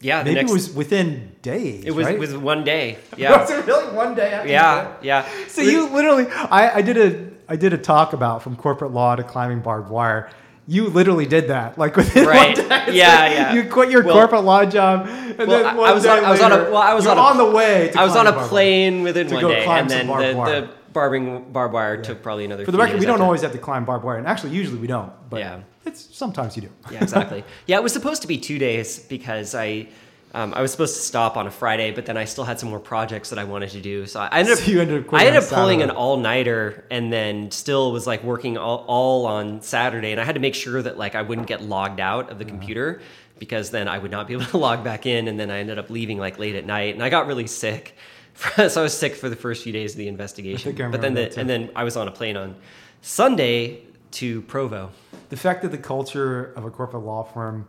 Yeah, 0.00 0.22
maybe 0.22 0.34
next- 0.36 0.50
it 0.50 0.54
was 0.54 0.66
within 0.82 1.08
days. 1.42 1.84
it 1.84 1.94
was 1.98 2.06
right? 2.06 2.18
was 2.18 2.36
one 2.52 2.62
day. 2.64 2.86
Was 3.10 3.18
Yeah, 3.18 3.58
it 3.58 3.66
really 3.66 3.88
one 4.02 4.14
day 4.14 4.30
yeah, 4.46 4.84
quit? 4.86 5.04
yeah. 5.10 5.20
So 5.48 5.60
you 5.62 5.88
literally, 5.98 6.26
I, 6.60 6.62
I 6.78 6.82
did 6.88 6.96
a, 7.06 7.08
I 7.52 7.56
did 7.56 7.72
a 7.72 7.78
talk 7.92 8.12
about 8.18 8.42
from 8.44 8.54
corporate 8.56 8.92
law 9.00 9.16
to 9.16 9.22
climbing 9.22 9.60
barbed 9.68 9.90
wire. 9.90 10.22
You 10.66 10.82
literally 10.98 11.26
did 11.36 11.48
that, 11.48 11.76
like 11.82 11.94
within 11.96 12.24
Right. 12.26 12.56
one 12.58 12.68
day. 12.68 12.84
Yeah, 13.02 13.20
like 13.24 13.32
yeah. 13.38 13.54
You 13.54 13.60
quit 13.76 13.90
your 13.90 14.02
Well- 14.04 14.14
corporate 14.18 14.44
law 14.44 14.64
job, 14.64 15.06
and 15.08 15.36
Well, 15.38 15.46
then 15.48 15.66
I- 15.66 15.74
one 15.74 15.88
I 15.90 15.92
was 15.92 16.02
day 16.04 16.10
on- 16.10 16.24
I 16.24 16.30
was 16.30 16.40
on 16.40 16.52
a- 16.52 16.64
well, 16.72 16.84
I 16.92 16.94
was 16.94 17.06
on 17.06 17.18
a- 17.18 17.20
on 17.30 17.36
the 17.42 17.50
way. 17.58 17.90
To 17.92 18.00
I 18.00 18.04
was 18.04 18.16
on 18.16 18.26
a 18.26 18.32
climb 18.32 18.34
barbed 18.34 18.38
wire. 18.40 18.48
plane 18.48 18.94
within 19.08 19.26
one 19.30 19.44
day, 19.52 19.64
and 19.66 19.90
then 19.90 20.06
barbed 20.06 20.28
the, 20.28 20.36
wire. 20.38 20.60
the 20.62 20.68
barbing 20.94 21.52
barbed 21.52 21.74
wire 21.74 22.02
took 22.02 22.22
probably 22.22 22.46
another. 22.46 22.64
For 22.64 22.72
the 22.72 22.78
record, 22.78 22.98
we 23.00 23.04
don't 23.04 23.16
after. 23.16 23.24
always 23.24 23.42
have 23.42 23.52
to 23.52 23.58
climb 23.58 23.84
barbed 23.84 24.04
wire, 24.06 24.16
and 24.16 24.26
actually, 24.26 24.52
usually 24.56 24.78
we 24.78 24.86
don't. 24.86 25.12
But 25.28 25.40
Yeah. 25.40 25.60
it's 25.84 26.16
sometimes 26.16 26.56
you 26.56 26.62
do. 26.62 26.70
yeah, 26.90 27.02
exactly. 27.02 27.44
Yeah, 27.66 27.76
it 27.76 27.82
was 27.82 27.92
supposed 27.92 28.22
to 28.22 28.28
be 28.28 28.38
two 28.38 28.58
days 28.58 28.98
because 29.00 29.54
I, 29.54 29.88
Um, 30.36 30.52
I 30.56 30.62
was 30.62 30.72
supposed 30.72 30.96
to 30.96 31.02
stop 31.02 31.36
on 31.36 31.46
a 31.46 31.50
Friday, 31.50 31.92
but 31.92 32.06
then 32.06 32.16
I 32.16 32.24
still 32.24 32.42
had 32.42 32.58
some 32.58 32.68
more 32.68 32.80
projects 32.80 33.30
that 33.30 33.38
I 33.38 33.44
wanted 33.44 33.70
to 33.70 33.80
do. 33.80 34.04
So 34.06 34.18
I 34.18 34.38
ended 34.40 34.54
up, 34.54 34.58
So 34.58 34.72
ended 34.80 35.06
up 35.06 35.14
I 35.14 35.26
ended 35.26 35.42
up 35.44 35.48
pulling 35.48 35.80
an 35.82 35.90
all 35.90 36.16
nighter, 36.16 36.84
and 36.90 37.12
then 37.12 37.50
still 37.52 37.92
was 37.92 38.04
like 38.06 38.24
working 38.24 38.58
all, 38.58 38.84
all 38.88 39.26
on 39.26 39.60
Saturday. 39.62 40.10
And 40.10 40.20
I 40.20 40.24
had 40.24 40.34
to 40.34 40.40
make 40.40 40.56
sure 40.56 40.82
that 40.82 40.98
like 40.98 41.14
I 41.14 41.22
wouldn't 41.22 41.46
get 41.46 41.62
logged 41.62 42.00
out 42.00 42.30
of 42.32 42.38
the 42.40 42.44
computer 42.44 43.00
because 43.38 43.70
then 43.70 43.86
I 43.86 43.98
would 43.98 44.10
not 44.10 44.26
be 44.26 44.34
able 44.34 44.46
to 44.46 44.56
log 44.68 44.82
back 44.82 45.06
in. 45.06 45.28
And 45.28 45.38
then 45.38 45.50
I 45.52 45.58
ended 45.60 45.78
up 45.78 45.88
leaving 45.88 46.18
like 46.18 46.36
late 46.40 46.56
at 46.56 46.66
night, 46.66 46.94
and 46.94 47.02
I 47.04 47.10
got 47.10 47.28
really 47.28 47.46
sick. 47.46 47.94
so 48.68 48.80
I 48.80 48.82
was 48.82 48.96
sick 48.96 49.14
for 49.14 49.28
the 49.28 49.36
first 49.36 49.62
few 49.62 49.72
days 49.72 49.92
of 49.92 49.98
the 49.98 50.08
investigation. 50.08 50.74
but 50.90 51.00
then 51.00 51.14
the, 51.14 51.38
and 51.38 51.48
then 51.48 51.70
I 51.76 51.84
was 51.84 51.96
on 51.96 52.08
a 52.08 52.10
plane 52.10 52.36
on 52.36 52.56
Sunday 53.00 53.80
to 54.12 54.42
Provo. 54.42 54.90
The 55.28 55.36
fact 55.36 55.62
that 55.62 55.68
the 55.70 55.78
culture 55.78 56.52
of 56.56 56.64
a 56.64 56.70
corporate 56.70 57.04
law 57.04 57.22
firm 57.24 57.68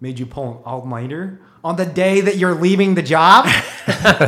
made 0.00 0.18
you 0.18 0.26
pull 0.26 0.50
an 0.52 0.58
all-nighter 0.64 1.40
on 1.64 1.76
the 1.76 1.86
day 1.86 2.20
that 2.20 2.36
you're 2.36 2.54
leaving 2.54 2.94
the 2.94 3.02
job 3.02 3.46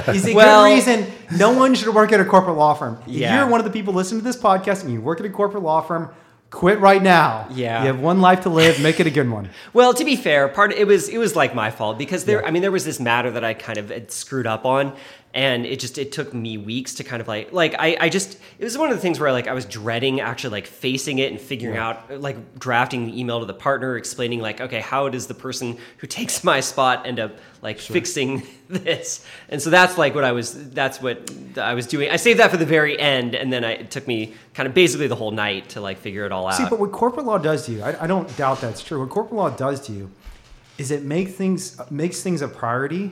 is 0.09 0.27
a 0.27 0.35
Well- 0.35 0.65
good 0.65 0.75
reason 0.75 1.07
no 1.39 1.53
one 1.53 1.75
should 1.75 1.95
work 1.95 2.11
at 2.13 2.21
a 2.21 2.25
corporate 2.25 2.57
law 2.57 2.75
firm. 2.75 2.99
If 3.07 3.13
Yeah. 3.13 3.39
you're 3.41 3.49
one 3.51 3.61
of 3.61 3.65
the 3.65 3.71
people 3.73 3.93
listening 3.95 4.21
to 4.21 4.25
this 4.25 4.37
podcast 4.37 4.83
and 4.83 4.93
you 4.93 5.01
work 5.01 5.21
at 5.21 5.27
a 5.27 5.31
corporate 5.31 5.63
law 5.63 5.81
firm, 5.83 6.11
quit 6.51 6.81
right 6.81 7.03
now. 7.03 7.47
Yeah. 7.51 7.83
You 7.83 7.87
have 7.89 8.01
one 8.01 8.23
life 8.23 8.41
to 8.45 8.49
live, 8.49 8.81
make 8.81 8.99
it 8.99 9.07
a 9.07 9.11
good 9.11 9.29
one. 9.31 9.51
Well, 9.75 9.93
to 9.93 10.05
be 10.05 10.17
fair, 10.17 10.49
part 10.49 10.73
it 10.73 10.87
was 10.87 11.09
it 11.11 11.19
was 11.19 11.37
like 11.37 11.55
my 11.55 11.71
fault 11.71 11.99
because 11.99 12.25
there. 12.25 12.45
I 12.45 12.51
mean, 12.51 12.63
there 12.63 12.73
was 12.73 12.87
this 12.87 12.99
matter 12.99 13.31
that 13.33 13.45
I 13.45 13.53
kind 13.55 13.77
of 13.79 13.91
had 13.91 14.11
screwed 14.11 14.47
up 14.47 14.65
on, 14.65 14.95
and 15.35 15.67
it 15.67 15.79
just 15.79 15.99
it 15.99 16.11
took 16.11 16.33
me 16.33 16.57
weeks 16.57 16.95
to 16.95 17.05
kind 17.05 17.21
of 17.21 17.29
like 17.29 17.53
like 17.53 17.75
I 17.79 17.97
I 18.01 18.09
just 18.09 18.39
it 18.59 18.65
was 18.65 18.79
one 18.79 18.91
of 18.91 18.97
the 18.97 19.01
things 19.03 19.21
where 19.21 19.31
like 19.31 19.47
I 19.47 19.53
was 19.53 19.67
dreading 19.67 20.21
actually 20.21 20.51
like 20.51 20.67
facing 20.67 21.19
it 21.19 21.31
and 21.31 21.41
figuring 21.41 21.77
out 21.77 22.21
like 22.21 22.59
drafting 22.59 23.07
the 23.07 23.21
email 23.21 23.41
to 23.41 23.47
the 23.47 23.55
partner 23.55 23.97
explaining 23.97 24.41
like 24.41 24.61
okay 24.61 24.81
how 24.81 25.09
does 25.09 25.27
the 25.27 25.35
person 25.35 25.79
who 25.99 26.07
takes 26.07 26.43
my 26.51 26.61
spot 26.61 27.07
end 27.07 27.21
up 27.21 27.37
like 27.61 27.79
fixing 27.79 28.47
this? 28.69 29.25
And 29.49 29.61
so 29.61 29.71
that's 29.71 29.99
like 29.99 30.15
what 30.15 30.25
I 30.25 30.33
was 30.33 30.71
that's 30.71 31.03
what 31.03 31.31
I 31.59 31.75
was 31.75 31.87
doing. 31.87 32.11
I 32.11 32.17
saved 32.17 32.41
that 32.41 32.51
for 32.51 32.57
the 32.57 32.67
very 32.67 32.99
end 32.99 33.35
and 33.35 33.53
then 33.53 33.65
I, 33.65 33.73
it 33.73 33.91
took 33.91 34.07
me 34.07 34.35
kind 34.55 34.67
of 34.67 34.75
basically 34.75 35.09
the 35.09 35.17
whole 35.17 35.31
night 35.31 35.71
to 35.71 35.81
like 35.81 35.99
figure 35.99 36.25
it 36.25 36.33
all 36.33 36.47
out. 36.47 36.55
See, 36.55 36.67
but 36.69 36.79
what 36.79 36.93
corporate 36.93 37.27
law 37.27 37.39
does 37.39 37.67
to 37.67 37.73
you, 37.73 37.83
I, 37.83 38.05
I 38.05 38.07
don't 38.07 38.35
doubt 38.37 38.61
that's 38.61 38.83
true. 38.83 39.01
What 39.01 39.11
corporate 39.11 39.35
law 39.35 39.51
does 39.51 39.81
to 39.87 39.93
you 39.93 40.11
is 40.79 40.91
it 40.91 41.03
make 41.03 41.29
things 41.31 41.79
makes 41.91 42.23
things 42.23 42.41
a 42.41 42.49
priority 42.49 43.11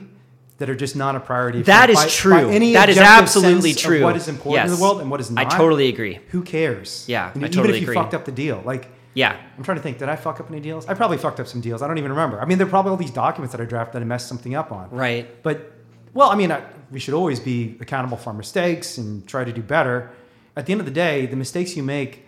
that 0.57 0.69
are 0.69 0.75
just 0.75 0.95
not 0.95 1.15
a 1.15 1.19
priority. 1.19 1.61
That 1.63 1.89
is 1.89 1.97
by- 1.97 2.07
true. 2.07 2.31
by 2.33 2.43
any 2.53 2.73
that 2.73 2.89
is 2.89 2.97
absolutely 2.97 3.73
true. 3.73 4.03
what 4.03 4.15
is 4.15 4.27
important 4.27 4.69
in 4.69 4.75
the 4.75 4.81
world 4.81 5.01
and 5.01 5.11
what 5.11 5.19
is 5.19 5.29
not. 5.29 5.45
I 5.45 5.57
totally 5.57 5.87
agree. 5.89 6.19
Who 6.29 6.41
cares? 6.41 7.05
Yeah, 7.07 7.27
I 7.33 7.37
even 7.37 7.51
totally 7.51 7.75
if 7.75 7.81
you 7.81 7.85
agree. 7.87 7.95
fucked 7.95 8.13
up 8.13 8.25
the 8.25 8.31
deal, 8.31 8.61
like 8.65 8.89
Yeah. 9.13 9.35
I'm 9.57 9.63
trying 9.63 9.77
to 9.77 9.83
think, 9.83 9.97
did 9.99 10.09
I 10.09 10.15
fuck 10.15 10.39
up 10.39 10.49
any 10.49 10.59
deals? 10.59 10.85
I 10.87 10.93
probably 10.95 11.17
fucked 11.17 11.39
up 11.39 11.47
some 11.47 11.61
deals. 11.61 11.81
I 11.81 11.87
don't 11.87 11.97
even 11.99 12.11
remember. 12.11 12.39
I 12.41 12.45
mean, 12.45 12.57
there 12.57 12.67
are 12.67 12.69
probably 12.69 12.91
all 12.91 12.97
these 12.97 13.11
documents 13.11 13.51
that 13.53 13.61
I 13.61 13.65
drafted 13.65 13.93
that 13.95 14.01
I 14.01 14.05
messed 14.05 14.27
something 14.27 14.55
up 14.55 14.71
on. 14.71 14.89
Right. 14.91 15.41
But, 15.43 15.71
well, 16.13 16.29
I 16.31 16.35
mean, 16.35 16.51
I, 16.51 16.63
we 16.91 16.99
should 16.99 17.13
always 17.13 17.39
be 17.39 17.77
accountable 17.79 18.17
for 18.17 18.29
our 18.31 18.35
mistakes 18.35 18.97
and 18.97 19.27
try 19.27 19.43
to 19.43 19.51
do 19.51 19.61
better. 19.61 20.11
At 20.55 20.65
the 20.65 20.71
end 20.71 20.81
of 20.81 20.85
the 20.85 20.91
day, 20.93 21.25
the 21.27 21.35
mistakes 21.35 21.75
you 21.77 21.83
make 21.83 22.25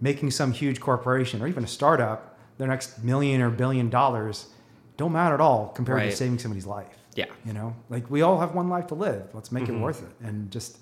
making 0.00 0.30
some 0.30 0.52
huge 0.52 0.80
corporation 0.80 1.40
or 1.42 1.46
even 1.48 1.64
a 1.64 1.68
startup 1.68 2.36
their 2.58 2.68
next 2.68 3.02
million 3.02 3.40
or 3.40 3.50
billion 3.50 3.90
dollars 3.90 4.46
don't 4.96 5.12
matter 5.12 5.34
at 5.34 5.40
all 5.40 5.68
compared 5.74 5.98
Right. 5.98 6.10
to 6.10 6.16
saving 6.16 6.38
somebody's 6.38 6.66
life. 6.66 6.86
Yeah. 7.14 7.26
You 7.44 7.52
know, 7.52 7.74
like 7.90 8.10
we 8.10 8.22
all 8.22 8.38
have 8.40 8.54
one 8.54 8.68
life 8.68 8.88
to 8.88 8.94
live. 8.94 9.28
Let's 9.34 9.50
make 9.52 9.64
Mm-hmm. 9.64 9.76
it 9.76 9.80
worth 9.80 10.02
it. 10.02 10.26
And 10.26 10.50
just, 10.50 10.78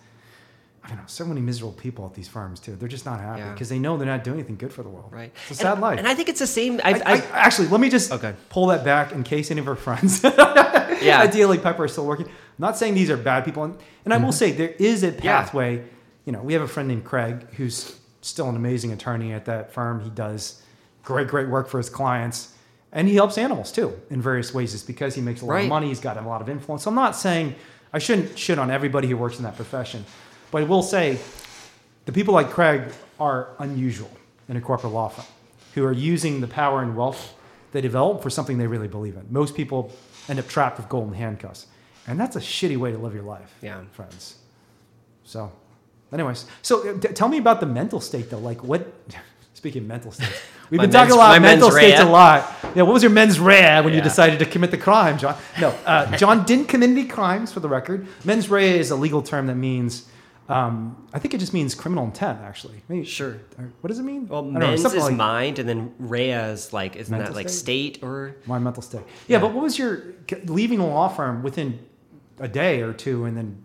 I 0.84 0.88
don't 0.88 0.96
know, 0.98 1.04
so 1.06 1.24
many 1.24 1.40
miserable 1.40 1.74
people 1.74 2.06
at 2.06 2.14
these 2.14 2.28
firms 2.28 2.58
too. 2.60 2.74
They're 2.76 2.88
just 2.88 3.04
not 3.04 3.20
happy 3.20 3.40
Yeah. 3.40 3.52
because 3.52 3.68
they 3.68 3.78
know 3.78 3.96
they're 3.96 4.06
not 4.06 4.24
doing 4.24 4.38
anything 4.38 4.56
good 4.56 4.72
for 4.72 4.82
the 4.82 4.88
world. 4.88 5.12
Right. 5.12 5.32
It's 5.48 5.60
a 5.60 5.62
sad 5.62 5.72
and, 5.74 5.80
life. 5.80 5.98
And 5.98 6.08
I 6.08 6.14
think 6.14 6.28
it's 6.28 6.40
the 6.40 6.46
same. 6.46 6.80
I, 6.84 6.90
I've, 6.90 7.02
I, 7.02 7.12
I've, 7.12 7.30
actually, 7.32 7.68
let 7.68 7.80
me 7.80 7.88
just 7.90 8.10
Okay. 8.12 8.34
pull 8.48 8.66
that 8.68 8.84
back 8.84 9.12
in 9.12 9.22
case 9.22 9.50
any 9.50 9.60
of 9.60 9.68
our 9.68 9.76
friends 9.76 10.22
Yeah. 10.24 11.26
DLA 11.26 11.62
Piper 11.62 11.84
are 11.84 11.88
still 11.88 12.06
working. 12.06 12.26
I'm 12.26 12.32
not 12.58 12.76
saying 12.76 12.94
these 12.94 13.10
are 13.10 13.16
bad 13.16 13.44
people. 13.44 13.64
And, 13.64 13.76
and 14.04 14.12
I 14.12 14.16
Mm-hmm. 14.16 14.24
will 14.26 14.32
say 14.32 14.52
there 14.52 14.74
is 14.78 15.02
a 15.02 15.12
pathway. 15.12 15.84
You 16.24 16.32
know, 16.32 16.42
we 16.42 16.52
have 16.52 16.62
a 16.62 16.68
friend 16.68 16.88
named 16.88 17.04
Craig 17.04 17.46
who's 17.56 17.96
still 18.20 18.48
an 18.48 18.54
amazing 18.56 18.92
attorney 18.92 19.32
at 19.32 19.44
that 19.46 19.72
firm. 19.72 20.00
He 20.00 20.10
does 20.10 20.62
great, 21.02 21.26
great 21.28 21.48
work 21.48 21.68
for 21.68 21.78
his 21.78 21.90
clients. 21.90 22.54
And 22.92 23.08
he 23.08 23.14
helps 23.14 23.38
animals 23.38 23.72
too 23.72 23.98
in 24.10 24.20
various 24.20 24.52
ways. 24.52 24.74
It's 24.74 24.82
because 24.82 25.14
he 25.14 25.20
makes 25.22 25.40
a 25.40 25.46
lot 25.46 25.54
Right. 25.54 25.62
of 25.64 25.68
money. 25.70 25.88
He's 25.88 26.00
got 26.00 26.16
a 26.16 26.20
lot 26.20 26.42
of 26.42 26.48
influence. 26.48 26.86
I'm 26.86 26.94
not 26.94 27.16
saying 27.16 27.54
I 27.92 27.98
shouldn't 27.98 28.38
shit 28.38 28.58
on 28.58 28.70
everybody 28.70 29.08
who 29.08 29.16
works 29.16 29.38
in 29.38 29.44
that 29.44 29.56
profession. 29.56 30.04
But 30.50 30.62
I 30.62 30.64
will 30.66 30.82
say 30.82 31.18
the 32.04 32.12
people 32.12 32.34
like 32.34 32.50
Craig 32.50 32.92
are 33.18 33.48
unusual 33.58 34.10
in 34.48 34.56
a 34.56 34.60
corporate 34.60 34.92
law 34.92 35.08
firm 35.08 35.24
who 35.74 35.84
are 35.84 35.92
using 35.92 36.40
the 36.42 36.46
power 36.48 36.82
and 36.82 36.96
wealth 36.96 37.34
they 37.72 37.80
develop 37.80 38.22
for 38.22 38.28
something 38.28 38.58
they 38.58 38.66
really 38.66 38.88
believe 38.88 39.16
in. 39.16 39.24
Most 39.30 39.54
people 39.54 39.90
end 40.28 40.38
up 40.38 40.46
trapped 40.46 40.76
with 40.76 40.90
golden 40.90 41.14
handcuffs. 41.14 41.66
And 42.06 42.20
that's 42.20 42.36
a 42.36 42.40
shitty 42.40 42.76
way 42.76 42.92
to 42.92 42.98
live 42.98 43.14
your 43.14 43.22
life, 43.22 43.54
Yeah. 43.62 43.80
friends. 43.92 44.34
So, 45.24 45.50
anyways, 46.12 46.44
so 46.60 46.98
t- 46.98 47.08
tell 47.08 47.28
me 47.28 47.38
about 47.38 47.60
the 47.60 47.66
mental 47.66 48.00
state 48.00 48.28
though. 48.28 48.38
Like, 48.38 48.62
what? 48.62 48.92
Speaking 49.54 49.82
of 49.82 49.88
mental 49.88 50.12
states, 50.12 50.32
we've 50.72 50.78
My 50.78 50.84
been 50.86 50.90
talking 50.92 51.12
a 51.12 51.16
lot 51.16 51.40
mental 51.42 51.70
states 51.70 52.00
rea. 52.00 52.06
a 52.06 52.10
lot. 52.10 52.50
Yeah, 52.74 52.82
what 52.84 52.94
was 52.94 53.02
your 53.02 53.12
mens 53.12 53.38
rea 53.38 53.82
when 53.82 53.92
you 53.92 54.00
decided 54.00 54.38
to 54.38 54.46
commit 54.46 54.70
the 54.70 54.78
crime, 54.78 55.18
Jon? 55.18 55.36
No, 55.60 55.68
uh, 55.84 56.16
Jon 56.16 56.44
didn't 56.46 56.68
commit 56.68 56.88
any 56.88 57.04
crimes, 57.04 57.52
for 57.52 57.60
the 57.60 57.68
record. 57.68 58.06
Mens 58.24 58.48
rea 58.48 58.78
is 58.78 58.90
a 58.90 58.96
legal 58.96 59.20
term 59.20 59.46
that 59.48 59.56
means, 59.56 60.08
um, 60.48 61.06
I 61.12 61.18
think 61.18 61.34
it 61.34 61.38
just 61.38 61.52
means 61.52 61.74
criminal 61.74 62.04
intent, 62.06 62.38
actually. 62.40 62.82
Maybe, 62.88 63.04
Sure. 63.04 63.36
What 63.82 63.88
does 63.88 63.98
it 63.98 64.04
mean? 64.04 64.26
well, 64.26 64.42
know, 64.42 64.58
men's 64.60 64.80
something 64.80 64.98
is 65.00 65.06
like- 65.08 65.16
mind, 65.16 65.58
and 65.58 65.68
then 65.68 65.92
rea 65.98 66.32
is 66.32 66.72
like, 66.72 66.96
isn't 66.96 67.16
that 67.18 67.34
like 67.34 67.50
state? 67.50 67.96
state 67.96 68.02
or? 68.02 68.36
My 68.46 68.58
mental 68.58 68.82
state. 68.82 69.02
Yeah, 69.28 69.36
Yeah. 69.36 69.40
but 69.42 69.52
what 69.52 69.62
was 69.62 69.78
your 69.78 70.02
leaving 70.46 70.80
a 70.80 70.86
law 70.88 71.08
firm 71.08 71.42
within 71.42 71.78
a 72.40 72.48
day 72.48 72.80
or 72.80 72.94
two, 72.94 73.26
and 73.26 73.36
then 73.36 73.62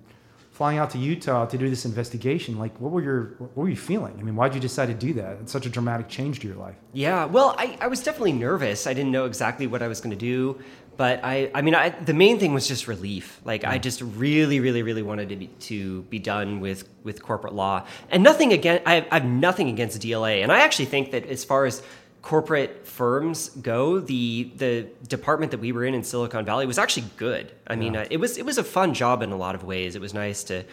flying 0.58 0.80
out 0.80 0.90
to 0.90 0.98
Utah 0.98 1.46
to 1.46 1.56
do 1.56 1.70
this 1.70 1.86
investigation? 1.86 2.58
Like, 2.58 2.82
what 2.82 2.92
were 2.92 3.04
your 3.04 3.36
what 3.38 3.56
were 3.56 3.70
you 3.70 3.78
feeling? 3.78 4.16
I 4.20 4.24
mean, 4.24 4.36
why'd 4.36 4.56
you 4.56 4.60
decide 4.60 4.88
to 4.88 4.96
do 4.96 5.14
that? 5.14 5.38
It's 5.42 5.52
such 5.52 5.68
a 5.68 5.70
dramatic 5.70 6.10
change 6.10 6.40
to 6.40 6.48
your 6.48 6.58
life. 6.58 6.76
Yeah, 6.94 7.26
well, 7.26 7.54
I, 7.60 7.78
I 7.80 7.88
was 7.88 8.02
definitely 8.02 8.34
nervous. 8.34 8.88
I 8.88 8.94
didn't 8.96 9.12
know 9.12 9.26
exactly 9.26 9.68
what 9.68 9.84
I 9.84 9.88
was 9.88 10.02
going 10.02 10.18
to 10.18 10.26
do, 10.34 10.60
but 10.98 11.24
I, 11.24 11.52
I 11.54 11.62
mean, 11.62 11.76
I, 11.76 11.90
the 11.90 12.16
main 12.16 12.40
thing 12.40 12.56
was 12.56 12.68
just 12.68 12.88
relief. 12.88 13.40
Like, 13.46 13.66
I 13.66 13.78
mm. 13.78 13.84
just 13.84 14.02
really, 14.02 14.60
really, 14.60 14.82
really 14.82 15.04
wanted 15.04 15.30
to 15.30 15.36
be, 15.36 15.48
to 15.48 16.02
be 16.04 16.18
done 16.18 16.60
with, 16.60 16.90
with 17.04 17.22
corporate 17.22 17.54
law, 17.54 17.86
and 18.10 18.24
nothing 18.24 18.52
against. 18.52 18.82
I 18.88 19.06
I 19.12 19.20
have 19.20 19.26
nothing 19.26 19.70
against 19.70 20.02
DLA, 20.02 20.42
and 20.42 20.52
I 20.52 20.62
actually 20.62 20.86
think 20.86 21.12
that 21.12 21.28
as 21.28 21.46
far 21.46 21.66
as 21.66 21.84
corporate 22.22 22.86
firms 22.88 23.50
go, 23.50 24.00
the 24.00 24.52
the 24.58 24.88
department 25.08 25.52
that 25.52 25.60
we 25.60 25.72
were 25.72 25.86
in 25.86 25.94
in 25.94 26.04
Silicon 26.04 26.46
Valley 26.46 26.66
was 26.66 26.78
actually 26.78 27.08
good. 27.18 27.52
I 27.68 27.76
mean, 27.76 27.96
uh, 27.96 28.06
it 28.10 28.18
was 28.18 28.38
it 28.38 28.46
was 28.46 28.58
a 28.58 28.64
fun 28.64 28.94
job 28.94 29.22
in 29.22 29.32
a 29.32 29.38
lot 29.38 29.56
of 29.56 29.64
ways. 29.64 29.96
It 29.96 30.02
was 30.02 30.14
nice 30.14 30.44
to 30.46 30.66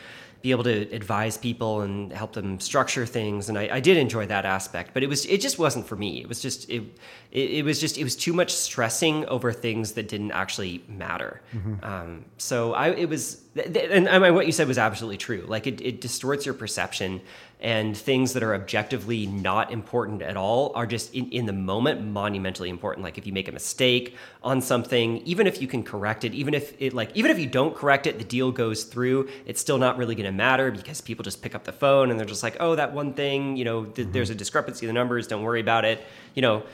be 0.42 0.50
able 0.50 0.64
to 0.64 0.82
advise 0.94 1.38
people 1.38 1.80
and 1.80 2.12
help 2.12 2.34
them 2.34 2.60
structure 2.60 3.06
things, 3.06 3.48
and 3.48 3.56
I, 3.56 3.76
I 3.76 3.80
did 3.80 3.96
enjoy 3.96 4.26
that 4.26 4.44
aspect. 4.44 4.92
But 4.92 5.02
it 5.02 5.08
was 5.08 5.24
it 5.26 5.40
just 5.40 5.58
wasn't 5.58 5.86
for 5.86 5.96
me. 5.96 6.20
It 6.20 6.28
was 6.28 6.40
just 6.40 6.68
it, 6.68 6.82
it, 7.30 7.50
it 7.50 7.64
was 7.64 7.80
just 7.80 7.96
it 7.96 8.04
was 8.04 8.14
too 8.14 8.32
much 8.32 8.52
stressing 8.52 9.24
over 9.26 9.52
things 9.52 9.92
that 9.92 10.06
didn't 10.08 10.32
actually 10.32 10.84
matter. 10.86 11.40
Um, 11.82 12.24
so 12.36 12.74
I 12.74 12.90
it 12.90 13.08
was 13.08 13.40
and 13.56 14.08
I 14.08 14.18
mean, 14.18 14.34
what 14.34 14.46
you 14.46 14.52
said 14.52 14.68
was 14.68 14.78
absolutely 14.78 15.16
true. 15.16 15.44
Like 15.46 15.66
it, 15.66 15.80
it 15.80 16.00
distorts 16.00 16.44
your 16.44 16.54
perception, 16.54 17.20
and 17.64 17.96
things 17.96 18.34
that 18.34 18.42
are 18.42 18.54
objectively 18.54 19.24
not 19.24 19.72
important 19.72 20.20
at 20.20 20.36
all 20.36 20.70
are 20.74 20.86
just 20.86 21.14
in, 21.14 21.30
in 21.30 21.46
the 21.46 21.52
moment 21.54 22.06
monumentally 22.06 22.68
important. 22.68 23.02
Like 23.02 23.16
if 23.16 23.26
you 23.26 23.32
make 23.32 23.48
a 23.48 23.52
mistake 23.52 24.14
on 24.42 24.60
something, 24.60 25.22
even 25.22 25.46
if 25.46 25.62
you 25.62 25.66
can 25.66 25.82
correct 25.82 26.24
it, 26.24 26.34
even 26.34 26.52
if 26.52 26.74
it 26.78 26.92
like 26.92 27.10
even 27.14 27.30
if 27.30 27.38
you 27.38 27.46
don't 27.46 27.74
correct 27.74 28.06
it, 28.06 28.18
the 28.18 28.24
deal 28.24 28.52
goes 28.52 28.84
through. 28.84 29.30
It's 29.46 29.62
still 29.62 29.78
not 29.78 29.96
really 29.96 30.14
going 30.14 30.26
to 30.26 30.32
matter 30.32 30.70
because 30.70 31.00
people 31.00 31.22
just 31.22 31.40
pick 31.40 31.54
up 31.54 31.64
the 31.64 31.72
phone 31.72 32.10
and 32.10 32.20
they're 32.20 32.26
just 32.26 32.42
like, 32.42 32.58
oh, 32.60 32.76
that 32.76 32.92
one 32.92 33.14
thing, 33.14 33.56
you 33.56 33.64
know, 33.64 33.86
th- 33.86 34.08
there's 34.12 34.28
a 34.28 34.34
discrepancy 34.34 34.84
in 34.84 34.88
the 34.88 34.92
numbers. 34.92 35.26
Don't 35.26 35.42
worry 35.42 35.62
about 35.62 35.86
it, 35.86 36.04
you 36.34 36.42
know. 36.42 36.64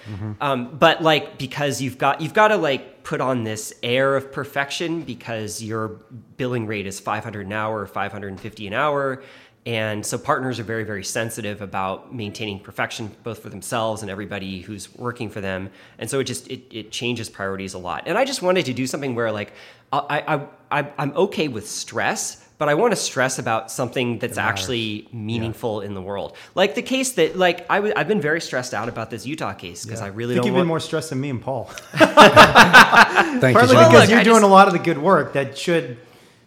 Um, 0.41 0.77
but 0.77 1.03
like 1.03 1.39
because 1.39 1.81
you've 1.81 1.99
got 1.99 2.21
you've 2.21 2.35
got 2.35 2.49
to 2.49 2.57
like 2.57 3.05
put 3.05 3.21
on 3.21 3.45
this 3.45 3.73
air 3.85 4.17
of 4.17 4.33
perfection 4.33 5.03
because 5.03 5.63
your 5.63 6.01
billing 6.37 6.67
rate 6.67 6.87
is 6.87 6.99
500 6.99 7.47
an 7.47 7.53
hour 7.53 7.79
or 7.81 7.87
550 7.87 8.67
an 8.67 8.73
hour 8.73 9.23
and 9.67 10.05
so 10.07 10.17
partners 10.17 10.59
are 10.59 10.63
very 10.65 10.85
very 10.85 11.05
sensitive 11.05 11.61
about 11.61 12.15
maintaining 12.15 12.59
perfection 12.59 13.15
both 13.23 13.41
for 13.41 13.51
themselves 13.51 14.01
and 14.03 14.11
everybody 14.11 14.61
who's 14.63 14.95
working 14.97 15.29
for 15.29 15.41
them 15.43 15.69
and 15.99 16.09
so 16.09 16.19
it 16.21 16.25
just 16.25 16.49
it, 16.49 16.63
it 16.71 16.91
changes 16.91 17.29
priorities 17.29 17.75
a 17.75 17.79
lot 17.79 18.05
and 18.07 18.17
i 18.17 18.25
just 18.25 18.41
wanted 18.41 18.65
to 18.65 18.73
do 18.73 18.87
something 18.87 19.15
where 19.15 19.31
like 19.31 19.53
i 19.93 20.47
i, 20.71 20.81
I 20.81 20.93
i'm 20.99 21.13
okay 21.15 21.49
with 21.49 21.69
stress 21.69 22.47
but 22.59 22.69
I 22.69 22.75
want 22.75 22.93
to 22.93 22.97
stress 22.97 23.39
about 23.39 23.71
something 23.71 24.19
that's 24.19 24.37
actually 24.37 25.09
meaningful 25.15 25.81
in 25.81 25.95
the 25.95 26.03
world. 26.03 26.37
Like 26.55 26.75
the 26.75 26.83
case 26.83 27.13
that, 27.13 27.35
like, 27.35 27.65
I 27.71 27.77
w- 27.77 27.95
I've 27.97 28.07
been 28.07 28.21
very 28.21 28.43
stressed 28.43 28.75
out 28.75 28.87
about 28.91 29.09
this 29.09 29.25
Utah 29.25 29.55
case 29.55 29.83
because 29.87 30.03
I 30.03 30.09
really 30.09 30.35
I 30.35 30.37
think 30.37 30.43
don't 30.43 30.47
you've 30.49 30.55
want. 30.57 30.65
been 30.65 30.69
more 30.69 30.81
stressed 30.81 31.09
than 31.09 31.23
me 31.23 31.31
and 31.31 31.41
Paul. 31.41 31.65
Thank 31.93 32.11
you, 32.11 33.41
Partly 33.41 33.77
Well, 33.77 33.89
because 33.89 33.93
look, 33.93 34.11
you're 34.11 34.19
I 34.19 34.25
doing 34.25 34.37
just- 34.37 34.43
a 34.43 34.47
lot 34.49 34.67
of 34.67 34.75
the 34.75 34.79
good 34.79 34.99
work 34.99 35.33
that 35.33 35.57
should 35.57 35.97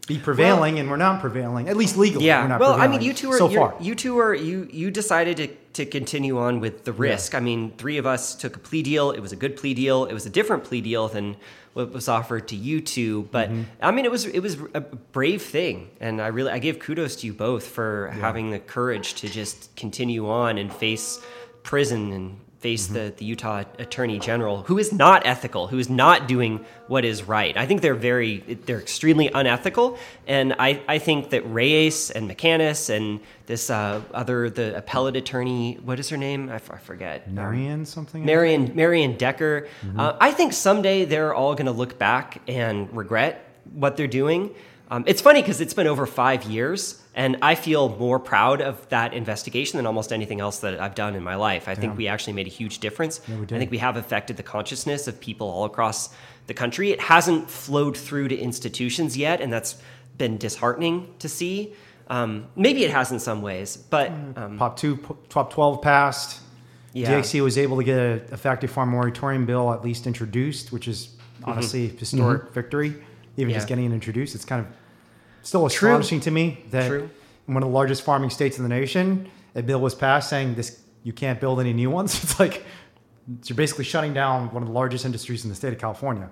be 0.07 0.19
prevailing, 0.19 0.79
and 0.79 0.89
we're 0.89 0.97
not 0.97 1.21
prevailing, 1.21 1.69
at 1.69 1.77
least 1.77 1.97
legally. 1.97 2.25
we're 2.25 2.27
Yeah. 2.27 2.47
not 2.47 2.59
Well, 2.59 2.73
I 2.73 2.87
mean, 2.87 3.01
you 3.01 3.13
two 3.13 3.31
are 3.31 3.37
so 3.37 3.49
far. 3.49 3.75
you 3.79 3.95
two 3.95 4.19
are 4.19 4.33
you 4.33 4.67
you 4.71 4.91
decided 4.91 5.37
to 5.37 5.47
to 5.73 5.85
continue 5.85 6.37
on 6.37 6.59
with 6.59 6.83
the 6.83 6.91
risk. 6.91 7.33
I 7.33 7.39
mean, 7.39 7.71
three 7.77 7.97
of 7.97 8.05
us 8.05 8.35
took 8.35 8.55
a 8.55 8.59
plea 8.59 8.83
deal. 8.83 9.11
It 9.11 9.21
was 9.21 9.31
a 9.31 9.35
good 9.35 9.55
plea 9.57 9.73
deal. 9.73 10.05
It 10.05 10.13
was 10.13 10.25
a 10.25 10.29
different 10.29 10.65
plea 10.65 10.81
deal 10.81 11.07
than 11.07 11.35
what 11.73 11.91
was 11.91 12.07
offered 12.07 12.47
to 12.49 12.55
you 12.55 12.81
two. 12.81 13.23
But 13.31 13.49
mm-hmm. 13.49 13.63
I 13.81 13.91
mean, 13.91 14.05
it 14.05 14.11
was 14.11 14.25
it 14.25 14.41
was 14.41 14.57
a 14.73 14.81
brave 14.81 15.41
thing, 15.41 15.89
and 15.99 16.21
I 16.21 16.27
really 16.27 16.51
I 16.51 16.59
give 16.59 16.79
kudos 16.79 17.15
to 17.17 17.27
you 17.27 17.33
both 17.33 17.65
for 17.67 18.09
having 18.19 18.51
the 18.51 18.59
courage 18.59 19.15
to 19.15 19.29
just 19.29 19.75
continue 19.75 20.29
on 20.29 20.57
and 20.57 20.71
face 20.71 21.19
prison 21.63 22.11
and 22.11 22.39
face 22.63 22.87
the, 22.87 23.13
the 23.17 23.25
Utah 23.25 23.65
Attorney 23.77 24.19
General, 24.19 24.63
who 24.63 24.77
is 24.77 24.93
not 24.93 25.27
ethical, 25.27 25.67
who 25.67 25.77
is 25.77 25.89
not 25.89 26.29
doing 26.29 26.65
what 26.87 27.03
is 27.03 27.23
right. 27.23 27.55
I 27.57 27.65
think 27.65 27.81
they're 27.81 27.93
very, 27.93 28.37
they're 28.65 28.79
extremely 28.79 29.27
unethical. 29.27 29.97
And 30.27 30.55
I, 30.57 30.81
I 30.87 30.97
think 30.97 31.29
that 31.31 31.41
Reyes 31.41 32.09
and 32.09 32.29
Macanas 32.31 32.89
and 32.89 33.19
this 33.47 33.69
uh, 33.69 34.01
other, 34.13 34.49
the 34.49 34.77
appellate 34.77 35.17
attorney, 35.17 35.77
what 35.83 35.99
is 35.99 36.07
her 36.07 36.17
name? 36.17 36.49
I, 36.49 36.55
f- 36.55 36.71
I 36.71 36.77
forget. 36.77 37.29
Marion 37.29 37.85
something. 37.85 38.23
Marion, 38.25 38.71
Marian 38.73 39.17
Decker. 39.17 39.67
Uh, 39.97 40.15
I 40.21 40.31
think 40.31 40.53
someday 40.53 41.03
they're 41.03 41.35
all 41.35 41.55
going 41.55 41.65
to 41.65 41.73
look 41.73 41.99
back 41.99 42.41
and 42.47 42.95
regret 42.95 43.45
what 43.73 43.97
they're 43.97 44.07
doing. 44.07 44.55
Um, 44.89 45.03
it's 45.05 45.21
funny 45.21 45.41
because 45.41 45.59
it's 45.59 45.73
been 45.73 45.87
over 45.87 46.05
five 46.05 46.43
years, 46.45 47.02
and 47.15 47.37
I 47.41 47.55
feel 47.55 47.89
more 47.97 48.19
proud 48.19 48.61
of 48.61 48.87
that 48.89 49.13
investigation 49.13 49.77
than 49.77 49.85
almost 49.85 50.11
anything 50.11 50.39
else 50.41 50.59
that 50.59 50.79
I've 50.81 50.95
done 50.95 51.15
in 51.15 51.23
my 51.23 51.35
life. 51.35 51.67
I 51.67 51.75
think 51.75 51.95
we 51.95 52.07
actually 52.07 52.33
made 52.33 52.47
a 52.47 52.51
huge 52.51 52.79
difference. 52.79 53.21
we 53.27 53.35
I 53.43 53.45
think 53.59 53.71
we 53.71 53.77
have 53.77 53.97
affected 53.97 54.37
the 54.37 54.43
consciousness 54.43 55.07
of 55.07 55.19
people 55.19 55.47
all 55.47 55.65
across 55.65 56.09
the 56.47 56.53
country. 56.53 56.91
It 56.91 56.99
hasn't 56.99 57.49
flowed 57.49 57.95
through 57.95 58.29
to 58.29 58.37
institutions 58.37 59.15
yet, 59.15 59.41
and 59.41 59.53
that's 59.53 59.75
been 60.17 60.37
disheartening 60.37 61.13
to 61.19 61.29
see. 61.29 61.73
Um, 62.07 62.47
maybe 62.55 62.83
it 62.83 62.91
has 62.91 63.11
in 63.11 63.19
some 63.19 63.41
ways, 63.41 63.77
but 63.77 64.11
um, 64.35 64.57
Pop 64.57 64.77
two, 64.77 64.97
p- 64.97 65.15
Prop 65.29 65.53
twelve 65.53 65.81
passed. 65.81 66.41
Yeah. 66.91 67.19
DXE 67.19 67.41
was 67.41 67.57
able 67.57 67.77
to 67.77 67.83
get 67.83 67.97
a, 67.97 68.33
a 68.33 68.37
factory 68.37 68.67
farm 68.67 68.89
moratorium 68.89 69.45
bill 69.45 69.73
at 69.73 69.83
least 69.83 70.05
introduced, 70.05 70.71
which 70.71 70.87
is 70.87 71.15
honestly 71.43 71.85
a 71.85 71.89
historic 71.89 72.51
victory. 72.51 72.95
Even 73.37 73.53
just 73.53 73.67
getting 73.67 73.85
it 73.85 73.93
introduced, 73.93 74.35
it's 74.35 74.45
kind 74.45 74.65
of 74.65 74.71
still 75.43 75.65
astonishing 75.65 76.19
to 76.21 76.31
me 76.31 76.63
that 76.71 76.87
True. 76.87 77.09
in 77.47 77.53
one 77.53 77.61
of 77.63 77.69
the 77.69 77.73
largest 77.73 78.01
farming 78.03 78.29
states 78.31 78.57
in 78.57 78.63
the 78.63 78.69
nation, 78.69 79.29
a 79.55 79.61
bill 79.61 79.79
was 79.79 79.93
passed 79.95 80.29
saying 80.29 80.55
this 80.55 80.79
you 81.03 81.13
can't 81.13 81.39
build 81.39 81.59
any 81.59 81.73
new 81.73 81.89
ones. 81.89 82.15
It's 82.23 82.39
like 82.39 82.65
you're 83.45 83.55
basically 83.55 83.85
shutting 83.85 84.13
down 84.13 84.49
one 84.53 84.63
of 84.63 84.67
the 84.67 84.73
largest 84.73 85.05
industries 85.05 85.43
in 85.45 85.49
the 85.49 85.55
state 85.55 85.71
of 85.73 85.79
California. 85.79 86.29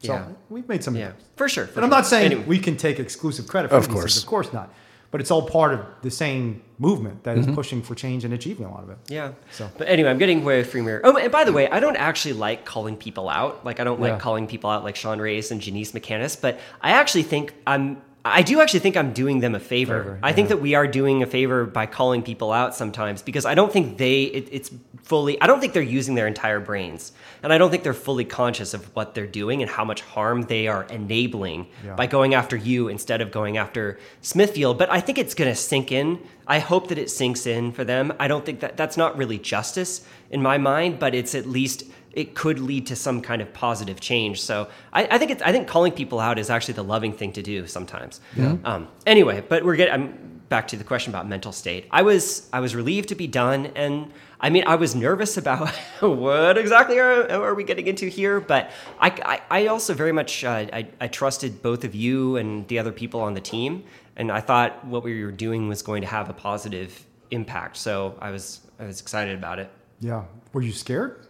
So 0.00 0.12
Yeah. 0.14 0.24
we've 0.50 0.68
made 0.68 0.82
some. 0.84 0.94
yeah, 0.96 1.12
for 1.36 1.48
sure. 1.48 1.66
for 1.66 1.76
And 1.78 1.84
I'm 1.84 1.90
not 1.90 2.06
saying 2.06 2.26
Anyway. 2.32 2.44
we 2.46 2.58
can 2.58 2.76
take 2.76 2.98
exclusive 3.00 3.46
credit 3.48 3.68
for 3.70 3.76
Of 3.76 3.82
these 3.84 3.88
things, 3.88 4.00
course. 4.00 4.18
of 4.22 4.26
course 4.26 4.52
not. 4.52 4.72
But 5.12 5.20
it's 5.20 5.30
all 5.30 5.42
part 5.48 5.74
of 5.74 5.80
the 6.00 6.10
same 6.10 6.62
movement 6.78 7.22
that 7.24 7.36
is 7.38 7.44
Mm-hmm. 7.44 7.54
pushing 7.54 7.82
for 7.82 7.94
change 7.94 8.24
and 8.24 8.32
achieving 8.32 8.64
a 8.66 8.70
lot 8.70 8.82
of 8.82 8.90
it. 8.90 8.98
Yeah. 9.08 9.32
So- 9.52 9.68
but 9.78 9.86
anyway, 9.88 10.10
I'm 10.10 10.18
getting 10.18 10.42
way 10.44 10.62
free 10.64 10.80
mirror. 10.80 11.00
Oh, 11.04 11.16
and 11.16 11.30
by 11.30 11.44
the 11.44 11.52
way, 11.52 11.68
I 11.68 11.80
don't 11.80 11.96
actually 11.96 12.32
like 12.34 12.64
calling 12.64 12.96
people 12.96 13.28
out. 13.28 13.64
Like 13.64 13.78
I 13.78 13.84
don't 13.84 14.00
Yeah. 14.00 14.12
like 14.12 14.20
calling 14.20 14.46
people 14.46 14.70
out 14.70 14.82
like 14.84 14.96
Sean 14.96 15.18
Reyes 15.20 15.50
and 15.52 15.60
Janise 15.60 15.92
Macanas, 15.92 16.40
but 16.40 16.58
I 16.80 16.92
actually 16.92 17.24
think 17.24 17.54
I'm. 17.66 18.00
I 18.24 18.42
do 18.42 18.60
actually 18.60 18.80
think 18.80 18.96
I'm 18.96 19.12
doing 19.12 19.40
them 19.40 19.54
a 19.56 19.60
favor. 19.60 19.98
Favor, 20.02 20.18
I 20.22 20.32
think 20.32 20.48
that 20.48 20.60
we 20.60 20.74
are 20.76 20.86
doing 20.86 21.22
a 21.22 21.26
favor 21.26 21.64
by 21.66 21.86
calling 21.86 22.22
people 22.22 22.52
out 22.52 22.74
sometimes 22.74 23.20
because 23.20 23.44
I 23.44 23.54
don't 23.54 23.72
think 23.72 23.98
they 23.98 24.22
it, 24.24 24.48
it's 24.52 24.70
fully. 25.02 25.40
I 25.40 25.48
don't 25.48 25.58
think 25.60 25.72
they're 25.72 25.82
using 25.82 26.14
their 26.14 26.28
entire 26.28 26.60
brains, 26.60 27.10
and 27.42 27.52
I 27.52 27.58
don't 27.58 27.70
think 27.72 27.82
they're 27.82 27.92
fully 27.94 28.24
conscious 28.24 28.74
of 28.74 28.84
what 28.94 29.14
they're 29.14 29.26
doing 29.26 29.60
and 29.60 29.68
how 29.68 29.84
much 29.84 30.02
harm 30.02 30.42
they 30.42 30.68
are 30.68 30.84
enabling 30.84 31.66
Yeah. 31.84 31.96
by 31.96 32.06
going 32.06 32.34
after 32.34 32.56
you 32.56 32.86
instead 32.88 33.20
of 33.20 33.32
going 33.32 33.56
after 33.56 33.98
Smithfield. 34.20 34.78
But 34.78 34.88
I 34.90 35.00
think 35.00 35.18
it's 35.18 35.34
going 35.34 35.50
to 35.50 35.56
sink 35.56 35.90
in. 35.90 36.20
I 36.46 36.60
hope 36.60 36.88
that 36.88 36.98
it 36.98 37.10
sinks 37.10 37.46
in 37.46 37.72
for 37.72 37.82
them. 37.82 38.12
I 38.20 38.28
don't 38.28 38.44
think 38.46 38.60
that 38.60 38.76
that's 38.76 38.96
not 38.96 39.16
really 39.16 39.38
justice 39.38 40.06
in 40.30 40.42
my 40.42 40.58
mind, 40.58 40.98
but 41.00 41.14
it's 41.14 41.34
at 41.34 41.46
least 41.46 41.84
it 42.12 42.34
could 42.34 42.58
lead 42.58 42.86
to 42.88 42.96
some 42.96 43.20
kind 43.22 43.40
of 43.42 43.52
positive 43.52 44.00
change. 44.00 44.40
So 44.42 44.68
I, 44.92 45.06
I 45.10 45.18
think 45.18 45.30
it's, 45.30 45.42
I 45.42 45.52
think 45.52 45.68
calling 45.68 45.92
people 45.92 46.20
out 46.20 46.38
is 46.38 46.50
actually 46.50 46.74
the 46.74 46.84
loving 46.84 47.12
thing 47.12 47.32
to 47.32 47.42
do 47.42 47.66
sometimes. 47.66 48.20
Um, 48.64 48.88
anyway, 49.06 49.42
but 49.46 49.64
we're 49.64 49.76
getting. 49.76 49.94
I'm 49.94 50.32
back 50.52 50.68
to 50.68 50.76
the 50.76 50.84
question 50.84 51.10
about 51.10 51.26
mental 51.26 51.50
state. 51.50 51.86
I 51.90 52.02
was 52.02 52.46
I 52.52 52.60
was 52.60 52.74
relieved 52.74 53.08
to 53.08 53.14
be 53.14 53.26
done, 53.26 53.72
and 53.74 54.12
I 54.38 54.50
mean 54.50 54.64
I 54.66 54.74
was 54.74 54.94
nervous 54.94 55.38
about 55.38 55.68
what 56.00 56.58
exactly 56.58 56.98
are, 56.98 57.26
are 57.30 57.54
we 57.54 57.64
getting 57.64 57.86
into 57.86 58.06
here, 58.06 58.38
but 58.38 58.70
I 59.00 59.08
I, 59.24 59.62
I 59.62 59.66
also 59.68 59.94
very 59.94 60.12
much 60.12 60.44
uh, 60.44 60.66
I, 60.70 60.88
I 61.00 61.08
trusted 61.08 61.62
both 61.62 61.84
of 61.84 61.94
you 61.94 62.36
and 62.36 62.68
the 62.68 62.78
other 62.78 62.92
people 62.92 63.22
on 63.22 63.32
the 63.32 63.40
team, 63.40 63.84
and 64.16 64.30
I 64.30 64.40
thought 64.40 64.84
what 64.84 65.02
we 65.02 65.24
were 65.24 65.32
doing 65.32 65.68
was 65.68 65.80
going 65.80 66.02
to 66.02 66.08
have 66.08 66.28
a 66.28 66.34
positive 66.34 67.06
impact. 67.30 67.78
So 67.78 68.16
I 68.20 68.30
was 68.30 68.60
I 68.78 68.84
was 68.84 69.00
excited 69.00 69.34
about 69.34 69.58
it. 69.58 69.70
Yeah. 70.00 70.24
Were 70.52 70.62
you 70.62 70.72
scared? 70.72 71.21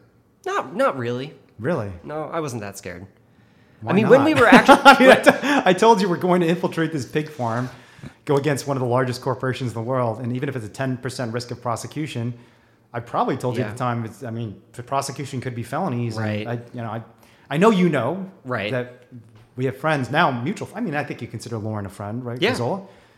Not 0.45 0.75
not 0.75 0.97
really. 0.97 1.35
Really? 1.59 1.93
No, 2.03 2.25
I 2.25 2.41
wasn't 2.41 2.63
that 2.63 2.77
scared. 2.79 3.07
Why 3.81 3.93
I 3.93 3.95
mean, 3.95 4.09
when 4.09 4.25
we 4.25 4.35
were 4.35 4.47
actually 4.47 4.79
I, 4.85 5.01
mean, 5.01 5.11
I, 5.11 5.17
t- 5.17 5.31
I 5.43 5.73
told 5.73 6.01
you 6.01 6.09
we're 6.09 6.17
going 6.17 6.41
to 6.41 6.47
infiltrate 6.47 6.93
this 6.93 7.05
pig 7.05 7.29
farm, 7.29 7.69
go 8.25 8.37
against 8.37 8.67
one 8.67 8.77
of 8.77 8.81
the 8.81 8.89
largest 8.89 9.21
corporations 9.21 9.71
in 9.71 9.75
the 9.75 9.83
world, 9.83 10.21
and 10.21 10.35
even 10.37 10.49
if 10.49 10.57
it's 10.57 10.67
a 10.67 10.69
10% 10.69 11.33
risk 11.33 11.51
of 11.51 11.61
prosecution, 11.61 12.35
I 12.93 13.01
probably 13.01 13.37
told 13.37 13.57
you 13.57 13.63
Yeah. 13.63 13.69
at 13.69 13.73
the 13.73 13.79
time. 13.79 14.05
It's, 14.05 14.23
I 14.23 14.31
mean, 14.31 14.61
the 14.73 14.83
prosecution 14.83 15.41
could 15.41 15.55
be 15.55 15.63
felonies. 15.63 16.17
Right. 16.17 16.47
I, 16.47 16.53
you 16.73 16.83
know, 16.83 16.91
I, 16.91 17.03
I 17.51 17.57
know 17.57 17.71
you 17.71 17.89
know. 17.89 18.31
Right. 18.45 18.71
That 18.71 19.05
we 19.57 19.65
have 19.67 19.77
friends 19.77 20.11
now, 20.11 20.31
mutual. 20.31 20.69
I 20.75 20.81
mean, 20.81 20.95
I 20.95 21.05
think 21.05 21.21
you 21.21 21.29
consider 21.29 21.59
Lauren 21.59 21.87
a 21.87 21.91
friend, 21.91 22.25
right? 22.25 22.41
Yeah, 22.41 22.55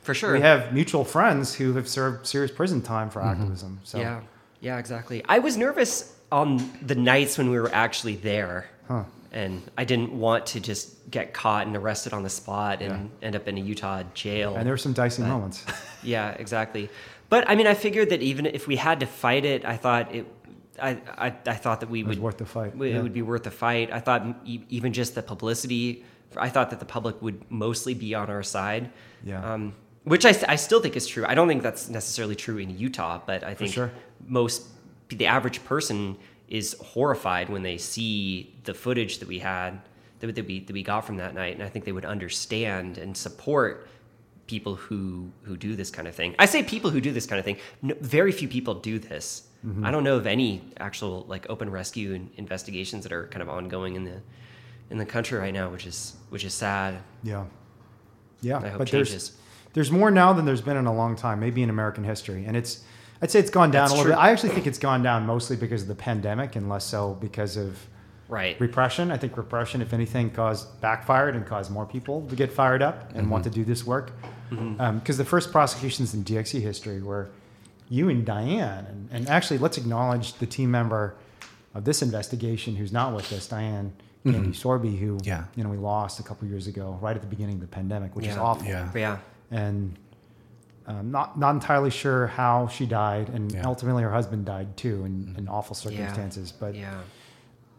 for 0.02 0.14
sure. 0.14 0.34
We 0.34 0.40
have 0.40 0.72
mutual 0.72 1.04
friends 1.04 1.54
who 1.54 1.74
have 1.74 1.88
served 1.88 2.26
serious 2.26 2.50
prison 2.50 2.82
time 2.82 3.10
for 3.10 3.20
mm-hmm. 3.20 3.40
activism. 3.40 3.80
So 3.84 3.98
Yeah, 3.98 4.20
yeah, 4.60 4.78
exactly. 4.78 5.24
I 5.28 5.38
was 5.38 5.56
nervous 5.56 6.13
on 6.32 6.58
the 6.82 6.94
nights 6.94 7.38
when 7.38 7.50
we 7.50 7.58
were 7.58 7.72
actually 7.72 8.16
there, 8.16 8.66
Huh. 8.88 9.04
and 9.32 9.62
I 9.78 9.84
didn't 9.84 10.12
want 10.12 10.46
to 10.46 10.60
just 10.60 11.10
get 11.10 11.32
caught 11.32 11.66
and 11.66 11.76
arrested 11.76 12.12
on 12.12 12.22
the 12.22 12.30
spot 12.30 12.82
and 12.82 13.10
end 13.22 13.36
up 13.36 13.46
in 13.48 13.56
a 13.56 13.60
Utah 13.60 14.02
jail. 14.14 14.54
And 14.56 14.66
there 14.66 14.72
were 14.72 14.78
some 14.78 14.92
dicey 14.92 15.22
moments. 15.22 15.64
yeah, 16.02 16.30
exactly. 16.30 16.90
But 17.28 17.48
I 17.48 17.54
mean, 17.54 17.66
I 17.66 17.74
figured 17.74 18.10
that 18.10 18.22
even 18.22 18.46
if 18.46 18.66
we 18.66 18.76
had 18.76 19.00
to 19.00 19.06
fight 19.06 19.44
it, 19.44 19.64
I 19.64 19.76
thought 19.76 20.14
it. 20.14 20.26
I, 20.82 20.98
I, 21.16 21.26
I 21.46 21.54
thought 21.54 21.80
that 21.80 21.90
we 21.90 22.02
was 22.02 22.16
would 22.16 22.22
worth 22.24 22.38
the 22.38 22.46
fight, 22.46 22.74
It 22.74 22.94
yeah. 22.94 23.00
would 23.00 23.12
be 23.12 23.22
worth 23.22 23.44
the 23.44 23.50
fight. 23.52 23.92
I 23.92 24.00
thought 24.00 24.26
even 24.44 24.92
just 24.92 25.14
the 25.14 25.22
publicity. 25.22 26.04
I 26.36 26.48
thought 26.48 26.70
that 26.70 26.80
the 26.80 26.84
public 26.86 27.22
would 27.22 27.48
mostly 27.48 27.94
be 27.94 28.12
on 28.16 28.28
our 28.28 28.42
side. 28.42 28.90
Yeah. 29.24 29.52
Um, 29.54 29.74
which 30.02 30.24
I, 30.26 30.34
I 30.48 30.56
still 30.56 30.80
think 30.80 30.96
is 30.96 31.06
true. 31.06 31.24
I 31.26 31.34
don't 31.36 31.46
think 31.48 31.62
that's 31.62 31.88
necessarily 31.88 32.34
true 32.34 32.58
in 32.58 32.76
Utah, 32.76 33.20
but 33.24 33.44
I 33.44 33.54
think 33.54 33.72
sure. 33.72 33.92
most 34.26 34.66
the 35.08 35.26
average 35.26 35.64
person 35.64 36.16
is 36.48 36.76
horrified 36.80 37.48
when 37.48 37.62
they 37.62 37.78
see 37.78 38.54
the 38.64 38.74
footage 38.74 39.18
that 39.18 39.28
we 39.28 39.38
had 39.38 39.80
that, 40.20 40.34
that 40.34 40.46
we 40.46 40.60
that 40.60 40.72
we 40.72 40.82
got 40.82 41.04
from 41.04 41.16
that 41.18 41.34
night, 41.34 41.54
and 41.54 41.62
I 41.62 41.68
think 41.68 41.84
they 41.84 41.92
would 41.92 42.04
understand 42.04 42.98
and 42.98 43.16
support 43.16 43.88
people 44.46 44.74
who 44.74 45.30
who 45.42 45.56
do 45.56 45.76
this 45.76 45.90
kind 45.90 46.06
of 46.08 46.14
thing. 46.14 46.34
I 46.38 46.46
say 46.46 46.62
people 46.62 46.90
who 46.90 47.00
do 47.00 47.12
this 47.12 47.26
kind 47.26 47.38
of 47.38 47.44
thing. 47.44 47.56
No, 47.82 47.94
very 48.00 48.32
few 48.32 48.48
people 48.48 48.74
do 48.74 48.98
this. 48.98 49.48
Mm-hmm. 49.66 49.84
I 49.84 49.90
don't 49.90 50.04
know 50.04 50.16
of 50.16 50.26
any 50.26 50.62
actual 50.78 51.24
like 51.28 51.48
open 51.48 51.70
rescue 51.70 52.14
and 52.14 52.30
investigations 52.36 53.04
that 53.04 53.12
are 53.12 53.26
kind 53.28 53.42
of 53.42 53.48
ongoing 53.48 53.96
in 53.96 54.04
the 54.04 54.20
in 54.90 54.98
the 54.98 55.06
country 55.06 55.38
right 55.38 55.54
now, 55.54 55.70
which 55.70 55.86
is 55.86 56.16
which 56.30 56.44
is 56.44 56.54
sad. 56.54 56.98
Yeah. 57.22 57.44
Yeah. 58.42 58.58
I 58.58 58.68
hope 58.68 58.78
but 58.80 58.88
changes. 58.88 59.10
there's 59.10 59.32
there's 59.72 59.90
more 59.90 60.10
now 60.10 60.32
than 60.32 60.44
there's 60.44 60.60
been 60.60 60.76
in 60.76 60.86
a 60.86 60.94
long 60.94 61.16
time, 61.16 61.40
maybe 61.40 61.62
in 61.62 61.70
American 61.70 62.04
history. 62.04 62.44
And 62.46 62.56
it's 62.56 62.84
I'd 63.22 63.30
say 63.30 63.38
it's 63.40 63.50
gone 63.50 63.70
down 63.70 63.84
That's 63.84 63.92
a 63.92 63.96
little 63.96 64.04
true. 64.12 64.12
bit. 64.14 64.18
I 64.22 64.30
actually 64.30 64.50
think 64.50 64.66
it's 64.66 64.78
gone 64.78 65.02
down 65.02 65.24
mostly 65.26 65.56
because 65.56 65.82
of 65.82 65.88
the 65.88 65.94
pandemic 65.94 66.56
and 66.56 66.68
less 66.68 66.84
so 66.84 67.14
because 67.14 67.56
of 67.56 67.86
Right. 68.28 68.58
repression. 68.58 69.10
I 69.10 69.16
think 69.18 69.36
repression, 69.36 69.82
if 69.82 69.92
anything, 69.92 70.30
caused 70.30 70.80
backfired 70.80 71.36
and 71.36 71.46
caused 71.46 71.70
more 71.70 71.84
people 71.86 72.26
to 72.28 72.34
get 72.36 72.50
fired 72.52 72.82
up 72.82 73.10
and 73.10 73.22
mm-hmm. 73.22 73.30
want 73.30 73.44
to 73.44 73.50
Mm-hmm. 73.50 73.60
do 73.60 73.64
this 73.64 73.86
work. 73.86 74.12
Mm-hmm. 74.50 74.80
Um, 74.80 74.98
because 74.98 75.18
the 75.18 75.24
first 75.24 75.52
prosecutions 75.52 76.14
in 76.14 76.24
DXE 76.24 76.60
history 76.60 77.02
were 77.02 77.28
you 77.88 78.08
and 78.08 78.24
Diane, 78.24 78.86
and, 78.86 79.08
and 79.12 79.28
actually 79.28 79.58
let's 79.58 79.76
acknowledge 79.78 80.34
the 80.34 80.46
team 80.46 80.70
member 80.70 81.14
of 81.74 81.84
this 81.84 82.02
investigation 82.02 82.76
who's 82.76 82.92
not 82.92 83.14
with 83.14 83.30
us, 83.32 83.46
Diane 83.46 83.92
mm-hmm. 84.24 84.32
Candy 84.32 84.52
Sorby, 84.56 84.98
who 84.98 85.18
Yeah. 85.22 85.44
you 85.54 85.62
know 85.64 85.70
we 85.70 85.76
lost 85.76 86.18
a 86.18 86.22
couple 86.22 86.48
years 86.48 86.66
ago, 86.66 86.98
right 87.02 87.14
at 87.14 87.20
the 87.22 87.28
beginning 87.28 87.56
of 87.56 87.60
the 87.60 87.66
pandemic, 87.66 88.16
which 88.16 88.26
is 88.26 88.36
awful. 88.36 88.66
Yeah. 88.66 88.88
Yeah. 88.94 89.18
And 89.50 89.96
um, 90.86 91.10
not 91.10 91.38
not 91.38 91.54
entirely 91.54 91.90
sure 91.90 92.26
how 92.26 92.66
she 92.68 92.84
died, 92.86 93.28
and 93.30 93.52
Yeah. 93.52 93.64
ultimately 93.66 94.02
her 94.02 94.10
husband 94.12 94.44
died 94.44 94.76
too 94.76 95.04
in, 95.04 95.34
in 95.38 95.48
awful 95.48 95.74
Yeah. 95.76 95.90
circumstances. 95.90 96.52
But 96.52 96.74
Yeah. 96.74 97.00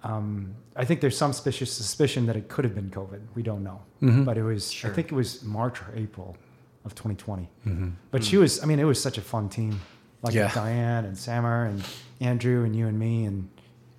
um, 0.04 0.56
I 0.76 0.86
think 0.86 1.02
there's 1.02 1.18
some 1.18 1.34
suspicious 1.34 1.72
suspicion 1.72 2.26
that 2.28 2.36
it 2.36 2.48
could 2.50 2.66
have 2.66 2.76
been 2.76 2.90
COVID. 2.90 3.22
We 3.36 3.44
don't 3.44 3.64
know, 3.64 3.80
but 4.26 4.38
it 4.38 4.44
was. 4.44 4.72
Sure. 4.72 4.92
I 4.92 4.94
think 4.94 5.12
it 5.12 5.16
was 5.16 5.44
March 5.44 5.82
or 5.82 5.94
April 5.96 6.36
of 6.84 6.94
2020. 6.96 7.50
Mm-hmm. 7.68 7.90
But 8.12 8.24
she 8.24 8.38
was. 8.38 8.62
I 8.62 8.66
mean, 8.66 8.80
it 8.80 8.84
was 8.86 9.02
such 9.02 9.18
a 9.18 9.22
fun 9.22 9.50
team, 9.50 9.80
like 10.22 10.34
Yeah. 10.34 10.52
Diane 10.54 11.06
and 11.06 11.18
Sammer 11.18 11.66
and 11.66 11.84
Andrew 12.22 12.64
and 12.64 12.76
you 12.76 12.88
and 12.88 12.98
me 13.00 13.26
and 13.26 13.50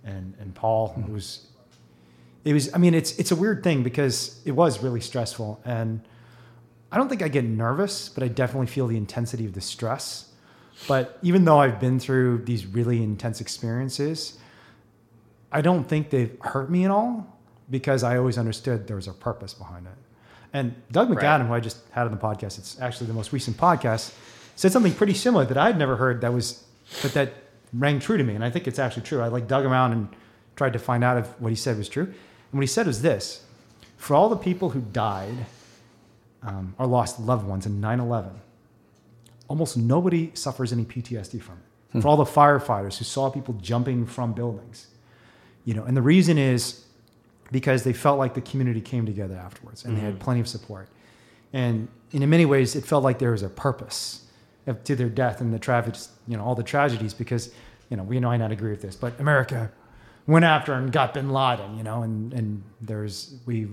and 0.04 0.34
and 0.40 0.54
Paul. 0.54 0.94
It 0.98 1.10
was. 1.12 1.46
It 2.44 2.52
was. 2.52 2.72
I 2.74 2.78
mean, 2.78 2.94
it's 2.94 3.18
it's 3.18 3.30
a 3.32 3.36
weird 3.36 3.62
thing 3.64 3.82
because 3.82 4.40
it 4.44 4.52
was 4.52 4.82
really 4.82 5.00
stressful, 5.00 5.60
and 5.64 6.00
I 6.92 6.96
don't 6.96 7.08
think 7.08 7.22
I 7.22 7.28
get 7.28 7.44
nervous, 7.44 8.08
but 8.08 8.22
I 8.22 8.28
definitely 8.28 8.68
feel 8.68 8.86
the 8.86 8.96
intensity 8.96 9.44
of 9.44 9.52
the 9.54 9.60
stress. 9.60 10.32
But 10.86 11.18
even 11.22 11.44
though 11.44 11.58
I've 11.58 11.80
been 11.80 11.98
through 11.98 12.38
these 12.44 12.66
really 12.66 13.02
intense 13.02 13.40
experiences, 13.40 14.38
I 15.50 15.60
don't 15.62 15.84
think 15.84 16.10
they've 16.10 16.36
hurt 16.40 16.70
me 16.70 16.84
at 16.84 16.90
all 16.90 17.26
because 17.70 18.02
I 18.02 18.18
always 18.18 18.38
understood 18.38 18.86
there 18.86 18.96
was 18.96 19.08
a 19.08 19.12
purpose 19.12 19.54
behind 19.54 19.86
it. 19.86 19.92
And 20.52 20.74
Doug 20.92 21.10
Right. 21.10 21.18
McAdam, 21.18 21.48
who 21.48 21.54
I 21.54 21.60
just 21.60 21.78
had 21.90 22.06
on 22.06 22.12
the 22.12 22.18
podcast, 22.18 22.58
it's 22.58 22.80
actually 22.80 23.06
the 23.08 23.14
most 23.14 23.32
recent 23.32 23.56
podcast, 23.56 24.12
said 24.54 24.72
something 24.72 24.94
pretty 24.94 25.14
similar 25.14 25.44
that 25.44 25.56
I'd 25.56 25.78
never 25.78 25.96
heard 25.96 26.20
that 26.20 26.32
was, 26.32 26.64
but 27.02 27.12
that 27.14 27.34
rang 27.72 27.98
true 27.98 28.16
to 28.16 28.24
me. 28.24 28.34
And 28.34 28.44
I 28.44 28.50
think 28.50 28.68
it's 28.68 28.78
actually 28.78 29.02
true. 29.02 29.20
I 29.20 29.28
like 29.28 29.48
dug 29.48 29.64
around 29.64 29.92
and 29.92 30.08
tried 30.54 30.72
to 30.74 30.78
find 30.78 31.02
out 31.02 31.18
if 31.18 31.26
what 31.40 31.50
he 31.50 31.56
said 31.56 31.76
was 31.76 31.88
true. 31.88 32.04
And 32.04 32.52
what 32.52 32.60
he 32.60 32.66
said 32.66 32.86
was 32.86 33.02
this 33.02 33.44
for 33.96 34.14
all 34.14 34.28
the 34.28 34.36
people 34.36 34.70
who 34.70 34.80
died 34.80 35.46
um, 36.46 36.74
or 36.78 36.86
lost 36.86 37.20
loved 37.20 37.46
ones 37.46 37.66
in 37.66 37.80
9 37.80 38.00
11, 38.00 38.30
almost 39.48 39.76
nobody 39.76 40.30
suffers 40.34 40.72
any 40.72 40.84
PTSD 40.84 41.42
from 41.42 41.56
it. 41.56 42.02
For 42.02 42.08
all 42.08 42.16
the 42.16 42.24
firefighters 42.24 42.98
who 42.98 43.04
saw 43.04 43.30
people 43.30 43.54
jumping 43.54 44.04
from 44.04 44.32
buildings, 44.34 44.88
you 45.64 45.72
know, 45.72 45.84
and 45.84 45.96
the 45.96 46.02
reason 46.02 46.36
is 46.36 46.84
because 47.50 47.84
they 47.84 47.92
felt 47.92 48.18
like 48.18 48.34
the 48.34 48.40
community 48.40 48.80
came 48.80 49.06
together 49.06 49.34
afterwards 49.34 49.84
and 49.84 49.96
they 49.96 50.00
had 50.00 50.20
plenty 50.20 50.40
of 50.40 50.48
support. 50.48 50.88
And 51.52 51.88
in 52.12 52.28
many 52.28 52.44
ways, 52.44 52.76
it 52.76 52.84
felt 52.84 53.02
like 53.02 53.18
there 53.18 53.30
was 53.30 53.42
a 53.42 53.48
purpose 53.48 54.26
to 54.84 54.96
their 54.96 55.08
death 55.08 55.40
and 55.40 55.54
the 55.54 55.58
tragedies, 55.58 56.10
you 56.26 56.36
know, 56.36 56.44
all 56.44 56.54
the 56.54 56.62
tragedies 56.62 57.14
because, 57.14 57.52
you 57.88 57.96
know, 57.96 58.02
we 58.02 58.20
might 58.20 58.38
not 58.38 58.52
agree 58.52 58.70
with 58.70 58.82
this, 58.82 58.96
but 58.96 59.18
America 59.20 59.70
went 60.26 60.44
after 60.44 60.74
and 60.74 60.92
got 60.92 61.14
bin 61.14 61.30
Laden, 61.30 61.76
you 61.76 61.84
know, 61.84 62.02
and, 62.02 62.32
and 62.34 62.62
there's, 62.80 63.36
we, 63.46 63.68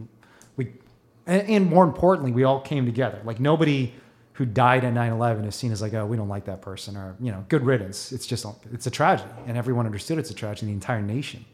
and, 1.26 1.50
and 1.50 1.70
more 1.70 1.84
importantly, 1.84 2.32
we 2.32 2.44
all 2.44 2.60
came 2.60 2.86
together. 2.86 3.22
Like 3.24 3.40
nobody 3.40 3.94
who 4.34 4.46
died 4.46 4.84
at 4.84 4.94
9-11 4.94 5.48
is 5.48 5.56
seen 5.56 5.72
as 5.72 5.82
like, 5.82 5.94
oh, 5.94 6.06
we 6.06 6.18
don't 6.18 6.28
like 6.28 6.46
that 6.46 6.62
person 6.62 6.98
or, 6.98 7.16
you 7.20 7.32
know, 7.32 7.46
good 7.50 7.64
riddance. 7.64 8.12
It's 8.12 8.26
just, 8.26 8.46
it's 8.72 8.88
a 8.88 8.92
tragedy. 8.92 9.30
And 9.46 9.58
everyone 9.58 9.86
understood 9.86 10.18
it's 10.18 10.32
a 10.32 10.34
tragedy. 10.34 10.68
The 10.68 10.74
entire 10.74 11.02
nation 11.02 11.46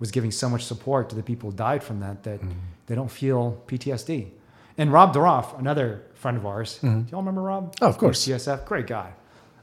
was 0.00 0.10
giving 0.10 0.30
so 0.30 0.48
much 0.48 0.64
support 0.64 1.08
to 1.10 1.16
the 1.16 1.22
people 1.22 1.50
who 1.50 1.56
died 1.56 1.82
from 1.82 2.00
that 2.00 2.24
that 2.24 2.40
mm-hmm. 2.40 2.58
they 2.86 2.94
don't 2.94 3.10
feel 3.10 3.62
PTSD. 3.66 4.30
And 4.76 4.92
Rob 4.92 5.14
Duroff, 5.14 5.58
another 5.58 6.02
friend 6.14 6.36
of 6.36 6.46
ours, 6.46 6.78
do 6.78 6.88
y'all 7.10 7.20
remember 7.20 7.42
Rob? 7.42 7.74
Oh, 7.80 7.88
of 7.88 7.98
course. 7.98 8.26
CSF, 8.26 8.64
great 8.64 8.86
guy. 8.86 9.12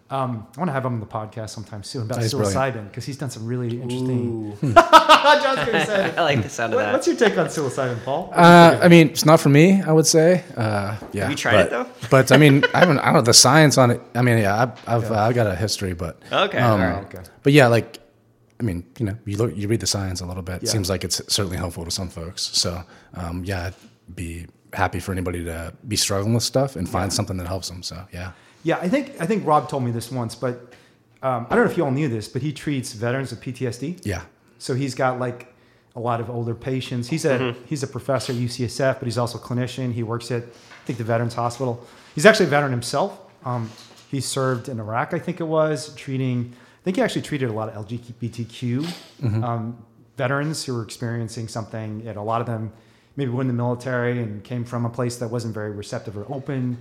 Um, 0.08 0.46
I 0.56 0.60
want 0.60 0.70
to 0.70 0.74
have 0.74 0.86
him 0.86 0.94
on 0.94 1.00
the 1.00 1.06
podcast 1.08 1.50
sometime 1.50 1.82
soon 1.82 2.04
about 2.04 2.22
He's 2.22 2.32
psilocybin 2.32 2.90
because 2.90 3.06
he's 3.06 3.18
done 3.18 3.32
some 3.32 3.48
really 3.48 3.82
interesting. 3.82 4.52
Ooh, 4.64 4.74
John's 4.74 4.76
gonna 4.76 5.86
say 5.86 6.10
it. 6.10 6.18
I 6.18 6.22
like 6.22 6.44
the 6.44 6.50
sound 6.50 6.74
of 6.74 6.78
What- 6.78 6.84
that. 6.84 6.94
what's 6.94 7.08
your 7.08 7.16
take 7.16 7.36
on 7.40 7.48
psilocybin, 7.48 8.04
Paul? 8.04 8.30
Uh, 8.32 8.80
I 8.84 8.88
mean, 8.88 9.10
it's 9.10 9.26
not 9.26 9.40
for 9.40 9.50
me. 9.50 9.82
I 9.82 9.92
would 9.92 10.06
say. 10.06 10.44
Uh, 10.56 10.96
yeah. 11.12 11.24
Have 11.24 11.32
you 11.32 11.36
tried 11.36 11.54
but, 11.54 11.66
it, 11.66 11.70
though? 11.72 11.88
But 12.12 12.32
I 12.32 12.38
mean, 12.38 12.64
I 12.76 12.80
haven't. 12.80 13.00
I 13.00 13.06
don't 13.06 13.14
know 13.16 13.22
the 13.22 13.34
science 13.34 13.80
on 13.80 13.90
it. 13.90 14.02
I 14.14 14.22
mean, 14.22 14.38
yeah, 14.38 14.62
I've 14.62 14.88
I've, 14.88 15.12
uh, 15.12 15.16
I've 15.16 15.34
got 15.34 15.48
a 15.48 15.56
history, 15.56 15.94
but 15.96 16.22
Okay, 16.32 16.60
um, 16.60 16.72
all 16.82 16.88
right. 16.88 17.04
okay. 17.06 17.24
But 17.42 17.54
yeah, 17.54 17.66
like, 17.68 17.98
I 18.60 18.64
mean, 18.64 18.86
you 19.00 19.08
know, 19.08 19.18
you 19.26 19.38
look, 19.38 19.58
you 19.58 19.68
read 19.68 19.80
the 19.80 19.88
science 19.88 20.22
a 20.22 20.26
little 20.28 20.44
bit. 20.44 20.58
It 20.58 20.64
Yeah. 20.66 20.72
seems 20.72 20.88
like 20.88 21.04
it's 21.04 21.20
certainly 21.34 21.58
helpful 21.58 21.84
to 21.84 21.90
some 21.92 22.10
folks. 22.10 22.44
So 22.54 22.84
um, 23.16 23.44
yeah, 23.44 23.66
I'd 23.68 24.16
be 24.16 24.46
happy 24.72 25.00
for 25.00 25.14
anybody 25.14 25.44
to 25.46 25.74
be 25.88 25.96
struggling 25.96 26.36
with 26.36 26.44
stuff 26.44 26.76
and 26.76 26.88
find 26.88 27.12
something 27.12 27.38
that 27.38 27.48
helps 27.48 27.70
them. 27.70 27.82
So 27.82 28.06
yeah. 28.14 28.34
Yeah, 28.66 28.80
I 28.82 28.90
think 28.90 29.14
I 29.20 29.28
think 29.28 29.46
Rob 29.46 29.70
told 29.70 29.84
me 29.84 29.92
this 29.92 30.12
once, 30.12 30.34
but 30.34 30.74
um, 31.22 31.46
I 31.52 31.56
don't 31.56 31.66
know 31.66 31.72
if 31.72 31.78
you 31.78 31.86
all 31.86 31.92
knew 31.92 32.10
this, 32.10 32.28
but 32.28 32.42
he 32.42 32.52
treats 32.52 32.94
veterans 32.94 33.30
with 33.30 33.40
PTSD. 33.40 34.04
Yeah. 34.04 34.24
So 34.58 34.74
he's 34.74 34.96
got 34.96 35.20
like 35.20 35.54
a 35.96 36.00
lot 36.00 36.20
of 36.20 36.32
older 36.32 36.56
patients. 36.56 37.08
He's 37.08 37.26
a 37.26 37.56
he's 37.68 37.84
a 37.84 37.88
professor 37.88 38.34
at 38.34 38.40
UCSF, 38.40 38.98
but 38.98 39.06
he's 39.06 39.20
also 39.20 39.38
a 39.38 39.42
clinician. 39.42 39.94
He 39.94 40.02
works 40.02 40.32
at 40.32 40.42
I 40.42 40.86
think 40.86 40.98
the 40.98 41.04
Veterans 41.04 41.36
Hospital. 41.36 41.86
He's 42.16 42.26
actually 42.26 42.48
a 42.48 42.50
veteran 42.50 42.72
himself. 42.72 43.20
Um, 43.46 43.70
he 44.10 44.20
served 44.20 44.68
in 44.68 44.80
Iraq, 44.80 45.14
I 45.14 45.20
think 45.20 45.40
it 45.40 45.44
was, 45.44 45.94
treating. 45.94 46.52
I 46.56 46.84
think 46.84 46.98
he 46.98 47.04
actually 47.04 47.22
treated 47.22 47.50
a 47.50 47.54
lot 47.54 47.70
of 47.70 47.88
LGBTQ 47.88 49.44
um, 49.44 49.78
veterans 50.18 50.66
who 50.66 50.74
were 50.74 50.84
experiencing 50.84 51.48
something. 51.48 52.04
And 52.08 52.18
a 52.18 52.22
lot 52.22 52.42
of 52.42 52.48
them 52.48 52.72
maybe 53.16 53.30
were 53.30 53.42
in 53.42 53.48
the 53.48 53.54
military 53.54 54.22
and 54.24 54.44
came 54.44 54.66
from 54.66 54.86
a 54.86 54.90
place 54.90 55.18
that 55.18 55.28
wasn't 55.28 55.54
very 55.54 55.72
receptive 55.72 56.18
or 56.18 56.26
open 56.34 56.78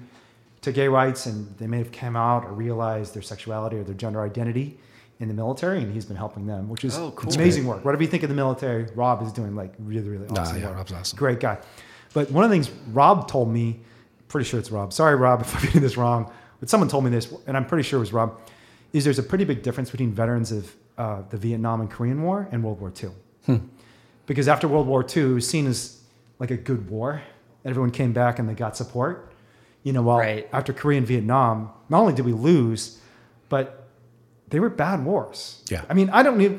to 0.64 0.72
gay 0.72 0.88
rights, 0.88 1.26
and 1.26 1.56
they 1.58 1.66
may 1.66 1.78
have 1.78 1.92
come 1.92 2.16
out 2.16 2.44
or 2.44 2.52
realized 2.52 3.14
their 3.14 3.22
sexuality 3.22 3.76
or 3.76 3.84
their 3.84 3.94
gender 3.94 4.22
identity 4.22 4.78
in 5.20 5.28
the 5.28 5.34
military, 5.34 5.78
and 5.82 5.92
he's 5.92 6.04
been 6.04 6.16
helping 6.16 6.46
them, 6.46 6.68
which 6.68 6.84
is 6.84 6.96
Oh, 6.98 7.12
cool. 7.12 7.32
amazing 7.34 7.66
work. 7.66 7.84
Whatever 7.84 8.02
you 8.02 8.08
think 8.08 8.22
of 8.24 8.28
the 8.28 8.34
military, 8.34 8.86
Rob 8.94 9.22
is 9.22 9.32
doing 9.32 9.54
like 9.54 9.72
really, 9.78 10.08
really 10.08 10.26
Nah, 10.28 10.40
awesome 10.42 10.58
yeah, 10.58 10.68
work. 10.68 10.76
Rob's 10.78 10.92
awesome. 10.92 11.16
Great 11.18 11.40
guy. 11.40 11.58
But 12.12 12.30
one 12.30 12.44
of 12.44 12.50
the 12.50 12.54
things 12.54 12.70
Rob 12.92 13.28
told 13.28 13.48
me, 13.48 13.80
pretty 14.28 14.48
sure 14.48 14.58
it's 14.58 14.70
Rob. 14.70 14.92
Sorry, 14.92 15.14
Rob, 15.14 15.40
if 15.42 15.54
I'm 15.54 15.62
getting 15.62 15.80
this 15.82 15.96
wrong, 15.96 16.30
but 16.60 16.68
someone 16.68 16.88
told 16.88 17.04
me 17.04 17.10
this, 17.10 17.32
and 17.46 17.56
I'm 17.56 17.66
pretty 17.66 17.82
sure 17.84 17.98
it 17.98 18.00
was 18.00 18.12
Rob. 18.12 18.40
Is 18.92 19.04
there's 19.04 19.18
a 19.18 19.22
pretty 19.24 19.44
big 19.44 19.62
difference 19.62 19.90
between 19.90 20.12
veterans 20.12 20.50
of 20.52 20.74
uh, 20.98 21.22
the 21.30 21.36
Vietnam 21.36 21.80
and 21.80 21.90
Korean 21.90 22.22
War 22.22 22.48
and 22.52 22.62
World 22.62 22.80
War 22.80 22.92
II. 23.02 23.60
Because 24.26 24.48
after 24.48 24.66
World 24.68 24.86
War 24.86 25.04
II, 25.04 25.22
it 25.22 25.34
was 25.34 25.48
seen 25.48 25.66
as 25.66 26.00
like 26.38 26.50
a 26.50 26.56
good 26.56 26.88
war. 26.88 27.22
Everyone 27.64 27.90
came 27.90 28.12
back 28.12 28.38
and 28.38 28.48
they 28.48 28.54
got 28.54 28.76
support. 28.76 29.32
You 29.84 29.92
know, 29.92 30.02
while 30.02 30.18
Right. 30.18 30.48
after 30.52 30.72
Korea 30.72 30.98
and 30.98 31.06
Vietnam, 31.06 31.70
not 31.88 32.00
only 32.00 32.14
did 32.14 32.24
we 32.24 32.32
lose, 32.32 32.98
but 33.48 33.86
they 34.48 34.58
were 34.58 34.70
bad 34.70 35.04
wars. 35.04 35.62
Yeah. 35.70 35.82
I 35.88 35.94
mean, 35.94 36.10
I 36.10 36.22
don't 36.22 36.38
need. 36.38 36.58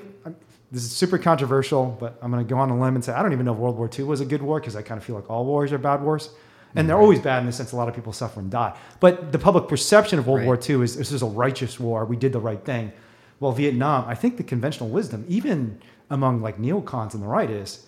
This 0.72 0.84
is 0.84 0.92
super 0.92 1.18
controversial, 1.18 1.96
but 2.00 2.18
I'm 2.22 2.32
going 2.32 2.46
to 2.46 2.50
go 2.50 2.60
on 2.60 2.70
a 2.70 2.80
limb 2.80 2.96
and 2.96 3.04
say 3.04 3.14
I 3.14 3.22
don't 3.22 3.34
even 3.34 3.46
know 3.46 3.54
if 3.54 3.58
World 3.60 3.78
War 3.78 3.90
II 3.98 4.06
was 4.06 4.22
a 4.22 4.26
good 4.26 4.42
war 4.42 4.60
because 4.60 4.76
I 4.76 4.82
kind 4.82 4.98
of 4.98 5.04
feel 5.04 5.16
like 5.16 5.30
all 5.30 5.46
wars 5.46 5.72
are 5.72 5.78
bad 5.78 6.02
wars, 6.02 6.30
and 6.76 6.88
they're 6.90 6.96
mm-hmm. 6.96 7.04
always 7.04 7.20
bad 7.20 7.40
in 7.40 7.46
the 7.46 7.52
sense 7.52 7.72
a 7.72 7.76
lot 7.76 7.88
of 7.88 7.96
people 7.96 8.14
suffer 8.14 8.40
and 8.40 8.52
die. 8.52 8.76
But 9.00 9.32
the 9.32 9.40
public 9.40 9.68
perception 9.68 10.20
of 10.20 10.28
World 10.28 10.40
Right. 10.40 10.48
War 10.48 10.60
II 10.80 10.84
is 10.84 10.98
this 10.98 11.12
is 11.12 11.22
a 11.22 11.28
righteous 11.28 11.80
war. 11.80 12.06
We 12.06 12.18
did 12.18 12.34
the 12.34 12.40
right 12.40 12.64
thing. 12.64 12.92
Well, 13.40 13.52
Vietnam, 13.52 14.06
I 14.08 14.16
think 14.16 14.38
the 14.38 14.44
conventional 14.44 14.90
wisdom, 14.90 15.26
even 15.28 15.80
among 16.10 16.42
like 16.42 16.58
neocons 16.58 17.16
on 17.16 17.22
the 17.22 17.28
right, 17.28 17.50
is 17.50 17.86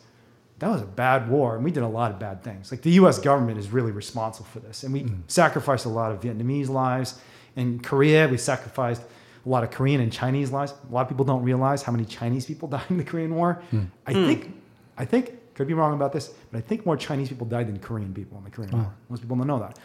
that 0.59 0.69
was 0.69 0.81
a 0.81 0.85
bad 0.85 1.29
war 1.29 1.55
and 1.55 1.63
we 1.63 1.71
did 1.71 1.83
a 1.83 1.87
lot 1.87 2.11
of 2.11 2.19
bad 2.19 2.43
things. 2.43 2.71
Like 2.71 2.81
the 2.81 2.91
US 2.91 3.19
government 3.19 3.59
is 3.59 3.69
really 3.69 3.91
responsible 3.91 4.47
for 4.47 4.59
this. 4.59 4.83
And 4.83 4.93
we 4.93 5.03
mm. 5.03 5.21
sacrificed 5.27 5.85
a 5.85 5.89
lot 5.89 6.11
of 6.11 6.21
Vietnamese 6.21 6.69
lives. 6.69 7.19
In 7.55 7.79
Korea, 7.79 8.27
we 8.27 8.37
sacrificed 8.37 9.01
a 9.45 9.49
lot 9.49 9.63
of 9.63 9.71
Korean 9.71 10.01
and 10.01 10.11
Chinese 10.11 10.51
lives. 10.51 10.73
A 10.89 10.93
lot 10.93 11.01
of 11.01 11.09
people 11.09 11.25
don't 11.25 11.43
realize 11.43 11.83
how 11.83 11.91
many 11.91 12.05
Chinese 12.05 12.45
people 12.45 12.67
died 12.75 12.85
in 12.89 12.97
the 12.97 13.03
Korean 13.03 13.33
War. 13.35 13.61
Hmm. 13.71 13.83
I 14.05 14.13
think, 14.13 14.45
hmm. 14.45 14.51
I 14.97 15.05
think, 15.05 15.33
could 15.57 15.67
be 15.67 15.73
wrong 15.73 15.95
about 15.95 16.13
this, 16.13 16.27
but 16.51 16.59
I 16.59 16.61
think 16.61 16.85
more 16.85 16.95
Chinese 16.95 17.29
people 17.29 17.47
died 17.47 17.67
than 17.67 17.79
Korean 17.79 18.13
people 18.13 18.37
in 18.37 18.43
the 18.43 18.51
Korean 18.51 18.71
War. 18.71 18.93
Most 19.09 19.21
people 19.21 19.35
don't 19.37 19.47
know 19.47 19.57
that. 19.57 19.79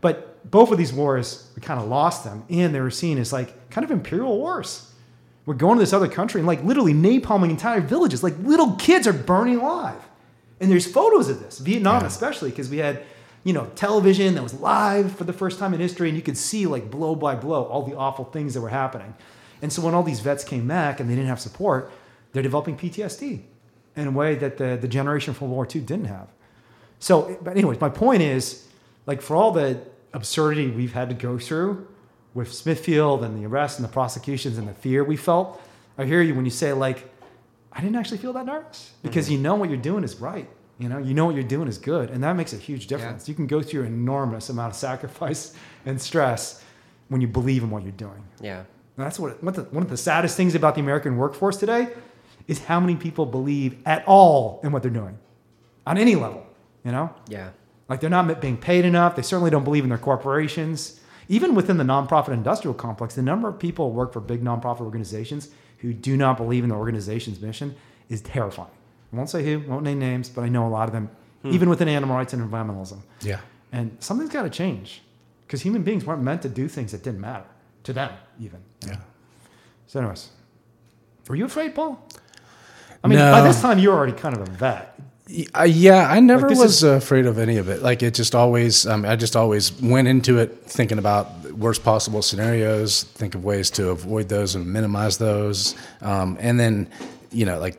But 0.00 0.50
both 0.50 0.72
of 0.72 0.78
these 0.78 0.90
wars, 0.90 1.50
we 1.54 1.60
kind 1.60 1.78
of 1.78 1.86
lost 1.86 2.24
them, 2.24 2.44
and 2.48 2.74
they 2.74 2.80
were 2.80 2.90
seen 2.90 3.18
as 3.18 3.30
like 3.30 3.68
kind 3.68 3.84
of 3.84 3.90
imperial 3.90 4.38
wars. 4.38 4.90
We're 5.44 5.52
going 5.52 5.76
to 5.76 5.80
this 5.80 5.92
other 5.92 6.08
country 6.08 6.40
and 6.40 6.46
like 6.46 6.64
literally 6.64 6.94
napalming 6.94 7.50
entire 7.50 7.82
villages. 7.82 8.22
Like 8.22 8.38
little 8.38 8.72
kids 8.76 9.06
are 9.06 9.12
burning 9.12 9.56
alive. 9.56 10.02
And 10.60 10.70
there's 10.70 10.90
photos 10.90 11.28
of 11.28 11.40
this, 11.40 11.58
Vietnam 11.58 12.04
especially, 12.04 12.50
because 12.50 12.68
we 12.68 12.78
had, 12.78 13.02
you 13.44 13.52
know, 13.52 13.70
television 13.74 14.34
that 14.34 14.42
was 14.42 14.54
live 14.54 15.14
for 15.16 15.24
the 15.24 15.32
first 15.32 15.58
time 15.58 15.72
in 15.72 15.80
history, 15.80 16.08
and 16.08 16.16
you 16.16 16.22
could 16.22 16.36
see 16.36 16.66
like 16.66 16.90
blow 16.90 17.14
by 17.14 17.34
blow 17.34 17.64
all 17.64 17.84
the 17.84 17.96
awful 17.96 18.24
things 18.24 18.54
that 18.54 18.60
were 18.60 18.68
happening. 18.68 19.14
And 19.62 19.72
so 19.72 19.82
when 19.82 19.94
all 19.94 20.02
these 20.02 20.20
vets 20.20 20.44
came 20.44 20.66
back 20.68 21.00
and 21.00 21.08
they 21.08 21.14
didn't 21.14 21.28
have 21.28 21.40
support, 21.40 21.90
they're 22.32 22.42
developing 22.42 22.76
PTSD 22.76 23.42
in 23.96 24.06
a 24.06 24.10
way 24.10 24.34
that 24.36 24.58
the, 24.58 24.78
the 24.80 24.88
generation 24.88 25.34
from 25.34 25.48
World 25.48 25.56
War 25.56 25.68
II 25.74 25.80
didn't 25.82 26.06
have. 26.06 26.28
So, 27.00 27.38
but 27.42 27.56
anyways, 27.56 27.80
my 27.80 27.88
point 27.88 28.22
is, 28.22 28.66
like, 29.06 29.22
for 29.22 29.36
all 29.36 29.52
the 29.52 29.80
absurdity 30.12 30.68
we've 30.68 30.92
had 30.92 31.08
to 31.08 31.14
go 31.14 31.38
through 31.38 31.86
with 32.34 32.52
Smithfield 32.52 33.24
and 33.24 33.40
the 33.40 33.46
arrests 33.46 33.78
and 33.78 33.88
the 33.88 33.92
prosecutions 33.92 34.58
and 34.58 34.68
the 34.68 34.74
fear 34.74 35.02
we 35.04 35.16
felt, 35.16 35.60
I 35.96 36.04
hear 36.04 36.22
you 36.22 36.34
when 36.34 36.44
you 36.44 36.50
say, 36.50 36.72
like, 36.72 37.10
I 37.72 37.80
didn't 37.80 37.96
actually 37.96 38.18
feel 38.18 38.32
that 38.34 38.46
nervous 38.46 38.92
mm-hmm. 38.92 39.08
because 39.08 39.30
you 39.30 39.38
know 39.38 39.54
what 39.54 39.68
you're 39.68 39.78
doing 39.78 40.04
is 40.04 40.16
right. 40.20 40.48
You 40.78 40.88
know, 40.88 40.98
you 40.98 41.12
know 41.12 41.26
what 41.26 41.34
you're 41.34 41.44
doing 41.44 41.66
is 41.66 41.76
good, 41.76 42.10
and 42.10 42.22
that 42.22 42.36
makes 42.36 42.52
a 42.52 42.56
huge 42.56 42.86
difference. 42.86 43.28
You 43.28 43.34
can 43.34 43.48
go 43.48 43.60
through 43.62 43.82
an 43.82 43.88
enormous 43.88 44.48
amount 44.48 44.72
of 44.72 44.76
sacrifice 44.76 45.54
and 45.86 46.00
stress 46.00 46.62
when 47.08 47.20
you 47.20 47.26
believe 47.26 47.62
in 47.64 47.70
what 47.70 47.82
you're 47.82 47.92
doing. 47.92 48.22
Yeah. 48.40 48.58
And 48.58 49.06
that's 49.06 49.18
what, 49.18 49.42
what 49.42 49.54
the, 49.54 49.62
one 49.64 49.82
of 49.82 49.90
the 49.90 49.96
saddest 49.96 50.36
things 50.36 50.54
about 50.54 50.74
the 50.74 50.80
American 50.80 51.16
workforce 51.16 51.56
today 51.56 51.88
is 52.46 52.64
how 52.64 52.80
many 52.80 52.96
people 52.96 53.26
believe 53.26 53.76
at 53.86 54.06
all 54.06 54.60
in 54.62 54.72
what 54.72 54.82
they're 54.82 54.90
doing 54.90 55.18
on 55.86 55.98
any 55.98 56.14
level. 56.14 56.44
You 56.84 56.92
know, 56.92 57.12
Yeah. 57.28 57.50
like 57.88 58.00
they're 58.00 58.10
not 58.10 58.40
being 58.40 58.56
paid 58.56 58.84
enough. 58.84 59.16
They 59.16 59.22
certainly 59.22 59.50
don't 59.50 59.64
believe 59.64 59.82
in 59.82 59.88
their 59.88 59.98
corporations. 59.98 61.00
Even 61.28 61.54
within 61.54 61.76
the 61.76 61.84
nonprofit 61.84 62.28
industrial 62.28 62.74
complex, 62.74 63.14
the 63.14 63.22
number 63.22 63.48
of 63.48 63.58
people 63.58 63.90
who 63.90 63.96
work 63.96 64.12
for 64.12 64.20
big 64.20 64.42
nonprofit 64.42 64.80
organizations 64.80 65.50
who 65.78 65.92
do 65.92 66.16
not 66.16 66.36
believe 66.36 66.64
in 66.64 66.70
the 66.70 66.76
organization's 66.76 67.40
mission 67.40 67.74
is 68.08 68.20
terrifying. 68.20 68.70
I 69.12 69.16
won't 69.16 69.30
say 69.30 69.44
who, 69.44 69.60
won't 69.60 69.84
name 69.84 69.98
names, 69.98 70.28
but 70.28 70.42
I 70.42 70.48
know 70.48 70.66
a 70.66 70.68
lot 70.68 70.88
of 70.88 70.92
them, 70.92 71.10
hmm. 71.42 71.52
even 71.52 71.68
within 71.68 71.88
animal 71.88 72.16
rights 72.16 72.32
and 72.32 72.42
environmentalism. 72.42 73.00
Yeah. 73.22 73.40
And 73.72 73.96
something's 74.00 74.30
got 74.30 74.42
to 74.42 74.50
change 74.50 75.02
because 75.46 75.62
human 75.62 75.82
beings 75.82 76.04
weren't 76.04 76.22
meant 76.22 76.42
to 76.42 76.48
do 76.48 76.68
things 76.68 76.92
that 76.92 77.02
didn't 77.02 77.20
matter 77.20 77.46
to 77.84 77.92
them, 77.92 78.12
even. 78.40 78.60
Yeah. 78.86 78.96
So, 79.86 80.00
anyways, 80.00 80.30
were 81.28 81.36
you 81.36 81.46
afraid, 81.46 81.74
Paul? 81.74 82.06
I 83.02 83.08
mean, 83.08 83.18
by 83.18 83.42
this 83.42 83.60
time 83.60 83.78
you 83.78 83.90
were 83.90 83.96
already 83.96 84.12
kind 84.12 84.36
of 84.36 84.42
a 84.42 84.50
vet. 84.50 84.97
Uh, 85.54 85.64
yeah, 85.64 86.10
I 86.10 86.20
never 86.20 86.48
this 86.48 86.58
was 86.58 86.76
is- 86.76 86.82
afraid 86.84 87.26
of 87.26 87.38
any 87.38 87.58
of 87.58 87.68
it. 87.68 87.82
Like 87.82 88.02
it 88.02 88.14
just 88.14 88.34
always, 88.34 88.86
um, 88.86 89.04
I 89.04 89.14
just 89.16 89.36
always 89.36 89.72
went 89.82 90.08
into 90.08 90.38
it 90.38 90.62
thinking 90.64 90.98
about 90.98 91.26
worst 91.52 91.84
possible 91.84 92.22
scenarios, 92.22 93.02
think 93.02 93.34
of 93.34 93.44
ways 93.44 93.70
to 93.72 93.90
avoid 93.90 94.28
those 94.28 94.54
and 94.54 94.66
minimize 94.66 95.18
those, 95.18 95.74
um, 96.00 96.36
and 96.40 96.58
then 96.58 96.88
you 97.30 97.44
know 97.44 97.58
like 97.58 97.78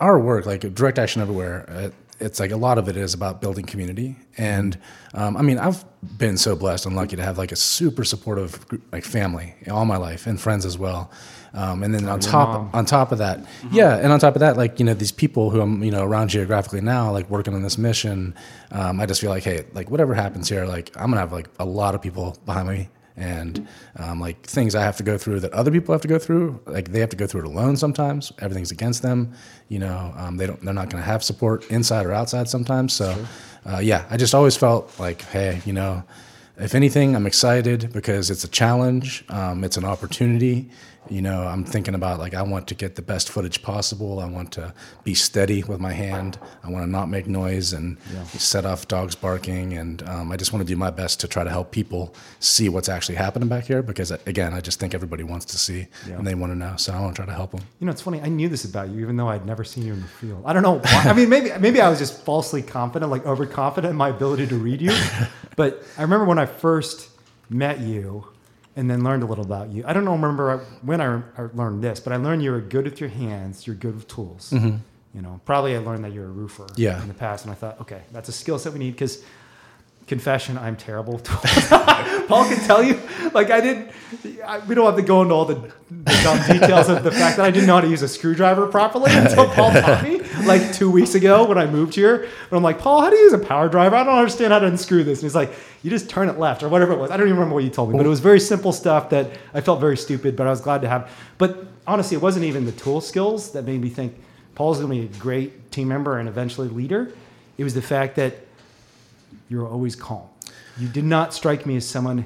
our 0.00 0.18
work, 0.18 0.44
like 0.44 0.60
direct 0.74 0.98
action 0.98 1.22
everywhere. 1.22 1.64
Uh, 1.68 1.90
it's 2.20 2.38
like 2.38 2.50
a 2.52 2.56
lot 2.56 2.78
of 2.78 2.88
it 2.88 2.96
is 2.96 3.14
about 3.14 3.40
building 3.40 3.64
community, 3.64 4.16
and 4.36 4.76
um, 5.14 5.36
I 5.36 5.42
mean 5.42 5.58
I've 5.58 5.82
been 6.18 6.36
so 6.36 6.54
blessed 6.54 6.84
and 6.86 6.94
lucky 6.94 7.16
to 7.16 7.22
have 7.22 7.38
like 7.38 7.52
a 7.52 7.56
super 7.56 8.04
supportive 8.04 8.64
like 8.92 9.04
family 9.04 9.54
all 9.70 9.84
my 9.86 9.96
life 9.96 10.26
and 10.26 10.38
friends 10.38 10.66
as 10.66 10.76
well. 10.76 11.10
Um, 11.54 11.82
and 11.82 11.94
then 11.94 12.08
on 12.08 12.18
top 12.18 12.48
mom. 12.48 12.70
on 12.72 12.86
top 12.86 13.12
of 13.12 13.18
that, 13.18 13.44
yeah, 13.70 13.96
and 13.96 14.10
on 14.10 14.18
top 14.18 14.34
of 14.34 14.40
that, 14.40 14.56
like 14.56 14.78
you 14.78 14.86
know 14.86 14.94
these 14.94 15.12
people 15.12 15.50
who 15.50 15.60
I'm 15.60 15.82
you 15.82 15.90
know 15.90 16.02
around 16.02 16.28
geographically 16.28 16.80
now, 16.80 17.12
like 17.12 17.28
working 17.28 17.54
on 17.54 17.62
this 17.62 17.76
mission, 17.76 18.34
um, 18.70 19.00
I 19.00 19.06
just 19.06 19.20
feel 19.20 19.28
like 19.28 19.44
hey, 19.44 19.64
like 19.74 19.90
whatever 19.90 20.14
happens 20.14 20.48
here, 20.48 20.64
like 20.64 20.90
I'm 20.96 21.10
gonna 21.10 21.20
have 21.20 21.32
like 21.32 21.48
a 21.58 21.64
lot 21.66 21.94
of 21.94 22.00
people 22.00 22.38
behind 22.46 22.68
me, 22.68 22.88
and 23.18 23.68
um, 23.96 24.18
like 24.18 24.46
things 24.46 24.74
I 24.74 24.82
have 24.82 24.96
to 24.96 25.02
go 25.02 25.18
through 25.18 25.40
that 25.40 25.52
other 25.52 25.70
people 25.70 25.92
have 25.92 26.00
to 26.02 26.08
go 26.08 26.18
through, 26.18 26.58
like 26.64 26.90
they 26.90 27.00
have 27.00 27.10
to 27.10 27.16
go 27.16 27.26
through 27.26 27.42
it 27.42 27.46
alone 27.46 27.76
sometimes. 27.76 28.32
Everything's 28.38 28.70
against 28.70 29.02
them, 29.02 29.34
you 29.68 29.78
know. 29.78 30.14
Um, 30.16 30.38
they 30.38 30.46
don't, 30.46 30.62
they're 30.64 30.72
not 30.72 30.88
gonna 30.88 31.02
have 31.02 31.22
support 31.22 31.70
inside 31.70 32.06
or 32.06 32.12
outside 32.12 32.48
sometimes. 32.48 32.94
So, 32.94 33.14
uh, 33.66 33.78
yeah, 33.78 34.06
I 34.08 34.16
just 34.16 34.34
always 34.34 34.56
felt 34.56 34.98
like 34.98 35.20
hey, 35.20 35.60
you 35.66 35.74
know 35.74 36.02
if 36.62 36.74
anything, 36.74 37.16
I'm 37.16 37.26
excited 37.26 37.92
because 37.92 38.30
it's 38.30 38.44
a 38.44 38.48
challenge. 38.48 39.24
Um, 39.28 39.64
it's 39.64 39.76
an 39.76 39.84
opportunity. 39.84 40.70
You 41.10 41.20
know, 41.20 41.42
I'm 41.42 41.64
thinking 41.64 41.96
about 41.96 42.20
like 42.20 42.32
I 42.32 42.42
want 42.42 42.68
to 42.68 42.76
get 42.76 42.94
the 42.94 43.02
best 43.02 43.28
footage 43.28 43.60
possible. 43.62 44.20
I 44.20 44.26
want 44.26 44.52
to 44.52 44.72
be 45.02 45.14
steady 45.14 45.64
with 45.64 45.80
my 45.80 45.92
hand. 45.92 46.38
I 46.62 46.70
want 46.70 46.84
to 46.84 46.90
not 46.90 47.08
make 47.08 47.26
noise 47.26 47.72
and 47.72 47.98
set 48.28 48.64
off 48.64 48.86
dogs 48.86 49.16
barking. 49.16 49.72
And 49.76 50.08
um, 50.08 50.30
I 50.30 50.36
just 50.36 50.52
want 50.52 50.64
to 50.64 50.72
do 50.72 50.76
my 50.76 50.90
best 50.90 51.18
to 51.20 51.28
try 51.28 51.42
to 51.42 51.50
help 51.50 51.72
people 51.72 52.14
see 52.38 52.68
what's 52.68 52.88
actually 52.88 53.16
happening 53.16 53.48
back 53.48 53.64
here. 53.64 53.82
Because 53.82 54.12
again, 54.12 54.54
I 54.54 54.60
just 54.60 54.78
think 54.78 54.94
everybody 54.94 55.24
wants 55.24 55.44
to 55.46 55.58
see 55.58 55.88
and 56.06 56.24
they 56.24 56.36
want 56.36 56.52
to 56.52 56.56
know. 56.56 56.76
So 56.76 56.92
I 56.92 57.00
want 57.00 57.16
to 57.16 57.22
try 57.22 57.26
to 57.26 57.36
help 57.36 57.50
them. 57.50 57.62
You 57.80 57.86
know, 57.86 57.92
it's 57.92 58.02
funny. 58.02 58.20
I 58.20 58.28
knew 58.28 58.48
this 58.48 58.64
about 58.64 58.88
you, 58.88 59.00
even 59.00 59.16
though 59.16 59.28
I'd 59.28 59.44
never 59.44 59.64
seen 59.64 59.84
you 59.84 59.94
in 59.94 60.00
the 60.00 60.06
field. 60.06 60.44
I 60.46 60.52
don't 60.52 60.62
know. 60.62 60.78
Why. 60.78 61.02
I 61.06 61.12
mean, 61.14 61.28
maybe 61.28 61.50
maybe 61.58 61.80
I 61.80 61.90
was 61.90 61.98
just 61.98 62.22
falsely 62.22 62.62
confident, 62.62 63.10
like 63.10 63.26
overconfident 63.26 63.90
in 63.90 63.96
my 63.96 64.10
ability 64.10 64.46
to 64.46 64.56
read 64.56 64.80
you. 64.80 64.96
But 65.56 65.82
I 65.98 66.02
remember 66.02 66.24
when 66.24 66.38
I 66.38 66.46
first 66.46 67.10
met 67.50 67.80
you, 67.80 68.26
and 68.76 68.90
then 68.90 69.04
learned 69.04 69.22
a 69.22 69.26
little 69.26 69.44
about 69.44 69.70
you. 69.70 69.84
I 69.86 69.92
don't 69.92 70.04
know 70.04 70.12
remember 70.12 70.58
when 70.82 71.00
I, 71.00 71.22
I 71.36 71.48
learned 71.52 71.82
this, 71.82 72.00
but 72.00 72.12
I 72.12 72.16
learned 72.16 72.42
you 72.42 72.52
were 72.52 72.60
good 72.60 72.84
with 72.84 73.00
your 73.00 73.10
hands. 73.10 73.66
You're 73.66 73.76
good 73.76 73.94
with 73.94 74.08
tools. 74.08 74.50
Mm-hmm. 74.50 74.76
You 75.14 75.20
know, 75.20 75.40
probably 75.44 75.76
I 75.76 75.78
learned 75.78 76.04
that 76.04 76.12
you're 76.12 76.24
a 76.24 76.30
roofer. 76.30 76.66
Yeah. 76.76 77.00
In 77.02 77.08
the 77.08 77.14
past, 77.14 77.44
and 77.44 77.52
I 77.52 77.54
thought, 77.54 77.80
okay, 77.82 78.02
that's 78.12 78.28
a 78.28 78.32
skill 78.32 78.58
set 78.58 78.72
we 78.72 78.78
need 78.78 78.92
because 78.92 79.22
confession, 80.06 80.58
I'm 80.58 80.76
terrible. 80.76 81.18
Paul 82.28 82.44
can 82.48 82.58
tell 82.66 82.82
you, 82.82 83.00
like 83.34 83.50
I 83.50 83.60
didn't. 83.60 83.90
I, 84.46 84.58
we 84.60 84.74
don't 84.74 84.86
have 84.86 84.96
to 84.96 85.02
go 85.02 85.22
into 85.22 85.34
all 85.34 85.44
the, 85.44 85.54
the 85.54 86.20
dumb 86.22 86.38
details 86.46 86.88
of 86.88 87.02
the 87.02 87.10
fact 87.10 87.36
that 87.36 87.46
I 87.46 87.50
didn't 87.50 87.66
know 87.66 87.76
how 87.76 87.80
to 87.80 87.88
use 87.88 88.02
a 88.02 88.08
screwdriver 88.08 88.66
properly 88.66 89.10
until 89.14 89.48
Paul 89.48 89.72
taught 89.72 90.02
me, 90.04 90.20
like 90.44 90.72
two 90.72 90.90
weeks 90.90 91.14
ago 91.14 91.46
when 91.46 91.58
I 91.58 91.66
moved 91.66 91.94
here. 91.94 92.22
And 92.24 92.52
I'm 92.52 92.62
like, 92.62 92.78
Paul, 92.78 93.00
how 93.00 93.10
do 93.10 93.16
you 93.16 93.24
use 93.24 93.32
a 93.32 93.38
power 93.38 93.68
driver? 93.68 93.96
I 93.96 94.04
don't 94.04 94.16
understand 94.16 94.52
how 94.52 94.58
to 94.58 94.66
unscrew 94.66 95.04
this. 95.04 95.20
And 95.20 95.24
he's 95.24 95.34
like, 95.34 95.52
you 95.82 95.90
just 95.90 96.08
turn 96.08 96.28
it 96.28 96.38
left 96.38 96.62
or 96.62 96.68
whatever 96.68 96.92
it 96.92 96.98
was. 96.98 97.10
I 97.10 97.16
don't 97.16 97.26
even 97.26 97.38
remember 97.38 97.54
what 97.54 97.64
you 97.64 97.70
told 97.70 97.90
me, 97.90 97.96
but 97.96 98.06
it 98.06 98.10
was 98.10 98.20
very 98.20 98.40
simple 98.40 98.72
stuff 98.72 99.10
that 99.10 99.30
I 99.54 99.60
felt 99.60 99.80
very 99.80 99.96
stupid, 99.96 100.36
but 100.36 100.46
I 100.46 100.50
was 100.50 100.60
glad 100.60 100.82
to 100.82 100.88
have. 100.88 101.10
But 101.38 101.66
honestly, 101.86 102.16
it 102.16 102.22
wasn't 102.22 102.44
even 102.44 102.66
the 102.66 102.72
tool 102.72 103.00
skills 103.00 103.52
that 103.52 103.64
made 103.64 103.80
me 103.80 103.88
think 103.88 104.14
Paul's 104.54 104.78
going 104.78 104.90
to 104.90 105.08
be 105.08 105.16
a 105.16 105.20
great 105.20 105.72
team 105.72 105.88
member 105.88 106.18
and 106.18 106.28
eventually 106.28 106.68
leader. 106.68 107.12
It 107.58 107.64
was 107.64 107.74
the 107.74 107.82
fact 107.82 108.16
that 108.16 108.36
you're 109.48 109.66
always 109.68 109.96
calm. 109.96 110.28
You 110.78 110.88
did 110.88 111.04
not 111.04 111.34
strike 111.34 111.66
me 111.66 111.76
as 111.76 111.86
someone 111.86 112.24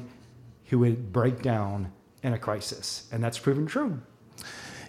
who 0.66 0.78
would 0.80 1.12
break 1.12 1.42
down 1.42 1.92
in 2.22 2.32
a 2.32 2.38
crisis, 2.38 3.08
and 3.12 3.22
that's 3.22 3.38
proven 3.38 3.66
true. 3.66 4.00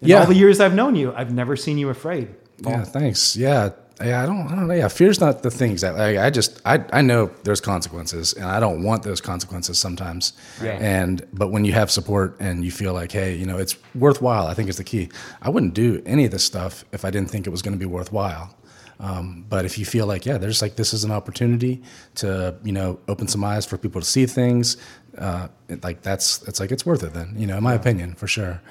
In 0.02 0.10
Yeah. 0.10 0.20
all 0.20 0.26
the 0.28 0.36
years 0.36 0.60
I've 0.60 0.76
known 0.76 0.96
you, 0.96 1.14
I've 1.16 1.34
never 1.34 1.56
seen 1.56 1.78
you 1.78 1.90
afraid. 1.90 2.30
Paul. 2.62 2.74
Yeah, 2.74 2.84
thanks. 2.84 3.36
Yeah, 3.36 3.70
yeah. 4.04 4.22
I 4.24 4.26
don't, 4.26 4.48
I 4.48 4.56
don't 4.56 4.68
know. 4.68 4.74
Yeah, 4.74 4.88
fear's 4.88 5.20
not 5.20 5.44
the 5.44 5.52
thing. 5.52 5.72
Exactly. 5.72 6.02
Like, 6.02 6.18
I 6.18 6.30
just, 6.32 6.60
I, 6.66 6.84
I 6.94 7.02
know 7.02 7.30
there's 7.44 7.62
consequences, 7.62 8.34
and 8.34 8.46
I 8.46 8.60
don't 8.60 8.84
want 8.84 9.04
those 9.04 9.22
consequences 9.22 9.78
sometimes. 9.80 10.34
Yeah. 10.64 10.78
And 10.80 11.26
but 11.34 11.50
when 11.52 11.66
you 11.66 11.74
have 11.74 11.90
support 11.92 12.36
and 12.40 12.64
you 12.66 12.72
feel 12.72 12.94
like, 12.94 13.12
hey, 13.12 13.36
you 13.36 13.46
know, 13.46 13.58
it's 13.58 13.76
worthwhile. 13.96 14.48
I 14.48 14.54
think 14.56 14.70
is 14.70 14.78
the 14.78 14.84
key. 14.84 15.10
I 15.42 15.50
wouldn't 15.50 15.74
do 15.74 16.02
any 16.06 16.26
of 16.26 16.32
this 16.32 16.44
stuff 16.44 16.86
if 16.92 17.06
I 17.06 17.10
didn't 17.12 17.30
think 17.32 17.46
it 17.48 17.52
was 17.52 17.62
going 17.64 17.74
to 17.74 17.80
be 17.80 17.86
worthwhile. 17.88 18.56
Um, 19.00 19.46
but 19.48 19.64
if 19.66 19.78
you 19.78 19.86
feel 19.86 20.06
like, 20.08 20.26
yeah, 20.26 20.38
there's 20.38 20.62
like 20.62 20.76
this 20.76 20.94
is 20.94 21.04
an 21.04 21.12
opportunity 21.12 21.82
to, 22.16 22.56
you 22.64 22.72
know, 22.72 23.00
open 23.08 23.28
some 23.28 23.44
eyes 23.44 23.66
for 23.66 23.78
people 23.78 24.02
to 24.02 24.08
see 24.08 24.26
things, 24.26 24.78
uh, 25.18 25.48
it, 25.70 25.84
like 25.84 26.02
that's, 26.02 26.42
it's 26.48 26.60
like 26.60 26.72
it's 26.72 26.86
worth 26.86 27.04
it. 27.04 27.14
Then, 27.14 27.36
you 27.38 27.46
know, 27.48 27.58
in 27.58 27.64
my 27.64 27.74
opinion, 27.76 28.16
for 28.16 28.28
sure. 28.28 28.62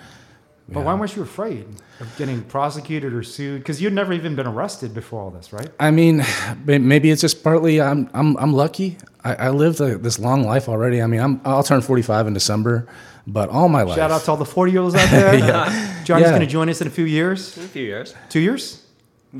But 0.69 0.85
why 0.85 0.95
weren't 0.95 1.15
you 1.15 1.23
afraid 1.23 1.65
of 2.01 2.13
getting 2.19 2.43
prosecuted 2.43 3.13
or 3.15 3.23
sued? 3.23 3.61
Because 3.61 3.81
you'd 3.81 3.93
never 3.93 4.13
even 4.13 4.35
been 4.35 4.49
arrested 4.49 4.93
before 4.95 5.23
all 5.23 5.31
this, 5.31 5.53
right? 5.53 5.69
I 5.79 5.93
mean, 5.93 6.25
maybe 6.65 7.13
it's 7.13 7.21
just 7.21 7.45
partly 7.45 7.81
I'm 7.81 8.11
I'm 8.13 8.37
I'm 8.39 8.53
lucky. 8.53 8.99
I, 9.23 9.35
I 9.37 9.51
lived 9.51 9.81
a, 9.81 9.97
this 9.97 10.19
long 10.19 10.43
life 10.43 10.69
already. 10.69 11.01
I 11.01 11.07
mean, 11.07 11.21
I'm 11.21 11.41
I'll 11.45 11.63
turn 11.63 11.83
45 11.83 12.27
in 12.27 12.35
December, 12.35 12.89
but 13.29 13.49
all 13.49 13.69
my 13.69 13.83
life. 13.83 13.95
Shout 13.97 14.11
out 14.11 14.23
to 14.23 14.31
all 14.33 14.37
the 14.37 14.45
40 14.45 14.73
year 14.73 14.81
olds 14.81 14.97
out 14.97 15.09
there. 15.09 15.33
Johnny's 16.05 16.25
Yeah. 16.25 16.31
going 16.31 16.41
to 16.41 16.47
join 16.49 16.69
us 16.69 16.81
in 16.81 16.89
a 16.89 16.91
few 16.91 17.05
years. 17.05 17.57
In 17.57 17.63
a 17.63 17.69
few 17.69 17.85
years. 17.85 18.13
Two 18.29 18.41
years? 18.41 18.83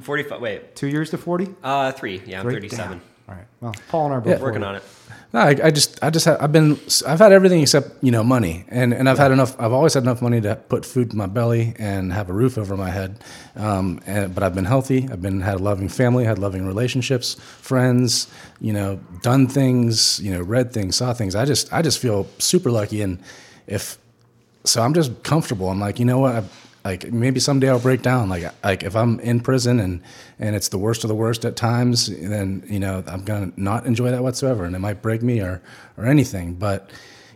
45. 0.01 0.41
Wait. 0.41 0.77
Two 0.77 0.89
years 0.89 1.11
to 1.11 1.19
40? 1.19 1.55
Uh, 1.63 1.93
three. 1.93 2.23
Yeah, 2.27 2.41
I'm 2.41 2.47
37. 2.47 2.89
Damn. 2.89 3.01
All 3.29 3.35
right. 3.35 3.47
Well, 3.61 3.75
Paul 3.89 4.07
and 4.07 4.15
I 4.15 4.17
are 4.19 4.21
both 4.21 4.39
Yeah. 4.39 4.43
Working 4.43 4.63
on 4.63 4.77
it. 4.77 4.83
No, 5.33 5.41
I, 5.41 5.57
I 5.65 5.71
just 5.73 6.03
I 6.03 6.11
just 6.11 6.25
have, 6.27 6.41
I've 6.41 6.53
been 6.53 6.79
I've 7.07 7.19
had 7.19 7.33
everything 7.33 7.61
except 7.61 8.03
you 8.03 8.13
know 8.13 8.23
money, 8.23 8.65
and 8.69 8.95
and 8.95 9.09
I've 9.09 9.19
had 9.19 9.33
enough. 9.33 9.61
I've 9.61 9.73
always 9.73 9.95
had 9.95 10.05
enough 10.05 10.23
money 10.23 10.41
to 10.41 10.55
put 10.55 10.87
food 10.87 11.11
in 11.11 11.19
my 11.19 11.27
belly 11.27 11.75
and 11.81 12.13
have 12.13 12.31
a 12.31 12.33
roof 12.33 12.57
over 12.57 12.77
my 12.77 12.91
head. 12.91 13.19
Um, 13.57 14.01
and, 14.07 14.33
but 14.33 14.45
I've 14.45 14.55
been 14.55 14.65
healthy. 14.65 15.09
I've 15.11 15.21
been 15.21 15.41
had 15.41 15.57
a 15.57 15.59
loving 15.59 15.89
family, 15.89 16.25
had 16.25 16.39
loving 16.39 16.65
relationships, 16.65 17.35
friends. 17.61 18.29
You 18.61 18.73
know, 18.73 19.01
done 19.23 19.49
things. 19.49 20.21
You 20.21 20.31
know, 20.33 20.43
read 20.43 20.73
things, 20.73 20.95
saw 20.97 21.13
things. 21.13 21.35
I 21.35 21.45
just 21.45 21.73
I 21.73 21.83
just 21.83 21.99
feel 21.99 22.29
super 22.39 22.71
lucky, 22.71 23.03
and 23.03 23.19
if 23.67 23.99
so, 24.65 24.81
I'm 24.81 24.95
just 24.95 25.25
comfortable. 25.25 25.69
I'm 25.69 25.81
like, 25.81 25.99
you 25.99 26.05
know 26.05 26.21
what? 26.21 26.37
I, 26.37 26.45
like 26.87 27.13
maybe 27.13 27.41
someday 27.41 27.69
I'll 27.69 27.81
break 27.81 28.03
down. 28.03 28.29
Like 28.29 28.45
like 28.63 28.85
if 28.85 28.95
I'm 28.95 29.19
in 29.21 29.41
prison 29.41 29.81
and 29.81 30.01
and 30.39 30.55
it's 30.55 30.69
the 30.69 30.79
worst 30.79 31.03
of 31.03 31.09
the 31.09 31.17
worst 31.17 31.45
at 31.45 31.57
times, 31.57 32.07
then 32.07 32.63
you 32.69 32.79
know 32.79 33.03
I'm 33.09 33.25
gonna 33.25 33.51
not 33.57 33.87
enjoy 33.87 34.13
that 34.13 34.23
whatsoever, 34.23 34.65
and 34.65 34.77
it 34.77 34.79
might 34.79 35.03
break 35.03 35.21
me 35.21 35.41
or 35.41 35.61
or 35.97 36.07
anything. 36.07 36.55
But 36.55 36.91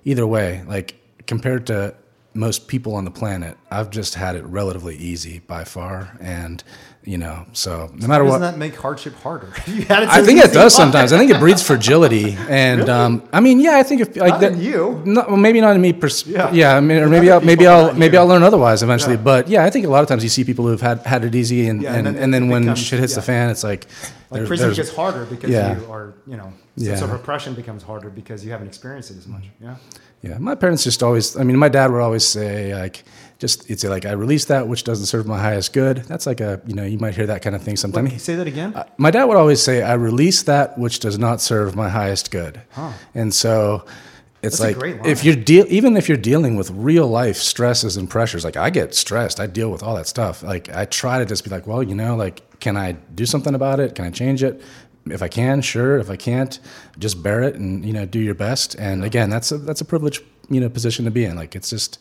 either 0.04 0.24
way, 0.24 0.62
like 0.68 0.94
compared 1.26 1.66
to 1.66 1.94
most 2.32 2.68
people 2.68 2.94
on 2.94 3.04
the 3.04 3.10
planet, 3.10 3.58
I've 3.72 3.90
just 3.90 4.14
had 4.14 4.36
it 4.36 4.44
relatively 4.44 4.96
easy 4.96 5.40
by 5.40 5.64
far, 5.64 6.16
and 6.20 6.62
you 7.02 7.16
know, 7.16 7.46
so 7.52 7.90
no 7.96 8.06
matter 8.06 8.24
what 8.24 8.32
Doesn't 8.38 8.42
what. 8.42 8.50
that 8.52 8.58
make 8.58 8.76
hardship 8.76 9.14
harder? 9.22 9.48
You 9.66 9.82
had 9.82 10.02
it 10.02 10.08
I 10.10 10.22
think 10.22 10.38
it 10.44 10.52
does 10.52 10.74
sometimes. 10.74 11.12
I 11.14 11.18
think 11.18 11.30
it 11.30 11.38
breeds 11.40 11.62
fragility, 11.62 12.36
and 12.48 12.88
um, 12.90 13.26
I 13.32 13.40
mean, 13.40 13.58
yeah, 13.60 13.76
I 13.78 13.82
think 13.82 14.02
if 14.02 14.16
like 14.16 14.32
Not 14.32 14.40
that, 14.42 14.52
in 14.52 14.60
you. 14.60 15.00
no, 15.06 15.24
well, 15.26 15.36
maybe 15.38 15.60
not 15.62 15.74
in 15.76 15.80
me. 15.80 15.92
Pers- 15.94 16.26
Yeah. 16.26 16.52
yeah, 16.52 16.76
I 16.76 16.80
mean, 16.80 16.98
or 16.98 17.08
maybe 17.08 17.30
I'll, 17.30 17.40
maybe 17.40 17.66
I'll 17.66 17.94
maybe 17.94 18.14
you. 18.14 18.20
I'll 18.20 18.26
learn 18.26 18.42
otherwise 18.42 18.82
eventually. 18.82 19.14
Yeah. 19.14 19.22
But 19.22 19.48
yeah, 19.48 19.64
I 19.64 19.70
think 19.70 19.86
a 19.86 19.88
lot 19.88 20.02
of 20.02 20.08
times 20.08 20.22
you 20.22 20.28
see 20.28 20.44
people 20.44 20.66
who've 20.66 20.80
had 20.80 20.98
had 21.06 21.24
it 21.24 21.34
easy, 21.34 21.68
and 21.68 21.80
Yeah, 21.82 21.94
and, 21.94 22.06
and 22.06 22.16
and, 22.18 22.34
then 22.34 22.42
then 22.42 22.48
when 22.50 22.62
becomes- 22.62 22.80
shit 22.80 23.00
hits 23.00 23.14
the 23.14 23.22
fan, 23.22 23.48
it's 23.50 23.64
like, 23.64 23.86
Like 24.30 24.40
there- 24.40 24.46
prison 24.46 24.72
gets 24.74 24.94
harder 24.94 25.24
because 25.24 25.50
you 25.50 25.90
are, 25.90 26.12
you 26.26 26.36
know, 26.36 26.52
Yeah. 26.76 27.02
of 27.02 27.10
repression 27.12 27.54
becomes 27.54 27.82
harder 27.82 28.10
because 28.10 28.44
you 28.44 28.52
haven't 28.52 28.68
experienced 28.68 29.10
it 29.10 29.16
as 29.18 29.26
much. 29.26 29.44
Yeah. 29.60 29.76
Yeah, 30.22 30.36
my 30.38 30.54
parents 30.54 30.84
just 30.84 31.02
always. 31.02 31.34
I 31.34 31.44
mean, 31.44 31.56
my 31.56 31.70
dad 31.70 31.90
would 31.90 32.02
always 32.02 32.26
say 32.28 32.74
like, 32.74 33.04
just 33.40 33.66
he'd 33.66 33.82
like, 33.84 34.04
I 34.04 34.12
release 34.12 34.44
that 34.44 34.68
which 34.68 34.84
doesn't 34.84 35.06
serve 35.06 35.26
my 35.26 35.40
highest 35.40 35.72
good. 35.72 35.98
That's 35.98 36.26
like 36.26 36.40
a 36.40 36.60
you 36.66 36.74
know 36.74 36.84
you 36.84 36.98
might 36.98 37.14
hear 37.14 37.26
that 37.26 37.42
kind 37.42 37.56
of 37.56 37.62
thing 37.62 37.76
sometimes. 37.76 38.10
Wait, 38.10 38.20
say 38.20 38.36
that 38.36 38.46
again. 38.46 38.74
Uh, 38.74 38.84
my 38.98 39.10
dad 39.10 39.24
would 39.24 39.36
always 39.36 39.62
say, 39.62 39.82
"I 39.82 39.94
release 39.94 40.42
that 40.44 40.78
which 40.78 41.00
does 41.00 41.18
not 41.18 41.40
serve 41.40 41.74
my 41.74 41.88
highest 41.88 42.30
good," 42.30 42.60
Huh. 42.70 42.92
and 43.14 43.34
so 43.34 43.86
it's 44.42 44.58
That's 44.58 44.76
like 44.76 45.06
if 45.06 45.24
you're 45.24 45.36
deal, 45.36 45.66
even 45.68 45.96
if 45.96 46.08
you're 46.08 46.18
dealing 46.18 46.56
with 46.56 46.70
real 46.70 47.06
life 47.08 47.36
stresses 47.36 47.96
and 47.96 48.08
pressures. 48.08 48.44
Like 48.44 48.56
I 48.56 48.70
get 48.70 48.94
stressed, 48.94 49.40
I 49.40 49.46
deal 49.46 49.70
with 49.70 49.82
all 49.82 49.94
that 49.96 50.06
stuff. 50.06 50.42
Like 50.42 50.68
I 50.74 50.84
try 50.84 51.18
to 51.18 51.26
just 51.26 51.42
be 51.44 51.50
like, 51.50 51.66
well, 51.66 51.82
you 51.82 51.94
know, 51.94 52.16
like 52.16 52.60
can 52.60 52.76
I 52.76 52.92
do 52.92 53.26
something 53.26 53.54
about 53.54 53.80
it? 53.80 53.94
Can 53.94 54.04
I 54.04 54.10
change 54.10 54.42
it? 54.42 54.62
If 55.06 55.22
I 55.22 55.28
can, 55.28 55.62
sure. 55.62 55.98
If 55.98 56.10
I 56.10 56.16
can't, 56.16 56.58
just 56.98 57.22
bear 57.22 57.42
it 57.42 57.54
and 57.54 57.84
you 57.84 57.92
know 57.94 58.04
do 58.06 58.18
your 58.20 58.34
best. 58.34 58.74
And 58.76 59.02
again, 59.02 59.30
that's 59.30 59.50
a 59.50 59.58
that's 59.58 59.80
a 59.80 59.84
privileged 59.84 60.22
you 60.50 60.60
know 60.60 60.68
position 60.68 61.04
to 61.06 61.10
be 61.10 61.24
in. 61.24 61.36
Like 61.36 61.56
it's 61.56 61.70
just. 61.70 61.98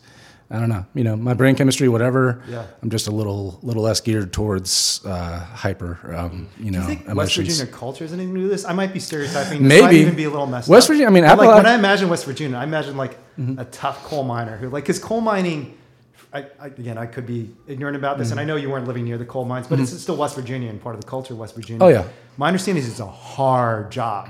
I 0.52 0.58
don't 0.58 0.68
know, 0.68 0.84
you 0.94 1.04
know, 1.04 1.14
my 1.14 1.34
brain 1.34 1.54
chemistry, 1.54 1.88
whatever. 1.88 2.42
Yeah. 2.48 2.66
I'm 2.82 2.90
just 2.90 3.06
a 3.06 3.12
little, 3.12 3.60
little 3.62 3.84
less 3.84 4.00
geared 4.00 4.32
towards 4.32 5.00
uh, 5.06 5.38
hyper, 5.38 5.98
um, 6.16 6.48
you 6.58 6.72
know, 6.72 6.78
Do 6.80 6.82
you 6.82 6.88
think 6.96 7.00
West 7.06 7.12
emotions. 7.36 7.48
Virginia 7.58 7.72
culture 7.72 8.02
has 8.04 8.12
anything 8.12 8.34
to 8.34 8.40
do 8.40 8.42
with 8.48 8.50
this? 8.52 8.64
I 8.64 8.72
might 8.72 8.92
be 8.92 8.98
stereotyping. 8.98 9.62
This 9.62 9.80
might 9.80 9.86
Maybe. 9.90 10.00
even 10.00 10.16
be 10.16 10.24
a 10.24 10.30
little 10.30 10.46
messed 10.48 10.68
West 10.68 10.86
up. 10.86 10.88
Virginia- 10.88 11.06
I 11.06 11.10
mean, 11.12 11.22
But, 11.24 11.38
like 11.38 11.56
when 11.56 11.66
I 11.66 11.74
imagine 11.74 12.08
West 12.08 12.24
Virginia, 12.24 12.56
I 12.56 12.64
imagine 12.64 12.96
like 12.96 13.16
Mm-hmm. 13.38 13.58
a 13.58 13.64
tough 13.66 14.04
coal 14.04 14.22
miner 14.24 14.56
who, 14.58 14.68
like, 14.68 14.84
because 14.84 14.98
coal 14.98 15.20
mining. 15.22 15.78
I, 16.32 16.46
I, 16.60 16.66
again, 16.66 16.98
I 16.98 17.06
could 17.06 17.26
be 17.26 17.48
ignorant 17.66 17.96
about 17.96 18.18
this, 18.18 18.32
and 18.32 18.38
I 18.38 18.44
know 18.44 18.56
you 18.56 18.68
weren't 18.68 18.86
living 18.86 19.04
near 19.04 19.16
the 19.16 19.24
coal 19.24 19.44
mines, 19.46 19.66
but 19.66 19.80
it's 19.80 19.98
still 19.98 20.16
West 20.16 20.34
Virginia 20.36 20.68
and 20.68 20.80
part 20.80 20.94
of 20.94 21.00
the 21.00 21.06
culture 21.06 21.32
of 21.32 21.38
West 21.40 21.54
Virginia. 21.54 21.78
Mm-hmm. 21.80 21.96
Oh, 21.96 22.02
yeah. 22.02 22.08
My 22.36 22.48
understanding 22.48 22.84
is 22.84 22.90
it's 22.90 23.00
a 23.00 23.06
hard 23.06 23.90
job. 23.90 24.28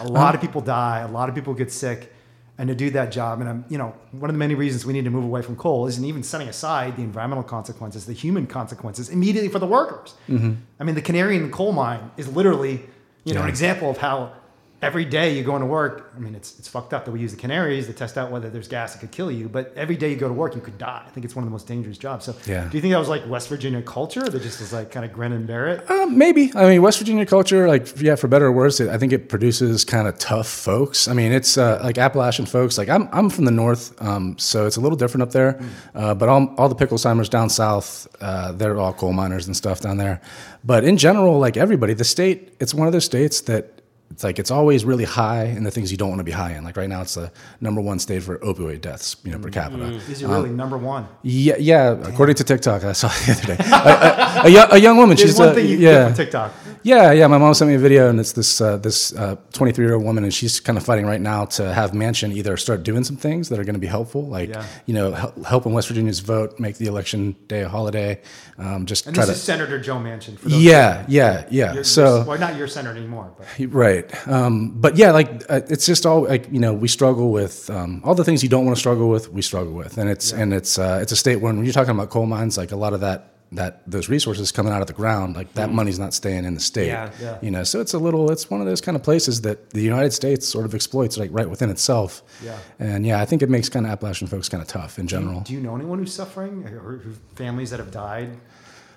A 0.00 0.06
lot 0.06 0.34
of 0.34 0.40
people 0.42 0.60
die. 0.60 1.00
A 1.00 1.08
lot 1.08 1.28
of 1.30 1.34
people 1.34 1.54
get 1.54 1.72
sick. 1.72 2.12
And 2.58 2.68
to 2.68 2.74
do 2.74 2.90
that 2.90 3.10
job, 3.10 3.40
and 3.40 3.48
I'm, 3.48 3.64
you 3.70 3.78
know, 3.78 3.94
one 4.12 4.28
of 4.28 4.34
the 4.34 4.38
many 4.38 4.54
reasons 4.54 4.84
we 4.84 4.92
need 4.92 5.04
to 5.04 5.10
move 5.10 5.24
away 5.24 5.40
from 5.40 5.56
coal 5.56 5.86
isn't 5.86 6.04
even 6.04 6.22
setting 6.22 6.48
aside 6.48 6.96
the 6.96 7.02
environmental 7.02 7.42
consequences, 7.42 8.04
the 8.04 8.12
human 8.12 8.46
consequences 8.46 9.08
immediately 9.08 9.48
for 9.48 9.58
the 9.58 9.66
workers. 9.66 10.14
Mm-hmm. 10.28 10.52
I 10.78 10.84
mean, 10.84 10.94
the 10.94 11.02
canary 11.02 11.36
in 11.36 11.44
the 11.44 11.48
coal 11.48 11.72
mine 11.72 12.10
is 12.18 12.28
literally, 12.28 12.82
you 13.24 13.32
know, 13.32 13.42
an 13.42 13.48
example 13.48 13.90
of 13.90 13.96
how 13.96 14.34
every 14.82 15.04
day 15.04 15.34
you 15.36 15.44
go 15.44 15.54
into 15.54 15.66
work. 15.66 16.12
I 16.16 16.18
mean, 16.18 16.34
it's 16.34 16.58
it's 16.58 16.68
fucked 16.68 16.92
up 16.92 17.04
that 17.04 17.12
we 17.12 17.20
use 17.20 17.30
the 17.32 17.38
canaries 17.40 17.86
to 17.86 17.92
test 17.92 18.18
out 18.18 18.30
whether 18.32 18.50
there's 18.50 18.66
gas 18.68 18.92
that 18.92 18.98
could 18.98 19.12
kill 19.12 19.30
you. 19.30 19.48
But 19.48 19.72
every 19.76 19.96
day 19.96 20.10
you 20.10 20.16
go 20.16 20.26
to 20.28 20.34
work, 20.34 20.54
you 20.56 20.60
could 20.60 20.76
die. 20.76 21.02
I 21.06 21.10
think 21.10 21.24
it's 21.24 21.36
one 21.36 21.44
of 21.44 21.46
the 21.48 21.52
most 21.52 21.66
dangerous 21.68 21.96
jobs. 21.98 22.24
So, 22.26 22.34
Yeah. 22.46 22.68
do 22.68 22.76
you 22.76 22.82
think 22.82 22.92
that 22.92 22.98
was 22.98 23.08
like 23.08 23.22
West 23.28 23.48
Virginia 23.48 23.80
culture 23.80 24.22
that 24.28 24.42
just 24.42 24.60
was 24.60 24.72
like 24.72 24.90
kind 24.90 25.06
of 25.06 25.12
grin 25.12 25.32
and 25.32 25.46
bear 25.46 25.68
it? 25.68 25.88
Uh, 25.90 26.06
maybe. 26.06 26.52
I 26.54 26.68
mean, 26.68 26.82
West 26.82 26.98
Virginia 26.98 27.24
culture, 27.24 27.68
like, 27.68 28.00
yeah, 28.00 28.16
for 28.16 28.26
better 28.28 28.46
or 28.46 28.52
worse, 28.52 28.80
it, 28.80 28.88
I 28.88 28.98
think 28.98 29.12
it 29.12 29.28
produces 29.28 29.84
kind 29.84 30.08
of 30.08 30.18
tough 30.18 30.48
folks. 30.48 31.06
I 31.06 31.12
mean, 31.14 31.30
it's 31.32 31.56
uh, 31.56 31.80
like 31.84 31.96
Appalachian 31.98 32.46
folks. 32.46 32.76
Like, 32.76 32.88
I'm, 32.88 33.08
I'm 33.12 33.30
from 33.30 33.44
the 33.44 33.50
north, 33.52 33.94
um, 34.02 34.36
so 34.38 34.66
it's 34.66 34.76
a 34.76 34.80
little 34.80 34.96
different 34.98 35.22
up 35.22 35.30
there. 35.30 35.60
Uh, 35.94 36.14
but 36.14 36.28
all, 36.28 36.52
all 36.58 36.68
the 36.68 36.74
Picklesimers 36.74 37.30
down 37.30 37.48
south, 37.50 38.08
uh, 38.20 38.50
they're 38.52 38.78
all 38.80 38.92
coal 38.92 39.12
miners 39.12 39.46
and 39.46 39.56
stuff 39.56 39.80
down 39.80 39.98
there. 39.98 40.20
But 40.64 40.84
in 40.84 40.96
general, 40.96 41.38
like 41.38 41.56
everybody, 41.56 41.94
the 41.94 42.04
state, 42.04 42.54
it's 42.58 42.74
one 42.74 42.86
of 42.88 42.92
those 42.92 43.04
states 43.04 43.42
that 43.42 43.81
it's 44.12 44.22
like 44.24 44.38
it's 44.38 44.50
always 44.50 44.84
really 44.84 45.04
high 45.04 45.44
in 45.44 45.64
the 45.64 45.70
things 45.70 45.90
you 45.90 45.96
don't 45.98 46.08
want 46.10 46.20
to 46.20 46.24
be 46.24 46.30
high 46.32 46.52
in. 46.52 46.64
Like 46.64 46.76
right 46.76 46.88
now, 46.88 47.00
it's 47.02 47.14
the 47.14 47.32
number 47.60 47.80
one 47.80 47.98
state 47.98 48.22
for 48.22 48.38
opioid 48.38 48.80
deaths, 48.80 49.16
you 49.24 49.32
know, 49.32 49.38
per 49.38 49.50
capita. 49.50 49.84
Is 49.84 50.22
it 50.22 50.26
really 50.28 50.50
number 50.50 50.78
one? 50.78 51.06
Yeah, 51.22 51.56
yeah. 51.58 51.92
According 52.04 52.36
to 52.36 52.44
TikTok, 52.44 52.84
I 52.84 52.92
saw 52.92 53.08
the 53.26 53.32
other 53.32 53.46
day, 53.56 53.64
a, 53.64 53.76
a, 53.76 54.42
a, 54.46 54.48
young, 54.48 54.68
a 54.72 54.78
young 54.78 54.96
woman. 54.96 55.16
There's 55.16 55.30
she's 55.30 55.38
one 55.38 55.48
uh, 55.50 55.54
thing 55.54 55.66
you 55.68 55.76
yeah, 55.78 55.90
get 55.92 56.06
from 56.08 56.14
TikTok. 56.16 56.52
yeah, 56.82 57.12
yeah. 57.12 57.26
My 57.26 57.38
mom 57.38 57.54
sent 57.54 57.68
me 57.70 57.74
a 57.74 57.78
video, 57.78 58.08
and 58.10 58.20
it's 58.20 58.32
this 58.32 58.60
uh, 58.60 58.76
this 58.78 59.12
23 59.52 59.84
year 59.84 59.94
old 59.94 60.04
woman, 60.04 60.24
and 60.24 60.32
she's 60.34 60.60
kind 60.60 60.76
of 60.78 60.84
fighting 60.84 61.06
right 61.06 61.20
now 61.20 61.44
to 61.46 61.72
have 61.72 61.92
Manchin 61.92 62.32
either 62.32 62.56
start 62.56 62.82
doing 62.82 63.04
some 63.04 63.16
things 63.16 63.48
that 63.48 63.58
are 63.58 63.64
going 63.64 63.74
to 63.74 63.80
be 63.80 63.86
helpful, 63.86 64.26
like 64.26 64.50
Yeah. 64.50 64.64
you 64.86 64.94
know, 64.94 65.12
hel- 65.12 65.34
helping 65.46 65.72
West 65.72 65.88
Virginians 65.88 66.20
vote, 66.20 66.58
make 66.60 66.76
the 66.76 66.86
election 66.86 67.34
day 67.48 67.60
a 67.62 67.68
holiday, 67.68 68.20
um, 68.58 68.86
just 68.86 69.06
And 69.06 69.14
try 69.14 69.24
this 69.24 69.34
to. 69.34 69.38
is 69.38 69.42
Senator 69.42 69.78
Joe 69.80 69.96
Manchin. 69.96 70.38
For 70.38 70.48
those 70.48 70.62
yeah, 70.62 71.04
yeah, 71.08 71.46
yeah. 71.50 71.72
You're- 71.72 71.84
so 71.84 72.16
you're- 72.16 72.28
well, 72.28 72.38
not 72.38 72.56
your 72.56 72.68
senator 72.68 72.96
anymore, 72.96 73.32
but 73.38 73.46
Right. 73.72 74.01
Um, 74.26 74.70
but 74.80 74.96
yeah, 74.96 75.12
like 75.12 75.28
uh, 75.48 75.60
it's 75.68 75.86
just 75.86 76.06
all 76.06 76.22
like 76.24 76.50
you 76.50 76.60
know 76.60 76.72
we 76.72 76.88
struggle 76.88 77.30
with 77.30 77.68
um, 77.70 78.00
all 78.04 78.14
the 78.14 78.24
things 78.24 78.42
you 78.42 78.48
don't 78.48 78.64
want 78.64 78.76
to 78.76 78.80
struggle 78.80 79.08
with. 79.08 79.32
We 79.32 79.42
struggle 79.42 79.72
with, 79.72 79.98
and 79.98 80.08
it's 80.08 80.32
and 80.32 80.52
it's 80.52 80.78
uh, 80.78 80.98
it's 81.02 81.12
a 81.12 81.16
state 81.16 81.36
when, 81.36 81.56
when 81.56 81.64
you're 81.64 81.74
talking 81.74 81.94
about 81.94 82.10
coal 82.10 82.26
mines, 82.26 82.56
like 82.56 82.72
a 82.72 82.76
lot 82.76 82.92
of 82.92 83.00
that 83.00 83.32
that 83.52 83.82
those 83.86 84.08
resources 84.08 84.50
coming 84.50 84.72
out 84.72 84.80
of 84.80 84.86
the 84.86 84.92
ground, 84.94 85.36
like 85.36 85.52
that 85.54 85.70
money's 85.70 85.98
not 85.98 86.14
staying 86.14 86.44
in 86.44 86.54
the 86.54 86.60
state. 86.60 86.86
Yeah. 86.86 87.10
Yeah. 87.20 87.38
You 87.42 87.50
know, 87.50 87.64
so 87.64 87.80
it's 87.80 87.92
a 87.92 87.98
little 87.98 88.30
it's 88.30 88.50
one 88.50 88.60
of 88.60 88.66
those 88.66 88.80
kind 88.80 88.96
of 88.96 89.02
places 89.02 89.42
that 89.42 89.70
the 89.70 89.82
United 89.82 90.12
States 90.12 90.48
sort 90.48 90.64
of 90.64 90.74
exploits 90.74 91.18
like 91.18 91.30
right 91.32 91.48
within 91.48 91.68
itself. 91.70 92.22
Yeah. 92.42 92.58
And 92.78 93.06
yeah, 93.06 93.20
I 93.20 93.26
think 93.26 93.42
it 93.42 93.50
makes 93.50 93.68
kind 93.68 93.84
of 93.86 93.92
Appalachian 93.92 94.26
folks 94.26 94.48
kind 94.48 94.62
of 94.62 94.68
tough 94.68 94.98
in 94.98 95.06
general. 95.06 95.40
do 95.42 95.52
you 95.52 95.60
know 95.60 95.76
anyone 95.76 95.98
who's 95.98 96.14
suffering 96.14 96.66
or 96.66 96.96
who 96.96 97.12
families 97.34 97.70
that 97.70 97.78
have 97.78 97.90
died? 97.90 98.38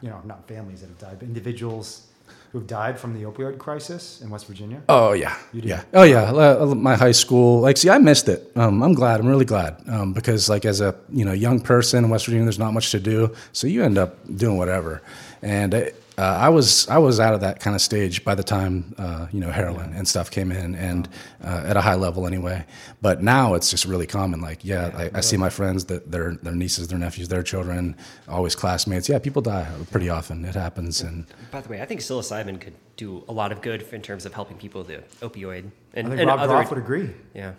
You 0.01 0.09
know, 0.09 0.21
not 0.23 0.47
families 0.47 0.81
that 0.81 0.87
have 0.87 0.99
died, 0.99 1.19
but 1.19 1.27
individuals 1.27 2.07
who've 2.55 2.65
died 2.65 2.97
from 2.97 3.13
the 3.13 3.23
opioid 3.23 3.57
crisis 3.57 4.21
in 4.21 4.29
West 4.29 4.47
Virginia. 4.47 4.81
Oh 4.87 5.11
yeah, 5.11 5.35
yeah. 5.51 5.83
Oh 5.93 6.03
yeah. 6.03 6.31
Uh, 6.31 6.73
My 6.73 6.95
high 6.95 7.11
school, 7.11 7.59
like, 7.59 7.75
see, 7.75 7.89
I 7.89 7.97
missed 7.97 8.29
it. 8.29 8.49
Um, 8.55 8.81
I'm 8.81 8.93
glad. 8.93 9.19
I'm 9.19 9.27
really 9.27 9.43
glad 9.43 9.75
um, 9.89 10.13
because, 10.13 10.47
like, 10.47 10.63
as 10.63 10.79
a 10.79 10.95
you 11.09 11.25
know 11.25 11.33
young 11.33 11.59
person 11.59 12.05
in 12.05 12.09
West 12.09 12.27
Virginia, 12.27 12.45
there's 12.45 12.57
not 12.57 12.71
much 12.71 12.91
to 12.91 12.99
do, 13.01 13.35
so 13.51 13.67
you 13.67 13.83
end 13.83 13.97
up 13.97 14.15
doing 14.37 14.57
whatever. 14.57 15.01
And 15.41 15.73
it, 15.73 16.01
uh, 16.17 16.21
I 16.21 16.49
was 16.49 16.87
I 16.87 16.97
was 16.97 17.19
out 17.19 17.33
of 17.33 17.41
that 17.41 17.59
kind 17.59 17.75
of 17.75 17.81
stage 17.81 18.23
by 18.23 18.35
the 18.35 18.43
time 18.43 18.95
uh, 18.97 19.27
you 19.31 19.39
know 19.39 19.51
heroin 19.51 19.93
and 19.93 20.07
stuff 20.07 20.31
came 20.31 20.51
in, 20.51 20.75
and 20.75 21.09
uh, 21.43 21.63
at 21.65 21.75
a 21.75 21.81
high 21.81 21.95
level 21.95 22.25
anyway. 22.25 22.65
But 23.01 23.21
now 23.21 23.53
it's 23.53 23.69
just 23.69 23.85
really 23.85 24.07
common. 24.07 24.41
Like, 24.41 24.63
yeah, 24.63 24.91
I, 24.95 25.17
I 25.17 25.21
see 25.21 25.37
my 25.37 25.49
friends 25.49 25.85
that 25.85 26.11
their 26.11 26.35
their 26.35 26.55
nieces, 26.55 26.87
their 26.87 26.99
nephews, 26.99 27.27
their 27.27 27.43
children, 27.43 27.95
always 28.29 28.55
classmates. 28.55 29.09
Yeah, 29.09 29.19
people 29.19 29.41
die 29.41 29.69
pretty 29.91 30.09
often. 30.09 30.45
It 30.45 30.55
happens, 30.55 31.01
and 31.01 31.25
By 31.51 31.61
the 31.61 31.69
way, 31.69 31.81
I 31.81 31.85
think 31.85 32.01
psilocybin 32.01 32.61
could 32.61 32.75
do 32.95 33.23
a 33.27 33.33
lot 33.33 33.51
of 33.51 33.61
good 33.61 33.81
in 33.91 34.01
terms 34.01 34.25
of 34.25 34.33
helping 34.33 34.57
people 34.57 34.83
with 34.83 34.87
the 34.87 35.25
opioid 35.25 35.69
and, 35.93 36.07
I 36.07 36.09
think 36.09 36.21
and 36.21 36.27
Rob 36.27 36.39
other. 36.39 36.53
Groff 36.53 36.69
would 36.69 36.79
agree. 36.79 37.09
Yeah. 37.33 37.53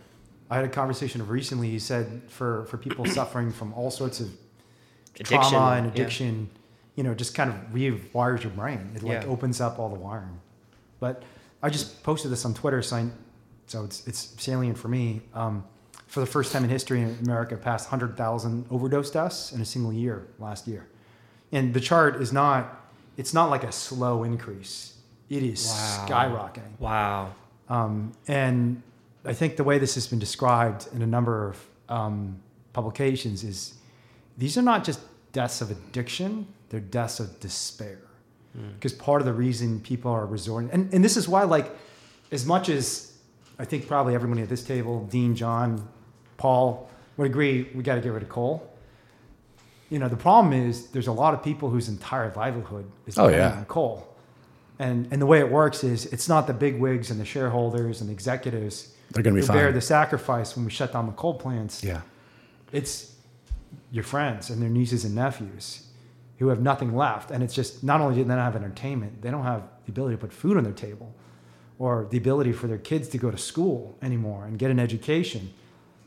I 0.48 0.56
had 0.56 0.64
a 0.64 0.68
conversation 0.68 1.26
recently. 1.26 1.68
He 1.68 1.78
said 1.78 2.22
for 2.28 2.64
for 2.66 2.78
people 2.78 3.04
suffering 3.20 3.52
from 3.52 3.74
all 3.74 3.90
sorts 3.90 4.20
of 4.20 4.30
Addiction, 5.14 5.50
trauma 5.50 5.76
and 5.76 5.86
yeah. 5.86 6.04
You 6.96 7.02
know, 7.04 7.14
just 7.14 7.34
kind 7.34 7.50
of 7.50 7.56
rewires 7.72 8.42
your 8.42 8.52
brain. 8.52 8.90
It 8.94 9.02
like 9.02 9.22
Yeah. 9.22 9.28
opens 9.28 9.60
up 9.60 9.78
all 9.78 9.88
the 9.88 9.98
wiring. 9.98 10.40
But 10.98 11.22
I 11.62 11.68
just 11.70 12.02
posted 12.02 12.30
this 12.32 12.44
on 12.44 12.54
Twitter, 12.54 12.82
so, 12.82 12.96
I, 12.96 13.08
so 13.66 13.84
it's 13.84 14.06
it's 14.06 14.34
salient 14.42 14.76
for 14.78 14.88
me. 14.88 15.22
Um, 15.34 15.64
for 16.06 16.20
the 16.20 16.26
first 16.26 16.52
time 16.52 16.64
in 16.64 16.70
history, 16.70 17.02
America 17.02 17.56
passed 17.56 17.86
100,000 17.90 18.66
overdose 18.70 19.10
deaths 19.10 19.52
in 19.52 19.60
a 19.60 19.64
single 19.64 19.92
year 19.92 20.26
last 20.38 20.66
year, 20.66 20.86
and 21.52 21.74
the 21.74 21.80
chart 21.80 22.16
is 22.22 22.32
not. 22.32 22.82
It's 23.16 23.32
not 23.32 23.48
like 23.50 23.64
a 23.64 23.72
slow 23.72 24.24
increase. 24.24 24.94
It 25.30 25.42
is 25.42 25.66
Wow. 25.66 26.06
skyrocketing. 26.06 26.78
Wow. 26.78 27.32
Um, 27.68 28.12
and 28.28 28.82
I 29.24 29.32
think 29.32 29.56
the 29.56 29.64
way 29.64 29.78
this 29.78 29.94
has 29.96 30.06
been 30.06 30.18
described 30.18 30.88
in 30.94 31.00
a 31.02 31.06
number 31.06 31.48
of 31.48 31.66
um, 31.88 32.38
publications 32.74 33.42
is 33.42 33.74
these 34.38 34.56
are 34.58 34.62
not 34.62 34.84
just 34.84 35.00
deaths 35.32 35.60
of 35.62 35.70
addiction, 35.70 36.46
they're 36.70 36.80
deaths 36.80 37.20
of 37.20 37.38
despair. 37.40 37.98
Hmm. 38.56 38.70
Because 38.74 38.92
part 38.92 39.20
of 39.22 39.26
the 39.26 39.32
reason 39.32 39.80
people 39.80 40.10
are 40.10 40.26
resorting, 40.26 40.70
and, 40.72 40.92
and 40.92 41.04
this 41.04 41.16
is 41.16 41.28
why, 41.28 41.42
like, 41.44 41.70
as 42.32 42.44
much 42.46 42.68
as 42.68 43.12
I 43.58 43.64
think 43.64 43.86
probably 43.86 44.14
everybody 44.14 44.42
at 44.42 44.48
this 44.48 44.62
table, 44.64 45.04
Dean, 45.06 45.34
John, 45.34 45.88
Paul, 46.36 46.90
would 47.16 47.26
agree 47.26 47.68
we 47.74 47.82
got 47.82 47.94
to 47.96 48.00
get 48.00 48.12
rid 48.12 48.22
of 48.22 48.28
coal. 48.28 48.70
You 49.88 49.98
know, 50.00 50.08
the 50.08 50.16
problem 50.16 50.52
is 50.52 50.88
there's 50.88 51.06
a 51.06 51.12
lot 51.12 51.32
of 51.32 51.42
people 51.42 51.70
whose 51.70 51.88
entire 51.88 52.32
livelihood 52.34 52.90
is 53.06 53.16
Oh, 53.18 53.28
yeah. 53.28 53.52
on 53.52 53.64
coal. 53.66 54.06
And, 54.78 55.08
and 55.12 55.22
the 55.22 55.26
way 55.26 55.38
it 55.38 55.50
works 55.50 55.84
is 55.84 56.06
it's 56.06 56.28
not 56.28 56.46
the 56.46 56.52
big 56.52 56.78
wigs 56.80 57.10
and 57.10 57.18
the 57.20 57.24
shareholders 57.24 58.00
and 58.00 58.10
the 58.10 58.12
executives 58.12 58.92
They're 59.12 59.22
gonna 59.22 59.34
be 59.36 59.40
who 59.40 59.46
fine. 59.46 59.56
bear 59.56 59.72
the 59.72 59.80
sacrifice 59.80 60.54
when 60.56 60.64
we 60.66 60.70
shut 60.70 60.92
down 60.92 61.06
the 61.06 61.12
coal 61.12 61.34
plants. 61.34 61.82
yeah. 61.84 62.00
It's 62.72 63.14
your 63.92 64.04
friends 64.04 64.50
and 64.50 64.60
their 64.60 64.68
nieces 64.68 65.04
and 65.04 65.14
nephews 65.14 65.85
who 66.38 66.48
have 66.48 66.60
nothing 66.60 66.94
left. 66.94 67.30
And 67.30 67.42
it's 67.42 67.54
just 67.54 67.82
not 67.82 68.00
only 68.00 68.16
do 68.16 68.24
they 68.24 68.28
not 68.28 68.38
have 68.38 68.56
entertainment, 68.56 69.22
they 69.22 69.30
don't 69.30 69.44
have 69.44 69.62
the 69.84 69.92
ability 69.92 70.16
to 70.16 70.20
put 70.20 70.32
food 70.32 70.56
on 70.56 70.64
their 70.64 70.72
table 70.72 71.14
or 71.78 72.06
the 72.10 72.18
ability 72.18 72.52
for 72.52 72.66
their 72.66 72.78
kids 72.78 73.08
to 73.08 73.18
go 73.18 73.30
to 73.30 73.38
school 73.38 73.96
anymore 74.02 74.44
and 74.44 74.58
get 74.58 74.70
an 74.70 74.78
education. 74.78 75.52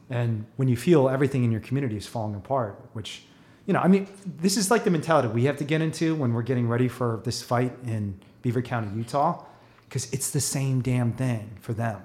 And 0.10 0.46
when 0.56 0.68
you 0.68 0.76
feel 0.76 1.10
everything 1.10 1.44
in 1.44 1.52
your 1.52 1.62
community 1.62 1.98
is 1.98 2.08
falling 2.08 2.36
apart, 2.36 2.80
which, 2.94 3.24
you 3.66 3.74
know, 3.74 3.80
I 3.80 3.88
mean, 3.88 4.08
this 4.26 4.58
is 4.58 4.72
like 4.72 4.84
the 4.84 4.90
mentality 4.90 5.28
we 5.28 5.44
have 5.46 5.58
to 5.58 5.64
get 5.64 5.82
into 5.82 6.16
when 6.16 6.34
we're 6.34 6.42
getting 6.42 6.68
ready 6.68 6.88
for 6.88 7.22
this 7.24 7.42
fight 7.44 7.74
in 7.86 8.20
Beaver 8.42 8.64
County, 8.64 8.90
Utah, 8.96 9.44
because 9.88 10.12
it's 10.12 10.32
the 10.32 10.40
same 10.40 10.82
damn 10.82 11.14
thing 11.14 11.58
for 11.62 11.74
them. 11.74 12.02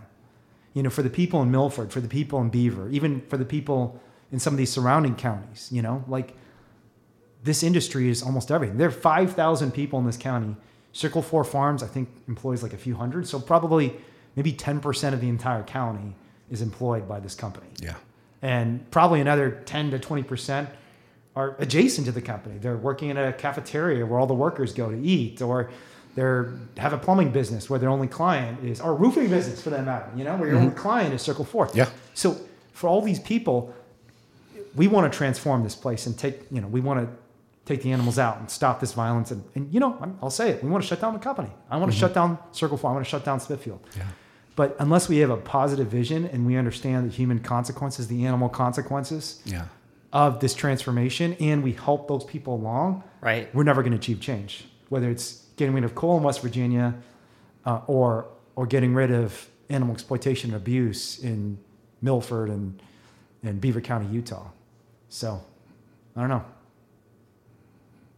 You 0.75 0.83
know, 0.83 0.91
for 0.91 1.03
the 1.03 1.11
people 1.11 1.41
in 1.43 1.51
Milford, 1.51 1.93
for 1.93 2.01
the 2.01 2.09
people 2.09 2.41
in 2.41 2.51
Beaver, 2.51 2.91
even 2.91 3.23
for 3.29 3.37
the 3.37 3.45
people 3.45 4.01
in 4.33 4.41
some 4.41 4.53
of 4.53 4.59
these 4.59 4.73
surrounding 4.73 5.15
counties, 5.15 5.69
you 5.71 5.81
know, 5.81 6.05
like 6.09 6.35
this 7.45 7.63
industry 7.63 8.09
is 8.09 8.23
almost 8.23 8.51
everything. 8.51 8.79
There 8.79 8.89
are 8.89 8.91
5,000 8.91 9.73
people 9.73 9.99
in 9.99 10.07
this 10.07 10.17
county. 10.17 10.57
Circle 10.93 11.23
Four 11.23 11.45
Farms, 11.45 11.83
I 11.83 11.87
think, 11.87 12.09
employs 12.29 12.63
like 12.63 12.73
a 12.73 12.79
few 12.79 12.95
hundred. 12.95 13.29
So 13.29 13.39
probably 13.39 13.95
maybe 14.35 14.53
10% 14.53 15.13
of 15.13 15.21
the 15.21 15.29
entire 15.29 15.63
county 15.63 16.15
is 16.51 16.63
employed 16.63 17.09
by 17.09 17.21
this 17.21 17.35
company. 17.35 17.67
Yeah. 17.81 17.95
And 18.43 18.91
probably 18.91 19.21
another 19.21 19.63
10 19.67 19.91
to 19.91 19.99
20% 19.99 20.69
are 21.37 21.57
adjacent 21.59 22.07
to 22.07 22.13
the 22.13 22.23
company. 22.23 22.59
They're 22.59 22.77
working 22.77 23.11
in 23.11 23.17
a 23.17 23.33
cafeteria 23.33 24.07
where 24.07 24.19
all 24.19 24.27
the 24.27 24.35
workers 24.35 24.73
go 24.73 24.91
to 24.91 24.97
eat, 24.97 25.43
or 25.43 25.71
they're 26.15 26.53
have 26.77 26.93
a 26.93 26.99
plumbing 26.99 27.33
business 27.33 27.69
where 27.69 27.79
their 27.79 27.89
only 27.89 28.07
client 28.07 28.65
is, 28.65 28.81
or 28.81 28.95
roofing 28.95 29.29
business 29.29 29.61
for 29.61 29.71
that 29.71 29.85
matter, 29.85 30.09
you 30.17 30.23
know, 30.23 30.37
where 30.37 30.49
your 30.49 30.59
mm-hmm. 30.59 30.69
only 30.69 30.77
client 30.81 31.13
is 31.13 31.23
Circle 31.23 31.45
Four. 31.45 31.71
Yeah. 31.75 31.89
So 32.15 32.39
for 32.73 32.89
all 32.89 33.03
these 33.03 33.19
people, 33.19 33.75
we 34.77 34.87
want 34.87 35.13
to 35.13 35.17
transform 35.17 35.65
this 35.65 35.75
place 35.75 36.07
and 36.07 36.17
take, 36.17 36.41
you 36.53 36.61
know, 36.61 36.69
we 36.69 36.81
want 36.81 37.01
to 37.01 37.24
take 37.65 37.83
the 37.83 37.93
animals 37.93 38.19
out 38.19 38.39
and 38.39 38.51
stop 38.51 38.81
this 38.81 38.93
violence. 38.93 39.31
And, 39.31 39.43
and 39.55 39.73
you 39.73 39.81
know, 39.81 39.97
I'm- 40.01 40.19
I'll 40.23 40.31
say 40.31 40.51
it, 40.51 40.63
we 40.63 40.69
want 40.71 40.83
to 40.85 40.89
shut 40.89 41.01
down 41.01 41.13
the 41.15 41.19
company. 41.19 41.51
I 41.71 41.77
want 41.79 41.91
to 41.93 41.97
shut 41.99 42.13
down 42.15 42.39
Circle 42.53 42.77
Four. 42.77 42.91
I 42.91 42.93
want 42.95 43.05
to 43.07 43.11
shut 43.11 43.25
down 43.25 43.41
Smithfield. 43.41 43.81
Yeah. 43.97 44.05
But 44.57 44.77
unless 44.79 45.09
we 45.09 45.19
have 45.19 45.31
a 45.31 45.37
positive 45.37 45.89
vision 45.89 46.27
and 46.27 46.47
we 46.47 46.57
understand 46.57 47.11
the 47.11 47.15
human 47.15 47.41
consequences, 47.41 48.07
the 48.09 48.25
animal 48.27 48.49
consequences 48.49 49.41
Yeah. 49.45 49.65
of 50.13 50.39
this 50.41 50.55
transformation, 50.55 51.37
and 51.41 51.63
we 51.63 51.73
help 51.73 52.07
those 52.07 52.25
people 52.25 52.55
along, 52.55 53.03
Right. 53.21 53.53
we're 53.55 53.65
never 53.65 53.83
going 53.83 53.93
to 53.93 53.99
achieve 53.99 54.21
change. 54.21 54.69
Whether 54.91 55.11
it's 55.11 55.47
getting 55.57 55.75
rid 55.75 55.83
of 55.85 55.95
coal 55.95 56.19
in 56.19 56.23
West 56.23 56.41
Virginia 56.43 56.95
uh, 57.65 57.81
or 57.87 58.27
or 58.57 58.67
getting 58.67 58.95
rid 58.95 59.11
of 59.11 59.49
animal 59.69 59.93
exploitation 59.93 60.51
and 60.51 60.57
abuse 60.57 61.19
in 61.19 61.59
Milford 62.03 62.49
and, 62.51 62.81
and 63.43 63.61
Beaver 63.61 63.81
County, 63.81 64.07
Utah. 64.07 64.47
So, 65.09 65.43
I 66.15 66.21
don't 66.21 66.29
know. 66.29 66.45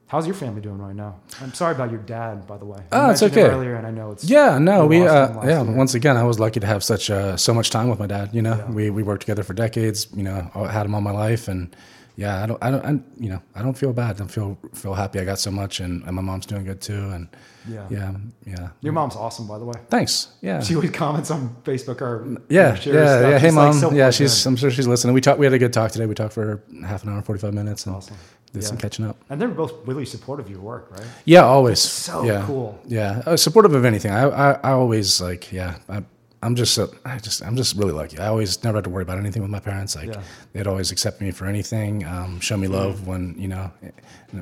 How's 0.09 0.25
your 0.27 0.37
family 0.37 0.61
doing 0.61 0.79
right 0.79 0.95
now? 0.95 1.17
I'm 1.43 1.53
sorry 1.53 1.75
about 1.75 1.91
your 1.91 2.01
dad, 2.01 2.47
by 2.47 2.59
the 2.59 2.65
way. 2.65 2.79
Oh, 2.93 3.11
it's 3.11 3.25
okay. 3.25 3.43
Earlier, 3.43 3.75
and 3.75 3.85
I 3.87 3.91
know 3.91 4.13
it's 4.13 4.23
Yeah, 4.25 4.57
no, 4.59 4.87
we 4.87 5.05
uh, 5.05 5.43
yeah. 5.45 5.63
year. 5.65 5.73
Once 5.77 5.95
again, 5.95 6.17
I 6.17 6.23
was 6.23 6.39
lucky 6.39 6.61
to 6.61 6.67
have 6.67 6.85
such 6.85 7.11
uh, 7.11 7.37
so 7.37 7.53
much 7.53 7.71
time 7.71 7.89
with 7.89 7.99
my 7.99 8.07
dad. 8.07 8.31
You 8.33 8.43
know, 8.43 8.57
Yeah. 8.57 8.71
we 8.71 8.91
we 8.91 9.03
worked 9.03 9.23
together 9.23 9.43
for 9.43 9.53
decades. 9.53 10.07
You 10.15 10.23
know, 10.23 10.49
I 10.55 10.71
had 10.71 10.87
him 10.87 10.95
all 10.95 11.01
my 11.01 11.11
life, 11.11 11.49
and 11.49 11.75
yeah, 12.15 12.41
I 12.43 12.47
don't, 12.47 12.63
I 12.63 12.71
don't, 12.71 12.85
I, 12.87 12.91
you 13.19 13.29
know, 13.29 13.43
I 13.57 13.63
don't 13.63 13.77
feel 13.77 13.93
bad. 13.93 14.21
I 14.21 14.27
feel 14.27 14.57
feel 14.75 14.95
happy. 14.95 15.19
I 15.19 15.25
got 15.25 15.41
so 15.41 15.51
much, 15.51 15.81
and, 15.81 16.05
and 16.05 16.15
my 16.15 16.23
mom's 16.23 16.47
doing 16.47 16.65
good 16.65 16.81
too. 16.81 17.11
And 17.11 17.27
Yeah. 17.69 17.87
yeah, 17.91 18.13
yeah. 18.47 18.69
Your 18.83 18.93
mom's 18.93 19.17
awesome, 19.17 19.49
by 19.49 19.59
the 19.59 19.65
way. 19.65 19.75
Thanks. 19.91 20.29
Yeah. 20.41 20.63
She 20.63 20.77
always 20.77 20.93
comments 20.93 21.33
on 21.33 21.57
Facebook 21.65 22.01
or 22.01 22.25
yeah, 22.49 22.69
yeah, 22.69 22.75
stuff. 22.77 22.95
yeah. 22.95 23.39
Hey, 23.41 23.49
She's, 23.49 23.57
like, 23.57 23.73
mom. 23.73 23.81
so 23.81 23.91
yeah, 23.93 24.11
she's. 24.11 24.47
I'm 24.47 24.55
sure 24.55 24.71
she's 24.71 24.87
listening. 24.87 25.15
We 25.15 25.21
talked. 25.21 25.41
We 25.41 25.47
had 25.47 25.53
a 25.53 25.59
good 25.59 25.73
talk 25.73 25.91
today. 25.91 26.07
We 26.07 26.15
talked 26.15 26.33
for 26.35 26.63
half 26.87 27.03
an 27.03 27.09
hour, 27.11 27.23
forty 27.23 27.41
five 27.41 27.55
minutes, 27.55 27.87
and 27.87 27.97
Awesome. 27.97 28.17
Did 28.61 28.67
some 28.67 28.77
catching 28.77 29.05
up. 29.05 29.17
And 29.31 29.41
they're 29.41 29.49
both 29.49 29.73
really 29.87 30.05
supportive 30.05 30.47
of 30.47 30.51
your 30.51 30.61
work, 30.61 30.89
right? 30.91 31.07
Yeah, 31.25 31.45
always. 31.45 31.81
so 31.81 32.25
yeah. 32.25 32.45
cool. 32.47 32.79
Yeah, 32.87 33.23
uh, 33.27 33.37
supportive 33.37 33.75
of 33.75 33.85
anything. 33.85 34.13
I, 34.13 34.25
I, 34.25 34.53
I 34.53 34.71
always 34.73 35.21
like. 35.21 35.53
Yeah, 35.53 35.77
I, 35.89 36.03
I'm 36.47 36.55
just. 36.55 36.73
So, 36.75 36.95
I 37.05 37.19
just. 37.19 37.43
I'm 37.43 37.57
just 37.57 37.77
really 37.77 37.93
lucky. 37.93 38.19
I 38.19 38.29
always 38.29 38.63
never 38.65 38.79
had 38.79 38.85
to 38.85 38.91
worry 38.91 39.03
about 39.03 39.19
anything 39.19 39.43
with 39.43 39.51
my 39.51 39.61
parents. 39.61 39.97
Like 39.97 40.09
Yeah. 40.09 40.23
they'd 40.53 40.67
always 40.67 40.91
accept 40.93 41.21
me 41.21 41.31
for 41.33 41.47
anything. 41.47 42.05
Um, 42.05 42.41
show 42.41 42.57
me 42.57 42.69
love 42.69 43.07
when 43.07 43.35
you 43.37 43.49
know, 43.49 43.71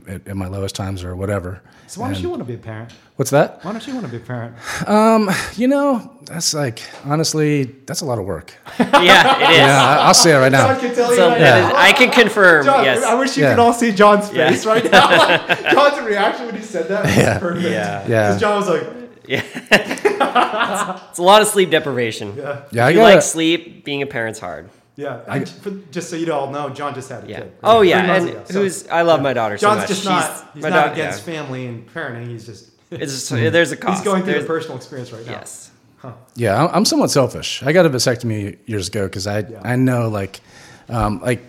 at, 0.06 0.28
at 0.28 0.36
my 0.36 0.46
lowest 0.48 0.74
times 0.74 1.02
or 1.02 1.16
whatever. 1.16 1.62
So 1.86 2.00
why 2.00 2.10
don't 2.12 2.20
you 2.22 2.28
want 2.30 2.40
to 2.40 2.44
be 2.44 2.54
a 2.54 2.58
parent? 2.58 2.92
What's 3.16 3.30
that? 3.30 3.64
Why 3.64 3.72
don't 3.72 3.86
you 3.86 3.94
want 3.94 4.06
to 4.06 4.10
be 4.12 4.18
a 4.18 4.20
parent? 4.20 4.54
You 5.56 5.68
know, 5.68 6.18
that's 6.24 6.52
like 6.54 6.82
honestly, 7.04 7.64
that's 7.86 8.00
a 8.02 8.04
lot 8.06 8.18
of 8.18 8.24
work. 8.26 8.54
Yeah, 8.78 9.38
it 9.38 9.50
is. 9.52 9.56
Yeah, 9.58 9.84
I, 9.84 10.06
I'll 10.06 10.14
say 10.14 10.34
it 10.34 10.38
right 10.38 10.50
now. 10.52 10.66
John 10.72 10.80
can 10.80 10.94
tell 10.94 11.10
So 11.10 11.28
right 11.28 11.38
that 11.38 11.60
now. 11.62 11.68
is- 11.68 11.74
I 11.76 11.92
can 11.92 12.10
confirm. 12.10 12.64
John, 12.64 12.84
yes. 12.84 13.02
I 13.02 13.14
wish 13.14 13.36
you 13.36 13.42
Yeah. 13.44 13.50
could 13.50 13.58
all 13.60 13.72
see 13.72 13.92
John's 13.92 14.32
Yeah. 14.32 14.48
face 14.50 14.64
right 14.66 14.84
now. 14.90 15.46
John's 15.72 16.00
reaction 16.06 16.46
when 16.46 16.56
he 16.56 16.62
said 16.62 16.88
that 16.88 17.04
was 17.04 17.16
Yeah. 17.16 17.38
perfect. 17.38 17.64
Yeah. 17.64 18.06
Yeah. 18.08 18.30
'Cause 18.32 18.40
John 18.40 18.56
was 18.58 18.68
like, 18.68 19.03
Yeah, 19.26 19.42
it's 21.10 21.18
a 21.18 21.22
lot 21.22 21.42
of 21.42 21.48
sleep 21.48 21.70
deprivation. 21.70 22.36
yeah, 22.36 22.62
Yeah, 22.70 22.86
I 22.86 22.90
If 22.90 22.94
you 22.96 23.00
got 23.00 23.14
like 23.14 23.22
sleep, 23.22 23.84
being 23.84 24.02
a 24.02 24.06
parent's 24.06 24.38
hard. 24.38 24.68
yeah. 24.96 25.20
And 25.26 25.48
for, 25.48 25.70
just 25.90 26.10
so 26.10 26.16
you 26.16 26.32
all 26.32 26.50
know, 26.50 26.70
John 26.70 26.94
just 26.94 27.08
had 27.08 27.24
a 27.24 27.28
Yeah. 27.28 27.40
kid. 27.40 27.52
Oh 27.62 27.80
Three 27.80 27.90
yeah, 27.90 28.14
and 28.16 28.28
ago. 28.28 28.42
So 28.46 28.62
who's 28.62 28.86
I 28.88 29.02
love 29.02 29.22
my 29.22 29.32
daughter 29.32 29.58
so 29.58 29.66
John's 29.68 29.80
much. 29.80 29.88
just 29.88 30.00
She's 30.00 30.08
not. 30.08 30.50
He's 30.54 30.62
my 30.62 30.68
not 30.70 30.86
dau- 30.88 30.92
against 30.92 31.26
yeah. 31.26 31.34
family 31.34 31.66
and 31.66 31.88
parenting. 31.92 32.28
He's 32.28 32.46
just. 32.46 32.70
It's 32.90 33.12
just, 33.12 33.30
there's 33.56 33.72
a 33.72 33.76
cost. 33.76 33.98
He's 33.98 34.04
going 34.04 34.22
through 34.22 34.34
There's- 34.34 34.44
a 34.44 34.48
personal 34.48 34.76
experience 34.76 35.10
right 35.12 35.24
now. 35.26 35.32
Yes. 35.32 35.70
Yeah, 36.36 36.54
I'm- 36.60 36.70
I'm 36.74 36.84
somewhat 36.84 37.10
selfish. 37.10 37.62
I 37.62 37.72
got 37.72 37.86
a 37.86 37.90
vasectomy 37.90 38.58
years 38.66 38.88
ago 38.88 39.06
because 39.06 39.26
I 39.26 39.44
I 39.62 39.74
know 39.76 40.08
like 40.10 40.40
um, 40.90 41.20
like 41.22 41.40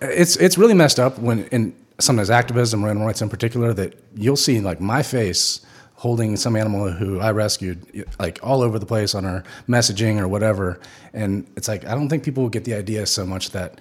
it's 0.00 0.36
it's 0.36 0.56
really 0.56 0.72
messed 0.74 0.98
up 0.98 1.18
when 1.18 1.44
in 1.52 1.74
sometimes 2.00 2.30
activism 2.30 2.82
or 2.84 2.88
animal 2.88 3.06
rights 3.06 3.20
in 3.22 3.28
particular 3.28 3.74
that 3.74 3.94
you'll 4.16 4.36
see 4.36 4.60
like 4.60 4.80
my 4.80 5.02
face 5.02 5.60
holding 5.98 6.36
some 6.36 6.54
animal 6.54 6.90
who 6.92 7.18
I 7.18 7.32
rescued 7.32 8.06
like 8.20 8.38
all 8.42 8.62
over 8.62 8.78
the 8.78 8.86
place 8.86 9.14
on 9.16 9.24
our 9.24 9.42
messaging 9.68 10.20
or 10.20 10.28
whatever, 10.28 10.78
and 11.12 11.44
it's 11.56 11.66
like 11.68 11.84
I 11.86 11.94
don't 11.94 12.08
think 12.08 12.22
people 12.22 12.48
get 12.48 12.64
the 12.64 12.74
idea 12.74 13.04
so 13.06 13.26
much 13.26 13.50
that. 13.50 13.80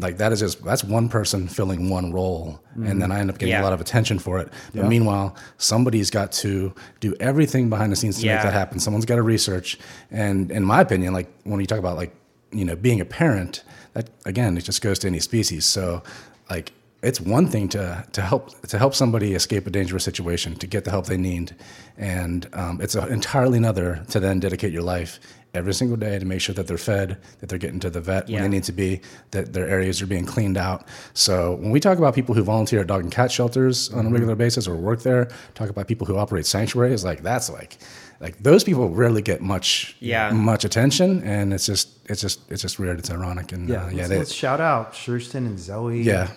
Like 0.00 0.18
that 0.18 0.30
is 0.30 0.38
just 0.38 0.62
that's 0.64 0.84
one 0.84 1.08
person 1.08 1.48
filling 1.48 1.90
one 1.90 2.12
role, 2.12 2.60
and 2.76 3.02
then 3.02 3.10
I 3.10 3.18
end 3.18 3.30
up 3.30 3.38
getting 3.38 3.54
Yeah. 3.54 3.62
a 3.62 3.64
lot 3.64 3.72
of 3.72 3.80
attention 3.80 4.20
for 4.20 4.38
it. 4.38 4.48
But 4.72 4.86
meanwhile, 4.86 5.34
somebody's 5.56 6.08
got 6.08 6.30
to 6.44 6.72
do 7.00 7.16
everything 7.18 7.68
behind 7.68 7.90
the 7.90 7.96
scenes 7.96 8.20
to 8.20 8.26
Yeah. 8.26 8.34
make 8.36 8.44
that 8.44 8.52
happen. 8.52 8.78
Someone's 8.78 9.06
got 9.06 9.16
to 9.16 9.22
research, 9.22 9.76
and 10.12 10.52
in 10.52 10.62
my 10.62 10.82
opinion, 10.82 11.14
like 11.14 11.28
when 11.42 11.58
you 11.58 11.66
talk 11.66 11.80
about 11.80 11.96
like 11.96 12.14
you 12.52 12.64
know 12.64 12.76
being 12.76 13.00
a 13.00 13.04
parent, 13.04 13.64
that 13.94 14.08
again 14.24 14.56
it 14.56 14.62
just 14.62 14.82
goes 14.82 15.00
to 15.00 15.08
any 15.08 15.18
species. 15.18 15.64
So 15.66 16.04
like 16.48 16.70
it's 17.02 17.20
one 17.20 17.46
thing 17.46 17.68
to 17.70 18.04
to 18.12 18.20
help 18.22 18.60
to 18.68 18.78
help 18.78 18.94
somebody 18.94 19.34
escape 19.34 19.66
a 19.66 19.70
dangerous 19.70 20.04
situation 20.04 20.54
to 20.56 20.66
get 20.66 20.84
the 20.84 20.90
help 20.90 21.06
they 21.06 21.16
need, 21.16 21.54
and 21.96 22.48
um, 22.52 22.80
it's 22.80 22.94
a, 22.94 23.06
entirely 23.08 23.58
another 23.58 24.04
to 24.10 24.20
then 24.20 24.40
dedicate 24.40 24.72
your 24.72 24.82
life 24.82 25.20
every 25.54 25.72
single 25.72 25.96
day 25.96 26.18
to 26.18 26.26
make 26.26 26.40
sure 26.42 26.54
that 26.54 26.66
they're 26.66 26.76
fed, 26.76 27.16
that 27.40 27.48
they're 27.48 27.58
getting 27.58 27.80
to 27.80 27.88
the 27.88 28.00
vet 28.02 28.28
when 28.28 28.42
they 28.42 28.48
need 28.48 28.62
to 28.64 28.72
be, 28.72 29.00
that 29.30 29.54
their 29.54 29.66
areas 29.66 30.02
are 30.02 30.06
being 30.06 30.26
cleaned 30.26 30.58
out. 30.58 30.86
So 31.14 31.54
when 31.54 31.70
we 31.70 31.80
talk 31.80 31.96
about 31.96 32.14
people 32.14 32.34
who 32.34 32.42
volunteer 32.44 32.80
at 32.80 32.86
dog 32.86 33.02
and 33.02 33.10
cat 33.10 33.32
shelters 33.32 33.88
Mm-hmm. 33.88 33.98
on 33.98 34.06
a 34.06 34.10
regular 34.10 34.34
basis 34.34 34.68
or 34.68 34.76
work 34.76 35.02
there, 35.02 35.28
talk 35.54 35.70
about 35.70 35.86
people 35.88 36.06
who 36.06 36.16
operate 36.18 36.44
sanctuaries, 36.46 37.02
like 37.04 37.22
that's 37.22 37.48
like 37.48 37.78
like 38.20 38.36
those 38.42 38.62
people 38.64 38.90
rarely 38.90 39.22
get 39.22 39.40
much 39.40 39.96
Yeah. 40.00 40.30
much 40.32 40.64
attention 40.64 41.22
and 41.22 41.54
it's 41.54 41.64
just 41.66 41.88
it's 42.10 42.20
just 42.20 42.40
it's 42.50 42.60
just 42.62 42.78
weird. 42.78 42.98
It's 42.98 43.10
ironic 43.10 43.52
and 43.52 43.68
Yeah, 43.68 43.84
uh, 43.84 43.88
yeah, 43.88 43.96
let's, 43.96 44.08
they, 44.08 44.18
let's 44.18 44.32
shout 44.32 44.60
out 44.60 44.92
Schurston 44.92 45.46
and 45.46 45.58
Zoe. 45.58 46.02
Yeah. 46.02 46.28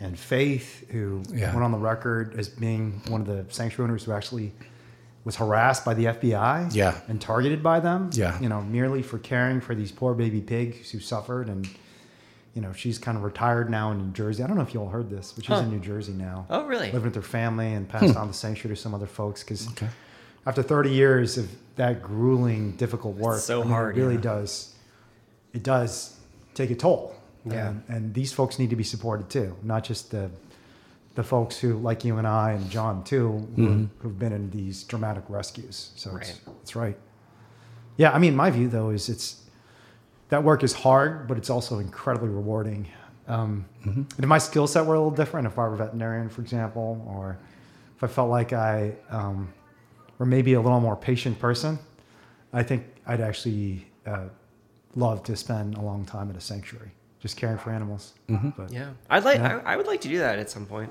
And 0.00 0.18
Faith, 0.18 0.88
who 0.90 1.22
Yeah. 1.32 1.52
went 1.52 1.62
on 1.62 1.72
the 1.72 1.78
record 1.78 2.34
as 2.38 2.48
being 2.48 3.02
one 3.08 3.20
of 3.20 3.26
the 3.26 3.44
sanctuary 3.52 3.88
owners 3.90 4.04
who 4.04 4.12
actually 4.12 4.52
was 5.24 5.36
harassed 5.36 5.84
by 5.84 5.92
the 5.92 6.06
FBI. 6.06 6.68
Yeah. 6.72 6.98
And 7.08 7.20
targeted 7.20 7.62
by 7.62 7.80
them. 7.80 8.08
Yeah. 8.14 8.40
You 8.40 8.48
know, 8.48 8.62
merely 8.62 9.02
for 9.02 9.18
caring 9.18 9.60
for 9.60 9.74
these 9.74 9.92
poor 9.92 10.14
baby 10.14 10.40
pigs 10.40 10.90
who 10.90 11.00
suffered. 11.00 11.48
And, 11.50 11.68
you 12.54 12.62
know, 12.62 12.72
she's 12.72 12.98
kind 12.98 13.18
of 13.18 13.22
retired 13.24 13.68
now 13.68 13.92
in 13.92 13.98
New 13.98 14.12
Jersey. 14.12 14.42
I 14.42 14.46
don't 14.46 14.56
know 14.56 14.62
if 14.62 14.72
you 14.72 14.80
all 14.80 14.88
heard 14.88 15.10
this, 15.10 15.32
but 15.32 15.44
she's 15.44 15.58
in 15.58 15.70
New 15.70 15.78
Jersey 15.80 16.12
now. 16.14 16.46
Oh, 16.48 16.64
really? 16.64 16.86
Living 16.86 17.02
with 17.02 17.14
her 17.16 17.20
family 17.22 17.74
and 17.74 17.86
passed 17.86 18.16
on 18.16 18.28
the 18.28 18.34
sanctuary 18.34 18.74
to 18.76 18.80
some 18.80 18.94
other 18.94 19.06
folks 19.06 19.42
because 19.44 19.66
Hmm. 19.66 19.72
Okay. 19.72 19.88
after 20.46 20.62
30 20.62 20.90
years 20.90 21.36
of 21.36 21.50
that 21.76 22.02
grueling, 22.02 22.72
difficult 22.72 23.16
work, 23.16 23.40
so 23.40 23.60
I 23.60 23.64
mean, 23.64 23.72
hard, 23.72 23.98
It 23.98 24.00
really 24.00 24.14
yeah. 24.14 24.20
does. 24.22 24.74
It 25.52 25.62
does 25.62 26.16
take 26.54 26.70
a 26.70 26.74
toll. 26.74 27.14
Yeah. 27.52 27.68
And, 27.68 27.82
and 27.88 28.14
these 28.14 28.32
folks 28.32 28.58
need 28.58 28.70
to 28.70 28.76
be 28.76 28.84
supported 28.84 29.28
too, 29.30 29.56
not 29.62 29.84
just 29.84 30.10
the 30.10 30.30
the 31.16 31.24
folks 31.24 31.58
who, 31.58 31.76
like 31.78 32.04
you 32.04 32.18
and 32.18 32.26
I 32.26 32.52
and 32.52 32.70
John 32.70 33.02
too, 33.02 33.48
who, 33.56 33.62
Mm-hmm. 33.62 33.84
who've 34.00 34.18
been 34.18 34.32
in 34.32 34.48
these 34.50 34.84
dramatic 34.84 35.24
rescues. 35.28 35.90
So 35.96 36.16
it's, 36.16 36.30
Right. 36.30 36.40
it's 36.62 36.76
right. 36.76 36.96
Yeah, 37.96 38.12
I 38.12 38.18
mean, 38.18 38.36
my 38.36 38.48
view 38.50 38.68
though 38.68 38.90
is 38.90 39.08
it's 39.08 39.42
that 40.28 40.44
work 40.44 40.62
is 40.62 40.72
hard, 40.72 41.26
but 41.26 41.36
it's 41.36 41.50
also 41.50 41.80
incredibly 41.80 42.28
rewarding. 42.28 42.86
Um, 43.26 43.64
Mm-hmm. 43.84 44.00
And 44.00 44.18
if 44.20 44.26
my 44.26 44.38
skill 44.38 44.66
set 44.66 44.86
were 44.86 44.94
a 44.94 44.98
little 44.98 45.10
different, 45.10 45.46
if 45.48 45.58
I 45.58 45.62
were 45.66 45.74
a 45.74 45.76
veterinarian, 45.78 46.28
for 46.28 46.42
example, 46.42 47.04
or 47.08 47.38
if 47.96 48.04
I 48.04 48.06
felt 48.06 48.30
like 48.30 48.52
I 48.52 48.92
um, 49.10 49.52
were 50.18 50.26
maybe 50.26 50.52
a 50.54 50.60
little 50.60 50.80
more 50.80 50.96
patient 50.96 51.38
person, 51.40 51.78
I 52.52 52.62
think 52.62 52.84
I'd 53.06 53.20
actually 53.20 53.86
uh, 54.06 54.28
love 54.94 55.22
to 55.24 55.34
spend 55.36 55.76
a 55.76 55.80
long 55.80 56.04
time 56.04 56.30
at 56.30 56.36
a 56.36 56.40
sanctuary, 56.40 56.92
just 57.20 57.36
caring 57.36 57.58
for 57.58 57.70
animals. 57.70 58.14
Mm-hmm. 58.28 58.50
But, 58.56 58.72
Yeah, 58.72 58.90
I'd 59.08 59.24
like. 59.24 59.38
Yeah. 59.38 59.60
I, 59.64 59.74
I 59.74 59.76
would 59.76 59.86
like 59.86 60.00
to 60.02 60.08
do 60.08 60.18
that 60.18 60.38
at 60.38 60.50
some 60.50 60.66
point. 60.66 60.90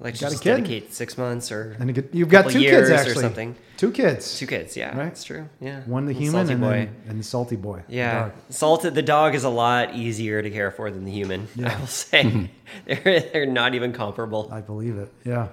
Like 0.00 0.14
to 0.14 0.20
got 0.20 0.26
a 0.28 0.30
just 0.30 0.44
kid? 0.44 0.50
dedicate 0.58 0.94
six 0.94 1.18
months 1.18 1.50
or 1.50 1.74
And 1.80 1.88
you 1.88 1.94
get- 1.94 2.14
you've 2.14 2.28
got 2.28 2.48
two 2.50 2.60
years 2.60 2.88
kids 2.88 2.90
or 2.90 2.94
actually. 3.08 3.22
something. 3.22 3.56
Two 3.76 3.90
kids. 3.90 4.38
two 4.38 4.46
kids. 4.46 4.76
Yeah, 4.76 4.88
Right? 4.96 5.06
that's 5.06 5.24
true. 5.24 5.48
Yeah, 5.60 5.80
One 5.86 6.04
the 6.06 6.12
Little 6.12 6.22
human 6.22 6.46
salty 6.46 6.52
and, 6.52 6.62
boy. 6.62 6.70
then, 6.70 6.94
and 7.08 7.18
the 7.18 7.24
salty 7.24 7.56
boy. 7.56 7.82
Yeah, 7.88 8.20
dog. 8.20 8.32
salted. 8.50 8.94
The 8.94 9.02
dog 9.02 9.34
is 9.34 9.42
a 9.42 9.48
lot 9.48 9.96
easier 9.96 10.40
to 10.40 10.50
care 10.50 10.70
for 10.70 10.88
than 10.92 11.04
the 11.04 11.10
human. 11.10 11.48
Yeah. 11.56 11.74
I 11.74 11.80
will 11.80 11.86
say 11.88 12.50
they're 12.86 13.20
they're 13.32 13.46
not 13.46 13.74
even 13.74 13.92
comparable. 13.92 14.48
I 14.52 14.60
believe 14.60 14.96
it. 14.98 15.12
Yeah. 15.24 15.48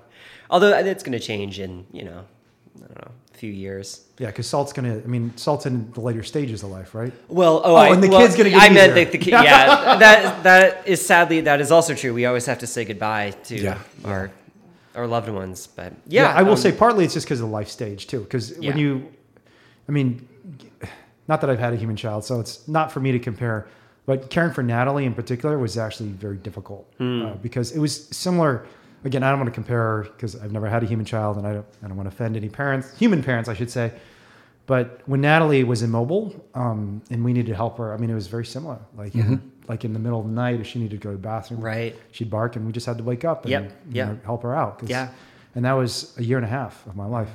Although 0.51 0.77
it's 0.77 1.01
going 1.01 1.17
to 1.19 1.25
change 1.25 1.59
in 1.59 1.87
you 1.91 2.03
know, 2.05 2.23
I 2.83 2.87
don't 2.87 3.01
know, 3.01 3.11
a 3.11 3.24
few 3.35 3.51
years. 3.51 4.01
Yeah, 4.17 4.27
because 4.27 4.47
salt's 4.47 4.73
gonna. 4.73 4.95
I 4.95 5.07
mean, 5.07 5.35
salt's 5.37 5.65
in 5.65 5.91
the 5.91 6.01
later 6.01 6.23
stages 6.23 6.63
of 6.63 6.69
life, 6.71 6.95
right? 6.95 7.13
Well, 7.27 7.61
oh, 7.63 7.73
Oh, 7.73 7.75
I, 7.75 7.89
and 7.93 8.01
the 8.03 8.07
well, 8.09 8.21
kid's 8.21 8.35
gonna 8.35 8.49
get 8.49 8.61
I 8.61 8.69
meant 8.73 8.93
the, 8.95 9.03
the 9.05 9.17
kid. 9.17 9.31
Yeah, 9.33 9.97
that 9.97 10.43
that 10.43 10.87
is 10.87 11.05
sadly 11.05 11.41
that 11.41 11.59
is 11.61 11.71
also 11.71 11.93
true. 11.93 12.13
We 12.13 12.25
always 12.25 12.45
have 12.45 12.59
to 12.59 12.67
say 12.67 12.85
goodbye 12.85 13.31
to 13.45 13.55
Yeah. 13.55 13.79
our 14.05 14.31
our 14.95 15.07
loved 15.07 15.29
ones. 15.29 15.67
But 15.67 15.93
Yeah, 16.07 16.23
yeah, 16.23 16.33
I 16.35 16.43
will 16.43 16.51
um, 16.51 16.57
say 16.57 16.71
partly 16.71 17.03
it's 17.05 17.13
just 17.13 17.25
because 17.25 17.41
of 17.41 17.47
the 17.49 17.53
life 17.53 17.69
stage 17.69 18.07
too. 18.07 18.21
Because 18.21 18.57
Yeah. 18.57 18.69
when 18.69 18.77
you, 18.79 19.07
I 19.89 19.91
mean, 19.91 20.27
not 21.27 21.41
that 21.41 21.49
I've 21.49 21.59
had 21.59 21.73
a 21.73 21.77
human 21.77 21.95
child, 21.97 22.23
so 22.23 22.39
it's 22.39 22.67
not 22.67 22.91
for 22.91 22.99
me 23.01 23.11
to 23.11 23.19
compare. 23.19 23.67
But 24.05 24.29
caring 24.29 24.53
for 24.53 24.61
Natalie 24.63 25.05
in 25.05 25.13
particular 25.15 25.57
was 25.57 25.77
actually 25.77 26.09
very 26.09 26.37
difficult 26.37 26.85
Hmm. 26.99 27.25
uh, 27.25 27.33
because 27.41 27.71
it 27.71 27.79
was 27.79 28.05
similar. 28.15 28.65
Again, 29.05 29.23
I 29.23 29.29
don't 29.29 29.39
want 29.39 29.47
to 29.49 29.53
compare 29.53 30.03
because 30.03 30.35
I've 30.35 30.51
never 30.51 30.67
had 30.67 30.83
a 30.83 30.85
human 30.87 31.05
child, 31.05 31.37
and 31.37 31.45
I 31.47 31.53
don't, 31.53 31.65
I 31.83 31.87
don't 31.87 31.95
want 31.95 32.09
to 32.09 32.15
offend 32.15 32.35
any 32.35 32.49
parents, 32.49 32.97
human 32.97 33.21
parents, 33.23 33.47
I 33.47 33.53
should 33.53 33.69
say. 33.71 33.91
But 34.65 35.01
when 35.05 35.21
Natalie 35.21 35.63
was 35.63 35.83
immobile 35.83 36.43
um, 36.55 37.03
and 37.11 37.23
we 37.23 37.31
needed 37.31 37.49
to 37.51 37.55
help 37.55 37.77
her, 37.77 37.93
I 37.93 37.97
mean, 37.97 38.09
it 38.09 38.15
was 38.15 38.25
very 38.25 38.45
similar. 38.45 38.79
Like, 38.97 39.13
in, 39.13 39.51
like 39.67 39.85
in 39.85 39.93
the 39.93 39.99
middle 39.99 40.19
of 40.19 40.25
the 40.25 40.31
night, 40.33 40.59
if 40.59 40.65
she 40.65 40.79
needed 40.79 40.99
to 40.99 41.03
go 41.07 41.11
to 41.11 41.17
the 41.17 41.21
bathroom, 41.21 41.61
Right. 41.61 41.95
she'd 42.11 42.31
bark, 42.31 42.55
and 42.55 42.65
we 42.65 42.71
just 42.71 42.87
had 42.87 42.97
to 42.97 43.03
wake 43.03 43.23
up 43.23 43.45
and 43.45 43.51
Yep, 43.51 44.07
know, 44.07 44.19
help 44.25 44.41
her 44.41 44.55
out. 44.55 44.81
Yeah. 44.87 45.09
and 45.53 45.63
that 45.65 45.73
was 45.73 46.15
a 46.17 46.23
year 46.23 46.37
and 46.37 46.45
a 46.45 46.49
half 46.49 46.85
of 46.87 46.95
my 46.95 47.05
life. 47.05 47.29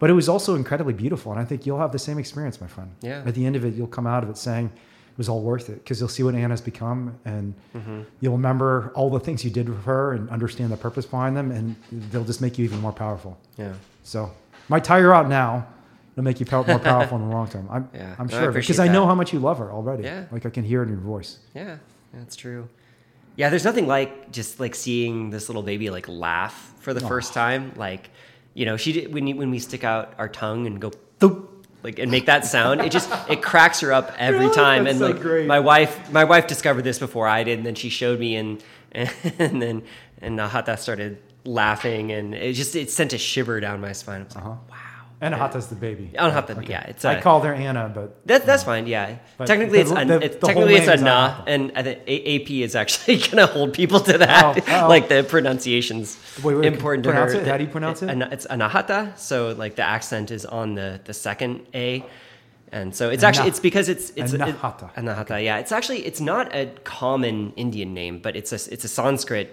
But 0.00 0.10
it 0.10 0.14
was 0.14 0.28
also 0.28 0.56
incredibly 0.56 0.94
beautiful, 0.94 1.30
and 1.30 1.40
I 1.40 1.44
think 1.44 1.64
you'll 1.64 1.78
have 1.78 1.92
the 1.92 1.98
same 2.00 2.18
experience, 2.18 2.60
my 2.60 2.66
friend. 2.66 2.90
Yeah. 3.02 3.22
At 3.24 3.36
the 3.36 3.46
end 3.46 3.54
of 3.54 3.64
it, 3.64 3.74
you'll 3.74 3.86
come 3.86 4.08
out 4.08 4.24
of 4.24 4.28
it 4.30 4.36
saying 4.36 4.72
it 5.14 5.18
was 5.18 5.28
all 5.28 5.40
worth 5.42 5.68
it 5.70 5.76
because 5.76 6.00
you'll 6.00 6.08
see 6.08 6.22
what 6.24 6.34
Anna's 6.34 6.60
become, 6.60 7.16
and 7.24 7.54
Mm-hmm. 7.74 8.00
you'll 8.20 8.32
remember 8.36 8.90
all 8.96 9.10
the 9.10 9.20
things 9.20 9.44
you 9.44 9.50
did 9.50 9.68
with 9.68 9.84
her 9.84 10.12
and 10.14 10.28
understand 10.30 10.72
the 10.72 10.76
purpose 10.76 11.06
behind 11.06 11.36
them, 11.36 11.50
and 11.52 11.76
they'll 12.10 12.24
just 12.24 12.40
make 12.40 12.58
you 12.58 12.64
even 12.64 12.80
more 12.80 12.92
powerful. 12.92 13.38
Yeah. 13.56 13.74
So 14.02 14.30
might 14.68 14.82
tire 14.84 15.14
out 15.14 15.28
now. 15.28 15.66
It'll 16.12 16.24
make 16.24 16.38
you 16.40 16.46
more 16.50 16.78
powerful 16.78 17.16
in 17.18 17.28
the 17.28 17.34
long 17.34 17.48
term. 17.48 17.68
I'm, 17.70 17.88
Yeah. 17.94 18.14
I'm 18.18 18.26
I 18.28 18.30
sure 18.30 18.52
because 18.52 18.78
I 18.78 18.88
know 18.88 19.06
how 19.06 19.14
much 19.14 19.32
you 19.32 19.38
love 19.40 19.58
her 19.58 19.70
already. 19.72 20.04
Yeah. 20.04 20.24
Like 20.32 20.46
I 20.46 20.50
can 20.50 20.64
hear 20.64 20.80
it 20.82 20.86
in 20.86 20.90
your 20.90 20.98
voice. 21.00 21.38
Yeah, 21.54 21.76
that's 22.12 22.36
true. 22.36 22.68
Yeah, 23.36 23.50
there's 23.50 23.64
nothing 23.64 23.86
like 23.88 24.30
just 24.30 24.60
like 24.60 24.74
seeing 24.76 25.30
this 25.30 25.48
little 25.48 25.62
baby 25.64 25.90
like 25.90 26.08
laugh 26.08 26.72
for 26.78 26.94
the 26.94 27.00
first 27.00 27.34
time. 27.34 27.72
Like, 27.76 28.10
you 28.54 28.64
know, 28.64 28.76
she 28.76 28.92
did 28.92 29.12
when 29.14 29.36
when 29.36 29.50
we 29.50 29.58
stick 29.58 29.82
out 29.84 30.14
our 30.18 30.28
tongue 30.28 30.66
and 30.68 30.80
go 30.80 30.90
thoop, 31.18 31.48
like 31.84 31.98
and 31.98 32.10
make 32.10 32.26
that 32.26 32.44
sound. 32.46 32.80
It 32.80 32.90
just 32.90 33.10
it 33.28 33.42
cracks 33.42 33.80
her 33.80 33.92
up 33.92 34.12
every 34.18 34.40
Really? 34.40 34.50
Oh, 34.50 34.54
time. 34.54 34.84
That's 34.84 34.94
and 34.94 35.00
so 35.00 35.12
like 35.12 35.20
great. 35.20 35.46
my 35.46 35.60
wife, 35.60 36.10
my 36.10 36.24
wife 36.24 36.46
discovered 36.46 36.82
this 36.82 36.98
before 36.98 37.28
I 37.28 37.44
did, 37.44 37.58
and 37.58 37.66
then 37.66 37.74
she 37.74 37.88
showed 37.88 38.18
me, 38.18 38.36
and 38.36 38.62
and 38.92 39.60
then 39.62 39.82
and 40.20 40.40
uh, 40.40 40.48
Nahata 40.48 40.78
started 40.78 41.18
laughing, 41.44 42.10
and 42.12 42.34
it 42.34 42.54
just 42.54 42.74
it 42.74 42.90
sent 42.90 43.12
a 43.12 43.18
shiver 43.18 43.60
down 43.60 43.80
my 43.80 43.92
spine. 43.92 44.22
I 44.22 44.24
was 44.24 44.34
like, 44.34 44.44
wow. 44.44 44.60
And 45.24 45.34
Hata's 45.34 45.66
the 45.68 45.74
baby. 45.86 46.06
Anahata, 46.24 46.68
yeah, 46.68 46.90
it's 46.90 47.04
I 47.04 47.14
a- 47.14 47.22
called 47.22 47.42
her 47.46 47.54
Anna, 47.54 47.84
but 47.98 48.08
That, 48.26 48.44
that's 48.48 48.64
fine, 48.70 48.86
yeah. 48.86 49.16
Technically, 49.52 49.82
the- 49.82 49.90
it's, 49.90 49.90
a, 50.02 50.04
the- 50.12 50.20
it's 50.26 50.36
the 50.36 50.46
technically 50.48 50.74
it's 50.80 50.88
a 50.88 50.98
na, 51.08 51.42
and 51.52 51.72
I 51.78 51.82
think 51.82 51.98
AP 52.34 52.50
is 52.66 52.74
actually 52.82 53.16
going 53.26 53.38
to 53.44 53.46
hold 53.46 53.72
people 53.72 54.00
to 54.00 54.18
that, 54.18 54.44
Oh, 54.44 54.84
oh. 54.84 54.88
like 54.94 55.08
the 55.08 55.20
pronunciations. 55.34 56.06
Wait, 56.44 56.54
wait, 56.56 56.66
important 56.74 57.04
to 57.04 57.12
her. 57.12 57.26
it? 57.32 57.46
How 57.46 57.56
do 57.56 57.64
you 57.64 57.70
pronounce 57.70 58.02
it? 58.02 58.10
Ana- 58.10 58.28
It's 58.36 58.46
anahata, 58.54 59.00
so 59.18 59.36
like 59.64 59.74
the 59.80 59.86
accent 59.96 60.30
is 60.30 60.44
on 60.44 60.74
the 60.74 60.88
the 61.08 61.14
second 61.14 61.52
a, 61.84 62.04
and 62.78 62.94
so 62.98 63.04
it's 63.14 63.24
actually 63.28 63.48
it's 63.52 63.60
because 63.70 63.86
it's 63.94 64.06
it's 64.20 64.32
it- 64.34 64.40
Anahata. 64.40 64.86
anahata. 65.00 65.36
Yeah, 65.48 65.58
it's 65.62 65.72
actually 65.78 66.00
it's 66.08 66.20
not 66.32 66.54
a 66.54 66.62
common 66.84 67.36
Indian 67.56 67.90
name, 67.94 68.14
but 68.26 68.32
it's 68.36 68.52
a 68.52 68.58
it's 68.74 68.84
a 68.84 68.92
Sanskrit 69.00 69.48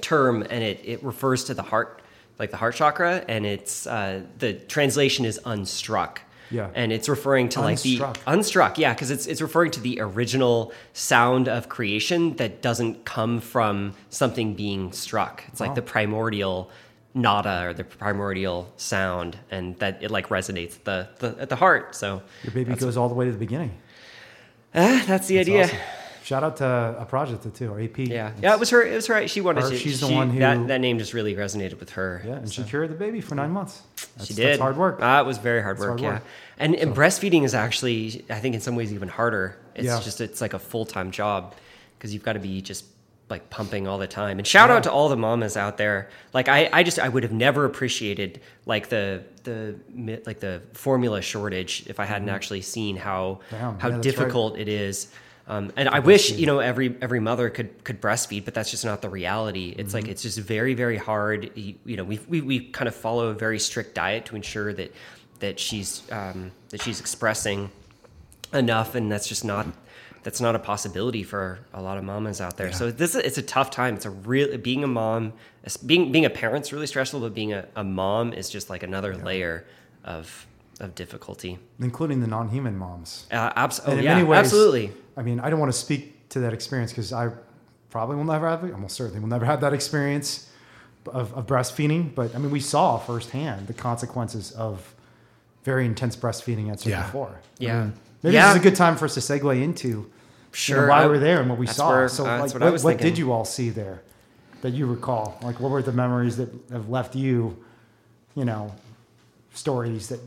term, 0.00 0.42
and 0.52 0.60
it 0.70 0.78
it 0.84 1.02
refers 1.02 1.44
to 1.44 1.54
the 1.54 1.62
heart, 1.72 2.02
like 2.38 2.50
the 2.50 2.56
heart 2.56 2.74
chakra, 2.74 3.24
and 3.28 3.46
it's 3.46 3.86
uh, 3.86 4.22
the 4.38 4.54
translation 4.54 5.24
is 5.24 5.40
unstruck. 5.44 6.18
Yeah. 6.50 6.70
and 6.74 6.92
it's 6.92 7.08
referring 7.08 7.48
to 7.50 7.62
like 7.62 7.80
the 7.80 7.98
Unstruck. 7.98 8.76
yeah 8.76 8.92
because 8.92 9.10
it's, 9.10 9.26
it's 9.26 9.40
referring 9.40 9.70
to 9.72 9.80
the 9.80 9.98
original 10.00 10.72
sound 10.92 11.48
of 11.48 11.70
creation 11.70 12.36
that 12.36 12.60
doesn't 12.60 13.06
come 13.06 13.40
from 13.40 13.94
something 14.10 14.54
being 14.54 14.92
struck 14.92 15.42
it's 15.48 15.58
like 15.58 15.74
the 15.74 15.82
primordial 15.82 16.70
nada 17.14 17.64
or 17.66 17.72
the 17.72 17.82
primordial 17.82 18.70
sound 18.76 19.38
and 19.50 19.76
that 19.78 20.02
it 20.02 20.10
like 20.10 20.28
resonates 20.28 20.76
at 20.76 20.84
the, 20.84 21.08
the 21.18 21.42
at 21.42 21.48
the 21.48 21.56
heart 21.56 21.94
so 21.96 22.22
your 22.44 22.52
baby 22.52 22.74
goes 22.74 22.96
all 22.98 23.08
the 23.08 23.14
way 23.14 23.24
to 23.24 23.32
the 23.32 23.38
beginning. 23.38 23.72
ah, 24.74 25.02
that's 25.06 25.26
the 25.26 25.36
That's 25.36 25.48
idea 25.48 25.64
awesome. 25.64 25.78
Shout 26.24 26.42
out 26.42 26.56
to 26.56 26.96
a 26.98 27.04
project 27.04 27.54
too, 27.54 27.70
or 27.70 27.78
AP. 27.80 27.98
yeah 27.98 28.28
It's- 28.28 28.32
yeah 28.42 28.54
it 28.54 28.58
was 28.60 28.70
her 28.70 28.82
it 28.82 28.94
was 28.94 29.06
her 29.08 29.28
she 29.28 29.40
wanted 29.42 29.64
Her- 29.64 29.70
to 29.70 29.76
she's 29.76 30.00
the 30.00 30.08
one 30.08 30.30
who- 30.30 30.38
that, 30.40 30.68
that 30.68 30.80
name 30.80 30.98
just 30.98 31.12
really 31.12 31.34
resonated 31.34 31.78
with 31.78 31.90
her 31.90 32.22
Yeah, 32.26 32.32
and 32.36 32.50
she 32.52 32.62
carried 32.64 32.90
the 32.90 32.94
baby 32.94 33.20
for 33.20 33.34
nine 33.34 33.50
months. 33.50 33.82
That's, 34.16 34.26
she 34.28 34.34
did. 34.34 34.46
That's 34.46 34.60
hard 34.60 34.76
work. 34.78 34.98
Ah, 35.02 35.20
it 35.20 35.26
was 35.26 35.38
very 35.38 35.62
hard 35.62 35.78
work. 35.78 35.88
hard 35.88 36.00
yeah, 36.00 36.12
work. 36.14 36.22
and, 36.58 36.74
and 36.76 36.94
breastfeeding 36.96 37.44
is 37.44 37.52
actually, 37.54 38.24
I 38.30 38.38
think, 38.40 38.54
in 38.54 38.60
some 38.62 38.74
ways 38.74 38.92
even 38.92 39.08
harder. 39.08 39.56
It's 39.74 39.84
Yeah. 39.86 40.00
just 40.00 40.20
it's 40.20 40.40
like 40.40 40.54
a 40.54 40.58
full 40.58 40.86
time 40.86 41.10
job 41.10 41.54
because 41.98 42.14
you've 42.14 42.22
got 42.24 42.34
to 42.34 42.40
be 42.40 42.62
just 42.62 42.86
like 43.30 43.48
pumping 43.50 43.86
all 43.88 43.98
the 43.98 44.06
time. 44.06 44.38
And 44.38 44.46
shout 44.46 44.68
Yeah. 44.70 44.76
out 44.76 44.82
to 44.84 44.92
all 44.92 45.08
the 45.08 45.16
mamas 45.16 45.56
out 45.56 45.76
there. 45.78 46.08
Like 46.32 46.48
I, 46.48 46.70
I 46.72 46.82
just 46.84 46.98
I 46.98 47.08
would 47.08 47.22
have 47.22 47.32
never 47.32 47.64
appreciated 47.66 48.40
like 48.66 48.88
the 48.88 49.24
the 49.44 49.74
like 50.26 50.40
the 50.40 50.62
formula 50.72 51.20
shortage 51.22 51.84
if 51.86 52.00
I 52.00 52.04
hadn't 52.06 52.28
actually 52.30 52.62
seen 52.62 52.96
how 52.96 53.40
Mm-hmm. 53.50 53.56
Damn, 53.56 53.60
how 53.60 53.68
yeah, 53.68 53.74
that's 53.78 53.92
right. 53.94 54.02
difficult 54.02 54.58
it 54.58 54.68
is. 54.68 55.08
Um, 55.46 55.72
and 55.76 55.88
I 55.90 55.98
wish 55.98 56.30
you 56.30 56.46
know 56.46 56.58
every 56.60 56.96
every 57.02 57.20
mother 57.20 57.50
could 57.50 57.84
could 57.84 58.00
breastfeed, 58.00 58.44
but 58.46 58.54
that's 58.54 58.70
just 58.70 58.84
not 58.84 59.02
the 59.02 59.10
reality. 59.10 59.74
It's 59.76 59.88
Mm-hmm. 59.88 59.96
like 60.04 60.08
it's 60.08 60.22
just 60.22 60.38
very 60.38 60.74
very 60.74 60.96
hard. 60.96 61.50
You, 61.54 61.74
you 61.84 61.96
know, 61.96 62.04
we, 62.04 62.18
we 62.28 62.40
we 62.40 62.60
kind 62.60 62.88
of 62.88 62.94
follow 62.94 63.28
a 63.28 63.34
very 63.34 63.58
strict 63.58 63.94
diet 63.94 64.24
to 64.26 64.36
ensure 64.36 64.72
that 64.72 64.92
that 65.40 65.60
she's 65.60 66.02
um, 66.10 66.50
that 66.70 66.80
she's 66.80 66.98
expressing 67.00 67.70
enough, 68.54 68.94
and 68.94 69.12
that's 69.12 69.28
just 69.28 69.44
not 69.44 69.66
that's 70.22 70.40
not 70.40 70.54
a 70.54 70.58
possibility 70.58 71.22
for 71.22 71.58
a 71.74 71.82
lot 71.82 71.98
of 71.98 72.04
mamas 72.04 72.40
out 72.40 72.56
there. 72.56 72.72
So 72.72 72.90
this 72.90 73.14
is, 73.14 73.20
it's 73.20 73.36
a 73.36 73.42
tough 73.42 73.70
time. 73.70 73.96
It's 73.96 74.06
a 74.06 74.10
real 74.10 74.56
being 74.56 74.82
a 74.82 74.86
mom, 74.86 75.34
being 75.84 76.10
being 76.10 76.24
a 76.24 76.30
parent's 76.30 76.72
really 76.72 76.86
stressful, 76.86 77.20
but 77.20 77.34
being 77.34 77.52
a, 77.52 77.66
a 77.76 77.84
mom 77.84 78.32
is 78.32 78.48
just 78.48 78.70
like 78.70 78.82
another 78.82 79.14
layer 79.14 79.66
of 80.04 80.46
of 80.80 80.94
difficulty. 80.94 81.58
including 81.80 82.20
the 82.20 82.26
non-human 82.26 82.76
moms. 82.76 83.26
Uh, 83.30 83.52
abs- 83.56 83.80
oh 83.86 83.92
in 83.92 84.02
yeah, 84.04 84.14
many 84.14 84.26
ways, 84.26 84.38
absolutely. 84.40 84.92
I 85.16 85.22
mean, 85.22 85.40
I 85.40 85.48
don't 85.50 85.60
want 85.60 85.72
to 85.72 85.78
speak 85.78 86.28
to 86.30 86.40
that 86.40 86.52
experience 86.52 86.90
because 86.92 87.12
I 87.12 87.30
probably 87.90 88.16
will 88.16 88.24
never 88.24 88.48
have 88.48 88.64
it. 88.64 88.72
Almost 88.72 88.96
certainly 88.96 89.20
will 89.20 89.28
never 89.28 89.44
have 89.44 89.60
that 89.60 89.72
experience 89.72 90.50
of, 91.06 91.32
of 91.34 91.46
breastfeeding. 91.46 92.14
But 92.14 92.34
I 92.34 92.38
mean, 92.38 92.50
we 92.50 92.60
saw 92.60 92.98
firsthand 92.98 93.66
the 93.68 93.72
consequences 93.74 94.50
of 94.52 94.94
very 95.64 95.86
intense 95.86 96.16
breastfeeding 96.16 96.70
at 96.72 96.80
Circle 96.80 96.90
Yeah. 96.90 97.10
Four. 97.10 97.40
Yeah. 97.58 97.90
Maybe 98.22 98.34
Yeah. 98.34 98.46
this 98.48 98.56
is 98.56 98.60
a 98.60 98.64
good 98.70 98.76
time 98.76 98.96
for 98.96 99.04
us 99.04 99.14
to 99.14 99.20
segue 99.20 99.62
into 99.62 99.88
you 99.88 99.94
know, 99.96 100.06
Sure, 100.52 100.88
why 100.88 101.02
I- 101.02 101.06
we 101.06 101.12
were 101.12 101.18
there 101.18 101.40
and 101.40 101.48
what 101.48 101.58
we 101.58 101.66
saw. 101.66 101.90
where- 101.90 102.08
so, 102.08 102.24
uh, 102.24 102.26
like, 102.26 102.40
that's 102.40 102.52
what 102.54 102.62
what, 102.62 102.68
I 102.68 102.70
was 102.72 102.84
what 102.84 102.98
did 102.98 103.16
you 103.18 103.30
all 103.32 103.44
see 103.44 103.70
there 103.70 104.02
that 104.62 104.72
you 104.72 104.86
recall? 104.86 105.38
Like, 105.42 105.60
what 105.60 105.70
were 105.70 105.82
the 105.82 105.92
memories 105.92 106.36
that 106.38 106.48
have 106.72 106.88
left 106.88 107.14
you? 107.14 107.56
You 108.34 108.44
know, 108.44 108.74
stories 109.52 110.08
that 110.08 110.18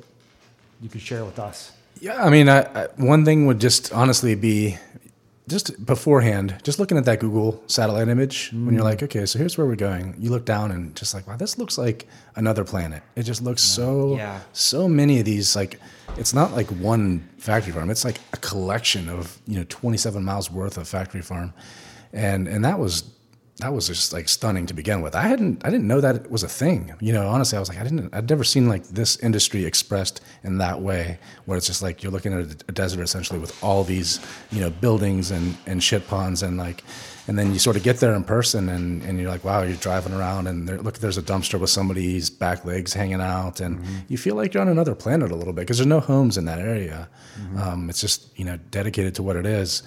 you 0.82 0.90
could 0.90 1.02
share 1.02 1.26
with 1.26 1.40
us. 1.40 1.72
Yeah, 2.00 2.24
I 2.24 2.30
mean, 2.30 2.48
I, 2.50 2.62
I, 2.62 2.88
one 2.98 3.26
thing 3.26 3.48
would 3.48 3.60
just 3.60 3.92
honestly 3.92 4.36
be 4.36 4.78
just 5.48 5.84
beforehand, 5.86 6.60
just 6.64 6.78
looking 6.78 6.98
at 6.98 7.06
that 7.06 7.20
Google 7.20 7.64
satellite 7.68 8.10
image 8.10 8.52
when 8.52 8.74
you're 8.74 8.82
mm. 8.82 8.86
like, 8.86 9.02
okay, 9.04 9.26
so 9.26 9.40
here's 9.40 9.58
where 9.58 9.66
we're 9.66 9.76
going. 9.76 10.14
You 10.20 10.30
look 10.30 10.46
down 10.46 10.72
and 10.72 10.94
just 10.96 11.14
like, 11.14 11.26
wow, 11.26 11.38
this 11.38 11.58
looks 11.58 11.78
like 11.78 12.06
another 12.36 12.66
planet. 12.66 13.02
It 13.16 13.24
just 13.24 13.42
looks 13.42 13.64
so, 13.64 14.18
Yeah. 14.18 14.42
so 14.52 14.90
many 14.90 15.20
of 15.20 15.26
these. 15.26 15.56
Like, 15.56 15.80
it's 16.18 16.34
not 16.34 16.52
like 16.52 16.68
one 16.68 17.28
factory 17.38 17.72
farm. 17.72 17.90
It's 17.90 18.04
like 18.04 18.20
a 18.34 18.38
collection 18.38 19.10
of 19.10 19.40
you 19.48 19.58
know 19.58 19.66
27 19.70 20.24
miles 20.24 20.52
worth 20.52 20.78
of 20.78 20.88
factory 20.88 21.22
farm, 21.22 21.54
and 22.12 22.48
and 22.48 22.66
that 22.66 22.80
was 22.80 23.04
that 23.60 23.74
was 23.74 23.88
just 23.88 24.14
like 24.14 24.30
stunning 24.30 24.68
to 24.68 24.74
begin 24.74 25.02
with. 25.02 25.16
I 25.16 25.24
hadn't 25.24 25.66
I 25.66 25.72
didn't 25.72 25.88
know 25.88 26.00
that 26.00 26.16
it 26.16 26.32
was 26.32 26.44
a 26.44 26.48
thing. 26.48 26.94
You 27.00 27.12
know, 27.12 27.28
honestly, 27.28 27.58
I 27.58 27.60
was 27.60 27.70
like 27.70 27.80
I 27.80 27.84
didn't 27.84 28.14
I'd 28.14 28.30
never 28.30 28.44
seen 28.44 28.70
like 28.70 28.84
this 28.88 29.18
industry 29.18 29.66
expressed 29.66 30.22
in 30.44 30.60
that 30.60 30.82
way, 30.82 31.18
where 31.46 31.58
it's 31.58 31.66
just 31.66 31.82
like 31.82 32.04
you're 32.04 32.12
looking 32.12 32.34
at 32.34 32.40
a, 32.40 32.72
desert 32.72 33.02
essentially 33.02 33.40
with 33.40 33.64
all 33.64 33.84
these 33.84 34.20
you 34.52 34.60
know 34.60 34.70
buildings 34.70 35.32
and 35.32 35.58
and 35.66 35.84
shit 35.84 36.08
ponds 36.08 36.44
and 36.44 36.58
like. 36.58 36.84
And 37.30 37.38
then 37.38 37.52
you 37.52 37.60
sort 37.60 37.76
of 37.76 37.84
get 37.84 37.98
there 37.98 38.16
in 38.16 38.24
person, 38.24 38.70
and, 38.70 39.04
and 39.04 39.20
you're 39.20 39.30
like, 39.30 39.44
wow, 39.44 39.62
you're 39.62 39.76
driving 39.76 40.14
around, 40.14 40.48
and 40.48 40.66
there, 40.66 40.78
look, 40.78 41.00
there's 41.00 41.18
a 41.18 41.22
dumpster 41.22 41.60
with 41.60 41.70
somebody's 41.70 42.30
back 42.30 42.64
legs 42.64 42.94
hanging 42.94 43.20
out, 43.20 43.60
and 43.60 43.84
you 44.08 44.18
feel 44.18 44.36
like 44.36 44.54
you're 44.54 44.62
on 44.62 44.70
another 44.70 44.96
planet 44.96 45.30
a 45.30 45.36
little 45.36 45.52
bit 45.52 45.64
because 45.64 45.78
there's 45.78 45.88
no 45.88 46.00
homes 46.00 46.38
in 46.38 46.46
that 46.46 46.60
area. 46.60 47.10
Um, 47.62 47.90
it's 47.90 48.00
just 48.00 48.30
you 48.40 48.46
know 48.46 48.56
dedicated 48.72 49.14
to 49.16 49.24
what 49.24 49.36
it 49.36 49.46
is. 49.46 49.84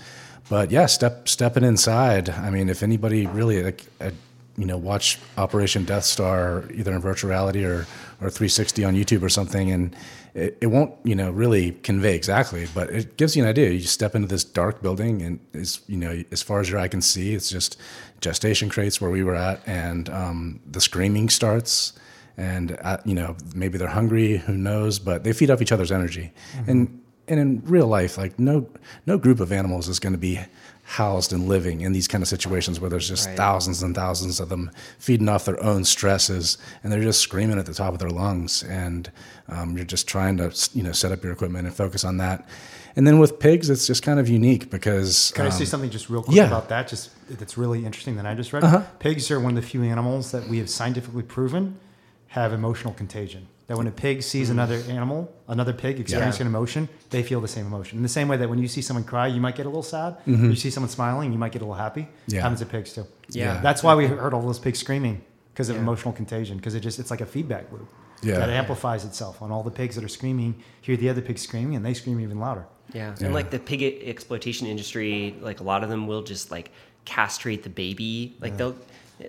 But 0.51 0.73
yeah, 0.73 0.87
step 0.87 1.29
stepping 1.29 1.63
inside. 1.63 2.29
I 2.29 2.51
mean, 2.51 2.69
if 2.69 2.83
anybody 2.83 3.27
really 3.29 3.63
like, 3.63 3.85
uh, 4.01 4.11
you 4.59 4.67
know, 4.67 4.77
watch 4.77 5.17
Operation 5.39 5.85
Death 5.85 6.05
Star 6.05 6.65
either 6.75 6.93
in 6.93 7.01
virtual 7.01 7.31
reality 7.31 7.65
or 7.65 7.87
or 8.21 8.29
360 8.29 8.85
on 8.85 8.95
YouTube 8.95 9.23
or 9.23 9.29
something, 9.29 9.71
and 9.71 9.95
it, 10.35 10.59
it 10.61 10.67
won't 10.67 10.93
you 11.05 11.15
know 11.15 11.31
really 11.31 11.71
convey 11.85 12.17
exactly, 12.17 12.67
but 12.75 12.91
it 12.91 13.17
gives 13.17 13.37
you 13.37 13.45
an 13.45 13.49
idea. 13.49 13.71
You 13.71 13.83
step 13.83 14.17
into 14.17 14.27
this 14.27 14.43
dark 14.43 14.83
building, 14.83 15.23
and 15.23 15.39
is 15.53 15.83
you 15.87 15.97
know 15.97 16.25
as 16.33 16.43
far 16.43 16.59
as 16.59 16.69
your 16.69 16.81
eye 16.81 16.89
can 16.89 17.01
see, 17.01 17.33
it's 17.33 17.49
just 17.49 17.79
gestation 18.21 18.69
crates 18.69 19.01
where 19.01 19.11
we 19.11 19.23
were 19.23 19.37
at, 19.37 19.61
and 19.69 20.11
um, 20.11 20.59
the 20.69 20.81
screaming 20.81 21.31
starts 21.31 21.93
and 22.37 22.77
uh, 22.83 22.97
you 23.05 23.15
know 23.15 23.37
maybe 23.55 23.77
they're 23.77 23.89
hungry 23.89 24.39
who 24.39 24.57
knows 24.57 24.99
but 24.99 25.25
they 25.25 25.33
feed 25.33 25.51
off 25.51 25.61
each 25.61 25.73
other's 25.73 25.91
energy 25.91 26.33
and 26.69 27.00
and 27.31 27.41
in 27.41 27.63
real 27.65 27.87
life 27.87 28.19
like 28.19 28.39
no 28.39 28.69
no 29.07 29.17
group 29.17 29.41
of 29.41 29.53
animals 29.53 29.89
is 29.89 29.99
going 29.99 30.13
to 30.13 30.19
be 30.19 30.39
housed 30.83 31.33
and 31.33 31.47
living 31.49 31.83
in 31.83 31.93
these 31.93 32.09
kind 32.09 32.21
of 32.21 32.29
situations 32.29 32.81
where 32.81 32.91
there's 32.91 33.09
just 33.09 33.29
Right. 33.29 33.37
thousands 33.37 33.83
and 33.83 33.95
thousands 33.95 34.41
of 34.41 34.49
them 34.49 34.71
feeding 34.99 35.29
off 35.29 35.45
their 35.45 35.63
own 35.63 35.85
stresses 35.85 36.59
and 36.83 36.93
they're 36.93 37.01
just 37.01 37.21
screaming 37.21 37.59
at 37.59 37.67
the 37.67 37.75
top 37.75 37.93
of 37.93 38.01
their 38.01 38.11
lungs 38.11 38.65
and 38.65 39.11
um, 39.49 39.77
you're 39.77 39.87
just 39.87 40.09
trying 40.09 40.37
to 40.39 40.53
you 40.75 40.83
know 40.83 40.93
set 40.93 41.13
up 41.13 41.23
your 41.23 41.33
equipment 41.33 41.67
and 41.67 41.77
focus 41.77 42.05
on 42.05 42.17
that 42.17 42.47
and 42.97 43.07
then 43.07 43.21
with 43.21 43.39
pigs 43.39 43.71
it's 43.71 43.87
just 43.87 44.03
kind 44.03 44.19
of 44.19 44.29
unique 44.29 44.69
because 44.69 45.31
Can 45.37 45.45
I 45.47 45.51
um, 45.51 45.53
say 45.53 45.65
something 45.65 45.91
just 45.91 46.11
real 46.11 46.25
quick 46.25 46.37
yeah. 46.37 46.49
about 46.49 46.69
that? 46.71 46.89
Just 46.89 47.11
that's 47.39 47.57
really 47.57 47.85
interesting 47.87 48.17
that 48.17 48.27
I 48.27 48.35
just 48.35 48.53
read. 48.53 48.65
Uh-huh. 48.65 48.83
Pigs 48.99 49.31
are 49.31 49.39
one 49.39 49.57
of 49.57 49.63
the 49.63 49.69
few 49.69 49.85
animals 49.85 50.33
that 50.33 50.49
we 50.49 50.59
have 50.59 50.69
scientifically 50.69 51.23
proven 51.23 51.79
have 52.29 52.53
emotional 52.53 52.93
contagion. 52.95 53.47
That 53.71 53.77
when 53.77 53.87
a 53.87 53.93
pig 53.93 54.21
sees 54.25 54.49
Mm. 54.49 54.53
another 54.59 54.83
animal, 54.89 55.33
another 55.47 55.73
pig 55.73 56.01
experiencing 56.01 56.41
an 56.41 56.49
emotion, 56.49 56.89
they 57.11 57.23
feel 57.23 57.41
the 57.41 57.47
same 57.47 57.67
emotion. 57.67 57.99
In 57.99 58.03
the 58.03 58.09
same 58.09 58.27
way 58.27 58.37
that 58.37 58.51
when 58.51 58.59
you 58.59 58.67
see 58.67 58.83
someone 58.83 59.05
cry, 59.05 59.29
you 59.29 59.41
might 59.41 59.55
get 59.55 59.65
a 59.65 59.69
little 59.69 59.85
sad. 59.85 60.17
You 60.27 60.57
see 60.57 60.71
someone 60.71 60.91
smiling, 60.91 61.31
you 61.33 61.39
might 61.39 61.53
get 61.53 61.63
a 61.63 61.65
little 61.67 61.77
happy. 61.87 62.01
Mm-hmm. 62.03 62.35
Yeah. 62.35 62.41
Happens 62.41 62.59
to 62.59 62.67
pigs 62.67 62.93
too. 62.93 63.07
Yeah. 63.29 63.61
That's 63.61 63.85
why 63.85 63.95
we 63.95 64.09
heard 64.09 64.35
all 64.35 64.43
those 64.43 64.59
pigs 64.59 64.81
screaming 64.81 65.23
because 65.53 65.69
of 65.69 65.77
Yeah. 65.77 65.83
emotional 65.83 66.13
contagion. 66.13 66.57
Because 66.57 66.75
it 66.75 66.81
just 66.81 66.99
it's 66.99 67.13
like 67.13 67.21
a 67.21 67.27
feedback 67.27 67.71
loop. 67.71 67.89
Yeah. 68.23 68.39
That 68.41 68.49
amplifies 68.51 69.05
itself. 69.05 69.41
And 69.41 69.53
all 69.53 69.63
the 69.63 69.71
pigs 69.71 69.95
that 69.95 70.03
are 70.03 70.09
screaming 70.19 70.57
hear 70.81 70.97
the 70.97 71.09
other 71.09 71.21
pigs 71.23 71.41
screaming, 71.41 71.77
and 71.77 71.87
they 71.87 71.95
scream 71.95 72.19
even 72.21 72.41
louder. 72.41 72.67
Yeah. 72.93 73.15
Yeah. 73.21 73.27
And 73.27 73.35
like 73.35 73.51
the 73.51 73.61
pig 73.61 73.83
exploitation 74.05 74.67
industry, 74.67 75.37
like 75.41 75.61
a 75.61 75.63
lot 75.73 75.85
of 75.85 75.91
them 75.91 76.09
will 76.09 76.23
just 76.25 76.51
like 76.51 76.73
castrate 77.05 77.63
the 77.63 77.71
baby. 77.71 78.37
Like 78.41 78.57
they'll 78.57 78.75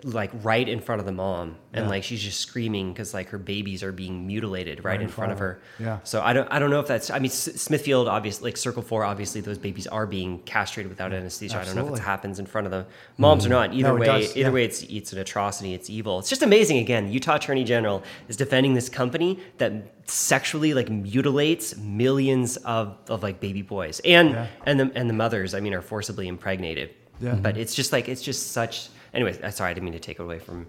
like 0.03 0.31
right 0.43 0.68
in 0.68 0.80
front 0.80 0.99
of 0.99 1.05
the 1.05 1.11
mom 1.11 1.55
and 1.73 1.85
Yeah. 1.85 1.89
like 1.89 2.03
she's 2.03 2.22
just 2.22 2.39
screaming 2.39 2.91
because 2.93 3.13
like 3.13 3.30
her 3.30 3.38
babies 3.38 3.84
are 3.84 3.91
being 3.91 4.26
mutilated 4.27 4.84
right, 4.85 5.01
in 5.01 5.07
front 5.09 5.31
of 5.31 5.39
her 5.39 5.61
Yeah. 5.80 5.99
so 6.03 6.22
i 6.22 6.34
don't 6.34 6.47
i 6.51 6.59
don't 6.59 6.69
know 6.69 6.80
if 6.80 6.88
that's 6.88 7.09
i 7.09 7.19
mean 7.19 7.31
S- 7.31 7.61
smithfield 7.61 8.07
obviously 8.07 8.49
like 8.49 8.57
circle 8.57 8.81
four 8.81 9.03
obviously 9.03 9.41
those 9.41 9.57
babies 9.57 9.88
are 9.88 10.05
being 10.07 10.39
castrated 10.39 10.89
without 10.89 11.13
anesthesia 11.13 11.59
i 11.59 11.63
don't 11.65 11.76
know 11.76 11.88
if 11.93 11.99
it 11.99 12.03
happens 12.03 12.39
in 12.39 12.45
front 12.45 12.68
of 12.68 12.72
the 12.72 12.85
moms 13.18 13.45
or 13.45 13.49
mm-hmm. 13.49 13.53
not 13.53 13.73
either 13.73 13.89
No, 13.93 13.95
way 13.95 14.05
does, 14.05 14.30
either 14.38 14.39
yeah. 14.49 14.53
way 14.53 14.63
it's 14.65 14.84
it's 14.84 15.13
an 15.13 15.19
atrocity 15.19 15.73
it's 15.73 15.89
evil 15.89 16.19
it's 16.19 16.30
just 16.30 16.43
amazing 16.43 16.77
again 16.77 17.05
the 17.07 17.11
utah 17.11 17.35
attorney 17.35 17.63
general 17.63 18.03
is 18.27 18.38
defending 18.38 18.73
this 18.73 18.89
company 18.89 19.39
that 19.57 19.72
sexually 20.09 20.73
like 20.73 20.89
mutilates 20.89 21.76
millions 21.77 22.57
of, 22.57 22.97
of 23.09 23.23
like 23.23 23.39
baby 23.39 23.61
boys 23.61 23.99
and 24.05 24.31
Yeah. 24.31 24.47
and 24.65 24.80
the 24.80 24.91
and 24.95 25.09
the 25.09 25.13
mothers 25.13 25.53
i 25.53 25.59
mean 25.59 25.73
are 25.73 25.81
forcibly 25.81 26.27
impregnated 26.27 26.89
Yeah. 27.19 27.35
but 27.35 27.57
it's 27.57 27.76
just 27.76 27.91
like 27.91 28.07
it's 28.09 28.22
just 28.22 28.51
such 28.51 28.89
anyways 29.13 29.39
uh, 29.41 29.51
sorry 29.51 29.71
i 29.71 29.73
didn't 29.73 29.85
mean 29.85 29.93
to 29.93 29.99
take 29.99 30.19
it 30.19 30.23
away 30.23 30.39
from 30.39 30.67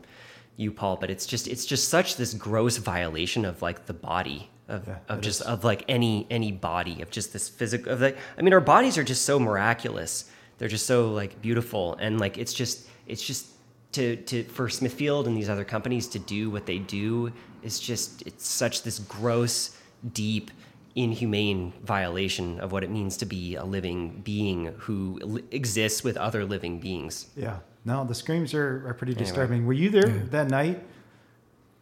you 0.56 0.70
paul 0.70 0.97
but 0.97 1.10
it's 1.10 1.27
just 1.27 1.48
it's 1.48 1.64
just 1.64 1.89
such 1.89 2.16
this 2.16 2.35
gross 2.35 2.77
violation 2.77 3.44
of 3.44 3.62
like 3.62 3.86
the 3.86 3.94
body 3.94 4.48
of, 4.69 4.86
Yeah, 4.86 4.98
of 5.09 5.20
just 5.20 5.40
is. 5.40 5.47
of 5.47 5.64
like 5.64 5.85
any 5.89 6.27
any 6.31 6.52
body 6.52 7.02
of 7.02 7.10
just 7.10 7.32
this 7.32 7.48
physical 7.48 7.93
of 7.93 8.01
like 8.01 8.16
i 8.39 8.43
mean 8.43 8.52
our 8.52 8.60
bodies 8.60 8.97
are 8.98 9.05
just 9.05 9.24
so 9.24 9.39
miraculous 9.39 10.31
they're 10.59 10.69
just 10.69 10.86
so 10.86 11.10
like 11.10 11.40
beautiful 11.43 11.94
and 11.97 12.20
like 12.20 12.39
it's 12.39 12.52
just 12.52 12.86
it's 13.06 13.23
just 13.23 13.47
to 13.93 14.16
to 14.16 14.44
for 14.44 14.69
smithfield 14.69 15.27
and 15.27 15.36
these 15.36 15.48
other 15.48 15.64
companies 15.64 16.06
to 16.09 16.19
do 16.19 16.51
what 16.51 16.66
they 16.66 16.78
do 16.78 17.32
is 17.62 17.78
just 17.78 18.23
it's 18.27 18.47
such 18.47 18.82
this 18.82 18.98
gross 19.01 19.77
deep 20.12 20.51
inhumane 20.94 21.73
violation 21.85 22.60
of 22.60 22.70
what 22.73 22.85
it 22.85 22.90
means 22.90 23.16
to 23.19 23.27
be 23.27 23.55
a 23.56 23.64
living 23.64 24.20
being 24.24 24.66
who 24.78 25.19
li- 25.23 25.44
exists 25.51 26.05
with 26.05 26.16
other 26.16 26.44
living 26.44 26.78
beings 26.78 27.27
Yeah. 27.36 27.59
No, 27.85 28.05
the 28.05 28.14
screams 28.14 28.55
are, 28.55 28.86
are 28.89 28.94
pretty 28.94 29.14
disturbing. 29.14 29.66
Were 29.66 29.73
you 29.73 29.90
there 29.90 30.06
that 30.31 30.48
night? 30.48 30.81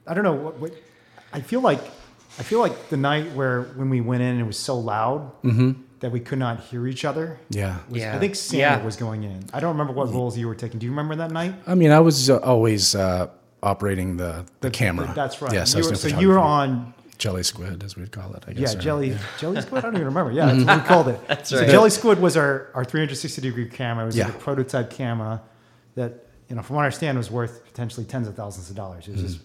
I 0.06 0.14
don't 0.14 0.24
know 0.24 0.32
what, 0.32 0.58
what 0.58 0.72
I 1.32 1.40
feel 1.40 1.60
like 1.60 1.80
I 2.38 2.42
feel 2.42 2.60
like 2.60 2.88
the 2.88 2.96
night 2.96 3.32
where 3.32 3.62
when 3.76 3.90
we 3.90 4.00
went 4.00 4.22
in 4.22 4.38
it 4.40 4.44
was 4.46 4.56
so 4.58 4.78
loud 4.78 5.30
that 6.00 6.10
we 6.10 6.20
could 6.20 6.38
not 6.38 6.60
hear 6.60 6.86
each 6.86 7.04
other. 7.04 7.38
Yeah. 7.50 7.76
was- 7.90 8.00
Yeah. 8.00 8.16
I 8.16 8.18
think 8.18 8.34
Sandra 8.36 8.78
Yeah. 8.78 8.84
was 8.84 8.96
going 8.96 9.24
in. 9.24 9.44
I 9.52 9.60
don't 9.60 9.72
remember 9.76 9.92
what 9.92 10.10
roles 10.10 10.38
you 10.38 10.46
were 10.48 10.54
taking. 10.54 10.78
Do 10.78 10.86
you 10.86 10.92
remember 10.92 11.16
that 11.16 11.30
night? 11.32 11.54
I 11.66 11.74
mean, 11.74 11.90
I 11.90 12.00
was 12.00 12.30
uh, 12.30 12.38
always 12.38 12.94
uh, 12.94 13.26
operating 13.62 14.16
the, 14.16 14.46
the 14.62 14.70
camera. 14.70 15.12
That's 15.14 15.42
right. 15.42 15.52
Yes, 15.52 15.74
You 15.74 15.82
were- 15.84 15.94
so 15.96 16.08
you 16.08 16.28
were 16.28 16.38
on 16.38 16.94
Jelly 17.20 17.42
Squid, 17.42 17.84
as 17.84 17.96
we'd 17.96 18.10
call 18.10 18.32
it. 18.32 18.44
I 18.48 18.52
yeah, 18.52 18.60
guess. 18.60 18.74
or- 18.74 18.78
jelly 18.80 19.16
jelly 19.38 19.60
squid. 19.60 19.84
I 19.84 19.86
don't 19.86 19.94
even 19.94 20.06
remember. 20.06 20.32
Yeah, 20.40 20.46
that's 20.46 20.64
what 20.64 20.82
we 20.82 20.88
called 20.88 21.08
it. 21.08 21.20
that's 21.28 21.50
so 21.50 21.60
right. 21.60 21.68
Jelly 21.68 21.90
squid 21.90 22.18
was 22.18 22.36
our, 22.36 22.70
our 22.74 22.84
360 22.84 23.42
degree 23.42 23.68
camera. 23.68 24.04
It 24.04 24.06
was 24.06 24.16
like 24.16 24.28
a 24.30 24.38
prototype 24.38 24.90
camera 24.90 25.42
that 25.96 26.26
you 26.48 26.56
know, 26.56 26.62
from 26.62 26.76
what 26.76 26.82
I 26.82 26.86
understand, 26.86 27.18
was 27.18 27.30
worth 27.30 27.64
potentially 27.64 28.06
tens 28.06 28.26
of 28.26 28.34
thousands 28.34 28.70
of 28.70 28.76
dollars. 28.76 29.06
It 29.06 29.12
was 29.12 29.20
mm-hmm. 29.20 29.32
just 29.32 29.44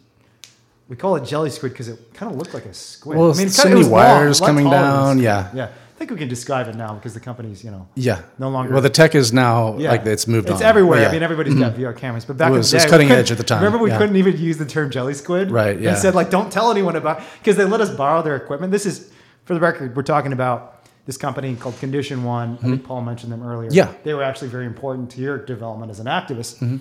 we 0.87 0.95
call 0.95 1.17
it 1.17 1.25
jelly 1.25 1.49
squid 1.49 1.73
because 1.73 1.87
it 1.87 2.13
kind 2.13 2.31
of 2.31 2.37
looked 2.37 2.53
like 2.53 2.65
a 2.65 2.73
squid. 2.73 3.17
Well, 3.17 3.33
I 3.33 3.37
mean, 3.37 3.49
so 3.49 3.67
many 3.67 3.81
long, 3.81 3.91
wires 3.91 4.41
a 4.41 4.45
coming 4.45 4.65
taller 4.65 4.77
than 4.77 4.89
a 4.89 4.93
down, 4.93 5.19
yeah. 5.19 5.51
yeah. 5.53 5.71
I 5.95 5.97
think 5.97 6.11
we 6.11 6.17
can 6.17 6.27
describe 6.27 6.67
it 6.67 6.75
now 6.75 6.93
because 6.93 7.13
the 7.13 7.21
company's 7.21 7.63
you 7.63 7.71
know 7.71 7.87
Yeah. 7.95 8.21
no 8.37 8.49
longer. 8.49 8.73
Well, 8.73 8.81
the 8.81 8.89
tech 8.89 9.15
is 9.15 9.31
now 9.31 9.77
yeah, 9.77 9.91
like 9.91 10.05
it's 10.05 10.27
moved 10.27 10.49
on. 10.49 10.55
It's 10.55 10.61
on. 10.61 10.67
everywhere. 10.67 11.01
Yeah. 11.01 11.07
I 11.07 11.11
mean, 11.13 11.23
everybody's 11.23 11.55
got 11.55 11.73
VR 11.75 11.95
cameras, 11.95 12.25
but 12.25 12.35
back 12.37 12.49
It 12.49 12.51
in 12.53 12.57
was- 12.57 12.69
the 12.71 12.75
it 12.75 12.79
was 12.79 12.83
day, 12.83 12.89
cutting 12.89 13.11
edge 13.11 13.31
at 13.31 13.37
the 13.37 13.43
time, 13.45 13.63
Remember, 13.63 13.81
we 13.81 13.89
yeah. 13.91 13.97
couldn't 13.97 14.17
even 14.17 14.37
use 14.37 14.57
the 14.57 14.65
term 14.65 14.89
jelly 14.89 15.13
squid. 15.13 15.51
Right, 15.51 15.77
They 15.77 15.85
yeah. 15.85 15.95
said 15.95 16.13
like, 16.13 16.29
don't 16.29 16.51
tell 16.51 16.69
anyone 16.69 16.97
about 16.97 17.21
because 17.39 17.55
they 17.55 17.63
let 17.63 17.79
us 17.79 17.89
borrow 17.89 18.21
their 18.21 18.35
equipment. 18.35 18.73
This 18.73 18.85
is 18.85 19.09
for 19.45 19.53
the 19.53 19.59
record. 19.61 19.95
We're 19.95 20.03
talking 20.03 20.33
about 20.33 20.85
this 21.05 21.15
company 21.17 21.55
called 21.55 21.79
Condition 21.79 22.25
One. 22.25 22.57
I 22.61 22.65
think 22.65 22.83
Paul 22.83 23.01
mentioned 23.01 23.31
them 23.31 23.41
earlier. 23.43 23.69
Mm-hmm. 23.69 23.77
Yeah. 23.77 23.93
they 24.03 24.13
were 24.13 24.23
actually 24.23 24.49
very 24.49 24.65
important 24.65 25.11
to 25.11 25.21
your 25.21 25.37
development 25.37 25.91
as 25.91 25.99
an 26.01 26.07
activist. 26.07 26.55
Mm-hmm. 26.59 26.77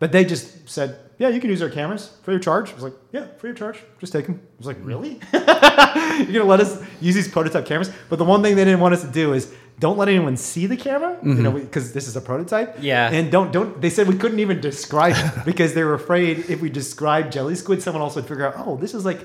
But 0.00 0.10
they 0.12 0.24
just 0.24 0.68
said, 0.68 0.98
"Yeah, 1.18 1.28
you 1.28 1.40
can 1.40 1.50
use 1.50 1.62
our 1.62 1.68
cameras 1.70 2.10
for 2.22 2.30
your 2.30 2.40
charge." 2.40 2.70
I 2.70 2.74
was 2.74 2.82
like, 2.84 2.94
"Yeah, 3.12 3.26
for 3.38 3.46
your 3.46 3.56
charge. 3.56 3.78
Just 4.00 4.12
take 4.12 4.26
them." 4.26 4.40
I 4.42 4.58
was 4.58 4.66
like, 4.66 4.78
"Really? 4.82 5.20
You're 5.32 6.32
gonna 6.32 6.44
let 6.44 6.60
us 6.60 6.82
use 7.00 7.14
these 7.14 7.28
prototype 7.28 7.66
cameras?" 7.66 7.90
But 8.08 8.16
the 8.18 8.24
one 8.24 8.42
thing 8.42 8.56
they 8.56 8.64
didn't 8.64 8.80
want 8.80 8.94
us 8.94 9.02
to 9.02 9.08
do 9.08 9.32
is 9.32 9.52
don't 9.78 9.98
let 9.98 10.08
anyone 10.08 10.36
see 10.36 10.66
the 10.66 10.76
camera, 10.76 11.18
you 11.22 11.34
know, 11.34 11.50
because 11.52 11.92
this 11.92 12.08
is 12.08 12.16
a 12.16 12.20
prototype. 12.20 12.76
Yeah. 12.80 13.10
And 13.10 13.30
don't 13.30 13.52
don't. 13.52 13.80
They 13.80 13.90
said 13.90 14.08
we 14.08 14.16
couldn't 14.16 14.40
even 14.40 14.60
describe 14.60 15.14
it 15.16 15.44
because 15.44 15.74
they 15.74 15.84
were 15.84 15.94
afraid 15.94 16.50
if 16.50 16.60
we 16.62 16.70
described 16.70 17.32
jelly 17.32 17.54
squid, 17.54 17.82
someone 17.82 18.02
else 18.02 18.16
would 18.16 18.26
figure 18.26 18.46
out, 18.46 18.54
"Oh, 18.56 18.76
this 18.76 18.94
is 18.94 19.04
like." 19.04 19.20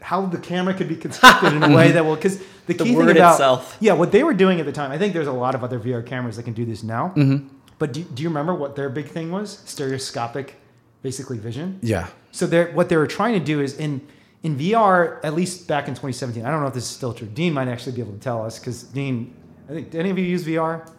How 0.00 0.24
the 0.26 0.38
camera 0.38 0.74
could 0.74 0.86
be 0.88 0.94
constructed 0.94 1.54
in 1.54 1.60
a 1.64 1.74
way 1.78 1.90
that 1.90 2.04
will, 2.04 2.14
because 2.14 2.38
the 2.68 2.74
The 2.74 2.84
key 2.84 2.94
word 2.94 3.06
thing 3.08 3.16
about 3.16 3.32
itself. 3.32 3.76
yeah, 3.80 3.94
what 3.94 4.12
they 4.12 4.22
were 4.22 4.32
doing 4.32 4.60
at 4.60 4.64
the 4.66 4.70
time, 4.70 4.92
I 4.92 4.96
think 4.96 5.12
there's 5.12 5.26
a 5.26 5.32
lot 5.32 5.56
of 5.56 5.64
other 5.64 5.80
VR 5.80 6.06
cameras 6.06 6.36
that 6.36 6.44
can 6.44 6.54
do 6.54 6.64
this 6.64 6.84
now. 6.84 7.08
Mm-hmm. 7.16 7.48
But 7.80 7.92
do, 7.94 8.04
do 8.04 8.22
you 8.22 8.28
remember 8.28 8.54
what 8.54 8.76
their 8.76 8.90
big 8.90 9.08
thing 9.08 9.32
was? 9.32 9.58
Stereoscopic, 9.66 10.54
basically 11.02 11.38
vision. 11.38 11.78
Yeah. 11.82 12.08
So 12.32 12.46
they're, 12.46 12.72
what 12.72 12.88
they 12.88 12.96
were 12.96 13.06
trying 13.06 13.34
to 13.38 13.44
do 13.44 13.60
is 13.60 13.76
in 13.78 14.00
in 14.44 14.56
VR, 14.56 15.18
at 15.24 15.34
least 15.34 15.66
back 15.66 15.88
in 15.88 15.94
2017. 15.94 16.44
I 16.44 16.50
don't 16.50 16.60
know 16.60 16.68
if 16.68 16.74
this 16.74 16.84
is 16.84 16.90
still 16.90 17.12
true. 17.12 17.26
Dean 17.26 17.52
might 17.52 17.66
actually 17.66 17.92
be 17.96 18.00
able 18.00 18.12
to 18.12 18.20
tell 18.20 18.44
us 18.44 18.58
because 18.60 18.84
Dean, 18.84 19.34
I 19.68 19.72
think, 19.72 19.90
do 19.90 19.98
any 19.98 20.10
of 20.10 20.18
you 20.18 20.24
use 20.24 20.44
VR? 20.44 20.86
Do 20.86 20.92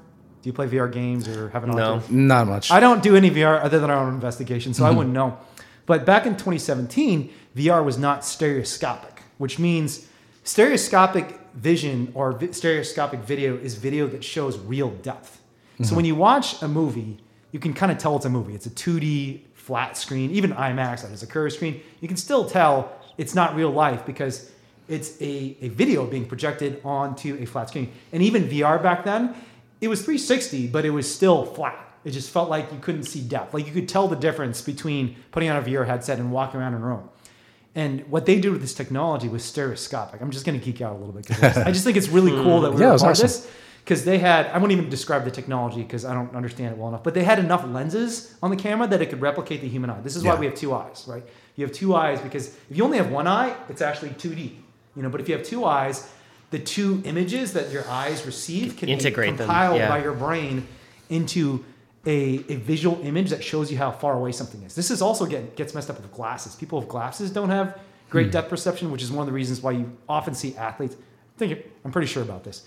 you 0.49 0.51
play 0.53 0.67
VR 0.67 0.91
games 0.91 1.25
or 1.27 1.49
have 1.51 1.63
an 1.63 1.71
No. 1.71 1.77
Oculus? 1.95 2.09
Not 2.09 2.47
much. 2.47 2.69
I 2.71 2.79
don't 2.81 3.01
do 3.01 3.15
any 3.15 3.29
VR 3.31 3.63
other 3.63 3.79
than 3.79 3.89
our 3.89 3.97
own 4.05 4.13
investigation, 4.13 4.73
Mm-hmm. 4.73 4.81
so 4.83 4.85
I 4.85 4.91
wouldn't 4.91 5.13
know. 5.13 5.37
But 5.85 6.05
back 6.05 6.25
in 6.25 6.33
2017, 6.33 7.29
VR 7.55 7.83
was 7.83 7.97
not 7.97 8.25
stereoscopic, 8.25 9.21
which 9.37 9.57
means 9.57 10.07
stereoscopic 10.43 11.39
vision 11.53 12.11
or 12.13 12.33
vi- 12.33 12.51
stereoscopic 12.51 13.21
video 13.21 13.55
is 13.57 13.75
video 13.75 14.07
that 14.07 14.23
shows 14.23 14.57
real 14.59 14.89
depth. 14.89 15.41
Mm-hmm. 15.75 15.83
So 15.85 15.95
when 15.95 16.03
you 16.05 16.15
watch 16.15 16.61
a 16.61 16.67
movie, 16.67 17.17
you 17.51 17.59
can 17.59 17.73
kind 17.73 17.91
of 17.91 17.97
tell 17.97 18.15
it's 18.17 18.25
a 18.25 18.29
movie. 18.29 18.53
It's 18.53 18.65
a 18.65 18.69
2D 18.69 19.41
flat 19.69 19.95
screen, 19.95 20.31
even 20.31 20.51
IMAX, 20.51 21.03
that 21.03 21.11
is 21.11 21.21
a 21.21 21.27
curved 21.27 21.53
screen. 21.53 21.79
You 22.01 22.07
can 22.07 22.17
still 22.17 22.49
tell 22.49 22.91
it's 23.19 23.35
not 23.35 23.55
real 23.55 23.69
life 23.69 24.03
because 24.03 24.49
it's 24.87 25.11
a, 25.21 25.55
a 25.61 25.69
video 25.69 26.07
being 26.07 26.25
projected 26.25 26.81
onto 26.83 27.37
a 27.39 27.45
flat 27.45 27.69
screen. 27.69 27.91
And 28.11 28.23
even 28.23 28.49
VR 28.49 28.81
back 28.81 29.05
then, 29.05 29.35
it 29.79 29.87
was 29.87 29.99
360, 29.99 30.65
but 30.69 30.85
it 30.85 30.89
was 30.89 31.05
still 31.13 31.45
flat. 31.45 31.77
It 32.03 32.11
just 32.11 32.31
felt 32.31 32.49
like 32.49 32.73
you 32.73 32.79
couldn't 32.79 33.03
see 33.03 33.21
depth. 33.21 33.53
Like 33.53 33.67
you 33.67 33.71
could 33.71 33.87
tell 33.87 34.07
the 34.07 34.15
difference 34.15 34.59
between 34.63 35.15
putting 35.29 35.51
on 35.51 35.57
a 35.57 35.61
VR 35.61 35.85
headset 35.85 36.17
and 36.17 36.31
walking 36.31 36.59
around 36.59 36.73
in 36.73 36.81
a 36.81 36.85
room. 36.85 37.07
And 37.75 38.09
what 38.09 38.25
they 38.25 38.39
did 38.39 38.51
with 38.51 38.61
this 38.61 38.73
technology 38.73 39.27
was 39.27 39.45
stereoscopic. 39.45 40.19
I'm 40.19 40.31
just 40.31 40.47
going 40.47 40.59
to 40.59 40.65
geek 40.65 40.81
out 40.81 40.95
a 40.95 40.97
little 40.97 41.13
bit 41.13 41.27
because 41.27 41.57
I 41.57 41.71
just 41.71 41.83
think 41.83 41.95
it's 41.95 42.09
really 42.09 42.31
hmm. 42.31 42.41
cool 42.41 42.61
that 42.61 42.73
we're 42.73 42.79
Yeah, 42.79 42.97
part 42.97 43.01
awesome. 43.03 43.11
of 43.11 43.17
this. 43.19 43.47
Because 43.89 44.05
they 44.05 44.19
had, 44.19 44.45
I 44.53 44.59
won't 44.59 44.71
even 44.71 44.87
describe 44.87 45.25
the 45.25 45.31
technology 45.31 45.81
because 45.81 46.05
I 46.05 46.13
don't 46.13 46.35
understand 46.35 46.73
it 46.73 46.77
well 46.77 46.89
enough, 46.89 47.03
but 47.03 47.15
they 47.15 47.23
had 47.23 47.39
enough 47.39 47.65
lenses 47.65 48.35
on 48.43 48.51
the 48.51 48.55
camera 48.55 48.85
that 48.85 49.01
it 49.01 49.09
could 49.09 49.19
replicate 49.19 49.61
the 49.61 49.67
human 49.67 49.89
eye. 49.89 49.99
This 50.01 50.15
is 50.15 50.23
why 50.23 50.33
Yeah. 50.35 50.39
we 50.41 50.45
have 50.45 50.53
two 50.53 50.75
eyes, 50.75 51.05
right? 51.07 51.23
You 51.55 51.65
have 51.65 51.73
two 51.73 51.95
eyes 51.95 52.21
because 52.21 52.49
if 52.69 52.77
you 52.77 52.83
only 52.83 52.99
have 52.99 53.09
one 53.09 53.25
eye, 53.25 53.55
it's 53.67 53.81
actually 53.81 54.11
2D. 54.11 54.51
You 54.95 55.01
know, 55.01 55.09
but 55.09 55.21
if 55.21 55.27
you 55.27 55.35
have 55.35 55.43
two 55.43 55.65
eyes, 55.65 56.07
the 56.51 56.59
two 56.59 57.01
images 57.03 57.53
that 57.53 57.71
your 57.71 57.83
eyes 57.89 58.27
receive 58.27 58.77
can 58.77 58.89
Integrate 58.89 59.35
compiled 59.37 59.77
yeah. 59.77 59.89
by 59.89 60.03
your 60.03 60.13
brain 60.13 60.67
into 61.09 61.65
a, 62.05 62.45
a 62.47 62.57
visual 62.57 62.99
image 63.01 63.31
that 63.31 63.43
shows 63.43 63.71
you 63.71 63.79
how 63.79 63.89
far 63.89 64.13
away 64.13 64.31
something 64.31 64.61
is. 64.61 64.75
This 64.75 64.91
is 64.91 65.01
also 65.01 65.25
get, 65.25 65.55
gets 65.55 65.73
messed 65.73 65.89
up 65.89 65.99
with 65.99 66.13
glasses. 66.13 66.53
People 66.53 66.79
with 66.79 66.89
glasses 66.89 67.31
don't 67.31 67.49
have 67.49 67.79
great 68.11 68.27
Hmm. 68.27 68.33
depth 68.33 68.49
perception, 68.49 68.91
which 68.91 69.01
is 69.01 69.09
one 69.11 69.21
of 69.21 69.25
the 69.25 69.33
reasons 69.33 69.61
why 69.63 69.71
you 69.71 69.97
often 70.07 70.35
see 70.35 70.55
athletes. 70.55 70.95
I 70.95 71.39
think 71.39 71.57
I'm 71.83 71.91
pretty 71.91 72.05
sure 72.07 72.21
about 72.21 72.43
this. 72.43 72.65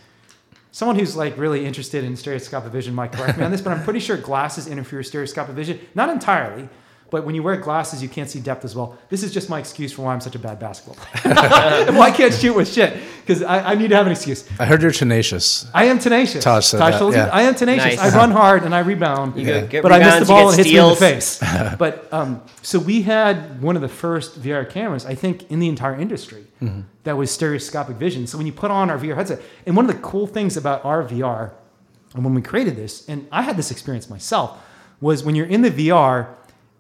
Someone 0.75 0.99
who's 0.99 1.15
like 1.15 1.37
really 1.37 1.67
interested 1.67 2.03
in 2.03 2.17
stereoscopic 2.17 2.73
vision 2.73 2.95
might 2.95 3.13
correct 3.13 3.37
me 3.39 3.45
on 3.45 3.51
this, 3.51 3.61
but 3.61 3.75
I'm 3.75 3.85
pretty 3.85 4.01
sure 4.01 4.17
glasses 4.17 4.67
interfere 4.67 5.01
with 5.01 5.07
stereoscopic 5.07 5.55
vision. 5.55 5.79
Not 5.95 6.09
entirely, 6.09 6.71
but 7.13 7.27
when 7.27 7.35
you 7.35 7.43
wear 7.43 7.59
glasses, 7.59 8.03
you 8.03 8.09
can't 8.09 8.31
see 8.31 8.41
depth 8.41 8.65
as 8.65 8.75
well. 8.75 8.97
This 9.11 9.23
is 9.23 9.35
just 9.35 9.51
my 9.51 9.59
excuse 9.59 9.93
for 9.93 10.01
why 10.01 10.15
I'm 10.15 10.23
such 10.23 10.35
a 10.35 10.39
bad 10.39 10.59
basketball 10.59 10.95
player. 10.95 11.35
why 11.93 12.07
I 12.07 12.11
can't 12.11 12.33
shoot 12.33 12.57
with 12.57 12.73
shit? 12.73 12.97
Because 13.21 13.43
I, 13.43 13.73
I 13.73 13.75
need 13.75 13.89
to 13.89 13.97
have 13.97 14.07
an 14.07 14.13
excuse. 14.13 14.49
I 14.59 14.65
heard 14.65 14.81
you're 14.81 14.93
tenacious. 14.93 15.71
I 15.75 15.85
am 15.85 15.99
tenacious. 15.99 16.43
Taj 16.43 16.65
said 16.65 16.81
that, 16.81 16.99
told 16.99 17.13
you? 17.13 17.21
yeah. 17.21 17.29
I 17.31 17.43
am 17.43 17.55
tenacious. 17.55 17.99
Nice. 17.99 18.15
I 18.15 18.17
run 18.17 18.31
hard 18.31 18.63
and 18.63 18.75
I 18.75 18.79
rebound. 18.79 19.37
You 19.37 19.45
go 19.45 19.67
get 19.67 19.83
but 19.83 19.93
I 19.93 19.99
miss 19.99 20.21
the 20.21 20.25
ball 20.25 20.49
and 20.49 20.59
it 20.59 20.65
hits 20.65 20.75
me 20.75 20.81
in 20.81 20.89
the 20.89 20.97
face. 20.97 21.39
but 21.79 22.11
um, 22.15 22.43
so 22.63 22.79
we 22.79 23.03
had 23.03 23.61
one 23.61 23.77
of 23.77 23.83
the 23.83 23.91
first 23.91 24.41
VR 24.41 24.69
cameras, 24.69 25.05
I 25.05 25.15
think, 25.15 25.51
in 25.51 25.61
the 25.61 25.69
entire 25.69 25.95
industry 25.95 26.47
that 27.05 27.19
was 27.19 27.31
stereoscopic 27.31 27.97
vision. 27.97 28.27
So 28.27 28.39
when 28.39 28.47
you 28.47 28.55
put 28.55 28.71
on 28.71 28.89
our 28.89 28.99
VR 28.99 29.17
headset, 29.17 29.43
and 29.67 29.77
one 29.77 29.85
of 29.85 29.95
the 29.95 30.01
cool 30.01 30.27
things 30.27 30.57
about 30.57 30.83
our 30.87 31.05
VR, 31.05 31.53
and 32.15 32.25
when 32.25 32.33
we 32.33 32.41
created 32.41 32.77
this, 32.77 33.07
and 33.07 33.29
I 33.31 33.43
had 33.43 33.59
this 33.59 33.71
experience 33.71 34.09
myself, 34.09 34.59
was 35.03 35.25
when 35.25 35.35
you're 35.35 35.47
in 35.47 35.63
the 35.63 35.71
VR, 35.71 36.29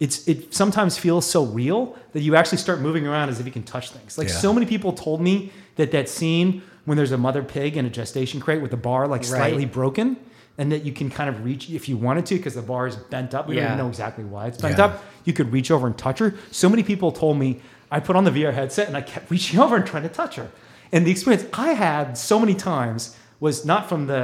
it's 0.04 0.16
it 0.32 0.38
sometimes 0.52 0.92
feels 0.98 1.24
so 1.24 1.40
real 1.44 1.80
that 2.12 2.22
you 2.26 2.34
actually 2.34 2.58
start 2.66 2.78
moving 2.80 3.06
around 3.06 3.28
as 3.28 3.38
if 3.40 3.46
you 3.46 3.52
can 3.58 3.62
touch 3.74 3.86
things. 3.96 4.18
Like 4.18 4.28
Yeah. 4.28 4.34
so 4.44 4.52
many 4.52 4.66
people 4.66 4.92
told 5.06 5.20
me 5.28 5.34
that 5.76 5.90
that 5.92 6.08
scene 6.08 6.62
when 6.86 6.96
there's 6.98 7.12
a 7.12 7.18
mother 7.26 7.42
pig 7.54 7.76
in 7.76 7.84
a 7.86 7.90
gestation 7.90 8.40
crate 8.40 8.60
with 8.60 8.72
the 8.72 8.76
bar 8.88 9.06
like 9.06 9.22
slightly 9.24 9.64
broken, 9.64 10.16
and 10.58 10.72
that 10.72 10.82
you 10.84 10.92
can 11.00 11.08
kind 11.18 11.28
of 11.32 11.44
reach 11.44 11.70
if 11.70 11.88
you 11.88 11.96
wanted 11.96 12.26
to 12.26 12.34
because 12.36 12.54
the 12.54 12.62
bar 12.72 12.84
is 12.88 12.96
bent 13.14 13.32
up. 13.36 13.46
We 13.48 13.54
don't 13.54 13.64
even 13.64 13.78
know 13.78 13.88
exactly 13.88 14.24
why 14.24 14.42
it's 14.48 14.58
bent 14.60 14.78
Yeah. 14.78 14.86
up. 14.86 15.04
You 15.24 15.32
could 15.32 15.52
reach 15.52 15.70
over 15.70 15.86
and 15.86 15.96
touch 15.96 16.18
her. 16.18 16.34
So 16.50 16.68
many 16.68 16.82
people 16.82 17.12
told 17.12 17.38
me 17.38 17.60
I 17.90 18.00
put 18.00 18.16
on 18.16 18.24
the 18.24 18.32
VR 18.32 18.52
headset 18.52 18.88
and 18.88 18.96
I 18.96 19.02
kept 19.02 19.30
reaching 19.34 19.60
over 19.60 19.76
and 19.76 19.86
trying 19.86 20.02
to 20.10 20.14
touch 20.22 20.34
her. 20.34 20.48
And 20.90 21.06
the 21.06 21.12
experience 21.12 21.44
I 21.68 21.70
had 21.74 22.18
so 22.18 22.40
many 22.40 22.54
times 22.56 23.14
was 23.38 23.64
not 23.64 23.88
from 23.88 24.06
the 24.08 24.22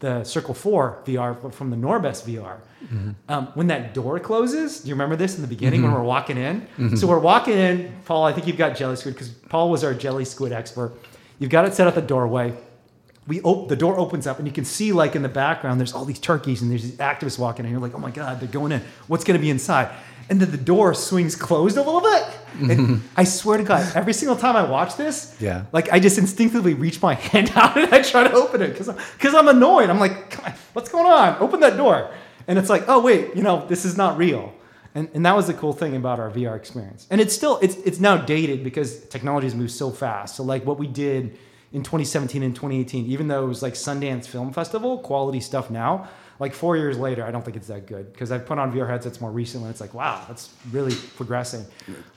the 0.00 0.24
Circle 0.24 0.54
4 0.54 0.82
VR 1.06 1.30
but 1.42 1.54
from 1.54 1.68
the 1.74 1.76
Norbest 1.86 2.20
VR. 2.24 2.56
Mm-hmm. 2.84 3.10
Um, 3.28 3.46
when 3.54 3.66
that 3.68 3.94
door 3.94 4.18
closes, 4.20 4.80
do 4.80 4.88
you 4.88 4.94
remember 4.94 5.16
this 5.16 5.36
in 5.36 5.42
the 5.42 5.48
beginning 5.48 5.82
when 5.82 5.90
mm-hmm. 5.90 6.00
we're 6.00 6.06
walking 6.06 6.36
in? 6.38 6.60
Mm-hmm. 6.62 6.96
So 6.96 7.06
we're 7.06 7.18
walking 7.18 7.54
in, 7.54 7.92
Paul. 8.04 8.24
I 8.24 8.32
think 8.32 8.46
you've 8.46 8.56
got 8.56 8.76
jelly 8.76 8.96
squid 8.96 9.14
because 9.14 9.28
Paul 9.28 9.70
was 9.70 9.84
our 9.84 9.94
jelly 9.94 10.24
squid 10.24 10.52
expert. 10.52 10.92
You've 11.38 11.50
got 11.50 11.66
it 11.66 11.74
set 11.74 11.86
at 11.86 11.94
the 11.94 12.02
doorway. 12.02 12.54
We 13.26 13.40
op- 13.42 13.68
the 13.68 13.76
door 13.76 13.98
opens 13.98 14.26
up 14.26 14.38
and 14.38 14.48
you 14.48 14.52
can 14.52 14.64
see 14.64 14.92
like 14.92 15.14
in 15.14 15.22
the 15.22 15.28
background 15.28 15.78
there's 15.78 15.92
all 15.92 16.04
these 16.04 16.18
turkeys 16.18 16.62
and 16.62 16.70
there's 16.70 16.82
these 16.82 16.96
activists 16.96 17.38
walking 17.38 17.64
in. 17.64 17.70
You're 17.70 17.80
like, 17.80 17.94
oh 17.94 17.98
my 17.98 18.10
god, 18.10 18.40
they're 18.40 18.48
going 18.48 18.72
in. 18.72 18.82
What's 19.06 19.24
going 19.24 19.38
to 19.38 19.42
be 19.42 19.50
inside? 19.50 19.94
And 20.30 20.40
then 20.40 20.52
the 20.52 20.56
door 20.56 20.94
swings 20.94 21.34
closed 21.34 21.76
a 21.76 21.82
little 21.82 22.00
bit. 22.00 22.24
And 22.70 23.02
I 23.16 23.24
swear 23.24 23.58
to 23.58 23.64
God, 23.64 23.90
every 23.96 24.12
single 24.12 24.36
time 24.36 24.54
I 24.54 24.62
watch 24.62 24.96
this, 24.96 25.36
Yeah. 25.40 25.64
like 25.72 25.92
I 25.92 25.98
just 25.98 26.18
instinctively 26.18 26.74
reach 26.74 27.02
my 27.02 27.14
hand 27.30 27.52
out 27.56 27.76
and 27.76 27.92
I 27.92 28.02
try 28.02 28.24
to 28.24 28.32
open 28.32 28.62
it 28.62 28.68
because 28.68 28.88
because 28.88 29.34
I'm 29.34 29.48
annoyed. 29.48 29.90
I'm 29.90 29.98
like, 29.98 30.30
Come 30.30 30.44
on, 30.46 30.52
what's 30.72 30.88
going 30.88 31.06
on? 31.06 31.36
Open 31.40 31.60
that 31.60 31.76
door. 31.76 32.10
And 32.46 32.58
it's 32.58 32.70
like, 32.70 32.84
oh 32.88 33.00
wait, 33.00 33.34
you 33.36 33.42
know, 33.42 33.66
this 33.66 33.84
is 33.84 33.96
not 33.96 34.16
real. 34.18 34.52
And, 34.94 35.08
and 35.14 35.24
that 35.24 35.36
was 35.36 35.46
the 35.46 35.54
cool 35.54 35.72
thing 35.72 35.94
about 35.94 36.18
our 36.18 36.30
VR 36.30 36.56
experience. 36.56 37.06
And 37.10 37.20
it's 37.20 37.34
still 37.34 37.58
it's 37.62 37.76
it's 37.76 38.00
now 38.00 38.16
dated 38.16 38.64
because 38.64 39.04
technology 39.06 39.46
has 39.46 39.54
moved 39.54 39.72
so 39.72 39.90
fast. 39.90 40.36
So 40.36 40.42
like 40.42 40.64
what 40.64 40.78
we 40.78 40.86
did 40.86 41.38
in 41.72 41.82
2017 41.82 42.42
and 42.42 42.54
2018, 42.54 43.06
even 43.06 43.28
though 43.28 43.44
it 43.44 43.48
was 43.48 43.62
like 43.62 43.74
Sundance 43.74 44.26
Film 44.26 44.52
Festival 44.52 44.98
quality 44.98 45.40
stuff 45.40 45.70
now, 45.70 46.08
like 46.40 46.54
four 46.54 46.76
years 46.76 46.98
later, 46.98 47.22
I 47.24 47.30
don't 47.30 47.44
think 47.44 47.56
it's 47.56 47.68
that 47.68 47.86
good 47.86 48.12
because 48.12 48.32
I've 48.32 48.46
put 48.46 48.58
on 48.58 48.72
VR 48.72 48.88
headsets 48.88 49.20
more 49.20 49.30
recently. 49.30 49.66
And 49.66 49.72
it's 49.72 49.80
like, 49.80 49.94
wow, 49.94 50.24
that's 50.26 50.52
really 50.72 50.94
progressing. 51.14 51.64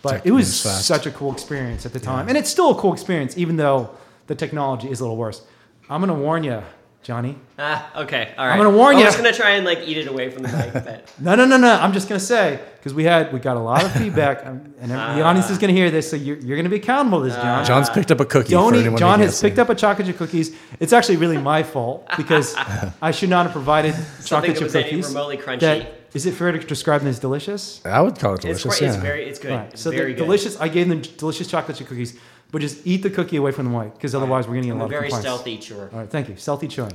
But 0.01 0.11
Tech 0.11 0.25
it 0.25 0.31
was 0.31 0.55
such 0.59 1.05
a 1.05 1.11
cool 1.11 1.31
experience 1.31 1.85
at 1.85 1.93
the 1.93 1.99
time, 1.99 2.29
and 2.29 2.37
it's 2.37 2.49
still 2.49 2.71
a 2.71 2.75
cool 2.75 2.93
experience, 2.93 3.37
even 3.37 3.57
though 3.57 3.91
the 4.27 4.35
technology 4.35 4.89
is 4.89 5.01
a 5.01 5.03
little 5.03 5.17
worse. 5.17 5.45
I'm 5.89 5.99
gonna 5.99 6.13
warn 6.13 6.43
you, 6.45 6.63
Johnny. 7.03 7.37
Ah, 7.59 8.01
okay, 8.03 8.33
all 8.37 8.45
right. 8.47 8.53
I'm 8.53 8.57
gonna 8.57 8.75
warn 8.75 8.95
you. 8.97 9.01
I 9.01 9.03
ya. 9.03 9.07
was 9.09 9.15
gonna 9.17 9.33
try 9.33 9.51
and 9.51 9.65
like 9.65 9.79
eat 9.85 9.97
it 9.97 10.07
away 10.07 10.29
from 10.29 10.43
the 10.43 10.49
mic, 10.49 10.73
but 10.73 11.11
No, 11.19 11.35
no, 11.35 11.45
no, 11.45 11.57
no. 11.57 11.73
I'm 11.73 11.91
just 11.91 12.07
gonna 12.07 12.19
say 12.19 12.59
because 12.77 12.93
we 12.93 13.03
had 13.03 13.31
we 13.33 13.39
got 13.39 13.57
a 13.57 13.59
lot 13.59 13.83
of 13.83 13.91
feedback, 13.91 14.45
um, 14.45 14.73
and 14.79 14.89
the 14.89 15.21
audience 15.21 15.49
is 15.49 15.57
gonna 15.57 15.73
hear 15.73 15.91
this, 15.91 16.09
so 16.09 16.15
you're, 16.15 16.37
you're 16.37 16.57
gonna 16.57 16.69
be 16.69 16.77
accountable 16.77 17.19
to 17.19 17.25
this, 17.25 17.35
John. 17.35 17.65
John's 17.65 17.89
picked 17.89 18.11
up 18.11 18.21
a 18.21 18.25
cookie. 18.25 18.51
Don't 18.51 18.73
for 18.73 18.79
eat, 18.79 18.97
John 18.97 19.19
has 19.19 19.39
can't 19.39 19.51
picked 19.51 19.59
up 19.59 19.69
a 19.69 19.75
chocolate 19.75 20.07
chip 20.07 20.17
cookies. 20.17 20.55
It's 20.79 20.93
actually 20.93 21.17
really 21.17 21.37
my 21.37 21.61
fault 21.61 22.07
because 22.17 22.55
I 23.01 23.11
should 23.11 23.29
not 23.29 23.45
have 23.45 23.53
provided 23.53 23.95
chocolate 24.25 24.57
chip 24.57 24.71
cookies. 24.71 25.09
remotely 25.09 25.37
crunchy. 25.37 25.59
That, 25.59 25.99
is 26.13 26.27
it 26.27 26.35
fair 26.35 26.51
to 26.51 26.59
describe 26.59 27.01
them 27.01 27.09
as 27.09 27.17
delicious? 27.19 27.83
I 27.85 27.99
would 27.99 28.19
call 28.19 28.35
it 28.35 28.45
it's 28.45 28.61
delicious. 28.61 28.79
quite, 28.79 28.81
yeah. 28.81 28.93
it's 28.93 28.97
very 29.01 29.23
it's 29.25 29.39
good. 29.39 29.51
Right. 29.51 29.69
It's 29.73 29.81
So 29.81 29.89
very 29.89 30.13
the 30.13 30.19
good. 30.19 30.23
delicious. 30.25 30.61
I 30.61 30.67
gave 30.67 30.87
them 30.87 31.01
delicious 31.01 31.47
chocolate 31.47 31.77
chip 31.77 31.87
cookies, 31.87 32.19
but 32.53 32.61
just 32.61 32.85
eat 32.87 33.01
the 33.03 33.09
cookie 33.09 33.35
away 33.35 33.51
from 33.51 33.65
the 33.69 33.77
mic 33.77 33.93
because 33.95 34.13
otherwise 34.15 34.47
we're 34.47 34.53
gonna 34.53 34.67
get 34.67 34.69
a 34.69 34.73
I'm 34.75 34.79
lot 34.79 34.83
a 34.91 34.95
of 34.95 35.01
very 35.01 35.11
stealthy 35.11 35.57
chewer. 35.57 35.89
All 35.91 35.99
right, 35.99 36.09
thank 36.09 36.29
you. 36.29 36.37
Stealthy 36.37 36.67
chewing. 36.69 36.93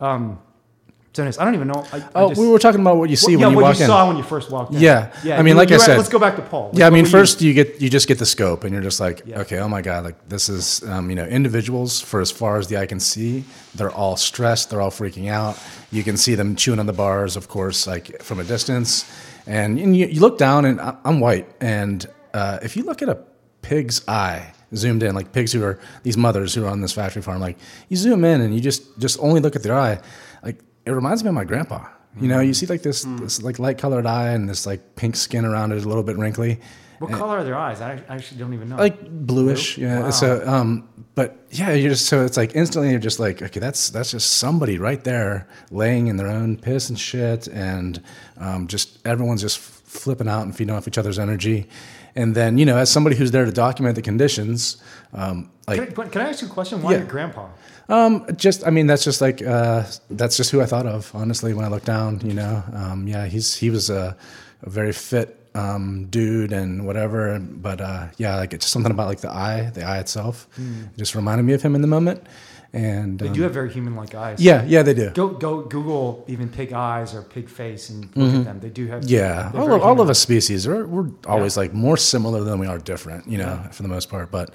Um, 0.00 0.38
so 1.14 1.22
anyways, 1.22 1.38
I 1.38 1.44
don't 1.44 1.54
even 1.54 1.68
know. 1.68 1.86
I, 1.92 1.98
I 1.98 2.08
oh, 2.16 2.28
just, 2.30 2.40
we 2.40 2.48
were 2.48 2.58
talking 2.58 2.80
about 2.80 2.96
what 2.96 3.08
you 3.08 3.14
see 3.14 3.36
Well, 3.36 3.40
yeah, 3.40 3.46
when 3.46 3.52
you 3.52 3.56
what 3.58 3.62
walk 3.70 3.76
you 3.78 3.84
in. 3.84 3.86
saw 3.86 4.08
when 4.08 4.16
you 4.16 4.24
first 4.24 4.50
walked 4.50 4.74
in. 4.74 4.80
Yeah. 4.80 5.12
yeah. 5.22 5.38
I 5.38 5.42
mean, 5.42 5.52
you- 5.52 5.54
like 5.54 5.68
I 5.68 5.72
you're 5.72 5.78
said- 5.78 5.96
let's 5.96 6.08
go 6.08 6.18
back 6.18 6.34
to 6.36 6.42
Paul. 6.42 6.70
Yeah, 6.74 6.88
I 6.88 6.90
mean, 6.90 7.02
were 7.04 7.06
you- 7.06 7.12
first 7.12 7.40
you 7.40 7.54
get 7.54 7.80
you 7.80 7.88
just 7.88 8.08
get 8.08 8.18
the 8.18 8.26
scope, 8.26 8.64
and 8.64 8.72
you're 8.72 8.82
just 8.82 8.98
like, 9.00 9.22
Yeah. 9.24 9.40
okay, 9.40 9.58
oh 9.60 9.68
my 9.68 9.80
god, 9.80 10.04
like 10.04 10.28
this 10.28 10.48
is 10.48 10.82
um, 10.88 11.08
you 11.08 11.16
know 11.16 11.24
individuals 11.24 12.00
for 12.00 12.20
as 12.20 12.30
far 12.32 12.58
as 12.58 12.66
the 12.66 12.76
eye 12.78 12.86
can 12.86 12.98
see, 13.00 13.44
they're 13.76 13.92
all 13.92 14.16
stressed, 14.16 14.70
they're 14.70 14.80
all 14.82 14.90
freaking 14.90 15.30
out. 15.30 15.56
You 15.92 16.02
can 16.02 16.16
see 16.16 16.34
them 16.34 16.56
chewing 16.56 16.80
on 16.80 16.86
the 16.86 16.92
bars, 16.92 17.36
of 17.36 17.48
course, 17.48 17.86
like 17.86 18.20
from 18.20 18.40
a 18.40 18.44
distance, 18.44 19.04
and, 19.46 19.78
and 19.78 19.96
you, 19.96 20.06
you 20.08 20.20
look 20.20 20.36
down, 20.36 20.64
and 20.64 20.80
I- 20.80 20.96
I'm 21.04 21.20
white, 21.20 21.48
and 21.60 22.04
uh, 22.34 22.58
if 22.60 22.76
you 22.76 22.82
look 22.82 23.02
at 23.02 23.08
a 23.08 23.18
pig's 23.62 24.06
eye 24.08 24.52
zoomed 24.76 25.02
in, 25.02 25.14
like 25.14 25.32
pigs 25.32 25.52
who 25.52 25.62
are 25.64 25.78
these 26.02 26.16
mothers 26.16 26.54
who 26.54 26.64
are 26.64 26.68
on 26.70 26.80
this 26.80 26.92
factory 26.92 27.22
farm, 27.22 27.40
like 27.40 27.58
you 27.88 27.96
zoom 27.96 28.24
in 28.24 28.40
and 28.40 28.54
you 28.54 28.60
just 28.60 28.98
just 28.98 29.18
only 29.20 29.40
look 29.40 29.56
at 29.56 29.62
their 29.62 29.74
eye, 29.78 30.00
like 30.42 30.60
it 30.86 30.90
reminds 30.90 31.22
me 31.22 31.28
of 31.28 31.34
my 31.34 31.44
grandpa. 31.44 31.86
You 32.20 32.28
know, 32.28 32.38
you 32.38 32.54
see 32.54 32.66
like 32.66 32.82
this, 32.82 33.02
this 33.20 33.42
like 33.42 33.58
light 33.58 33.76
colored 33.76 34.06
eye 34.06 34.28
and 34.30 34.48
this 34.48 34.66
like 34.66 34.94
pink 34.94 35.16
skin 35.16 35.44
around 35.44 35.72
it, 35.72 35.84
a 35.84 35.88
little 35.88 36.04
bit 36.04 36.16
wrinkly 36.16 36.60
What 37.00 37.10
color 37.10 37.38
are 37.38 37.44
their 37.44 37.56
eyes? 37.56 37.80
I 37.80 38.00
actually 38.08 38.38
don't 38.38 38.54
even 38.54 38.68
know. 38.68 38.76
like 38.76 39.02
bluish 39.26 39.76
yeah 39.78 39.98
Wow. 40.00 40.10
so 40.10 40.46
um 40.46 40.88
but 41.16 41.44
yeah 41.50 41.72
you're 41.72 41.90
just 41.90 42.06
so 42.06 42.24
it's 42.24 42.36
like 42.36 42.54
instantly 42.54 42.90
you're 42.92 43.00
just 43.00 43.18
like 43.18 43.42
okay 43.42 43.58
that's 43.58 43.90
that's 43.90 44.12
just 44.12 44.34
somebody 44.34 44.78
right 44.78 45.02
there 45.02 45.48
laying 45.72 46.06
in 46.06 46.16
their 46.16 46.28
own 46.28 46.56
piss 46.56 46.88
and 46.88 46.98
shit 47.00 47.48
and 47.48 48.00
um, 48.38 48.68
just 48.68 49.04
everyone's 49.04 49.40
just 49.42 49.58
flipping 49.58 50.28
out 50.28 50.42
and 50.42 50.56
feeding 50.56 50.72
off 50.74 50.86
each 50.86 50.98
other's 50.98 51.18
energy 51.18 51.66
and 52.16 52.34
then 52.34 52.58
you 52.58 52.64
know 52.66 52.76
as 52.76 52.90
somebody 52.90 53.16
who's 53.16 53.30
there 53.30 53.44
to 53.44 53.52
document 53.52 53.94
the 53.96 54.02
conditions 54.02 54.76
um, 55.12 55.50
like 55.66 55.94
can, 55.94 56.04
I, 56.06 56.08
can 56.08 56.20
I 56.22 56.28
ask 56.30 56.42
you 56.42 56.48
a 56.48 56.50
question? 56.50 56.82
Why 56.82 56.92
Yeah. 56.92 56.98
your 56.98 57.06
grandpa? 57.06 57.48
um, 57.88 58.26
just, 58.36 58.66
I 58.66 58.70
mean, 58.70 58.86
that's 58.86 59.04
just 59.04 59.20
like 59.20 59.42
uh, 59.42 59.84
that's 60.10 60.36
just 60.36 60.50
who 60.50 60.60
I 60.60 60.66
thought 60.66 60.86
of, 60.86 61.10
honestly. 61.14 61.54
When 61.54 61.64
I 61.64 61.68
look 61.68 61.84
down, 61.84 62.20
you 62.24 62.34
know, 62.34 62.62
um, 62.74 63.06
yeah, 63.08 63.26
he's 63.26 63.54
he 63.54 63.70
was 63.70 63.88
a, 63.90 64.16
a 64.62 64.70
very 64.70 64.92
fit 64.92 65.38
um, 65.54 66.06
dude 66.10 66.52
and 66.52 66.86
whatever. 66.86 67.38
But 67.38 67.80
uh, 67.80 68.08
yeah, 68.18 68.36
like 68.36 68.52
it's 68.52 68.64
just 68.66 68.72
something 68.72 68.92
about 68.92 69.08
like 69.08 69.20
the 69.20 69.30
eye, 69.30 69.70
the 69.72 69.84
eye 69.84 69.98
itself, 70.00 70.48
it 70.58 70.98
just 70.98 71.14
reminded 71.14 71.44
me 71.44 71.52
of 71.54 71.62
him 71.62 71.74
in 71.74 71.80
the 71.80 71.88
moment. 71.88 72.26
And 72.74 73.18
They 73.18 73.28
um, 73.28 73.32
do 73.32 73.42
have 73.42 73.52
very 73.52 73.72
human-like 73.72 74.14
eyes. 74.14 74.40
yeah, 74.40 74.64
yeah, 74.64 74.82
they 74.82 74.94
do. 74.94 75.10
Go 75.10 75.28
go 75.28 75.62
Google 75.62 76.24
even 76.26 76.48
pig 76.48 76.72
eyes 76.72 77.14
or 77.14 77.22
pig 77.22 77.48
face 77.48 77.88
and 77.90 78.08
look 78.16 78.34
at 78.34 78.44
them. 78.44 78.60
They 78.60 78.68
do 78.68 78.86
have. 78.88 79.02
Mm-hmm. 79.02 79.14
Yeah, 79.14 79.52
all 79.54 79.72
of, 79.72 79.82
all 79.82 80.00
of 80.00 80.10
us 80.10 80.18
species 80.18 80.66
are 80.66 80.86
we're 80.86 81.08
always 81.26 81.56
like 81.56 81.72
more 81.72 81.96
similar 81.96 82.42
than 82.42 82.58
we 82.58 82.66
are 82.66 82.78
different, 82.78 83.28
you 83.28 83.38
know, 83.38 83.64
for 83.70 83.82
the 83.82 83.88
most 83.88 84.10
part. 84.10 84.30
But 84.30 84.50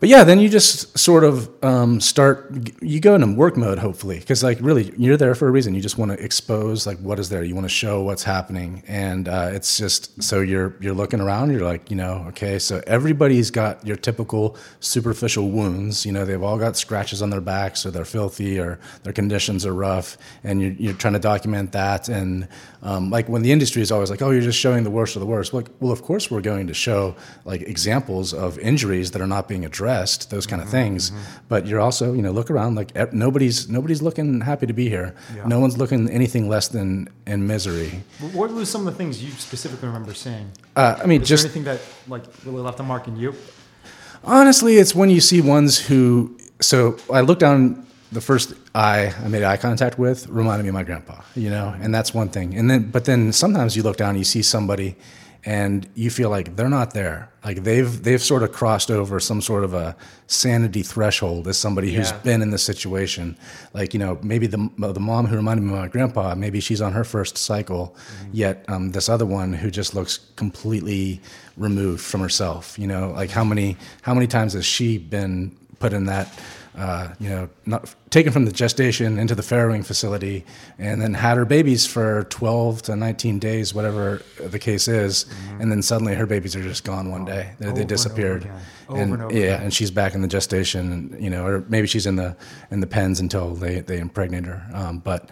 but 0.00 0.08
yeah, 0.08 0.24
then 0.24 0.40
you 0.40 0.48
just 0.48 0.98
sort 0.98 1.24
of 1.24 1.48
um, 1.62 2.00
start. 2.00 2.50
You 2.80 3.00
go 3.00 3.14
into 3.14 3.34
work 3.34 3.58
mode, 3.58 3.78
hopefully, 3.78 4.18
because 4.18 4.42
like 4.42 4.58
really, 4.60 4.92
you're 4.96 5.18
there 5.18 5.34
for 5.34 5.46
a 5.46 5.50
reason. 5.50 5.74
You 5.74 5.82
just 5.82 5.98
want 5.98 6.10
to 6.10 6.24
expose 6.24 6.86
like 6.86 6.98
what 6.98 7.18
is 7.18 7.28
there. 7.28 7.44
You 7.44 7.54
want 7.54 7.66
to 7.66 7.68
show 7.68 8.02
what's 8.02 8.22
happening, 8.22 8.82
and 8.88 9.28
uh, 9.28 9.50
it's 9.52 9.76
just 9.76 10.22
so 10.22 10.40
you're 10.40 10.74
you're 10.80 10.94
looking 10.94 11.20
around. 11.20 11.50
You're 11.52 11.64
like, 11.64 11.90
you 11.90 11.96
know, 11.96 12.24
okay, 12.28 12.58
so 12.58 12.82
everybody's 12.86 13.50
got 13.50 13.86
your 13.86 13.96
typical 13.96 14.56
superficial 14.80 15.50
wounds. 15.50 16.06
You 16.06 16.12
know, 16.12 16.24
they've 16.24 16.42
all 16.42 16.58
got 16.58 16.76
scratches 16.78 17.20
on 17.20 17.28
their 17.28 17.42
backs, 17.42 17.84
or 17.84 17.90
they're 17.90 18.06
filthy, 18.06 18.58
or 18.58 18.80
their 19.02 19.12
conditions 19.12 19.66
are 19.66 19.74
rough, 19.74 20.16
and 20.44 20.62
you're, 20.62 20.72
you're 20.72 20.94
trying 20.94 21.12
to 21.12 21.20
document 21.20 21.72
that. 21.72 22.08
And 22.08 22.48
um, 22.82 23.10
like 23.10 23.28
when 23.28 23.42
the 23.42 23.52
industry 23.52 23.82
is 23.82 23.92
always 23.92 24.10
like, 24.10 24.22
oh, 24.22 24.30
you're 24.30 24.40
just 24.40 24.58
showing 24.58 24.84
the 24.84 24.90
worst 24.90 25.16
of 25.16 25.20
the 25.20 25.26
worst. 25.26 25.52
Well, 25.52 25.64
well, 25.80 25.92
of 25.92 26.02
course 26.02 26.30
we're 26.30 26.40
going 26.40 26.66
to 26.68 26.74
show 26.74 27.14
like 27.44 27.62
examples 27.62 28.32
of 28.32 28.58
injuries 28.58 29.10
that 29.10 29.20
are 29.20 29.26
not 29.26 29.48
being 29.48 29.64
addressed, 29.64 29.89
those 30.30 30.46
kind 30.46 30.62
of 30.62 30.68
things. 30.68 31.12
But 31.48 31.66
you're 31.66 31.80
also, 31.80 32.12
you 32.12 32.22
know, 32.22 32.32
look 32.32 32.50
around. 32.50 32.74
Like 32.74 32.90
nobody's 33.12 33.68
nobody's 33.68 34.02
looking 34.02 34.40
happy 34.40 34.66
to 34.66 34.72
be 34.72 34.88
here. 34.88 35.14
Yeah. 35.36 35.46
No 35.46 35.58
one's 35.60 35.76
looking 35.76 36.08
anything 36.10 36.48
less 36.48 36.68
than 36.68 37.08
in 37.26 37.46
misery. 37.46 38.02
What 38.32 38.50
were 38.52 38.64
some 38.64 38.86
of 38.86 38.92
the 38.92 38.98
things 38.98 39.22
you 39.22 39.30
specifically 39.30 39.88
remember 39.88 40.14
seeing? 40.14 40.50
Uh, 40.76 40.96
I 41.02 41.06
mean, 41.06 41.22
Is 41.22 41.28
just 41.28 41.44
anything 41.44 41.64
that 41.64 41.80
like 42.08 42.24
really 42.44 42.62
left 42.62 42.80
a 42.80 42.82
mark 42.82 43.08
in 43.08 43.16
you? 43.16 43.34
Honestly, 44.24 44.76
it's 44.76 44.94
when 44.94 45.10
you 45.10 45.20
see 45.20 45.40
ones 45.40 45.78
who. 45.88 46.36
So 46.60 46.96
I 47.12 47.20
looked 47.22 47.40
down. 47.40 47.86
The 48.12 48.20
first 48.20 48.54
eye 48.74 49.14
I 49.24 49.28
made 49.28 49.44
eye 49.44 49.56
contact 49.56 49.96
with 49.96 50.26
reminded 50.26 50.64
me 50.64 50.70
of 50.70 50.74
my 50.74 50.82
grandpa, 50.82 51.22
you 51.36 51.48
know, 51.48 51.72
and 51.80 51.94
that's 51.94 52.12
one 52.12 52.28
thing. 52.28 52.58
And 52.58 52.68
then, 52.68 52.90
but 52.90 53.04
then 53.04 53.32
sometimes 53.32 53.76
you 53.76 53.84
look 53.84 53.96
down, 53.98 54.10
and 54.10 54.18
you 54.18 54.24
see 54.24 54.42
somebody, 54.42 54.96
and 55.44 55.88
you 55.94 56.10
feel 56.10 56.28
like 56.30 56.56
they're 56.56 56.68
not 56.68 56.92
there. 56.92 57.28
Like 57.44 57.62
they've 57.64 58.02
they've 58.02 58.20
sort 58.22 58.42
of 58.42 58.52
crossed 58.52 58.90
over 58.90 59.18
some 59.20 59.40
sort 59.40 59.64
of 59.64 59.72
a 59.72 59.96
sanity 60.26 60.82
threshold 60.82 61.48
as 61.48 61.56
somebody 61.56 61.92
who's 61.94 62.10
Yeah. 62.10 62.18
been 62.18 62.42
in 62.42 62.50
this 62.50 62.62
situation. 62.62 63.36
Like 63.72 63.94
you 63.94 64.00
know, 64.00 64.18
maybe 64.22 64.46
the 64.46 64.68
the 64.76 65.00
mom 65.00 65.26
who 65.26 65.36
reminded 65.36 65.62
me 65.62 65.72
of 65.72 65.78
my 65.80 65.88
grandpa, 65.88 66.34
maybe 66.34 66.60
she's 66.60 66.82
on 66.82 66.92
her 66.92 67.04
first 67.04 67.38
cycle, 67.38 67.96
yet 68.32 68.64
um, 68.68 68.90
this 68.90 69.08
other 69.08 69.24
one 69.26 69.52
who 69.54 69.70
just 69.70 69.94
looks 69.94 70.18
completely 70.36 71.20
removed 71.56 72.02
from 72.02 72.20
herself. 72.20 72.78
You 72.78 72.86
know, 72.86 73.10
like 73.12 73.30
how 73.30 73.44
many 73.44 73.76
how 74.02 74.12
many 74.14 74.26
times 74.26 74.52
has 74.52 74.66
she 74.66 74.98
been 74.98 75.56
put 75.78 75.92
in 75.94 76.04
that? 76.06 76.28
Uh, 76.80 77.12
you 77.20 77.28
know, 77.28 77.46
not 77.66 77.94
taken 78.08 78.32
from 78.32 78.46
the 78.46 78.50
gestation 78.50 79.18
into 79.18 79.34
the 79.34 79.42
farrowing 79.42 79.84
facility, 79.84 80.46
and 80.78 81.02
then 81.02 81.12
had 81.12 81.36
her 81.36 81.44
babies 81.44 81.86
for 81.86 82.24
12 82.30 82.80
to 82.80 82.96
19 82.96 83.38
days, 83.38 83.74
whatever 83.74 84.22
the 84.42 84.58
case 84.58 84.88
is, 84.88 85.26
and 85.58 85.70
then 85.70 85.82
suddenly 85.82 86.14
her 86.14 86.24
babies 86.24 86.56
are 86.56 86.62
just 86.62 86.82
gone 86.82 87.10
one 87.10 87.26
day. 87.26 87.52
They, 87.58 87.68
and 87.68 87.76
they 87.76 87.84
disappeared, 87.84 88.50
and, 88.88 89.12
and 89.12 89.22
over 89.22 89.34
yeah, 89.34 89.40
again. 89.40 89.62
and 89.64 89.74
she's 89.74 89.90
back 89.90 90.14
in 90.14 90.22
the 90.22 90.28
gestation, 90.28 90.90
and, 90.90 91.22
you 91.22 91.28
know, 91.28 91.44
or 91.44 91.64
maybe 91.68 91.86
she's 91.86 92.06
in 92.06 92.16
the 92.16 92.34
in 92.70 92.80
the 92.80 92.86
pens 92.86 93.20
until 93.20 93.54
they 93.54 93.80
they 93.80 93.98
impregnate 93.98 94.46
her. 94.46 94.66
Um, 94.72 95.00
but 95.00 95.28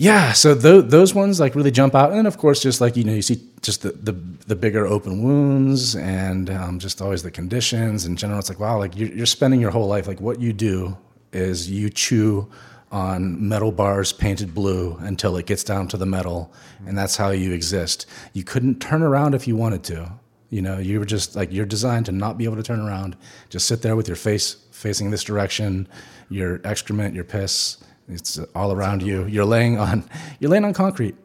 yeah, 0.00 0.32
so 0.32 0.54
tho- 0.54 0.80
those 0.80 1.14
ones 1.14 1.40
like 1.40 1.54
really 1.54 1.70
jump 1.70 1.94
out, 1.94 2.14
and 2.14 2.26
of 2.26 2.38
course, 2.38 2.62
just 2.62 2.80
like 2.80 2.96
you 2.96 3.04
know, 3.04 3.12
you 3.12 3.20
see 3.20 3.46
just 3.60 3.82
the 3.82 3.90
the, 3.92 4.12
the 4.46 4.56
bigger 4.56 4.86
open 4.86 5.22
wounds, 5.22 5.94
and 5.94 6.48
um, 6.48 6.78
just 6.78 7.02
always 7.02 7.22
the 7.22 7.30
conditions 7.30 8.06
in 8.06 8.16
general. 8.16 8.38
It's 8.38 8.48
like 8.48 8.58
wow, 8.58 8.78
like 8.78 8.96
you're, 8.96 9.10
you're 9.10 9.26
spending 9.26 9.60
your 9.60 9.70
whole 9.70 9.86
life 9.86 10.08
like 10.08 10.18
what 10.18 10.40
you 10.40 10.54
do 10.54 10.96
is 11.34 11.70
you 11.70 11.90
chew 11.90 12.50
on 12.90 13.46
metal 13.46 13.70
bars 13.72 14.10
painted 14.10 14.54
blue 14.54 14.96
until 15.00 15.36
it 15.36 15.44
gets 15.44 15.62
down 15.64 15.86
to 15.88 15.98
the 15.98 16.06
metal, 16.06 16.50
and 16.86 16.96
that's 16.96 17.16
how 17.18 17.28
you 17.28 17.52
exist. 17.52 18.06
You 18.32 18.42
couldn't 18.42 18.80
turn 18.80 19.02
around 19.02 19.34
if 19.34 19.46
you 19.46 19.54
wanted 19.54 19.84
to. 19.84 20.12
You 20.48 20.62
know, 20.62 20.78
you 20.78 20.98
were 20.98 21.04
just 21.04 21.36
like 21.36 21.52
you're 21.52 21.66
designed 21.66 22.06
to 22.06 22.12
not 22.12 22.38
be 22.38 22.46
able 22.46 22.56
to 22.56 22.62
turn 22.62 22.80
around. 22.80 23.18
Just 23.50 23.66
sit 23.66 23.82
there 23.82 23.96
with 23.96 24.08
your 24.08 24.16
face 24.16 24.54
facing 24.72 25.10
this 25.10 25.22
direction, 25.22 25.86
your 26.30 26.58
excrement, 26.64 27.14
your 27.14 27.24
piss 27.24 27.76
It's 28.10 28.38
all 28.54 28.72
around 28.72 29.02
you. 29.02 29.26
You're 29.26 29.44
laying 29.44 29.78
on 29.78 30.08
you're 30.40 30.50
laying 30.50 30.64
on 30.64 30.74
concrete. 30.74 31.16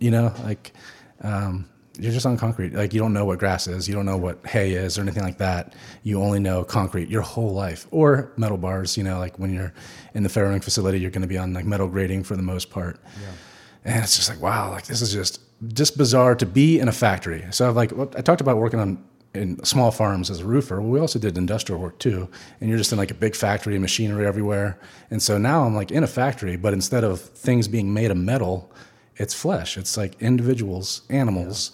You 0.00 0.10
know, 0.10 0.32
like 0.44 0.72
um, 1.20 1.68
you're 1.98 2.12
just 2.12 2.24
on 2.24 2.36
concrete. 2.38 2.72
Like 2.72 2.94
you 2.94 3.00
don't 3.00 3.12
know 3.12 3.24
what 3.24 3.38
grass 3.38 3.66
is, 3.66 3.88
you 3.88 3.94
don't 3.94 4.06
know 4.06 4.16
what 4.16 4.46
hay 4.46 4.72
is 4.72 4.96
or 4.96 5.02
anything 5.02 5.22
like 5.22 5.38
that. 5.38 5.74
You 6.04 6.22
only 6.22 6.40
know 6.40 6.64
concrete 6.64 7.08
your 7.10 7.22
whole 7.22 7.52
life, 7.52 7.86
or 7.90 8.32
metal 8.36 8.56
bars. 8.56 8.96
You 8.96 9.04
know, 9.04 9.18
like 9.18 9.38
when 9.38 9.52
you're 9.52 9.74
in 10.14 10.22
the 10.22 10.28
farrowing 10.28 10.62
facility, 10.62 11.00
you're 11.00 11.10
going 11.10 11.22
to 11.22 11.28
be 11.28 11.36
on 11.36 11.52
like 11.52 11.66
metal 11.66 11.88
grating 11.88 12.22
for 12.24 12.36
the 12.36 12.42
most 12.42 12.70
part. 12.70 12.98
And 13.84 14.02
it's 14.02 14.16
just 14.16 14.28
like 14.30 14.40
wow, 14.40 14.70
like 14.70 14.86
this 14.86 15.02
is 15.02 15.12
just 15.12 15.40
just 15.74 15.98
bizarre 15.98 16.34
to 16.36 16.46
be 16.46 16.78
in 16.78 16.88
a 16.88 16.92
factory. 16.92 17.44
So 17.50 17.68
I've 17.68 17.76
like 17.76 17.92
I 18.16 18.22
talked 18.22 18.40
about 18.40 18.56
working 18.58 18.80
on 18.80 19.04
in 19.34 19.62
small 19.64 19.90
farms 19.90 20.30
as 20.30 20.40
a 20.40 20.44
roofer. 20.44 20.80
Well, 20.80 20.90
we 20.90 21.00
also 21.00 21.18
did 21.18 21.36
industrial 21.36 21.80
work 21.80 21.98
too, 21.98 22.28
and 22.60 22.68
you're 22.68 22.78
just 22.78 22.92
in 22.92 22.98
like 22.98 23.10
a 23.10 23.14
big 23.14 23.36
factory, 23.36 23.78
machinery 23.78 24.26
everywhere. 24.26 24.78
And 25.10 25.22
so 25.22 25.38
now 25.38 25.64
I'm 25.64 25.74
like 25.74 25.90
in 25.90 26.02
a 26.02 26.08
factory, 26.08 26.56
but 26.56 26.72
instead 26.72 27.04
of 27.04 27.20
things 27.20 27.68
being 27.68 27.92
made 27.92 28.10
of 28.10 28.16
metal, 28.16 28.72
it's 29.16 29.34
flesh. 29.34 29.76
It's 29.76 29.96
like 29.96 30.20
individuals, 30.20 31.02
animals. 31.10 31.72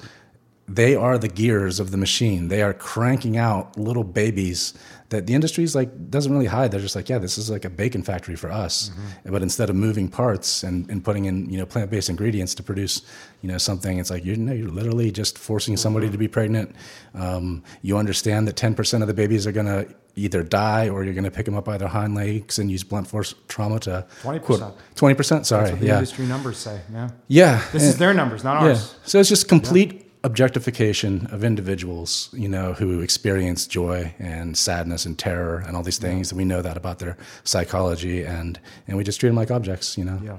They 0.67 0.97
are 0.97 1.19
the 1.19 1.29
gears 1.29 1.79
of 1.79 1.91
the 1.91 1.97
machine. 1.99 2.49
They 2.49 2.63
are 2.63 2.73
cranking 2.73 3.37
out 3.37 3.77
little 3.79 4.05
babies 4.05 4.73
that 5.11 5.27
the 5.27 5.35
industry's 5.35 5.75
like 5.75 6.11
doesn't 6.11 6.33
really 6.33 6.47
hide. 6.47 6.71
They're 6.71 6.81
just 6.81 6.97
like, 6.97 7.11
yeah, 7.11 7.19
this 7.19 7.37
is 7.37 7.51
like 7.51 7.67
a 7.67 7.71
bacon 7.71 8.03
factory 8.03 8.35
for 8.35 8.51
us. 8.51 8.91
But 9.27 9.43
instead 9.43 9.69
of 9.69 9.77
moving 9.77 10.09
parts 10.09 10.63
and, 10.63 10.89
and 10.91 11.05
putting 11.05 11.27
in 11.27 11.51
you 11.51 11.59
know 11.59 11.67
plant 11.67 11.91
based 11.91 12.09
ingredients 12.09 12.55
to 12.55 12.63
produce 12.63 13.03
you 13.43 13.49
know 13.51 13.59
something, 13.59 13.99
it's 13.99 14.11
like 14.11 14.25
you're 14.25 14.37
no, 14.37 14.53
you're 14.55 14.71
literally 14.71 15.11
just 15.11 15.37
forcing 15.37 15.77
somebody 15.77 16.09
to 16.09 16.17
be 16.17 16.29
pregnant. 16.29 16.75
Um, 17.15 17.63
you 17.83 17.99
understand 17.99 18.49
that 18.49 18.57
ten 18.57 18.75
percent 18.75 19.03
of 19.03 19.07
the 19.07 19.15
babies 19.15 19.47
are 19.47 19.53
gonna 19.53 19.85
either 20.17 20.43
die 20.43 20.89
or 20.89 21.05
you're 21.05 21.13
gonna 21.15 21.31
pick 21.31 21.45
them 21.45 21.57
up 21.57 21.67
by 21.67 21.77
their 21.77 21.89
hind 21.89 22.15
legs 22.15 22.59
and 22.59 22.71
use 22.71 22.83
blunt 22.85 23.07
force 23.07 23.35
trauma 23.49 23.81
to 23.81 24.07
20%. 24.23 24.73
Twenty 24.95 25.15
percent. 25.15 25.45
Sorry, 25.45 25.65
That's 25.65 25.73
what 25.73 25.81
the 25.81 25.87
yeah, 25.89 25.95
industry 25.97 26.25
numbers 26.25 26.57
say. 26.57 26.81
Yeah. 26.91 27.11
yeah. 27.29 27.57
This 27.73 27.83
And- 27.83 27.91
is 27.91 27.99
their 27.99 28.15
numbers, 28.15 28.43
not 28.43 28.63
yeah. 28.63 28.69
ours. 28.71 28.95
So 29.05 29.21
it's 29.21 29.29
just 29.29 29.47
complete 29.49 30.04
objectification 30.25 31.27
of 31.31 31.45
individuals, 31.45 32.31
you 32.33 32.49
know, 32.49 32.73
who 32.73 33.01
experience 33.01 33.67
joy 33.67 34.15
and 34.19 34.57
sadness 34.57 35.07
and 35.07 35.19
terror 35.19 35.63
and 35.67 35.77
all 35.77 35.83
these 35.83 35.99
things. 35.99 36.31
And 36.33 36.39
we 36.39 36.45
know 36.45 36.63
that 36.63 36.77
about 36.77 36.99
their 36.99 37.17
psychology, 37.45 38.25
and 38.25 38.59
and 38.89 38.97
we 38.97 39.05
just 39.05 39.21
treat 39.21 39.29
them 39.31 39.37
like 39.37 39.51
objects, 39.51 39.97
you 39.99 40.05
know. 40.05 40.19
Yeah. 40.25 40.37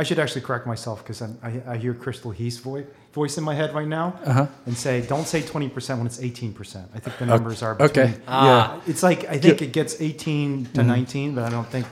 I 0.00 0.04
should 0.04 0.20
actually 0.20 0.42
correct 0.42 0.64
myself 0.66 1.02
because 1.02 1.20
I, 1.22 1.60
I 1.66 1.76
hear 1.76 1.92
Crystal 1.92 2.30
Heath's 2.30 2.58
voice, 2.58 2.86
voice 3.12 3.36
in 3.36 3.42
my 3.42 3.54
head 3.54 3.74
right 3.74 3.88
now 3.88 4.06
Uh-huh. 4.24 4.46
and 4.66 4.76
say, 4.76 5.00
don't 5.02 5.26
say 5.26 5.42
20% 5.42 5.96
when 5.98 6.06
it's 6.06 6.18
18%. 6.18 6.84
I 6.94 7.00
think 7.00 7.18
the 7.18 7.26
numbers 7.26 7.62
are 7.64 7.74
between. 7.74 8.04
Okay. 8.06 8.14
yeah. 8.28 8.80
It's 8.86 9.02
like, 9.02 9.24
I 9.28 9.38
think 9.38 9.60
it 9.60 9.72
gets 9.72 10.00
18 10.00 10.66
to 10.74 10.82
19, 10.84 11.34
but 11.34 11.42
I 11.44 11.50
don't 11.50 11.66
think. 11.66 11.86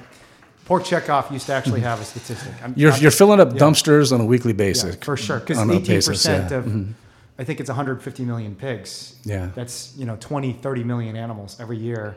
Pork 0.66 0.84
Checkoff 0.84 1.30
used 1.32 1.46
to 1.46 1.52
actually 1.54 1.80
have 1.80 2.00
a 2.00 2.04
statistic. 2.04 2.52
I'm, 2.62 2.74
You're 2.76 2.92
I'm- 2.92 3.02
you're 3.02 3.10
filling 3.12 3.40
up 3.40 3.52
yeah. 3.52 3.58
dumpsters 3.62 4.12
on 4.12 4.20
a 4.20 4.24
weekly 4.24 4.52
yeah, 4.52 4.66
basis. 4.66 4.96
for 4.96 5.16
sure. 5.16 5.40
Because 5.40 5.58
18% 5.58 5.86
basis, 5.86 6.26
yeah. 6.26 6.54
of, 6.58 6.64
Mhm. 6.64 6.92
I 7.38 7.44
think 7.44 7.60
it's 7.60 7.68
150 7.68 8.24
million 8.24 8.54
pigs. 8.54 9.16
Yeah. 9.24 9.50
That's, 9.54 9.94
you 9.96 10.06
know, 10.06 10.16
20, 10.18 10.54
30 10.54 10.84
million 10.84 11.16
animals 11.16 11.58
every 11.60 11.76
year 11.76 12.16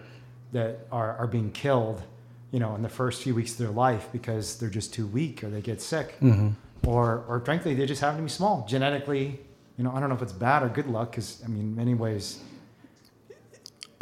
that 0.54 0.88
are, 0.92 1.18
are 1.18 1.28
being 1.28 1.52
killed, 1.52 2.02
you 2.52 2.60
know, 2.60 2.76
in 2.76 2.82
the 2.82 2.90
first 2.90 3.22
few 3.22 3.36
weeks 3.36 3.52
of 3.52 3.58
their 3.58 3.70
life 3.70 4.08
because 4.12 4.58
they're 4.58 4.70
just 4.70 4.94
too 4.94 5.06
weak 5.08 5.44
or 5.44 5.50
they 5.50 5.62
get 5.62 5.82
sick. 5.82 6.16
Mm-hmm. 6.22 6.50
Or, 6.88 7.26
or 7.28 7.42
frankly, 7.42 7.74
they 7.76 7.86
just 7.86 8.02
happen 8.02 8.18
to 8.18 8.24
be 8.24 8.30
small. 8.30 8.66
Genetically, 8.68 9.40
you 9.78 9.84
know, 9.84 9.92
I 9.92 10.00
don't 10.00 10.10
know 10.10 10.16
if 10.16 10.22
it's 10.22 10.34
bad 10.34 10.64
or 10.64 10.70
good 10.70 10.88
luck 10.88 11.12
because, 11.12 11.42
I 11.44 11.48
mean, 11.48 11.62
in 11.62 11.76
many 11.76 11.94
ways, 11.94 12.40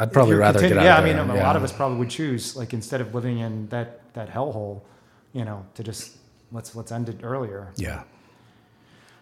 I'd 0.00 0.12
probably 0.12 0.36
rather 0.36 0.60
continu- 0.60 0.68
get 0.68 0.78
out 0.78 0.84
yeah, 0.84 0.98
of 0.98 1.04
I 1.04 1.12
there. 1.12 1.24
mean, 1.24 1.30
a 1.30 1.34
yeah. 1.36 1.46
lot 1.46 1.56
of 1.56 1.64
us 1.64 1.72
probably 1.72 1.98
would 1.98 2.10
choose, 2.10 2.56
like, 2.56 2.72
instead 2.72 3.00
of 3.00 3.14
living 3.14 3.40
in 3.40 3.68
that, 3.70 4.14
that 4.14 4.30
hellhole, 4.30 4.82
you 5.32 5.44
know, 5.44 5.66
to 5.74 5.82
just 5.82 6.16
let's 6.52 6.74
let's 6.74 6.92
end 6.92 7.08
it 7.08 7.20
earlier. 7.22 7.72
Yeah. 7.76 8.04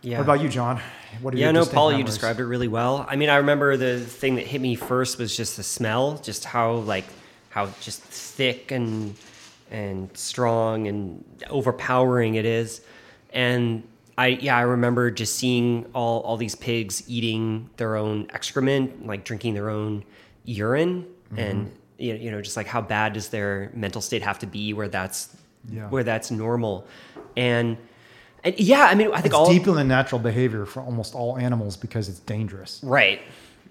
Yeah. 0.03 0.19
What 0.19 0.25
about 0.25 0.41
you, 0.43 0.49
Jon? 0.49 0.81
What 1.21 1.35
are 1.35 1.37
Yeah, 1.37 1.47
your 1.47 1.53
no, 1.53 1.67
Paul, 1.67 1.93
you 1.93 2.05
described 2.05 2.41
it 2.41 2.47
really 2.47 2.69
well. 2.69 3.07
I 3.09 3.17
mean, 3.17 3.29
I 3.29 3.37
remember 3.37 3.77
the 3.77 4.01
thing 4.01 4.37
that 4.37 4.47
hit 4.47 4.61
me 4.61 4.75
first 4.75 5.19
was 5.19 5.37
just 5.37 5.57
the 5.57 5.63
smell, 5.63 6.19
just 6.19 6.45
how 6.45 6.75
like 6.75 7.05
how 7.51 7.71
just 7.81 8.03
thick 8.03 8.71
and 8.71 9.17
and 9.71 10.15
strong 10.17 10.87
and 10.87 11.25
overpowering 11.49 12.35
it 12.35 12.45
is. 12.45 12.83
And 13.33 13.83
I 14.19 14.29
yeah, 14.29 14.57
I 14.57 14.63
remember 14.63 15.11
just 15.11 15.37
seeing 15.37 15.87
all 15.95 16.21
all 16.21 16.37
these 16.37 16.55
pigs 16.55 17.03
eating 17.09 17.71
their 17.77 17.97
own 17.97 18.29
excrement, 18.33 19.07
like 19.07 19.25
drinking 19.25 19.55
their 19.55 19.71
own 19.71 20.05
urine 20.45 21.05
mm-hmm. 21.29 21.39
and 21.39 21.73
you 21.99 22.13
know, 22.13 22.21
you 22.21 22.31
know 22.31 22.43
just 22.43 22.57
like 22.57 22.67
how 22.67 22.81
bad 22.81 23.15
does 23.15 23.29
their 23.31 23.71
mental 23.75 24.01
state 24.03 24.23
have 24.23 24.39
to 24.41 24.47
be 24.47 24.73
where 24.73 24.89
that's 24.89 25.35
Yeah. 25.71 25.89
where 25.89 26.05
that's 26.05 26.31
normal. 26.31 26.87
And 27.37 27.77
and 28.47 28.59
yeah, 28.61 28.85
I 28.85 28.95
mean, 28.95 29.09
I 29.09 29.17
think 29.17 29.27
It's 29.27 29.35
all 29.35 29.49
deep 29.51 29.67
in 29.67 29.75
the 29.75 29.85
natural 29.85 30.19
behavior 30.21 30.65
for 30.67 30.81
almost 30.81 31.15
all 31.15 31.37
animals 31.37 31.77
because 31.77 32.09
it's 32.09 32.21
dangerous. 32.21 32.81
right. 32.83 33.21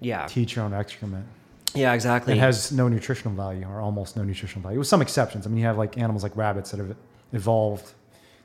Yeah. 0.00 0.26
To 0.26 0.40
eat 0.40 0.54
your 0.54 0.64
own 0.66 0.74
excrement. 0.74 1.26
Yeah, 1.74 1.94
exactly. 1.94 2.34
It 2.34 2.38
has 2.38 2.70
no 2.70 2.86
nutritional 2.88 3.34
value 3.34 3.66
or 3.66 3.80
almost 3.80 4.16
no 4.16 4.22
nutritional 4.24 4.62
value, 4.62 4.78
with 4.78 4.88
some 4.88 5.00
exceptions. 5.02 5.46
I 5.46 5.48
mean, 5.50 5.58
you 5.58 5.64
have 5.66 5.78
like 5.78 5.96
animals 5.96 6.22
like 6.22 6.36
rabbits 6.36 6.70
that 6.72 6.78
have 6.80 6.94
evolved 7.32 7.92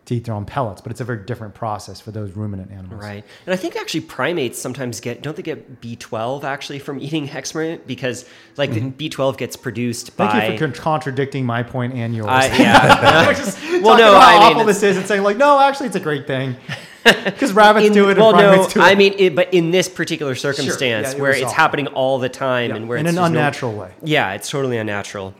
to 0.05 0.15
eat 0.15 0.23
their 0.25 0.33
own 0.33 0.45
pellets, 0.45 0.81
but 0.81 0.91
it's 0.91 0.99
a 0.99 1.03
very 1.03 1.23
different 1.25 1.53
process 1.53 2.01
for 2.01 2.11
those 2.11 2.31
ruminant 2.35 2.71
animals. 2.71 3.01
Right. 3.03 3.23
And 3.45 3.53
I 3.53 3.55
think 3.55 3.75
actually 3.75 4.01
primates 4.01 4.57
sometimes 4.59 4.99
get 4.99 5.21
don't 5.21 5.35
they 5.35 5.43
get 5.43 5.79
B12 5.79 6.43
actually 6.43 6.79
from 6.79 6.99
eating 7.01 7.29
excrement 7.29 7.85
because 7.85 8.25
like 8.57 8.71
the 8.71 8.81
B12 8.81 9.37
gets 9.37 9.55
produced 9.55 10.17
Mm-hmm. 10.17 10.31
Thank 10.39 10.53
you 10.53 10.57
for 10.67 10.73
con- 10.73 10.83
contradicting 10.83 11.45
my 11.45 11.61
point 11.63 11.93
and 11.93 12.15
yours. 12.15 12.27
I- 12.29 12.45
yeah. 12.57 13.27
We're 13.27 13.33
just 13.35 13.61
Well, 13.81 13.97
no, 13.97 14.09
about 14.11 14.21
I 14.21 14.31
how 14.33 14.39
mean, 14.49 14.57
awful 14.57 14.65
this 14.65 14.81
is 14.83 14.97
and 14.97 15.05
saying 15.05 15.21
like, 15.23 15.37
no, 15.37 15.59
actually, 15.59 15.87
it's 15.87 15.95
a 15.95 15.99
great 15.99 16.25
thing 16.27 16.55
because 17.03 17.53
rabbits 17.53 17.87
In- 17.87 17.93
do 17.93 18.09
it 18.09 18.17
well, 18.17 18.31
no. 18.33 18.67
I 18.77 18.95
mean, 18.95 19.13
it, 19.17 19.35
but 19.35 19.53
in 19.53 19.71
this 19.71 19.87
particular 19.89 20.35
circumstance 20.35 21.09
Yeah, 21.09 21.15
it 21.17 21.19
where 21.21 21.31
it's 21.31 21.41
awful. 21.43 21.53
happening 21.55 21.87
all 21.87 22.17
the 22.19 22.29
time 22.29 22.69
Yeah, 22.71 22.75
and 22.77 22.89
where 22.89 22.97
it's 22.97 23.01
in 23.01 23.07
an 23.07 23.13
just 23.15 23.21
no- 23.21 23.25
unnatural 23.39 23.73
way. 23.73 23.93
Yeah, 24.03 24.33
it's 24.33 24.49
totally 24.49 24.77
unnatural. 24.77 25.33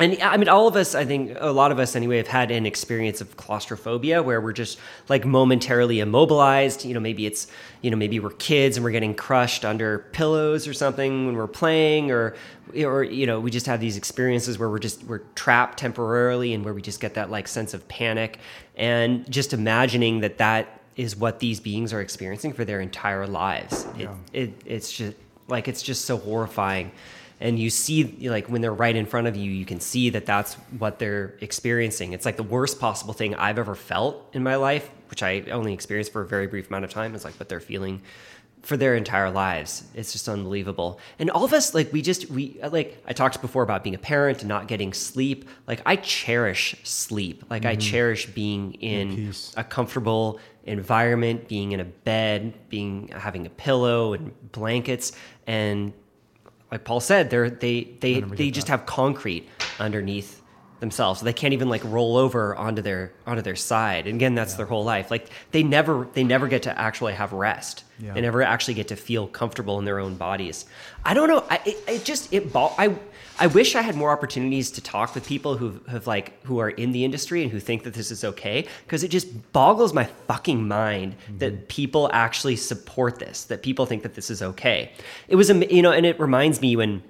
And 0.00 0.20
I 0.22 0.36
mean, 0.38 0.48
all 0.48 0.66
of 0.66 0.76
us, 0.76 0.94
I 0.94 1.04
think 1.04 1.36
a 1.38 1.52
lot 1.52 1.72
of 1.72 1.78
us 1.78 1.94
anyway, 1.94 2.16
have 2.16 2.26
had 2.26 2.50
an 2.50 2.64
experience 2.64 3.20
of 3.20 3.36
claustrophobia 3.36 4.22
where 4.22 4.40
we're 4.40 4.54
just 4.54 4.78
like 5.10 5.26
momentarily 5.26 6.00
immobilized. 6.00 6.84
You 6.86 6.94
know, 6.94 7.00
maybe 7.00 7.26
it's, 7.26 7.48
you 7.82 7.90
know, 7.90 7.98
maybe 7.98 8.18
we're 8.18 8.30
kids 8.30 8.78
and 8.78 8.84
we're 8.84 8.92
getting 8.92 9.14
crushed 9.14 9.64
under 9.64 9.98
pillows 10.12 10.66
or 10.66 10.72
something 10.72 11.26
when 11.26 11.36
we're 11.36 11.46
playing, 11.46 12.10
or, 12.10 12.34
or 12.82 13.04
you 13.04 13.26
know, 13.26 13.40
we 13.40 13.50
just 13.50 13.66
have 13.66 13.78
these 13.80 13.98
experiences 13.98 14.58
where 14.58 14.70
we're 14.70 14.78
just 14.78 15.04
we're 15.04 15.22
trapped 15.34 15.78
temporarily 15.78 16.54
and 16.54 16.64
where 16.64 16.72
we 16.72 16.80
just 16.80 17.00
get 17.00 17.14
that 17.14 17.30
like 17.30 17.46
sense 17.46 17.74
of 17.74 17.86
panic, 17.88 18.38
and 18.76 19.30
just 19.30 19.52
imagining 19.52 20.20
that 20.20 20.38
that 20.38 20.80
is 20.96 21.14
what 21.14 21.40
these 21.40 21.60
beings 21.60 21.92
are 21.92 22.00
experiencing 22.00 22.52
for 22.52 22.64
their 22.64 22.80
entire 22.80 23.26
lives. 23.26 23.84
It, 23.96 24.02
Yeah. 24.02 24.14
it 24.32 24.52
it's 24.64 24.90
just 24.90 25.16
like 25.48 25.68
it's 25.68 25.82
just 25.82 26.04
so 26.06 26.16
horrifying 26.16 26.90
and 27.40 27.58
you 27.58 27.70
see 27.70 28.28
like 28.28 28.48
when 28.48 28.60
they're 28.60 28.72
right 28.72 28.94
in 28.94 29.06
front 29.06 29.26
of 29.26 29.36
you 29.36 29.50
you 29.50 29.64
can 29.64 29.80
see 29.80 30.10
that 30.10 30.26
that's 30.26 30.54
what 30.78 30.98
they're 30.98 31.34
experiencing. 31.40 32.12
It's 32.12 32.24
like 32.24 32.36
the 32.36 32.42
worst 32.42 32.78
possible 32.78 33.14
thing 33.14 33.34
i've 33.34 33.58
ever 33.58 33.74
felt 33.74 34.28
in 34.32 34.42
my 34.42 34.56
life 34.56 34.88
which 35.08 35.22
i 35.22 35.40
only 35.50 35.72
experienced 35.72 36.12
for 36.12 36.22
a 36.22 36.26
very 36.26 36.46
brief 36.46 36.68
amount 36.68 36.84
of 36.84 36.90
time 36.90 37.14
is 37.14 37.24
like 37.24 37.34
what 37.34 37.48
they're 37.48 37.60
feeling 37.60 38.00
for 38.62 38.76
their 38.76 38.94
entire 38.94 39.30
lives. 39.30 39.84
It's 39.94 40.12
just 40.12 40.28
unbelievable. 40.28 41.00
And 41.18 41.30
all 41.30 41.44
of 41.44 41.52
us 41.52 41.74
like 41.74 41.92
we 41.92 42.02
just 42.02 42.30
we 42.30 42.60
like 42.70 43.02
i 43.06 43.12
talked 43.12 43.40
before 43.40 43.62
about 43.62 43.82
being 43.82 43.94
a 43.94 43.98
parent 43.98 44.40
and 44.40 44.48
not 44.48 44.68
getting 44.68 44.92
sleep. 44.92 45.48
Like 45.66 45.80
i 45.86 45.96
cherish 45.96 46.76
sleep. 46.84 47.44
Like 47.48 47.64
i 47.64 47.72
mm-hmm. 47.72 47.80
cherish 47.80 48.26
being 48.26 48.74
in 48.74 49.16
peace. 49.16 49.54
a 49.56 49.64
comfortable 49.64 50.38
environment, 50.64 51.48
being 51.48 51.72
in 51.72 51.80
a 51.80 51.84
bed, 51.84 52.54
being 52.68 53.08
having 53.08 53.46
a 53.46 53.50
pillow 53.50 54.12
and 54.12 54.32
blankets, 54.52 55.12
and 55.46 55.92
like 56.70 56.84
Paul 56.84 57.00
said, 57.00 57.30
they're 57.30 57.50
they 57.50 57.84
they 58.00 58.20
they 58.20 58.50
just 58.50 58.66
that. 58.66 58.78
have 58.78 58.86
concrete 58.86 59.48
underneath 59.78 60.39
themselves, 60.80 61.20
so 61.20 61.24
they 61.24 61.32
can't 61.32 61.54
even 61.54 61.68
like 61.68 61.82
roll 61.84 62.16
over 62.16 62.56
onto 62.56 62.82
their 62.82 63.12
onto 63.26 63.42
their 63.42 63.56
side. 63.56 64.06
And 64.06 64.16
again, 64.16 64.34
that's 64.34 64.54
their 64.54 64.66
whole 64.66 64.84
life. 64.84 65.10
Like 65.10 65.28
they 65.52 65.62
never 65.62 66.08
they 66.14 66.24
never 66.24 66.48
get 66.48 66.64
to 66.64 66.78
actually 66.78 67.14
have 67.14 67.32
rest. 67.32 67.84
Yeah. 67.98 68.14
They 68.14 68.22
never 68.22 68.42
actually 68.42 68.74
get 68.74 68.88
to 68.88 68.96
feel 68.96 69.26
comfortable 69.26 69.78
in 69.78 69.84
their 69.84 69.98
own 69.98 70.16
bodies. 70.16 70.64
I 71.04 71.14
don't 71.14 71.28
know. 71.28 71.44
I 71.48 71.60
it, 71.64 71.76
it 71.86 72.04
just 72.04 72.32
it 72.32 72.50
I 72.54 72.96
I 73.38 73.46
wish 73.46 73.74
I 73.74 73.80
had 73.80 73.96
more 73.96 74.10
opportunities 74.10 74.70
to 74.72 74.82
talk 74.82 75.14
with 75.14 75.26
people 75.26 75.56
who 75.56 75.80
have 75.88 76.06
like 76.06 76.42
who 76.44 76.58
are 76.58 76.68
in 76.68 76.92
the 76.92 77.04
industry 77.06 77.42
and 77.42 77.50
who 77.50 77.58
think 77.58 77.84
that 77.84 77.94
this 77.94 78.10
is 78.10 78.22
okay 78.22 78.66
because 78.84 79.02
it 79.02 79.08
just 79.08 79.52
boggles 79.52 79.94
my 79.94 80.04
fucking 80.04 80.68
mind 80.68 81.14
mm-hmm. 81.14 81.38
that 81.38 81.68
people 81.68 82.10
actually 82.12 82.56
support 82.56 83.18
this, 83.18 83.44
that 83.44 83.62
people 83.62 83.86
think 83.86 84.02
that 84.02 84.14
this 84.14 84.28
is 84.30 84.42
okay. 84.42 84.92
It 85.28 85.36
was 85.36 85.48
am- 85.48 85.62
you 85.62 85.80
know, 85.80 85.90
and 85.92 86.04
it 86.04 86.20
reminds 86.20 86.60
me 86.60 86.76
when 86.76 87.02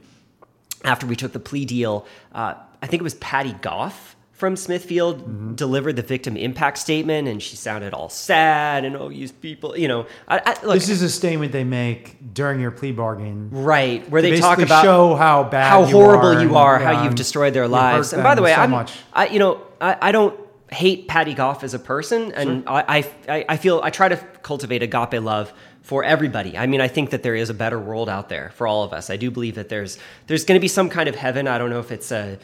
after 0.84 1.06
we 1.06 1.16
took 1.16 1.32
the 1.32 1.40
plea 1.40 1.64
deal, 1.64 2.06
uh, 2.34 2.54
I 2.82 2.86
think 2.86 3.00
it 3.00 3.04
was 3.04 3.14
Patty 3.14 3.52
Goff 3.52 4.16
from 4.40 4.56
Smithfield 4.56 5.54
delivered 5.54 5.96
the 5.96 6.02
victim 6.02 6.34
impact 6.34 6.78
statement, 6.78 7.28
and 7.28 7.42
she 7.42 7.56
sounded 7.56 7.92
all 7.92 8.08
sad 8.08 8.86
and 8.86 8.96
oh, 8.96 9.10
these 9.10 9.32
people, 9.32 9.76
you 9.76 9.86
know, 9.86 10.06
I, 10.26 10.38
I, 10.38 10.64
look, 10.64 10.74
This 10.76 10.88
is 10.88 11.02
a 11.02 11.10
statement 11.10 11.52
they 11.52 11.62
make 11.62 12.16
during 12.32 12.58
your 12.58 12.70
plea 12.70 12.92
bargain. 12.92 13.50
right 13.50 14.08
where 14.08 14.22
they 14.22 14.40
talk 14.40 14.58
about 14.58 14.82
show 14.82 15.14
how 15.14 15.44
bad 15.44 15.68
how 15.68 15.84
you 15.84 15.94
horrible 15.94 16.28
are 16.28 16.42
you 16.42 16.56
are, 16.56 16.80
yeah, 16.80 16.94
how 16.94 17.04
you've 17.04 17.16
destroyed 17.16 17.52
their 17.52 17.68
lives. 17.68 18.14
And 18.14 18.22
by 18.22 18.34
the 18.34 18.40
way, 18.40 18.54
so 18.54 18.62
I'm, 18.62 18.70
much. 18.70 18.94
I, 19.12 19.26
you 19.26 19.38
know, 19.38 19.60
I, 19.78 19.98
I 20.00 20.12
don't, 20.12 20.40
hate 20.72 21.08
Patty 21.08 21.34
Goff 21.34 21.64
as 21.64 21.74
a 21.74 21.78
person, 21.78 22.32
and 22.32 22.62
I, 22.68 23.04
I 23.28 23.44
I 23.48 23.56
feel 23.56 23.80
I 23.82 23.90
try 23.90 24.08
to 24.08 24.16
cultivate 24.42 24.84
agape 24.84 25.20
love 25.20 25.52
for 25.82 26.04
everybody. 26.04 26.56
I 26.56 26.66
mean, 26.66 26.80
I 26.80 26.88
think 26.88 27.10
that 27.10 27.22
there 27.22 27.34
is 27.34 27.50
a 27.50 27.54
better 27.54 27.78
world 27.78 28.08
out 28.08 28.28
there 28.28 28.50
for 28.54 28.66
all 28.66 28.84
of 28.84 28.92
us. 28.92 29.10
I 29.10 29.16
do 29.16 29.30
believe 29.30 29.54
that 29.54 29.68
there's 29.68 29.98
there's 30.26 30.44
going 30.44 30.58
to 30.58 30.62
be 30.62 30.68
some 30.68 30.88
kind 30.88 31.08
of 31.08 31.14
heaven. 31.14 31.48
I 31.48 31.58
don't 31.58 31.70
know 31.70 31.80
if 31.80 31.90
it's 31.90 32.12
a 32.12 32.38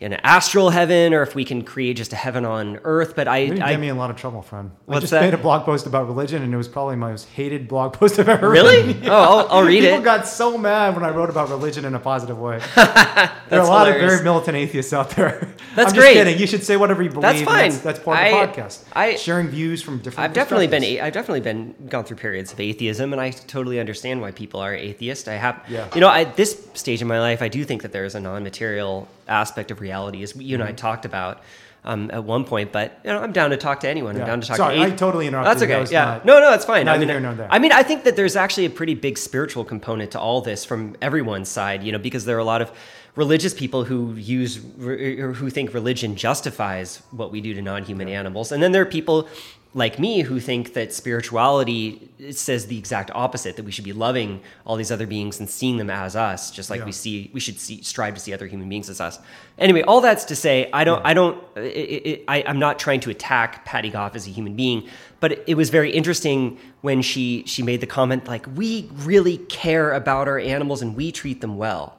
an 0.00 0.12
astral 0.12 0.68
heaven 0.70 1.14
or 1.14 1.22
if 1.22 1.34
we 1.34 1.42
can 1.44 1.62
create 1.62 1.96
just 1.96 2.12
a 2.12 2.16
heaven 2.16 2.44
on 2.44 2.78
earth. 2.84 3.14
But 3.16 3.28
I, 3.28 3.38
You 3.38 3.52
I 3.54 3.70
get 3.72 3.80
me 3.80 3.88
in 3.88 3.96
a 3.96 3.98
lot 3.98 4.10
of 4.10 4.16
trouble, 4.16 4.42
friend. 4.42 4.70
I 4.88 4.98
just 5.00 5.10
that? 5.12 5.22
made 5.22 5.32
a 5.34 5.38
blog 5.38 5.64
post 5.64 5.86
about 5.86 6.06
religion, 6.06 6.42
and 6.42 6.52
it 6.52 6.56
was 6.56 6.68
probably 6.68 6.96
my 6.96 7.10
most 7.12 7.28
hated 7.30 7.66
blog 7.66 7.94
post 7.94 8.18
I've 8.18 8.28
ever 8.28 8.48
Really? 8.50 8.88
written. 8.92 9.08
Oh, 9.08 9.14
I'll- 9.14 9.48
I'll 9.50 9.62
read 9.62 9.80
People 9.80 9.86
it. 9.86 9.90
People 9.92 10.04
got 10.04 10.28
so 10.28 10.58
mad 10.58 10.94
when 10.94 11.04
I 11.04 11.10
wrote 11.10 11.30
about 11.30 11.48
religion 11.48 11.84
in 11.86 11.94
a 11.94 11.98
positive 11.98 12.38
way. 12.38 12.58
there 12.76 13.60
are 13.60 13.60
a 13.60 13.64
lot 13.64 13.88
of 13.88 13.94
very 13.94 14.22
militant 14.22 14.56
atheists 14.56 14.92
out 14.92 15.10
there. 15.10 15.48
That's 15.74 15.92
I'm 15.92 15.98
great. 15.98 16.14
Just 16.14 16.24
kidding. 16.26 16.38
You 16.40 16.46
should 16.46 16.62
say 16.64 16.76
whatever 16.76 17.02
you 17.02 17.08
believe. 17.08 17.22
That's 17.22 17.42
fine. 17.42 17.70
That's, 17.70 17.82
that's 17.82 17.98
part 18.00 18.18
of 18.18 18.24
I- 18.24 18.46
the 18.46 18.52
podcast. 18.52 18.82
I- 18.94 19.16
Sharing 19.16 19.48
views 19.48 19.82
from 19.82 19.98
different. 19.98 20.18
I've 20.28 20.34
definitely 20.34 20.66
been. 20.66 20.84
I've 21.00 21.12
definitely 21.14 21.40
been 21.40 21.74
gone 21.88 22.04
through 22.04 22.18
periods 22.18 22.52
of 22.52 22.60
atheism, 22.60 23.12
and 23.12 23.20
I 23.20 23.30
totally 23.30 23.80
understand 23.80 24.20
why 24.20 24.30
people 24.32 24.60
are 24.60 24.74
atheist. 24.74 25.26
I 25.28 25.34
have, 25.34 25.62
Yeah. 25.68 25.88
you 25.94 26.00
know, 26.02 26.10
at 26.10 26.36
this 26.36 26.68
stage 26.74 27.00
in 27.02 27.08
my 27.08 27.18
life, 27.20 27.40
I 27.42 27.48
do 27.48 27.64
think 27.64 27.80
that 27.82 27.92
there 27.92 28.04
is 28.04 28.14
a 28.14 28.20
non-material 28.20 29.08
aspect 29.28 29.70
of 29.70 29.80
reality, 29.80 30.22
as 30.22 30.34
you 30.36 30.54
and 30.54 30.62
Mm-hmm. 30.62 30.70
I 30.70 30.72
talked 30.72 31.04
about 31.04 31.42
um, 31.84 32.10
at 32.12 32.24
one 32.24 32.44
point. 32.44 32.72
But 32.72 32.98
you 33.04 33.10
know, 33.10 33.20
I'm 33.20 33.32
down 33.32 33.50
to 33.50 33.56
talk 33.56 33.80
to 33.80 33.88
anyone. 33.88 34.14
Yeah. 34.16 34.22
I'm 34.22 34.26
down 34.26 34.40
to 34.40 34.46
talk. 34.48 34.56
Sorry, 34.56 34.76
to 34.76 34.82
I 34.82 34.90
athe- 34.90 34.96
totally 34.98 35.26
interrupted 35.26 35.50
That's 35.50 35.62
okay. 35.62 35.84
That 35.84 35.92
yeah, 35.92 36.04
not- 36.04 36.24
no, 36.24 36.40
no, 36.40 36.50
that's 36.50 36.64
fine. 36.64 36.88
I 36.88 36.98
mean, 36.98 37.08
here 37.08 37.20
nor 37.20 37.34
there. 37.34 37.48
I 37.50 37.58
mean, 37.58 37.72
I 37.72 37.82
think 37.82 38.04
that 38.04 38.16
there's 38.16 38.36
actually 38.36 38.66
a 38.66 38.70
pretty 38.70 38.94
big 38.94 39.18
spiritual 39.18 39.64
component 39.64 40.10
to 40.12 40.20
all 40.20 40.40
this 40.40 40.64
from 40.64 40.96
everyone's 41.00 41.48
side. 41.48 41.82
You 41.82 41.92
know, 41.92 41.98
because 41.98 42.24
there 42.24 42.36
are 42.36 42.40
a 42.40 42.44
lot 42.44 42.62
of 42.62 42.72
religious 43.14 43.54
people 43.54 43.84
who 43.84 44.12
use 44.14 44.60
or 44.80 45.32
who 45.32 45.48
think 45.48 45.72
religion 45.72 46.16
justifies 46.16 47.02
what 47.12 47.30
we 47.32 47.40
do 47.40 47.54
to 47.54 47.62
non-human 47.62 48.08
animals, 48.08 48.52
and 48.52 48.62
then 48.62 48.72
there 48.72 48.82
are 48.82 48.86
people 48.86 49.28
like 49.76 49.98
me 49.98 50.22
who 50.22 50.40
think 50.40 50.72
that 50.72 50.90
spirituality 50.90 52.08
says 52.30 52.66
the 52.66 52.78
exact 52.78 53.10
opposite 53.14 53.56
that 53.56 53.64
we 53.64 53.70
should 53.70 53.84
be 53.84 53.92
loving 53.92 54.40
all 54.64 54.74
these 54.74 54.90
other 54.90 55.06
beings 55.06 55.38
and 55.38 55.50
seeing 55.50 55.76
them 55.76 55.90
as 55.90 56.16
us 56.16 56.50
just 56.50 56.70
like 56.70 56.80
Yeah. 56.80 56.86
we 56.86 56.92
see 56.92 57.30
we 57.34 57.40
should 57.40 57.60
see 57.60 57.82
strive 57.82 58.14
to 58.14 58.20
see 58.20 58.32
other 58.32 58.46
human 58.46 58.68
beings 58.70 58.88
as 58.88 59.02
us. 59.02 59.18
Anyway 59.58 59.82
all 59.82 60.00
that's 60.00 60.24
to 60.24 60.34
say 60.34 60.70
i 60.72 60.82
don't 60.82 61.04
i 61.04 61.12
don't 61.12 61.42
it, 61.56 61.60
it, 61.60 62.24
I, 62.26 62.42
i'm 62.46 62.58
not 62.58 62.78
trying 62.78 63.00
to 63.00 63.10
attack 63.10 63.66
patty 63.66 63.90
goff 63.90 64.16
as 64.16 64.26
a 64.26 64.30
human 64.30 64.56
being 64.56 64.88
but 65.20 65.32
it, 65.32 65.44
it 65.46 65.54
was 65.56 65.68
very 65.68 65.90
interesting 65.90 66.58
when 66.80 67.02
she 67.02 67.44
she 67.46 67.62
made 67.62 67.80
the 67.82 67.86
comment 67.86 68.26
like 68.26 68.46
we 68.56 68.88
really 68.94 69.36
care 69.38 69.92
about 69.92 70.26
our 70.26 70.38
animals 70.38 70.80
and 70.80 70.96
we 70.96 71.12
treat 71.12 71.40
them 71.42 71.56
well. 71.58 71.98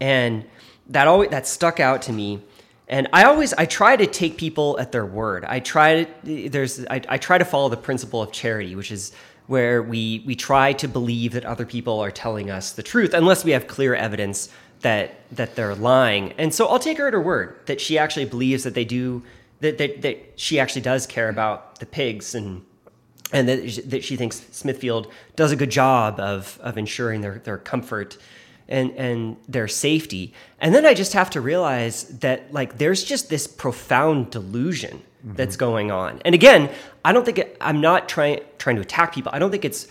And 0.00 0.44
that 0.88 1.06
always 1.06 1.30
that 1.30 1.46
stuck 1.46 1.78
out 1.78 2.02
to 2.02 2.12
me 2.12 2.42
and 2.92 3.08
i 3.12 3.24
always 3.24 3.52
i 3.54 3.64
try 3.64 3.96
to 3.96 4.06
take 4.06 4.36
people 4.36 4.78
at 4.78 4.92
their 4.92 5.06
word. 5.06 5.44
I 5.44 5.58
try 5.58 6.04
to 6.04 6.48
there's 6.48 6.84
i, 6.86 7.00
I 7.08 7.18
try 7.18 7.38
to 7.38 7.44
follow 7.44 7.68
the 7.68 7.76
principle 7.88 8.22
of 8.22 8.30
charity 8.30 8.76
which 8.76 8.92
is 8.92 9.12
where 9.48 9.82
we 9.82 10.22
we 10.26 10.36
try 10.36 10.72
to 10.74 10.86
believe 10.86 11.32
that 11.32 11.44
other 11.44 11.66
people 11.66 11.98
are 11.98 12.12
telling 12.12 12.50
us 12.50 12.72
the 12.72 12.82
truth 12.82 13.14
unless 13.14 13.44
we 13.44 13.50
have 13.52 13.66
clear 13.66 13.94
evidence 13.94 14.50
that 14.82 15.14
that 15.30 15.56
they're 15.56 15.74
lying. 15.74 16.32
And 16.38 16.54
so 16.54 16.66
i'll 16.66 16.78
take 16.78 16.98
her 16.98 17.08
at 17.08 17.14
her 17.14 17.20
word 17.20 17.56
that 17.66 17.80
she 17.80 17.98
actually 17.98 18.26
believes 18.26 18.62
that 18.64 18.74
they 18.74 18.84
do 18.84 19.22
that 19.60 19.78
that, 19.78 20.02
that 20.02 20.16
she 20.36 20.60
actually 20.60 20.82
does 20.82 21.06
care 21.06 21.28
about 21.28 21.78
the 21.80 21.86
pigs 21.86 22.34
and 22.34 22.64
and 23.32 23.48
that, 23.48 23.90
that 23.90 24.04
she 24.04 24.16
thinks 24.16 24.44
Smithfield 24.52 25.10
does 25.36 25.52
a 25.52 25.56
good 25.56 25.70
job 25.70 26.20
of, 26.20 26.58
of 26.62 26.76
ensuring 26.76 27.22
their, 27.22 27.38
their 27.38 27.56
comfort 27.56 28.18
and, 28.72 28.90
and 28.92 29.36
their 29.46 29.68
safety. 29.68 30.32
And 30.58 30.74
then 30.74 30.86
I 30.86 30.94
just 30.94 31.12
have 31.12 31.30
to 31.30 31.40
realize 31.40 32.04
that 32.18 32.52
like 32.52 32.78
there's 32.78 33.04
just 33.04 33.28
this 33.28 33.46
profound 33.46 34.30
delusion 34.30 35.02
that's 35.22 35.54
mm-hmm. 35.54 35.60
going 35.60 35.90
on. 35.92 36.20
And 36.24 36.34
again, 36.34 36.70
I 37.04 37.12
don't 37.12 37.24
think 37.24 37.38
it, 37.38 37.56
I'm 37.60 37.80
not 37.80 38.08
trying 38.08 38.40
trying 38.58 38.76
to 38.76 38.82
attack 38.82 39.14
people. 39.14 39.30
I 39.34 39.38
don't 39.38 39.50
think 39.50 39.64
it's 39.64 39.86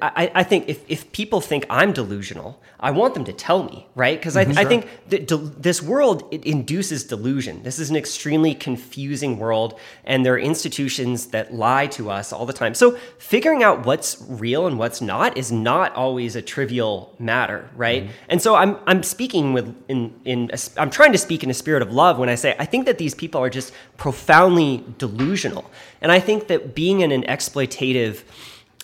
I, 0.00 0.30
I 0.34 0.42
think 0.42 0.68
if, 0.68 0.82
if 0.88 1.12
people 1.12 1.42
think 1.42 1.66
I'm 1.68 1.92
delusional, 1.92 2.62
I 2.80 2.90
want 2.90 3.12
them 3.12 3.24
to 3.24 3.34
tell 3.34 3.64
me, 3.64 3.86
right? 3.94 4.18
Because 4.18 4.34
I, 4.34 4.46
mm-hmm. 4.46 4.58
I 4.58 4.64
think 4.64 4.88
that 5.10 5.28
del- 5.28 5.38
this 5.38 5.82
world 5.82 6.26
it 6.30 6.42
induces 6.46 7.04
delusion. 7.04 7.62
This 7.64 7.78
is 7.78 7.90
an 7.90 7.96
extremely 7.96 8.54
confusing 8.54 9.38
world, 9.38 9.78
and 10.04 10.24
there 10.24 10.34
are 10.34 10.38
institutions 10.38 11.26
that 11.28 11.52
lie 11.52 11.86
to 11.88 12.10
us 12.10 12.32
all 12.32 12.46
the 12.46 12.54
time. 12.54 12.74
So 12.74 12.92
figuring 13.18 13.62
out 13.62 13.84
what's 13.84 14.24
real 14.26 14.66
and 14.66 14.78
what's 14.78 15.02
not 15.02 15.36
is 15.36 15.52
not 15.52 15.94
always 15.94 16.34
a 16.34 16.40
trivial 16.40 17.14
matter, 17.18 17.68
right? 17.76 18.04
Mm-hmm. 18.04 18.12
And 18.30 18.40
so 18.40 18.54
I'm 18.54 18.78
I'm 18.86 19.02
speaking 19.02 19.52
with 19.52 19.74
in 19.88 20.18
in 20.24 20.50
a, 20.50 20.58
I'm 20.78 20.90
trying 20.90 21.12
to 21.12 21.18
speak 21.18 21.44
in 21.44 21.50
a 21.50 21.54
spirit 21.54 21.82
of 21.82 21.92
love 21.92 22.18
when 22.18 22.30
I 22.30 22.36
say 22.36 22.56
I 22.58 22.64
think 22.64 22.86
that 22.86 22.96
these 22.96 23.14
people 23.14 23.42
are 23.42 23.50
just 23.50 23.70
profoundly 23.98 24.82
delusional, 24.96 25.70
and 26.00 26.10
I 26.10 26.20
think 26.20 26.46
that 26.46 26.74
being 26.74 27.00
in 27.00 27.12
an 27.12 27.24
exploitative 27.24 28.22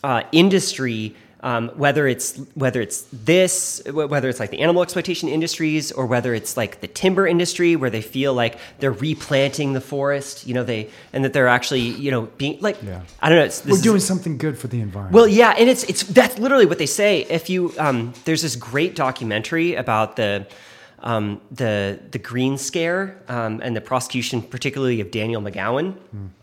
uh, 0.02 0.22
industry, 0.32 1.14
um, 1.42 1.68
whether 1.70 2.06
it's 2.06 2.36
whether 2.54 2.82
it's 2.82 3.02
this, 3.12 3.80
whether 3.90 4.28
it's 4.28 4.38
like 4.40 4.50
the 4.50 4.60
animal 4.60 4.82
exploitation 4.82 5.28
industries, 5.30 5.90
or 5.90 6.04
whether 6.04 6.34
it's 6.34 6.54
like 6.56 6.80
the 6.82 6.86
timber 6.86 7.26
industry, 7.26 7.76
where 7.76 7.88
they 7.88 8.02
feel 8.02 8.34
like 8.34 8.58
they're 8.78 8.92
replanting 8.92 9.72
the 9.72 9.80
forest, 9.80 10.46
you 10.46 10.52
know, 10.52 10.64
they 10.64 10.90
and 11.14 11.24
that 11.24 11.32
they're 11.32 11.48
actually, 11.48 11.80
you 11.80 12.10
know, 12.10 12.22
being 12.36 12.58
like, 12.60 12.76
Yeah. 12.82 13.00
I 13.22 13.30
don't 13.30 13.38
know, 13.38 13.44
it's, 13.44 13.60
this 13.60 13.70
We're 13.72 13.76
is- 13.76 13.82
doing 13.82 14.00
something 14.00 14.36
good 14.36 14.58
for 14.58 14.68
the 14.68 14.80
environment. 14.82 15.14
well, 15.14 15.26
yeah, 15.26 15.54
and 15.56 15.68
it's 15.70 15.84
it's 15.84 16.02
that's 16.02 16.38
literally 16.38 16.66
what 16.66 16.76
they 16.78 16.86
say. 16.86 17.22
If 17.30 17.48
you 17.48 17.72
um, 17.78 18.12
there's 18.26 18.42
this 18.42 18.56
great 18.56 18.94
documentary 18.94 19.76
about 19.76 20.16
the 20.16 20.46
um, 21.02 21.40
the 21.50 21.98
the 22.10 22.18
Green 22.18 22.58
Scare 22.58 23.22
um, 23.28 23.60
and 23.62 23.74
the 23.76 23.80
prosecution, 23.80 24.42
particularly 24.42 25.00
of 25.00 25.10
Daniel 25.10 25.40
McGowan, 25.42 25.94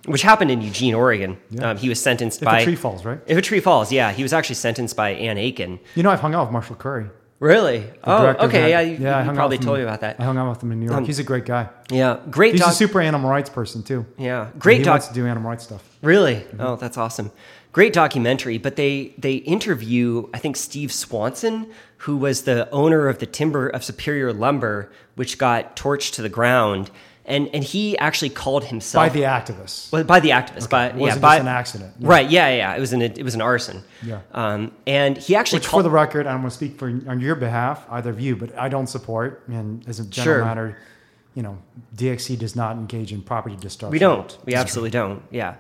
which 0.06 0.22
happened 0.24 0.52
in 0.52 0.62
Eugene, 0.62 0.94
Oregon. 0.96 1.38
Yeah. 1.50 1.72
Um, 1.72 1.78
he 1.78 1.90
was 1.90 2.02
sentenced 2.02 2.42
if 2.42 2.46
by 2.46 2.60
a 2.60 2.64
tree 2.64 2.76
falls, 2.76 3.06
right? 3.06 3.20
If 3.28 3.38
a 3.38 3.42
tree 3.42 3.60
falls, 3.60 3.92
yeah, 3.92 4.12
he 4.12 4.24
was 4.24 4.34
actually 4.34 4.56
sentenced 4.56 4.96
by 4.96 5.12
Ann 5.12 5.38
Aiken. 5.38 5.80
You 5.96 6.04
know, 6.04 6.10
I've 6.10 6.20
hung 6.22 6.34
out 6.36 6.46
with 6.46 6.52
Marshall 6.52 6.76
Curry. 6.76 7.10
Really? 7.40 7.86
Oh, 8.04 8.26
okay. 8.48 8.72
Yeah, 8.72 8.80
you, 8.82 8.94
I 8.96 8.98
you 8.98 9.06
hung 9.08 9.30
out 9.30 9.36
probably 9.36 9.60
told 9.60 9.78
him- 9.78 9.84
me 9.84 9.88
about 9.88 10.02
that. 10.02 10.20
I 10.20 10.24
hung 10.24 10.38
out 10.40 10.50
with 10.50 10.64
him 10.64 10.72
in 10.72 10.80
New 10.80 10.88
York. 10.88 10.98
Um, 10.98 11.06
He's 11.06 11.20
a 11.20 11.24
great 11.24 11.46
guy. 11.46 11.70
Yeah, 11.92 12.18
great. 12.32 12.54
He's 12.54 12.62
doc- 12.62 12.72
a 12.72 12.74
super 12.76 13.00
animal 13.00 13.30
rights 13.30 13.52
person 13.52 13.84
too. 13.84 14.08
yeah, 14.18 14.50
great. 14.58 14.80
He 14.80 14.84
doc- 14.84 14.94
wants 14.94 15.08
to 15.10 15.14
do 15.14 15.28
animal 15.28 15.52
rights 15.52 15.66
stuff. 15.66 15.84
Really? 16.02 16.36
Mm-hmm. 16.38 16.62
Oh, 16.62 16.76
that's 16.78 16.98
awesome. 16.98 17.32
Great 17.74 17.94
documentary. 17.94 18.58
But 18.58 18.76
they 18.76 19.14
they 19.20 19.36
interview, 19.36 20.28
I 20.34 20.40
think, 20.40 20.56
Steve 20.58 20.92
Swanson, 20.92 21.70
who 22.02 22.18
was 22.18 22.44
the 22.44 22.70
owner 22.72 23.08
of 23.08 23.20
the 23.20 23.26
timber 23.26 23.68
of 23.68 23.84
Superior 23.84 24.32
Lumber, 24.34 24.92
which 25.16 25.38
got 25.38 25.76
torched 25.76 26.14
to 26.14 26.22
the 26.22 26.30
ground, 26.30 26.92
and 27.26 27.50
and 27.54 27.64
he 27.64 27.98
actually 27.98 28.30
called 28.30 28.66
himself 28.66 29.04
By 29.06 29.10
the 29.10 29.22
activists. 29.24 29.92
well, 29.92 30.04
by 30.04 30.20
the 30.20 30.30
activist, 30.30 30.70
by 30.70 30.88
It 30.88 30.96
yeah, 30.96 31.02
wasn't 31.02 31.22
by 31.22 31.38
an 31.38 31.48
accident. 31.48 31.94
Yeah. 32.00 32.08
Right? 32.08 32.30
Yeah, 32.30 32.50
yeah. 32.50 32.76
It 32.76 32.80
was 32.80 32.94
an 32.94 33.02
it 33.02 33.24
was 33.24 33.36
an 33.36 33.42
arson. 33.42 33.84
Yeah. 34.04 34.22
Um, 34.32 34.72
and 34.86 35.18
he 35.18 35.36
actually 35.36 35.60
Which, 35.60 35.68
called, 35.68 35.80
for 35.82 35.84
the 35.84 35.90
record, 35.90 36.28
I'm 36.28 36.38
going 36.40 36.50
to 36.50 36.56
speak 36.56 36.78
for 36.78 36.88
on 36.88 37.20
your 37.20 37.36
behalf, 37.36 37.86
either 37.90 38.12
of 38.12 38.20
you, 38.20 38.36
but 38.36 38.58
I 38.58 38.70
don't 38.70 38.88
support. 38.88 39.44
And 39.48 39.86
as 39.90 40.00
a 40.00 40.06
general 40.06 40.38
Sure. 40.38 40.46
matter, 40.46 40.78
you 41.36 41.44
know, 41.44 41.58
DXE 41.96 42.38
does 42.40 42.56
not 42.56 42.78
engage 42.78 43.12
in 43.12 43.22
property 43.22 43.56
destruction. 43.58 43.92
We 43.92 44.00
don't. 44.00 44.38
We 44.46 44.56
absolutely 44.56 44.92
don't. 44.92 45.22
Yeah. 45.32 45.56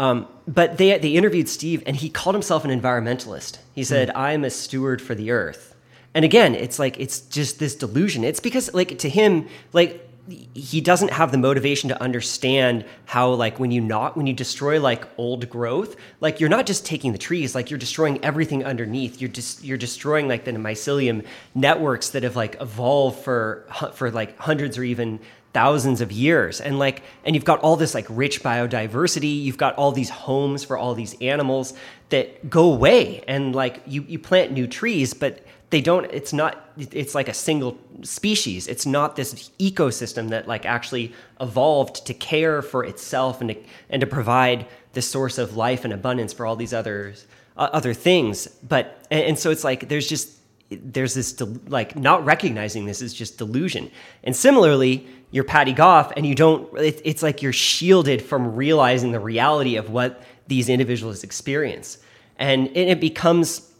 Um, 0.00 0.26
but 0.48 0.78
they 0.78 0.96
they 0.96 1.10
interviewed 1.10 1.46
Steve, 1.46 1.82
and 1.84 1.94
he 1.94 2.08
called 2.08 2.34
himself 2.34 2.64
an 2.64 2.70
environmentalist. 2.70 3.58
He 3.74 3.84
said, 3.84 4.10
"I 4.14 4.32
am 4.32 4.44
a 4.44 4.50
steward 4.50 5.02
for 5.02 5.14
the 5.14 5.30
earth." 5.30 5.76
And 6.14 6.24
again, 6.24 6.54
it's 6.54 6.78
like 6.78 6.98
it's 6.98 7.20
just 7.20 7.58
this 7.58 7.74
delusion. 7.74 8.24
It's 8.24 8.40
because 8.40 8.72
like 8.72 8.98
to 9.00 9.10
him, 9.10 9.46
like 9.74 10.06
he 10.54 10.80
doesn't 10.80 11.10
have 11.10 11.32
the 11.32 11.38
motivation 11.38 11.90
to 11.90 12.02
understand 12.02 12.86
how 13.04 13.30
like 13.30 13.60
when 13.60 13.70
you 13.70 13.80
not 13.82 14.16
when 14.16 14.26
you 14.26 14.32
destroy 14.32 14.80
like 14.80 15.06
old 15.18 15.50
growth 15.50 15.96
like 16.20 16.38
you're 16.38 16.48
not 16.48 16.66
just 16.66 16.86
taking 16.86 17.10
the 17.10 17.18
trees 17.18 17.52
like 17.54 17.68
you're 17.68 17.78
destroying 17.78 18.22
everything 18.24 18.64
underneath 18.64 19.20
you're 19.20 19.30
just 19.30 19.64
you're 19.64 19.78
destroying 19.78 20.28
like 20.28 20.44
the 20.44 20.52
mycelium 20.52 21.24
networks 21.54 22.10
that 22.10 22.22
have 22.22 22.36
like 22.36 22.56
evolved 22.60 23.18
for 23.24 23.66
for 23.94 24.10
like 24.12 24.38
hundreds 24.38 24.78
or 24.78 24.84
even 24.84 25.18
thousands 25.52 26.00
of 26.00 26.12
years. 26.12 26.60
And 26.60 26.78
like 26.78 27.02
and 27.24 27.34
you've 27.34 27.44
got 27.44 27.60
all 27.60 27.76
this 27.76 27.94
like 27.94 28.06
rich 28.08 28.42
biodiversity. 28.42 29.42
You've 29.42 29.58
got 29.58 29.74
all 29.76 29.92
these 29.92 30.10
homes 30.10 30.64
for 30.64 30.76
all 30.76 30.94
these 30.94 31.20
animals 31.20 31.74
that 32.10 32.48
go 32.48 32.72
away. 32.72 33.22
And 33.26 33.54
like 33.54 33.82
you 33.86 34.02
you 34.08 34.18
plant 34.18 34.52
new 34.52 34.66
trees 34.66 35.14
but 35.14 35.44
they 35.70 35.80
don't 35.80 36.06
it's 36.12 36.32
not 36.32 36.70
it's 36.76 37.14
like 37.14 37.28
a 37.28 37.34
single 37.34 37.78
species. 38.02 38.66
It's 38.66 38.86
not 38.86 39.16
this 39.16 39.50
ecosystem 39.58 40.30
that 40.30 40.48
like 40.48 40.66
actually 40.66 41.12
evolved 41.40 42.06
to 42.06 42.14
care 42.14 42.62
for 42.62 42.84
itself 42.84 43.40
and 43.40 43.50
to, 43.50 43.56
and 43.88 44.00
to 44.00 44.06
provide 44.06 44.66
the 44.92 45.02
source 45.02 45.38
of 45.38 45.56
life 45.56 45.84
and 45.84 45.92
abundance 45.92 46.32
for 46.32 46.46
all 46.46 46.56
these 46.56 46.74
others 46.74 47.26
uh, 47.56 47.68
other 47.72 47.94
things. 47.94 48.46
But 48.46 49.04
and, 49.10 49.24
and 49.24 49.38
so 49.38 49.50
it's 49.50 49.64
like 49.64 49.88
there's 49.88 50.08
just 50.08 50.39
there's 50.70 51.14
this 51.14 51.32
del- 51.32 51.56
like 51.68 51.96
not 51.96 52.24
recognizing 52.24 52.86
this 52.86 53.02
is 53.02 53.12
just 53.12 53.38
delusion. 53.38 53.90
And 54.24 54.34
similarly 54.34 55.06
you're 55.32 55.44
patty 55.44 55.72
goff 55.72 56.12
and 56.16 56.26
you 56.26 56.34
don't 56.34 56.76
it, 56.78 57.00
it's 57.04 57.22
like 57.22 57.42
you're 57.42 57.52
shielded 57.52 58.22
from 58.22 58.54
realizing 58.54 59.12
the 59.12 59.20
reality 59.20 59.76
of 59.76 59.90
what 59.90 60.22
these 60.46 60.68
individuals 60.68 61.24
experience. 61.24 61.98
And, 62.38 62.68
and 62.68 62.76
it 62.76 63.00
becomes 63.00 63.70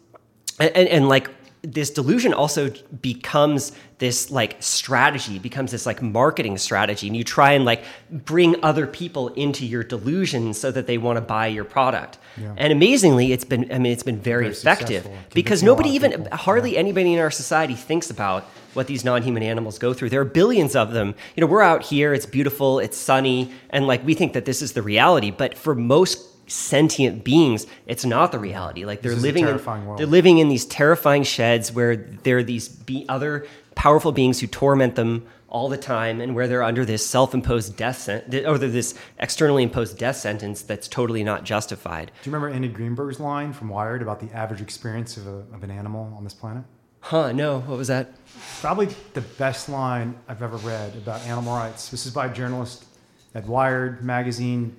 and, 0.59 0.75
and, 0.75 0.87
and 0.87 1.09
like 1.09 1.29
this 1.63 1.91
delusion 1.91 2.33
also 2.33 2.71
becomes 3.01 3.71
this 3.99 4.31
like 4.31 4.55
strategy 4.59 5.37
becomes 5.37 5.71
this 5.71 5.85
like 5.85 6.01
marketing 6.01 6.57
strategy 6.57 7.05
and 7.05 7.15
you 7.15 7.23
try 7.23 7.51
and 7.51 7.65
like 7.65 7.83
bring 8.09 8.55
other 8.63 8.87
people 8.87 9.27
into 9.29 9.63
your 9.63 9.83
delusion 9.83 10.55
so 10.55 10.71
that 10.71 10.87
they 10.87 10.97
want 10.97 11.17
to 11.17 11.21
buy 11.21 11.45
your 11.45 11.63
product. 11.63 12.17
Yeah. 12.37 12.53
and 12.57 12.71
amazingly 12.73 13.31
it's 13.31 13.43
been 13.43 13.71
i 13.71 13.77
mean 13.77 13.91
it's 13.91 14.03
been 14.03 14.19
very, 14.19 14.45
Very 14.45 14.53
effective 14.53 15.03
because 15.33 15.59
Convincing 15.59 15.67
a 15.67 15.71
lot 15.71 15.77
nobody 15.77 15.89
even 15.95 16.27
hardly 16.31 16.77
anybody 16.77 17.13
in 17.13 17.19
our 17.19 17.29
society 17.29 17.75
thinks 17.75 18.09
about 18.09 18.43
what 18.73 18.87
these 18.87 19.03
non-human 19.03 19.43
animals 19.43 19.77
go 19.77 19.93
through. 19.93 20.09
There 20.09 20.21
are 20.21 20.25
billions 20.25 20.77
of 20.77 20.93
them. 20.93 21.13
You 21.35 21.41
know 21.41 21.47
we're 21.47 21.61
out 21.61 21.83
here 21.83 22.13
it's 22.13 22.25
beautiful 22.25 22.79
it's 22.79 22.97
sunny 22.97 23.53
and 23.69 23.85
like 23.85 24.03
we 24.03 24.15
think 24.15 24.33
that 24.33 24.45
this 24.45 24.61
is 24.63 24.73
the 24.73 24.81
reality 24.81 25.29
but 25.29 25.57
for 25.57 25.75
most 25.75 26.30
sentient 26.51 27.23
beings 27.23 27.65
it's 27.85 28.05
not 28.05 28.31
the 28.31 28.39
reality 28.39 28.85
like 28.85 29.01
they're 29.01 29.15
living 29.15 29.47
in 29.47 29.57
world. 29.65 29.97
they're 29.97 30.05
living 30.05 30.37
in 30.37 30.49
these 30.49 30.65
terrifying 30.65 31.23
sheds 31.23 31.71
where 31.71 31.95
there 31.95 32.37
are 32.37 32.43
these 32.43 32.67
be 32.67 33.05
other 33.07 33.45
powerful 33.75 34.11
beings 34.11 34.39
who 34.39 34.47
torment 34.47 34.95
them 34.95 35.25
all 35.47 35.67
the 35.67 35.77
time 35.77 36.21
and 36.21 36.33
where 36.33 36.47
they're 36.47 36.63
under 36.63 36.85
this 36.85 37.05
self-imposed 37.05 37.75
death 37.75 37.97
sentence 37.97 38.45
or 38.45 38.57
this 38.57 38.93
externally 39.19 39.63
imposed 39.63 39.97
death 39.97 40.15
sentence 40.15 40.61
that's 40.61 40.87
totally 40.87 41.23
not 41.23 41.43
justified 41.43 42.11
Do 42.23 42.29
you 42.29 42.35
remember 42.35 42.53
Andy 42.53 42.69
Greenberg's 42.69 43.19
line 43.19 43.53
from 43.53 43.69
Wired 43.69 44.01
about 44.01 44.19
the 44.19 44.31
average 44.35 44.61
experience 44.61 45.17
of, 45.17 45.27
a, 45.27 45.43
of 45.53 45.63
an 45.63 45.71
animal 45.71 46.13
on 46.17 46.23
this 46.23 46.33
planet? 46.33 46.63
huh 47.01 47.31
no 47.31 47.59
what 47.61 47.77
was 47.77 47.87
that 47.87 48.13
Probably 48.59 48.87
the 49.13 49.21
best 49.21 49.69
line 49.69 50.15
I've 50.27 50.41
ever 50.41 50.57
read 50.57 50.95
about 50.95 51.21
animal 51.21 51.55
rights. 51.55 51.89
This 51.89 52.05
is 52.05 52.13
by 52.13 52.27
a 52.27 52.33
journalist 52.33 52.85
at 53.33 53.45
Wired 53.45 54.03
magazine. 54.03 54.75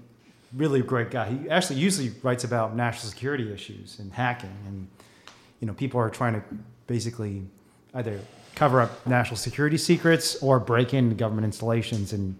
Really 0.55 0.83
great 0.83 1.11
guy. 1.11 1.31
He 1.31 1.49
actually 1.49 1.77
usually 1.77 2.12
writes 2.23 2.45
about 2.45 2.77
national 2.77 3.09
security 3.11 3.53
issues 3.53 3.99
and 3.99 4.12
hacking, 4.12 4.55
and 4.66 4.87
you 5.61 5.66
know 5.66 5.73
people 5.73 5.99
are 5.99 6.11
trying 6.11 6.35
to 6.35 6.43
basically 6.87 7.43
either 7.95 8.20
cover 8.55 8.81
up 8.81 9.07
national 9.07 9.37
security 9.37 9.79
secrets 9.79 10.37
or 10.43 10.61
break 10.61 10.93
into 10.93 11.15
government 11.15 11.45
installations 11.45 12.12
and 12.12 12.37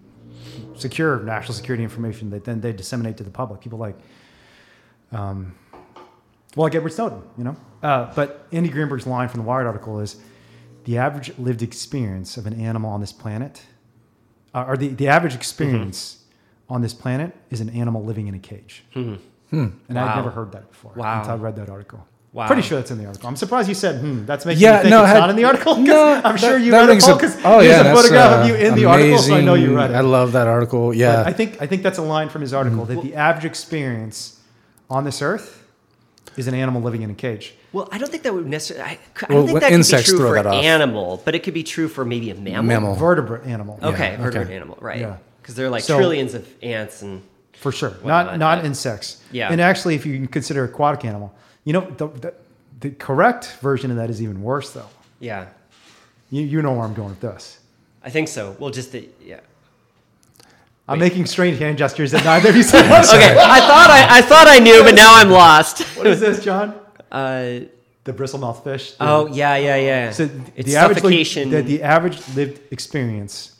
secure 0.75 1.19
national 1.23 1.53
security 1.53 1.83
information 1.83 2.29
that 2.29 2.43
then 2.43 2.61
they 2.61 2.71
disseminate 2.71 3.17
to 3.17 3.23
the 3.23 3.31
public. 3.31 3.61
People 3.61 3.79
like, 3.79 3.95
um, 5.11 5.55
well, 6.55 6.65
like 6.65 6.75
Edward 6.75 6.93
Snowden, 6.93 7.23
you 7.37 7.43
know. 7.43 7.55
Uh, 7.81 8.13
but 8.15 8.47
Andy 8.51 8.69
Greenberg's 8.69 9.07
line 9.07 9.27
from 9.27 9.41
the 9.41 9.45
Wired 9.45 9.65
article 9.65 9.99
is 9.99 10.17
the 10.85 10.97
average 10.97 11.37
lived 11.37 11.61
experience 11.61 12.37
of 12.37 12.45
an 12.45 12.59
animal 12.59 12.91
on 12.91 13.01
this 13.01 13.11
planet, 13.11 13.63
uh, 14.53 14.65
or 14.67 14.77
the, 14.77 14.89
the 14.89 15.07
average 15.07 15.35
experience 15.35 16.22
on 16.69 16.81
this 16.81 16.93
planet 16.93 17.35
is 17.49 17.61
an 17.61 17.69
animal 17.69 18.03
living 18.03 18.27
in 18.27 18.33
a 18.35 18.39
cage. 18.39 18.83
And 18.95 19.19
I'd 19.89 20.15
never 20.15 20.31
heard 20.31 20.51
that 20.53 20.69
before 20.69 20.93
Wow. 20.95 21.19
until 21.19 21.33
I 21.33 21.37
read 21.37 21.55
that 21.57 21.69
article. 21.69 22.05
Wow. 22.31 22.47
Pretty 22.47 22.63
sure 22.63 22.79
that's 22.79 22.89
in 22.89 22.97
the 22.97 23.05
article. 23.05 23.29
I'm 23.29 23.35
surprised 23.35 23.69
you 23.69 23.75
said, 23.75 24.01
hmm, 24.01 24.25
that's 24.25 24.43
making 24.43 24.63
Yeah, 24.63 24.77
me 24.77 24.81
think 24.83 24.89
no, 24.89 25.03
it's 25.03 25.11
had- 25.11 25.19
not 25.19 25.29
in 25.29 25.35
the 25.35 25.43
article. 25.43 25.75
'cause 25.75 25.83
No, 25.85 26.21
I'm 26.25 26.35
sure 26.37 26.53
that- 26.57 26.65
you 26.65 26.71
read 26.71 26.89
it, 26.89 26.99
Paul, 26.99 27.15
because 27.15 27.35
oh 27.45 27.59
there's 27.61 27.65
yeah, 27.67 27.91
a 27.91 27.95
photograph 27.95 28.31
uh, 28.31 28.41
of 28.41 28.47
you 28.47 28.55
in 28.55 28.73
the 28.73 28.85
article, 28.85 29.19
so 29.19 29.35
I 29.35 29.41
know 29.41 29.53
you 29.53 29.75
read 29.75 29.91
it. 29.91 29.95
I 29.95 29.99
love 29.99 30.31
that 30.31 30.47
article. 30.47 30.95
Yeah, 30.95 31.21
I 31.23 31.31
think 31.31 31.61
I 31.61 31.67
think 31.67 31.83
that's 31.83 31.99
a 31.99 32.01
line 32.01 32.29
from 32.29 32.41
his 32.41 32.51
article 32.51 32.85
that 32.85 33.03
the 33.03 33.13
average 33.13 33.45
experience 33.45 34.39
on 34.89 35.03
this 35.03 35.21
earth 35.21 35.63
is 36.35 36.47
an 36.47 36.55
animal 36.55 36.81
living 36.81 37.03
in 37.03 37.11
a 37.11 37.13
cage. 37.13 37.53
Well, 37.71 37.87
I 37.91 37.99
don't 37.99 38.09
think 38.09 38.23
that 38.23 38.33
would 38.33 38.47
necessarily. 38.47 38.83
I, 38.83 38.97
I 39.21 39.25
don't 39.27 39.45
think 39.45 39.53
when 39.53 39.61
that 39.61 39.69
could 39.71 39.97
be 39.97 40.03
true 40.03 40.17
for 40.17 40.33
that 40.33 40.47
off. 40.47 40.63
animal, 40.63 41.21
but 41.23 41.35
it 41.35 41.43
could 41.43 41.53
be 41.53 41.61
true 41.63 41.87
for 41.87 42.03
maybe 42.03 42.31
a 42.31 42.35
mammal. 42.35 42.63
Mammal. 42.63 42.95
Vertebrate 42.95 43.45
animal. 43.45 43.77
Okay, 43.83 44.11
Yeah, 44.13 44.17
vertebrate 44.17 44.47
okay. 44.47 44.55
animal, 44.55 44.77
right? 44.81 45.01
Yeah. 45.01 45.17
Because 45.43 45.55
there 45.55 45.67
are 45.67 45.69
like 45.69 45.83
So- 45.83 45.97
trillions 45.97 46.33
of 46.33 46.47
ants 46.63 47.01
and. 47.03 47.21
For 47.53 47.71
sure. 47.71 47.91
Whatnot, 47.91 48.25
Not 48.25 48.39
not 48.39 48.65
insects. 48.65 49.21
Yeah. 49.31 49.49
And 49.51 49.61
actually 49.61 49.95
if 49.95 50.05
you 50.05 50.27
consider 50.27 50.63
aquatic 50.65 51.05
animal, 51.05 51.33
you 51.65 51.71
know 51.73 51.81
the, 51.97 52.07
the 52.07 52.33
the 52.81 52.89
correct 52.91 53.55
version 53.61 53.91
of 53.91 53.97
that 53.97 54.09
is 54.09 54.21
even 54.21 54.41
worse 54.41 54.71
though. 54.71 54.89
Yeah, 55.19 55.45
You 56.29 56.41
you 56.43 56.61
know 56.61 56.73
where 56.73 56.81
I'm 56.83 56.93
going 56.95 57.09
with 57.09 57.21
this. 57.21 57.59
I 58.03 58.09
think 58.09 58.27
so. 58.27 58.55
Well, 58.59 58.69
just 58.71 58.91
the 58.91 59.07
yeah. 59.23 59.39
I'm 60.89 60.99
making 60.99 61.25
strange 61.27 61.57
hand 61.59 61.77
gestures 61.77 62.11
that 62.11 62.25
neither 62.25 62.49
of 62.49 62.55
you 62.57 62.63
said. 62.63 62.83
Okay, 63.15 63.31
I 63.39 63.59
thought 63.61 63.89
I, 63.89 64.17
I 64.17 64.21
thought 64.21 64.47
I 64.49 64.59
knew, 64.59 64.83
but 64.83 64.95
now 64.95 65.15
I'm 65.15 65.29
lost. 65.29 65.83
what 65.95 66.07
is 66.07 66.19
this, 66.19 66.43
Jon? 66.43 66.73
Uh, 67.11 67.59
The 68.05 68.11
bristlemouth 68.11 68.63
fish. 68.63 68.93
The- 68.93 69.07
oh 69.07 69.27
yeah, 69.27 69.55
yeah, 69.55 69.75
yeah. 69.77 70.11
So 70.11 70.27
it's 70.57 70.67
the 70.67 70.75
average, 70.77 70.97
suffocation. 70.97 71.49
the, 71.51 71.61
the 71.61 71.83
average 71.83 72.19
lived 72.35 72.59
experience 72.73 73.52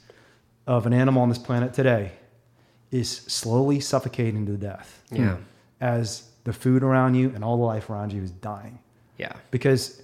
of 0.67 0.85
an 0.85 0.93
animal 0.93 1.21
on 1.21 1.29
this 1.29 1.37
planet 1.37 1.73
today 1.73 2.11
is 2.91 3.09
slowly 3.09 3.79
suffocating 3.79 4.45
to 4.45 4.53
death. 4.53 5.01
Yeah. 5.11 5.37
As 5.81 6.23
the 6.43 6.53
food 6.53 6.83
around 6.83 7.15
you 7.15 7.31
and 7.35 7.43
all 7.43 7.57
the 7.57 7.63
life 7.63 7.89
around 7.89 8.13
you 8.13 8.21
is 8.21 8.31
dying. 8.31 8.79
yeah. 9.17 9.33
Because 9.51 10.01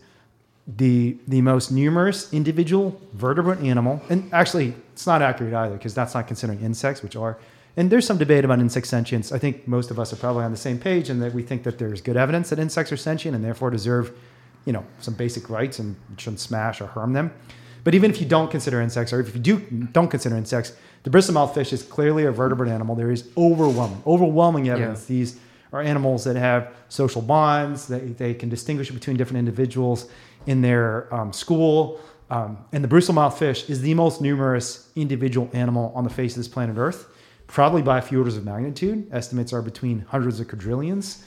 the 0.78 1.18
the 1.28 1.42
most 1.42 1.72
numerous 1.72 2.32
individual 2.32 3.00
vertebrate 3.14 3.60
animal, 3.62 4.02
and 4.10 4.32
actually 4.32 4.74
it's 4.94 5.08
not 5.08 5.22
accurate 5.22 5.54
either, 5.54 5.76
because 5.76 5.96
that's 5.96 6.14
not 6.14 6.28
considering 6.28 6.60
insects, 6.62 7.02
which 7.02 7.16
are. 7.16 7.38
And 7.78 7.90
there's 7.90 8.06
some 8.06 8.18
debate 8.18 8.46
about 8.46 8.60
insect 8.60 8.88
sentience. 8.88 9.32
I 9.32 9.40
think 9.40 9.68
most 9.68 9.90
of 9.90 10.00
us 10.00 10.12
are 10.12 10.18
probably 10.18 10.44
on 10.44 10.52
the 10.52 10.58
same 10.58 10.78
page, 10.78 11.10
and 11.10 11.22
that 11.24 11.34
we 11.34 11.42
think 11.44 11.64
that 11.64 11.80
there's 11.80 12.02
good 12.02 12.18
evidence 12.18 12.50
that 12.50 12.60
insects 12.60 12.92
are 12.92 12.98
sentient 12.98 13.36
and 13.36 13.44
therefore 13.44 13.70
deserve, 13.72 14.12
you 14.66 14.74
know, 14.74 14.86
some 15.00 15.14
basic 15.14 15.50
rights 15.50 15.80
and 15.80 15.96
shouldn't 16.18 16.40
smash 16.40 16.82
or 16.82 16.88
harm 16.88 17.14
them. 17.14 17.32
But 17.84 17.96
even 17.96 18.12
if 18.12 18.20
you 18.20 18.28
don't 18.28 18.52
consider 18.52 18.82
insects, 18.82 19.14
or 19.14 19.20
if 19.20 19.34
you 19.34 19.42
do 19.42 19.60
don't 19.92 20.10
consider 20.10 20.36
insects, 20.36 20.74
the 21.04 21.10
bristlemouth 21.10 21.54
fish 21.54 21.72
is 21.72 21.84
clearly 21.84 22.26
a 22.26 22.32
vertebrate 22.32 22.72
animal. 22.72 22.96
There 22.96 23.12
is 23.12 23.30
overwhelming, 23.38 24.04
overwhelming 24.06 24.70
evidence 24.70 25.06
these 25.06 25.40
are 25.72 25.82
animals 25.82 26.24
that 26.24 26.36
have 26.36 26.74
social 26.90 27.22
bonds. 27.22 27.88
They, 27.88 28.00
they 28.00 28.34
can 28.34 28.50
distinguish 28.50 28.92
between 28.92 29.18
different 29.18 29.40
individuals 29.40 30.10
in 30.46 30.62
their 30.62 31.14
um, 31.14 31.32
school. 31.32 32.00
Um, 32.30 32.58
and 32.72 32.84
the 32.84 32.88
bristlemouth 32.88 33.38
fish 33.38 33.70
is 33.70 33.82
the 33.82 33.94
most 33.94 34.22
numerous 34.22 34.90
individual 34.96 35.50
animal 35.54 35.92
on 35.96 36.04
the 36.04 36.10
face 36.10 36.34
of 36.34 36.38
this 36.38 36.48
planet 36.48 36.78
Earth, 36.78 37.08
probably 37.48 37.82
by 37.82 37.98
a 37.98 38.02
few 38.02 38.20
orders 38.20 38.38
of 38.38 38.46
magnitude. 38.46 39.08
Estimates 39.12 39.54
are 39.54 39.62
between 39.62 40.02
hundreds 40.02 40.40
of 40.40 40.48
quadrillions, 40.48 41.24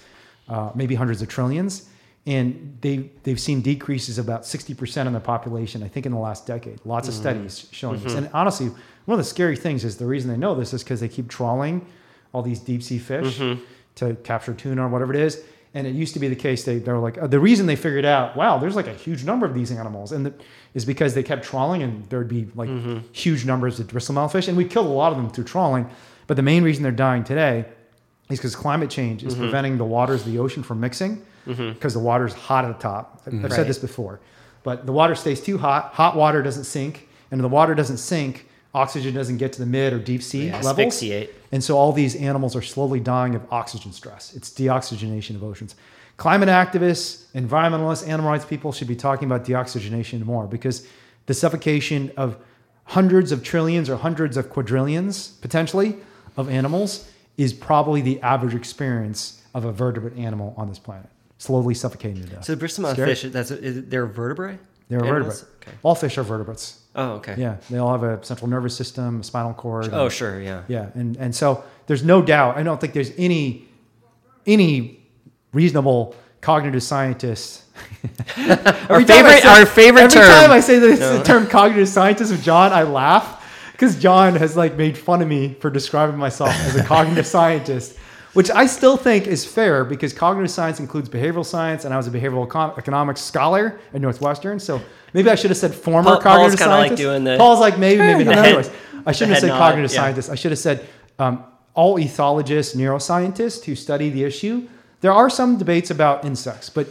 uh, 0.48 0.70
maybe 0.74 0.94
hundreds 0.94 1.22
of 1.22 1.28
trillions. 1.28 1.88
And 2.24 2.78
they, 2.80 3.10
they've 3.24 3.40
seen 3.40 3.62
decreases 3.62 4.18
about 4.18 4.42
60% 4.42 5.06
in 5.06 5.12
the 5.12 5.20
population, 5.20 5.82
I 5.82 5.88
think, 5.88 6.06
in 6.06 6.12
the 6.12 6.18
last 6.18 6.46
decade. 6.46 6.80
Lots 6.84 7.08
of 7.08 7.14
mm-hmm. 7.14 7.22
studies 7.22 7.66
showing 7.72 8.00
this. 8.00 8.12
Mm-hmm. 8.12 8.26
And 8.26 8.34
honestly, 8.34 8.66
one 8.66 9.18
of 9.18 9.18
the 9.18 9.28
scary 9.28 9.56
things 9.56 9.84
is 9.84 9.96
the 9.96 10.06
reason 10.06 10.30
they 10.30 10.36
know 10.36 10.54
this 10.54 10.72
is 10.72 10.84
because 10.84 11.00
they 11.00 11.08
keep 11.08 11.28
trawling 11.28 11.84
all 12.32 12.42
these 12.42 12.60
deep 12.60 12.82
sea 12.82 12.98
fish 12.98 13.38
mm-hmm. 13.38 13.60
to 13.96 14.14
capture 14.16 14.54
tuna 14.54 14.86
or 14.86 14.88
whatever 14.88 15.12
it 15.12 15.20
is. 15.20 15.42
And 15.74 15.86
it 15.86 15.94
used 15.94 16.14
to 16.14 16.20
be 16.20 16.28
the 16.28 16.36
case 16.36 16.64
they, 16.64 16.78
they 16.78 16.92
were 16.92 16.98
like, 16.98 17.18
uh, 17.18 17.26
the 17.26 17.40
reason 17.40 17.66
they 17.66 17.76
figured 17.76 18.04
out, 18.04 18.36
wow, 18.36 18.58
there's 18.58 18.76
like 18.76 18.86
a 18.86 18.94
huge 18.94 19.24
number 19.24 19.46
of 19.46 19.54
these 19.54 19.72
animals. 19.72 20.12
And 20.12 20.26
the, 20.26 20.34
is 20.74 20.84
because 20.84 21.14
they 21.14 21.22
kept 21.22 21.44
trawling 21.44 21.82
and 21.82 22.04
there'd 22.08 22.28
be 22.28 22.46
like 22.54 22.68
huge 23.12 23.44
numbers 23.44 23.80
of 23.80 23.88
bristlemouth 23.88 24.30
fish. 24.30 24.46
And 24.46 24.56
we 24.56 24.64
killed 24.64 24.86
a 24.86 24.90
lot 24.90 25.10
of 25.12 25.18
them 25.18 25.30
through 25.30 25.44
trawling. 25.44 25.88
But 26.28 26.36
the 26.36 26.42
main 26.42 26.62
reason 26.62 26.82
they're 26.82 26.92
dying 26.92 27.24
today 27.24 27.64
is 28.30 28.38
because 28.38 28.54
climate 28.54 28.90
change 28.90 29.24
is 29.24 29.34
preventing 29.34 29.78
the 29.78 29.84
waters 29.84 30.20
of 30.20 30.32
the 30.32 30.38
ocean 30.38 30.62
from 30.62 30.78
mixing 30.78 31.24
Mm-hmm. 31.46 31.72
because 31.72 31.92
the 31.94 31.98
water's 32.00 32.32
hot 32.34 32.64
at 32.64 32.76
the 32.76 32.82
top. 32.82 33.22
I've, 33.26 33.34
I've 33.34 33.42
Right. 33.44 33.52
said 33.52 33.66
this 33.66 33.78
before, 33.78 34.20
but 34.62 34.86
the 34.86 34.92
water 34.92 35.14
stays 35.14 35.40
too 35.40 35.58
hot. 35.58 35.92
Hot 35.94 36.16
water 36.16 36.42
doesn't 36.42 36.64
sink, 36.64 37.08
and 37.30 37.40
if 37.40 37.42
the 37.42 37.48
water 37.48 37.74
doesn't 37.74 37.96
sink, 37.98 38.46
oxygen 38.74 39.12
doesn't 39.14 39.36
get 39.38 39.52
to 39.54 39.58
the 39.58 39.66
mid 39.66 39.92
or 39.92 39.98
deep 39.98 40.22
sea 40.22 40.46
Yeah, 40.46 40.54
levels. 40.56 40.70
asphyxiate. 40.78 41.34
And 41.50 41.62
so 41.62 41.76
all 41.76 41.92
these 41.92 42.14
animals 42.16 42.54
are 42.56 42.62
slowly 42.62 43.00
dying 43.00 43.34
of 43.34 43.42
oxygen 43.50 43.92
stress. 43.92 44.34
It's 44.34 44.50
deoxygenation 44.50 45.34
of 45.34 45.42
oceans. 45.44 45.74
Climate 46.16 46.48
activists, 46.48 47.24
environmentalists, 47.34 48.06
animal 48.08 48.30
rights 48.30 48.44
people 48.44 48.70
should 48.72 48.88
be 48.88 48.94
talking 48.96 49.26
about 49.26 49.44
deoxygenation 49.44 50.24
more 50.24 50.46
because 50.46 50.86
the 51.26 51.34
suffocation 51.34 52.12
of 52.16 52.36
hundreds 52.84 53.32
of 53.32 53.42
trillions 53.42 53.90
or 53.90 53.96
hundreds 53.96 54.36
of 54.36 54.48
quadrillions 54.50 55.28
potentially 55.40 55.96
of 56.36 56.48
animals 56.48 57.08
is 57.36 57.52
probably 57.52 58.00
the 58.00 58.20
average 58.22 58.54
experience 58.54 59.42
of 59.54 59.64
a 59.64 59.72
vertebrate 59.72 60.16
animal 60.16 60.54
on 60.56 60.68
this 60.68 60.78
planet, 60.78 61.08
slowly 61.42 61.74
suffocating 61.74 62.22
to 62.22 62.28
death. 62.28 62.44
So 62.44 62.54
the 62.54 62.68
fish, 62.94 63.22
that's 63.22 63.50
is, 63.50 63.86
they're 63.86 64.06
vertebrae. 64.06 64.58
They're 64.88 65.04
Animals? 65.04 65.40
vertebrate. 65.40 65.68
Okay. 65.68 65.76
All 65.82 65.94
fish 65.94 66.16
are 66.18 66.22
vertebrates. 66.22 66.78
Oh, 66.94 67.12
okay. 67.14 67.34
Yeah, 67.38 67.56
they 67.70 67.78
all 67.78 67.90
have 67.92 68.02
a 68.04 68.24
central 68.24 68.48
nervous 68.48 68.76
system, 68.76 69.20
a 69.20 69.24
spinal 69.24 69.54
cord. 69.54 69.88
Oh, 69.92 70.04
and- 70.04 70.12
sure. 70.12 70.40
Yeah. 70.40 70.62
yeah, 70.68 70.90
and 70.94 71.16
and 71.16 71.34
so 71.34 71.64
there's 71.86 72.04
no 72.04 72.22
doubt. 72.22 72.56
I 72.58 72.62
don't 72.62 72.80
think 72.80 72.92
there's 72.92 73.12
any 73.18 73.66
any 74.46 75.00
reasonable 75.52 76.14
cognitive 76.40 76.82
scientist. 76.82 77.62
Our 78.36 78.42
Every 78.46 79.04
time 79.04 79.26
I 79.26 79.40
favorite, 79.40 79.42
say- 79.42 79.48
our 79.48 79.66
favorite 79.66 80.02
every 80.02 80.20
term. 80.20 80.28
time 80.30 80.50
I 80.50 80.60
say 80.60 80.78
this, 80.78 80.98
the 81.00 81.22
term 81.24 81.46
cognitive 81.46 81.88
scientist 81.88 82.30
with 82.30 82.42
Jon, 82.44 82.72
I 82.72 82.82
laugh 82.82 83.40
because 83.72 83.98
Jon 83.98 84.36
has 84.36 84.56
like 84.56 84.76
made 84.76 84.96
fun 84.98 85.22
of 85.22 85.28
me 85.28 85.54
for 85.54 85.70
describing 85.70 86.16
myself 86.18 86.50
as 86.50 86.76
a 86.76 86.84
cognitive 86.84 87.26
scientist, 87.36 87.96
which 88.34 88.50
I 88.50 88.66
still 88.66 88.96
think 88.96 89.26
is 89.26 89.44
fair 89.44 89.84
because 89.84 90.12
cognitive 90.12 90.50
science 90.50 90.80
includes 90.80 91.08
behavioral 91.08 91.44
science, 91.44 91.84
and 91.84 91.92
I 91.92 91.96
was 91.96 92.06
a 92.06 92.10
behavioral 92.10 92.46
econ- 92.48 92.76
economics 92.78 93.20
scholar 93.20 93.78
at 93.92 94.00
Northwestern. 94.00 94.58
So 94.58 94.80
maybe 95.12 95.30
I 95.30 95.34
should 95.34 95.50
have 95.50 95.58
said 95.58 95.74
former 95.74 96.12
Paul- 96.16 96.20
Paul's 96.20 96.54
cognitive 96.56 96.58
kinda 96.58 96.74
like 96.76 96.96
doing 96.96 97.24
the- 97.24 97.36
Paul's 97.36 97.60
like 97.60 97.78
maybe, 97.78 97.98
maybe 97.98 98.24
not. 98.24 98.36
head- 98.36 98.44
Anyways, 98.46 98.70
I 99.06 99.12
shouldn't 99.12 99.32
have 99.34 99.40
said 99.40 99.48
nod, 99.48 99.58
cognitive 99.58 99.92
yeah. 99.92 100.00
scientist. 100.00 100.30
I 100.30 100.34
should 100.34 100.52
have 100.52 100.58
said 100.58 100.86
um, 101.18 101.44
all 101.74 101.98
ethologists, 101.98 102.74
neuroscientists 102.74 103.64
who 103.64 103.74
study 103.74 104.08
the 104.10 104.24
issue. 104.24 104.66
There 105.02 105.12
are 105.12 105.28
some 105.28 105.58
debates 105.58 105.90
about 105.90 106.24
insects, 106.24 106.70
but 106.70 106.86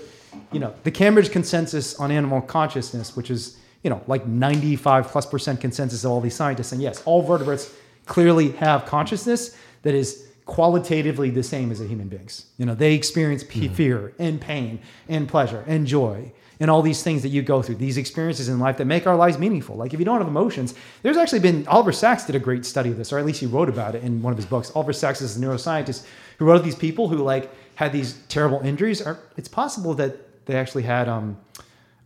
you 0.52 0.60
know, 0.60 0.74
the 0.84 0.92
Cambridge 0.92 1.32
consensus 1.32 1.96
on 1.96 2.12
animal 2.12 2.42
consciousness, 2.42 3.16
which 3.18 3.30
is, 3.32 3.58
you 3.84 3.90
know, 3.90 4.02
like 4.08 4.26
95 4.28 5.08
plus 5.08 5.26
percent 5.26 5.60
consensus 5.60 6.04
of 6.06 6.12
all 6.12 6.22
these 6.22 6.36
scientists 6.36 6.68
saying, 6.70 6.82
yes, 6.82 7.02
all 7.06 7.22
vertebrates 7.22 7.70
clearly 8.06 8.52
have 8.54 8.86
consciousness 8.86 9.56
that 9.84 9.94
is 9.94 10.28
qualitatively 10.46 11.30
the 11.30 11.44
same 11.44 11.72
as 11.72 11.80
the 11.80 11.88
human 11.88 12.08
beings. 12.08 12.46
You 12.58 12.66
know, 12.66 12.76
they 12.76 12.94
experience 12.94 13.44
p- 13.44 13.68
fear 13.68 14.14
and 14.20 14.42
pain 14.42 14.80
and 15.08 15.28
pleasure 15.28 15.64
and 15.68 15.88
joy 15.88 16.32
and 16.60 16.70
all 16.70 16.84
these 16.84 17.02
things 17.02 17.24
that 17.24 17.30
you 17.30 17.42
go 17.42 17.64
through, 17.64 17.76
these 17.76 17.98
experiences 17.98 18.48
in 18.48 18.60
life 18.60 18.78
that 18.78 18.86
make 18.86 19.08
our 19.08 19.16
lives 19.16 19.40
meaningful. 19.40 19.76
Like 19.76 19.96
if 19.96 20.00
you 20.00 20.06
don't 20.06 20.20
have 20.20 20.28
emotions, 20.28 20.76
there's 21.02 21.18
actually 21.18 21.40
been 21.40 21.68
Oliver 21.68 21.92
Sacks 21.92 22.26
did 22.26 22.36
a 22.36 22.40
great 22.40 22.66
study 22.66 22.92
of 22.92 22.98
this, 22.98 23.12
or 23.12 23.18
at 23.18 23.26
least 23.26 23.40
he 23.40 23.48
wrote 23.48 23.68
about 23.68 23.96
it 23.96 24.04
in 24.04 24.22
one 24.22 24.32
of 24.32 24.38
his 24.38 24.46
books. 24.46 24.72
Oliver 24.76 24.94
Sacks 24.94 25.22
is 25.22 25.36
a 25.36 25.40
neuroscientist 25.40 26.06
who 26.38 26.46
wrote 26.46 26.58
of 26.58 26.64
these 26.64 26.76
people 26.76 27.08
who 27.08 27.18
like 27.18 27.52
had 27.76 27.92
these 27.92 28.14
terrible 28.30 28.60
injuries. 28.62 29.02
Or 29.02 29.20
it's 29.38 29.48
possible 29.48 29.96
that 29.96 30.46
they 30.46 30.56
actually 30.56 30.84
had 30.84 31.10
um, 31.10 31.36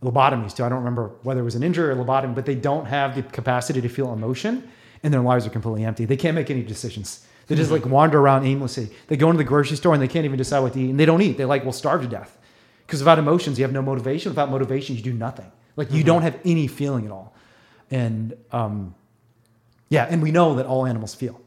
lobotomies 0.02 0.56
too. 0.56 0.64
I 0.64 0.70
don't 0.70 0.78
remember 0.78 1.10
whether 1.22 1.40
it 1.40 1.44
was 1.44 1.54
an 1.54 1.62
injury 1.62 1.88
or 1.88 1.92
a 1.92 2.04
lobotomy, 2.04 2.34
but 2.34 2.46
they 2.46 2.54
don't 2.54 2.86
have 2.86 3.14
the 3.14 3.22
capacity 3.24 3.82
to 3.82 3.88
feel 3.90 4.12
emotion, 4.12 4.66
and 5.02 5.12
their 5.12 5.20
lives 5.20 5.46
are 5.46 5.50
completely 5.50 5.84
empty. 5.84 6.06
They 6.06 6.16
can't 6.16 6.34
make 6.34 6.50
any 6.50 6.62
decisions. 6.62 7.25
They 7.48 7.54
just 7.54 7.70
like 7.70 7.86
wander 7.86 8.18
around 8.18 8.44
aimlessly. 8.44 8.90
They 9.06 9.16
go 9.16 9.28
into 9.30 9.38
the 9.38 9.44
grocery 9.44 9.76
store 9.76 9.94
and 9.94 10.02
they 10.02 10.08
can't 10.08 10.24
even 10.24 10.36
decide 10.38 10.60
what 10.60 10.72
to 10.72 10.80
eat, 10.80 10.90
and 10.90 10.98
they 10.98 11.06
don't 11.06 11.22
eat. 11.22 11.36
They 11.38 11.44
like 11.44 11.64
will 11.64 11.72
starve 11.72 12.02
to 12.02 12.08
death 12.08 12.36
because 12.86 13.00
without 13.00 13.18
emotions, 13.18 13.58
you 13.58 13.64
have 13.64 13.72
no 13.72 13.82
motivation. 13.82 14.30
Without 14.32 14.50
motivation, 14.50 14.96
you 14.96 15.02
do 15.02 15.12
nothing. 15.12 15.50
Like 15.76 15.92
you 15.92 16.02
don't 16.02 16.22
have 16.22 16.38
any 16.44 16.66
feeling 16.66 17.04
at 17.06 17.12
all. 17.12 17.34
And 17.90 18.34
um, 18.50 18.94
yeah, 19.90 20.06
and 20.10 20.22
we 20.22 20.32
know 20.32 20.56
that 20.56 20.66
all 20.66 20.86
animals 20.86 21.14
feel, 21.14 21.40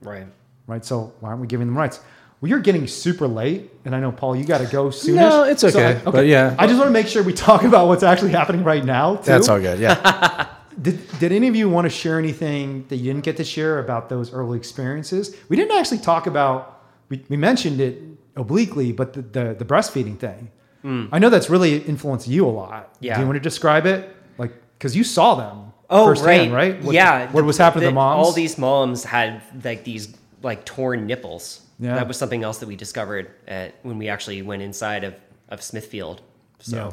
Right. 0.00 0.26
right? 0.66 0.84
So 0.84 1.12
why 1.20 1.28
aren't 1.30 1.40
we 1.42 1.46
giving 1.46 1.66
them 1.66 1.76
rights? 1.76 2.00
Well, 2.40 2.48
you're 2.48 2.60
getting 2.60 2.86
super 2.88 3.28
late, 3.28 3.70
and 3.84 3.94
I 3.94 4.00
know 4.00 4.10
Paul, 4.10 4.34
you 4.34 4.44
got 4.44 4.58
to 4.58 4.66
go 4.66 4.90
soon. 4.90 5.14
No, 5.16 5.44
it's 5.44 5.62
okay, 5.62 6.00
but 6.04 6.26
yeah. 6.26 6.56
I 6.58 6.66
just 6.66 6.78
want 6.78 6.88
to 6.88 6.92
make 6.92 7.06
sure 7.06 7.22
we 7.22 7.32
talk 7.34 7.62
about 7.70 7.86
what's 7.88 8.02
actually 8.02 8.32
happening 8.32 8.64
right 8.64 8.84
now. 8.84 9.16
Too. 9.16 9.22
That's 9.24 9.48
all 9.48 9.60
good. 9.60 9.78
Yeah. 9.78 10.48
Did, 10.80 11.00
did 11.18 11.32
any 11.32 11.48
of 11.48 11.56
you 11.56 11.68
want 11.68 11.84
to 11.84 11.90
share 11.90 12.18
anything 12.18 12.86
that 12.88 12.96
you 12.96 13.12
didn't 13.12 13.24
get 13.24 13.36
to 13.36 13.44
share 13.44 13.78
about 13.78 14.08
those 14.08 14.32
early 14.32 14.56
experiences? 14.58 15.36
We 15.48 15.56
didn't 15.56 15.76
actually 15.78 15.98
talk 15.98 16.26
about, 16.26 16.82
we, 17.08 17.24
we 17.28 17.36
mentioned 17.36 17.80
it 17.80 18.02
obliquely, 18.36 18.92
but 18.92 19.12
the, 19.12 19.22
the, 19.22 19.54
the 19.58 19.64
breastfeeding 19.64 20.18
thing. 20.18 20.50
Hmm. 20.82 21.06
I 21.12 21.18
know 21.18 21.28
that's 21.30 21.50
really 21.50 21.78
influenced 21.78 22.26
you 22.26 22.46
a 22.46 22.50
lot. 22.50 22.94
Yeah. 23.00 23.14
Do 23.14 23.20
you 23.20 23.26
want 23.26 23.36
to 23.36 23.40
describe 23.40 23.86
it? 23.86 24.14
Like, 24.38 24.52
because 24.78 24.96
you 24.96 25.04
saw 25.04 25.34
them 25.34 25.72
Oh, 25.90 26.06
firsthand, 26.06 26.52
right. 26.54 26.72
right? 26.74 26.82
What, 26.82 26.94
yeah. 26.94 27.30
What 27.32 27.44
was 27.44 27.58
happening 27.58 27.82
to 27.82 27.86
the 27.88 27.92
moms? 27.92 28.26
All 28.26 28.32
these 28.32 28.56
moms 28.56 29.04
had 29.04 29.42
like 29.62 29.84
these 29.84 30.16
like 30.42 30.64
torn 30.64 31.06
nipples. 31.06 31.60
Yeah. 31.78 31.96
That 31.96 32.08
was 32.08 32.16
something 32.16 32.42
else 32.42 32.58
that 32.58 32.66
we 32.66 32.76
discovered 32.76 33.30
at, 33.46 33.74
when 33.82 33.98
we 33.98 34.08
actually 34.08 34.40
went 34.40 34.62
inside 34.62 35.04
of, 35.04 35.14
of 35.50 35.62
Smithfield. 35.62 36.22
So, 36.60 36.76
Yeah. 36.76 36.90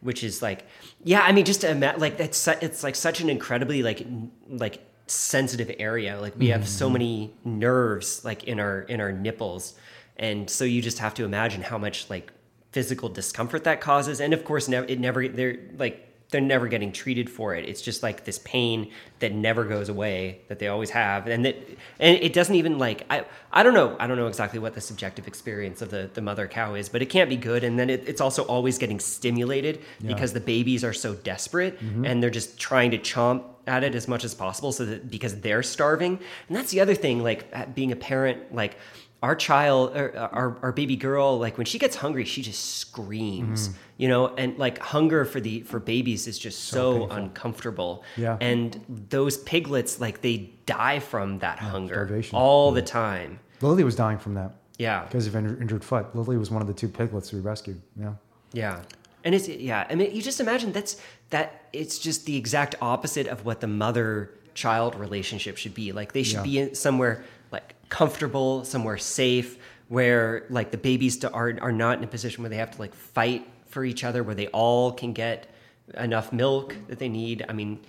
which 0.00 0.24
is 0.24 0.40
like, 0.40 0.64
yeah, 1.02 1.22
I 1.22 1.32
mean, 1.32 1.44
just 1.44 1.62
to 1.62 1.70
imagine, 1.70 2.00
like 2.00 2.18
that's 2.18 2.36
su- 2.38 2.54
it's 2.60 2.82
like 2.82 2.94
such 2.94 3.20
an 3.20 3.30
incredibly 3.30 3.82
like 3.82 4.06
like 4.48 4.84
sensitive 5.06 5.70
area. 5.78 6.20
Like 6.20 6.36
we 6.36 6.48
have 6.48 6.68
so 6.68 6.86
Mm-hmm. 6.86 6.92
many 6.92 7.34
nerves 7.44 8.24
like 8.24 8.44
in 8.44 8.60
our 8.60 8.82
in 8.82 9.00
our 9.00 9.12
nipples, 9.12 9.74
and 10.16 10.48
so 10.50 10.64
you 10.64 10.82
just 10.82 10.98
have 10.98 11.14
to 11.14 11.24
imagine 11.24 11.62
how 11.62 11.78
much 11.78 12.08
like 12.10 12.32
physical 12.72 13.08
discomfort 13.08 13.64
that 13.64 13.80
causes. 13.80 14.20
And 14.20 14.32
of 14.34 14.44
course, 14.44 14.68
never 14.68 14.86
it 14.86 15.00
never 15.00 15.26
they're 15.28 15.58
like 15.76 16.06
they're 16.30 16.40
never 16.40 16.68
getting 16.68 16.92
treated 16.92 17.28
for 17.28 17.54
it. 17.54 17.68
It's 17.68 17.82
just 17.82 18.02
like 18.02 18.24
this 18.24 18.38
pain 18.38 18.90
that 19.18 19.32
never 19.32 19.64
goes 19.64 19.88
away 19.88 20.40
that 20.48 20.58
they 20.58 20.68
always 20.68 20.90
have, 20.90 21.26
and 21.26 21.44
that 21.44 21.56
and 21.98 22.16
it 22.16 22.32
doesn't 22.32 22.54
even 22.54 22.78
like 22.78 23.04
I 23.10 23.24
I 23.52 23.62
don't 23.62 23.74
know 23.74 23.96
I 23.98 24.06
don't 24.06 24.16
know 24.16 24.28
exactly 24.28 24.58
what 24.58 24.74
the 24.74 24.80
subjective 24.80 25.26
experience 25.26 25.82
of 25.82 25.90
the 25.90 26.10
the 26.12 26.20
mother 26.20 26.46
cow 26.46 26.74
is, 26.74 26.88
but 26.88 27.02
it 27.02 27.06
can't 27.06 27.28
be 27.28 27.36
good. 27.36 27.64
And 27.64 27.78
then 27.78 27.90
it, 27.90 28.08
it's 28.08 28.20
also 28.20 28.44
always 28.44 28.78
getting 28.78 29.00
stimulated 29.00 29.80
because 30.04 30.32
the 30.32 30.40
babies 30.40 30.84
are 30.84 30.92
so 30.92 31.14
desperate 31.14 31.78
mm-hmm. 31.80 32.04
and 32.04 32.22
they're 32.22 32.30
just 32.30 32.58
trying 32.58 32.90
to 32.92 32.98
chomp 32.98 33.44
at 33.66 33.84
it 33.84 33.94
as 33.94 34.08
much 34.08 34.24
as 34.24 34.34
possible, 34.34 34.72
so 34.72 34.84
that 34.84 35.10
because 35.10 35.40
they're 35.40 35.62
starving. 35.62 36.18
And 36.48 36.56
that's 36.56 36.70
the 36.70 36.80
other 36.80 36.94
thing, 36.94 37.22
like 37.22 37.74
being 37.74 37.92
a 37.92 37.96
parent, 37.96 38.54
like 38.54 38.76
our 39.22 39.34
child 39.34 39.94
or 39.96 40.16
our, 40.16 40.56
our 40.62 40.72
baby 40.72 40.96
girl 40.96 41.38
like 41.38 41.58
when 41.58 41.66
she 41.66 41.78
gets 41.78 41.96
hungry 41.96 42.24
she 42.24 42.40
just 42.42 42.76
screams 42.76 43.68
Mm-hmm. 43.68 43.76
you 43.98 44.08
know 44.08 44.28
and 44.28 44.56
like 44.58 44.78
hunger 44.78 45.24
for 45.24 45.40
the 45.40 45.60
for 45.60 45.78
babies 45.78 46.26
is 46.26 46.38
just 46.38 46.64
so, 46.64 47.06
uncomfortable 47.10 48.02
Yeah. 48.16 48.38
and 48.40 48.80
those 48.88 49.36
piglets 49.36 50.00
like 50.00 50.20
they 50.22 50.50
die 50.66 51.00
from 51.00 51.38
that 51.40 51.58
hunger 51.58 51.94
starvation. 51.94 52.36
all 52.38 52.72
the 52.72 52.82
time 52.82 53.40
Lily 53.60 53.84
was 53.84 53.94
dying 53.96 54.18
from 54.18 54.34
that 54.34 54.54
yeah 54.78 55.04
because 55.04 55.26
of 55.26 55.36
injured, 55.36 55.60
injured 55.60 55.84
foot. 55.84 56.14
Lily 56.16 56.36
was 56.38 56.50
one 56.50 56.62
of 56.62 56.68
the 56.68 56.74
two 56.74 56.88
piglets 56.88 57.32
we 57.32 57.40
rescued. 57.40 57.80
Yeah. 57.98 58.14
Yeah. 58.52 58.82
And 59.22 59.34
it's 59.34 59.46
yeah, 59.48 59.86
I 59.90 59.94
mean 59.96 60.14
you 60.14 60.22
just 60.22 60.40
imagine 60.40 60.72
that's 60.72 60.96
that 61.28 61.64
it's 61.74 61.98
just 61.98 62.24
the 62.24 62.36
exact 62.38 62.74
opposite 62.80 63.26
of 63.26 63.44
what 63.44 63.60
the 63.60 63.66
mother 63.66 64.30
child 64.54 64.94
relationship 64.94 65.58
should 65.58 65.74
be. 65.74 65.92
Like 65.92 66.12
they 66.14 66.22
should 66.22 66.46
Yeah. 66.46 66.64
be 66.68 66.74
somewhere 66.74 67.22
like 67.52 67.74
comfortable, 67.88 68.64
somewhere 68.64 68.98
safe 68.98 69.58
where 69.88 70.46
like 70.50 70.70
the 70.70 70.78
babies 70.78 71.18
to, 71.18 71.30
are 71.32 71.56
are 71.60 71.72
not 71.72 71.98
in 71.98 72.04
a 72.04 72.06
position 72.06 72.42
where 72.42 72.50
they 72.50 72.56
have 72.56 72.70
to 72.70 72.78
like 72.78 72.94
fight 72.94 73.46
for 73.66 73.84
each 73.84 74.04
other 74.04 74.22
where 74.22 74.34
they 74.34 74.46
all 74.48 74.92
can 74.92 75.12
get 75.12 75.48
enough 75.96 76.32
milk 76.32 76.76
that 76.88 76.98
they 76.98 77.08
need. 77.08 77.44
I 77.48 77.52
mean 77.52 77.80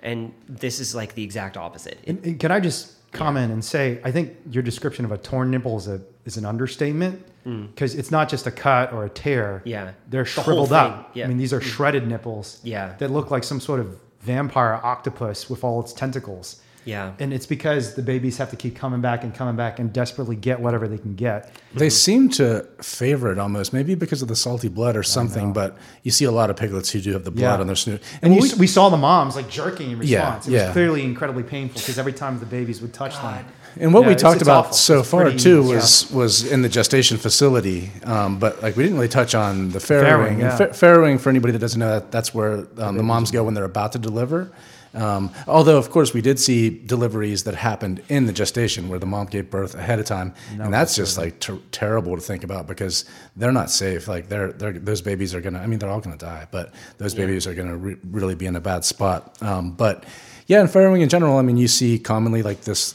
and 0.00 0.32
this 0.48 0.78
is 0.78 0.94
like 0.94 1.14
the 1.14 1.24
exact 1.24 1.56
opposite. 1.56 1.98
It- 2.02 2.08
And, 2.08 2.24
and 2.24 2.40
can 2.40 2.52
I 2.52 2.60
just 2.60 2.94
comment 3.12 3.52
and 3.52 3.64
say, 3.64 4.00
I 4.04 4.12
think 4.12 4.36
your 4.50 4.62
description 4.62 5.04
of 5.04 5.12
a 5.12 5.18
torn 5.18 5.50
nipple 5.50 5.76
is 5.78 5.88
a 5.88 6.00
is 6.24 6.36
an 6.36 6.44
understatement 6.44 7.24
mm. 7.46 7.68
because 7.70 7.94
it's 7.94 8.10
not 8.10 8.28
just 8.28 8.46
a 8.46 8.50
cut 8.50 8.92
or 8.92 9.04
a 9.06 9.08
tear. 9.10 9.62
Yeah. 9.64 9.92
they're 10.08 10.24
The 10.24 10.28
shriveled 10.28 10.72
up. 10.72 11.10
yeah. 11.14 11.24
I 11.24 11.28
mean, 11.28 11.38
these 11.38 11.52
are 11.54 11.60
mm. 11.60 11.64
shredded 11.64 12.06
nipples. 12.06 12.60
Yeah. 12.62 12.94
that 12.98 13.10
look 13.10 13.30
like 13.30 13.44
some 13.44 13.60
sort 13.60 13.80
of 13.80 13.98
vampire 14.20 14.78
octopus 14.82 15.48
with 15.48 15.64
all 15.64 15.80
its 15.80 15.92
tentacles. 15.92 16.60
Yeah. 16.88 17.12
And 17.20 17.32
it's 17.32 17.44
because 17.46 17.94
the 17.94 18.02
babies 18.02 18.38
have 18.38 18.50
to 18.50 18.56
keep 18.56 18.74
coming 18.74 19.00
back 19.00 19.22
and 19.24 19.34
coming 19.34 19.56
back 19.56 19.78
and 19.78 19.92
desperately 19.92 20.36
get 20.36 20.58
whatever 20.60 20.88
they 20.88 20.98
can 20.98 21.14
get. 21.14 21.52
They 21.74 21.90
seem 21.90 22.30
to 22.30 22.66
favor 22.82 23.30
it 23.30 23.38
almost, 23.38 23.72
maybe 23.72 23.94
because 23.94 24.22
of 24.22 24.28
the 24.28 24.36
salty 24.36 24.68
blood 24.68 24.96
or 24.96 25.02
something. 25.02 25.52
But 25.52 25.76
you 26.02 26.10
see 26.10 26.24
a 26.24 26.30
lot 26.32 26.48
of 26.50 26.56
piglets 26.56 26.90
who 26.90 27.00
do 27.00 27.12
have 27.12 27.24
the 27.24 27.30
blood 27.30 27.56
Yeah. 27.56 27.60
on 27.60 27.66
their 27.66 27.76
snoot. 27.76 28.02
And 28.22 28.34
you 28.34 28.40
we, 28.40 28.50
we 28.60 28.66
saw 28.66 28.88
the 28.88 28.96
moms 28.96 29.36
like 29.36 29.48
jerking 29.50 29.90
in 29.90 29.98
Yeah, 30.02 30.18
response. 30.18 30.48
it 30.48 30.52
yeah. 30.52 30.64
was 30.64 30.72
clearly 30.72 31.02
incredibly 31.04 31.42
painful 31.42 31.78
because 31.80 31.98
every 31.98 32.14
time 32.14 32.38
the 32.40 32.46
babies 32.46 32.80
would 32.80 32.94
touch 32.94 33.14
them. 33.20 33.44
And 33.80 33.92
what 33.92 34.00
Yeah, 34.00 34.06
we 34.08 34.12
it's- 34.14 34.22
talked 34.22 34.36
it's 34.36 34.42
about 34.48 34.64
awful. 34.66 34.72
so 34.72 35.00
It's 35.00 35.10
far 35.10 35.22
pretty- 35.24 35.38
too 35.38 35.62
yeah. 35.62 35.74
was 35.74 36.10
was 36.10 36.50
in 36.50 36.62
the 36.62 36.68
gestation 36.70 37.16
facility, 37.18 37.92
um, 38.04 38.38
but 38.38 38.62
like 38.62 38.76
we 38.76 38.82
didn't 38.82 38.96
really 38.98 39.08
touch 39.20 39.34
on 39.34 39.70
the 39.70 39.78
farrowing. 39.78 40.06
farrowing, 40.08 40.30
And 40.30 40.40
yeah. 40.40 40.56
fa- 40.56 40.68
farrowing, 40.72 41.20
for 41.20 41.28
anybody 41.28 41.52
that 41.52 41.58
doesn't 41.60 41.78
know, 41.78 41.90
that 42.00 42.10
that's 42.10 42.34
where 42.34 42.66
um, 42.78 42.96
the 42.96 43.02
moms 43.02 43.30
go 43.30 43.44
when 43.44 43.52
they're 43.54 43.64
about 43.76 43.92
to 43.92 43.98
deliver. 43.98 44.50
Um, 44.94 45.30
although, 45.46 45.76
of 45.78 45.90
course, 45.90 46.14
we 46.14 46.20
did 46.20 46.38
see 46.38 46.70
deliveries 46.70 47.44
that 47.44 47.54
happened 47.54 48.02
in 48.08 48.26
the 48.26 48.32
gestation 48.32 48.88
where 48.88 48.98
the 48.98 49.06
mom 49.06 49.26
gave 49.26 49.50
birth 49.50 49.74
ahead 49.74 49.98
of 49.98 50.06
time, 50.06 50.34
and 50.58 50.72
that's 50.72 50.96
just 50.96 51.18
like 51.18 51.40
ter- 51.40 51.58
terrible 51.72 52.14
to 52.16 52.20
think 52.22 52.42
about 52.44 52.66
because 52.66 53.04
they're 53.36 53.52
not 53.52 53.70
safe. 53.70 54.08
Like 54.08 54.28
they're, 54.28 54.52
they're 54.52 54.72
those 54.72 55.02
babies 55.02 55.34
are 55.34 55.40
gonna. 55.40 55.58
I 55.60 55.66
mean, 55.66 55.78
they're 55.78 55.90
all 55.90 56.00
gonna 56.00 56.16
die, 56.16 56.46
but 56.50 56.72
those 56.98 57.14
babies 57.14 57.46
are 57.46 57.54
gonna 57.54 57.76
re- 57.76 57.96
really 58.10 58.34
be 58.34 58.46
in 58.46 58.56
a 58.56 58.60
bad 58.60 58.84
spot. 58.84 59.36
Um, 59.42 59.72
but 59.72 60.04
yeah, 60.46 60.60
and 60.60 60.68
farrowing 60.68 61.02
in 61.02 61.08
general, 61.08 61.36
I 61.36 61.42
mean, 61.42 61.56
you 61.58 61.68
see 61.68 61.98
commonly 61.98 62.42
like 62.42 62.62
this 62.62 62.94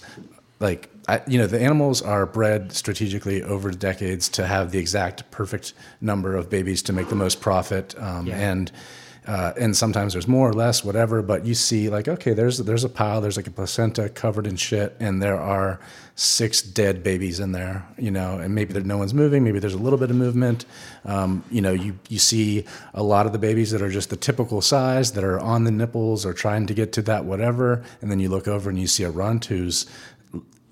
like 0.60 0.90
I, 1.08 1.22
you 1.28 1.38
know 1.38 1.48
the 1.48 1.60
animals 1.62 2.02
are 2.02 2.26
bred 2.26 2.72
strategically 2.72 3.44
over 3.44 3.70
decades 3.72 4.30
to 4.30 4.48
have 4.48 4.72
the 4.72 4.80
exact 4.80 5.30
perfect 5.32 5.74
number 6.02 6.36
of 6.36 6.50
babies 6.50 6.82
to 6.84 6.94
make 6.94 7.10
the 7.10 7.16
most 7.16 7.42
profit 7.42 7.94
um, 8.02 8.26
Yeah. 8.26 8.38
and 8.38 8.72
uh, 9.28 9.54
and 9.60 9.76
sometimes 9.76 10.14
there's 10.14 10.28
more 10.28 10.50
or 10.50 10.54
less 10.54 10.84
whatever 10.84 11.22
but 11.22 11.46
you 11.46 11.54
see 11.54 11.90
like 11.90 12.08
okay 12.08 12.34
there's 12.34 12.58
there's 12.60 12.84
a 12.84 12.90
pile 12.90 13.22
there's 13.22 13.38
like 13.38 13.48
a 13.48 13.52
placenta 13.52 14.10
covered 14.10 14.46
in 14.46 14.56
shit 14.56 14.96
and 15.00 15.22
there 15.22 15.40
are 15.40 15.80
six 16.16 16.62
dead 16.62 17.04
babies 17.04 17.40
in 17.40 17.52
there 17.52 17.88
you 17.98 18.12
know 18.12 18.38
and 18.38 18.54
maybe 18.54 18.74
there, 18.74 18.84
no 18.84 18.98
one's 18.98 19.14
moving 19.14 19.44
maybe 19.44 19.60
there's 19.60 19.74
a 19.74 19.78
little 19.78 20.00
bit 20.00 20.10
of 20.10 20.16
movement 20.16 20.66
um, 21.06 21.44
you 21.50 21.62
know 21.62 21.72
you 21.72 21.98
you 22.10 22.20
see 22.20 22.66
a 22.94 23.04
lot 23.04 23.26
of 23.26 23.32
the 23.32 23.40
babies 23.40 23.72
that 23.72 23.82
are 23.82 23.90
just 23.90 24.10
the 24.10 24.18
typical 24.18 24.62
size 24.62 25.14
that 25.14 25.24
are 25.24 25.40
on 25.40 25.64
the 25.64 25.72
nipples 25.72 26.26
or 26.26 26.34
trying 26.34 26.66
to 26.68 26.74
get 26.74 26.92
to 26.92 27.02
that 27.02 27.26
whatever 27.26 27.84
and 28.02 28.12
then 28.12 28.20
you 28.20 28.30
look 28.30 28.48
over 28.48 28.70
and 28.70 28.80
you 28.80 28.88
see 28.88 29.04
a 29.04 29.10
runt 29.10 29.46
who's 29.46 29.86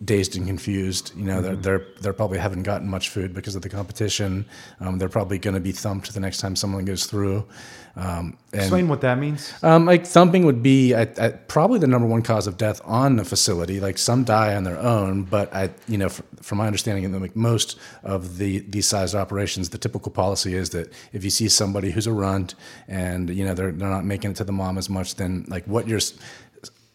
dazed 0.04 0.36
and 0.36 0.48
confused. 0.48 1.12
You 1.16 1.26
know, 1.26 1.42
they're, 1.42 1.56
they're 1.56 1.86
they're 2.02 2.14
probably 2.14 2.40
haven't 2.40 2.64
gotten 2.64 2.88
much 2.88 3.10
food 3.10 3.34
because 3.34 3.56
of 3.56 3.62
the 3.62 3.70
competition. 3.70 4.46
Um, 4.80 4.98
they're 4.98 5.10
probably 5.10 5.38
going 5.38 5.54
to 5.54 5.60
be 5.60 5.72
thumped 5.72 6.14
the 6.14 6.20
next 6.20 6.40
time 6.40 6.56
someone 6.56 6.86
goes 6.86 7.06
through. 7.06 7.46
Um, 7.96 8.38
and 8.54 8.62
Explain 8.62 8.88
what 8.88 9.02
that 9.02 9.18
means. 9.18 9.52
um, 9.64 9.86
like 9.86 10.06
thumping 10.08 10.46
would 10.46 10.64
be 10.64 10.94
at, 10.94 11.20
at 11.20 11.48
probably 11.50 11.78
the 11.80 11.88
number 11.88 12.08
one 12.08 12.22
cause 12.22 12.48
of 12.48 12.58
death 12.58 12.80
on 12.86 13.18
the 13.18 13.26
facility. 13.26 13.80
Like 13.82 13.98
some 13.98 14.24
die 14.24 14.56
on 14.56 14.64
their 14.64 14.80
own, 14.80 15.24
but 15.24 15.54
I, 15.54 15.72
you 15.90 15.98
know, 15.98 16.08
fr- 16.10 16.22
from 16.42 16.60
my 16.60 16.68
understanding, 16.68 17.20
like 17.22 17.36
most 17.36 17.78
of 18.04 18.38
the 18.38 18.60
these 18.60 18.88
sized 18.88 19.14
operations, 19.16 19.70
the 19.70 19.78
typical 19.78 20.12
policy 20.12 20.56
is 20.56 20.70
that 20.70 20.92
if 21.12 21.24
you 21.24 21.30
see 21.30 21.50
somebody 21.50 21.92
who's 21.92 22.08
a 22.08 22.14
runt 22.14 22.56
and 22.88 23.30
you 23.30 23.44
know 23.46 23.54
they're 23.54 23.72
they're 23.74 23.90
not 23.90 24.06
making 24.06 24.32
it 24.32 24.38
to 24.38 24.44
the 24.46 24.54
mom 24.54 24.78
as 24.78 24.90
much, 24.90 25.16
then 25.16 25.46
like 25.50 25.66
what 25.66 25.88
you're 25.88 26.00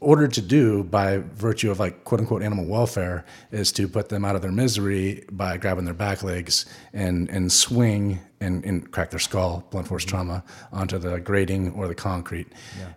ordered 0.00 0.32
to 0.34 0.42
do 0.42 0.84
by 0.84 1.18
virtue 1.18 1.70
of 1.70 1.80
like 1.80 2.04
quote 2.04 2.20
unquote 2.20 2.42
animal 2.42 2.66
welfare 2.66 3.24
is 3.50 3.72
to 3.72 3.88
put 3.88 4.08
them 4.08 4.24
out 4.24 4.36
of 4.36 4.42
their 4.42 4.52
misery 4.52 5.24
by 5.32 5.56
grabbing 5.56 5.84
their 5.84 5.94
back 5.94 6.22
legs 6.22 6.66
and 6.92 7.30
and 7.30 7.50
swing 7.50 8.20
and, 8.40 8.64
and 8.64 8.90
crack 8.90 9.10
their 9.10 9.18
skull, 9.18 9.66
blunt 9.70 9.88
force 9.88 10.04
trauma, 10.04 10.44
onto 10.72 10.98
the 10.98 11.18
grating 11.20 11.72
or 11.72 11.88
the 11.88 11.94
concrete. 11.94 12.46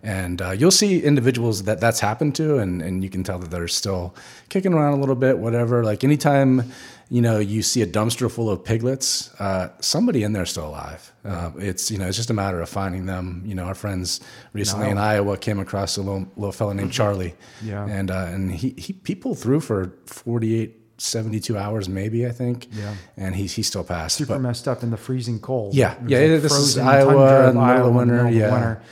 And 0.02 0.42
uh, 0.42 0.50
you'll 0.50 0.70
see 0.70 1.02
individuals 1.02 1.62
that 1.62 1.80
that's 1.80 2.00
happened 2.00 2.34
to, 2.36 2.58
and, 2.58 2.82
and 2.82 3.02
you 3.02 3.08
can 3.08 3.24
tell 3.24 3.38
that 3.38 3.50
they're 3.50 3.68
still 3.68 4.14
kicking 4.50 4.74
around 4.74 4.94
a 4.94 5.00
little 5.00 5.14
bit, 5.14 5.38
whatever. 5.38 5.82
Like 5.82 6.04
anytime, 6.04 6.70
you 7.10 7.20
know, 7.20 7.40
you 7.40 7.60
see 7.60 7.82
a 7.82 7.86
dumpster 7.86 8.30
full 8.30 8.48
of 8.48 8.64
piglets, 8.64 9.34
uh, 9.40 9.70
somebody 9.80 10.22
in 10.22 10.32
there 10.32 10.44
is 10.44 10.50
still 10.50 10.68
alive. 10.68 11.12
Uh, 11.24 11.50
it's, 11.58 11.90
you 11.90 11.98
know, 11.98 12.06
it's 12.06 12.16
just 12.16 12.30
a 12.30 12.34
matter 12.34 12.60
of 12.60 12.68
finding 12.68 13.06
them. 13.06 13.42
You 13.44 13.56
know, 13.56 13.64
our 13.64 13.74
friends 13.74 14.20
recently 14.52 14.88
in 14.88 14.96
Iowa 14.96 15.36
came 15.36 15.58
across 15.58 15.96
a 15.96 16.02
little, 16.02 16.28
little 16.36 16.52
fellow 16.52 16.72
named 16.72 16.92
Charlie. 16.92 17.34
Yeah. 17.62 17.84
And, 17.84 18.12
uh, 18.12 18.28
and 18.30 18.52
he, 18.52 18.74
he, 18.78 18.96
he 19.04 19.16
pulled 19.16 19.40
through 19.40 19.60
for 19.60 19.92
48, 20.06 20.76
72 20.98 21.58
hours, 21.58 21.88
maybe, 21.88 22.26
I 22.28 22.30
think. 22.30 22.68
Yeah. 22.72 22.94
And 23.16 23.34
he, 23.34 23.46
he 23.48 23.64
still 23.64 23.82
passed. 23.82 24.18
Super 24.18 24.34
But- 24.34 24.42
messed 24.42 24.68
up 24.68 24.84
in 24.84 24.90
the 24.92 24.96
freezing 24.96 25.40
cold. 25.40 25.74
Yeah. 25.74 25.96
Yeah, 26.06 26.36
this 26.36 26.52
is 26.52 26.78
Iowa 26.78 27.48
in 27.48 27.56
the 27.56 27.60
middle 27.66 27.88
of 27.88 27.94
winter, 27.96 28.30
yeah. 28.30 28.52
winter. 28.52 28.82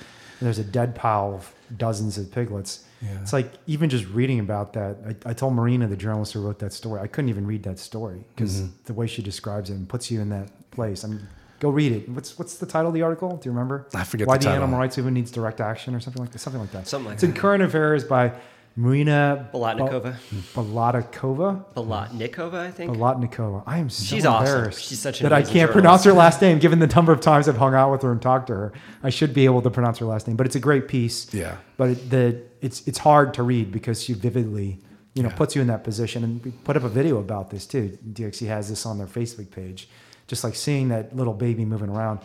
There's 0.42 0.58
a 0.58 0.64
dead 0.64 0.96
pile 0.96 1.34
of 1.34 1.54
dozens 1.76 2.18
of 2.18 2.32
piglets. 2.32 2.84
Yeah. 3.00 3.20
It's 3.22 3.32
like 3.32 3.52
even 3.66 3.88
just 3.90 4.06
reading 4.08 4.40
about 4.40 4.72
that. 4.72 4.96
I, 5.24 5.30
I 5.30 5.32
told 5.32 5.54
Marina, 5.54 5.86
the 5.86 5.96
journalist 5.96 6.32
who 6.32 6.40
wrote 6.40 6.58
that 6.58 6.72
story, 6.72 7.00
I 7.00 7.06
couldn't 7.06 7.28
even 7.28 7.46
read 7.46 7.62
that 7.62 7.78
story 7.78 8.24
because 8.34 8.60
Mm-hmm. 8.62 8.72
the 8.86 8.92
way 8.94 9.06
she 9.06 9.22
describes 9.22 9.70
it 9.70 9.74
and 9.74 9.88
puts 9.88 10.10
you 10.10 10.20
in 10.20 10.30
that 10.30 10.50
place. 10.72 11.04
I 11.04 11.08
mean, 11.08 11.26
go 11.60 11.70
read 11.70 11.92
it. 11.92 12.08
What's 12.08 12.38
what's 12.38 12.56
the 12.56 12.66
title 12.66 12.88
of 12.88 12.94
the 12.94 13.02
article? 13.02 13.36
Do 13.36 13.48
you 13.48 13.52
remember? 13.52 13.86
I 13.94 14.04
forget 14.04 14.26
Why 14.26 14.36
the 14.38 14.44
the, 14.46 14.50
animal 14.50 14.78
rights 14.78 14.96
movement 14.96 15.14
needs 15.16 15.30
direct 15.30 15.60
action 15.60 15.94
or 15.94 16.00
something 16.00 16.20
like 16.22 16.32
that. 16.32 16.38
Something 16.40 16.60
like 16.60 16.72
that. 16.72 16.88
Something 16.88 17.06
like 17.06 17.14
it's 17.14 17.22
in 17.22 17.34
current 17.34 17.62
affairs 17.62 18.02
by 18.04 18.32
Marina 18.76 19.48
Bolotnikova. 19.52 20.14
Balatikova. 20.54 21.64
Balatnikova, 21.74 22.54
I 22.54 22.70
think. 22.70 22.92
Balatnikova. 22.92 23.62
I 23.66 23.78
am 23.78 23.90
so 23.90 24.04
She's 24.14 24.24
awesome. 24.24 24.46
embarrassed 24.54 24.84
She's 24.88 25.00
such 25.00 25.20
an 25.20 25.24
that 25.28 25.32
I 25.32 25.42
can't 25.42 25.70
pronounce 25.70 26.04
her 26.04 26.12
last 26.12 26.40
name. 26.40 26.58
Given 26.58 26.78
the 26.78 26.86
number 26.86 27.12
of 27.12 27.20
times 27.20 27.48
I've 27.48 27.56
hung 27.56 27.74
out 27.74 27.90
with 27.90 28.02
her 28.02 28.12
and 28.12 28.22
talked 28.22 28.46
to 28.48 28.54
her, 28.54 28.72
I 29.02 29.10
should 29.10 29.34
be 29.34 29.44
able 29.46 29.62
to 29.62 29.70
pronounce 29.70 29.98
her 29.98 30.06
last 30.06 30.26
name. 30.28 30.36
But 30.36 30.46
it's 30.46 30.56
a 30.56 30.60
great 30.60 30.86
piece. 30.88 31.32
Yeah. 31.34 31.56
But 31.76 31.90
it, 31.90 32.10
the 32.10 32.42
it's 32.60 32.86
it's 32.88 32.98
hard 32.98 33.34
to 33.34 33.42
read 33.42 33.70
because 33.72 34.02
she 34.02 34.12
vividly, 34.12 34.78
you 35.14 35.22
know, 35.22 35.28
Yeah. 35.28 35.34
puts 35.36 35.54
you 35.54 35.60
in 35.62 35.68
that 35.68 35.84
position. 35.84 36.24
And 36.24 36.44
we 36.44 36.50
put 36.50 36.76
up 36.76 36.84
a 36.84 36.88
video 36.88 37.18
about 37.18 37.50
this 37.50 37.66
too. 37.66 37.96
DXE 38.12 38.46
has 38.48 38.68
this 38.68 38.84
on 38.86 38.98
their 38.98 39.06
Facebook 39.06 39.50
page, 39.50 39.88
just 40.26 40.44
like 40.44 40.54
seeing 40.54 40.88
that 40.88 41.14
little 41.16 41.34
baby 41.34 41.64
moving 41.64 41.88
around. 41.90 42.20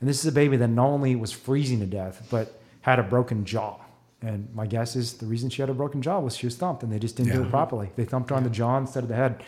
And 0.00 0.08
this 0.08 0.18
is 0.20 0.26
a 0.26 0.32
baby 0.32 0.56
that 0.58 0.68
not 0.68 0.86
only 0.86 1.16
was 1.16 1.32
freezing 1.32 1.80
to 1.80 1.86
death, 1.86 2.26
but 2.30 2.60
had 2.82 2.98
a 2.98 3.02
broken 3.02 3.44
jaw. 3.44 3.76
And 4.22 4.48
my 4.54 4.66
guess 4.66 4.96
is 4.96 5.14
the 5.14 5.26
reason 5.26 5.50
she 5.50 5.62
had 5.62 5.70
a 5.70 5.74
broken 5.74 6.02
jaw 6.02 6.18
was 6.20 6.36
she 6.36 6.46
was 6.46 6.56
thumped, 6.56 6.82
and 6.82 6.90
they 6.92 6.98
just 6.98 7.16
didn't 7.16 7.32
do 7.32 7.42
it 7.42 7.50
properly. 7.50 7.90
They 7.96 8.04
thumped 8.04 8.30
her 8.30 8.36
on 8.36 8.44
the 8.44 8.50
jaw 8.50 8.76
instead 8.78 9.02
of 9.02 9.08
the 9.08 9.14
head. 9.14 9.42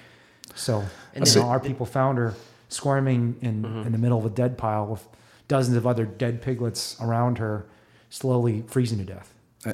So, 0.54 0.84
And 1.14 1.26
you 1.26 1.32
then- 1.32 1.42
know, 1.42 1.48
our 1.48 1.60
people 1.60 1.84
found 1.86 2.18
her 2.18 2.34
squirming 2.68 3.36
in, 3.40 3.62
mm-hmm. 3.62 3.86
in 3.86 3.92
the 3.92 3.98
middle 3.98 4.18
of 4.18 4.24
a 4.26 4.30
dead 4.30 4.56
pile 4.58 4.86
with 4.86 5.06
dozens 5.48 5.76
of 5.76 5.86
other 5.86 6.04
dead 6.04 6.42
piglets 6.42 6.96
around 7.00 7.38
her, 7.38 7.64
slowly 8.10 8.62
freezing 8.66 8.98
to 8.98 9.04
death. 9.04 9.32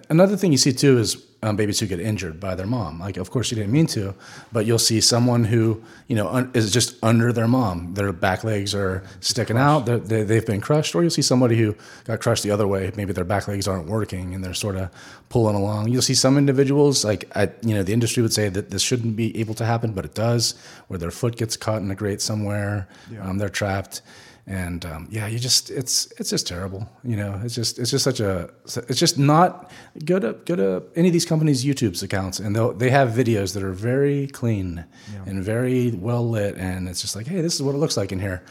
Another 0.09 0.37
thing 0.37 0.51
you 0.51 0.59
see 0.59 0.73
too 0.73 0.99
is 0.99 1.23
um, 1.43 1.57
babies 1.57 1.79
who 1.79 1.87
get 1.87 2.01
injured 2.01 2.41
by 2.41 2.55
their 2.55 2.67
mom. 2.67 2.99
Like, 2.99 3.19
of 3.19 3.31
course, 3.31 3.51
you 3.51 3.57
didn't 3.57 3.71
mean 3.71 3.87
to, 3.89 4.15
but 4.51 4.65
you'll 4.65 4.79
see 4.79 4.99
someone 4.99 5.45
who, 5.45 5.83
you 6.09 6.17
know, 6.17 6.27
un- 6.29 6.51
is 6.55 6.73
just 6.73 6.97
under 7.05 7.35
their 7.35 7.47
mom. 7.47 7.93
Their 7.93 8.11
back 8.15 8.45
legs 8.45 8.75
are 8.75 9.05
sticking 9.21 9.59
out. 9.59 9.81
They, 9.81 10.23
they've 10.23 10.47
been 10.47 10.63
crushed. 10.63 10.95
Or 10.95 11.03
you'll 11.03 11.11
see 11.11 11.21
somebody 11.21 11.59
who 11.59 11.77
got 12.05 12.21
crushed 12.21 12.45
the 12.45 12.51
other 12.51 12.67
way. 12.67 12.91
Maybe 12.97 13.13
their 13.13 13.25
back 13.25 13.47
legs 13.47 13.69
aren't 13.69 13.87
working 13.87 14.35
and 14.35 14.43
they're 14.43 14.55
sort 14.55 14.77
of 14.77 14.91
pulling 15.29 15.55
along. 15.55 15.91
You'll 15.91 16.01
see 16.01 16.15
some 16.15 16.39
individuals, 16.39 17.05
like, 17.05 17.31
I, 17.37 17.51
you 17.61 17.75
know, 17.75 17.83
the 17.83 17.93
industry 17.93 18.23
would 18.23 18.33
say 18.33 18.49
that 18.49 18.71
this 18.71 18.81
shouldn't 18.81 19.17
be 19.17 19.39
able 19.39 19.55
to 19.57 19.67
happen, 19.67 19.93
but 19.93 20.07
it 20.07 20.15
does, 20.15 20.55
where 20.89 20.99
their 20.99 21.11
foot 21.11 21.37
gets 21.37 21.59
caught 21.59 21.83
in 21.83 21.91
a 21.91 21.95
grate 21.95 22.23
somewhere. 22.23 22.89
Um, 23.21 23.37
they're 23.37 23.51
trapped 23.51 24.01
and 24.47 24.85
um, 24.85 25.09
yeah, 25.11 25.27
you 25.27 25.39
just 25.39 25.71
it's 25.71 26.13
it's 26.19 26.31
just 26.31 26.47
terrible. 26.47 26.89
You 27.03 27.17
know, 27.17 27.41
it's 27.43 27.55
just 27.55 27.79
it's 27.79 27.91
just 27.91 28.05
such 28.05 28.21
a 28.21 28.51
it's 28.89 28.99
just 28.99 29.19
not 29.19 29.71
go 30.05 30.19
to 30.19 30.35
go 30.45 30.55
to 30.57 30.83
any 30.97 31.09
of 31.09 31.13
these 31.13 31.25
companies' 31.25 31.65
YouTube's 31.65 32.03
accounts, 32.03 32.41
and 32.41 32.55
they 32.55 32.73
they 32.77 32.91
have 32.91 33.11
videos 33.11 33.55
that 33.55 33.63
are 33.63 33.73
very 33.73 34.27
clean 34.29 34.85
and 35.27 35.43
very 35.43 35.93
well 35.93 36.29
lit, 36.29 36.57
and 36.57 36.89
it's 36.89 37.01
just 37.01 37.17
like, 37.17 37.27
hey, 37.27 37.41
this 37.41 37.55
is 37.55 37.63
what 37.63 37.75
it 37.75 37.79
looks 37.79 37.97
like 37.97 38.13
in 38.13 38.21
here. 38.21 38.43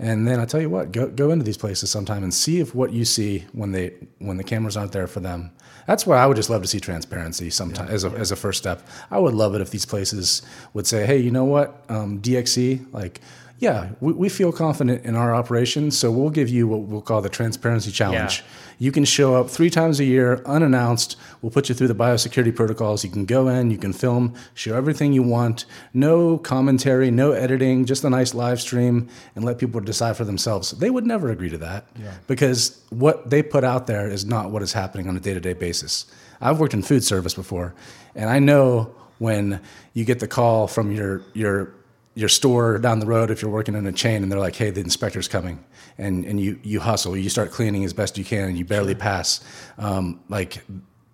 And 0.00 0.28
then 0.28 0.38
I 0.38 0.44
tell 0.44 0.60
you 0.60 0.70
what, 0.70 0.92
go 0.92 1.08
go 1.08 1.30
into 1.30 1.44
these 1.44 1.56
places 1.56 1.90
sometime 1.90 2.22
and 2.22 2.32
see 2.32 2.60
if 2.60 2.74
what 2.74 2.92
you 2.92 3.04
see 3.04 3.44
when 3.52 3.72
they 3.72 3.94
when 4.18 4.36
the 4.36 4.44
cameras 4.44 4.76
aren't 4.76 4.92
there 4.92 5.06
for 5.06 5.20
them. 5.20 5.50
That's 5.86 6.06
where 6.06 6.18
I 6.18 6.26
would 6.26 6.36
just 6.36 6.50
love 6.50 6.60
to 6.60 6.68
see 6.68 6.78
transparency 6.78 7.48
sometime 7.48 7.88
as 7.88 8.04
a 8.04 8.10
as 8.10 8.30
a 8.30 8.36
first 8.36 8.58
step. 8.58 8.86
I 9.10 9.18
would 9.18 9.34
love 9.34 9.54
it 9.54 9.62
if 9.62 9.70
these 9.70 9.86
places 9.86 10.42
would 10.74 10.86
say, 10.86 11.06
hey, 11.06 11.16
you 11.16 11.30
know 11.30 11.46
what, 11.46 11.84
um, 11.88 12.20
DXE, 12.20 12.92
like 12.92 13.20
yeah, 13.58 13.90
we, 14.00 14.12
we 14.12 14.28
feel 14.28 14.52
confident 14.52 15.04
in 15.04 15.16
our 15.16 15.34
operation, 15.34 15.90
so 15.90 16.12
we'll 16.12 16.30
give 16.30 16.48
you 16.48 16.68
what 16.68 16.82
we'll 16.82 17.02
call 17.02 17.20
the 17.20 17.28
transparency 17.28 17.90
challenge. 17.90 18.38
Yeah. 18.38 18.44
You 18.78 18.92
can 18.92 19.04
show 19.04 19.34
up 19.34 19.50
three 19.50 19.68
times 19.70 19.98
a 19.98 20.04
year 20.04 20.40
unannounced. 20.46 21.16
We'll 21.42 21.50
put 21.50 21.68
you 21.68 21.74
through 21.74 21.88
the 21.88 21.94
biosecurity 21.94 22.54
protocols. 22.54 23.02
You 23.02 23.10
can 23.10 23.24
go 23.24 23.48
in, 23.48 23.72
you 23.72 23.78
can 23.78 23.92
film, 23.92 24.34
show 24.54 24.76
everything 24.76 25.12
you 25.12 25.24
want. 25.24 25.64
No 25.92 26.38
commentary, 26.38 27.10
no 27.10 27.32
editing, 27.32 27.84
just 27.84 28.04
a 28.04 28.10
nice 28.10 28.32
live 28.32 28.60
stream 28.60 29.08
and 29.34 29.44
let 29.44 29.58
people 29.58 29.80
decide 29.80 30.16
for 30.16 30.24
themselves. 30.24 30.70
They 30.70 30.90
would 30.90 31.06
never 31.06 31.30
agree 31.30 31.50
to 31.50 31.58
that 31.58 31.86
because 32.28 32.80
what 32.90 33.28
they 33.28 33.42
put 33.42 33.64
out 33.64 33.88
there 33.88 34.08
is 34.08 34.24
not 34.24 34.52
what 34.52 34.62
is 34.62 34.72
happening 34.72 35.08
on 35.08 35.16
a 35.16 35.20
day 35.20 35.34
to 35.34 35.40
day 35.40 35.54
basis. 35.54 36.06
I've 36.40 36.60
worked 36.60 36.74
in 36.74 36.82
food 36.82 37.02
service 37.02 37.34
before, 37.34 37.74
and 38.14 38.30
I 38.30 38.38
know 38.38 38.94
when 39.18 39.60
you 39.94 40.04
get 40.04 40.20
the 40.20 40.28
call 40.28 40.68
from 40.68 40.92
your, 40.92 41.22
your 41.34 41.74
your 42.18 42.28
store 42.28 42.78
down 42.78 42.98
the 42.98 43.06
road 43.06 43.30
if 43.30 43.40
you're 43.40 43.50
working 43.50 43.76
in 43.76 43.86
a 43.86 43.92
chain 43.92 44.24
and 44.24 44.32
they're 44.32 44.40
like 44.40 44.56
hey 44.56 44.70
the 44.70 44.80
inspector's 44.80 45.28
coming. 45.28 45.64
And, 45.98 46.24
and 46.24 46.40
you, 46.40 46.58
you 46.64 46.80
hustle. 46.80 47.16
You 47.16 47.28
start 47.28 47.52
cleaning 47.52 47.84
as 47.84 47.92
best 47.92 48.18
you 48.18 48.24
can. 48.24 48.48
And 48.48 48.58
you 48.58 48.64
barely 48.64 48.94
pass. 48.94 49.40
Um, 49.78 50.20
like 50.28 50.64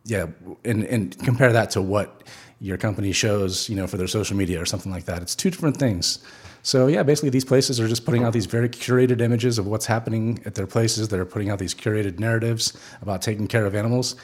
yeah 0.06 0.26
and, 0.64 0.84
and 0.84 1.18
compare 1.18 1.52
that 1.52 1.70
to 1.70 1.82
what 1.82 2.22
your 2.60 2.78
company 2.78 3.12
shows 3.12 3.68
you 3.68 3.76
know 3.76 3.86
for 3.86 3.96
their 3.98 4.06
social 4.06 4.34
media 4.34 4.60
or 4.60 4.64
something 4.64 4.90
like 4.90 5.04
that. 5.04 5.20
It's 5.20 5.34
two 5.34 5.50
different 5.50 5.76
things. 5.76 6.24
So 6.62 6.86
yeah 6.86 7.02
basically 7.02 7.28
these 7.28 7.44
places 7.44 7.78
are 7.78 7.88
just 7.88 8.06
putting 8.06 8.24
out 8.24 8.32
these 8.32 8.46
very 8.46 8.70
curated 8.70 9.20
images 9.20 9.58
of 9.58 9.66
what's 9.66 9.84
happening 9.84 10.40
at 10.46 10.54
their 10.54 10.66
places. 10.66 11.08
They're 11.08 11.26
putting 11.26 11.50
out 11.50 11.58
these 11.58 11.74
curated 11.74 12.18
narratives 12.18 12.72
about 13.02 13.20
taking 13.20 13.46
care 13.46 13.66
of 13.66 13.74
animals. 13.74 14.16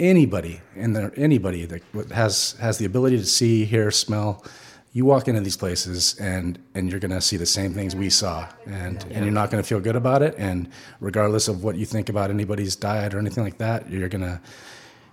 Anybody 0.00 0.60
and 0.74 0.96
there 0.96 1.12
anybody 1.16 1.64
that 1.66 1.82
has 2.10 2.56
has 2.60 2.78
the 2.78 2.86
ability 2.86 3.18
to 3.18 3.26
see 3.26 3.64
hear 3.64 3.92
smell 3.92 4.44
you 4.94 5.04
walk 5.04 5.26
into 5.26 5.40
these 5.40 5.56
places 5.56 6.16
and 6.20 6.56
and 6.74 6.88
you're 6.88 7.00
going 7.00 7.10
to 7.10 7.20
see 7.20 7.36
the 7.36 7.44
same 7.44 7.74
things 7.74 7.94
we 7.94 8.08
saw. 8.08 8.48
And 8.64 9.04
and 9.10 9.24
you're 9.24 9.34
not 9.34 9.50
going 9.50 9.62
to 9.62 9.68
feel 9.68 9.80
good 9.80 9.96
about 9.96 10.22
it. 10.22 10.36
And 10.38 10.70
regardless 11.00 11.48
of 11.48 11.64
what 11.64 11.76
you 11.76 11.84
think 11.84 12.08
about 12.08 12.30
anybody's 12.30 12.76
diet 12.76 13.12
or 13.12 13.18
anything 13.18 13.44
like 13.44 13.58
that 13.58 13.90
you're 13.90 14.08
going 14.08 14.22
to 14.22 14.40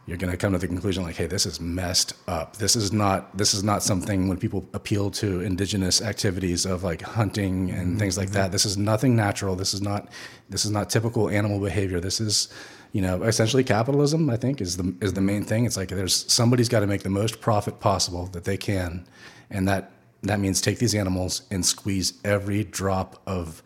you're 0.08 0.18
going 0.18 0.32
to 0.32 0.38
come 0.38 0.52
to 0.52 0.60
the 0.60 0.68
conclusion 0.68 1.04
like 1.04 1.16
hey 1.16 1.26
this 1.26 1.48
is 1.48 1.60
messed 1.60 2.14
up. 2.28 2.58
This 2.58 2.76
is 2.76 2.94
not 2.94 3.36
this 3.36 3.56
is 3.56 3.64
not 3.64 3.82
something 3.82 4.28
when 4.28 4.38
people 4.38 4.70
appeal 4.76 5.10
to 5.12 5.42
indigenous 5.42 6.00
activities 6.00 6.64
of 6.68 6.84
like 6.84 7.02
hunting 7.02 7.72
and 7.72 7.88
mm-hmm. 7.88 7.98
things 7.98 8.20
like 8.20 8.30
that. 8.32 8.52
This 8.52 8.68
is 8.68 8.78
nothing 8.78 9.16
natural. 9.16 9.56
This 9.56 9.74
is 9.74 9.82
not 9.82 10.10
this 10.48 10.64
is 10.64 10.70
not 10.70 10.92
typical 10.92 11.28
animal 11.28 11.60
behavior. 11.60 12.00
This 12.00 12.22
is 12.22 12.54
you 12.92 13.02
know 13.02 13.24
essentially 13.24 13.64
capitalism 13.64 14.30
i 14.30 14.36
think 14.36 14.60
is 14.60 14.76
the 14.78 14.94
is 15.02 15.14
the 15.14 15.22
main 15.22 15.44
thing. 15.44 15.66
It's 15.66 15.78
like 15.78 15.90
there's 15.90 16.32
somebody's 16.32 16.70
got 16.70 16.82
to 16.82 16.88
make 16.88 17.02
the 17.02 17.10
most 17.10 17.42
profit 17.42 17.80
possible 17.80 18.28
that 18.28 18.44
they 18.44 18.58
can 18.58 19.08
and 19.52 19.68
that 19.68 19.92
that 20.24 20.40
means 20.40 20.62
take 20.62 20.80
these 20.80 20.96
animals 20.96 21.44
and 21.52 21.66
squeeze 21.66 22.14
every 22.24 22.64
drop 22.64 23.22
of 23.26 23.64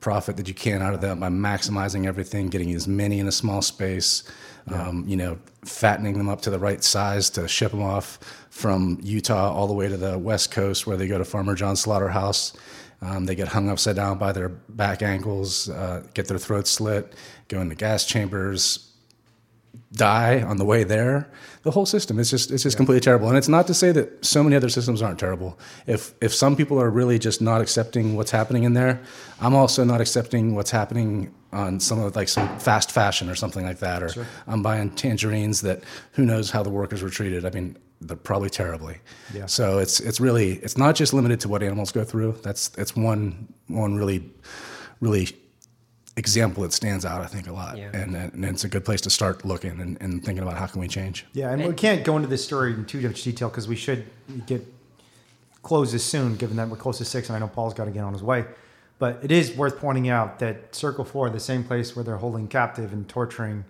profit 0.00 0.36
that 0.36 0.46
you 0.46 0.54
can 0.54 0.80
out 0.80 0.94
of 0.94 1.00
them 1.00 1.20
by 1.20 1.28
maximizing 1.28 2.06
everything, 2.06 2.48
getting 2.48 2.72
as 2.72 2.86
many 2.86 3.18
in 3.18 3.26
a 3.26 3.32
small 3.32 3.60
space, 3.60 4.22
um, 4.72 5.04
you 5.06 5.16
know, 5.16 5.38
fattening 5.64 6.16
them 6.16 6.28
up 6.28 6.40
to 6.40 6.50
the 6.50 6.58
right 6.58 6.84
size 6.84 7.30
to 7.30 7.48
ship 7.48 7.72
them 7.72 7.82
off 7.82 8.46
from 8.50 8.98
Utah 9.02 9.52
all 9.52 9.66
the 9.66 9.74
way 9.74 9.88
to 9.88 9.96
the 9.96 10.16
West 10.16 10.52
Coast 10.52 10.86
where 10.86 10.96
they 10.96 11.08
go 11.08 11.18
to 11.18 11.24
Farmer 11.24 11.54
John's 11.54 11.80
slaughterhouse. 11.80 12.56
Um, 13.00 13.26
they 13.26 13.34
get 13.34 13.48
hung 13.48 13.68
upside 13.68 13.96
down 13.96 14.18
by 14.18 14.32
their 14.32 14.48
back 14.48 15.02
ankles, 15.02 15.68
uh, 15.68 16.04
get 16.14 16.26
their 16.26 16.38
throats 16.38 16.70
slit, 16.70 17.14
go 17.48 17.60
into 17.60 17.74
gas 17.74 18.04
chambers, 18.04 18.87
die 19.92 20.42
on 20.42 20.58
the 20.58 20.64
way 20.64 20.84
there. 20.84 21.30
The 21.62 21.70
whole 21.70 21.86
system 21.86 22.18
is 22.18 22.30
just 22.30 22.50
it's 22.50 22.62
just 22.62 22.76
completely 22.76 23.00
terrible. 23.00 23.28
And 23.28 23.36
it's 23.36 23.48
not 23.48 23.66
to 23.66 23.74
say 23.74 23.92
that 23.92 24.24
so 24.24 24.42
many 24.42 24.54
other 24.56 24.68
systems 24.68 25.02
aren't 25.02 25.18
terrible. 25.18 25.58
If 25.86 26.14
if 26.20 26.34
some 26.34 26.56
people 26.56 26.80
are 26.80 26.90
really 26.90 27.18
just 27.18 27.40
not 27.40 27.60
accepting 27.60 28.16
what's 28.16 28.30
happening 28.30 28.64
in 28.64 28.74
there, 28.74 29.00
I'm 29.40 29.54
also 29.54 29.84
not 29.84 30.00
accepting 30.00 30.54
what's 30.54 30.70
happening 30.70 31.34
on 31.52 31.80
some 31.80 31.98
of 32.00 32.14
like 32.14 32.28
some 32.28 32.58
fast 32.58 32.92
fashion 32.92 33.28
or 33.28 33.34
something 33.34 33.64
like 33.64 33.78
that. 33.78 34.02
Or 34.02 34.26
I'm 34.46 34.62
buying 34.62 34.90
tangerines 34.90 35.62
that 35.62 35.82
who 36.12 36.24
knows 36.24 36.50
how 36.50 36.62
the 36.62 36.70
workers 36.70 37.02
were 37.02 37.10
treated. 37.10 37.44
I 37.44 37.50
mean, 37.50 37.76
they're 38.00 38.16
probably 38.16 38.50
terribly. 38.50 38.98
Yeah. 39.34 39.46
So 39.46 39.78
it's 39.78 40.00
it's 40.00 40.20
really 40.20 40.54
it's 40.56 40.76
not 40.76 40.94
just 40.94 41.12
limited 41.14 41.40
to 41.40 41.48
what 41.48 41.62
animals 41.62 41.92
go 41.92 42.04
through. 42.04 42.38
That's 42.42 42.70
it's 42.76 42.94
one 42.94 43.52
one 43.66 43.96
really 43.96 44.30
really 45.00 45.28
example 46.18 46.64
that 46.64 46.72
stands 46.72 47.04
out, 47.04 47.22
I 47.22 47.26
think, 47.26 47.46
a 47.46 47.52
lot. 47.52 47.78
Yeah. 47.78 47.90
And, 47.94 48.14
and 48.14 48.44
it's 48.44 48.64
a 48.64 48.68
good 48.68 48.84
place 48.84 49.00
to 49.02 49.10
start 49.10 49.44
looking 49.44 49.80
and, 49.80 49.96
and 50.02 50.22
thinking 50.24 50.42
about 50.42 50.58
how 50.58 50.66
can 50.66 50.80
we 50.80 50.88
change. 50.88 51.24
Yeah, 51.32 51.52
and 51.52 51.66
we 51.66 51.74
can't 51.74 52.04
go 52.04 52.16
into 52.16 52.28
this 52.28 52.44
story 52.44 52.74
in 52.74 52.84
too 52.84 53.00
much 53.00 53.22
detail 53.22 53.48
because 53.48 53.68
we 53.68 53.76
should 53.76 54.04
get 54.46 54.66
close 55.62 55.92
this 55.92 56.04
soon, 56.04 56.36
given 56.36 56.56
that 56.56 56.68
we're 56.68 56.76
close 56.76 56.98
to 56.98 57.04
six, 57.04 57.28
and 57.28 57.36
I 57.36 57.38
know 57.38 57.48
Paul's 57.48 57.74
got 57.74 57.84
to 57.84 57.90
get 57.90 58.02
on 58.02 58.12
his 58.12 58.22
way. 58.22 58.44
But 58.98 59.20
it 59.22 59.30
is 59.30 59.54
worth 59.56 59.78
pointing 59.78 60.08
out 60.08 60.40
that 60.40 60.74
Circle 60.74 61.04
4, 61.04 61.30
the 61.30 61.38
same 61.38 61.62
place 61.62 61.94
where 61.94 62.04
they're 62.04 62.16
holding 62.16 62.48
captive 62.48 62.92
and 62.92 63.08
torturing 63.08 63.64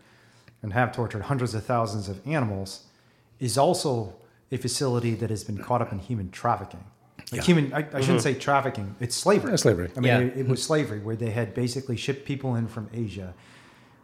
and 0.62 0.72
have 0.72 0.92
tortured 0.92 1.22
hundreds 1.22 1.54
of 1.54 1.64
thousands 1.64 2.08
of 2.08 2.26
animals, 2.26 2.84
is 3.38 3.58
also 3.58 4.14
a 4.50 4.56
facility 4.56 5.14
that 5.14 5.28
has 5.28 5.44
been 5.44 5.58
caught 5.58 5.82
up 5.82 5.92
in 5.92 5.98
human 5.98 6.30
trafficking. 6.30 6.84
Like 7.32 7.40
Yeah. 7.40 7.44
human, 7.44 7.72
I, 7.74 7.86
I 7.92 8.00
shouldn't 8.00 8.22
say 8.22 8.34
trafficking. 8.34 8.94
It's 9.00 9.14
slavery. 9.16 9.50
Yeah, 9.50 9.56
slavery. 9.56 9.90
I 9.96 10.00
mean, 10.00 10.08
Yeah. 10.08 10.18
it, 10.20 10.36
it 10.38 10.48
was 10.48 10.62
slavery 10.62 11.00
where 11.00 11.16
they 11.16 11.30
had 11.30 11.54
basically 11.54 11.96
shipped 11.96 12.24
people 12.24 12.54
in 12.56 12.68
from 12.68 12.88
Asia, 12.94 13.34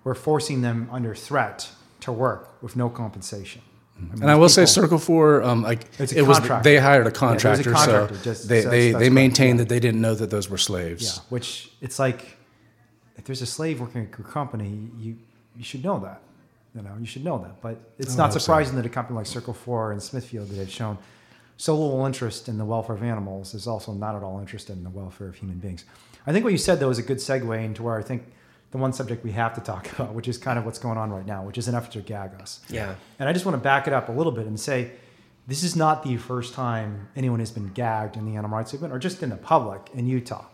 were 0.04 0.14
forcing 0.14 0.60
them 0.62 0.88
under 0.92 1.14
threat 1.14 1.70
to 2.00 2.12
work 2.12 2.62
with 2.62 2.76
no 2.76 2.90
compensation. 2.90 3.62
I 3.96 4.02
mean, 4.02 4.22
And 4.22 4.30
I 4.30 4.34
will 4.34 4.48
say, 4.50 4.66
Circle 4.66 4.98
Four, 4.98 5.42
um, 5.42 5.62
like 5.62 5.86
It's 5.98 6.12
a 6.12 6.18
it 6.18 6.26
was 6.26 6.38
they 6.62 6.78
hired 6.78 7.06
a 7.06 7.08
it 7.08 7.12
was 7.12 7.16
a 7.16 7.26
contractor, 7.26 7.72
contractor, 7.72 8.14
so 8.16 8.22
just- 8.24 8.48
they 8.48 8.62
so 8.62 8.68
they, 8.70 8.92
they 8.92 9.08
maintained 9.08 9.58
yeah. 9.58 9.64
that 9.64 9.68
they 9.68 9.80
didn't 9.80 10.00
know 10.02 10.14
that 10.14 10.30
those 10.30 10.50
were 10.50 10.58
slaves. 10.58 11.02
Yeah, 11.04 11.10
slaves. 11.10 11.30
which 11.30 11.70
it's 11.80 11.98
like 11.98 12.36
if 13.16 13.24
there's 13.24 13.40
a 13.40 13.46
slave 13.46 13.80
working 13.80 14.02
at 14.02 14.18
your 14.18 14.26
company, 14.28 14.90
you 14.98 15.16
you 15.56 15.64
should 15.64 15.84
know 15.84 16.00
that. 16.00 16.20
You 16.74 16.82
know, 16.82 16.90
you 16.98 17.06
should 17.06 17.24
know 17.24 17.38
that. 17.38 17.60
But 17.62 17.78
it's 17.98 18.14
Oh, 18.14 18.18
not 18.18 18.24
hope 18.24 18.32
so. 18.34 18.38
surprising 18.40 18.74
that 18.76 18.84
a 18.84 18.88
company 18.88 19.16
like 19.16 19.26
Circle 19.26 19.54
Four 19.54 19.92
and 19.92 20.02
Smithfield 20.02 20.48
that 20.50 20.58
have 20.58 20.70
shown 20.70 20.98
so 21.56 21.76
little 21.76 22.04
interest 22.04 22.48
in 22.48 22.58
the 22.58 22.64
welfare 22.64 22.96
of 22.96 23.02
animals 23.02 23.54
is 23.54 23.66
also 23.66 23.92
not 23.92 24.16
at 24.16 24.22
all 24.22 24.40
interested 24.40 24.76
in 24.76 24.84
the 24.84 24.90
welfare 24.90 25.28
of 25.28 25.36
human 25.36 25.58
beings. 25.58 25.84
I 26.26 26.32
think 26.32 26.44
what 26.44 26.52
you 26.52 26.58
said 26.58 26.80
though 26.80 26.90
is 26.90 26.98
a 26.98 27.02
good 27.02 27.18
segue 27.18 27.64
into 27.64 27.82
where 27.82 27.98
I 27.98 28.02
think 28.02 28.24
the 28.70 28.78
one 28.78 28.92
subject 28.92 29.22
we 29.22 29.30
have 29.32 29.54
to 29.54 29.60
talk 29.60 29.90
about, 29.98 30.14
which 30.14 30.26
is 30.28 30.36
kind 30.36 30.58
of 30.58 30.64
what's 30.64 30.78
going 30.78 30.98
on 30.98 31.12
right 31.12 31.26
now, 31.26 31.44
which 31.44 31.58
is 31.58 31.68
an 31.68 31.74
effort 31.74 31.92
to 31.92 32.00
gag 32.00 32.32
us. 32.40 32.60
Yeah. 32.68 32.96
And 33.18 33.28
I 33.28 33.32
just 33.32 33.44
want 33.44 33.56
to 33.56 33.62
back 33.62 33.86
it 33.86 33.92
up 33.92 34.08
a 34.08 34.12
little 34.12 34.32
bit 34.32 34.46
and 34.46 34.58
say 34.58 34.90
this 35.46 35.62
is 35.62 35.76
not 35.76 36.02
the 36.02 36.16
first 36.16 36.54
time 36.54 37.08
anyone 37.14 37.38
has 37.38 37.50
been 37.50 37.68
gagged 37.68 38.16
in 38.16 38.24
the 38.24 38.36
animal 38.36 38.58
rights 38.58 38.72
movement 38.72 38.92
or 38.92 38.98
just 38.98 39.22
in 39.22 39.30
the 39.30 39.36
public 39.36 39.90
in 39.94 40.06
Utah. 40.06 40.44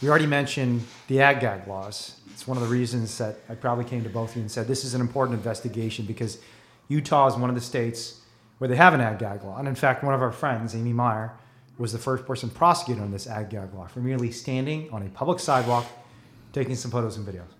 We 0.00 0.08
already 0.08 0.26
mentioned 0.26 0.82
the 1.08 1.20
ag 1.20 1.40
gag 1.40 1.66
laws. 1.66 2.20
It's 2.32 2.46
one 2.46 2.56
of 2.56 2.62
the 2.62 2.68
reasons 2.68 3.18
that 3.18 3.36
I 3.48 3.54
probably 3.54 3.84
came 3.84 4.04
to 4.04 4.08
both 4.08 4.30
of 4.30 4.36
you 4.36 4.42
and 4.42 4.50
said 4.50 4.68
this 4.68 4.84
is 4.84 4.94
an 4.94 5.00
important 5.00 5.36
investigation 5.36 6.06
because 6.06 6.38
Utah 6.86 7.26
is 7.26 7.34
one 7.34 7.50
of 7.50 7.56
the 7.56 7.60
states 7.60 8.17
where 8.58 8.68
they 8.68 8.76
have 8.76 8.94
an 8.94 9.00
ag 9.00 9.18
gag 9.18 9.42
law. 9.44 9.56
And 9.58 9.66
in 9.68 9.74
fact, 9.74 10.02
one 10.04 10.14
of 10.14 10.22
our 10.22 10.32
friends, 10.32 10.74
Amy 10.74 10.92
Meyer, 10.92 11.32
was 11.78 11.92
the 11.92 11.98
first 11.98 12.26
person 12.26 12.50
prosecuted 12.50 13.02
on 13.02 13.10
this 13.12 13.26
ag 13.26 13.50
gag 13.50 13.72
law 13.74 13.86
for 13.86 14.00
merely 14.00 14.30
standing 14.32 14.90
on 14.92 15.02
a 15.02 15.08
public 15.10 15.38
sidewalk 15.40 15.86
taking 16.52 16.74
some 16.74 16.90
photos 16.90 17.16
and 17.16 17.26
videos. 17.26 17.52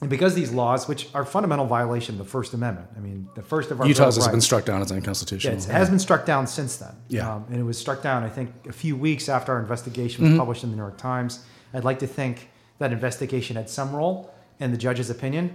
And 0.00 0.10
because 0.10 0.34
these 0.34 0.50
laws, 0.50 0.88
which 0.88 1.08
are 1.14 1.24
fundamental 1.24 1.66
violation 1.66 2.14
of 2.16 2.18
the 2.18 2.24
First 2.24 2.54
Amendment, 2.54 2.88
I 2.96 3.00
mean, 3.00 3.28
the 3.36 3.42
first 3.42 3.70
of 3.70 3.80
our 3.80 3.86
Utah's 3.86 4.16
has 4.16 4.26
been 4.26 4.40
struck 4.40 4.64
down 4.64 4.82
as 4.82 4.90
yeah, 4.90 4.96
unconstitutional. 4.96 5.52
it's- 5.52 5.68
it 5.68 5.72
has 5.72 5.90
been 5.90 6.00
struck 6.00 6.26
down 6.26 6.48
since 6.48 6.76
then. 6.76 6.92
Yeah. 7.08 7.32
Um, 7.36 7.44
and 7.50 7.56
it 7.60 7.62
was 7.62 7.78
struck 7.78 8.02
down, 8.02 8.24
I 8.24 8.28
think, 8.28 8.50
a 8.68 8.72
few 8.72 8.96
weeks 8.96 9.28
after 9.28 9.52
our 9.52 9.60
investigation 9.60 10.24
Mm-hmm. 10.24 10.32
was 10.32 10.38
published 10.40 10.64
in 10.64 10.70
the 10.70 10.76
New 10.76 10.82
York 10.82 10.98
Times. 10.98 11.44
I'd 11.72 11.84
like 11.84 12.00
to 12.00 12.06
think 12.08 12.48
that 12.78 12.90
investigation 12.90 13.54
had 13.54 13.70
some 13.70 13.94
role 13.94 14.34
in 14.58 14.72
the 14.72 14.76
judge's 14.76 15.08
opinion. 15.08 15.54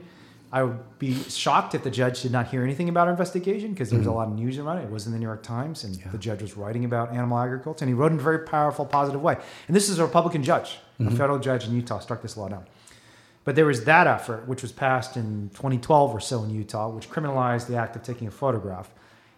I 0.51 0.63
would 0.63 0.97
be 0.99 1.13
shocked 1.13 1.75
if 1.75 1.83
the 1.83 1.91
judge 1.91 2.21
did 2.21 2.31
not 2.31 2.47
hear 2.47 2.63
anything 2.63 2.87
about 2.87 3.07
our 3.07 3.11
investigation 3.11 3.71
because 3.73 3.89
there 3.89 3.99
was 3.99 4.07
a 4.07 4.11
lot 4.11 4.29
of 4.29 4.33
news 4.35 4.57
around 4.57 4.77
it. 4.77 4.83
It 4.85 4.91
was 4.91 5.05
in 5.05 5.11
the 5.11 5.19
New 5.19 5.25
York 5.25 5.43
Times, 5.43 5.83
and 5.83 5.93
Mm-hmm. 5.95 6.05
Yeah. 6.05 6.11
the 6.11 6.17
judge 6.17 6.41
was 6.41 6.55
writing 6.55 6.85
about 6.85 7.11
animal 7.11 7.37
agriculture, 7.37 7.83
and 7.83 7.89
he 7.89 7.93
wrote 7.93 8.11
in 8.13 8.19
a 8.19 8.21
very 8.21 8.39
powerful, 8.39 8.85
positive 8.85 9.21
way. 9.21 9.35
And 9.67 9.75
this 9.75 9.89
is 9.89 9.99
a 9.99 10.03
Republican 10.05 10.43
judge, 10.43 10.79
Mm-hmm. 10.99 11.13
a 11.13 11.17
federal 11.17 11.37
judge 11.39 11.65
in 11.67 11.75
Utah, 11.75 11.99
struck 11.99 12.21
this 12.21 12.37
law 12.37 12.47
down. 12.47 12.65
But 13.43 13.55
there 13.55 13.65
was 13.65 13.83
that 13.85 14.07
effort, 14.07 14.47
which 14.47 14.61
was 14.61 14.71
passed 14.71 15.15
in 15.15 15.49
2012 15.53 16.13
or 16.13 16.19
so 16.19 16.43
in 16.43 16.49
Utah, 16.49 16.89
which 16.89 17.09
criminalized 17.09 17.67
the 17.67 17.75
act 17.77 17.95
of 17.95 18.03
taking 18.03 18.27
a 18.27 18.31
photograph. 18.31 18.89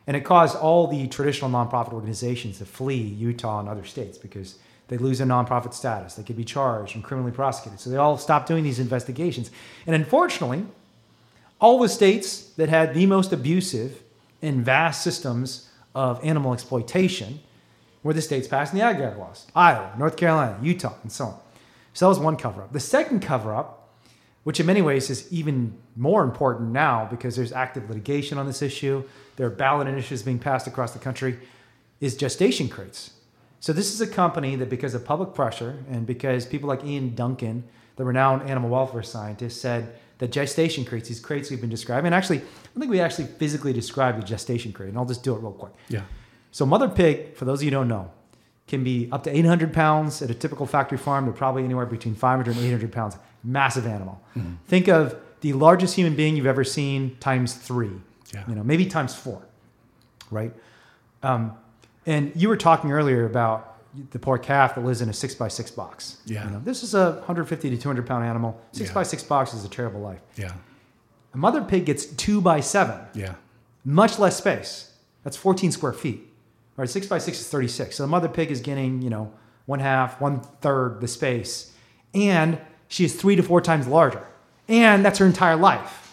And 0.07 0.15
it 0.18 0.22
caused 0.22 0.56
all 0.56 0.88
the 0.88 1.07
traditional 1.07 1.49
nonprofit 1.52 1.94
organizations 1.94 2.57
to 2.60 2.65
flee 2.65 2.98
Utah 3.02 3.60
and 3.60 3.69
other 3.69 3.84
states 3.86 4.18
because 4.18 4.57
they 4.88 4.98
lose 4.98 5.19
their 5.19 5.27
nonprofit 5.27 5.73
status. 5.76 6.15
They 6.15 6.23
could 6.23 6.38
be 6.38 6.44
charged 6.44 6.95
and 6.95 7.03
criminally 7.03 7.31
prosecuted. 7.31 7.80
So 7.80 7.91
they 7.91 7.98
all 7.98 8.18
stopped 8.18 8.48
doing 8.48 8.64
these 8.64 8.80
investigations. 8.80 9.52
And 9.86 9.95
unfortunately, 9.95 10.65
all 11.60 11.80
the 11.80 11.90
states 11.90 12.41
that 12.53 12.69
had 12.69 12.94
the 12.94 13.06
most 13.06 13.34
abusive 13.34 14.02
and 14.41 14.64
vast 14.64 15.03
systems 15.03 15.69
of 15.94 16.23
animal 16.23 16.53
exploitation 16.53 17.40
were 18.03 18.14
the 18.14 18.22
states 18.22 18.48
passing 18.48 18.80
the 18.80 18.86
ag 18.86 18.99
laws 19.18 19.48
Iowa, 19.56 19.94
North 19.98 20.15
Carolina, 20.15 20.57
Utah, 20.61 20.94
and 21.03 21.11
so 21.11 21.26
on. 21.26 21.40
So 21.94 22.06
that 22.06 22.10
was 22.10 22.19
one 22.19 22.38
cover 22.38 22.61
up. 22.61 22.72
The 22.72 22.80
second 22.80 23.22
cover 23.22 23.53
up, 23.53 23.90
which 24.44 24.60
in 24.60 24.65
many 24.65 24.81
ways 24.81 25.10
is 25.10 25.31
even 25.34 25.77
more 25.95 26.23
important 26.23 26.72
now 26.72 27.07
because 27.10 27.36
there's 27.36 27.52
active 27.52 27.90
litigation 27.90 28.38
on 28.38 28.45
this 28.45 28.61
issue, 28.61 29.03
there 29.36 29.48
are 29.48 29.52
ballot 29.52 29.88
initiatives 29.88 30.23
being 30.23 30.40
passed 30.40 30.68
across 30.68 30.94
the 30.94 30.99
country, 30.99 31.38
is 31.99 32.15
gestation 32.15 32.69
crates. 32.69 33.11
So 33.60 33.73
this 33.73 33.94
is 33.94 33.99
a 33.99 34.07
company 34.07 34.56
that, 34.56 34.69
because 34.69 34.94
of 34.94 35.03
public 35.03 35.34
pressure 35.34 35.84
and 35.90 36.06
because 36.06 36.45
people 36.45 36.69
like 36.69 36.86
Ian 36.86 37.15
Duncan, 37.15 37.65
the 37.98 38.06
renowned 38.06 38.49
animal 38.49 38.69
welfare 38.69 39.03
scientist, 39.03 39.60
said 39.60 39.94
that 40.19 40.31
gestation 40.31 40.85
crates, 40.85 41.07
these 41.07 41.19
crates 41.19 41.49
we've 41.49 41.61
been 41.61 41.69
describing, 41.69 42.07
and 42.07 42.15
actually, 42.15 42.39
I 42.39 42.79
think 42.79 42.91
we 42.91 42.99
actually 42.99 43.25
physically 43.25 43.73
described 43.73 44.19
the 44.19 44.25
gestation 44.25 44.71
crate, 44.71 44.89
and 44.89 44.97
I'll 44.97 45.05
just 45.05 45.23
do 45.23 45.35
it 45.35 45.39
real 45.39 45.51
quick. 45.51 45.73
Yeah. 45.89 46.03
So 46.51 46.65
mother 46.65 46.89
pig, 46.89 47.35
for 47.35 47.45
those 47.45 47.59
of 47.59 47.63
you 47.63 47.71
who 47.71 47.77
don't 47.77 47.87
know, 47.87 48.11
can 48.67 48.83
be 48.83 49.09
up 49.11 49.23
to 49.23 49.35
800 49.35 49.73
pounds 49.73 50.21
at 50.21 50.29
a 50.29 50.33
typical 50.33 50.65
factory 50.65 50.97
farm. 50.97 51.25
They're 51.25 51.33
probably 51.33 51.63
anywhere 51.63 51.85
between 51.85 52.15
500 52.15 52.55
and 52.55 52.65
800 52.65 52.91
pounds. 52.91 53.17
Massive 53.43 53.87
animal. 53.87 54.21
Mm-hmm. 54.37 54.55
Think 54.67 54.87
of 54.87 55.15
the 55.41 55.53
largest 55.53 55.95
human 55.95 56.15
being 56.15 56.37
you've 56.37 56.45
ever 56.45 56.63
seen 56.63 57.17
times 57.19 57.55
three. 57.55 57.91
Yeah. 58.33 58.43
You 58.47 58.55
know, 58.55 58.63
maybe 58.63 58.85
times 58.85 59.15
four, 59.15 59.41
right? 60.29 60.53
Um, 61.23 61.53
and 62.05 62.31
you 62.35 62.47
were 62.47 62.57
talking 62.57 62.91
earlier 62.91 63.25
about 63.25 63.68
the 64.11 64.20
poor 64.20 64.38
calf 64.38 64.76
that 64.76 64.82
lives 64.86 65.02
in 65.02 65.10
a 65.10 65.14
six 65.14 65.34
by 65.36 65.48
six 65.48 65.72
box. 65.72 66.18
Yeah. 66.26 66.45
You 66.45 66.52
know, 66.52 66.61
this 66.64 66.84
is 66.84 66.94
a 66.94 67.11
150 67.14 67.70
to 67.72 67.78
200 67.78 68.06
pound 68.06 68.24
animal. 68.24 68.60
Six 68.72 68.90
Yeah. 68.90 68.94
by 68.94 69.03
six 69.03 69.24
box 69.24 69.53
is 69.53 69.66
a 69.66 69.70
terrible 69.70 69.99
life. 70.02 70.20
Yeah. 70.36 70.52
A 71.34 71.38
mother 71.38 71.61
pig 71.61 71.86
gets 71.86 72.06
two 72.06 72.41
by 72.41 72.60
seven 72.60 72.99
Yeah. 73.14 73.36
much 73.86 74.20
less 74.20 74.38
space. 74.38 74.91
That's 75.24 75.38
14 75.38 75.72
square 75.72 75.94
feet. 75.94 76.20
All 76.78 76.84
right, 76.84 76.90
six 76.90 77.07
by 77.07 77.18
six 77.18 77.40
is 77.41 77.48
36. 77.49 77.95
So 77.98 78.03
the 78.03 78.07
mother 78.07 78.30
pig 78.30 78.52
is 78.52 78.61
getting, 78.61 79.02
you 79.02 79.10
know, 79.10 79.32
one 79.66 79.80
half, 79.80 80.20
one 80.22 80.40
third 80.61 81.02
the 81.02 81.07
space. 81.07 81.72
And 82.14 82.57
she 82.88 83.06
is 83.06 83.16
three 83.20 83.36
to 83.36 83.44
four 83.44 83.61
times 83.61 83.88
larger. 83.88 84.26
And 84.68 85.03
that's 85.03 85.20
her 85.20 85.26
entire 85.26 85.56
life. 85.57 86.06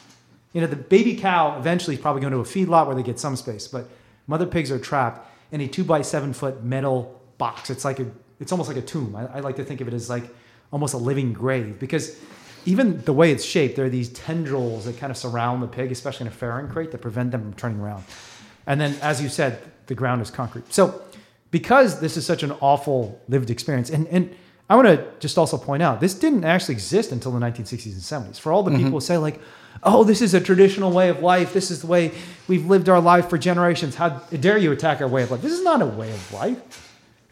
You 0.53 0.61
know, 0.63 0.67
the 0.67 0.77
baby 0.77 1.15
cow 1.17 1.59
eventually 1.59 1.97
is 1.97 2.03
probably 2.03 2.21
going 2.23 2.33
to 2.33 2.39
a 2.41 2.45
feedlot 2.45 2.87
where 2.87 2.97
they 2.97 3.03
get 3.03 3.19
some 3.21 3.37
space, 3.37 3.69
but 3.69 3.89
mother 4.27 4.47
pigs 4.47 4.71
are 4.71 4.79
trapped 4.79 5.27
in 5.53 5.61
a 5.61 5.69
two 5.69 5.85
by 5.85 6.03
seven 6.03 6.33
foot 6.33 6.65
metal 6.65 7.16
box. 7.39 7.71
It's 7.71 7.85
like 7.85 8.01
a, 8.01 8.11
it's 8.41 8.53
almost 8.53 8.69
like 8.69 8.79
a 8.79 8.83
tomb. 8.83 9.15
I, 9.17 9.27
I 9.37 9.41
like 9.41 9.57
to 9.57 9.65
think 9.65 9.81
of 9.81 9.89
it 9.89 9.95
as 9.95 10.11
like 10.11 10.25
almost 10.73 10.95
a 10.95 10.99
living 10.99 11.33
grave 11.33 11.79
because 11.79 12.19
even 12.67 13.01
the 13.03 13.13
way 13.13 13.31
it's 13.31 13.45
shaped, 13.45 13.77
there 13.77 13.87
are 13.87 13.91
these 13.91 14.09
tendrils 14.11 14.85
that 14.85 14.99
kind 14.99 15.11
of 15.11 15.17
surround 15.17 15.63
the 15.63 15.69
pig, 15.69 15.93
especially 15.93 16.27
in 16.27 16.33
a 16.33 16.37
farrowing 16.37 16.71
crate, 16.71 16.91
that 16.91 16.99
prevent 16.99 17.31
them 17.31 17.43
from 17.43 17.55
turning 17.55 17.81
around. 17.81 18.05
And 18.67 18.81
then, 18.81 18.97
as 19.01 19.23
you 19.23 19.29
said, 19.29 19.63
the 19.87 19.95
ground 19.95 20.21
is 20.21 20.31
concrete. 20.31 20.73
So, 20.73 21.01
because 21.53 22.01
this 22.01 22.17
is 22.17 22.27
such 22.27 22.43
an 22.43 22.51
awful 22.61 23.21
lived 23.29 23.51
experience, 23.51 23.89
and, 23.89 24.09
and 24.09 24.35
I 24.69 24.75
want 24.75 24.89
to 24.89 25.07
just 25.21 25.39
also 25.39 25.57
point 25.57 25.83
out 25.83 26.01
this 26.01 26.15
didn't 26.15 26.45
actually 26.45 26.75
exist 26.75 27.13
until 27.13 27.31
the 27.31 27.39
1960s 27.39 27.93
and 27.93 28.35
70s. 28.35 28.41
For 28.41 28.51
all 28.51 28.65
the 28.65 28.73
mm-hmm. 28.73 28.79
people 28.79 28.99
who 28.99 29.01
say, 29.01 29.17
like, 29.17 29.41
oh, 29.85 30.03
this 30.03 30.21
is 30.21 30.35
a 30.35 30.41
traditional 30.41 30.91
way 30.91 31.09
of 31.09 31.23
life, 31.23 31.53
this 31.53 31.71
is 31.71 31.83
the 31.83 31.87
way 31.87 32.13
we've 32.49 32.67
lived 32.67 32.89
our 32.89 33.01
life 33.01 33.31
for 33.31 33.39
generations, 33.39 33.95
how 33.95 34.09
dare 34.09 34.59
you 34.59 34.73
attack 34.73 35.01
our 35.01 35.09
way 35.09 35.23
of 35.23 35.31
life? 35.31 35.43
This 35.43 35.53
is 35.53 35.63
not 35.63 35.83
a 35.83 35.87
way 35.87 36.11
of 36.11 36.33
life. 36.33 36.86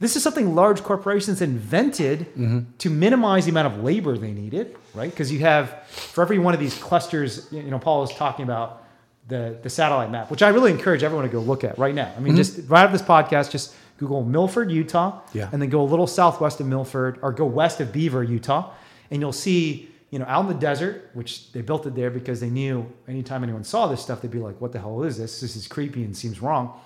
This 0.05 0.17
is 0.17 0.23
something 0.23 0.55
large 0.55 0.83
corporations 0.83 1.41
invented 1.41 2.19
mm-hmm. 2.37 2.59
to 2.77 2.91
minimize 2.91 3.47
the 3.47 3.53
amount 3.53 3.73
of 3.73 3.83
labor 3.83 4.19
they 4.19 4.33
needed, 4.33 4.77
right? 4.93 5.11
Because 5.11 5.33
you 5.33 5.39
have, 5.39 5.87
for 5.87 6.21
every 6.21 6.39
one 6.39 6.53
of 6.53 6.61
these 6.61 6.77
clusters, 6.77 7.49
you 7.51 7.63
know, 7.63 7.79
Paul 7.79 8.03
was 8.03 8.15
talking 8.15 8.43
about 8.43 8.85
the, 9.29 9.59
the 9.63 9.71
satellite 9.71 10.11
map, 10.11 10.31
which 10.31 10.43
I 10.43 10.49
really 10.49 10.71
encourage 10.71 11.03
everyone 11.03 11.27
to 11.27 11.33
go 11.33 11.41
look 11.41 11.65
at 11.65 11.79
right 11.79 11.95
now. 11.95 12.13
I 12.15 12.21
mean, 12.21 12.35
mm-hmm. 12.35 12.37
just 12.37 12.69
right 12.69 12.83
after 12.83 12.99
this 12.99 13.07
podcast, 13.07 13.51
just 13.51 13.75
Google 13.97 14.23
Milford, 14.23 14.71
Utah, 14.71 15.23
Yeah. 15.33 15.49
and 15.51 15.63
then 15.63 15.71
go 15.71 15.81
a 15.81 15.89
little 15.89 16.07
southwest 16.07 16.61
of 16.61 16.67
Milford 16.67 17.19
or 17.23 17.33
go 17.33 17.47
west 17.47 17.81
of 17.81 17.91
Beaver, 17.91 18.23
Utah, 18.23 18.73
and 19.11 19.23
you'll 19.23 19.33
see, 19.33 19.89
you 20.11 20.19
know, 20.19 20.27
out 20.29 20.43
in 20.43 20.49
the 20.49 20.61
desert, 20.61 21.13
which 21.15 21.51
they 21.53 21.63
built 21.63 21.87
it 21.87 21.95
there 21.95 22.11
because 22.11 22.41
they 22.41 22.51
knew 22.51 22.93
anytime 23.09 23.43
anyone 23.43 23.65
saw 23.65 23.87
this 23.87 24.03
stuff, 24.03 24.21
they'd 24.21 24.31
be 24.31 24.39
like, 24.39 24.61
what 24.61 24.71
the 24.73 24.81
hell 24.81 25.03
is 25.03 25.17
this? 25.17 25.41
This 25.41 25.57
is 25.57 25.67
creepy 25.67 26.05
and 26.05 26.15
seems 26.15 26.43
wrong. 26.43 26.79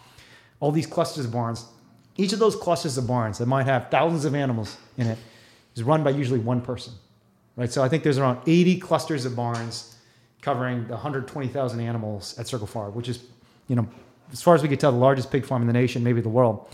All 0.60 0.70
these 0.70 0.86
clusters 0.86 1.24
of 1.24 1.32
barns, 1.32 1.64
each 2.18 2.32
of 2.32 2.40
those 2.40 2.56
clusters 2.56 2.98
of 2.98 3.06
barns 3.06 3.38
that 3.38 3.46
might 3.46 3.64
have 3.64 3.90
thousands 3.90 4.24
of 4.26 4.34
animals 4.34 4.76
in 4.98 5.06
it 5.06 5.18
is 5.74 5.82
run 5.82 6.02
by 6.04 6.10
usually 6.10 6.40
one 6.40 6.60
person, 6.60 6.92
right? 7.56 7.72
So 7.72 7.82
I 7.82 7.88
think 7.88 8.02
there's 8.02 8.18
around 8.18 8.40
80 8.46 8.78
clusters 8.80 9.24
of 9.24 9.34
barns 9.34 9.96
covering 10.42 10.86
the 10.88 10.94
120,000 10.94 11.80
animals 11.80 12.38
at 12.38 12.46
Circle 12.46 12.66
Farm, 12.66 12.94
which 12.94 13.08
is, 13.08 13.24
you 13.68 13.76
know, 13.76 13.88
as 14.32 14.42
far 14.42 14.54
as 14.54 14.62
we 14.62 14.68
can 14.68 14.78
tell, 14.78 14.92
the 14.92 14.98
largest 14.98 15.30
pig 15.30 15.46
farm 15.46 15.62
in 15.62 15.68
the 15.68 15.72
nation, 15.72 16.04
maybe 16.04 16.20
the 16.20 16.28
world. 16.28 16.68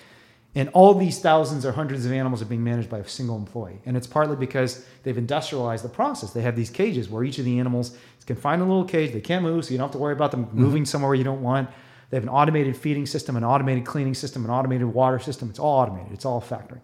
And 0.57 0.69
all 0.71 0.95
these 0.95 1.19
thousands 1.19 1.67
or 1.67 1.73
hundreds 1.73 2.07
of 2.07 2.13
animals 2.13 2.41
are 2.41 2.47
being 2.47 2.63
managed 2.63 2.89
by 2.89 2.99
a 2.99 3.09
single 3.09 3.37
employee. 3.37 3.81
And 3.87 3.97
it's 3.97 4.07
partly 4.07 4.37
because 4.37 4.87
they've 5.03 5.19
industrialized 5.19 5.85
the 5.85 5.89
process. 5.89 6.31
They 6.31 6.43
have 6.43 6.57
these 6.57 6.71
cages 6.71 7.09
where 7.09 7.25
each 7.25 7.39
of 7.39 7.45
the 7.45 7.59
animals 7.59 7.97
is 8.19 8.25
confined 8.25 8.63
in 8.63 8.69
a 8.69 8.71
little 8.71 8.89
cage. 8.89 9.13
They 9.13 9.21
can't 9.21 9.43
move, 9.43 9.65
so 9.65 9.73
you 9.73 9.79
don't 9.79 9.89
have 9.89 9.93
to 9.93 9.99
worry 9.99 10.13
about 10.13 10.31
them 10.31 10.49
moving 10.53 10.85
somewhere 10.85 11.15
you 11.15 11.25
don't 11.25 11.43
want. 11.43 11.69
They 12.11 12.17
have 12.17 12.25
an 12.25 12.31
automated 12.31 12.77
feeding 12.77 13.07
system, 13.07 13.37
an 13.37 13.45
automated 13.45 13.85
cleaning 13.85 14.15
system, 14.15 14.45
an 14.45 14.51
automated 14.51 14.87
water 14.87 15.19
system. 15.19 15.51
It's 15.51 15.59
all 15.59 15.81
automated. 15.81 16.13
It's 16.13 16.25
all 16.25 16.41
factory. 16.41 16.81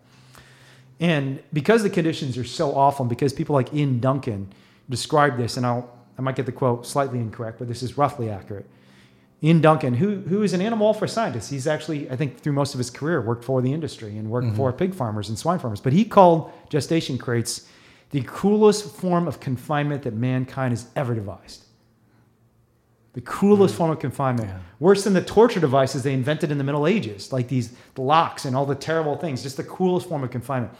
And 0.98 1.42
because 1.52 1.82
the 1.82 1.90
conditions 1.90 2.36
are 2.36 2.44
so 2.44 2.74
awful, 2.74 3.04
and 3.04 3.10
because 3.10 3.32
people 3.32 3.54
like 3.54 3.72
Ian 3.72 4.00
Duncan 4.00 4.52
describe 4.88 5.36
this, 5.36 5.56
and 5.56 5.64
I'll 5.64 5.96
I 6.18 6.22
might 6.22 6.36
get 6.36 6.44
the 6.44 6.52
quote 6.52 6.86
slightly 6.86 7.18
incorrect, 7.18 7.58
but 7.58 7.66
this 7.66 7.82
is 7.82 7.96
roughly 7.96 8.28
accurate. 8.28 8.68
Ian 9.42 9.62
Duncan, 9.62 9.94
who 9.94 10.16
who 10.16 10.42
is 10.42 10.52
an 10.52 10.60
animal 10.60 10.88
welfare 10.88 11.08
scientist, 11.08 11.50
he's 11.50 11.66
actually 11.66 12.10
I 12.10 12.16
think 12.16 12.40
through 12.40 12.52
most 12.52 12.74
of 12.74 12.78
his 12.78 12.90
career 12.90 13.22
worked 13.22 13.44
for 13.44 13.62
the 13.62 13.72
industry 13.72 14.18
and 14.18 14.30
worked 14.30 14.48
mm-hmm. 14.48 14.56
for 14.56 14.72
pig 14.72 14.94
farmers 14.94 15.30
and 15.30 15.38
swine 15.38 15.58
farmers. 15.58 15.80
But 15.80 15.94
he 15.94 16.04
called 16.04 16.52
gestation 16.68 17.16
crates 17.16 17.66
the 18.10 18.22
coolest 18.26 18.94
form 18.96 19.26
of 19.26 19.40
confinement 19.40 20.02
that 20.02 20.12
mankind 20.12 20.72
has 20.72 20.88
ever 20.94 21.14
devised. 21.14 21.64
The 23.12 23.20
cruelest 23.20 23.74
mm. 23.74 23.78
form 23.78 23.90
of 23.90 23.98
confinement, 23.98 24.50
worse 24.78 25.04
than 25.04 25.14
the 25.14 25.22
torture 25.22 25.58
devices 25.58 26.04
they 26.04 26.12
invented 26.12 26.52
in 26.52 26.58
the 26.58 26.64
Middle 26.64 26.86
Ages, 26.86 27.32
like 27.32 27.48
these 27.48 27.74
locks 27.96 28.44
and 28.44 28.54
all 28.54 28.66
the 28.66 28.76
terrible 28.76 29.16
things. 29.16 29.42
Just 29.42 29.56
the 29.56 29.64
cruelest 29.64 30.08
form 30.08 30.22
of 30.22 30.30
confinement. 30.30 30.72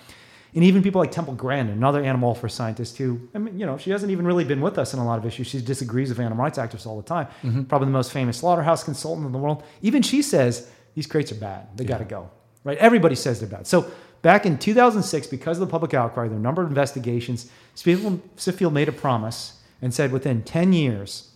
And 0.55 0.65
even 0.65 0.83
people 0.83 1.01
like 1.01 1.13
Temple 1.13 1.35
Grandin, 1.35 1.77
another 1.77 2.03
animal 2.03 2.35
for 2.35 2.49
scientist 2.49 2.99
who, 2.99 3.29
I 3.35 3.39
mean, 3.39 3.59
you 3.59 3.67
know, 3.67 3.79
she 3.79 3.91
hasn't 3.91 4.11
even 4.11 4.27
really 4.27 4.45
been 4.45 4.61
with 4.61 4.79
us 4.79 4.93
in 4.93 4.99
a 4.99 5.05
lot 5.05 5.19
of 5.19 5.25
issues. 5.25 5.47
She 5.47 5.61
disagrees 5.61 6.09
with 6.09 6.19
animal 6.19 6.43
rights 6.43 6.59
activists 6.59 6.87
all 6.87 6.97
the 6.97 7.07
time. 7.07 7.29
Mm-hmm. 7.43 7.65
Probably 7.65 7.87
the 7.87 7.93
most 7.93 8.13
famous 8.13 8.39
slaughterhouse 8.39 8.83
consultant 8.83 9.27
in 9.27 9.33
the 9.33 9.39
world. 9.39 9.63
Even 9.83 10.03
she 10.03 10.23
says 10.23 10.69
these 10.95 11.07
crates 11.07 11.31
are 11.31 11.37
bad. 11.37 11.69
They 11.77 11.85
got 11.85 11.99
to 11.99 12.05
go. 12.05 12.31
Right? 12.65 12.79
Everybody 12.79 13.15
says 13.15 13.39
they're 13.39 13.49
bad. 13.49 13.67
So 13.67 13.91
back 14.23 14.45
in 14.45 14.59
2006, 14.59 15.29
because 15.29 15.59
of 15.59 15.67
the 15.67 15.71
public 15.71 15.95
outcry, 15.95 16.25
there 16.25 16.33
were 16.33 16.39
a 16.39 16.43
number 16.43 16.63
of 16.63 16.69
investigations. 16.69 17.51
Smithfield 17.75 18.75
made 18.75 18.89
a 18.89 18.93
promise 18.93 19.61
and 19.81 19.95
said 19.95 20.11
within 20.11 20.43
10 20.43 20.73
years, 20.73 21.30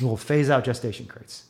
we 0.00 0.06
will 0.06 0.16
phase 0.16 0.50
out 0.50 0.64
gestation 0.64 1.06
crates. 1.06 1.44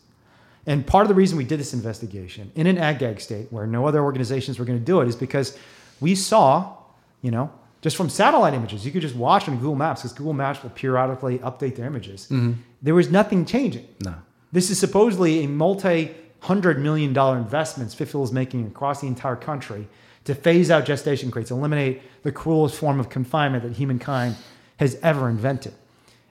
And 0.66 0.84
part 0.84 1.02
of 1.02 1.08
the 1.08 1.14
reason 1.14 1.38
we 1.38 1.44
did 1.44 1.60
this 1.60 1.72
investigation 1.72 2.50
in 2.56 2.66
an 2.66 2.76
ag 2.76 2.98
gag 2.98 3.20
state 3.20 3.52
where 3.52 3.66
no 3.66 3.86
other 3.86 4.02
organizations 4.02 4.58
were 4.58 4.64
going 4.64 4.78
to 4.78 4.84
do 4.84 5.00
it 5.00 5.08
is 5.08 5.14
because 5.14 5.56
we 6.00 6.14
saw, 6.14 6.76
you 7.22 7.30
know, 7.30 7.52
just 7.82 7.96
from 7.96 8.08
satellite 8.08 8.52
images, 8.52 8.84
you 8.84 8.90
could 8.90 9.02
just 9.02 9.14
watch 9.14 9.48
on 9.48 9.56
Google 9.58 9.76
Maps 9.76 10.02
because 10.02 10.12
Google 10.12 10.32
Maps 10.32 10.62
will 10.62 10.70
periodically 10.70 11.38
update 11.38 11.76
their 11.76 11.86
images. 11.86 12.24
Mm-hmm. 12.24 12.54
There 12.82 12.94
was 12.94 13.10
nothing 13.10 13.44
changing. 13.44 13.86
No. 14.00 14.16
This 14.50 14.70
is 14.70 14.78
supposedly 14.78 15.44
a 15.44 15.48
multi 15.48 16.14
hundred 16.40 16.80
million 16.80 17.12
dollar 17.12 17.38
investment 17.38 17.90
Smithfield 17.90 18.24
is 18.24 18.32
making 18.32 18.66
across 18.66 19.00
the 19.00 19.06
entire 19.06 19.36
country 19.36 19.88
to 20.24 20.34
phase 20.34 20.70
out 20.70 20.84
gestation 20.84 21.30
crates, 21.30 21.50
eliminate 21.50 22.02
the 22.22 22.32
cruelest 22.32 22.74
form 22.74 22.98
of 22.98 23.08
confinement 23.08 23.62
that 23.62 23.72
humankind 23.72 24.36
has 24.78 24.98
ever 25.02 25.28
invented. 25.28 25.72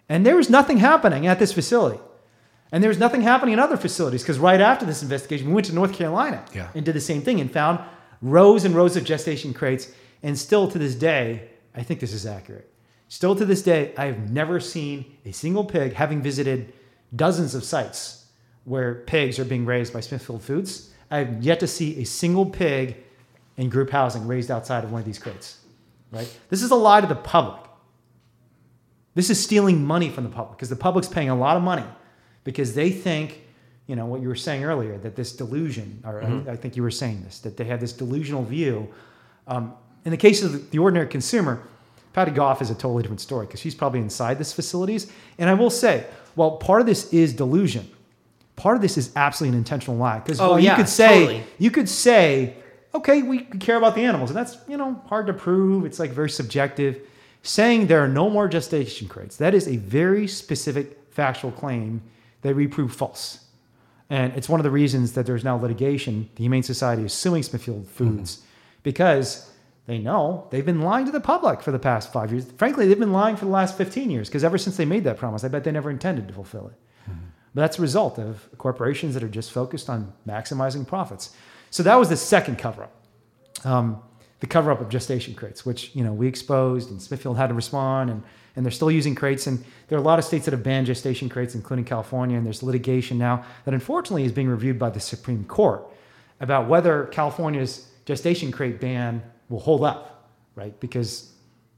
And 0.10 0.26
there 0.26 0.36
was 0.36 0.49
nothing 0.49 0.77
happening 0.77 1.26
at 1.27 1.40
this 1.40 1.52
facility. 1.53 1.99
And 2.72 2.84
there 2.84 2.90
was 2.90 2.99
nothing 2.99 3.22
happening 3.22 3.53
in 3.53 3.60
other 3.60 3.77
facilities 3.77 4.22
because 4.22 4.40
right 4.40 4.60
after 4.61 4.86
this 4.86 5.02
investigation, 5.02 5.48
we 5.48 5.53
went 5.53 5.68
to 5.68 5.73
North 5.73 5.94
Carolina 5.94 6.44
Yeah. 6.53 6.68
and 6.76 6.84
did 6.86 6.95
the 6.95 7.02
same 7.02 7.22
thing 7.22 7.40
and 7.40 7.52
found 7.52 7.80
rows 8.22 8.65
and 8.65 8.76
rows 8.76 8.95
of 8.98 9.03
gestation 9.03 9.53
crates. 9.53 9.88
And 10.23 10.38
still 10.38 10.68
to 10.72 10.77
this 10.80 10.95
day, 10.95 11.49
I 11.76 11.84
think 11.84 11.99
this 11.99 12.14
is 12.14 12.26
accurate. 12.26 12.69
Still 13.07 13.36
to 13.36 13.45
this 13.45 13.61
day, 13.61 13.94
I 13.98 14.06
have 14.06 14.32
never 14.32 14.60
seen 14.60 15.06
a 15.26 15.32
single 15.32 15.64
pig, 15.64 15.94
having 15.94 16.22
visited 16.22 16.73
dozens 17.15 17.53
of 17.56 17.64
sites 17.64 18.26
where 18.64 18.95
pigs 19.06 19.38
are 19.38 19.45
being 19.45 19.65
raised 19.65 19.94
by 19.94 19.99
Smithfield 19.99 20.41
Foods. 20.41 20.90
I 21.11 21.19
have 21.19 21.44
yet 21.44 21.60
to 21.60 21.68
see 21.68 22.02
a 22.02 22.03
single 22.03 22.48
pig 22.48 22.98
in 23.57 23.69
group 23.69 23.91
housing 23.91 24.27
raised 24.27 24.49
outside 24.49 24.84
of 24.84 24.91
one 24.91 24.99
of 25.02 25.06
these 25.06 25.19
crates. 25.19 25.60
Right? 26.11 26.27
This 26.49 26.64
is 26.64 26.72
a 26.72 26.76
lie 26.76 27.02
to 27.02 27.07
the 27.07 27.15
public. 27.15 27.61
This 29.16 29.30
is 29.30 29.42
stealing 29.42 29.84
money 29.84 30.10
from 30.10 30.24
the 30.26 30.30
public 30.30 30.58
because 30.58 30.70
the 30.70 30.76
public's 30.76 31.08
paying 31.08 31.30
a 31.30 31.36
lot 31.36 31.58
of 31.58 31.64
money 31.64 31.86
because 32.44 32.76
they 32.76 32.92
think, 32.92 33.42
you 33.88 33.96
know, 33.96 34.06
what 34.06 34.22
you 34.22 34.28
were 34.28 34.36
saying 34.36 34.64
earlier, 34.64 34.98
that 35.00 35.16
this 35.16 35.32
delusion, 35.32 36.02
or 36.06 36.22
I- 36.24 36.52
I, 36.52 36.56
think 36.56 36.76
you 36.76 36.84
were 36.84 36.92
saying 36.92 37.24
this, 37.24 37.40
that 37.40 37.56
they 37.58 37.64
have 37.66 37.80
this 37.80 37.94
delusional 37.94 38.44
view. 38.44 38.90
Um, 39.48 39.74
in 40.04 40.12
the 40.12 40.18
case 40.18 40.44
of 40.44 40.70
the, 40.70 40.78
ordinary 40.78 41.08
consumer, 41.08 41.62
Patty 42.14 42.32
Goff 42.32 42.62
is 42.62 42.70
a 42.70 42.76
totally 42.76 43.04
different 43.04 43.22
story 43.22 43.46
because 43.48 43.60
she's 43.60 43.76
probably 43.76 44.00
inside 44.00 44.38
this 44.38 44.54
facilities. 44.54 45.12
And 45.38 45.50
I 45.50 45.54
will 45.54 45.70
say, 45.70 46.06
well, 46.36 46.52
part 46.58 46.82
of 46.82 46.88
this 46.88 47.12
is 47.14 47.34
delusion. 47.34 47.90
Part 48.56 48.76
of 48.76 48.82
this 48.82 48.98
is 48.98 49.12
absolutely 49.16 49.56
an 49.56 49.60
intentional 49.60 49.98
lie. 49.98 50.20
Because 50.20 50.40
Oh, 50.40 50.58
you 50.58 50.66
yeah, 50.66 50.76
could 50.78 50.88
say, 50.90 51.20
totally. 51.20 51.44
you 51.58 51.72
could 51.72 51.90
say, 51.90 52.56
okay, 52.94 53.22
we 53.22 53.40
care 53.42 53.76
about 53.76 53.96
the 53.96 54.02
animals, 54.06 54.30
and 54.30 54.38
that's 54.38 54.58
you 54.68 54.78
know 54.78 55.02
hard 55.08 55.28
to 55.28 55.34
prove. 55.34 55.84
It's 55.86 56.00
like 56.00 56.12
very 56.12 56.30
subjective. 56.30 57.02
Saying 57.46 57.86
there 57.86 58.04
are 58.04 58.08
no 58.08 58.28
more 58.28 58.48
gestation 58.48 59.08
crates 59.08 59.38
that 59.38 59.54
is 59.54 59.68
a 59.68 59.78
very 59.78 60.28
specific 60.28 60.98
factual 61.12 61.52
claim 61.52 62.02
that 62.42 62.56
we 62.56 62.66
prove 62.66 62.92
false, 62.92 63.46
and 64.10 64.34
it's 64.34 64.50
one 64.50 64.60
of 64.60 64.64
the 64.64 64.72
reasons 64.72 65.14
that 65.14 65.28
there's 65.28 65.44
now 65.44 65.56
litigation. 65.56 66.28
The 66.38 66.44
Humane 66.44 66.64
Society 66.64 67.04
is 67.04 67.14
suing 67.14 67.44
Smithfield 67.44 67.88
Foods 67.88 68.42
because 68.82 69.52
they 69.86 70.00
know 70.00 70.48
they've 70.50 70.66
been 70.66 70.82
lying 70.82 71.06
to 71.06 71.12
the 71.12 71.20
public 71.20 71.62
for 71.62 71.72
the 71.72 71.78
past 71.78 72.12
five 72.12 72.32
years. 72.32 72.46
Frankly, 72.58 72.88
they've 72.88 73.00
been 73.00 73.14
lying 73.14 73.36
for 73.36 73.46
the 73.46 73.52
last 73.52 73.78
15 73.78 74.10
years 74.10 74.28
because 74.28 74.44
ever 74.44 74.58
since 74.58 74.76
they 74.76 74.86
made 74.86 75.04
that 75.04 75.18
promise, 75.18 75.44
I 75.44 75.48
bet 75.48 75.64
they 75.64 75.72
never 75.72 75.92
intended 75.92 76.28
to 76.28 76.34
fulfill 76.34 76.68
it. 76.70 76.74
But 77.54 77.62
that's 77.62 77.78
a 77.78 77.82
result 77.84 78.18
of 78.18 78.50
corporations 78.58 79.14
that 79.14 79.22
are 79.22 79.30
just 79.30 79.52
focused 79.52 79.88
on 79.88 80.12
maximizing 80.28 80.86
profits. 80.88 81.36
So 81.70 81.84
that 81.84 81.96
was 81.96 82.10
the 82.10 82.18
second 82.18 82.58
cover 82.58 82.86
up. 82.86 83.66
Um, 83.66 84.02
the 84.40 84.48
cover 84.48 84.72
up 84.72 84.82
of 84.82 84.90
gestation 84.90 85.34
crates, 85.34 85.66
which 85.66 85.95
you 85.95 86.03
know 86.03 86.14
we 86.14 86.28
exposed, 86.28 86.91
and 86.91 87.02
Smithfield 87.02 87.38
had 87.38 87.48
to 87.48 87.53
respond, 87.53 88.10
and 88.10 88.24
and 88.56 88.66
they're 88.66 88.72
still 88.72 88.91
using 88.91 89.16
crates. 89.16 89.48
And 89.48 89.64
there 89.88 89.98
are 89.98 90.02
a 90.02 90.06
lot 90.06 90.20
of 90.20 90.26
states 90.26 90.45
that 90.45 90.52
have 90.52 90.64
banned 90.64 90.88
gestation 90.88 91.30
crates, 91.30 91.56
including 91.56 91.86
California. 91.86 92.38
And 92.38 92.45
there's 92.45 92.64
litigation 92.64 93.18
now 93.18 93.45
that 93.66 93.74
unfortunately 93.74 94.24
is 94.24 94.32
being 94.32 94.48
reviewed 94.48 94.80
by 94.80 94.90
the 94.90 94.99
Supreme 94.99 95.44
Court 95.45 95.86
about 96.40 96.68
whether 96.68 97.06
California's 97.06 97.90
gestation 98.06 98.52
crate 98.52 98.80
ban 98.80 99.22
will 99.49 99.60
hold 99.60 99.84
up, 99.84 100.30
right? 100.56 100.78
Because 100.80 101.32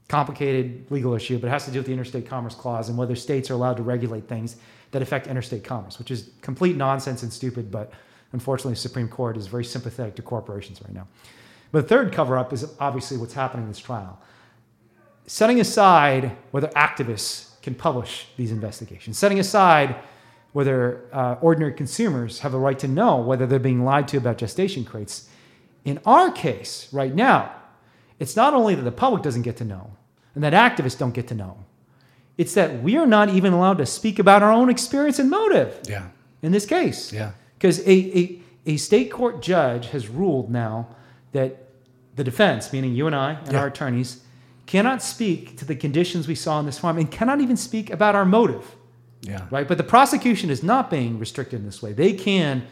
complicated 0.08 0.86
legal 0.90 1.14
issue, 1.14 1.38
but 1.38 1.48
it 1.48 1.50
has 1.50 1.66
to 1.66 1.70
do 1.70 1.78
with 1.78 1.86
the 1.86 1.92
interstate 1.92 2.26
commerce 2.26 2.54
clause 2.54 2.88
and 2.88 2.96
whether 2.96 3.14
states 3.14 3.50
are 3.50 3.54
allowed 3.54 3.76
to 3.76 3.82
regulate 3.82 4.26
things 4.26 4.56
that 4.90 5.02
affect 5.02 5.26
interstate 5.26 5.62
commerce, 5.62 5.98
which 5.98 6.10
is 6.10 6.30
complete 6.40 6.76
nonsense 6.76 7.22
and 7.22 7.30
stupid. 7.30 7.70
But 7.70 7.92
unfortunately, 8.32 8.72
the 8.72 8.80
Supreme 8.80 9.08
Court 9.08 9.36
is 9.36 9.46
very 9.46 9.64
sympathetic 9.64 10.14
to 10.16 10.22
corporations 10.22 10.80
right 10.82 10.94
now. 10.94 11.06
But 11.72 11.82
the 11.82 11.88
third 11.88 12.12
cover 12.12 12.36
up 12.38 12.52
is 12.52 12.66
obviously 12.80 13.16
what's 13.16 13.34
happening 13.34 13.64
in 13.64 13.68
this 13.70 13.78
trial. 13.78 14.18
Setting 15.26 15.60
aside 15.60 16.36
whether 16.50 16.68
activists 16.68 17.60
can 17.60 17.74
publish 17.74 18.28
these 18.36 18.50
investigations, 18.50 19.18
setting 19.18 19.38
aside 19.38 19.96
whether 20.52 21.04
uh, 21.12 21.36
ordinary 21.42 21.74
consumers 21.74 22.40
have 22.40 22.54
a 22.54 22.58
right 22.58 22.78
to 22.78 22.88
know 22.88 23.18
whether 23.18 23.46
they're 23.46 23.58
being 23.58 23.84
lied 23.84 24.08
to 24.08 24.16
about 24.16 24.38
gestation 24.38 24.84
crates. 24.84 25.28
In 25.84 26.00
our 26.06 26.30
case, 26.30 26.88
right 26.92 27.14
now, 27.14 27.52
it's 28.18 28.34
not 28.34 28.54
only 28.54 28.74
that 28.74 28.82
the 28.82 28.90
public 28.92 29.22
doesn't 29.22 29.42
get 29.42 29.56
to 29.58 29.64
know 29.64 29.90
and 30.34 30.42
that 30.42 30.54
activists 30.54 30.98
don't 30.98 31.12
get 31.12 31.28
to 31.28 31.34
know, 31.34 31.58
it's 32.38 32.54
that 32.54 32.82
we 32.82 32.96
are 32.96 33.06
not 33.06 33.28
even 33.28 33.52
allowed 33.52 33.78
to 33.78 33.86
speak 33.86 34.18
about 34.18 34.42
our 34.42 34.50
own 34.52 34.70
experience 34.70 35.18
and 35.18 35.28
motive 35.28 35.78
Yeah. 35.86 36.08
in 36.42 36.52
this 36.52 36.64
case. 36.64 37.12
Yeah. 37.12 37.32
Because 37.58 37.80
a, 37.80 37.90
a, 38.18 38.42
a 38.64 38.76
state 38.78 39.10
court 39.12 39.42
judge 39.42 39.88
has 39.88 40.08
ruled 40.08 40.50
now 40.50 40.88
that 41.32 41.64
the 42.16 42.24
defense, 42.24 42.72
meaning 42.72 42.94
you 42.94 43.06
and 43.06 43.14
I 43.16 43.32
and 43.44 43.52
Yeah. 43.52 43.60
our 43.60 43.66
attorneys, 43.68 44.22
cannot 44.66 45.02
speak 45.02 45.56
to 45.58 45.64
the 45.64 45.74
conditions 45.74 46.28
we 46.28 46.34
saw 46.34 46.60
in 46.60 46.66
this 46.66 46.78
farm 46.78 46.98
and 46.98 47.10
cannot 47.10 47.40
even 47.40 47.56
speak 47.56 47.90
about 47.90 48.14
our 48.14 48.24
motive, 48.24 48.74
Yeah. 49.22 49.42
right? 49.50 49.66
But 49.66 49.78
the 49.78 49.84
prosecution 49.84 50.50
is 50.50 50.62
not 50.62 50.90
being 50.90 51.18
restricted 51.18 51.60
in 51.60 51.66
this 51.66 51.80
way. 51.82 51.92
They 51.92 52.12
can 52.12 52.62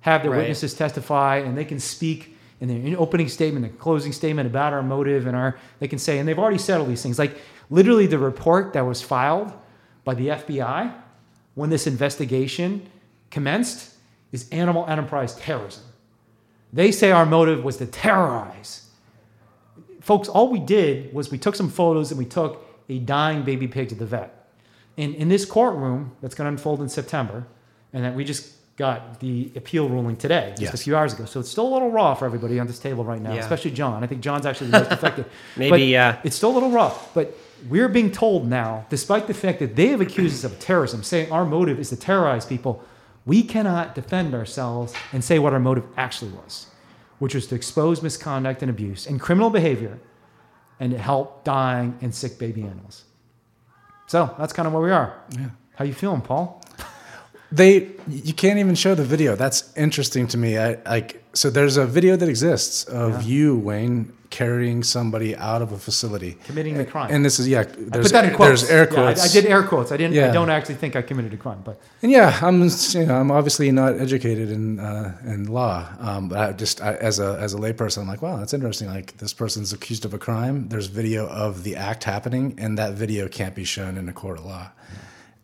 have 0.00 0.22
their 0.22 0.30
Right. 0.32 0.38
witnesses 0.38 0.74
testify 0.74 1.36
and 1.36 1.56
they 1.56 1.64
can 1.64 1.78
speak 1.78 2.36
in 2.60 2.68
their 2.68 3.00
opening 3.00 3.28
statement, 3.28 3.64
the 3.64 3.78
closing 3.78 4.12
statement 4.12 4.46
about 4.46 4.74
our 4.74 4.82
motive 4.82 5.26
and 5.26 5.34
our, 5.34 5.56
they 5.78 5.88
can 5.88 5.98
say, 5.98 6.18
and 6.18 6.28
they've 6.28 6.38
already 6.38 6.58
said 6.58 6.78
all 6.78 6.86
these 6.86 7.02
things. 7.02 7.18
Like 7.18 7.38
literally 7.70 8.06
the 8.06 8.18
report 8.18 8.74
that 8.74 8.84
was 8.84 9.00
filed 9.00 9.50
by 10.04 10.12
the 10.14 10.28
FBI 10.30 10.92
when 11.54 11.70
this 11.70 11.86
investigation 11.86 12.82
commenced 13.30 13.94
is 14.32 14.46
animal 14.50 14.84
enterprise 14.88 15.34
terrorism. 15.36 15.84
They 16.72 16.92
say 16.92 17.10
our 17.10 17.26
motive 17.26 17.64
was 17.64 17.76
to 17.78 17.86
terrorize. 17.86 18.86
Folks, 20.00 20.28
all 20.28 20.48
we 20.50 20.60
did 20.60 21.12
was 21.12 21.30
we 21.30 21.38
took 21.38 21.54
some 21.56 21.68
photos 21.68 22.10
and 22.10 22.18
we 22.18 22.24
took 22.24 22.64
a 22.88 22.98
dying 22.98 23.42
baby 23.42 23.68
pig 23.68 23.88
to 23.90 23.94
the 23.94 24.06
vet. 24.06 24.48
In, 24.96 25.14
in 25.14 25.28
this 25.28 25.44
courtroom 25.44 26.12
that's 26.20 26.34
going 26.34 26.46
to 26.46 26.50
unfold 26.50 26.80
in 26.80 26.88
September, 26.88 27.46
and 27.92 28.04
that 28.04 28.14
we 28.14 28.24
just 28.24 28.54
got 28.76 29.20
the 29.20 29.50
appeal 29.56 29.88
ruling 29.88 30.16
today, 30.16 30.54
just 30.58 30.72
a 30.74 30.76
few 30.76 30.96
hours 30.96 31.12
ago. 31.12 31.24
So 31.26 31.40
it's 31.40 31.48
still 31.50 31.66
a 31.68 31.72
little 31.72 31.90
raw 31.90 32.14
for 32.14 32.24
everybody 32.24 32.58
on 32.58 32.66
this 32.66 32.78
table 32.78 33.04
right 33.04 33.20
now, 33.20 33.34
Yeah. 33.34 33.40
especially 33.40 33.72
Jon. 33.72 34.02
I 34.02 34.06
think 34.06 34.20
Jon's 34.22 34.46
actually 34.46 34.70
the 34.70 34.78
most 34.78 34.90
affected. 34.98 35.26
Maybe, 35.56 35.82
yeah. 35.84 36.08
Uh, 36.08 36.20
it's 36.24 36.36
still 36.36 36.50
a 36.50 36.54
little 36.54 36.70
rough, 36.70 37.12
but 37.12 37.36
we're 37.68 37.88
being 37.88 38.10
told 38.10 38.48
now, 38.48 38.86
despite 38.88 39.26
the 39.26 39.34
fact 39.34 39.58
that 39.58 39.76
they 39.76 39.88
have 39.88 40.00
accused 40.00 40.44
us 40.44 40.50
of 40.50 40.58
terrorism, 40.60 41.02
saying 41.02 41.30
our 41.30 41.44
motive 41.44 41.78
is 41.78 41.90
to 41.90 41.96
terrorize 41.96 42.46
people, 42.46 42.82
we 43.30 43.44
cannot 43.44 43.94
defend 43.94 44.34
ourselves 44.34 44.92
and 45.12 45.22
say 45.22 45.38
what 45.38 45.52
our 45.52 45.60
motive 45.60 45.84
actually 45.96 46.32
was, 46.32 46.66
which 47.20 47.32
was 47.32 47.46
to 47.46 47.54
expose 47.54 48.02
misconduct 48.02 48.60
and 48.62 48.70
abuse 48.76 49.06
and 49.06 49.20
criminal 49.20 49.50
behavior 49.50 50.00
and 50.80 50.90
to 50.90 50.98
help 50.98 51.44
dying 51.44 51.96
and 52.02 52.12
sick 52.12 52.40
baby 52.44 52.62
animals. 52.62 53.04
So 54.08 54.34
that's 54.36 54.52
kind 54.52 54.66
of 54.66 54.72
where 54.72 54.82
we 54.82 54.90
are. 54.90 55.10
Yeah. 55.38 55.50
How 55.76 55.84
you 55.84 55.94
feeling, 55.94 56.22
Paul? 56.22 56.60
They 57.52 57.72
you 58.08 58.34
can't 58.34 58.58
even 58.58 58.74
show 58.74 58.96
the 58.96 59.08
video. 59.14 59.36
That's 59.36 59.60
interesting 59.76 60.26
to 60.32 60.36
me. 60.36 60.58
I 60.58 60.68
like 60.94 61.22
so 61.32 61.50
there's 61.50 61.76
a 61.76 61.86
video 61.86 62.16
that 62.16 62.28
exists 62.28 62.82
of 62.84 63.22
you, 63.22 63.56
Wayne, 63.58 64.12
carrying 64.30 64.82
somebody 64.82 65.36
out 65.36 65.60
of 65.60 65.72
a 65.72 65.78
facility. 65.78 66.36
Committing 66.44 66.78
the 66.78 66.84
crime. 66.84 67.10
And 67.10 67.24
this 67.24 67.38
is 67.38 67.48
yeah, 67.48 67.60
I 67.60 67.64
put 67.64 68.12
that 68.12 68.24
in 68.24 68.34
quotes. 68.34 68.62
there's 68.62 68.70
air 68.70 68.84
Yeah, 68.84 69.00
I- 69.00 69.12
quotes. 69.12 69.24
I, 69.24 69.28
did 69.40 69.46
air 69.50 69.62
quotes. 69.64 69.92
I 69.92 69.96
didn't. 69.96 70.16
I 70.18 70.32
don't 70.32 70.50
actually 70.50 70.76
think 70.76 70.96
I 70.96 71.02
committed 71.02 71.34
a 71.34 71.36
crime, 71.36 71.62
but 71.64 71.80
And 72.02 72.10
yeah, 72.12 72.38
I'm 72.40 72.62
you 72.62 73.06
know 73.06 73.16
I'm 73.16 73.30
obviously 73.30 73.70
not 73.72 73.98
educated 74.00 74.50
in 74.50 74.78
uh, 74.80 75.16
in 75.24 75.46
law. 75.46 75.86
Um, 75.98 76.28
but 76.28 76.38
I 76.38 76.52
just 76.52 76.80
I, 76.80 76.94
as 76.94 77.18
a 77.18 77.36
as 77.40 77.54
a 77.54 77.58
layperson, 77.58 78.02
I'm 78.02 78.08
like, 78.08 78.22
wow, 78.22 78.36
that's 78.36 78.54
interesting. 78.54 78.88
Like 78.88 79.16
this 79.18 79.32
person's 79.34 79.72
accused 79.72 80.04
of 80.04 80.14
a 80.14 80.18
crime. 80.18 80.68
There's 80.68 80.86
video 80.86 81.26
of 81.26 81.62
the 81.64 81.76
act 81.76 82.04
happening, 82.04 82.54
and 82.58 82.78
that 82.78 82.94
video 82.94 83.28
can't 83.28 83.54
be 83.54 83.64
shown 83.64 83.96
in 83.98 84.08
a 84.08 84.12
court 84.12 84.38
of 84.38 84.44
law. 84.46 84.70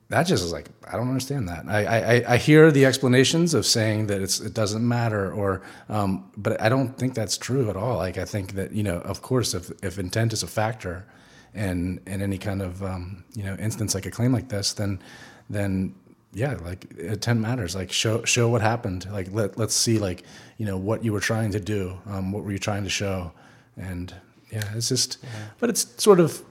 That 0.09 0.23
just 0.25 0.45
is 0.45 0.53
like 0.53 0.69
I 0.87 0.97
don't 0.97 1.09
understand 1.09 1.49
that. 1.49 1.65
I, 1.67 1.85
I, 1.85 2.35
I 2.35 2.37
hear 2.37 2.71
the 2.71 2.85
explanations 2.85 3.55
of 3.55 3.67
saying 3.67 4.07
that 4.07 4.23
it's 4.23 4.39
it 4.41 4.55
doesn't 4.55 4.87
matter, 4.87 5.33
or 5.33 5.63
um, 5.89 6.31
but 6.37 6.61
I 6.61 6.69
don't 6.69 6.97
think 6.97 7.15
that's 7.15 7.37
true 7.37 7.69
at 7.71 7.77
all. 7.77 7.97
Like 7.97 8.17
I 8.17 8.25
think 8.25 8.53
that 8.53 8.73
you 8.73 8.85
know, 8.85 8.99
of 8.99 9.21
course, 9.21 9.53
if 9.53 9.73
if 9.83 9.99
intent 9.99 10.33
is 10.33 10.45
a 10.45 10.47
factor, 10.47 11.07
and 11.55 12.01
in 12.07 12.23
any 12.23 12.39
kind 12.39 12.63
of 12.63 12.85
um, 12.85 13.25
you 13.35 13.43
know 13.43 13.57
instance 13.57 13.95
like 13.97 14.07
a 14.07 14.11
claim 14.11 14.33
like 14.33 14.49
this, 14.49 14.75
then 14.75 15.03
then 15.51 15.95
yeah, 16.33 16.57
like 16.63 16.85
intent 16.99 17.41
matters. 17.41 17.75
Like 17.75 17.91
show 17.91 18.23
show 18.25 18.49
what 18.49 18.63
happened. 18.63 19.09
Like 19.11 19.33
let 19.33 19.59
let's 19.59 19.75
see 19.75 19.99
like 19.99 20.23
you 20.57 20.67
know 20.67 20.77
what 20.77 21.03
you 21.05 21.13
were 21.13 21.21
trying 21.21 21.51
to 21.51 21.61
do. 21.61 21.99
Um, 22.07 22.31
what 22.31 22.45
were 22.45 22.53
you 22.53 22.61
trying 22.61 22.85
to 22.85 22.91
show? 22.91 23.33
And 23.77 24.15
yeah, 24.51 24.63
it's 24.75 24.89
just, 24.89 25.19
but 25.59 25.71
it's 25.71 26.03
sort 26.03 26.21
of. 26.21 26.43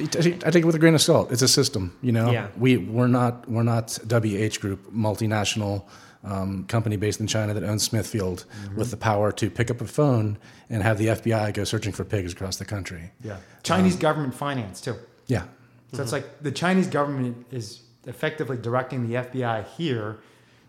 I 0.00 0.06
take 0.06 0.56
it 0.56 0.64
with 0.64 0.74
a 0.74 0.78
grain 0.78 0.94
of 0.94 1.02
salt. 1.02 1.30
It's 1.30 1.42
a 1.42 1.48
system, 1.48 1.96
you 2.02 2.12
know. 2.12 2.30
Yeah. 2.30 2.48
We 2.56 2.76
we're 2.76 3.06
not 3.06 3.48
we're 3.48 3.62
not 3.62 3.98
WH 4.08 4.58
Group, 4.60 4.92
multinational 4.92 5.84
um, 6.24 6.64
company 6.64 6.96
based 6.96 7.20
in 7.20 7.26
China 7.26 7.54
that 7.54 7.62
owns 7.62 7.82
Smithfield, 7.82 8.44
with 8.76 8.90
the 8.90 8.96
power 8.96 9.32
to 9.32 9.50
pick 9.50 9.70
up 9.70 9.80
a 9.80 9.86
phone 9.86 10.38
and 10.70 10.82
have 10.82 10.98
the 10.98 11.06
FBI 11.08 11.52
go 11.54 11.64
searching 11.64 11.92
for 11.92 12.04
pigs 12.04 12.32
across 12.32 12.56
the 12.56 12.64
country. 12.64 13.10
yeah, 13.22 13.36
Chinese 13.62 13.96
government 13.96 14.34
finance 14.34 14.80
too. 14.80 14.96
Yeah, 15.26 15.44
So 15.92 16.02
it's 16.02 16.12
like 16.12 16.42
the 16.42 16.52
Chinese 16.52 16.86
government 16.88 17.46
is 17.50 17.82
effectively 18.06 18.56
directing 18.56 19.08
the 19.08 19.14
FBI 19.16 19.66
here 19.76 20.18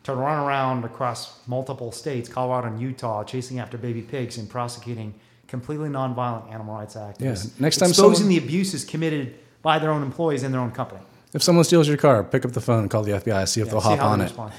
to 0.03 0.13
run 0.13 0.45
around 0.45 0.83
across 0.83 1.39
multiple 1.47 1.91
states, 1.91 2.29
Colorado 2.29 2.67
and 2.67 2.79
Utah, 2.79 3.23
chasing 3.23 3.59
after 3.59 3.77
baby 3.77 4.01
pigs 4.01 4.37
and 4.37 4.49
prosecuting 4.49 5.13
completely 5.53 5.87
nonviolent 5.87 6.51
animal 6.51 6.73
rights 6.75 6.95
activists. 6.95 7.19
Yeah, 7.45 7.51
next 7.59 7.77
time 7.77 7.89
exposing 7.89 8.15
someone- 8.25 8.29
the 8.29 8.37
abuses 8.43 8.83
committed 8.83 9.35
by 9.61 9.77
their 9.77 9.91
own 9.91 10.01
employees 10.01 10.41
in 10.41 10.51
their 10.51 10.59
own 10.61 10.71
company. 10.71 10.99
if 11.31 11.43
someone 11.43 11.63
steals 11.63 11.87
your 11.87 11.97
car, 11.97 12.23
pick 12.23 12.43
up 12.43 12.51
the 12.53 12.61
phone, 12.61 12.89
call 12.89 13.03
the 13.03 13.13
FBI, 13.13 13.45
see 13.45 13.61
if 13.61 13.69
they'll 13.69 13.79
See 13.81 13.89
hop 13.89 13.99
how 13.99 14.07
on 14.09 14.17
they 14.19 14.25
it. 14.25 14.29
respond. 14.29 14.51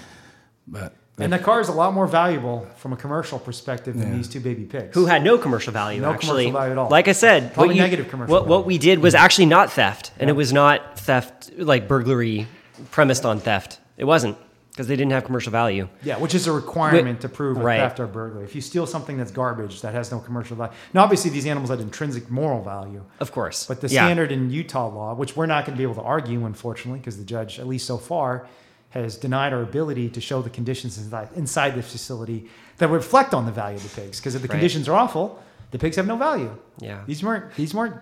But 0.68 0.92
And 1.18 1.32
the 1.32 1.38
car 1.40 1.60
is 1.60 1.68
a 1.68 1.72
lot 1.72 1.94
more 1.94 2.06
valuable 2.06 2.66
from 2.76 2.92
a 2.92 2.96
commercial 2.96 3.38
perspective 3.40 3.96
than 3.98 4.08
Yeah. 4.10 4.16
these 4.18 4.28
two 4.28 4.38
baby 4.40 4.62
pigs. 4.64 4.94
who 4.94 5.06
had 5.06 5.22
no 5.24 5.36
commercial 5.36 5.72
value 5.72 6.00
No 6.00 6.10
actually 6.10 6.44
commercial 6.46 6.60
value 6.60 6.72
at 6.72 6.78
all. 6.78 6.88
like 6.90 7.06
i 7.08 7.12
said 7.12 7.52
Probably 7.54 7.68
what 7.70 7.76
you- 7.76 7.82
negative 7.82 8.08
commercial 8.08 8.32
what, 8.34 8.46
what 8.48 8.66
we 8.66 8.78
did 8.78 8.98
was 9.00 9.14
actually 9.16 9.46
not 9.46 9.72
theft 9.72 10.10
and 10.18 10.28
Yeah. 10.28 10.32
it 10.34 10.36
was 10.36 10.52
not 10.52 10.98
theft 10.98 11.50
like 11.58 11.86
burglary 11.88 12.46
premised 12.92 13.24
on 13.24 13.38
theft 13.40 13.78
it 13.96 14.04
wasn't 14.04 14.36
because 14.74 14.88
they 14.88 14.96
didn't 14.96 15.12
have 15.12 15.24
commercial 15.24 15.52
value 15.52 15.88
Yeah, 16.02 16.18
which 16.18 16.34
is 16.34 16.48
a 16.48 16.52
requirement 16.52 17.20
to 17.20 17.28
prove 17.28 17.56
a 17.58 17.60
right. 17.62 17.78
theft 17.78 18.00
or 18.00 18.08
burglary. 18.08 18.44
If 18.44 18.56
you 18.56 18.60
steal 18.60 18.86
something 18.86 19.16
that's 19.16 19.30
garbage 19.30 19.82
that 19.82 19.94
has 19.94 20.10
no 20.10 20.18
commercial 20.18 20.56
value, 20.56 20.72
now 20.92 21.04
obviously 21.04 21.30
these 21.30 21.46
animals 21.46 21.70
have 21.70 21.80
intrinsic 21.80 22.28
moral 22.28 22.60
value, 22.62 23.02
of 23.20 23.30
course 23.30 23.66
but 23.66 23.80
the 23.80 23.86
Yeah. 23.88 24.04
standard 24.04 24.32
in 24.32 24.50
Utah 24.50 24.88
law, 24.88 25.14
which 25.14 25.36
we're 25.36 25.46
not 25.46 25.64
going 25.64 25.76
to 25.76 25.78
be 25.78 25.84
able 25.84 25.94
to 26.02 26.02
argue, 26.02 26.44
unfortunately, 26.44 26.98
because 26.98 27.18
the 27.18 27.24
judge, 27.24 27.58
at 27.60 27.68
least 27.68 27.86
so 27.86 27.96
far, 27.98 28.46
has 28.90 29.16
denied 29.16 29.52
our 29.52 29.62
ability 29.62 30.08
to 30.10 30.20
show 30.20 30.42
the 30.42 30.50
conditions 30.50 30.98
inside, 30.98 31.28
inside 31.36 31.74
the 31.76 31.82
facility 31.82 32.48
that 32.78 32.88
reflect 32.88 33.32
on 33.34 33.46
the 33.46 33.52
value 33.52 33.76
of 33.76 33.82
the 33.82 34.00
pigs. 34.00 34.18
Because 34.20 34.34
if 34.34 34.42
the 34.42 34.48
Right. 34.48 34.54
conditions 34.54 34.88
are 34.88 34.96
awful, 34.96 35.40
the 35.70 35.78
pigs 35.78 35.96
have 35.96 36.06
no 36.06 36.16
value. 36.16 36.50
Yeah. 36.80 37.00
these 37.06 37.22
weren't 37.22 37.54
these 37.54 37.72
weren't 37.74 37.94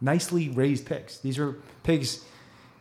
nicely 0.00 0.48
raised 0.50 0.86
pigs. 0.86 1.18
These 1.18 1.38
were 1.38 1.56
pigs 1.82 2.20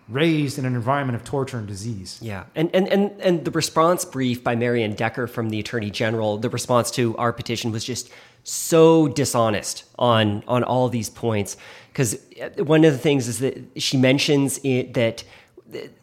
raised 0.09 0.59
in 0.59 0.65
an 0.65 0.75
environment 0.75 1.15
of 1.15 1.23
torture 1.23 1.57
and 1.57 1.67
disease. 1.67 2.19
Yeah, 2.21 2.45
and, 2.55 2.69
and 2.73 2.87
and 2.87 3.19
and 3.21 3.45
the 3.45 3.51
response 3.51 4.05
brief 4.05 4.43
by 4.43 4.55
Marian 4.55 4.93
Decker 4.93 5.27
from 5.27 5.49
the 5.49 5.59
Attorney 5.59 5.89
General, 5.89 6.37
the 6.37 6.49
response 6.49 6.91
to 6.91 7.15
our 7.17 7.33
petition 7.33 7.71
was 7.71 7.83
just 7.83 8.09
so 8.43 9.07
dishonest 9.07 9.85
on 9.97 10.43
on 10.47 10.63
all 10.63 10.89
these 10.89 11.09
points 11.09 11.55
because 11.91 12.15
uh, 12.41 12.63
one 12.63 12.83
of 12.83 12.91
the 12.91 12.99
things 12.99 13.27
is 13.27 13.39
that 13.39 13.57
she 13.77 13.97
mentions 13.97 14.59
it 14.63 14.93
that 14.93 15.23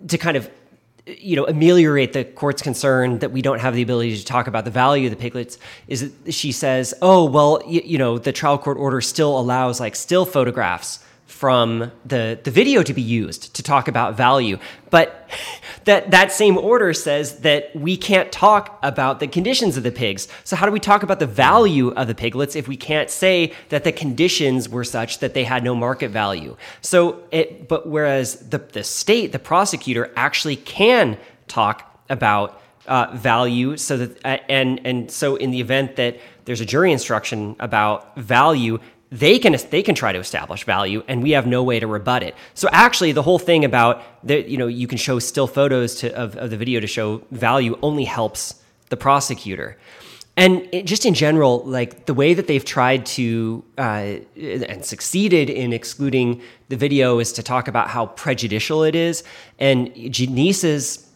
to 0.08 0.16
kind 0.16 0.36
of 0.36 0.50
you 1.06 1.36
know 1.36 1.46
ameliorate 1.46 2.12
the 2.12 2.24
court's 2.24 2.62
concern 2.62 3.18
that 3.18 3.30
we 3.30 3.42
don't 3.42 3.58
have 3.58 3.74
the 3.74 3.82
ability 3.82 4.16
to 4.16 4.24
talk 4.24 4.46
about 4.46 4.64
the 4.64 4.70
value 4.70 5.06
of 5.06 5.10
the 5.10 5.16
piglets 5.16 5.58
is 5.88 6.12
that 6.12 6.32
she 6.32 6.52
says 6.52 6.94
oh 7.02 7.24
well 7.24 7.62
you 7.66 7.98
know 7.98 8.18
the 8.18 8.32
trial 8.32 8.58
court 8.58 8.78
order 8.78 9.00
still 9.00 9.38
allows 9.38 9.80
like 9.80 9.96
still 9.96 10.24
photographs 10.24 11.04
from 11.30 11.92
the, 12.04 12.38
the 12.42 12.50
video 12.50 12.82
to 12.82 12.92
be 12.92 13.00
used 13.00 13.54
to 13.54 13.62
talk 13.62 13.86
about 13.86 14.16
value. 14.16 14.58
But 14.90 15.30
that, 15.84 16.10
that 16.10 16.32
same 16.32 16.58
order 16.58 16.92
says 16.92 17.38
that 17.40 17.74
we 17.74 17.96
can't 17.96 18.32
talk 18.32 18.78
about 18.82 19.20
the 19.20 19.28
conditions 19.28 19.76
of 19.76 19.84
the 19.84 19.92
pigs. 19.92 20.26
So, 20.42 20.56
how 20.56 20.66
do 20.66 20.72
we 20.72 20.80
talk 20.80 21.04
about 21.04 21.20
the 21.20 21.28
value 21.28 21.90
of 21.92 22.08
the 22.08 22.16
piglets 22.16 22.56
if 22.56 22.66
we 22.66 22.76
can't 22.76 23.08
say 23.08 23.52
that 23.68 23.84
the 23.84 23.92
conditions 23.92 24.68
were 24.68 24.82
such 24.84 25.20
that 25.20 25.32
they 25.32 25.44
had 25.44 25.62
no 25.62 25.74
market 25.74 26.10
value? 26.10 26.56
So, 26.80 27.22
it, 27.30 27.68
but 27.68 27.86
whereas 27.86 28.48
the, 28.50 28.58
the 28.58 28.82
state, 28.82 29.30
the 29.30 29.38
prosecutor, 29.38 30.12
actually 30.16 30.56
can 30.56 31.16
talk 31.46 32.04
about 32.10 32.60
uh, 32.86 33.06
value 33.14 33.76
so 33.76 33.96
that 33.96 34.18
uh, 34.24 34.38
and 34.48 34.80
and 34.84 35.10
so 35.10 35.36
in 35.36 35.52
the 35.52 35.60
event 35.60 35.94
that 35.96 36.18
there's 36.44 36.60
a 36.60 36.66
jury 36.66 36.90
instruction 36.90 37.54
about 37.60 38.16
value 38.16 38.80
they 39.10 39.38
can 39.38 39.56
they 39.70 39.82
can 39.82 39.94
try 39.94 40.12
to 40.12 40.18
establish 40.18 40.64
value 40.64 41.02
and 41.08 41.22
we 41.22 41.32
have 41.32 41.46
no 41.46 41.62
way 41.62 41.80
to 41.80 41.86
rebut 41.86 42.22
it. 42.22 42.34
So 42.54 42.68
actually 42.70 43.12
the 43.12 43.22
whole 43.22 43.38
thing 43.38 43.64
about 43.64 44.02
that 44.26 44.48
you 44.48 44.56
know 44.56 44.68
you 44.68 44.86
can 44.86 44.98
show 44.98 45.18
still 45.18 45.46
photos 45.46 45.96
to, 45.96 46.14
of, 46.14 46.36
of 46.36 46.50
the 46.50 46.56
video 46.56 46.80
to 46.80 46.86
show 46.86 47.22
value 47.30 47.78
only 47.82 48.04
helps 48.04 48.54
the 48.88 48.96
prosecutor. 48.96 49.76
And 50.36 50.68
it, 50.72 50.86
just 50.86 51.04
in 51.04 51.14
general 51.14 51.64
like 51.64 52.06
the 52.06 52.14
way 52.14 52.34
that 52.34 52.46
they've 52.46 52.64
tried 52.64 53.04
to 53.06 53.64
uh, 53.76 54.18
and 54.36 54.84
succeeded 54.84 55.50
in 55.50 55.72
excluding 55.72 56.40
the 56.68 56.76
video 56.76 57.18
is 57.18 57.32
to 57.32 57.42
talk 57.42 57.66
about 57.66 57.88
how 57.88 58.06
prejudicial 58.06 58.84
it 58.84 58.94
is. 58.94 59.24
And 59.58 59.92
Janise's 60.12 61.06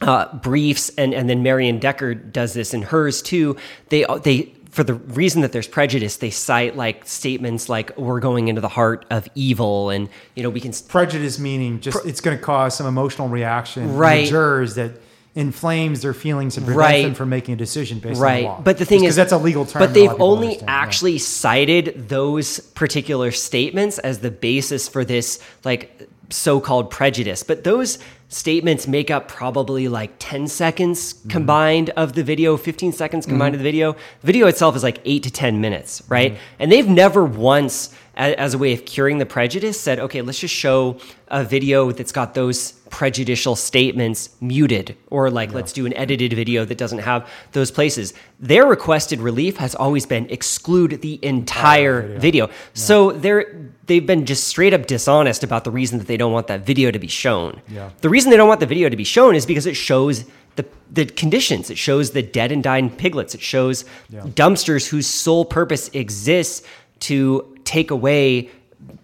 uh, 0.00 0.34
briefs 0.38 0.90
and, 0.98 1.14
and 1.14 1.28
then 1.28 1.42
Marian 1.42 1.78
Decker 1.78 2.14
does 2.14 2.54
this 2.54 2.74
in 2.74 2.82
hers 2.82 3.22
too. 3.22 3.56
They 3.88 4.04
they 4.24 4.52
for 4.70 4.84
the 4.84 4.94
reason 4.94 5.42
that 5.42 5.52
there's 5.52 5.66
prejudice, 5.68 6.16
they 6.18 6.30
cite 6.30 6.76
like 6.76 7.04
statements 7.06 7.68
like 7.68 7.96
we're 7.98 8.20
going 8.20 8.48
into 8.48 8.60
the 8.60 8.68
heart 8.68 9.04
of 9.10 9.28
evil 9.34 9.90
and 9.90 10.08
you 10.36 10.42
know 10.42 10.50
we 10.50 10.60
can 10.60 10.72
prejudice 10.88 11.38
meaning 11.38 11.80
just 11.80 12.04
it's 12.06 12.20
going 12.20 12.36
to 12.36 12.42
cause 12.42 12.76
some 12.76 12.86
emotional 12.86 13.28
reaction 13.28 13.82
in 13.84 13.96
Right. 13.96 14.28
jurors 14.28 14.76
that 14.76 14.92
inflames 15.34 16.02
their 16.02 16.12
feelings 16.14 16.56
and 16.56 16.66
prevents 16.66 16.88
Right. 16.90 17.02
them 17.04 17.14
from 17.14 17.28
making 17.28 17.54
a 17.54 17.56
decision 17.56 17.98
based 18.00 18.14
on 18.16 18.20
the 18.20 18.20
right 18.20 18.44
law. 18.44 18.60
but 18.60 18.78
the 18.78 18.84
thing 18.84 19.00
because 19.00 19.12
is 19.12 19.16
that's 19.16 19.32
a 19.32 19.38
legal 19.38 19.64
term 19.64 19.80
but 19.80 19.94
they've 19.94 20.06
lot 20.06 20.12
of 20.12 20.16
people 20.18 20.26
only 20.32 20.46
understand, 20.48 20.68
yeah. 20.68 20.76
actually 20.82 21.18
cited 21.18 22.08
those 22.08 22.58
particular 22.74 23.30
statements 23.30 23.98
as 24.00 24.18
the 24.20 24.30
basis 24.30 24.88
for 24.88 25.04
this 25.04 25.38
like 25.64 26.08
so-called 26.30 26.90
prejudice 26.90 27.42
but 27.44 27.64
those 27.64 27.98
statements 28.30 28.86
make 28.86 29.10
up 29.10 29.26
probably 29.28 29.88
like 29.88 30.12
10 30.18 30.46
seconds 30.48 31.14
Mm-hmm. 31.14 31.28
combined 31.30 31.90
of 31.90 32.12
the 32.14 32.22
video 32.22 32.56
15 32.56 32.92
seconds 32.92 33.26
combined 33.26 33.54
of 33.54 33.58
the 33.58 33.64
video 33.64 33.92
the 33.92 34.26
video 34.26 34.46
itself 34.46 34.74
is 34.76 34.82
like 34.84 35.00
8 35.04 35.22
to 35.24 35.30
10 35.30 35.60
minutes 35.60 36.02
right 36.08 36.32
Mm-hmm. 36.32 36.54
and 36.60 36.72
they've 36.72 36.88
never 36.88 37.24
once 37.24 37.92
as 38.20 38.54
a 38.54 38.58
way 38.58 38.72
of 38.72 38.84
curing 38.84 39.18
the 39.18 39.26
prejudice 39.26 39.80
said 39.80 39.98
okay 39.98 40.20
let's 40.22 40.38
just 40.38 40.54
show 40.54 40.96
a 41.28 41.44
video 41.44 41.90
that's 41.92 42.12
got 42.12 42.34
those 42.34 42.72
prejudicial 42.90 43.54
statements 43.56 44.30
muted 44.40 44.96
or 45.10 45.30
like 45.30 45.52
let's 45.52 45.72
do 45.72 45.86
an 45.86 45.94
edited 45.94 46.32
video 46.32 46.64
that 46.64 46.76
doesn't 46.76 46.98
have 46.98 47.28
those 47.52 47.70
places. 47.70 48.12
Their 48.40 48.66
requested 48.66 49.20
relief 49.20 49.56
has 49.58 49.74
always 49.74 50.06
been 50.06 50.28
exclude 50.28 51.00
the 51.00 51.24
entire 51.24 52.02
oh, 52.02 52.18
video. 52.18 52.46
video, 52.46 52.50
so 52.74 53.12
they're 53.12 53.70
they've 53.86 54.04
been 54.06 54.26
just 54.26 54.48
straight 54.48 54.74
up 54.74 54.86
dishonest 54.86 55.44
about 55.44 55.64
the 55.64 55.70
reason 55.70 55.98
that 55.98 56.06
they 56.08 56.16
don't 56.16 56.32
want 56.32 56.48
that 56.48 56.66
video 56.66 56.90
to 56.90 56.98
be 56.98 57.08
shown. 57.08 57.60
Yeah. 57.68 57.90
the 58.00 58.08
reason 58.08 58.30
they 58.30 58.36
don't 58.36 58.48
want 58.48 58.60
the 58.60 58.66
video 58.66 58.88
to 58.88 58.96
be 58.96 59.04
shown 59.04 59.34
is 59.34 59.46
because 59.46 59.66
it 59.66 59.74
shows 59.74 60.24
the 60.56 60.66
the 60.90 61.06
conditions. 61.06 61.70
It 61.70 61.78
shows 61.78 62.10
the 62.10 62.22
dead 62.22 62.50
and 62.50 62.62
dying 62.62 62.90
piglets. 62.90 63.34
It 63.34 63.40
shows 63.40 63.84
Yeah. 64.10 64.22
dumpsters 64.22 64.88
whose 64.88 65.06
sole 65.06 65.44
purpose 65.44 65.88
exists 65.94 66.66
to 67.00 67.56
take 67.76 67.90
away 67.98 68.50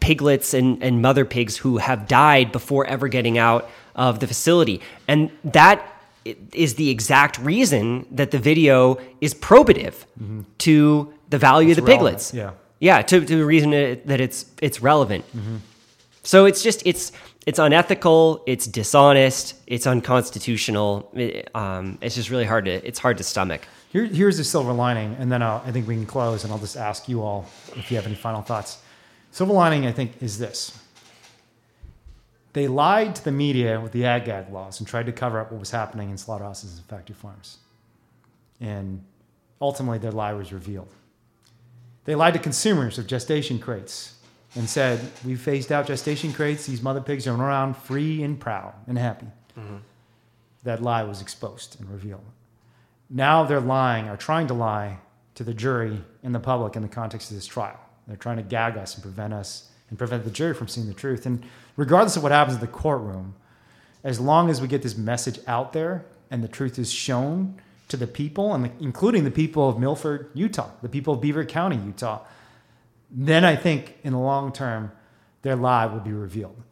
piglets 0.01 0.49
and, 0.59 0.83
and 0.87 1.01
mother 1.09 1.25
pigs 1.25 1.57
who 1.63 1.73
have 1.79 2.01
died 2.09 2.51
before 2.53 2.85
ever 2.95 3.07
getting 3.09 3.37
out 3.39 3.63
of 3.95 4.19
the 4.21 4.27
facility. 4.27 4.81
And 5.07 5.31
that 5.45 5.79
is 6.53 6.75
the 6.75 6.89
exact 6.91 7.39
reason 7.39 8.05
that 8.19 8.31
the 8.31 8.39
video 8.51 8.99
is 9.21 9.33
probative 9.35 9.95
to 10.59 11.13
the 11.31 11.39
value 11.39 11.71
of 11.71 11.77
the 11.77 11.83
Mm-hmm. 11.83 11.91
relevant, 11.91 12.19
piglets. 12.19 12.35
yeah. 12.35 12.51
Yeah, 12.89 13.03
to, 13.09 13.21
to 13.31 13.37
the 13.43 13.45
reason 13.55 13.71
that 14.11 14.21
it's 14.27 14.39
it's 14.61 14.79
relevant. 14.83 15.25
So 16.23 16.47
it's 16.49 16.63
just 16.63 16.83
it's 16.85 17.13
it's 17.47 17.61
unethical, 17.61 18.43
it's 18.45 18.67
dishonest, 18.67 19.55
it's 19.69 19.87
unconstitutional. 19.87 21.09
It, 21.15 21.49
um, 21.55 21.97
it's 22.01 22.17
just 22.17 22.29
really 22.29 22.45
hard 22.45 22.65
to 22.65 22.87
it's 22.87 22.99
hard 22.99 23.19
to 23.19 23.25
stomach. 23.25 23.63
Here, 23.91 24.05
here's 24.05 24.37
the 24.37 24.45
silver 24.45 24.73
lining, 24.73 25.17
and 25.21 25.31
then 25.31 25.43
I'll, 25.43 25.63
I 25.65 25.71
think 25.71 25.87
we 25.87 25.95
can 25.95 26.07
close, 26.07 26.43
and 26.43 26.53
I'll 26.53 26.59
just 26.59 26.77
ask 26.77 27.09
you 27.09 27.23
all 27.23 27.49
if 27.77 27.91
you 27.91 27.97
have 27.97 28.07
any 28.07 28.17
final 28.17 28.43
thoughts. 28.43 28.83
Silver 29.31 29.53
lining, 29.53 29.87
I 29.87 29.93
think, 29.93 30.21
is 30.21 30.39
this. 30.39 30.77
They 32.53 32.67
lied 32.67 33.15
to 33.17 33.25
the 33.25 33.33
media 33.33 33.81
with 33.81 33.93
the 33.93 34.07
ag 34.07 34.25
gag 34.25 34.51
laws 34.51 34.81
and 34.81 34.89
tried 34.89 35.07
to 35.07 35.13
cover 35.13 35.39
up 35.39 35.53
what 35.53 35.61
was 35.61 35.71
happening 35.71 36.11
in 36.11 36.19
slaughterhouses 36.19 36.79
and 36.79 36.87
factory 36.87 37.15
farms. 37.15 37.59
And 38.61 39.05
ultimately, 39.61 39.99
their 39.99 40.11
lie 40.11 40.33
was 40.33 40.53
revealed. 40.53 40.89
They 42.07 42.15
lied 42.15 42.35
to 42.35 42.41
consumers 42.41 42.99
of 42.99 43.07
gestation 43.07 43.59
crates 43.59 44.16
and 44.57 44.69
said, 44.69 45.01
We 45.25 45.37
phased 45.37 45.71
out 45.71 45.87
gestation 45.87 46.33
crates. 46.33 46.67
These 46.67 46.83
mother 46.83 47.01
pigs 47.01 47.27
are 47.27 47.35
around 47.35 47.77
free 47.77 48.23
and 48.23 48.41
proud 48.41 48.75
and 48.87 48.99
happy. 48.99 49.27
Mm-hmm. 49.59 49.77
That 50.65 50.83
lie 50.83 51.05
was 51.05 51.21
exposed 51.23 51.79
and 51.79 51.89
revealed. 51.91 52.25
Now 53.09 53.45
they're 53.45 53.61
lying 53.61 54.09
or 54.09 54.17
trying 54.17 54.49
to 54.49 54.55
lie 54.55 54.99
to 55.37 55.45
the 55.45 55.55
jury 55.55 56.03
and 56.23 56.35
the 56.35 56.41
public 56.41 56.75
in 56.75 56.83
the 56.83 56.89
context 56.89 57.31
of 57.31 57.37
this 57.37 57.47
trial. 57.47 57.79
They're 58.09 58.17
trying 58.17 58.39
to 58.39 58.43
gag 58.43 58.77
us 58.77 58.95
and 58.95 59.03
prevent 59.03 59.33
us 59.33 59.71
and 59.89 59.99
prevent 59.99 60.25
the 60.25 60.31
jury 60.31 60.55
from 60.55 60.69
seeing 60.69 60.89
the 60.89 60.95
truth. 60.95 61.27
And 61.27 61.45
regardless 61.77 62.17
of 62.17 62.23
what 62.23 62.33
happens 62.33 62.57
in 62.57 62.61
the 62.61 62.67
courtroom, 62.67 63.35
as 64.03 64.19
long 64.19 64.51
as 64.51 64.61
we 64.61 64.69
get 64.69 64.83
this 64.83 64.97
message 64.97 65.39
out 65.47 65.73
there 65.73 66.05
and 66.31 66.43
the 66.43 66.49
truth 66.49 66.79
is 66.79 66.93
shown 66.93 67.61
to 67.89 67.97
the 67.97 68.07
people, 68.07 68.53
and 68.53 68.65
the, 68.65 68.71
including 68.81 69.25
the 69.25 69.31
people 69.31 69.69
of 69.69 69.79
Milford, 69.79 70.31
Utah, 70.35 70.71
the 70.83 70.89
people 70.89 71.15
of 71.15 71.21
Beaver 71.21 71.45
County, 71.45 71.77
Utah, 71.77 72.21
then 73.17 73.45
I 73.45 73.57
think 73.57 73.97
in 74.05 74.13
the 74.13 74.19
long 74.19 74.53
term, 74.53 74.93
their 75.43 75.57
lie 75.57 75.87
will 75.87 76.01
be 76.01 76.13
revealed. 76.13 76.63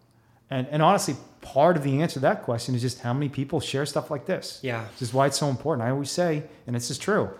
And, 0.50 0.68
and 0.68 0.82
honestly, 0.82 1.16
part 1.40 1.76
of 1.76 1.82
the 1.82 2.02
answer 2.02 2.14
to 2.14 2.20
that 2.20 2.42
question 2.42 2.74
is 2.74 2.82
just 2.82 3.00
how 3.00 3.14
many 3.14 3.30
people 3.30 3.60
share 3.60 3.86
stuff 3.86 4.10
like 4.10 4.26
this. 4.26 4.60
Yeah. 4.62 4.84
This 4.92 5.08
is 5.08 5.14
why 5.14 5.26
it's 5.26 5.38
so 5.38 5.48
important. 5.48 5.86
I 5.86 5.90
always 5.90 6.10
say, 6.10 6.42
and 6.66 6.76
this 6.76 6.90
is 6.90 6.98
true, 6.98 7.30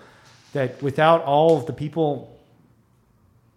that 0.55 0.83
without 0.83 1.23
all 1.23 1.59
of 1.59 1.67
the 1.67 1.73
people 1.73 2.35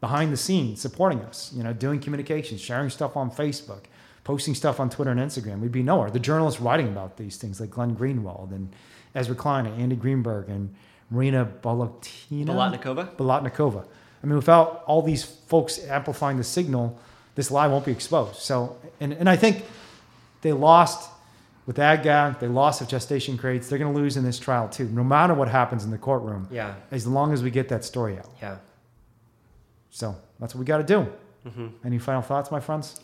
behind 0.02 0.34
the 0.34 0.38
scenes 0.38 0.82
supporting 0.82 1.22
us, 1.22 1.52
you 1.56 1.64
know, 1.64 1.74
doing 1.74 2.00
communications, 2.00 2.60
sharing 2.60 2.90
stuff 2.90 3.16
on 3.16 3.32
Facebook, 3.32 3.84
posting 4.26 4.54
stuff 4.54 4.80
on 4.80 4.90
Twitter 4.90 5.12
and 5.12 5.20
Instagram, 5.20 5.60
we'd 5.62 5.72
be 5.72 5.82
nowhere. 5.82 6.10
The 6.10 6.20
journalists 6.20 6.60
writing 6.60 6.90
about 6.90 7.16
these 7.16 7.38
things 7.38 7.62
like 7.62 7.72
Glenn 7.72 7.96
Greenwald 7.96 8.52
and 8.52 8.74
Ezra 9.16 9.36
Klein 9.36 9.66
and 9.66 9.82
Andy 9.82 9.96
Greenberg 9.96 10.50
and 10.50 10.76
Marina 11.10 11.46
Bolotina. 11.46 12.48
Bolotnikova. 12.48 13.16
Bolotnikova. 13.16 13.86
I 14.28 14.30
mean, 14.30 14.36
without 14.36 14.84
all 14.88 15.02
these 15.02 15.24
folks 15.24 15.80
amplifying 15.86 16.36
the 16.36 16.44
signal, 16.44 17.00
this 17.36 17.50
lie 17.50 17.66
won't 17.68 17.86
be 17.86 17.94
exposed. 17.94 18.42
So, 18.42 18.76
and, 19.00 19.14
and 19.14 19.30
I 19.30 19.38
think 19.38 19.64
they 20.42 20.52
lost 20.52 21.10
with 21.66 21.80
ag-gag, 21.80 22.40
they 22.40 22.50
lost 22.50 22.82
with 22.82 22.90
gestation 22.90 23.38
crates. 23.38 23.70
They're 23.70 23.80
going 23.80 23.94
to 23.94 23.98
lose 23.98 24.18
in 24.18 24.26
this 24.26 24.38
trial 24.38 24.68
too, 24.68 24.90
no 24.90 25.02
matter 25.02 25.34
what 25.34 25.48
happens 25.48 25.86
in 25.86 25.92
the 25.92 25.98
courtroom. 25.98 26.50
Yeah. 26.52 26.76
As 26.92 27.08
long 27.08 27.32
as 27.32 27.42
we 27.42 27.50
get 27.50 27.70
that 27.70 27.86
story 27.86 28.18
out. 28.18 28.30
Yeah. 28.42 28.58
So 29.92 30.14
that's 30.42 30.54
what 30.54 30.60
we 30.60 30.66
got 30.66 30.80
to 30.80 30.84
do. 30.84 31.08
Mm-hmm. 31.48 31.68
Any 31.86 31.98
final 31.98 32.22
thoughts, 32.22 32.52
my 32.52 32.60
friends? 32.60 33.00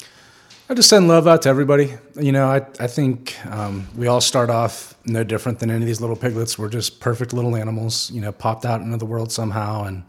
I 0.69 0.73
just 0.73 0.89
send 0.89 1.07
love 1.07 1.25
out 1.25 1.43
to 1.43 1.49
everybody. 1.49 1.93
You 2.19 2.33
know, 2.33 2.47
I, 2.47 2.65
I 2.81 2.87
think 2.87 3.37
um, 3.45 3.87
we 3.95 4.07
all 4.07 4.19
start 4.19 4.49
off 4.49 4.93
no 5.05 5.23
different 5.23 5.59
than 5.59 5.69
any 5.71 5.83
of 5.83 5.87
these 5.87 6.01
little 6.01 6.17
piglets. 6.17 6.59
We're 6.59 6.67
just 6.67 6.99
perfect 6.99 7.31
little 7.31 7.55
animals, 7.55 8.11
you 8.11 8.19
know, 8.19 8.33
popped 8.33 8.65
out 8.65 8.81
into 8.81 8.97
the 8.97 9.05
world 9.05 9.31
somehow. 9.31 9.85
And, 9.85 10.03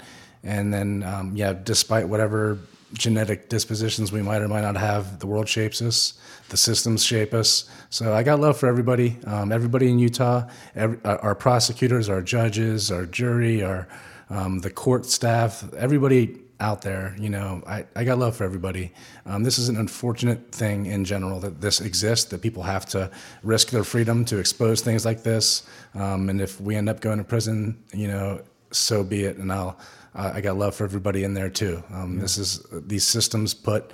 and 0.44 0.72
then, 0.72 1.02
um, 1.02 1.32
yeah, 1.34 1.52
despite 1.52 2.08
whatever 2.08 2.58
genetic 2.92 3.48
dispositions 3.48 4.12
we 4.12 4.22
might 4.22 4.40
or 4.40 4.48
might 4.48 4.60
not 4.60 4.76
have, 4.76 5.18
the 5.18 5.26
world 5.26 5.48
shapes 5.48 5.82
us, 5.82 6.14
the 6.50 6.56
systems 6.56 7.04
shape 7.04 7.34
us. 7.34 7.68
So 7.90 8.12
I 8.12 8.22
got 8.22 8.38
love 8.38 8.56
for 8.56 8.68
everybody, 8.68 9.18
um, 9.26 9.50
everybody 9.50 9.90
in 9.90 9.98
Utah, 9.98 10.48
every, 10.76 10.98
our 11.04 11.34
prosecutors, 11.34 12.08
our 12.08 12.22
judges, 12.22 12.92
our 12.92 13.06
jury, 13.06 13.62
our, 13.62 13.88
um, 14.30 14.60
the 14.60 14.70
court 14.70 15.06
staff, 15.06 15.64
everybody 15.74 16.38
out 16.60 16.82
there. 16.82 17.16
You 17.18 17.30
know, 17.30 17.62
I, 17.66 17.84
I 17.96 18.04
got 18.04 18.18
love 18.18 18.36
for 18.36 18.44
everybody. 18.44 18.92
Um, 19.26 19.42
this 19.42 19.58
is 19.58 19.68
an 19.68 19.76
unfortunate 19.76 20.52
thing 20.52 20.86
in 20.86 21.04
general 21.04 21.40
that 21.40 21.60
this 21.60 21.80
exists, 21.80 22.26
that 22.26 22.42
people 22.42 22.62
have 22.62 22.86
to 22.86 23.10
risk 23.42 23.70
their 23.70 23.84
freedom 23.84 24.24
to 24.26 24.38
expose 24.38 24.80
things 24.80 25.04
like 25.04 25.22
this. 25.22 25.64
Um, 25.94 26.28
and 26.28 26.40
if 26.40 26.60
we 26.60 26.76
end 26.76 26.88
up 26.88 27.00
going 27.00 27.18
to 27.18 27.24
prison, 27.24 27.82
you 27.92 28.08
know, 28.08 28.40
so 28.70 29.02
be 29.02 29.24
it. 29.24 29.36
And 29.36 29.52
I'll, 29.52 29.78
uh, 30.14 30.32
I 30.34 30.40
got 30.40 30.56
love 30.56 30.74
for 30.74 30.84
everybody 30.84 31.24
in 31.24 31.34
there 31.34 31.50
too. 31.50 31.82
Um, 31.92 32.16
yeah. 32.16 32.22
This 32.22 32.38
is, 32.38 32.66
these 32.70 33.06
systems 33.06 33.54
put 33.54 33.92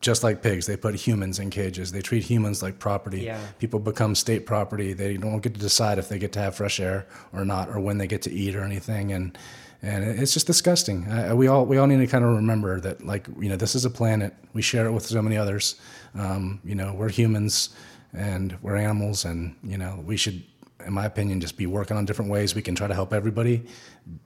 just 0.00 0.22
like 0.22 0.42
pigs, 0.42 0.66
they 0.66 0.76
put 0.76 0.94
humans 0.94 1.38
in 1.38 1.50
cages. 1.50 1.90
They 1.90 2.02
treat 2.02 2.22
humans 2.22 2.62
like 2.62 2.78
property. 2.78 3.22
Yeah. 3.22 3.40
People 3.58 3.80
become 3.80 4.14
state 4.14 4.46
property. 4.46 4.92
They 4.92 5.16
don't 5.16 5.40
get 5.40 5.54
to 5.54 5.60
decide 5.60 5.98
if 5.98 6.08
they 6.08 6.18
get 6.18 6.32
to 6.32 6.38
have 6.38 6.54
fresh 6.54 6.78
air 6.80 7.06
or 7.32 7.44
not, 7.44 7.68
or 7.70 7.80
when 7.80 7.98
they 7.98 8.06
get 8.06 8.22
to 8.22 8.32
eat 8.32 8.54
or 8.54 8.62
anything. 8.62 9.12
And 9.12 9.36
and 9.82 10.04
it's 10.04 10.32
just 10.32 10.46
disgusting. 10.46 11.10
Uh, 11.10 11.34
we 11.34 11.48
all 11.48 11.64
we 11.64 11.78
all 11.78 11.86
need 11.86 11.98
to 11.98 12.06
kind 12.06 12.24
of 12.24 12.30
remember 12.36 12.80
that, 12.80 13.04
like 13.04 13.26
you 13.38 13.48
know, 13.48 13.56
this 13.56 13.74
is 13.74 13.84
a 13.84 13.90
planet. 13.90 14.34
We 14.52 14.62
share 14.62 14.86
it 14.86 14.92
with 14.92 15.04
so 15.04 15.22
many 15.22 15.36
others. 15.36 15.76
Um, 16.14 16.60
you 16.64 16.74
know, 16.74 16.94
we're 16.94 17.10
humans 17.10 17.70
and 18.12 18.56
we're 18.62 18.76
animals, 18.76 19.24
and 19.24 19.54
you 19.62 19.76
know, 19.76 20.02
we 20.04 20.16
should, 20.16 20.42
in 20.86 20.92
my 20.92 21.04
opinion, 21.04 21.40
just 21.40 21.56
be 21.56 21.66
working 21.66 21.96
on 21.96 22.04
different 22.04 22.30
ways 22.30 22.54
we 22.54 22.62
can 22.62 22.74
try 22.74 22.86
to 22.86 22.94
help 22.94 23.12
everybody 23.12 23.62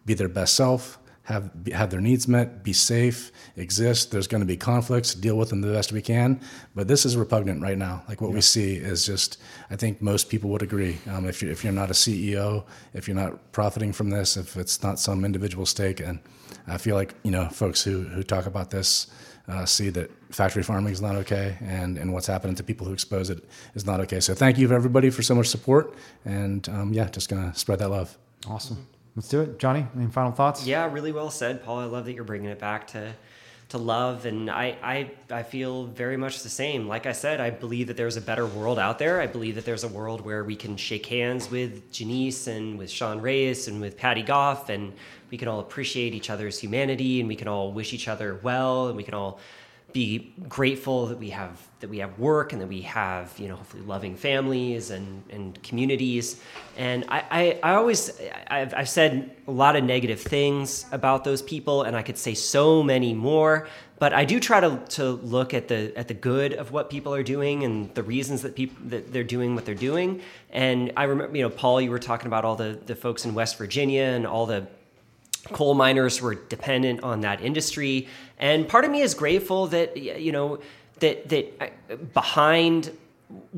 be 0.07 0.15
their 0.15 0.29
best 0.29 0.55
self, 0.55 0.99
have 1.31 1.51
have 1.73 1.91
their 1.91 2.01
needs 2.01 2.27
met, 2.27 2.63
be 2.63 2.73
safe, 2.73 3.31
exist. 3.57 4.11
There's 4.11 4.27
going 4.27 4.41
to 4.41 4.47
be 4.47 4.57
conflicts, 4.57 5.15
deal 5.15 5.37
with 5.37 5.51
them 5.51 5.61
the 5.61 5.73
best 5.73 5.93
we 5.93 6.03
can. 6.03 6.41
But 6.75 6.89
this 6.89 7.07
is 7.07 7.17
repugnant 7.17 7.63
right 7.63 7.79
now. 7.79 8.03
Like 8.09 8.21
what 8.21 8.29
yeah. 8.29 8.35
we 8.35 8.41
see 8.41 8.75
is 8.75 9.07
just. 9.07 9.39
I 9.71 9.77
think 9.77 10.03
most 10.03 10.29
people 10.29 10.51
would 10.51 10.63
agree. 10.63 10.99
Um, 11.09 11.27
if 11.27 11.43
you 11.43 11.51
if 11.51 11.63
you're 11.63 11.73
not 11.73 11.91
a 11.91 11.95
CEO, 11.95 12.65
if 12.93 13.07
you're 13.07 13.17
not 13.17 13.53
profiting 13.53 13.93
from 13.93 14.11
this, 14.11 14.37
if 14.37 14.57
it's 14.57 14.83
not 14.83 14.99
some 14.99 15.25
individual 15.25 15.67
stake, 15.67 16.01
and 16.01 16.19
I 16.67 16.79
feel 16.79 16.97
like 16.97 17.15
you 17.23 17.31
know 17.31 17.49
folks 17.49 17.83
who 17.83 18.03
who 18.03 18.23
talk 18.23 18.47
about 18.47 18.71
this. 18.71 19.07
Uh, 19.49 19.67
see 19.67 19.91
that 19.91 20.09
factory 20.33 20.63
farming 20.63 20.93
is 20.93 21.03
not 21.03 21.17
okay, 21.17 21.57
and, 21.61 21.99
and 21.99 22.13
what's 22.13 22.27
happening 22.29 22.55
to 22.55 22.63
people 22.63 22.87
who 22.87 22.93
expose 22.93 23.31
it 23.31 23.43
is 23.75 23.85
not 23.85 23.99
okay. 23.99 24.21
So 24.21 24.33
thank 24.33 24.59
you 24.59 24.73
everybody 24.73 25.11
for 25.11 25.23
so 25.23 25.35
much 25.35 25.49
support, 25.49 25.97
and 26.25 26.69
um, 26.69 26.93
yeah, 26.93 27.09
just 27.09 27.29
gonna 27.29 27.53
spread 27.57 27.81
that 27.81 27.89
love. 27.89 28.17
Awesome. 28.47 28.87
Let's 29.21 29.29
do 29.29 29.43
it, 29.43 29.59
Johnny. 29.59 29.87
Any 29.95 30.07
final 30.07 30.33
thoughts? 30.33 30.67
Yeah, 30.67 30.91
really 30.91 31.13
well 31.13 31.29
said, 31.29 31.63
Paul. 31.63 31.81
I 31.81 31.85
love 31.85 32.07
that 32.07 32.15
you're 32.15 32.25
bringing 32.25 32.49
it 32.49 32.59
back 32.59 32.87
to 32.93 33.13
to 33.69 33.77
love, 33.77 34.25
and 34.25 34.51
I 34.51 34.79
I 34.83 35.11
I 35.31 35.43
feel 35.43 35.85
very 35.85 36.17
much 36.17 36.43
the 36.43 36.49
same. 36.49 36.89
Like 36.89 37.05
I 37.05 37.13
said, 37.13 37.39
I 37.39 37.51
believe 37.51 37.89
that 37.89 37.99
there's 37.99 38.17
a 38.17 38.23
better 38.23 38.47
world 38.47 38.79
out 38.79 38.99
there. 38.99 39.21
I 39.21 39.27
believe 39.27 39.57
that 39.57 39.67
there's 39.67 39.85
a 39.85 39.89
world 39.89 40.23
where 40.23 40.43
we 40.43 40.57
can 40.57 40.75
shake 40.75 41.05
hands 41.05 41.51
with 41.51 41.93
Janise 41.93 42.47
and 42.47 42.79
with 42.79 42.91
Sean 42.91 43.21
Reyes 43.21 43.69
and 43.69 43.79
with 43.79 43.99
Patty 43.99 44.23
Goff, 44.23 44.71
and 44.71 44.91
we 45.31 45.37
can 45.37 45.49
all 45.49 45.61
appreciate 45.61 46.15
each 46.15 46.31
other's 46.31 46.59
humanity, 46.59 47.21
and 47.21 47.29
we 47.29 47.37
can 47.37 47.47
all 47.47 47.73
wish 47.73 47.93
each 47.93 48.09
other 48.09 48.41
well, 48.43 48.89
and 48.89 48.97
we 48.97 49.03
can 49.03 49.13
all 49.13 49.39
be 49.93 50.33
grateful 50.49 51.05
that 51.09 51.19
we 51.19 51.29
have 51.29 51.61
that 51.81 51.91
we 51.91 51.99
have 51.99 52.19
work 52.19 52.53
and 52.53 52.63
that 52.63 52.69
we 52.69 52.83
have 52.83 53.33
you 53.39 53.49
know 53.49 53.57
hopefully 53.57 53.83
loving 53.83 54.17
families 54.17 54.91
and 54.91 55.23
and 55.31 55.63
communities. 55.63 56.41
And 56.77 57.05
I 57.09 57.25
I, 57.31 57.73
I 57.73 57.75
always 57.75 58.21
I've, 58.49 58.75
I've 58.75 58.89
said 58.89 59.37
a 59.47 59.51
lot 59.51 59.77
of 59.77 59.85
negative 59.85 60.21
things 60.21 60.87
about 60.93 61.25
those 61.25 61.43
people 61.43 61.83
and 61.83 61.97
I 61.97 62.03
could 62.03 62.19
say 62.19 62.35
so 62.35 62.83
many 62.83 63.15
more 63.15 63.69
but 64.01 64.15
I 64.15 64.25
do 64.25 64.41
try 64.41 64.61
to 64.61 64.81
to 64.97 65.05
look 65.11 65.53
at 65.53 65.69
the 65.69 65.93
at 65.95 66.09
the 66.09 66.15
good 66.15 66.55
of 66.55 66.73
what 66.73 66.89
people 66.89 67.15
are 67.15 67.23
doing 67.23 67.65
and 67.65 67.95
the 67.95 68.03
reasons 68.03 68.41
that 68.43 68.57
people 68.57 68.77
that 68.87 69.13
they're 69.13 69.23
doing 69.23 69.55
what 69.55 69.67
they're 69.67 69.75
doing. 69.75 70.23
And 70.51 70.91
I 70.97 71.05
remember 71.05 71.37
you 71.37 71.43
know 71.43 71.51
Paul 71.51 71.83
you 71.83 71.91
were 71.91 71.99
talking 71.99 72.27
about 72.27 72.47
all 72.47 72.57
the 72.57 72.79
the 72.87 72.97
folks 72.97 73.27
in 73.27 73.35
West 73.35 73.59
Virginia 73.59 74.05
and 74.05 74.27
all 74.27 74.47
the 74.47 74.67
coal 75.53 75.75
miners 75.75 76.21
were 76.21 76.35
dependent 76.35 77.03
on 77.03 77.21
that 77.21 77.43
industry. 77.43 78.09
And 78.39 78.67
part 78.67 78.87
of 78.87 78.91
me 78.91 79.03
is 79.03 79.13
grateful 79.13 79.67
that 79.67 79.99
you 79.99 80.33
know 80.33 80.61
that 81.01 81.29
that 81.29 81.53
uh, 81.61 81.97
behind 82.15 82.97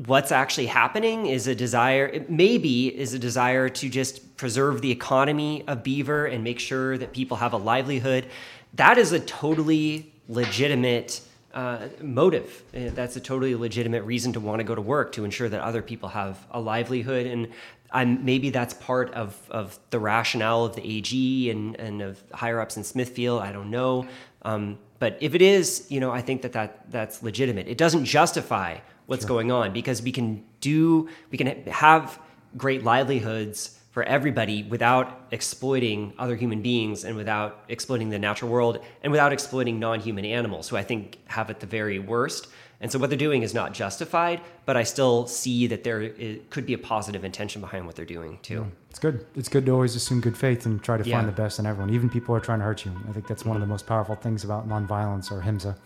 what's 0.05 0.31
actually 0.31 0.67
happening 0.67 1.25
is 1.25 1.47
a 1.47 1.55
desire 1.55 2.23
maybe 2.29 2.95
is 2.95 3.13
a 3.13 3.19
desire 3.19 3.69
to 3.69 3.89
just 3.89 4.37
preserve 4.37 4.81
the 4.81 4.91
economy 4.91 5.63
of 5.67 5.81
beaver 5.81 6.27
and 6.27 6.43
make 6.43 6.59
sure 6.59 6.95
that 6.97 7.11
people 7.11 7.37
have 7.37 7.53
a 7.53 7.57
livelihood 7.57 8.27
that 8.73 8.97
is 8.97 9.11
a 9.11 9.19
totally 9.19 10.11
legitimate 10.27 11.21
uh, 11.53 11.87
motive. 12.01 12.63
Uh, 12.75 12.89
that's 12.93 13.15
a 13.15 13.19
totally 13.19 13.55
legitimate 13.55 14.03
reason 14.03 14.33
to 14.33 14.39
want 14.39 14.59
to 14.59 14.63
go 14.63 14.73
to 14.73 14.81
work 14.81 15.11
to 15.13 15.23
ensure 15.23 15.49
that 15.49 15.61
other 15.61 15.81
people 15.81 16.09
have 16.09 16.45
a 16.51 16.59
livelihood. 16.59 17.27
And 17.27 17.49
I'm, 17.91 18.25
maybe 18.25 18.49
that's 18.49 18.73
part 18.73 19.13
of, 19.13 19.37
of 19.51 19.77
the 19.91 19.99
rationale 19.99 20.65
of 20.65 20.75
the 20.75 20.97
AG 20.97 21.49
and, 21.51 21.75
and 21.75 22.01
of 22.01 22.23
higher 22.33 22.59
ups 22.59 22.77
in 22.77 22.83
Smithfield. 22.83 23.41
I 23.41 23.51
don't 23.51 23.69
know. 23.69 24.07
Um, 24.41 24.79
but 25.03 25.17
if 25.19 25.35
it 25.35 25.41
is, 25.41 25.85
you 25.89 25.99
know, 25.99 26.11
I 26.11 26.21
think 26.21 26.43
that, 26.43 26.53
that 26.53 26.89
that's 26.89 27.21
legitimate. 27.21 27.67
It 27.67 27.77
doesn't 27.77 28.05
justify 28.05 28.77
what's 29.05 29.23
sure. 29.23 29.27
going 29.27 29.51
on 29.51 29.73
because 29.73 30.01
we 30.01 30.13
can 30.13 30.45
do, 30.61 31.09
we 31.29 31.37
can 31.37 31.65
have 31.65 32.17
great 32.55 32.85
livelihoods 32.85 33.77
for 33.91 34.03
everybody 34.03 34.63
without 34.63 35.27
exploiting 35.31 36.13
other 36.17 36.37
human 36.37 36.61
beings 36.61 37.03
and 37.03 37.17
without 37.17 37.65
exploiting 37.67 38.11
the 38.11 38.17
natural 38.17 38.49
world 38.49 38.79
and 39.01 39.11
without 39.11 39.33
exploiting 39.33 39.77
non-human 39.77 40.23
animals 40.23 40.69
who 40.69 40.77
I 40.77 40.83
think 40.83 41.17
have 41.25 41.49
it 41.49 41.59
the 41.59 41.67
very 41.67 41.99
worst 41.99 42.47
And 42.83 42.91
so 42.91 42.99
what 42.99 43.09
they're 43.09 43.17
doing 43.17 43.43
is 43.43 43.53
not 43.53 43.73
justified, 43.73 44.41
but 44.65 44.75
I 44.75 44.83
still 44.83 45.25
see 45.25 45.67
that 45.67 45.85
there 45.85 46.01
is, 46.01 46.39
could 46.49 46.65
be 46.65 46.73
a 46.73 46.77
positive 46.77 47.23
intention 47.23 47.61
behind 47.61 47.85
what 47.85 47.95
they're 47.95 48.03
doing 48.03 48.39
too. 48.43 48.69
It's 48.89 48.99
good. 48.99 49.25
It's 49.35 49.47
good 49.47 49.65
to 49.67 49.71
always 49.71 49.95
assume 49.95 50.19
good 50.19 50.37
faith 50.37 50.65
and 50.65 50.83
try 50.83 50.97
to 50.97 51.03
Yeah. 51.07 51.15
find 51.15 51.27
the 51.27 51.31
best 51.31 51.59
in 51.59 51.65
everyone, 51.65 51.93
even 51.93 52.09
people 52.09 52.27
who 52.27 52.41
are 52.41 52.41
trying 52.43 52.59
to 52.59 52.65
hurt 52.65 52.83
you. 52.85 52.91
I 53.09 53.13
think 53.13 53.25
that's 53.25 53.45
one 53.45 53.55
of 53.55 53.61
the 53.61 53.67
most 53.67 53.87
powerful 53.87 54.15
things 54.15 54.43
about 54.43 54.67
nonviolence 54.67 55.31
or 55.31 55.39
ahimsa. 55.39 55.77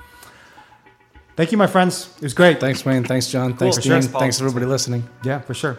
Thank 1.35 1.51
you, 1.51 1.57
my 1.59 1.67
friends. 1.67 2.09
It 2.17 2.23
was 2.23 2.33
great. 2.33 2.59
Thanks, 2.59 2.83
Wayne. 2.83 3.03
Thanks, 3.03 3.27
Jon. 3.29 3.55
Thanks, 3.55 3.75
For 3.77 3.81
Dean. 3.83 3.91
sure. 3.91 4.01
Thanks, 4.01 4.19
Thanks, 4.19 4.41
everybody 4.41 4.65
listening. 4.65 5.07
Yeah, 5.23 5.39
for 5.39 5.53
sure. 5.53 5.77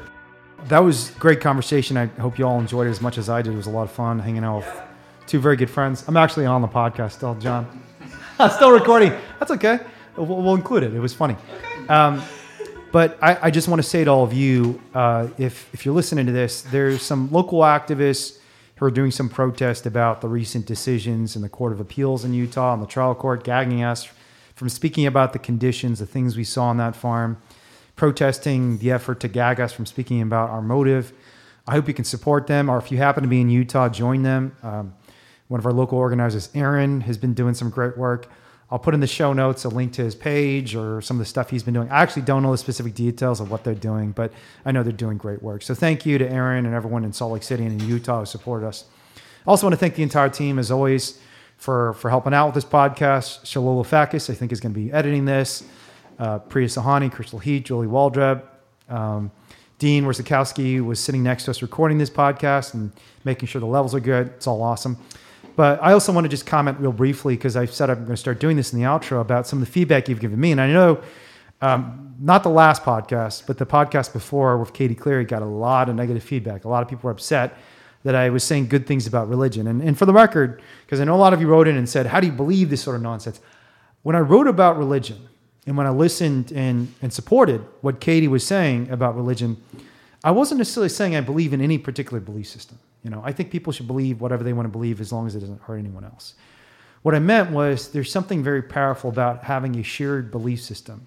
That 0.68 0.78
was 0.84 1.10
great 1.18 1.40
conversation. 1.40 1.97
I 1.97 2.06
hope 2.06 2.38
you 2.38 2.47
all 2.47 2.60
enjoyed 2.60 2.86
it 2.86 2.90
as 2.90 3.00
much 3.00 3.18
as 3.18 3.28
I 3.28 3.42
did. 3.42 3.55
It 3.55 3.56
was 3.56 3.66
a 3.66 3.70
lot 3.70 3.82
of 3.82 3.90
fun 3.90 4.20
hanging 4.20 4.44
out 4.44 4.58
with 4.58 4.82
two 5.26 5.40
very 5.40 5.56
good 5.56 5.68
friends. 5.68 6.05
I'm 6.06 6.16
actually 6.16 6.47
on 6.47 6.62
the 6.62 6.68
podcast 6.68 7.12
still, 7.12 7.34
Jon. 7.34 7.66
I'm 8.38 8.50
still 8.50 8.70
recording. 8.70 9.12
That's 9.40 9.50
okay. 9.50 9.80
We'll, 10.18 10.42
we'll 10.42 10.55
include 10.55 10.82
it. 10.82 10.94
It 10.94 11.00
was 11.00 11.14
funny. 11.14 11.36
Um, 11.88 12.22
but 12.90 13.18
I, 13.22 13.38
I 13.42 13.50
just 13.50 13.68
want 13.68 13.82
to 13.82 13.88
say 13.88 14.05
to 14.05 14.10
all 14.10 14.24
of 14.24 14.32
you, 14.32 14.80
uh, 14.94 15.28
if 15.38 15.72
if 15.74 15.84
you're 15.84 15.94
listening 15.94 16.26
to 16.26 16.32
this, 16.32 16.62
there's 16.62 17.02
some 17.02 17.30
local 17.30 17.60
activists 17.60 18.38
who 18.76 18.86
are 18.86 18.90
doing 18.90 19.10
some 19.10 19.28
protest 19.28 19.86
about 19.86 20.20
the 20.20 20.28
recent 20.28 20.64
decisions 20.66 21.36
in 21.36 21.42
the 21.42 21.48
Court 21.48 21.72
of 21.72 21.80
Appeals 21.80 22.24
in 22.24 22.32
Utah 22.32 22.72
and 22.72 22.82
the 22.82 22.86
trial 22.86 23.14
court, 23.14 23.44
gagging 23.44 23.82
us 23.82 24.08
from 24.55 24.68
speaking 24.68 25.06
about 25.06 25.32
the 25.32 25.38
conditions, 25.38 25.98
the 25.98 26.06
things 26.06 26.36
we 26.36 26.44
saw 26.44 26.64
on 26.64 26.76
that 26.78 26.97
farm, 26.97 27.40
protesting 27.97 28.78
the 28.78 28.90
effort 28.90 29.20
to 29.20 29.28
gag 29.28 29.60
us 29.60 29.72
from 29.72 29.84
speaking 29.84 30.22
about 30.22 30.50
our 30.50 30.62
motive. 30.62 31.12
I 31.66 31.72
hope 31.72 31.88
you 31.88 31.94
can 31.94 32.05
support 32.05 32.47
them, 32.47 32.68
or 32.68 32.78
if 32.78 32.90
you 32.90 32.98
happen 32.98 33.22
to 33.22 33.28
be 33.28 33.40
in 33.40 33.50
Utah, 33.50 33.88
join 33.88 34.22
them. 34.22 34.56
Um, 34.62 34.94
one 35.48 35.60
of 35.60 35.66
our 35.66 35.72
local 35.72 35.98
organizers, 35.98 36.48
Aaron, 36.55 37.02
has 37.02 37.18
been 37.18 37.34
doing 37.34 37.55
some 37.55 37.70
great 37.70 37.98
work. 37.98 38.30
I'll 38.70 38.78
put 38.78 38.92
in 38.92 39.00
the 39.00 39.06
show 39.06 39.32
notes 39.32 39.64
a 39.64 39.70
link 39.70 39.94
to 39.94 40.05
his 40.05 40.14
page 40.14 40.74
or 40.74 41.00
some 41.00 41.16
of 41.16 41.20
the 41.20 41.24
stuff 41.24 41.48
he's 41.48 41.62
been 41.62 41.72
doing. 41.72 41.88
I 41.90 42.02
actually 42.02 42.22
don't 42.22 42.42
know 42.42 42.52
the 42.52 42.58
specific 42.58 42.94
details 42.94 43.40
of 43.40 43.50
what 43.50 43.64
they're 43.64 43.74
doing, 43.74 44.12
but 44.12 44.30
I 44.64 44.72
know 44.72 44.82
they're 44.82 44.92
doing 44.92 45.16
great 45.16 45.42
work. 45.42 45.62
So 45.62 45.74
thank 45.74 46.05
you 46.05 46.18
to 46.18 46.30
Aaron 46.30 46.66
and 46.66 46.74
everyone 46.74 47.05
in 47.05 47.12
Salt 47.12 47.32
Lake 47.32 47.42
City 47.42 47.64
and 47.64 47.80
in 47.80 47.88
Utah 47.88 48.20
who 48.20 48.26
supported 48.26 48.66
us. 48.66 48.84
I 49.16 49.50
also 49.50 49.66
want 49.66 49.72
to 49.72 49.78
thank 49.78 49.94
the 49.94 50.02
entire 50.02 50.28
team, 50.28 50.58
as 50.58 50.70
always, 50.70 51.18
for, 51.56 51.94
for 51.94 52.10
helping 52.10 52.34
out 52.34 52.47
with 52.47 52.56
this 52.56 52.64
podcast. 52.64 53.44
Shalala 53.44 53.86
Fakis, 53.86 54.28
I 54.28 54.34
think, 54.34 54.52
is 54.52 54.60
going 54.60 54.74
to 54.74 54.78
be 54.78 54.92
editing 54.92 55.24
this. 55.24 55.64
Uh, 56.18 56.38
Priya 56.38 56.68
Sawhney, 56.68 57.10
Crystal 57.10 57.38
Heath, 57.38 57.64
Julie 57.64 57.86
Waldreb, 57.86 58.42
um, 58.90 59.30
Dean 59.78 60.05
Warzakowski 60.05 60.84
was 60.84 60.98
sitting 60.98 61.22
next 61.22 61.44
to 61.44 61.52
us 61.52 61.62
recording 61.62 61.98
this 61.98 62.10
podcast 62.10 62.74
and 62.74 62.92
making 63.24 63.47
sure 63.47 63.60
the 63.60 63.66
levels 63.66 63.94
are 63.94 64.00
good. 64.00 64.26
It's 64.28 64.47
all 64.47 64.60
awesome. 64.60 64.98
But 65.58 65.82
I 65.82 65.92
also 65.92 66.12
want 66.12 66.24
to 66.24 66.28
just 66.28 66.46
comment 66.46 66.78
real 66.78 66.92
briefly 66.92 67.34
because 67.34 67.56
I've 67.56 67.72
said 67.72 67.90
I'm 67.90 67.96
going 68.04 68.10
to 68.10 68.16
start 68.16 68.38
doing 68.38 68.56
this 68.56 68.72
in 68.72 68.78
the 68.78 68.84
outro 68.84 69.20
about 69.20 69.44
some 69.44 69.60
of 69.60 69.66
the 69.66 69.72
feedback 69.72 70.08
you've 70.08 70.20
given 70.20 70.38
me. 70.38 70.52
And 70.52 70.60
I 70.60 70.68
know 70.68 71.02
um, 71.60 72.14
not 72.20 72.44
the 72.44 72.48
last 72.48 72.84
podcast, 72.84 73.44
but 73.44 73.58
the 73.58 73.66
podcast 73.66 74.12
before 74.12 74.56
with 74.56 74.72
Katie 74.72 74.94
Cleary 74.94 75.24
got 75.24 75.42
a 75.42 75.46
lot 75.46 75.88
of 75.88 75.96
negative 75.96 76.22
feedback. 76.22 76.64
A 76.64 76.68
lot 76.68 76.84
of 76.84 76.88
people 76.88 77.08
were 77.08 77.10
upset 77.10 77.58
that 78.04 78.14
I 78.14 78.30
was 78.30 78.44
saying 78.44 78.68
good 78.68 78.86
things 78.86 79.08
about 79.08 79.28
religion. 79.28 79.66
And, 79.66 79.82
and 79.82 79.98
for 79.98 80.06
the 80.06 80.12
record, 80.12 80.62
because 80.86 81.00
I 81.00 81.04
know 81.04 81.16
a 81.16 81.18
lot 81.18 81.32
of 81.32 81.40
you 81.40 81.48
wrote 81.48 81.66
in 81.66 81.76
and 81.76 81.88
said, 81.88 82.06
How 82.06 82.20
do 82.20 82.28
you 82.28 82.32
believe 82.32 82.70
this 82.70 82.80
sort 82.80 82.94
of 82.94 83.02
nonsense? 83.02 83.40
When 84.04 84.14
I 84.14 84.20
wrote 84.20 84.46
about 84.46 84.78
religion 84.78 85.28
and 85.66 85.76
when 85.76 85.88
I 85.88 85.90
listened 85.90 86.52
and, 86.52 86.94
and 87.02 87.12
supported 87.12 87.62
what 87.80 87.98
Katie 87.98 88.28
was 88.28 88.46
saying 88.46 88.90
about 88.90 89.16
religion, 89.16 89.60
I 90.22 90.30
wasn't 90.30 90.58
necessarily 90.58 90.88
saying 90.88 91.16
I 91.16 91.20
believe 91.20 91.52
in 91.52 91.60
any 91.60 91.78
particular 91.78 92.20
belief 92.20 92.46
system. 92.46 92.78
You 93.02 93.10
know, 93.10 93.22
I 93.24 93.32
think 93.32 93.50
people 93.50 93.72
should 93.72 93.86
believe 93.86 94.20
whatever 94.20 94.44
they 94.44 94.52
want 94.52 94.66
to 94.66 94.70
believe 94.70 95.00
as 95.00 95.12
long 95.12 95.26
as 95.26 95.34
it 95.34 95.40
doesn't 95.40 95.62
hurt 95.62 95.76
anyone 95.76 96.04
else. 96.04 96.34
What 97.02 97.14
I 97.14 97.20
meant 97.20 97.50
was 97.50 97.88
there's 97.88 98.10
something 98.10 98.42
very 98.42 98.62
powerful 98.62 99.08
about 99.08 99.44
having 99.44 99.76
a 99.76 99.82
shared 99.82 100.30
belief 100.30 100.60
system 100.60 101.06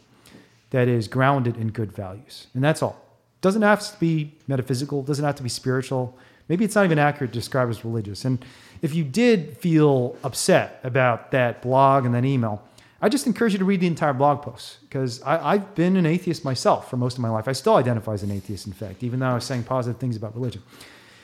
that 0.70 0.88
is 0.88 1.08
grounded 1.08 1.58
in 1.58 1.70
good 1.70 1.92
values. 1.92 2.48
And 2.54 2.64
that's 2.64 2.82
all. 2.82 3.00
Doesn't 3.42 3.62
have 3.62 3.82
to 3.82 4.00
be 4.00 4.34
metaphysical, 4.48 5.04
doesn't 5.04 5.26
have 5.26 5.36
to 5.36 5.44
be 5.44 5.50
spiritual. 5.50 6.18
Maybe 6.48 6.66
it's 6.66 6.76
not 6.76 6.86
even 6.86 7.00
accurate 7.00 7.34
to 7.34 7.40
describe 7.40 7.70
as 7.70 7.84
religious. 7.84 8.26
And 8.26 8.44
if 8.82 8.94
you 8.94 9.04
did 9.04 9.58
feel 9.58 10.16
upset 10.24 10.80
about 10.84 11.32
that 11.32 11.62
blog 11.62 12.06
and 12.06 12.16
that 12.16 12.26
email, 12.26 12.64
I 13.02 13.10
just 13.10 13.26
encourage 13.26 13.54
you 13.54 13.60
to 13.60 13.66
read 13.66 13.80
the 13.80 13.88
entire 13.88 14.14
blog 14.14 14.44
post 14.44 14.78
because 14.82 15.24
I've 15.24 15.74
been 15.74 15.98
an 15.98 16.06
atheist 16.06 16.46
myself 16.46 16.90
for 16.90 16.98
most 16.98 17.16
of 17.16 17.22
my 17.22 17.30
life. 17.30 17.48
I 17.48 17.54
still 17.54 17.76
identify 17.76 18.14
as 18.14 18.22
an 18.22 18.32
atheist, 18.32 18.68
in 18.68 18.74
fact, 18.74 19.02
even 19.02 19.20
though 19.20 19.28
I 19.28 19.34
was 19.34 19.44
saying 19.44 19.64
positive 19.64 20.00
things 20.00 20.16
about 20.16 20.36
religion. 20.36 20.62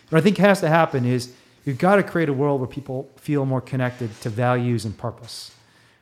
What 0.09 0.19
I 0.19 0.21
think 0.21 0.37
has 0.37 0.61
to 0.61 0.69
happen 0.69 1.05
is 1.05 1.33
you've 1.65 1.77
got 1.77 1.97
to 1.97 2.03
create 2.03 2.29
a 2.29 2.33
world 2.33 2.61
where 2.61 2.67
people 2.67 3.09
feel 3.17 3.45
more 3.45 3.59
connected 3.59 4.09
to 4.21 4.29
values 4.29 4.85
and 4.85 4.97
purpose, 4.97 5.51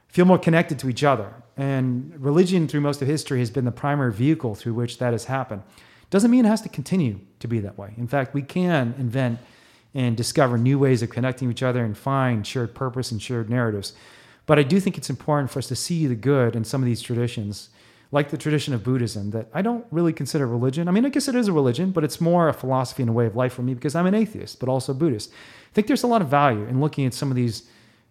feel 0.08 0.26
more 0.26 0.38
connected 0.38 0.78
to 0.80 0.90
each 0.90 1.04
other. 1.04 1.34
And 1.58 2.14
religion, 2.20 2.68
through 2.68 2.82
most 2.82 3.02
of 3.02 3.08
history, 3.08 3.40
has 3.40 3.50
been 3.50 3.66
the 3.66 3.72
primary 3.72 4.14
vehicle 4.14 4.54
through 4.54 4.76
which 4.76 5.00
that 5.00 5.14
has 5.14 5.26
happened. 5.26 5.64
Doesn't 6.12 6.30
mean 6.30 6.46
it 6.46 6.50
has 6.50 6.62
to 6.62 6.70
continue 6.70 7.20
to 7.40 7.48
be 7.48 7.60
that 7.62 7.78
way. 7.78 7.94
In 7.98 8.08
fact, 8.08 8.34
we 8.34 8.44
can 8.44 8.94
invent 9.00 9.40
and 9.96 10.16
discover 10.16 10.58
new 10.58 10.78
ways 10.78 11.02
of 11.02 11.10
connecting 11.10 11.50
each 11.50 11.64
other 11.64 11.84
and 11.84 11.98
find 11.98 12.46
shared 12.46 12.76
purpose 12.76 13.12
and 13.12 13.22
shared 13.22 13.50
narratives. 13.50 13.94
But 14.46 14.60
I 14.60 14.64
do 14.64 14.80
think 14.80 14.98
it's 14.98 15.10
important 15.10 15.50
for 15.50 15.60
us 15.60 15.68
to 15.68 15.76
see 15.76 16.06
the 16.06 16.16
good 16.16 16.56
in 16.56 16.64
some 16.64 16.82
of 16.82 16.86
these 16.86 17.02
traditions, 17.02 17.70
like 18.12 18.30
the 18.30 18.38
tradition 18.38 18.74
of 18.74 18.84
Buddhism, 18.84 19.32
that 19.32 19.48
I 19.54 19.62
don't 19.62 19.86
really 19.92 20.14
consider 20.14 20.48
religion. 20.48 20.88
I 20.88 20.92
mean, 20.92 21.06
I 21.06 21.10
guess 21.10 21.28
it 21.28 21.36
is 21.36 21.48
a 21.48 21.54
religion, 21.54 21.92
but 21.92 22.04
it's 22.04 22.22
more 22.22 22.48
a 22.48 22.54
philosophy 22.54 23.04
and 23.04 23.10
a 23.10 23.14
way 23.14 23.26
of 23.26 23.36
life 23.36 23.54
for 23.54 23.62
me 23.62 23.74
because 23.74 23.96
I'm 23.96 24.06
an 24.06 24.14
atheist, 24.14 24.60
but 24.60 24.70
also 24.70 24.94
Buddhist. 24.94 25.32
I 25.32 25.74
think 25.74 25.88
there's 25.88 26.04
a 26.04 26.08
lot 26.08 26.22
of 26.22 26.28
value 26.28 26.66
in 26.66 26.80
looking 26.80 27.06
at 27.06 27.14
some 27.14 27.30
of 27.30 27.36
these 27.36 27.70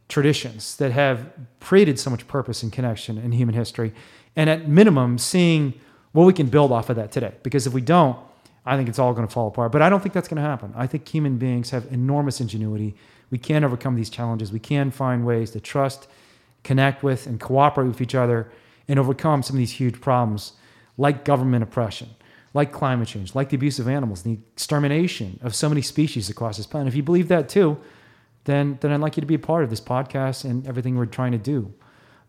traditions 0.09 0.77
that 0.77 0.93
have 0.93 1.31
created 1.61 1.99
so 1.99 2.11
much 2.11 2.27
purpose 2.29 2.63
and 2.63 2.73
connection 2.73 3.17
in 3.19 3.33
human 3.33 3.55
history, 3.55 3.93
and 4.37 4.51
at 4.51 4.69
minimum, 4.69 5.17
seeing 5.17 5.75
what 6.13 6.25
we 6.25 6.33
can 6.33 6.47
build 6.47 6.73
off 6.73 6.91
of 6.91 6.97
that 6.97 7.11
today. 7.11 7.33
Because 7.43 7.67
if 7.67 7.73
we 7.73 7.81
don't, 7.81 8.19
I 8.67 8.77
think 8.77 8.89
it's 8.89 8.99
all 8.99 9.13
going 9.15 9.27
to 9.27 9.33
fall 9.33 9.49
apart. 9.49 9.73
But 9.73 9.83
I 9.83 9.89
don't 9.89 10.01
think 10.01 10.15
that's 10.15 10.29
going 10.29 10.43
to 10.43 10.49
happen. 10.49 10.73
I 10.77 10.87
think 10.87 11.09
human 11.09 11.39
beings 11.39 11.71
have 11.71 11.87
enormous 11.93 12.41
ingenuity. 12.41 12.95
We 13.31 13.39
can 13.39 13.65
overcome 13.65 13.95
these 13.95 14.11
challenges. 14.11 14.53
We 14.53 14.59
can 14.59 14.91
find 14.91 15.25
ways 15.25 15.51
to 15.53 15.61
trust, 15.61 16.09
connect 16.63 17.03
with, 17.03 17.27
and 17.27 17.41
cooperate 17.41 17.89
with 17.89 18.01
each 18.01 18.15
other 18.15 18.51
and 18.89 18.99
overcome 18.99 19.43
some 19.43 19.57
of 19.57 19.59
these 19.59 19.73
huge 19.73 20.01
problems 20.01 20.53
like 20.97 21.25
government 21.25 21.63
oppression, 21.63 22.09
like 22.53 22.73
climate 22.73 23.09
change, 23.09 23.35
like 23.35 23.49
the 23.49 23.57
abuse 23.57 23.79
of 23.79 23.89
animals, 23.89 24.23
the 24.23 24.39
extermination 24.55 25.39
of 25.43 25.55
so 25.55 25.69
many 25.69 25.83
species 25.83 26.31
across 26.31 26.57
this 26.57 26.67
planet. 26.67 26.89
If 26.89 26.97
you 26.97 27.03
believe 27.03 27.29
that 27.29 27.49
too, 27.49 27.79
then, 28.45 28.79
then 28.81 28.93
I'd 28.93 29.01
like 29.01 29.17
you 29.17 29.21
to 29.23 29.27
be 29.27 29.35
a 29.35 29.39
part 29.39 29.65
of 29.65 29.71
this 29.71 29.81
podcast 29.81 30.45
and 30.45 30.67
everything 30.67 30.97
we're 30.97 31.07
trying 31.07 31.33
to 31.33 31.39
do 31.39 31.73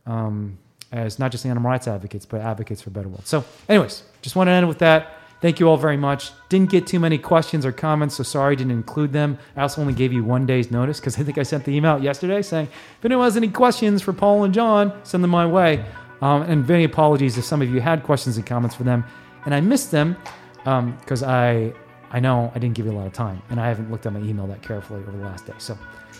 um, 0.06 0.58
as 0.92 1.20
not 1.20 1.32
just 1.32 1.46
animal 1.46 1.70
rights 1.70 1.88
advocates, 1.88 2.26
but 2.26 2.42
advocates 2.42 2.82
for 2.82 2.90
a 2.90 2.94
better 2.94 3.10
world. 3.10 3.28
So, 3.28 3.44
anyways, 3.68 4.04
just 4.22 4.36
want 4.36 4.48
to 4.48 4.52
end 4.52 4.68
with 4.68 4.80
that. 4.80 5.20
Thank 5.42 5.60
you 5.60 5.68
all 5.68 5.78
very 5.78 5.98
much. 5.98 6.32
Didn't 6.50 6.72
get 6.72 6.88
too 6.88 7.00
many 7.00 7.18
questions 7.18 7.66
or 7.66 7.72
comments, 7.72 8.16
so 8.16 8.24
sorry 8.24 8.56
didn't 8.56 8.72
include 8.72 9.12
them. 9.12 9.38
I 9.56 9.62
also 9.64 9.82
only 9.82 9.94
gave 9.94 10.14
you 10.14 10.24
one 10.24 10.46
day's 10.46 10.72
notice 10.72 11.00
because 11.00 11.20
I 11.20 11.24
think 11.24 11.38
I 11.38 11.44
sent 11.44 11.66
the 11.66 11.72
email 11.72 12.02
yesterday 12.02 12.42
saying 12.42 12.68
if 12.98 13.06
anyone 13.06 13.26
has 13.26 13.38
any 13.38 13.50
questions 13.50 14.02
for 14.02 14.14
Paul 14.14 14.46
and 14.46 14.54
Jon, 14.54 14.94
send 15.04 15.24
them 15.24 15.32
my 15.32 15.46
way. 15.46 15.86
Um, 16.22 16.44
and 16.44 16.68
many 16.68 16.84
apologies 16.84 17.38
if 17.38 17.44
some 17.44 17.62
of 17.62 17.70
you 17.70 17.82
had 17.82 18.04
questions 18.04 18.38
and 18.38 18.46
comments 18.46 18.76
for 18.76 18.84
them 18.84 19.04
and 19.46 19.54
I 19.54 19.62
missed 19.62 19.92
them 19.92 20.16
because 20.64 21.24
I 21.24 21.74
I 22.12 22.20
know 22.20 22.52
I 22.56 22.60
didn't 22.60 22.76
give 22.76 22.86
you 22.86 22.92
a 22.92 22.98
lot 22.98 23.08
of 23.08 23.14
time 23.14 23.42
and 23.50 23.60
I 23.60 23.68
haven't 23.68 23.92
looked 23.92 24.06
at 24.06 24.14
my 24.14 24.20
email 24.20 24.48
that 24.48 24.62
carefully 24.62 25.02
over 25.02 25.12
the 25.12 25.24
last 25.24 25.46
day. 25.46 25.54
So 25.58 25.78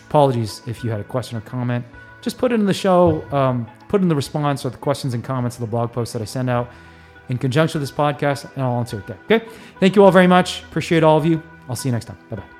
apologies 0.08 0.62
if 0.66 0.84
you 0.84 0.90
had 0.90 1.00
a 1.00 1.04
question 1.04 1.38
or 1.38 1.40
comment. 1.42 1.84
Just 2.20 2.38
put 2.38 2.52
it 2.52 2.56
in 2.56 2.66
the 2.66 2.74
show, 2.74 3.22
um, 3.32 3.66
put 3.88 4.02
in 4.02 4.08
the 4.08 4.16
response 4.16 4.64
or 4.64 4.70
the 4.70 4.76
questions 4.76 5.14
and 5.14 5.22
comments 5.22 5.56
of 5.56 5.60
the 5.60 5.66
blog 5.66 5.92
post 5.92 6.12
that 6.12 6.22
I 6.22 6.24
send 6.24 6.50
out 6.50 6.70
in 7.28 7.38
conjunction 7.38 7.80
with 7.80 7.88
this 7.88 7.96
podcast, 7.96 8.50
and 8.54 8.62
I'll 8.62 8.78
answer 8.78 8.98
it 8.98 9.06
there. 9.06 9.18
Okay. 9.24 9.48
Thank 9.80 9.96
you 9.96 10.04
all 10.04 10.12
very 10.12 10.26
much. 10.26 10.62
Appreciate 10.64 11.02
all 11.02 11.16
of 11.16 11.26
you. 11.26 11.42
I'll 11.68 11.76
see 11.76 11.88
you 11.88 11.92
next 11.92 12.06
time. 12.06 12.18
Bye 12.30 12.36
bye. 12.36 12.55